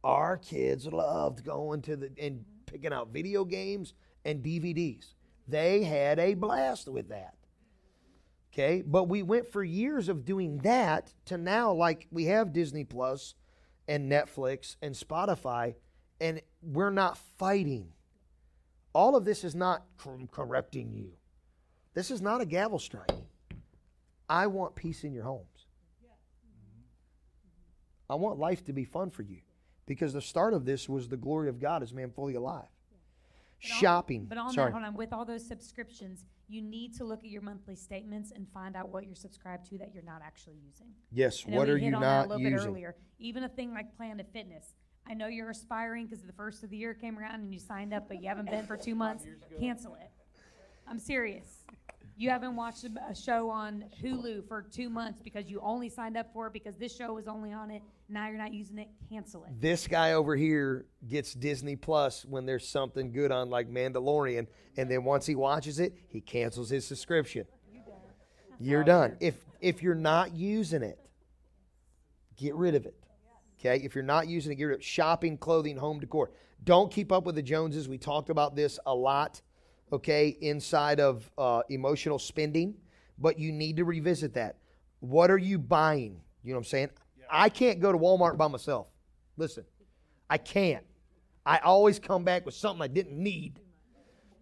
our 0.04 0.36
kids 0.36 0.86
loved 0.86 1.44
going 1.44 1.82
to 1.82 1.96
the 1.96 2.10
and 2.18 2.44
picking 2.66 2.92
out 2.92 3.12
video 3.12 3.44
games 3.44 3.94
and 4.24 4.42
dvds 4.42 5.14
they 5.48 5.82
had 5.82 6.18
a 6.18 6.34
blast 6.34 6.88
with 6.88 7.08
that. 7.08 7.34
Okay, 8.52 8.82
but 8.86 9.04
we 9.04 9.22
went 9.22 9.50
for 9.50 9.64
years 9.64 10.08
of 10.08 10.24
doing 10.24 10.58
that 10.58 11.12
to 11.26 11.38
now, 11.38 11.72
like 11.72 12.06
we 12.10 12.26
have 12.26 12.52
Disney 12.52 12.84
Plus 12.84 13.34
and 13.88 14.12
Netflix 14.12 14.76
and 14.82 14.94
Spotify, 14.94 15.74
and 16.20 16.42
we're 16.60 16.90
not 16.90 17.16
fighting. 17.38 17.88
All 18.94 19.16
of 19.16 19.24
this 19.24 19.42
is 19.42 19.54
not 19.54 19.86
corrupting 20.30 20.92
you. 20.92 21.12
This 21.94 22.10
is 22.10 22.20
not 22.22 22.40
a 22.40 22.46
gavel 22.46 22.78
strike. 22.78 23.10
I 24.28 24.46
want 24.46 24.74
peace 24.74 25.04
in 25.04 25.12
your 25.12 25.24
homes. 25.24 25.66
I 28.08 28.14
want 28.14 28.38
life 28.38 28.64
to 28.66 28.72
be 28.72 28.84
fun 28.84 29.10
for 29.10 29.22
you 29.22 29.38
because 29.86 30.12
the 30.12 30.20
start 30.20 30.54
of 30.54 30.64
this 30.64 30.88
was 30.88 31.08
the 31.08 31.16
glory 31.16 31.48
of 31.48 31.60
God 31.60 31.82
as 31.82 31.92
man 31.92 32.10
fully 32.10 32.34
alive. 32.34 32.64
But 33.60 33.70
on- 33.72 33.78
Shopping. 33.78 34.26
But 34.26 34.38
on 34.38 34.52
Sorry. 34.52 34.70
that, 34.70 34.72
hold 34.72 34.84
on. 34.84 34.94
With 34.94 35.12
all 35.12 35.24
those 35.24 35.46
subscriptions, 35.46 36.24
you 36.48 36.60
need 36.60 36.94
to 36.96 37.04
look 37.04 37.20
at 37.20 37.30
your 37.30 37.42
monthly 37.42 37.76
statements 37.76 38.32
and 38.34 38.46
find 38.52 38.74
out 38.76 38.88
what 38.90 39.06
you're 39.06 39.14
subscribed 39.14 39.66
to 39.70 39.78
that 39.78 39.94
you're 39.94 40.02
not 40.02 40.20
actually 40.24 40.56
using. 40.66 40.88
Yes, 41.10 41.44
I 41.46 41.52
what 41.56 41.68
are 41.68 41.76
you 41.78 41.88
on 41.94 41.94
a 41.94 42.00
not 42.00 42.28
bit 42.28 42.40
using? 42.40 42.68
earlier. 42.68 42.96
Even 43.18 43.44
a 43.44 43.48
thing 43.48 43.72
like 43.72 43.96
Planet 43.96 44.26
Fitness. 44.32 44.74
I 45.06 45.14
know 45.14 45.26
you're 45.28 45.50
aspiring 45.50 46.06
because 46.06 46.22
the 46.22 46.32
first 46.32 46.62
of 46.64 46.70
the 46.70 46.76
year 46.76 46.94
came 46.94 47.18
around 47.18 47.36
and 47.40 47.52
you 47.52 47.58
signed 47.58 47.92
up, 47.94 48.08
but 48.08 48.22
you 48.22 48.28
haven't 48.28 48.50
been 48.50 48.66
for 48.66 48.76
two 48.76 48.94
months. 48.94 49.24
Cancel 49.58 49.94
it. 49.94 50.10
I'm 50.88 50.98
serious. 50.98 51.64
You 52.22 52.30
haven't 52.30 52.54
watched 52.54 52.84
a, 52.84 53.14
show 53.16 53.50
on 53.50 53.84
Hulu 54.00 54.46
for 54.46 54.62
two 54.62 54.88
months 54.88 55.20
because 55.24 55.50
you 55.50 55.58
only 55.60 55.88
signed 55.88 56.16
up 56.16 56.32
for 56.32 56.46
it 56.46 56.52
because 56.52 56.76
this 56.76 56.94
show 56.94 57.14
was 57.14 57.26
only 57.26 57.52
on 57.52 57.68
it. 57.68 57.82
Now 58.08 58.28
you're 58.28 58.38
not 58.38 58.54
using 58.54 58.78
it. 58.78 58.86
Cancel 59.10 59.42
it. 59.42 59.60
This 59.60 59.88
guy 59.88 60.12
over 60.12 60.36
here 60.36 60.86
gets 61.08 61.34
Disney 61.34 61.74
Plus 61.74 62.24
when 62.24 62.46
there's 62.46 62.68
something 62.68 63.10
good 63.10 63.32
on, 63.32 63.50
like 63.50 63.68
Mandalorian, 63.68 64.46
and 64.76 64.88
then 64.88 65.02
once 65.02 65.26
he 65.26 65.34
watches 65.34 65.80
it, 65.80 65.96
he 66.06 66.20
cancels 66.20 66.70
his 66.70 66.86
subscription. 66.86 67.44
You're 68.60 68.84
done. 68.84 69.16
If 69.18 69.34
if 69.60 69.82
you're 69.82 69.96
not 69.96 70.32
using 70.32 70.84
it, 70.84 71.00
get 72.36 72.54
rid 72.54 72.76
of 72.76 72.86
it. 72.86 72.94
Okay? 73.58 73.84
If 73.84 73.96
you're 73.96 74.04
not 74.04 74.28
using 74.28 74.52
it, 74.52 74.54
get 74.54 74.66
rid 74.66 74.74
of 74.74 74.78
it. 74.78 74.84
Shopping, 74.84 75.36
clothing, 75.38 75.76
home 75.76 75.98
decor. 75.98 76.30
Don't 76.62 76.88
keep 76.88 77.10
up 77.10 77.24
with 77.24 77.34
the 77.34 77.42
Joneses. 77.42 77.88
We 77.88 77.98
talked 77.98 78.30
about 78.30 78.54
this 78.54 78.78
a 78.86 78.94
lot, 78.94 79.42
okay, 79.92 80.36
inside 80.40 80.98
of 80.98 81.30
uh, 81.36 81.62
emotional 81.68 82.18
spending, 82.18 82.74
but 83.18 83.38
you 83.38 83.52
need 83.52 83.76
to 83.76 83.84
revisit 83.84 84.34
that. 84.34 84.56
What 85.00 85.30
are 85.30 85.38
you 85.38 85.58
buying? 85.58 86.20
You 86.42 86.52
know 86.52 86.58
what 86.58 86.66
I'm 86.66 86.70
saying? 86.70 86.90
I 87.30 87.48
can't 87.48 87.80
go 87.80 87.92
to 87.92 87.98
Walmart 87.98 88.36
by 88.36 88.48
myself. 88.48 88.86
Listen, 89.36 89.64
I 90.28 90.38
can't. 90.38 90.84
I 91.44 91.58
always 91.58 91.98
come 91.98 92.24
back 92.24 92.46
with 92.46 92.54
something 92.54 92.82
I 92.82 92.88
didn't 92.88 93.16
need. 93.16 93.60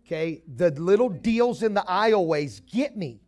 Okay? 0.06 0.42
The 0.56 0.70
little 0.70 1.08
deals 1.08 1.62
in 1.62 1.74
the 1.74 1.82
aisleways 1.82 2.60
get 2.66 2.96
me. 2.96 3.20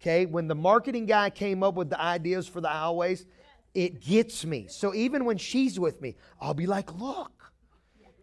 Okay? 0.00 0.26
When 0.26 0.48
the 0.48 0.54
marketing 0.54 1.06
guy 1.06 1.30
came 1.30 1.62
up 1.62 1.74
with 1.74 1.90
the 1.90 2.00
ideas 2.00 2.46
for 2.46 2.60
the 2.60 2.68
aisleways, 2.68 3.24
it 3.74 4.00
gets 4.00 4.44
me. 4.44 4.66
So 4.68 4.94
even 4.94 5.24
when 5.24 5.38
she's 5.38 5.78
with 5.78 6.00
me, 6.00 6.16
I'll 6.40 6.54
be 6.54 6.66
like, 6.66 6.92
look, 6.94 7.52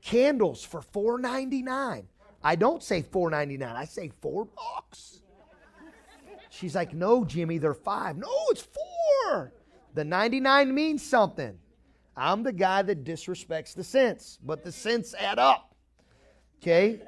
candles 0.01 0.64
for 0.64 0.82
$4.99. 0.82 2.06
I 2.48 2.56
don't 2.56 2.82
say 2.82 3.03
$4.99, 3.03 3.76
I 3.76 3.84
say 3.84 4.09
four 4.22 4.45
bucks. 4.45 5.19
She's 6.50 6.76
like, 6.76 6.93
no, 6.93 7.26
Jimmy, 7.26 7.58
they're 7.58 7.74
five. 7.74 8.16
No, 8.16 8.32
it's 8.51 8.61
four. 8.61 9.51
The 9.95 10.06
99 10.06 10.74
means 10.74 11.03
something. 11.03 11.59
I'm 12.16 12.43
the 12.43 12.53
guy 12.53 12.84
that 12.84 13.03
disrespects 13.03 13.76
the 13.76 13.84
cents, 13.84 14.40
but 14.42 14.64
the 14.64 14.72
cents 14.72 15.14
add 15.19 15.40
up. 15.40 15.76
Okay? 16.61 17.01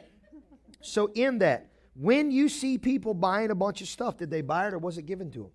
So, 0.81 1.09
in 1.15 1.39
that, 1.39 1.69
when 1.95 2.31
you 2.31 2.49
see 2.49 2.77
people 2.77 3.13
buying 3.13 3.49
a 3.49 3.55
bunch 3.55 3.79
of 3.79 3.87
stuff, 3.87 4.17
did 4.17 4.29
they 4.29 4.41
buy 4.41 4.67
it 4.67 4.73
or 4.73 4.77
was 4.77 4.97
it 4.97 5.05
given 5.05 5.31
to 5.31 5.43
them? 5.43 5.51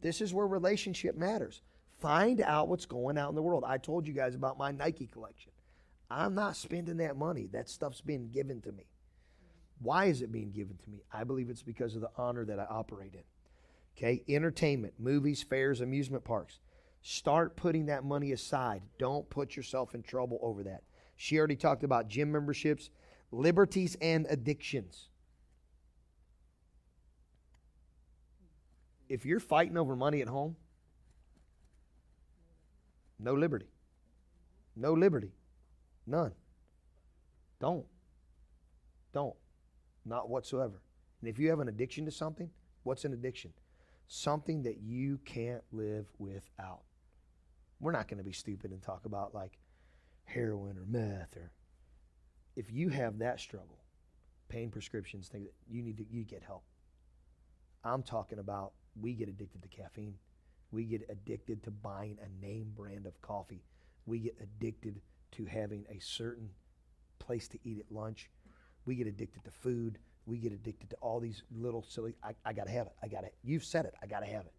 This 0.00 0.22
is 0.22 0.32
where 0.32 0.46
relationship 0.46 1.18
matters. 1.18 1.60
Find 2.00 2.40
out 2.40 2.68
what's 2.68 2.86
going 2.86 3.18
out 3.18 3.28
in 3.28 3.34
the 3.34 3.42
world. 3.42 3.62
I 3.66 3.76
told 3.76 4.06
you 4.06 4.14
guys 4.14 4.34
about 4.34 4.56
my 4.56 4.72
Nike 4.72 5.06
collection. 5.06 5.52
I'm 6.12 6.34
not 6.34 6.56
spending 6.56 6.98
that 6.98 7.16
money. 7.16 7.48
That 7.52 7.70
stuff's 7.70 8.02
being 8.02 8.28
given 8.28 8.60
to 8.62 8.72
me. 8.72 8.84
Why 9.80 10.04
is 10.06 10.20
it 10.20 10.30
being 10.30 10.52
given 10.52 10.76
to 10.76 10.90
me? 10.90 11.02
I 11.10 11.24
believe 11.24 11.48
it's 11.48 11.62
because 11.62 11.94
of 11.94 12.02
the 12.02 12.10
honor 12.18 12.44
that 12.44 12.60
I 12.60 12.64
operate 12.64 13.14
in. 13.14 13.22
Okay, 13.96 14.22
entertainment, 14.28 14.94
movies, 14.98 15.42
fairs, 15.42 15.80
amusement 15.80 16.22
parks. 16.22 16.60
Start 17.00 17.56
putting 17.56 17.86
that 17.86 18.04
money 18.04 18.32
aside. 18.32 18.82
Don't 18.98 19.28
put 19.30 19.56
yourself 19.56 19.94
in 19.94 20.02
trouble 20.02 20.38
over 20.42 20.62
that. 20.64 20.82
She 21.16 21.38
already 21.38 21.56
talked 21.56 21.82
about 21.82 22.08
gym 22.08 22.30
memberships, 22.30 22.90
liberties, 23.30 23.96
and 24.02 24.26
addictions. 24.28 25.08
If 29.08 29.24
you're 29.24 29.40
fighting 29.40 29.78
over 29.78 29.96
money 29.96 30.20
at 30.20 30.28
home, 30.28 30.56
no 33.18 33.32
liberty. 33.32 33.70
No 34.76 34.92
liberty. 34.92 35.32
None. 36.06 36.32
Don't. 37.60 37.86
Don't. 39.12 39.36
Not 40.04 40.28
whatsoever. 40.28 40.80
And 41.20 41.28
if 41.28 41.38
you 41.38 41.50
have 41.50 41.60
an 41.60 41.68
addiction 41.68 42.04
to 42.06 42.10
something, 42.10 42.50
what's 42.82 43.04
an 43.04 43.12
addiction? 43.12 43.52
Something 44.08 44.62
that 44.64 44.78
you 44.82 45.18
can't 45.24 45.62
live 45.70 46.06
without. 46.18 46.82
We're 47.80 47.92
not 47.92 48.08
going 48.08 48.18
to 48.18 48.24
be 48.24 48.32
stupid 48.32 48.72
and 48.72 48.82
talk 48.82 49.06
about 49.06 49.34
like 49.34 49.58
heroin 50.24 50.76
or 50.76 50.84
meth 50.86 51.36
or 51.36 51.52
if 52.56 52.70
you 52.70 52.90
have 52.90 53.18
that 53.18 53.40
struggle, 53.40 53.78
pain 54.48 54.70
prescriptions, 54.70 55.28
things 55.28 55.46
that 55.46 55.54
you 55.74 55.82
need 55.82 55.96
to 55.98 56.04
you 56.10 56.24
get 56.24 56.42
help. 56.42 56.64
I'm 57.84 58.02
talking 58.02 58.38
about 58.38 58.72
we 59.00 59.14
get 59.14 59.28
addicted 59.28 59.62
to 59.62 59.68
caffeine. 59.68 60.14
We 60.70 60.84
get 60.84 61.06
addicted 61.08 61.62
to 61.64 61.70
buying 61.70 62.18
a 62.22 62.44
name 62.44 62.72
brand 62.76 63.06
of 63.06 63.20
coffee. 63.22 63.62
We 64.06 64.18
get 64.18 64.36
addicted 64.40 65.00
to 65.32 65.44
having 65.44 65.84
a 65.90 65.98
certain 66.00 66.50
place 67.18 67.48
to 67.48 67.58
eat 67.64 67.78
at 67.78 67.92
lunch. 67.94 68.30
We 68.84 68.94
get 68.96 69.06
addicted 69.06 69.44
to 69.44 69.50
food. 69.50 69.98
We 70.26 70.38
get 70.38 70.52
addicted 70.52 70.90
to 70.90 70.96
all 70.96 71.20
these 71.20 71.42
little 71.50 71.82
silly. 71.82 72.14
I, 72.22 72.32
I 72.44 72.52
got 72.52 72.66
to 72.66 72.72
have 72.72 72.86
it. 72.86 72.92
I 73.02 73.08
got 73.08 73.22
to. 73.22 73.28
You've 73.42 73.64
said 73.64 73.86
it. 73.86 73.94
I 74.02 74.06
got 74.06 74.20
to 74.20 74.26
have 74.26 74.46
it. 74.46 74.52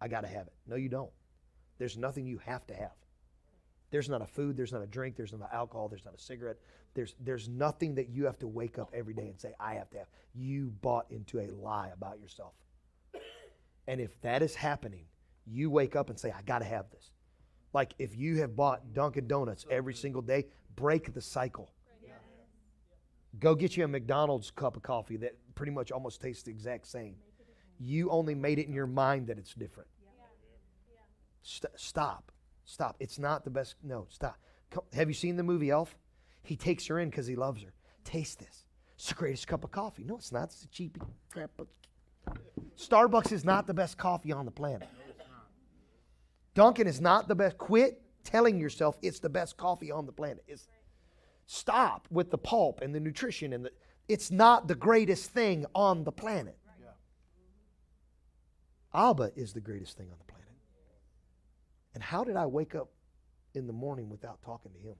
I 0.00 0.08
got 0.08 0.22
to 0.22 0.28
have 0.28 0.46
it. 0.46 0.52
No, 0.66 0.76
you 0.76 0.88
don't. 0.88 1.10
There's 1.78 1.96
nothing 1.96 2.26
you 2.26 2.38
have 2.44 2.66
to 2.68 2.74
have. 2.74 2.92
There's 3.90 4.08
not 4.08 4.22
a 4.22 4.26
food. 4.26 4.56
There's 4.56 4.72
not 4.72 4.82
a 4.82 4.86
drink. 4.86 5.16
There's 5.16 5.32
not 5.32 5.52
alcohol. 5.52 5.88
There's 5.88 6.04
not 6.04 6.14
a 6.14 6.20
cigarette. 6.20 6.58
There's 6.94 7.14
there's 7.20 7.48
nothing 7.48 7.94
that 7.96 8.08
you 8.08 8.24
have 8.26 8.38
to 8.40 8.48
wake 8.48 8.78
up 8.78 8.90
every 8.94 9.14
day 9.14 9.28
and 9.28 9.40
say 9.40 9.52
I 9.58 9.74
have 9.74 9.90
to 9.90 9.98
have. 9.98 10.06
You 10.34 10.72
bought 10.80 11.06
into 11.10 11.40
a 11.40 11.48
lie 11.48 11.90
about 11.92 12.20
yourself. 12.20 12.54
And 13.88 14.00
if 14.00 14.20
that 14.20 14.42
is 14.42 14.54
happening, 14.54 15.06
you 15.46 15.70
wake 15.70 15.96
up 15.96 16.10
and 16.10 16.18
say 16.18 16.30
I 16.30 16.42
got 16.42 16.60
to 16.60 16.64
have 16.64 16.90
this. 16.90 17.10
Like 17.72 17.94
if 17.98 18.16
you 18.16 18.38
have 18.38 18.56
bought 18.56 18.92
Dunkin' 18.92 19.26
Donuts 19.26 19.66
every 19.70 19.94
single 19.94 20.22
day, 20.22 20.46
break 20.76 21.12
the 21.14 21.20
cycle. 21.20 21.72
Go 23.38 23.54
get 23.54 23.76
you 23.76 23.84
a 23.84 23.88
McDonald's 23.88 24.50
cup 24.50 24.76
of 24.76 24.82
coffee 24.82 25.16
that 25.18 25.36
pretty 25.54 25.70
much 25.70 25.92
almost 25.92 26.20
tastes 26.20 26.42
the 26.42 26.50
exact 26.50 26.86
same. 26.86 27.14
You 27.78 28.10
only 28.10 28.34
made 28.34 28.58
it 28.58 28.66
in 28.66 28.72
your 28.74 28.88
mind 28.88 29.28
that 29.28 29.38
it's 29.38 29.54
different. 29.54 29.88
St- 31.42 31.72
stop. 31.76 32.32
Stop. 32.64 32.96
It's 33.00 33.18
not 33.18 33.44
the 33.44 33.50
best. 33.50 33.76
No, 33.82 34.06
stop. 34.10 34.36
Come, 34.70 34.84
have 34.92 35.08
you 35.08 35.14
seen 35.14 35.36
the 35.36 35.42
movie 35.42 35.70
Elf? 35.70 35.96
He 36.42 36.56
takes 36.56 36.86
her 36.88 36.98
in 36.98 37.08
because 37.08 37.26
he 37.26 37.36
loves 37.36 37.62
her. 37.62 37.72
Taste 38.04 38.40
this. 38.40 38.64
It's 38.96 39.08
the 39.08 39.14
greatest 39.14 39.46
cup 39.46 39.64
of 39.64 39.70
coffee. 39.70 40.04
No, 40.04 40.16
it's 40.16 40.32
not. 40.32 40.44
It's 40.44 40.64
a 40.64 40.68
cheap 40.68 40.98
crap. 41.30 41.50
Starbucks 42.76 43.32
is 43.32 43.44
not 43.44 43.66
the 43.66 43.74
best 43.74 43.96
coffee 43.96 44.32
on 44.32 44.44
the 44.44 44.50
planet. 44.50 44.88
Dunkin' 46.54 46.86
is 46.86 47.00
not 47.00 47.28
the 47.28 47.34
best. 47.34 47.58
Quit 47.58 48.02
telling 48.24 48.60
yourself 48.60 48.96
it's 49.02 49.20
the 49.20 49.28
best 49.28 49.56
coffee 49.56 49.90
on 49.90 50.06
the 50.06 50.12
planet. 50.12 50.44
It's, 50.46 50.68
stop 51.46 52.06
with 52.10 52.30
the 52.30 52.38
pulp 52.38 52.80
and 52.80 52.94
the 52.94 53.00
nutrition 53.00 53.52
and 53.52 53.64
the. 53.64 53.70
It's 54.08 54.30
not 54.30 54.66
the 54.66 54.74
greatest 54.74 55.30
thing 55.30 55.66
on 55.74 56.04
the 56.04 56.12
planet. 56.12 56.56
Abba 58.92 59.30
is 59.36 59.52
the 59.52 59.60
greatest 59.60 59.96
thing 59.96 60.08
on 60.10 60.16
the 60.18 60.24
planet. 60.24 60.48
And 61.94 62.02
how 62.02 62.24
did 62.24 62.36
I 62.36 62.46
wake 62.46 62.74
up 62.74 62.90
in 63.54 63.66
the 63.66 63.72
morning 63.72 64.08
without 64.08 64.42
talking 64.42 64.72
to 64.72 64.78
him? 64.78 64.96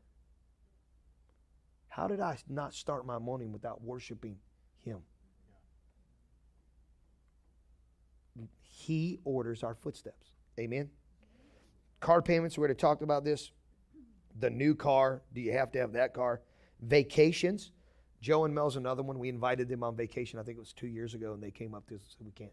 How 1.89 2.07
did 2.07 2.21
I 2.21 2.39
not 2.49 2.73
start 2.73 3.05
my 3.05 3.19
morning 3.19 3.53
without 3.53 3.83
worshiping 3.83 4.37
him? 4.79 5.01
He 8.63 9.19
orders 9.25 9.65
our 9.65 9.75
footsteps. 9.75 10.31
Amen. 10.59 10.91
Car 12.01 12.23
payments, 12.23 12.57
we 12.57 12.63
already 12.63 12.75
talked 12.75 13.03
about 13.03 13.25
this. 13.25 13.51
The 14.39 14.51
new 14.51 14.75
car, 14.75 15.23
do 15.35 15.41
you 15.41 15.53
have 15.53 15.71
to 15.73 15.79
have 15.79 15.93
that 15.93 16.15
car? 16.15 16.41
Vacations. 16.81 17.73
Joe 18.21 18.45
and 18.45 18.55
Mel's 18.55 18.77
another 18.77 19.03
one. 19.03 19.19
We 19.19 19.29
invited 19.29 19.69
them 19.69 19.83
on 19.83 19.97
vacation, 19.97 20.39
I 20.39 20.43
think 20.43 20.57
it 20.57 20.61
was 20.61 20.73
two 20.73 20.87
years 20.87 21.15
ago, 21.15 21.33
and 21.33 21.43
they 21.43 21.51
came 21.51 21.75
up 21.75 21.87
to 21.89 21.95
us 21.95 22.03
and 22.03 22.11
said, 22.11 22.27
We 22.27 22.33
can't. 22.33 22.53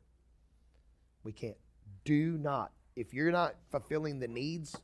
We 1.24 1.32
can't. 1.32 1.58
Do 2.06 2.38
not. 2.38 2.72
If 2.96 3.14
you're 3.14 3.32
not 3.32 3.56
fulfilling 3.70 4.20
the 4.20 4.28
needs, 4.28 4.76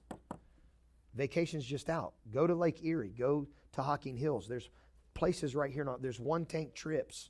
vacation's 1.15 1.65
just 1.65 1.89
out. 1.89 2.13
Go 2.33 2.45
to 2.47 2.53
Lake 2.53 2.83
Erie. 2.83 3.13
Go 3.17 3.47
to 3.73 3.81
Hocking 3.81 4.17
Hills. 4.17 4.47
There's 4.47 4.69
places 5.13 5.55
right 5.55 5.71
here. 5.71 5.87
There's 5.99 6.19
one 6.19 6.45
tank 6.45 6.73
trips. 6.73 7.29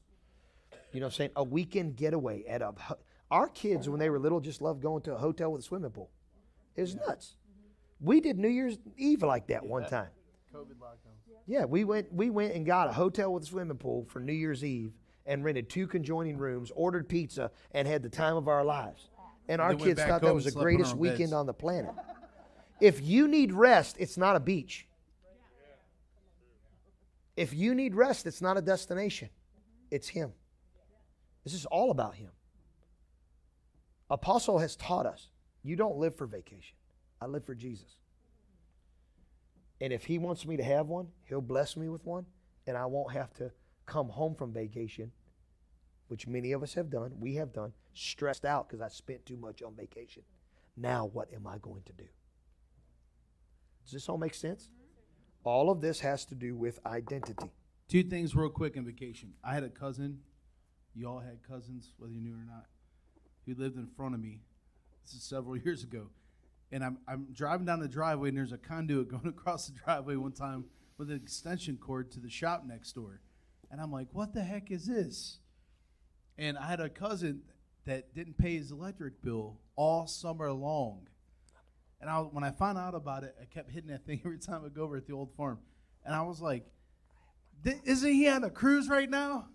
You 0.91 0.99
know 0.99 1.07
what 1.07 1.13
I'm 1.13 1.17
saying? 1.17 1.29
A 1.35 1.43
weekend 1.43 1.95
getaway 1.95 2.43
at 2.45 2.61
a. 2.61 2.73
Our 3.31 3.47
kids, 3.47 3.89
when 3.89 3.99
they 3.99 4.09
were 4.09 4.19
little, 4.19 4.39
just 4.39 4.61
loved 4.61 4.81
going 4.81 5.01
to 5.03 5.15
a 5.15 5.17
hotel 5.17 5.51
with 5.51 5.61
a 5.61 5.63
swimming 5.63 5.91
pool. 5.91 6.11
It 6.76 6.82
was 6.82 6.95
nuts. 6.95 7.35
We 8.00 8.19
did 8.19 8.38
New 8.38 8.50
Year's 8.50 8.77
Eve 8.98 9.24
like 9.24 9.48
that 9.48 9.66
one 9.66 9.85
time. 9.85 10.10
COVID 10.53 10.76
lockdown. 10.80 11.14
Yeah, 11.48 11.66
we 11.66 11.84
went 11.84 12.14
we 12.14 12.30
went 12.30 12.53
and 12.53 12.66
got 12.66 12.90
a 12.90 12.93
hotel 12.93 13.34
with 13.34 13.43
a 13.43 13.45
swimming 13.45 13.77
pool 13.77 14.06
for 14.10 14.19
New 14.19 14.34
Year's 14.34 14.64
Eve 14.64 14.93
and 15.26 15.43
rented 15.43 15.69
two 15.69 15.88
conjoining 15.88 16.38
rooms, 16.38 16.72
ordered 16.76 17.08
pizza, 17.08 17.52
and 17.72 17.88
had 17.88 18.03
the 18.03 18.10
time 18.10 18.35
of 18.35 18.48
our 18.48 18.64
lives. 18.64 19.10
And 19.48 19.61
our 19.61 19.76
kids 19.76 20.02
thought 20.02 20.22
that 20.22 20.34
was 20.34 20.45
the 20.45 20.50
and 20.52 20.58
on 20.58 20.64
greatest 20.64 20.95
weekend 20.95 21.19
beds. 21.19 21.34
on 21.34 21.45
the 21.45 21.53
planet. 21.53 21.92
If 22.82 23.02
you 23.02 23.30
need 23.30 23.53
rest, 23.53 23.95
it's 23.98 24.18
not 24.18 24.35
a 24.35 24.42
beach. 24.42 24.88
If 27.38 27.53
you 27.53 27.74
need 27.74 27.95
rest, 27.95 28.26
it's 28.26 28.42
not 28.42 28.58
a 28.58 28.61
destination. 28.61 29.30
It's 29.90 30.10
him. 30.10 30.34
This 31.45 31.53
is 31.53 31.66
all 31.66 31.92
about 31.92 32.16
him. 32.16 32.32
Apostle 34.10 34.60
has 34.60 34.76
taught 34.76 35.06
us, 35.06 35.30
you 35.64 35.75
don't 35.75 35.98
live 35.98 36.16
for 36.16 36.27
vacation. 36.27 36.75
I 37.22 37.25
live 37.25 37.45
for 37.45 37.56
Jesus. 37.56 37.98
And 39.82 39.92
if 39.92 40.06
he 40.06 40.17
wants 40.17 40.45
me 40.45 40.58
to 40.58 40.64
have 40.64 40.88
one, 40.88 41.08
he'll 41.25 41.42
bless 41.42 41.75
me 41.75 41.90
with 41.90 42.06
one, 42.06 42.25
and 42.67 42.77
I 42.77 42.85
won't 42.85 43.14
have 43.14 43.33
to 43.35 43.51
come 43.85 44.09
home 44.09 44.35
from 44.35 44.53
vacation 44.53 45.11
which 46.14 46.27
many 46.27 46.51
of 46.51 46.61
us 46.61 46.75
have 46.75 46.92
done, 46.92 47.11
we 47.19 47.33
have 47.35 47.53
done, 47.53 47.74
stressed 47.95 48.45
out 48.45 48.67
because 48.67 48.82
I 48.82 48.88
spent 48.90 49.25
too 49.25 49.35
much 49.35 49.64
on 49.64 49.74
vacation. 49.75 50.22
Now, 50.77 51.06
what 51.06 51.33
am 51.33 51.48
I 51.48 51.58
going 51.58 51.82
to 51.85 51.93
do? 51.93 52.06
Does 53.83 53.93
this 53.93 54.09
all 54.09 54.19
make 54.19 54.35
sense? 54.35 54.69
All 55.43 55.72
of 55.72 55.82
this 55.82 56.00
has 56.01 56.25
to 56.25 56.35
do 56.35 56.56
with 56.56 56.80
identity. 56.85 57.51
Two 57.88 58.03
things 58.03 58.35
real 58.35 58.50
quick 58.50 58.75
in 58.75 58.85
vacation. 58.85 59.33
I 59.43 59.56
had 59.56 59.64
a 59.64 59.69
cousin. 59.69 60.19
You 60.93 61.08
all 61.08 61.19
had 61.19 61.40
cousins, 61.42 61.93
whether 61.98 62.14
you 62.14 62.22
knew 62.22 62.33
it 62.33 62.42
or 62.42 62.45
not, 62.45 62.67
who 63.45 63.56
lived 63.56 63.77
in 63.77 63.88
front 63.98 64.14
of 64.14 64.22
me. 64.22 64.42
This 65.03 65.14
is 65.14 65.23
several 65.23 65.57
years 65.64 65.83
ago. 65.83 66.07
And 66.72 66.83
I'm, 66.83 66.98
I'm 67.07 67.27
driving 67.33 67.65
down 67.65 67.80
the 67.80 67.88
driveway, 67.88 68.30
and 68.30 68.38
there's 68.38 68.51
a 68.51 68.57
conduit 68.57 69.09
going 69.09 69.27
across 69.27 69.67
the 69.67 69.77
driveway 69.77 70.15
one 70.15 70.32
time 70.32 70.65
with 70.98 71.09
an 71.09 71.15
extension 71.15 71.77
cord 71.77 72.11
to 72.11 72.19
the 72.19 72.30
shop 72.30 72.64
next 72.65 72.93
door. 72.93 73.22
And 73.72 73.82
I'm 73.82 73.91
like, 73.91 74.07
what 74.11 74.33
the 74.33 74.43
heck 74.43 74.72
is 74.72 74.85
this? 74.85 75.40
And 76.38 76.57
I 76.57 76.67
had 76.67 76.80
a 76.80 76.90
cousin 76.90 77.41
that 77.85 78.15
didn't 78.15 78.38
pay 78.38 78.57
his 78.57 78.72
electric 78.72 79.22
bill 79.22 79.59
all 79.75 80.07
summer 80.07 80.51
long. 80.51 81.07
And 81.99 82.09
I, 82.09 82.19
when 82.19 82.43
I 82.43 82.51
found 82.51 82.77
out 82.77 82.95
about 82.95 83.23
it, 83.23 83.35
I 83.41 83.45
kept 83.45 83.72
hitting 83.72 83.90
that 83.90 84.06
thing 84.06 84.22
every 84.25 84.40
time 84.40 84.64
I 84.65 84.69
go 84.69 84.83
over 84.83 84.98
at 84.98 85.07
the 85.07 85.14
old 85.14 85.35
farm. 85.35 85.59
And 86.06 86.14
I 86.14 86.22
was 86.22 86.41
like, 86.41 86.65
isn't 87.64 88.11
he 88.11 88.27
on 88.27 88.43
a 88.43 88.49
cruise 88.49 88.90
right 88.90 89.09
now? 89.09 89.48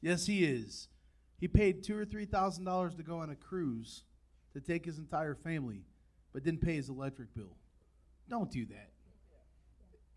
Yes, 0.00 0.26
he 0.26 0.44
is. 0.44 0.88
He 1.38 1.48
paid 1.48 1.82
two 1.82 1.96
or 1.96 2.04
three 2.04 2.26
thousand 2.26 2.64
dollars 2.64 2.94
to 2.96 3.02
go 3.02 3.18
on 3.18 3.30
a 3.30 3.36
cruise 3.36 4.02
to 4.58 4.66
take 4.66 4.84
his 4.84 4.98
entire 4.98 5.34
family, 5.34 5.82
but 6.32 6.42
didn't 6.42 6.60
pay 6.60 6.74
his 6.74 6.88
electric 6.88 7.34
bill. 7.34 7.56
Don't 8.28 8.50
do 8.50 8.66
that. 8.66 8.90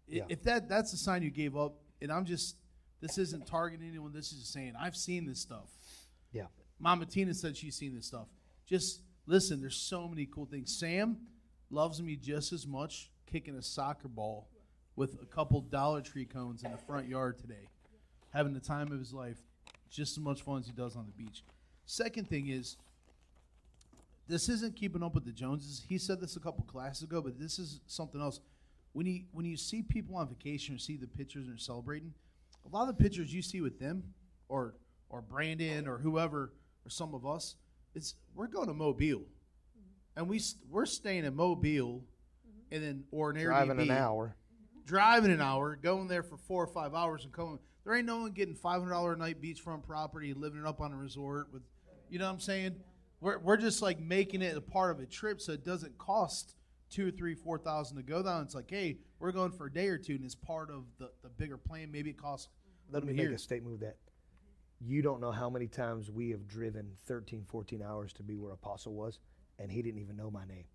Yeah. 0.08 0.24
If 0.30 0.44
that 0.44 0.68
that's 0.68 0.94
a 0.94 0.98
sign 0.98 1.24
you 1.24 1.32
gave 1.32 1.56
up, 1.56 1.76
and 2.02 2.11
I'm 2.11 2.26
just 2.26 2.58
this 3.00 3.18
isn't 3.18 3.48
targeting 3.48 3.88
anyone. 3.88 4.11
This 4.14 4.32
is 4.32 4.40
just 4.40 4.53
saying 4.53 4.74
I've 4.80 4.95
seen 4.95 5.26
this 5.26 5.40
stuff. 5.40 5.70
Yeah. 6.32 6.48
Mama 6.80 7.06
Tina 7.06 7.34
said 7.34 7.56
she's 7.56 7.76
seen 7.76 7.95
this 7.95 8.08
stuff. 8.08 8.28
Just 8.66 9.02
listen, 9.26 9.61
there's 9.61 9.78
so 9.78 10.08
many 10.08 10.26
cool 10.26 10.45
things. 10.45 10.78
Sam 10.78 11.18
loves 11.70 12.02
me 12.02 12.16
just 12.16 12.52
as 12.52 12.68
much 12.68 13.10
kicking 13.32 13.56
a 13.56 13.61
soccer 13.61 14.08
ball 14.08 14.50
with 14.95 15.18
a 15.22 15.26
couple 15.26 15.61
Dollar 15.61 16.02
Tree 16.02 16.26
cones 16.26 16.64
in 16.64 16.72
the 16.72 16.78
front 16.78 17.08
yard 17.08 17.40
today, 17.40 17.70
having 18.32 18.53
the 18.53 18.60
time 18.60 18.92
of 18.92 19.00
his 19.00 19.14
life, 19.14 19.38
just 19.90 20.18
as 20.18 20.24
much 20.24 20.42
fun 20.42 20.60
as 20.60 20.66
he 20.66 20.74
does 20.74 20.95
on 20.95 21.06
the 21.06 21.24
beach. 21.24 21.44
Second 21.86 22.28
thing 22.28 22.50
is, 22.50 22.76
this 24.27 24.50
isn't 24.50 24.75
keeping 24.75 25.03
up 25.03 25.14
with 25.16 25.25
the 25.25 25.32
Joneses. 25.32 25.83
He 25.88 25.98
said 25.98 26.22
this 26.22 26.35
a 26.35 26.40
couple 26.40 26.64
classes 26.66 27.03
ago, 27.03 27.22
but 27.22 27.40
this 27.40 27.59
is 27.59 27.82
something 27.88 28.22
else. 28.22 28.40
When 28.93 29.06
you 29.06 29.24
when 29.32 29.45
you 29.45 29.58
see 29.58 29.82
people 29.82 30.16
on 30.17 30.27
vacation 30.27 30.75
or 30.75 30.77
see 30.77 30.98
the 30.98 31.08
pictures 31.08 31.43
and 31.48 31.51
they're 31.53 31.58
celebrating, 31.58 32.14
a 32.66 32.75
lot 32.75 32.88
of 32.90 32.98
the 32.98 33.03
pictures 33.03 33.33
you 33.33 33.41
see 33.41 33.61
with 33.61 33.80
them, 33.80 34.03
or 34.50 34.75
or 35.09 35.22
Brandon 35.22 35.88
or 35.88 35.98
whoever 35.98 36.53
or 36.85 36.90
some 36.90 37.14
of 37.14 37.25
us, 37.25 37.56
it's 37.95 38.16
we're 38.35 38.48
going 38.48 38.67
to 38.67 38.74
Mobile, 38.74 39.24
and 40.16 40.27
we 40.27 40.40
st- 40.40 40.64
we're 40.69 40.85
staying 40.85 41.25
in 41.25 41.35
Mobile, 41.35 42.03
and 42.72 42.83
then 42.83 43.03
or 43.11 43.32
an 43.32 43.41
Driving 43.41 43.80
an 43.80 43.91
hour. 43.91 44.35
driving 44.85 45.32
an 45.32 45.41
hour, 45.41 45.75
going 45.82 46.08
there 46.08 46.24
for 46.24 46.38
four 46.38 46.64
or 46.64 46.67
five 46.67 46.93
hours, 46.93 47.24
and 47.24 47.32
coming. 47.33 47.59
There 47.85 47.95
ain't 47.95 48.06
no 48.06 48.19
one 48.22 48.32
getting 48.32 48.56
five 48.56 48.80
hundred 48.80 48.91
dollar 48.91 49.14
a 49.14 49.17
night 49.17 49.41
beachfront 49.41 49.83
property 49.83 50.33
living 50.33 50.59
it 50.59 50.66
up 50.67 50.82
on 50.82 50.91
a 50.91 50.98
resort 50.98 51.48
with, 51.51 51.64
you 52.09 52.19
know 52.19 52.25
what 52.25 52.33
I'm 52.33 52.40
saying? 52.40 52.75
We're 53.22 53.38
we're 53.38 53.58
just 53.58 53.82
like 53.82 54.00
making 54.00 54.41
it 54.41 54.58
a 54.58 54.61
part 54.61 54.91
of 54.91 55.00
a 55.00 55.06
trip, 55.06 55.40
so 55.40 55.53
it 55.53 55.64
doesn't 55.64 55.98
cost 55.98 56.56
two 56.90 57.08
or 57.08 57.11
three, 57.11 57.35
four 57.35 57.59
thousand 57.59 57.98
to 57.98 58.03
go 58.03 58.24
down. 58.24 58.41
It's 58.41 58.56
like, 58.56 58.69
hey, 58.69 58.98
we're 59.19 59.32
going 59.32 59.51
for 59.51 59.67
a 59.67 59.72
day 59.72 59.88
or 59.88 59.98
two, 59.98 60.16
and 60.16 60.25
it's 60.25 60.35
part 60.35 60.72
of 60.72 60.85
the 60.98 61.11
the 61.22 61.30
bigger 61.30 61.58
plan. 61.58 61.91
Maybe 61.91 62.09
it 62.09 62.17
costs. 62.17 62.50
Let 62.91 63.06
me 63.06 63.14
make 63.14 63.30
a 63.30 63.38
statement 63.38 63.72
with 63.72 63.82
that. 63.82 63.98
You 64.83 65.03
don't 65.03 65.22
know 65.22 65.32
how 65.32 65.50
many 65.50 65.67
times 65.67 66.09
we 66.09 66.32
have 66.32 66.48
driven 66.48 66.91
13, 67.06 67.45
14 67.48 67.83
hours 67.83 68.11
to 68.14 68.24
be 68.24 68.35
where 68.35 68.51
Apostle 68.51 68.93
was, 68.93 69.19
and 69.59 69.72
he 69.72 69.83
didn't 69.83 70.01
even 70.01 70.17
know 70.17 70.32
my 70.32 70.43
name. 70.45 70.66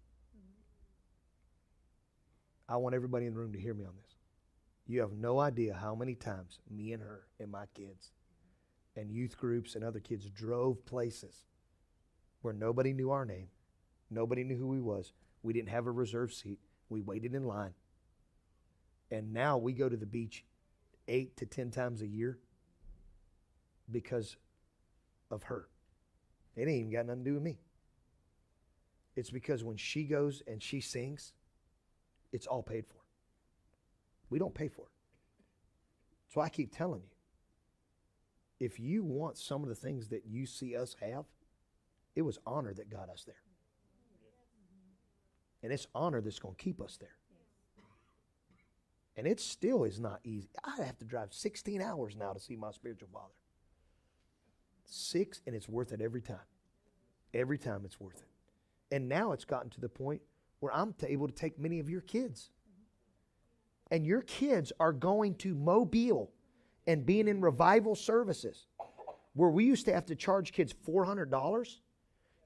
I 2.68 2.76
want 2.76 2.94
everybody 2.94 3.26
in 3.26 3.34
the 3.34 3.38
room 3.38 3.52
to 3.52 3.58
hear 3.58 3.74
me 3.74 3.84
on 3.84 3.92
this. 4.00 4.16
You 4.86 5.00
have 5.00 5.12
no 5.12 5.40
idea 5.40 5.74
how 5.74 5.96
many 5.96 6.14
times 6.14 6.60
me 6.70 6.92
and 6.92 7.02
her 7.02 7.22
and 7.40 7.50
my 7.50 7.66
kids 7.74 8.12
and 8.94 9.10
youth 9.10 9.36
groups 9.36 9.74
and 9.74 9.84
other 9.84 10.00
kids 10.00 10.30
drove 10.30 10.84
places 10.86 11.44
where 12.46 12.54
nobody 12.54 12.92
knew 12.92 13.10
our 13.10 13.24
name, 13.24 13.48
nobody 14.08 14.44
knew 14.44 14.56
who 14.56 14.68
we 14.68 14.80
was. 14.80 15.12
We 15.42 15.52
didn't 15.52 15.70
have 15.70 15.88
a 15.88 15.90
reserve 15.90 16.32
seat. 16.32 16.60
We 16.88 17.00
waited 17.00 17.34
in 17.34 17.44
line. 17.44 17.74
And 19.10 19.32
now 19.32 19.58
we 19.58 19.72
go 19.72 19.88
to 19.88 19.96
the 19.96 20.06
beach 20.06 20.44
eight 21.08 21.36
to 21.38 21.46
ten 21.46 21.72
times 21.72 22.02
a 22.02 22.06
year 22.06 22.38
because 23.90 24.36
of 25.28 25.42
her. 25.42 25.66
It 26.54 26.62
ain't 26.62 26.70
even 26.70 26.92
got 26.92 27.06
nothing 27.06 27.24
to 27.24 27.30
do 27.30 27.34
with 27.34 27.42
me. 27.42 27.58
It's 29.16 29.30
because 29.30 29.64
when 29.64 29.76
she 29.76 30.04
goes 30.04 30.40
and 30.46 30.62
she 30.62 30.80
sings, 30.80 31.32
it's 32.32 32.46
all 32.46 32.62
paid 32.62 32.86
for. 32.86 33.00
We 34.30 34.38
don't 34.38 34.54
pay 34.54 34.68
for 34.68 34.82
it. 34.82 36.32
So 36.32 36.40
I 36.40 36.48
keep 36.48 36.72
telling 36.72 37.02
you 37.02 38.66
if 38.66 38.78
you 38.78 39.02
want 39.02 39.36
some 39.36 39.64
of 39.64 39.68
the 39.68 39.74
things 39.74 40.08
that 40.10 40.26
you 40.26 40.46
see 40.46 40.76
us 40.76 40.94
have, 41.00 41.24
it 42.16 42.22
was 42.22 42.38
honor 42.46 42.72
that 42.74 42.90
got 42.90 43.10
us 43.10 43.24
there. 43.24 43.36
And 45.62 45.72
it's 45.72 45.86
honor 45.94 46.20
that's 46.20 46.38
going 46.38 46.54
to 46.54 46.62
keep 46.62 46.80
us 46.80 46.96
there. 46.98 47.16
And 49.16 49.26
it 49.26 49.40
still 49.40 49.84
is 49.84 50.00
not 50.00 50.20
easy. 50.24 50.48
I 50.64 50.82
have 50.82 50.98
to 50.98 51.04
drive 51.04 51.32
16 51.32 51.80
hours 51.80 52.16
now 52.16 52.32
to 52.32 52.40
see 52.40 52.56
my 52.56 52.70
spiritual 52.70 53.08
father. 53.12 53.32
Six, 54.84 55.40
and 55.46 55.54
it's 55.54 55.68
worth 55.68 55.92
it 55.92 56.00
every 56.00 56.20
time. 56.20 56.36
Every 57.32 57.58
time 57.58 57.82
it's 57.84 58.00
worth 58.00 58.18
it. 58.18 58.94
And 58.94 59.08
now 59.08 59.32
it's 59.32 59.44
gotten 59.44 59.70
to 59.70 59.80
the 59.80 59.88
point 59.88 60.20
where 60.60 60.74
I'm 60.74 60.94
able 61.06 61.26
to 61.26 61.34
take 61.34 61.58
many 61.58 61.80
of 61.80 61.90
your 61.90 62.02
kids. 62.02 62.50
And 63.90 64.06
your 64.06 64.22
kids 64.22 64.72
are 64.80 64.92
going 64.92 65.34
to 65.36 65.54
Mobile 65.54 66.30
and 66.86 67.04
being 67.04 67.28
in 67.28 67.40
revival 67.40 67.94
services 67.94 68.66
where 69.34 69.50
we 69.50 69.64
used 69.64 69.86
to 69.86 69.92
have 69.92 70.06
to 70.06 70.14
charge 70.14 70.52
kids 70.52 70.74
$400. 70.86 71.76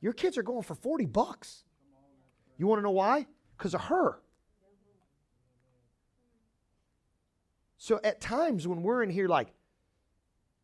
Your 0.00 0.12
kids 0.12 0.38
are 0.38 0.42
going 0.42 0.62
for 0.62 0.74
40 0.74 1.06
bucks. 1.06 1.64
You 2.56 2.66
want 2.66 2.78
to 2.78 2.82
know 2.82 2.90
why? 2.90 3.26
Because 3.56 3.74
of 3.74 3.82
her. 3.82 4.20
So 7.76 8.00
at 8.04 8.20
times 8.20 8.68
when 8.68 8.82
we're 8.82 9.02
in 9.02 9.10
here, 9.10 9.28
like 9.28 9.48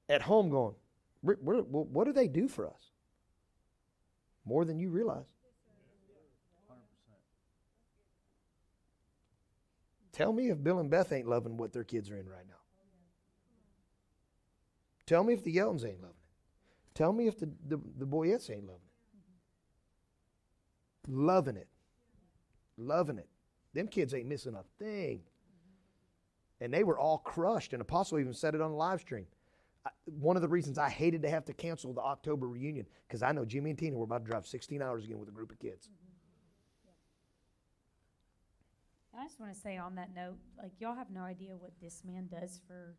at 0.08 0.22
home, 0.22 0.50
going, 0.50 0.74
"We're- 1.22 1.38
we're- 1.40 1.62
well, 1.62 1.84
what 1.84 2.04
do 2.04 2.12
they 2.12 2.28
do 2.28 2.46
for 2.48 2.68
us? 2.68 2.92
More 4.44 4.64
than 4.64 4.78
you 4.78 4.90
realize. 4.90 5.32
Tell 10.12 10.32
me 10.32 10.50
if 10.50 10.62
Bill 10.62 10.78
and 10.78 10.88
Beth 10.88 11.12
ain't 11.12 11.26
loving 11.28 11.56
what 11.56 11.72
their 11.72 11.84
kids 11.84 12.10
are 12.10 12.16
in 12.16 12.28
right 12.28 12.46
now. 12.46 12.54
Tell 15.04 15.22
me 15.24 15.34
if 15.34 15.42
the 15.42 15.54
Yeltons 15.54 15.84
ain't 15.84 16.00
loving 16.00 16.16
it. 16.16 16.94
Tell 16.94 17.12
me 17.12 17.26
if 17.26 17.38
the, 17.38 17.46
the, 17.66 17.76
the 17.98 18.06
Boyettes 18.06 18.48
ain't 18.50 18.66
loving 18.66 18.80
it. 18.85 18.85
Loving 21.08 21.56
it. 21.56 21.68
Loving 22.76 23.18
it. 23.18 23.28
Them 23.74 23.88
kids 23.88 24.14
ain't 24.14 24.26
missing 24.26 24.54
a 24.54 24.64
thing. 24.82 25.20
And 26.60 26.72
they 26.72 26.84
were 26.84 26.98
all 26.98 27.18
crushed. 27.18 27.72
And 27.72 27.82
Apostle 27.82 28.18
even 28.18 28.32
said 28.32 28.54
it 28.54 28.60
on 28.60 28.70
the 28.70 28.76
live 28.76 29.00
stream. 29.00 29.26
I, 29.84 29.90
one 30.04 30.36
of 30.36 30.42
the 30.42 30.48
reasons 30.48 30.78
I 30.78 30.88
hated 30.88 31.22
to 31.22 31.30
have 31.30 31.44
to 31.44 31.52
cancel 31.52 31.92
the 31.92 32.00
October 32.00 32.48
reunion, 32.48 32.86
because 33.06 33.22
I 33.22 33.32
know 33.32 33.44
Jimmy 33.44 33.70
and 33.70 33.78
Tina 33.78 33.96
were 33.96 34.04
about 34.04 34.24
to 34.24 34.30
drive 34.30 34.46
16 34.46 34.80
hours 34.82 35.04
again 35.04 35.18
with 35.18 35.28
a 35.28 35.32
group 35.32 35.52
of 35.52 35.58
kids. 35.58 35.90
And 39.12 39.22
I 39.22 39.26
just 39.26 39.38
want 39.40 39.52
to 39.52 39.58
say 39.58 39.76
on 39.76 39.94
that 39.94 40.14
note, 40.14 40.36
like 40.58 40.72
y'all 40.78 40.94
have 40.94 41.10
no 41.10 41.22
idea 41.22 41.56
what 41.56 41.72
this 41.80 42.02
man 42.04 42.28
does 42.30 42.60
for 42.66 42.96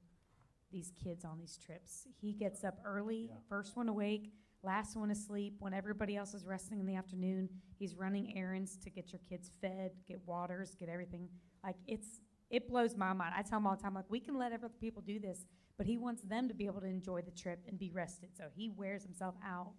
these 0.72 0.92
kids 1.03 1.24
on 1.26 1.40
these 1.40 1.58
trips. 1.64 2.08
He 2.22 2.34
gets 2.34 2.64
up 2.64 2.80
early, 2.86 3.30
first 3.50 3.76
one 3.76 3.88
awake, 3.88 4.32
last 4.67 4.97
one 4.97 5.11
asleep. 5.11 5.55
When 5.59 5.73
everybody 5.73 6.17
else 6.17 6.33
is 6.33 6.45
resting 6.45 6.79
in 6.79 6.85
the 6.85 6.95
afternoon, 6.95 7.49
he's 7.79 7.95
running 7.95 8.37
errands 8.37 8.77
to 8.83 8.89
get 8.89 9.13
your 9.13 9.21
kids 9.29 9.49
fed, 9.61 9.91
get 10.05 10.19
waters, 10.25 10.75
get 10.77 10.89
everything. 10.89 11.29
Like 11.63 11.77
it's 11.87 12.19
it 12.49 12.67
blows 12.67 12.95
my 12.95 13.13
mind. 13.13 13.33
I 13.35 13.41
tell 13.41 13.59
him 13.59 13.67
all 13.67 13.75
the 13.75 13.81
time, 13.81 13.93
like 13.93 14.09
we 14.09 14.19
can 14.19 14.37
let 14.37 14.51
other 14.51 14.69
people 14.69 15.01
do 15.01 15.19
this, 15.19 15.45
but 15.77 15.87
he 15.87 15.97
wants 15.97 16.21
them 16.21 16.47
to 16.49 16.53
be 16.53 16.65
able 16.65 16.81
to 16.81 16.87
enjoy 16.87 17.21
the 17.21 17.31
trip 17.31 17.59
and 17.67 17.79
be 17.79 17.91
rested. 17.91 18.29
So 18.37 18.45
he 18.53 18.69
wears 18.69 19.03
himself 19.03 19.35
out. 19.45 19.71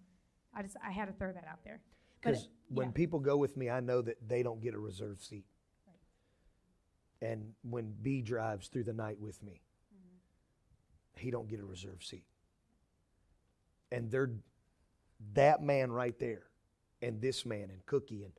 I 0.55 0.63
just 0.63 0.75
I 0.85 0.91
had 0.91 1.05
to 1.05 1.13
throw 1.13 1.31
that 1.31 1.45
out 1.49 1.59
there. 1.63 1.81
Because 2.19 2.49
when 2.67 2.87
yeah. 2.87 2.93
people 2.93 3.19
go 3.19 3.37
with 3.37 3.55
me, 3.55 3.69
I 3.69 3.79
know 3.79 4.01
that 4.01 4.17
they 4.27 4.43
don't 4.43 4.61
get 4.61 4.73
a 4.73 4.79
reserved 4.79 5.21
seat. 5.21 5.45
And 7.21 7.53
when 7.63 7.93
B 8.01 8.21
drives 8.21 8.67
through 8.69 8.85
the 8.85 8.93
night 8.93 9.19
with 9.19 9.41
me, 9.43 9.61
mm-hmm. 9.93 11.19
he 11.21 11.31
don't 11.31 11.49
get 11.49 11.59
a 11.59 11.65
reserved 11.65 12.03
seat. 12.03 12.23
And 13.91 14.09
they're 14.09 14.31
that 15.33 15.61
man 15.61 15.91
right 15.91 16.17
there, 16.19 16.43
and 17.01 17.21
this 17.21 17.45
man 17.45 17.69
and 17.69 17.85
Cookie 17.85 18.23
and 18.23 18.33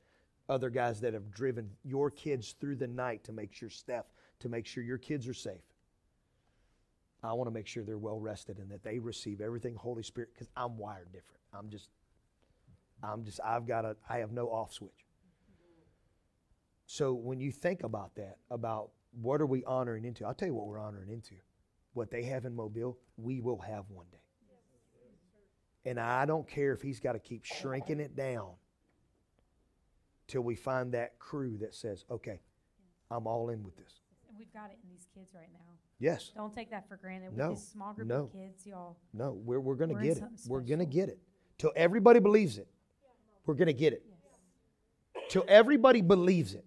other 0.49 0.71
guys 0.71 1.01
that 1.01 1.15
have 1.15 1.31
driven 1.31 1.71
your 1.85 2.11
kids 2.11 2.55
through 2.61 2.77
the 2.77 2.89
night 2.89 3.25
to 3.25 3.33
make 3.33 3.53
sure 3.53 3.71
Steph, 3.71 4.07
to 4.41 4.49
make 4.49 4.67
sure 4.67 4.83
your 4.83 4.99
kids 4.99 5.29
are 5.29 5.35
safe. 5.35 5.63
I 7.23 7.33
want 7.35 7.49
to 7.49 7.53
make 7.53 7.67
sure 7.67 7.85
they're 7.85 7.99
well 7.99 8.19
rested 8.19 8.59
and 8.59 8.71
that 8.71 8.83
they 8.83 8.99
receive 8.99 9.41
everything 9.41 9.75
Holy 9.75 10.03
Spirit 10.03 10.31
because 10.33 10.49
I'm 10.57 10.79
wired 10.79 11.13
different. 11.13 11.41
I'm 11.53 11.69
just, 11.69 11.89
I'm 13.03 13.25
just, 13.25 13.41
I've 13.45 13.67
got 13.67 13.85
a, 13.85 13.97
I 14.09 14.19
have 14.19 14.33
no 14.33 14.49
off 14.49 14.73
switch. 14.73 14.91
So 16.87 17.13
when 17.13 17.41
you 17.41 17.53
think 17.53 17.83
about 17.85 18.15
that, 18.17 18.39
about 18.51 18.91
what 19.21 19.41
are 19.41 19.47
we 19.47 19.65
honoring 19.65 20.05
into? 20.05 20.25
I'll 20.25 20.35
tell 20.35 20.49
you 20.49 20.55
what 20.55 20.67
we're 20.67 20.81
honoring 20.81 21.11
into. 21.11 21.35
What 21.93 22.11
they 22.11 22.23
have 22.25 22.47
in 22.47 22.55
Mobile, 22.55 22.99
we 23.17 23.41
will 23.41 23.59
have 23.59 23.85
one 23.91 24.07
day. 24.11 24.19
And 25.85 25.99
I 25.99 26.27
don't 26.27 26.47
care 26.47 26.73
if 26.73 26.83
he's 26.83 27.01
got 27.01 27.13
to 27.13 27.19
keep 27.19 27.45
shrinking 27.45 28.01
it 28.01 28.15
down 28.15 28.51
till 30.29 30.43
we 30.43 30.55
find 30.55 30.93
that 30.93 31.19
crew 31.19 31.57
that 31.59 31.75
says, 31.75 32.05
okay, 32.11 32.41
I'm 33.11 33.27
all 33.27 33.49
in 33.49 33.63
with 33.63 33.77
this. 33.77 34.01
And 34.29 34.39
we've 34.39 34.53
got 34.53 34.71
it 34.71 34.79
in 34.83 34.91
these 34.91 35.07
kids 35.15 35.33
right 35.35 35.49
now. 35.53 35.59
Yes. 35.99 36.33
Don't 36.35 36.55
take 36.55 36.71
that 36.71 36.89
for 36.89 36.97
granted. 36.97 37.37
No, 37.37 37.51
With 37.51 37.59
this 37.59 37.69
small 37.69 37.93
group 37.93 38.09
no. 38.09 38.23
of 38.23 38.33
kids, 38.33 38.67
y'all. 38.67 38.97
No, 39.13 39.33
we're, 39.45 39.61
we're 39.61 39.75
going 39.75 39.95
to 39.95 40.03
get 40.03 40.19
it. 40.19 40.25
We're 40.47 40.61
going 40.61 40.79
to 40.79 40.87
get 40.87 41.09
it. 41.09 41.19
Till 41.59 41.73
everybody 41.77 42.21
believes 42.21 42.57
it, 42.59 42.69
we're 43.45 43.55
going 43.55 43.67
to 43.67 43.73
get 43.75 43.93
it. 43.93 44.05
Till 45.29 45.45
everybody 45.47 46.01
believes 46.01 46.55
it, 46.55 46.65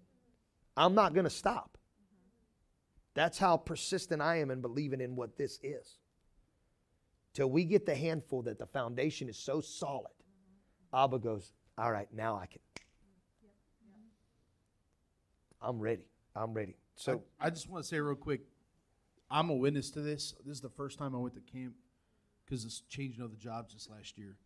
I'm 0.76 0.94
not 0.94 1.14
going 1.14 1.24
to 1.24 1.30
stop. 1.30 1.78
That's 3.14 3.38
how 3.38 3.56
persistent 3.56 4.20
I 4.22 4.40
am 4.40 4.50
in 4.50 4.60
believing 4.60 5.00
in 5.00 5.16
what 5.16 5.36
this 5.36 5.58
is. 5.62 5.98
Till 7.34 7.50
we 7.50 7.64
get 7.64 7.84
the 7.84 7.94
handful 7.94 8.42
that 8.42 8.58
the 8.58 8.66
foundation 8.66 9.28
is 9.28 9.36
so 9.36 9.60
solid, 9.60 10.12
Abba 10.94 11.18
goes, 11.18 11.52
All 11.76 11.90
right, 11.90 12.08
now 12.14 12.36
I 12.36 12.46
can. 12.46 12.60
I'm 15.60 15.80
ready. 15.80 16.04
I'm 16.36 16.52
ready. 16.52 16.76
So, 16.94 17.22
I, 17.40 17.46
I 17.46 17.50
just 17.50 17.68
want 17.68 17.82
to 17.82 17.88
say 17.88 17.98
real 17.98 18.14
quick, 18.14 18.42
I'm 19.30 19.50
a 19.50 19.54
witness 19.54 19.90
to 19.92 20.00
this. 20.00 20.34
This 20.46 20.56
is 20.56 20.60
the 20.60 20.68
first 20.68 20.98
time 20.98 21.14
I 21.14 21.18
went 21.18 21.34
to 21.34 21.40
camp 21.40 21.74
because 22.44 22.64
it's 22.64 22.82
changing 22.88 23.24
of 23.24 23.30
the 23.30 23.36
jobs 23.36 23.72
this 23.72 23.88
last 23.90 24.16
year, 24.18 24.36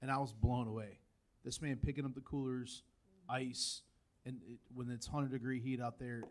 and 0.00 0.10
I 0.10 0.18
was 0.18 0.32
blown 0.32 0.68
away. 0.68 1.00
This 1.44 1.60
man 1.60 1.78
picking 1.84 2.04
up 2.04 2.14
the 2.14 2.20
coolers, 2.20 2.82
ice, 3.28 3.82
and 4.24 4.36
it, 4.48 4.58
when 4.74 4.88
it's 4.90 5.06
hundred 5.06 5.32
degree 5.32 5.60
heat 5.60 5.80
out 5.80 5.98
there. 5.98 6.22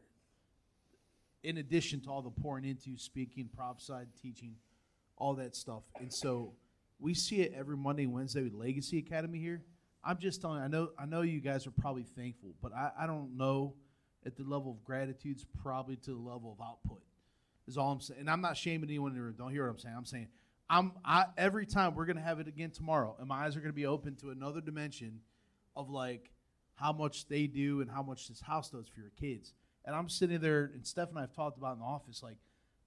In 1.43 1.57
addition 1.57 2.01
to 2.01 2.09
all 2.09 2.21
the 2.21 2.31
pouring 2.41 2.65
into, 2.65 2.97
speaking, 2.97 3.49
prophesied, 3.55 4.07
teaching, 4.21 4.55
all 5.17 5.35
that 5.35 5.55
stuff, 5.55 5.83
and 5.99 6.13
so 6.13 6.53
we 6.99 7.13
see 7.13 7.41
it 7.41 7.53
every 7.55 7.77
Monday, 7.77 8.05
Wednesday 8.05 8.43
with 8.43 8.53
Legacy 8.53 8.97
Academy 8.99 9.39
here. 9.39 9.63
I'm 10.03 10.17
just 10.17 10.41
telling 10.41 10.59
you, 10.59 10.63
I 10.63 10.67
know, 10.67 10.89
I 10.97 11.05
know 11.05 11.21
you 11.21 11.41
guys 11.41 11.67
are 11.67 11.71
probably 11.71 12.03
thankful, 12.03 12.53
but 12.61 12.73
I, 12.73 12.91
I 13.01 13.07
don't 13.07 13.37
know 13.37 13.73
at 14.25 14.35
the 14.35 14.43
level 14.43 14.71
of 14.71 14.83
gratitude's 14.83 15.45
probably 15.61 15.95
to 15.97 16.11
the 16.11 16.17
level 16.17 16.55
of 16.57 16.65
output. 16.65 17.01
Is 17.67 17.77
all 17.77 17.91
I'm 17.91 17.99
saying. 17.99 18.21
And 18.21 18.29
I'm 18.29 18.39
not 18.39 18.55
shaming 18.55 18.89
anyone 18.89 19.11
in 19.11 19.17
the 19.17 19.23
room. 19.23 19.35
Don't 19.37 19.51
hear 19.51 19.65
what 19.65 19.71
I'm 19.71 19.79
saying. 19.79 19.95
I'm 19.97 20.05
saying 20.05 20.27
I'm 20.69 20.93
I 21.03 21.25
every 21.37 21.65
time 21.65 21.95
we're 21.95 22.05
gonna 22.05 22.21
have 22.21 22.39
it 22.39 22.47
again 22.47 22.71
tomorrow, 22.71 23.15
and 23.19 23.27
my 23.27 23.45
eyes 23.45 23.57
are 23.57 23.59
gonna 23.59 23.73
be 23.73 23.85
open 23.85 24.15
to 24.17 24.29
another 24.29 24.61
dimension 24.61 25.19
of 25.75 25.89
like 25.89 26.31
how 26.75 26.93
much 26.93 27.27
they 27.27 27.47
do 27.47 27.81
and 27.81 27.89
how 27.89 28.03
much 28.03 28.27
this 28.27 28.39
house 28.39 28.69
does 28.69 28.87
for 28.87 29.01
your 29.01 29.11
kids. 29.19 29.53
And 29.85 29.95
I'm 29.95 30.09
sitting 30.09 30.39
there, 30.39 30.71
and 30.73 30.85
Steph 30.85 31.09
and 31.09 31.17
I 31.17 31.21
have 31.21 31.33
talked 31.33 31.57
about 31.57 31.73
in 31.73 31.79
the 31.79 31.85
office, 31.85 32.21
like, 32.21 32.37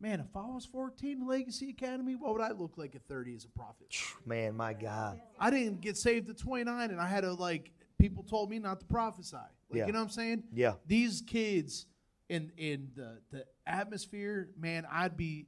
man, 0.01 0.21
if 0.21 0.35
I 0.35 0.47
was 0.47 0.65
14 0.67 1.21
in 1.21 1.27
Legacy 1.27 1.71
Academy, 1.71 2.15
what 2.17 2.33
would 2.33 2.43
I 2.43 2.53
look 2.53 2.73
like 2.77 2.95
at 2.95 3.03
30 3.09 3.35
as 3.37 3.45
a 3.45 3.49
prophet? 3.49 3.95
man, 4.25 4.57
my 4.57 4.73
God. 4.73 5.21
I 5.39 5.51
didn't 5.51 5.81
get 5.81 5.97
saved 5.97 6.29
at 6.31 6.39
29, 6.39 6.91
and 6.91 7.01
I 7.01 7.07
had 7.07 7.23
to 7.23 7.33
like 7.35 7.71
people 7.99 8.23
told 8.23 8.51
me 8.51 8.59
not 8.59 8.81
to 8.81 8.87
prophesy. 8.87 9.37
Like 9.37 9.79
Yeah. 9.79 9.87
you 9.87 9.93
know 9.93 9.99
what 9.99 10.05
I'm 10.07 10.11
saying? 10.11 10.45
Yeah. 10.53 10.75
These 10.87 11.23
kids 11.27 11.87
in 12.29 12.51
in 12.57 12.89
the 12.97 13.19
the 13.31 13.45
atmosphere, 13.67 14.49
man, 14.59 14.87
I'd 14.91 15.17
be 15.17 15.47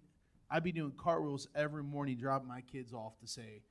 I'd 0.51 0.63
be 0.65 0.73
doing 0.73 0.93
cartwheels 0.97 1.49
every 1.55 1.83
morning, 1.83 2.19
dropping 2.19 2.49
my 2.49 2.61
kids 2.61 2.93
off 2.93 3.19
to 3.21 3.27
say. 3.27 3.63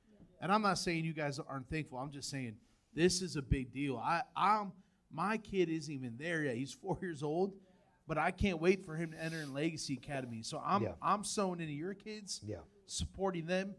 And 0.41 0.51
I'm 0.51 0.63
not 0.63 0.79
saying 0.79 1.05
you 1.05 1.13
guys 1.13 1.39
aren't 1.39 1.69
thankful. 1.69 1.99
I'm 1.99 2.09
just 2.11 2.29
saying 2.29 2.55
this 2.95 3.21
is 3.21 3.35
a 3.35 3.41
big 3.43 3.71
deal. 3.71 3.97
I 3.97 4.23
I'm 4.35 4.71
my 5.13 5.37
kid 5.37 5.69
isn't 5.69 5.93
even 5.93 6.15
there 6.17 6.43
yet. 6.43 6.55
He's 6.55 6.71
four 6.73 6.97
years 7.01 7.21
old, 7.21 7.53
but 8.07 8.17
I 8.17 8.31
can't 8.31 8.59
wait 8.59 8.85
for 8.85 8.95
him 8.95 9.11
to 9.11 9.21
enter 9.23 9.41
in 9.41 9.53
Legacy 9.53 9.93
Academy. 9.93 10.41
So 10.43 10.61
I'm 10.63 10.83
Yeah. 10.83 10.93
I'm 11.01 11.23
sowing 11.23 11.59
into 11.59 11.73
your 11.73 11.93
kids 11.93 12.41
Yeah. 12.43 12.57
supporting 12.87 13.45
them. 13.45 13.75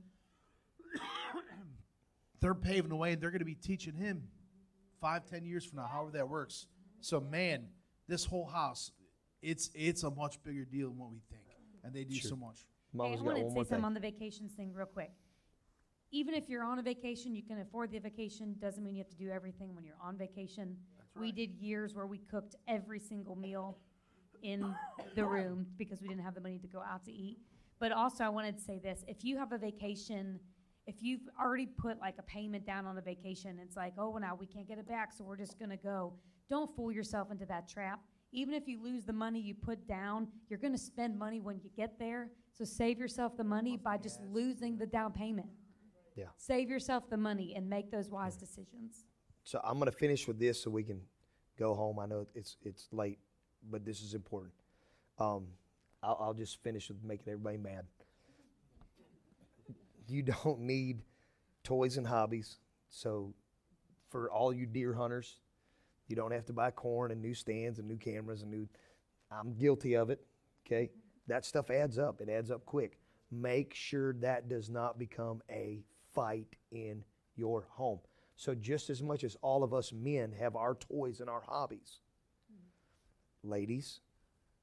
they're 2.41 2.55
paving 2.55 2.89
the 2.91 2.97
way 2.97 3.13
and 3.13 3.23
they're 3.23 3.31
going 3.31 3.39
to 3.41 3.45
be 3.45 3.55
teaching 3.55 3.95
him 3.95 4.29
five, 5.01 5.25
ten 5.27 5.45
years 5.45 5.65
from 5.65 5.79
now, 5.79 5.87
however 5.87 6.11
that 6.13 6.29
works. 6.29 6.67
So, 7.01 7.21
man, 7.21 7.69
this 8.09 8.25
whole 8.25 8.47
house, 8.47 8.93
it's 9.43 9.71
it's 9.75 10.03
a 10.03 10.11
much 10.11 10.43
bigger 10.43 10.65
deal 10.65 10.89
than 10.89 10.99
what 10.99 11.11
we 11.11 11.21
think, 11.31 11.43
and 11.83 11.93
they 11.95 12.05
do 12.05 12.15
so 12.17 12.37
much. 12.37 12.67
Hey, 12.93 12.99
I 13.01 13.17
got 13.17 13.25
wanted 13.25 13.45
to 13.45 13.51
say 13.51 13.55
something 13.55 13.77
thing. 13.79 13.85
on 13.85 13.95
the 13.95 14.01
vacations 14.01 14.53
thing 14.53 14.73
real 14.73 14.87
quick. 14.87 15.11
Even 16.11 16.35
if 16.35 16.49
you're 16.49 16.63
on 16.63 16.79
a 16.79 16.83
vacation, 16.83 17.35
you 17.35 17.43
can 17.43 17.59
afford 17.61 17.91
the 17.91 17.99
vacation, 17.99 18.55
doesn't 18.61 18.85
mean 18.85 18.95
you 18.95 19.01
have 19.03 19.09
to 19.09 19.17
do 19.17 19.31
everything 19.31 19.75
when 19.75 19.83
you're 19.83 19.97
on 20.03 20.17
vacation. 20.19 20.77
We 21.19 21.33
did 21.33 21.55
years 21.55 21.95
where 21.95 22.07
we 22.07 22.19
cooked 22.19 22.55
every 22.69 22.99
single 23.01 23.35
meal 23.35 23.79
in 24.43 24.75
the 25.15 25.25
room 25.25 25.67
because 25.77 26.01
we 26.01 26.09
didn't 26.09 26.25
have 26.25 26.35
the 26.35 26.41
money 26.41 26.59
to 26.59 26.67
go 26.67 26.81
out 26.81 27.05
to 27.05 27.13
eat. 27.13 27.39
But 27.79 27.93
also, 27.93 28.25
I 28.25 28.29
wanted 28.29 28.57
to 28.59 28.63
say 28.63 28.79
this, 28.79 29.05
if 29.09 29.25
you 29.25 29.37
have 29.39 29.53
a 29.53 29.59
vacation, 29.59 30.39
if 30.87 30.97
you've 31.03 31.29
already 31.41 31.67
put 31.67 31.99
like 32.01 32.15
a 32.19 32.23
payment 32.23 32.65
down 32.67 32.87
on 32.87 32.99
a 32.99 33.01
vacation, 33.01 33.59
it's 33.63 33.77
like, 33.77 33.95
oh, 33.99 34.11
well, 34.11 34.21
now 34.21 34.37
we 34.39 34.47
can't 34.47 34.69
get 34.69 34.79
it 34.79 34.89
back, 34.89 35.13
so 35.13 35.25
we're 35.25 35.37
just 35.37 35.59
gonna 35.59 35.77
go. 35.77 36.13
Don't 36.49 36.75
fool 36.75 36.93
yourself 36.93 37.31
into 37.31 37.47
that 37.47 37.69
trap. 37.69 38.01
Even 38.33 38.55
if 38.55 38.67
you 38.67 38.83
lose 38.83 39.05
the 39.05 39.13
money 39.13 39.41
you 39.41 39.55
put 39.55 39.87
down, 39.87 40.29
you're 40.49 40.59
gonna 40.59 40.79
spend 40.79 41.19
money 41.19 41.41
when 41.41 41.61
you 41.63 41.71
get 41.77 41.99
there. 41.99 42.31
So 42.53 42.65
save 42.65 42.99
yourself 42.99 43.37
the 43.37 43.45
money 43.45 43.77
by 43.77 43.97
just 43.97 44.21
losing 44.23 44.77
the 44.77 44.87
down 44.87 45.13
payment. 45.13 45.49
Yeah. 46.17 46.27
Save 46.37 46.69
yourself 46.69 47.09
the 47.09 47.17
money 47.17 47.55
and 47.57 47.69
make 47.69 47.91
those 47.91 48.11
wise 48.11 48.37
decisions. 48.37 49.05
So 49.45 49.61
I'm 49.65 49.79
going 49.79 49.91
to 49.91 49.97
finish 49.97 50.29
with 50.29 50.39
this 50.39 50.63
so 50.63 50.71
we 50.71 50.85
can 50.85 51.01
go 51.59 51.75
home. 51.75 51.99
I 51.99 52.07
know 52.07 52.27
it's 52.35 52.57
it's 52.63 52.89
late, 52.93 53.19
but 53.71 53.85
this 53.85 54.03
is 54.03 54.15
important. 54.15 54.53
Um, 55.19 55.47
I'll, 56.03 56.19
I'll 56.21 56.35
just 56.35 56.63
finish 56.63 56.89
with 56.89 57.03
making 57.05 57.33
everybody 57.33 57.59
mad. 57.59 57.85
You 60.09 60.23
don't 60.23 60.61
need 60.61 61.03
toys 61.65 61.97
and 61.97 62.07
hobbies. 62.07 62.59
So 62.91 63.33
for 64.11 64.31
all 64.31 64.53
you 64.53 64.67
deer 64.67 64.93
hunters, 64.93 65.39
you 66.09 66.17
don't 66.17 66.33
have 66.33 66.45
to 66.47 66.53
buy 66.53 66.71
corn 66.71 67.11
and 67.11 67.23
new 67.23 67.35
stands 67.35 67.79
and 67.79 67.89
new 67.89 67.97
cameras 67.97 68.43
and 68.43 68.51
new. 68.51 68.69
I'm 69.31 69.55
guilty 69.55 69.95
of 69.95 70.11
it. 70.11 70.21
Okay, 70.67 70.91
that 71.27 71.45
stuff 71.45 71.71
adds 71.71 71.99
up. 71.99 72.21
It 72.21 72.29
adds 72.29 72.51
up 72.51 72.67
quick. 72.67 72.99
Make 73.31 73.73
sure 73.75 74.13
that 74.15 74.49
does 74.49 74.69
not 74.69 74.99
become 74.99 75.41
a 75.51 75.81
fight 76.13 76.57
in 76.71 77.03
your 77.37 77.67
home. 77.71 78.01
So 78.37 78.55
just 78.55 78.91
as 78.91 79.03
much 79.03 79.25
as 79.25 79.37
all 79.41 79.63
of 79.63 79.73
us 79.73 79.93
men 79.93 80.33
have 80.39 80.57
our 80.57 80.75
toys 80.75 81.21
and 81.21 81.31
our 81.31 81.43
hobbies, 81.47 82.01
ladies, 83.43 84.01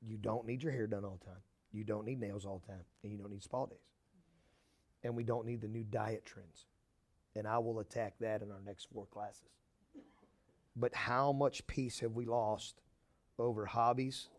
you 0.01 0.17
don't 0.17 0.45
need 0.45 0.63
your 0.63 0.71
hair 0.71 0.87
done 0.87 1.03
all 1.05 1.19
the 1.19 1.25
time. 1.25 1.41
You 1.71 1.83
don't 1.83 2.05
need 2.05 2.19
nails 2.19 2.45
all 2.45 2.61
the 2.65 2.73
time, 2.73 2.83
and 3.03 3.11
you 3.11 3.17
don't 3.17 3.31
need 3.31 3.43
spa 3.43 3.65
days. 3.65 3.77
And 5.03 5.15
we 5.15 5.23
don't 5.23 5.45
need 5.45 5.61
the 5.61 5.67
new 5.67 5.83
diet 5.83 6.25
trends. 6.25 6.65
And 7.35 7.47
I 7.47 7.59
will 7.59 7.79
attack 7.79 8.15
that 8.19 8.41
in 8.41 8.51
our 8.51 8.61
next 8.65 8.87
four 8.91 9.05
classes. 9.05 9.49
But 10.75 10.93
how 10.95 11.31
much 11.31 11.65
peace 11.67 11.99
have 11.99 12.13
we 12.13 12.25
lost 12.25 12.81
over 13.37 13.65
hobbies 13.65 14.29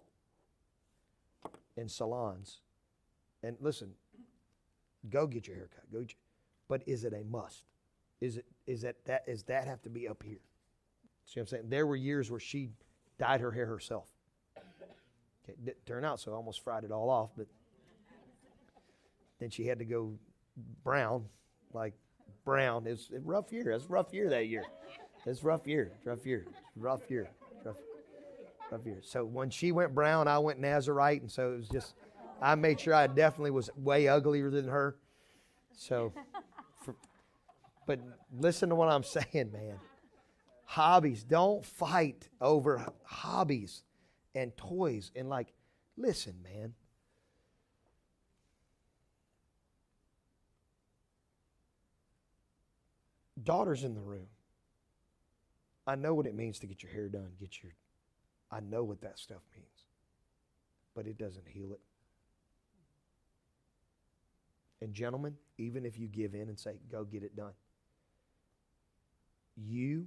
and 1.77 1.91
salons? 1.91 2.61
And 3.43 3.57
listen, 3.61 3.93
go 5.09 5.27
get 5.27 5.47
your 5.47 5.57
hair 5.57 5.69
cut. 5.75 5.91
Go, 5.93 6.01
get- 6.01 6.17
but 6.69 6.83
is 6.87 7.05
it 7.05 7.13
a 7.13 7.25
must? 7.25 7.65
Is 8.21 8.37
it 8.37 8.45
is 8.67 8.83
that 8.83 8.97
that 9.07 9.25
is 9.27 9.43
that 9.45 9.67
have 9.67 9.81
to 9.83 9.91
be 9.91 10.07
up 10.07 10.23
here? 10.23 10.41
See 11.25 11.41
what 11.41 11.45
I'm 11.45 11.47
saying? 11.47 11.69
There 11.69 11.87
were 11.87 11.97
years 11.97 12.31
where 12.31 12.41
she 12.41 12.71
dyed 13.19 13.41
her 13.41 13.51
hair 13.51 13.67
herself. 13.67 14.07
It 15.51 15.65
didn't 15.65 15.87
turn 15.87 16.05
out 16.05 16.21
so 16.21 16.33
I 16.33 16.35
almost 16.35 16.63
fried 16.63 16.85
it 16.85 16.93
all 16.93 17.11
off, 17.11 17.31
but 17.37 17.47
then 19.41 19.51
she 19.51 19.67
had 19.67 19.79
to 19.79 19.85
go 19.85 20.15
brown, 20.85 21.25
like 21.73 21.95
brown. 22.45 22.87
It's 22.87 23.11
a 23.15 23.21
rough 23.21 23.53
year. 23.53 23.71
It's 23.71 23.87
a 23.87 23.89
rough 23.89 24.13
year 24.13 24.29
that 24.31 24.47
year. 24.47 24.65
It's 25.27 25.43
a 25.43 25.47
rough 25.47 25.67
year. 25.67 25.93
Rough 26.05 26.25
year. 26.25 26.47
Rough 26.77 27.11
year. 27.11 27.31
Rough, 27.65 27.77
rough 28.71 28.87
year. 28.87 28.99
So 29.03 29.25
when 29.25 29.51
she 29.51 29.73
went 29.73 29.95
brown, 29.95 30.29
I 30.29 30.39
went 30.39 30.61
Nazarite, 30.61 31.23
and 31.23 31.31
so 31.31 31.53
it 31.53 31.57
was 31.57 31.69
just. 31.69 31.95
I 32.43 32.55
made 32.55 32.81
sure 32.81 32.95
I 32.95 33.07
definitely 33.07 33.51
was 33.51 33.69
way 33.77 34.09
uglier 34.09 34.49
than 34.49 34.67
her. 34.69 34.97
So, 35.77 36.11
for, 36.83 36.95
but 37.87 38.01
listen 38.39 38.71
to 38.71 38.75
what 38.75 38.89
I'm 38.89 39.03
saying, 39.05 39.53
man. 39.53 39.79
Hobbies. 40.65 41.23
Don't 41.23 41.63
fight 41.63 42.29
over 42.41 42.87
hobbies 43.05 43.83
and 44.35 44.57
toys. 44.57 45.11
And 45.15 45.29
like, 45.29 45.53
listen, 45.97 46.35
man. 46.43 46.75
Daughter's 53.43 53.85
in 53.85 53.95
the 53.95 54.01
room. 54.01 54.27
I 55.87 55.97
know 55.97 56.15
what 56.15 56.27
it 56.27 56.35
means 56.35 56.59
to 56.61 56.67
get 56.67 56.83
your 56.83 56.93
hair 56.93 57.09
done, 57.09 57.31
get 57.41 57.63
your 57.63 57.73
I 58.53 58.61
know 58.61 58.83
what 58.83 59.01
that 59.03 59.19
stuff 59.19 59.43
means. 59.55 59.67
But 60.95 61.07
it 61.07 61.17
doesn't 61.17 61.47
heal 61.47 61.73
it. 61.73 61.81
And, 64.83 64.95
gentlemen, 64.95 65.37
even 65.59 65.85
if 65.85 65.99
you 65.99 66.09
give 66.09 66.35
in 66.35 66.49
and 66.49 66.59
say, 66.59 66.79
go 66.91 67.05
get 67.05 67.23
it 67.23 67.37
done, 67.37 67.53
you 69.57 70.07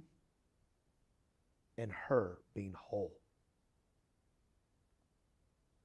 and 1.78 1.92
her 1.92 2.38
being 2.54 2.74
whole. 2.76 3.16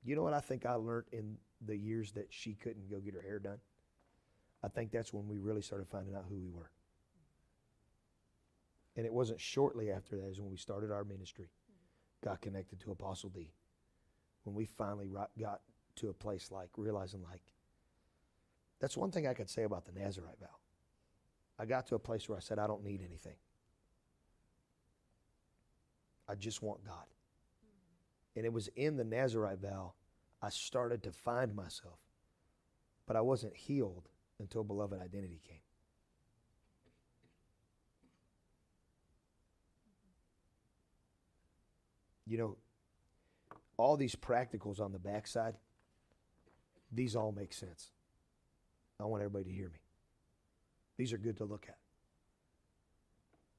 You 0.10 0.16
know 0.16 0.24
what 0.24 0.34
I 0.34 0.40
think 0.40 0.66
I 0.66 0.74
learned 0.74 1.06
in 1.12 1.38
the 1.64 1.78
years 1.78 2.14
that 2.14 2.26
she 2.32 2.56
couldn't 2.56 2.90
go 2.90 2.98
get 2.98 3.14
her 3.14 3.22
hair 3.22 3.38
done? 3.38 3.60
I 4.64 4.68
think 4.68 4.90
that's 4.90 5.14
when 5.14 5.28
we 5.28 5.38
really 5.38 5.62
started 5.62 5.88
finding 5.88 6.16
out 6.16 6.26
who 6.28 6.40
we 6.40 6.50
were. 6.50 6.72
And 8.98 9.06
it 9.06 9.14
wasn't 9.14 9.40
shortly 9.40 9.92
after 9.92 10.16
that 10.16 10.26
is 10.26 10.42
when 10.42 10.50
we 10.50 10.58
started 10.58 10.90
our 10.90 11.04
ministry, 11.04 11.52
got 12.24 12.42
connected 12.42 12.80
to 12.80 12.92
Apostle 12.92 13.30
D. 13.30 13.52
When 14.46 14.56
we 14.56 14.66
finally 14.66 15.08
got 15.40 15.62
to 15.98 16.10
a 16.10 16.14
place 16.14 16.50
like 16.50 16.70
realizing, 16.76 17.22
like, 17.22 17.44
that's 18.80 18.98
one 18.98 19.12
thing 19.12 19.28
I 19.28 19.36
could 19.36 19.48
say 19.48 19.62
about 19.62 19.86
the 19.86 19.92
Nazarite 19.92 20.40
vow. 20.40 20.48
I 21.60 21.66
got 21.66 21.86
to 21.90 21.94
a 21.96 22.00
place 22.00 22.28
where 22.28 22.36
I 22.40 22.42
said, 22.42 22.58
I 22.58 22.66
don't 22.66 22.84
need 22.84 23.02
anything. 23.08 23.36
I 26.28 26.34
just 26.34 26.64
want 26.64 26.84
God. 26.84 27.06
And 28.36 28.44
it 28.44 28.52
was 28.52 28.70
in 28.70 28.98
the 28.98 29.04
Nazarite 29.04 29.60
vow 29.60 29.94
I 30.42 30.50
started 30.50 31.04
to 31.04 31.12
find 31.12 31.56
myself. 31.56 32.00
But 33.06 33.16
I 33.16 33.22
wasn't 33.22 33.56
healed 33.56 34.08
until 34.40 34.64
beloved 34.64 35.02
identity 35.02 35.42
came. 35.48 35.58
You 42.28 42.38
know, 42.38 42.58
all 43.78 43.98
these 43.98 44.16
practicals 44.16 44.80
on 44.80 44.92
the 44.92 45.00
backside, 45.00 45.56
these 46.92 47.16
all 47.16 47.32
make 47.32 47.54
sense. 47.54 47.90
I 49.00 49.06
want 49.06 49.24
everybody 49.24 49.46
to 49.46 49.56
hear 49.56 49.70
me. 49.70 49.80
These 50.98 51.14
are 51.14 51.18
good 51.18 51.38
to 51.38 51.46
look 51.46 51.66
at. 51.68 51.78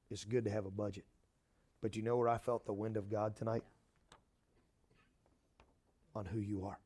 It's 0.09 0.23
good 0.23 0.45
to 0.45 0.51
have 0.51 0.65
a 0.65 0.71
budget. 0.71 1.05
But 1.81 1.95
you 1.95 2.03
know 2.03 2.15
where 2.15 2.29
I 2.29 2.37
felt 2.37 2.65
the 2.65 2.73
wind 2.73 2.97
of 2.97 3.09
God 3.09 3.35
tonight? 3.35 3.63
On 6.15 6.25
who 6.25 6.39
you 6.39 6.65
are. 6.65 6.79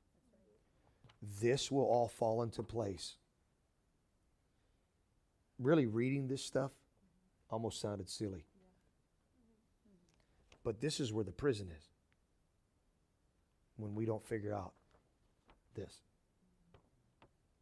This 1.41 1.71
will 1.71 1.85
all 1.85 2.07
fall 2.07 2.43
into 2.43 2.61
place. 2.61 3.15
Really, 5.57 5.87
reading 5.87 6.27
this 6.27 6.43
stuff 6.43 6.71
almost 7.49 7.81
sounded 7.81 8.09
silly. 8.09 8.45
But 10.63 10.81
this 10.81 10.99
is 10.99 11.13
where 11.13 11.23
the 11.23 11.31
prison 11.31 11.69
is 11.75 11.83
when 13.77 13.95
we 13.95 14.05
don't 14.05 14.25
figure 14.25 14.53
out 14.53 14.73
this. 15.75 16.01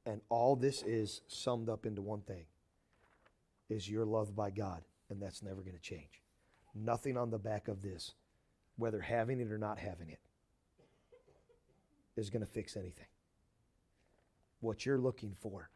And 0.06 0.22
all 0.30 0.56
this 0.56 0.84
is 0.84 1.22
summed 1.28 1.70
up 1.70 1.86
into 1.86 2.02
one 2.02 2.22
thing 2.22 2.46
is 3.70 3.90
you're 3.90 4.06
loved 4.06 4.36
by 4.36 4.50
God, 4.50 4.84
and 5.10 5.22
that's 5.22 5.42
never 5.42 5.62
going 5.62 5.76
to 5.76 5.82
change. 5.82 6.22
Nothing 6.76 7.18
on 7.18 7.30
the 7.30 7.40
back 7.40 7.68
of 7.68 7.82
this, 7.82 8.14
whether 8.78 9.00
having 9.00 9.40
it 9.40 9.52
or 9.52 9.58
not 9.58 9.80
having 9.80 10.10
it, 10.10 10.20
is 12.16 12.30
going 12.30 12.46
to 12.46 12.52
fix 12.52 12.76
anything. 12.76 13.08
What 14.60 14.86
you're 14.86 15.00
looking 15.00 15.36
for 15.40 15.70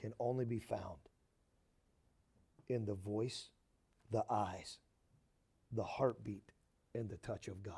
can 0.00 0.12
only 0.18 0.44
be 0.44 0.60
found 0.60 0.98
in 2.68 2.86
the 2.86 2.94
voice, 2.94 3.50
the 4.10 4.24
eyes, 4.30 4.78
the 5.72 5.84
heartbeat, 5.84 6.52
and 6.94 7.08
the 7.08 7.16
touch 7.18 7.48
of 7.48 7.62
God. 7.62 7.74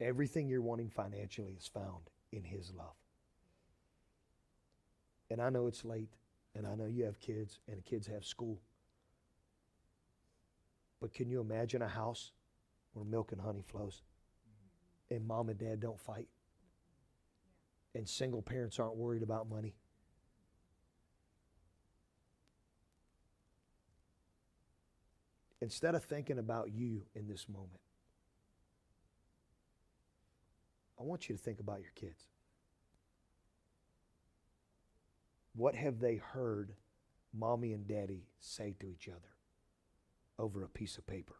Everything 0.00 0.48
you're 0.48 0.60
wanting 0.60 0.90
financially 0.90 1.54
is 1.58 1.66
found 1.66 2.10
in 2.32 2.44
His 2.44 2.72
love. 2.76 2.96
And 5.30 5.40
I 5.40 5.48
know 5.48 5.66
it's 5.66 5.84
late, 5.84 6.12
and 6.54 6.66
I 6.66 6.74
know 6.74 6.86
you 6.86 7.04
have 7.04 7.20
kids, 7.20 7.60
and 7.68 7.78
the 7.78 7.82
kids 7.82 8.06
have 8.08 8.24
school. 8.24 8.58
But 11.00 11.14
can 11.14 11.30
you 11.30 11.40
imagine 11.40 11.82
a 11.82 11.88
house 11.88 12.32
where 12.92 13.04
milk 13.04 13.32
and 13.32 13.40
honey 13.40 13.62
flows, 13.66 14.02
and 15.16 15.26
mom 15.26 15.48
and 15.48 15.58
dad 15.58 15.80
don't 15.80 16.00
fight, 16.00 16.28
and 17.94 18.08
single 18.08 18.42
parents 18.42 18.78
aren't 18.78 18.96
worried 18.96 19.22
about 19.22 19.48
money? 19.48 19.74
Instead 25.60 25.94
of 25.94 26.02
thinking 26.02 26.38
about 26.38 26.72
you 26.72 27.02
in 27.14 27.28
this 27.28 27.48
moment, 27.48 27.80
I 30.98 31.04
want 31.04 31.28
you 31.28 31.36
to 31.36 31.40
think 31.42 31.60
about 31.60 31.80
your 31.80 31.92
kids. 31.94 32.24
What 35.54 35.74
have 35.74 36.00
they 36.00 36.16
heard 36.16 36.72
mommy 37.32 37.72
and 37.72 37.86
daddy 37.86 38.24
say 38.40 38.74
to 38.80 38.86
each 38.86 39.08
other 39.08 39.36
over 40.38 40.64
a 40.64 40.68
piece 40.68 40.98
of 40.98 41.06
paper? 41.06 41.34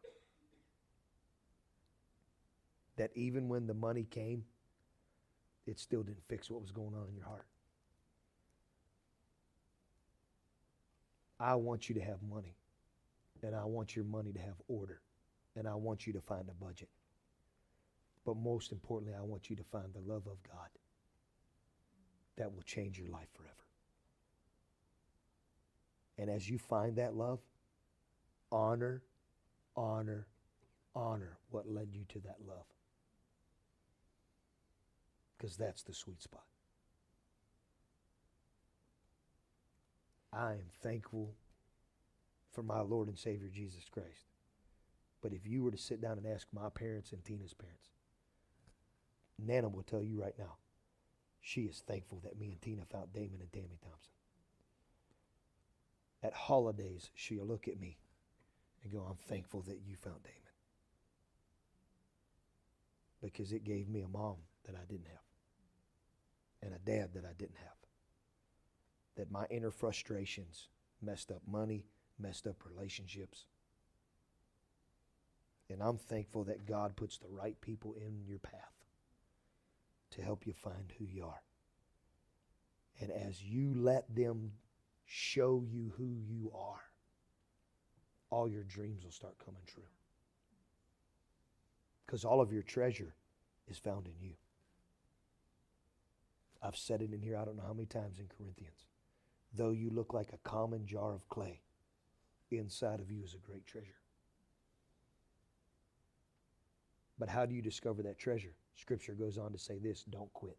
That 2.97 3.11
even 3.15 3.49
when 3.49 3.67
the 3.67 3.73
money 3.73 4.05
came, 4.09 4.43
it 5.65 5.79
still 5.79 6.03
didn't 6.03 6.23
fix 6.27 6.49
what 6.49 6.61
was 6.61 6.71
going 6.71 6.93
on 6.93 7.07
in 7.09 7.15
your 7.15 7.25
heart. 7.25 7.45
I 11.39 11.55
want 11.55 11.89
you 11.89 11.95
to 11.95 12.01
have 12.01 12.21
money, 12.21 12.55
and 13.41 13.55
I 13.55 13.65
want 13.65 13.95
your 13.95 14.05
money 14.05 14.31
to 14.31 14.39
have 14.39 14.55
order, 14.67 15.01
and 15.55 15.67
I 15.67 15.75
want 15.75 16.07
you 16.07 16.13
to 16.13 16.21
find 16.21 16.47
a 16.49 16.63
budget. 16.63 16.89
But 18.25 18.37
most 18.37 18.71
importantly, 18.71 19.17
I 19.17 19.23
want 19.23 19.49
you 19.49 19.55
to 19.57 19.63
find 19.63 19.93
the 19.93 19.99
love 19.99 20.27
of 20.27 20.37
God 20.43 20.69
that 22.37 22.53
will 22.53 22.61
change 22.61 22.97
your 22.97 23.09
life 23.09 23.27
forever. 23.33 23.53
And 26.17 26.29
as 26.29 26.49
you 26.49 26.57
find 26.57 26.95
that 26.97 27.15
love, 27.15 27.39
honor, 28.51 29.01
honor, 29.75 30.27
honor 30.95 31.37
what 31.49 31.69
led 31.69 31.89
you 31.91 32.05
to 32.09 32.19
that 32.19 32.37
love. 32.47 32.65
Because 35.43 35.57
that's 35.57 35.83
the 35.83 35.93
sweet 35.93 36.23
spot. 36.23 36.45
I 40.31 40.53
am 40.53 40.69
thankful 40.81 41.33
for 42.53 42.63
my 42.63 42.79
Lord 42.79 43.09
and 43.09 43.19
Savior 43.19 43.49
Jesus 43.53 43.83
Christ. 43.91 44.29
But 45.21 45.33
if 45.33 45.45
you 45.45 45.61
were 45.61 45.71
to 45.71 45.77
sit 45.77 46.01
down 46.01 46.17
and 46.17 46.25
ask 46.25 46.47
my 46.53 46.69
parents 46.69 47.11
and 47.11 47.25
Tina's 47.25 47.53
parents, 47.53 47.89
Nana 49.37 49.67
will 49.67 49.83
tell 49.83 50.01
you 50.01 50.21
right 50.21 50.35
now, 50.39 50.55
she 51.41 51.63
is 51.63 51.83
thankful 51.85 52.21
that 52.23 52.39
me 52.39 52.51
and 52.51 52.61
Tina 52.61 52.85
found 52.85 53.11
Damon 53.11 53.41
and 53.41 53.51
Tammy 53.51 53.79
Thompson. 53.83 54.13
At 56.23 56.31
holidays, 56.31 57.09
she'll 57.15 57.45
look 57.45 57.67
at 57.67 57.81
me 57.81 57.97
and 58.81 58.93
go, 58.93 59.05
I'm 59.09 59.17
thankful 59.17 59.59
that 59.63 59.81
you 59.85 59.97
found 59.97 60.23
Damon. 60.23 60.39
Because 63.21 63.51
it 63.51 63.65
gave 63.65 63.89
me 63.89 64.03
a 64.03 64.07
mom 64.07 64.37
that 64.63 64.75
I 64.75 64.85
didn't 64.89 65.07
have 65.07 65.22
and 66.63 66.73
a 66.73 66.79
dad 66.79 67.09
that 67.13 67.25
I 67.25 67.33
didn't 67.37 67.57
have. 67.57 67.73
That 69.15 69.31
my 69.31 69.45
inner 69.49 69.71
frustrations 69.71 70.69
messed 71.01 71.31
up 71.31 71.41
money, 71.47 71.85
messed 72.19 72.47
up 72.47 72.55
relationships. 72.65 73.45
And 75.69 75.81
I'm 75.81 75.97
thankful 75.97 76.43
that 76.45 76.65
God 76.65 76.95
puts 76.95 77.17
the 77.17 77.29
right 77.29 77.59
people 77.61 77.95
in 77.95 78.23
your 78.27 78.39
path 78.39 78.73
to 80.11 80.21
help 80.21 80.45
you 80.45 80.53
find 80.53 80.93
who 80.97 81.05
you 81.05 81.25
are. 81.25 81.41
And 83.01 83.11
as 83.11 83.41
you 83.41 83.73
let 83.75 84.13
them 84.13 84.51
show 85.05 85.63
you 85.67 85.93
who 85.97 86.17
you 86.27 86.51
are, 86.55 86.81
all 88.29 88.47
your 88.47 88.63
dreams 88.63 89.03
will 89.03 89.11
start 89.11 89.35
coming 89.43 89.61
true. 89.65 89.83
Because 92.05 92.23
all 92.23 92.41
of 92.41 92.51
your 92.51 92.63
treasure 92.63 93.15
is 93.67 93.77
found 93.77 94.07
in 94.07 94.13
you. 94.21 94.33
I've 96.63 96.77
said 96.77 97.01
it 97.01 97.11
in 97.11 97.21
here, 97.21 97.37
I 97.37 97.43
don't 97.43 97.57
know 97.57 97.67
how 97.67 97.73
many 97.73 97.85
times 97.85 98.19
in 98.19 98.27
Corinthians. 98.27 98.85
Though 99.53 99.71
you 99.71 99.89
look 99.89 100.13
like 100.13 100.31
a 100.31 100.49
common 100.49 100.85
jar 100.85 101.13
of 101.13 101.27
clay, 101.27 101.61
inside 102.49 103.01
of 103.01 103.11
you 103.11 103.21
is 103.23 103.33
a 103.33 103.45
great 103.45 103.67
treasure. 103.67 103.99
But 107.19 107.29
how 107.29 107.45
do 107.45 107.53
you 107.53 107.61
discover 107.61 108.01
that 108.03 108.17
treasure? 108.17 108.55
Scripture 108.75 109.13
goes 109.13 109.37
on 109.37 109.51
to 109.51 109.57
say 109.59 109.77
this 109.77 110.03
don't 110.03 110.31
quit. 110.33 110.57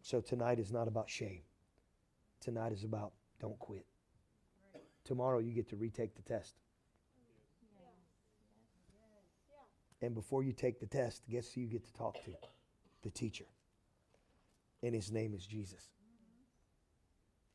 So 0.00 0.20
tonight 0.20 0.58
is 0.58 0.72
not 0.72 0.88
about 0.88 1.10
shame. 1.10 1.42
Tonight 2.40 2.72
is 2.72 2.84
about 2.84 3.12
don't 3.40 3.58
quit. 3.58 3.84
Tomorrow 5.04 5.40
you 5.40 5.52
get 5.52 5.68
to 5.70 5.76
retake 5.76 6.14
the 6.14 6.22
test. 6.22 6.54
And 10.00 10.14
before 10.14 10.42
you 10.42 10.52
take 10.52 10.78
the 10.80 10.86
test, 10.86 11.22
guess 11.28 11.52
who 11.52 11.60
you 11.62 11.66
get 11.66 11.84
to 11.84 11.92
talk 11.92 12.22
to? 12.24 12.30
The 13.02 13.10
teacher. 13.10 13.46
And 14.82 14.94
his 14.94 15.10
name 15.10 15.34
is 15.34 15.46
Jesus. 15.46 15.88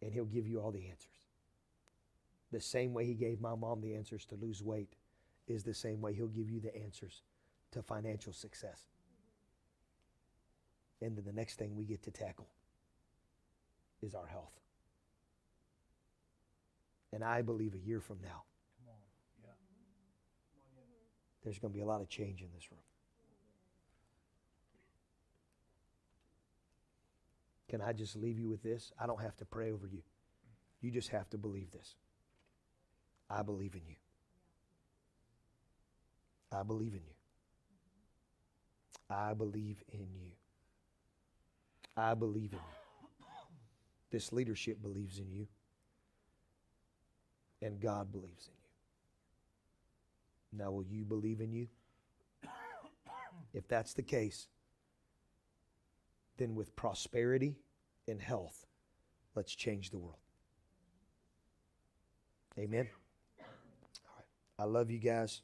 And 0.02 0.14
he'll 0.14 0.26
give 0.26 0.48
you 0.48 0.60
all 0.60 0.72
the 0.72 0.88
answers. 0.88 1.28
The 2.52 2.60
same 2.60 2.94
way 2.94 3.06
he 3.06 3.14
gave 3.14 3.40
my 3.40 3.56
mom 3.56 3.82
the 3.82 3.96
answers 3.96 4.26
to 4.26 4.36
lose 4.36 4.62
weight 4.62 4.94
is 5.48 5.64
the 5.64 5.74
same 5.74 6.02
way 6.02 6.14
he'll 6.14 6.28
give 6.28 6.50
you 6.50 6.60
the 6.60 6.76
answers 6.76 7.24
to 7.72 7.82
financial 7.82 8.34
success. 8.34 8.90
And 11.02 11.18
then 11.18 11.26
the 11.26 11.34
next 11.34 11.58
thing 11.58 11.76
we 11.76 11.86
get 11.86 12.04
to 12.04 12.12
tackle 12.12 12.48
is 14.02 14.14
our 14.14 14.28
health. 14.28 14.60
And 17.12 17.24
I 17.24 17.42
believe 17.42 17.74
a 17.74 17.80
year 17.80 18.00
from 18.00 18.20
now, 18.22 18.44
there's 21.44 21.60
going 21.60 21.72
to 21.72 21.76
be 21.76 21.82
a 21.82 21.86
lot 21.86 22.02
of 22.02 22.10
change 22.10 22.42
in 22.42 22.48
this 22.56 22.72
room. 22.72 22.80
Can 27.70 27.82
I 27.82 27.92
just 27.92 28.16
leave 28.16 28.40
you 28.40 28.50
with 28.50 28.62
this? 28.62 28.92
I 29.00 29.08
don't 29.08 29.22
have 29.22 29.36
to 29.38 29.46
pray 29.46 29.72
over 29.72 29.88
you. 29.88 30.04
You 30.82 30.92
just 30.92 31.10
have 31.10 31.30
to 31.32 31.38
believe 31.38 31.72
this. 31.72 31.96
I 33.30 33.42
believe 33.42 33.74
in 33.74 33.82
you. 33.88 33.96
I 36.52 36.62
believe 36.64 36.94
in 36.94 37.00
you. 37.00 37.16
I 39.10 39.34
believe 39.34 39.84
in 39.92 40.08
you. 40.14 40.32
I 41.98 42.14
believe 42.14 42.54
in 42.54 42.60
you. 42.60 43.08
This 44.12 44.32
leadership 44.32 44.82
believes 44.82 45.18
in 45.18 45.32
you. 45.32 45.48
And 47.62 47.80
God 47.80 48.12
believes 48.12 48.48
in 48.48 48.54
you. 48.54 48.63
Now, 50.56 50.72
will 50.72 50.86
you 50.86 51.04
believe 51.04 51.42
in 51.42 51.52
you? 51.52 51.68
If 53.54 53.68
that's 53.68 53.94
the 53.94 54.02
case, 54.02 54.48
then 56.38 56.56
with 56.56 56.76
prosperity 56.76 57.56
and 58.08 58.20
health, 58.20 58.66
let's 59.36 59.54
change 59.54 59.92
the 59.92 60.00
world. 60.00 60.18
Amen. 62.58 62.88
All 63.40 63.46
right. 64.18 64.26
I 64.58 64.64
love 64.66 64.90
you 64.90 65.00
guys. 65.00 65.42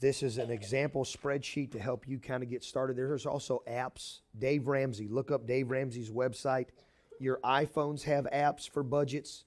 This 0.00 0.22
is 0.22 0.38
an 0.38 0.50
example 0.50 1.04
spreadsheet 1.04 1.72
to 1.72 1.78
help 1.78 2.08
you 2.08 2.18
kind 2.18 2.42
of 2.42 2.48
get 2.48 2.64
started. 2.64 2.96
There's 2.96 3.26
also 3.26 3.62
apps. 3.68 4.20
Dave 4.38 4.66
Ramsey, 4.66 5.08
look 5.08 5.30
up 5.30 5.46
Dave 5.46 5.70
Ramsey's 5.70 6.10
website. 6.10 6.68
Your 7.18 7.38
iPhones 7.44 8.02
have 8.04 8.26
apps 8.32 8.68
for 8.68 8.82
budgets. 8.82 9.44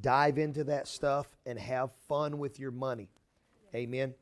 Dive 0.00 0.38
into 0.38 0.64
that 0.64 0.88
stuff 0.88 1.28
and 1.46 1.58
have 1.58 1.90
fun 2.08 2.38
with 2.38 2.58
your 2.58 2.70
money. 2.70 3.10
Amen. 3.74 4.14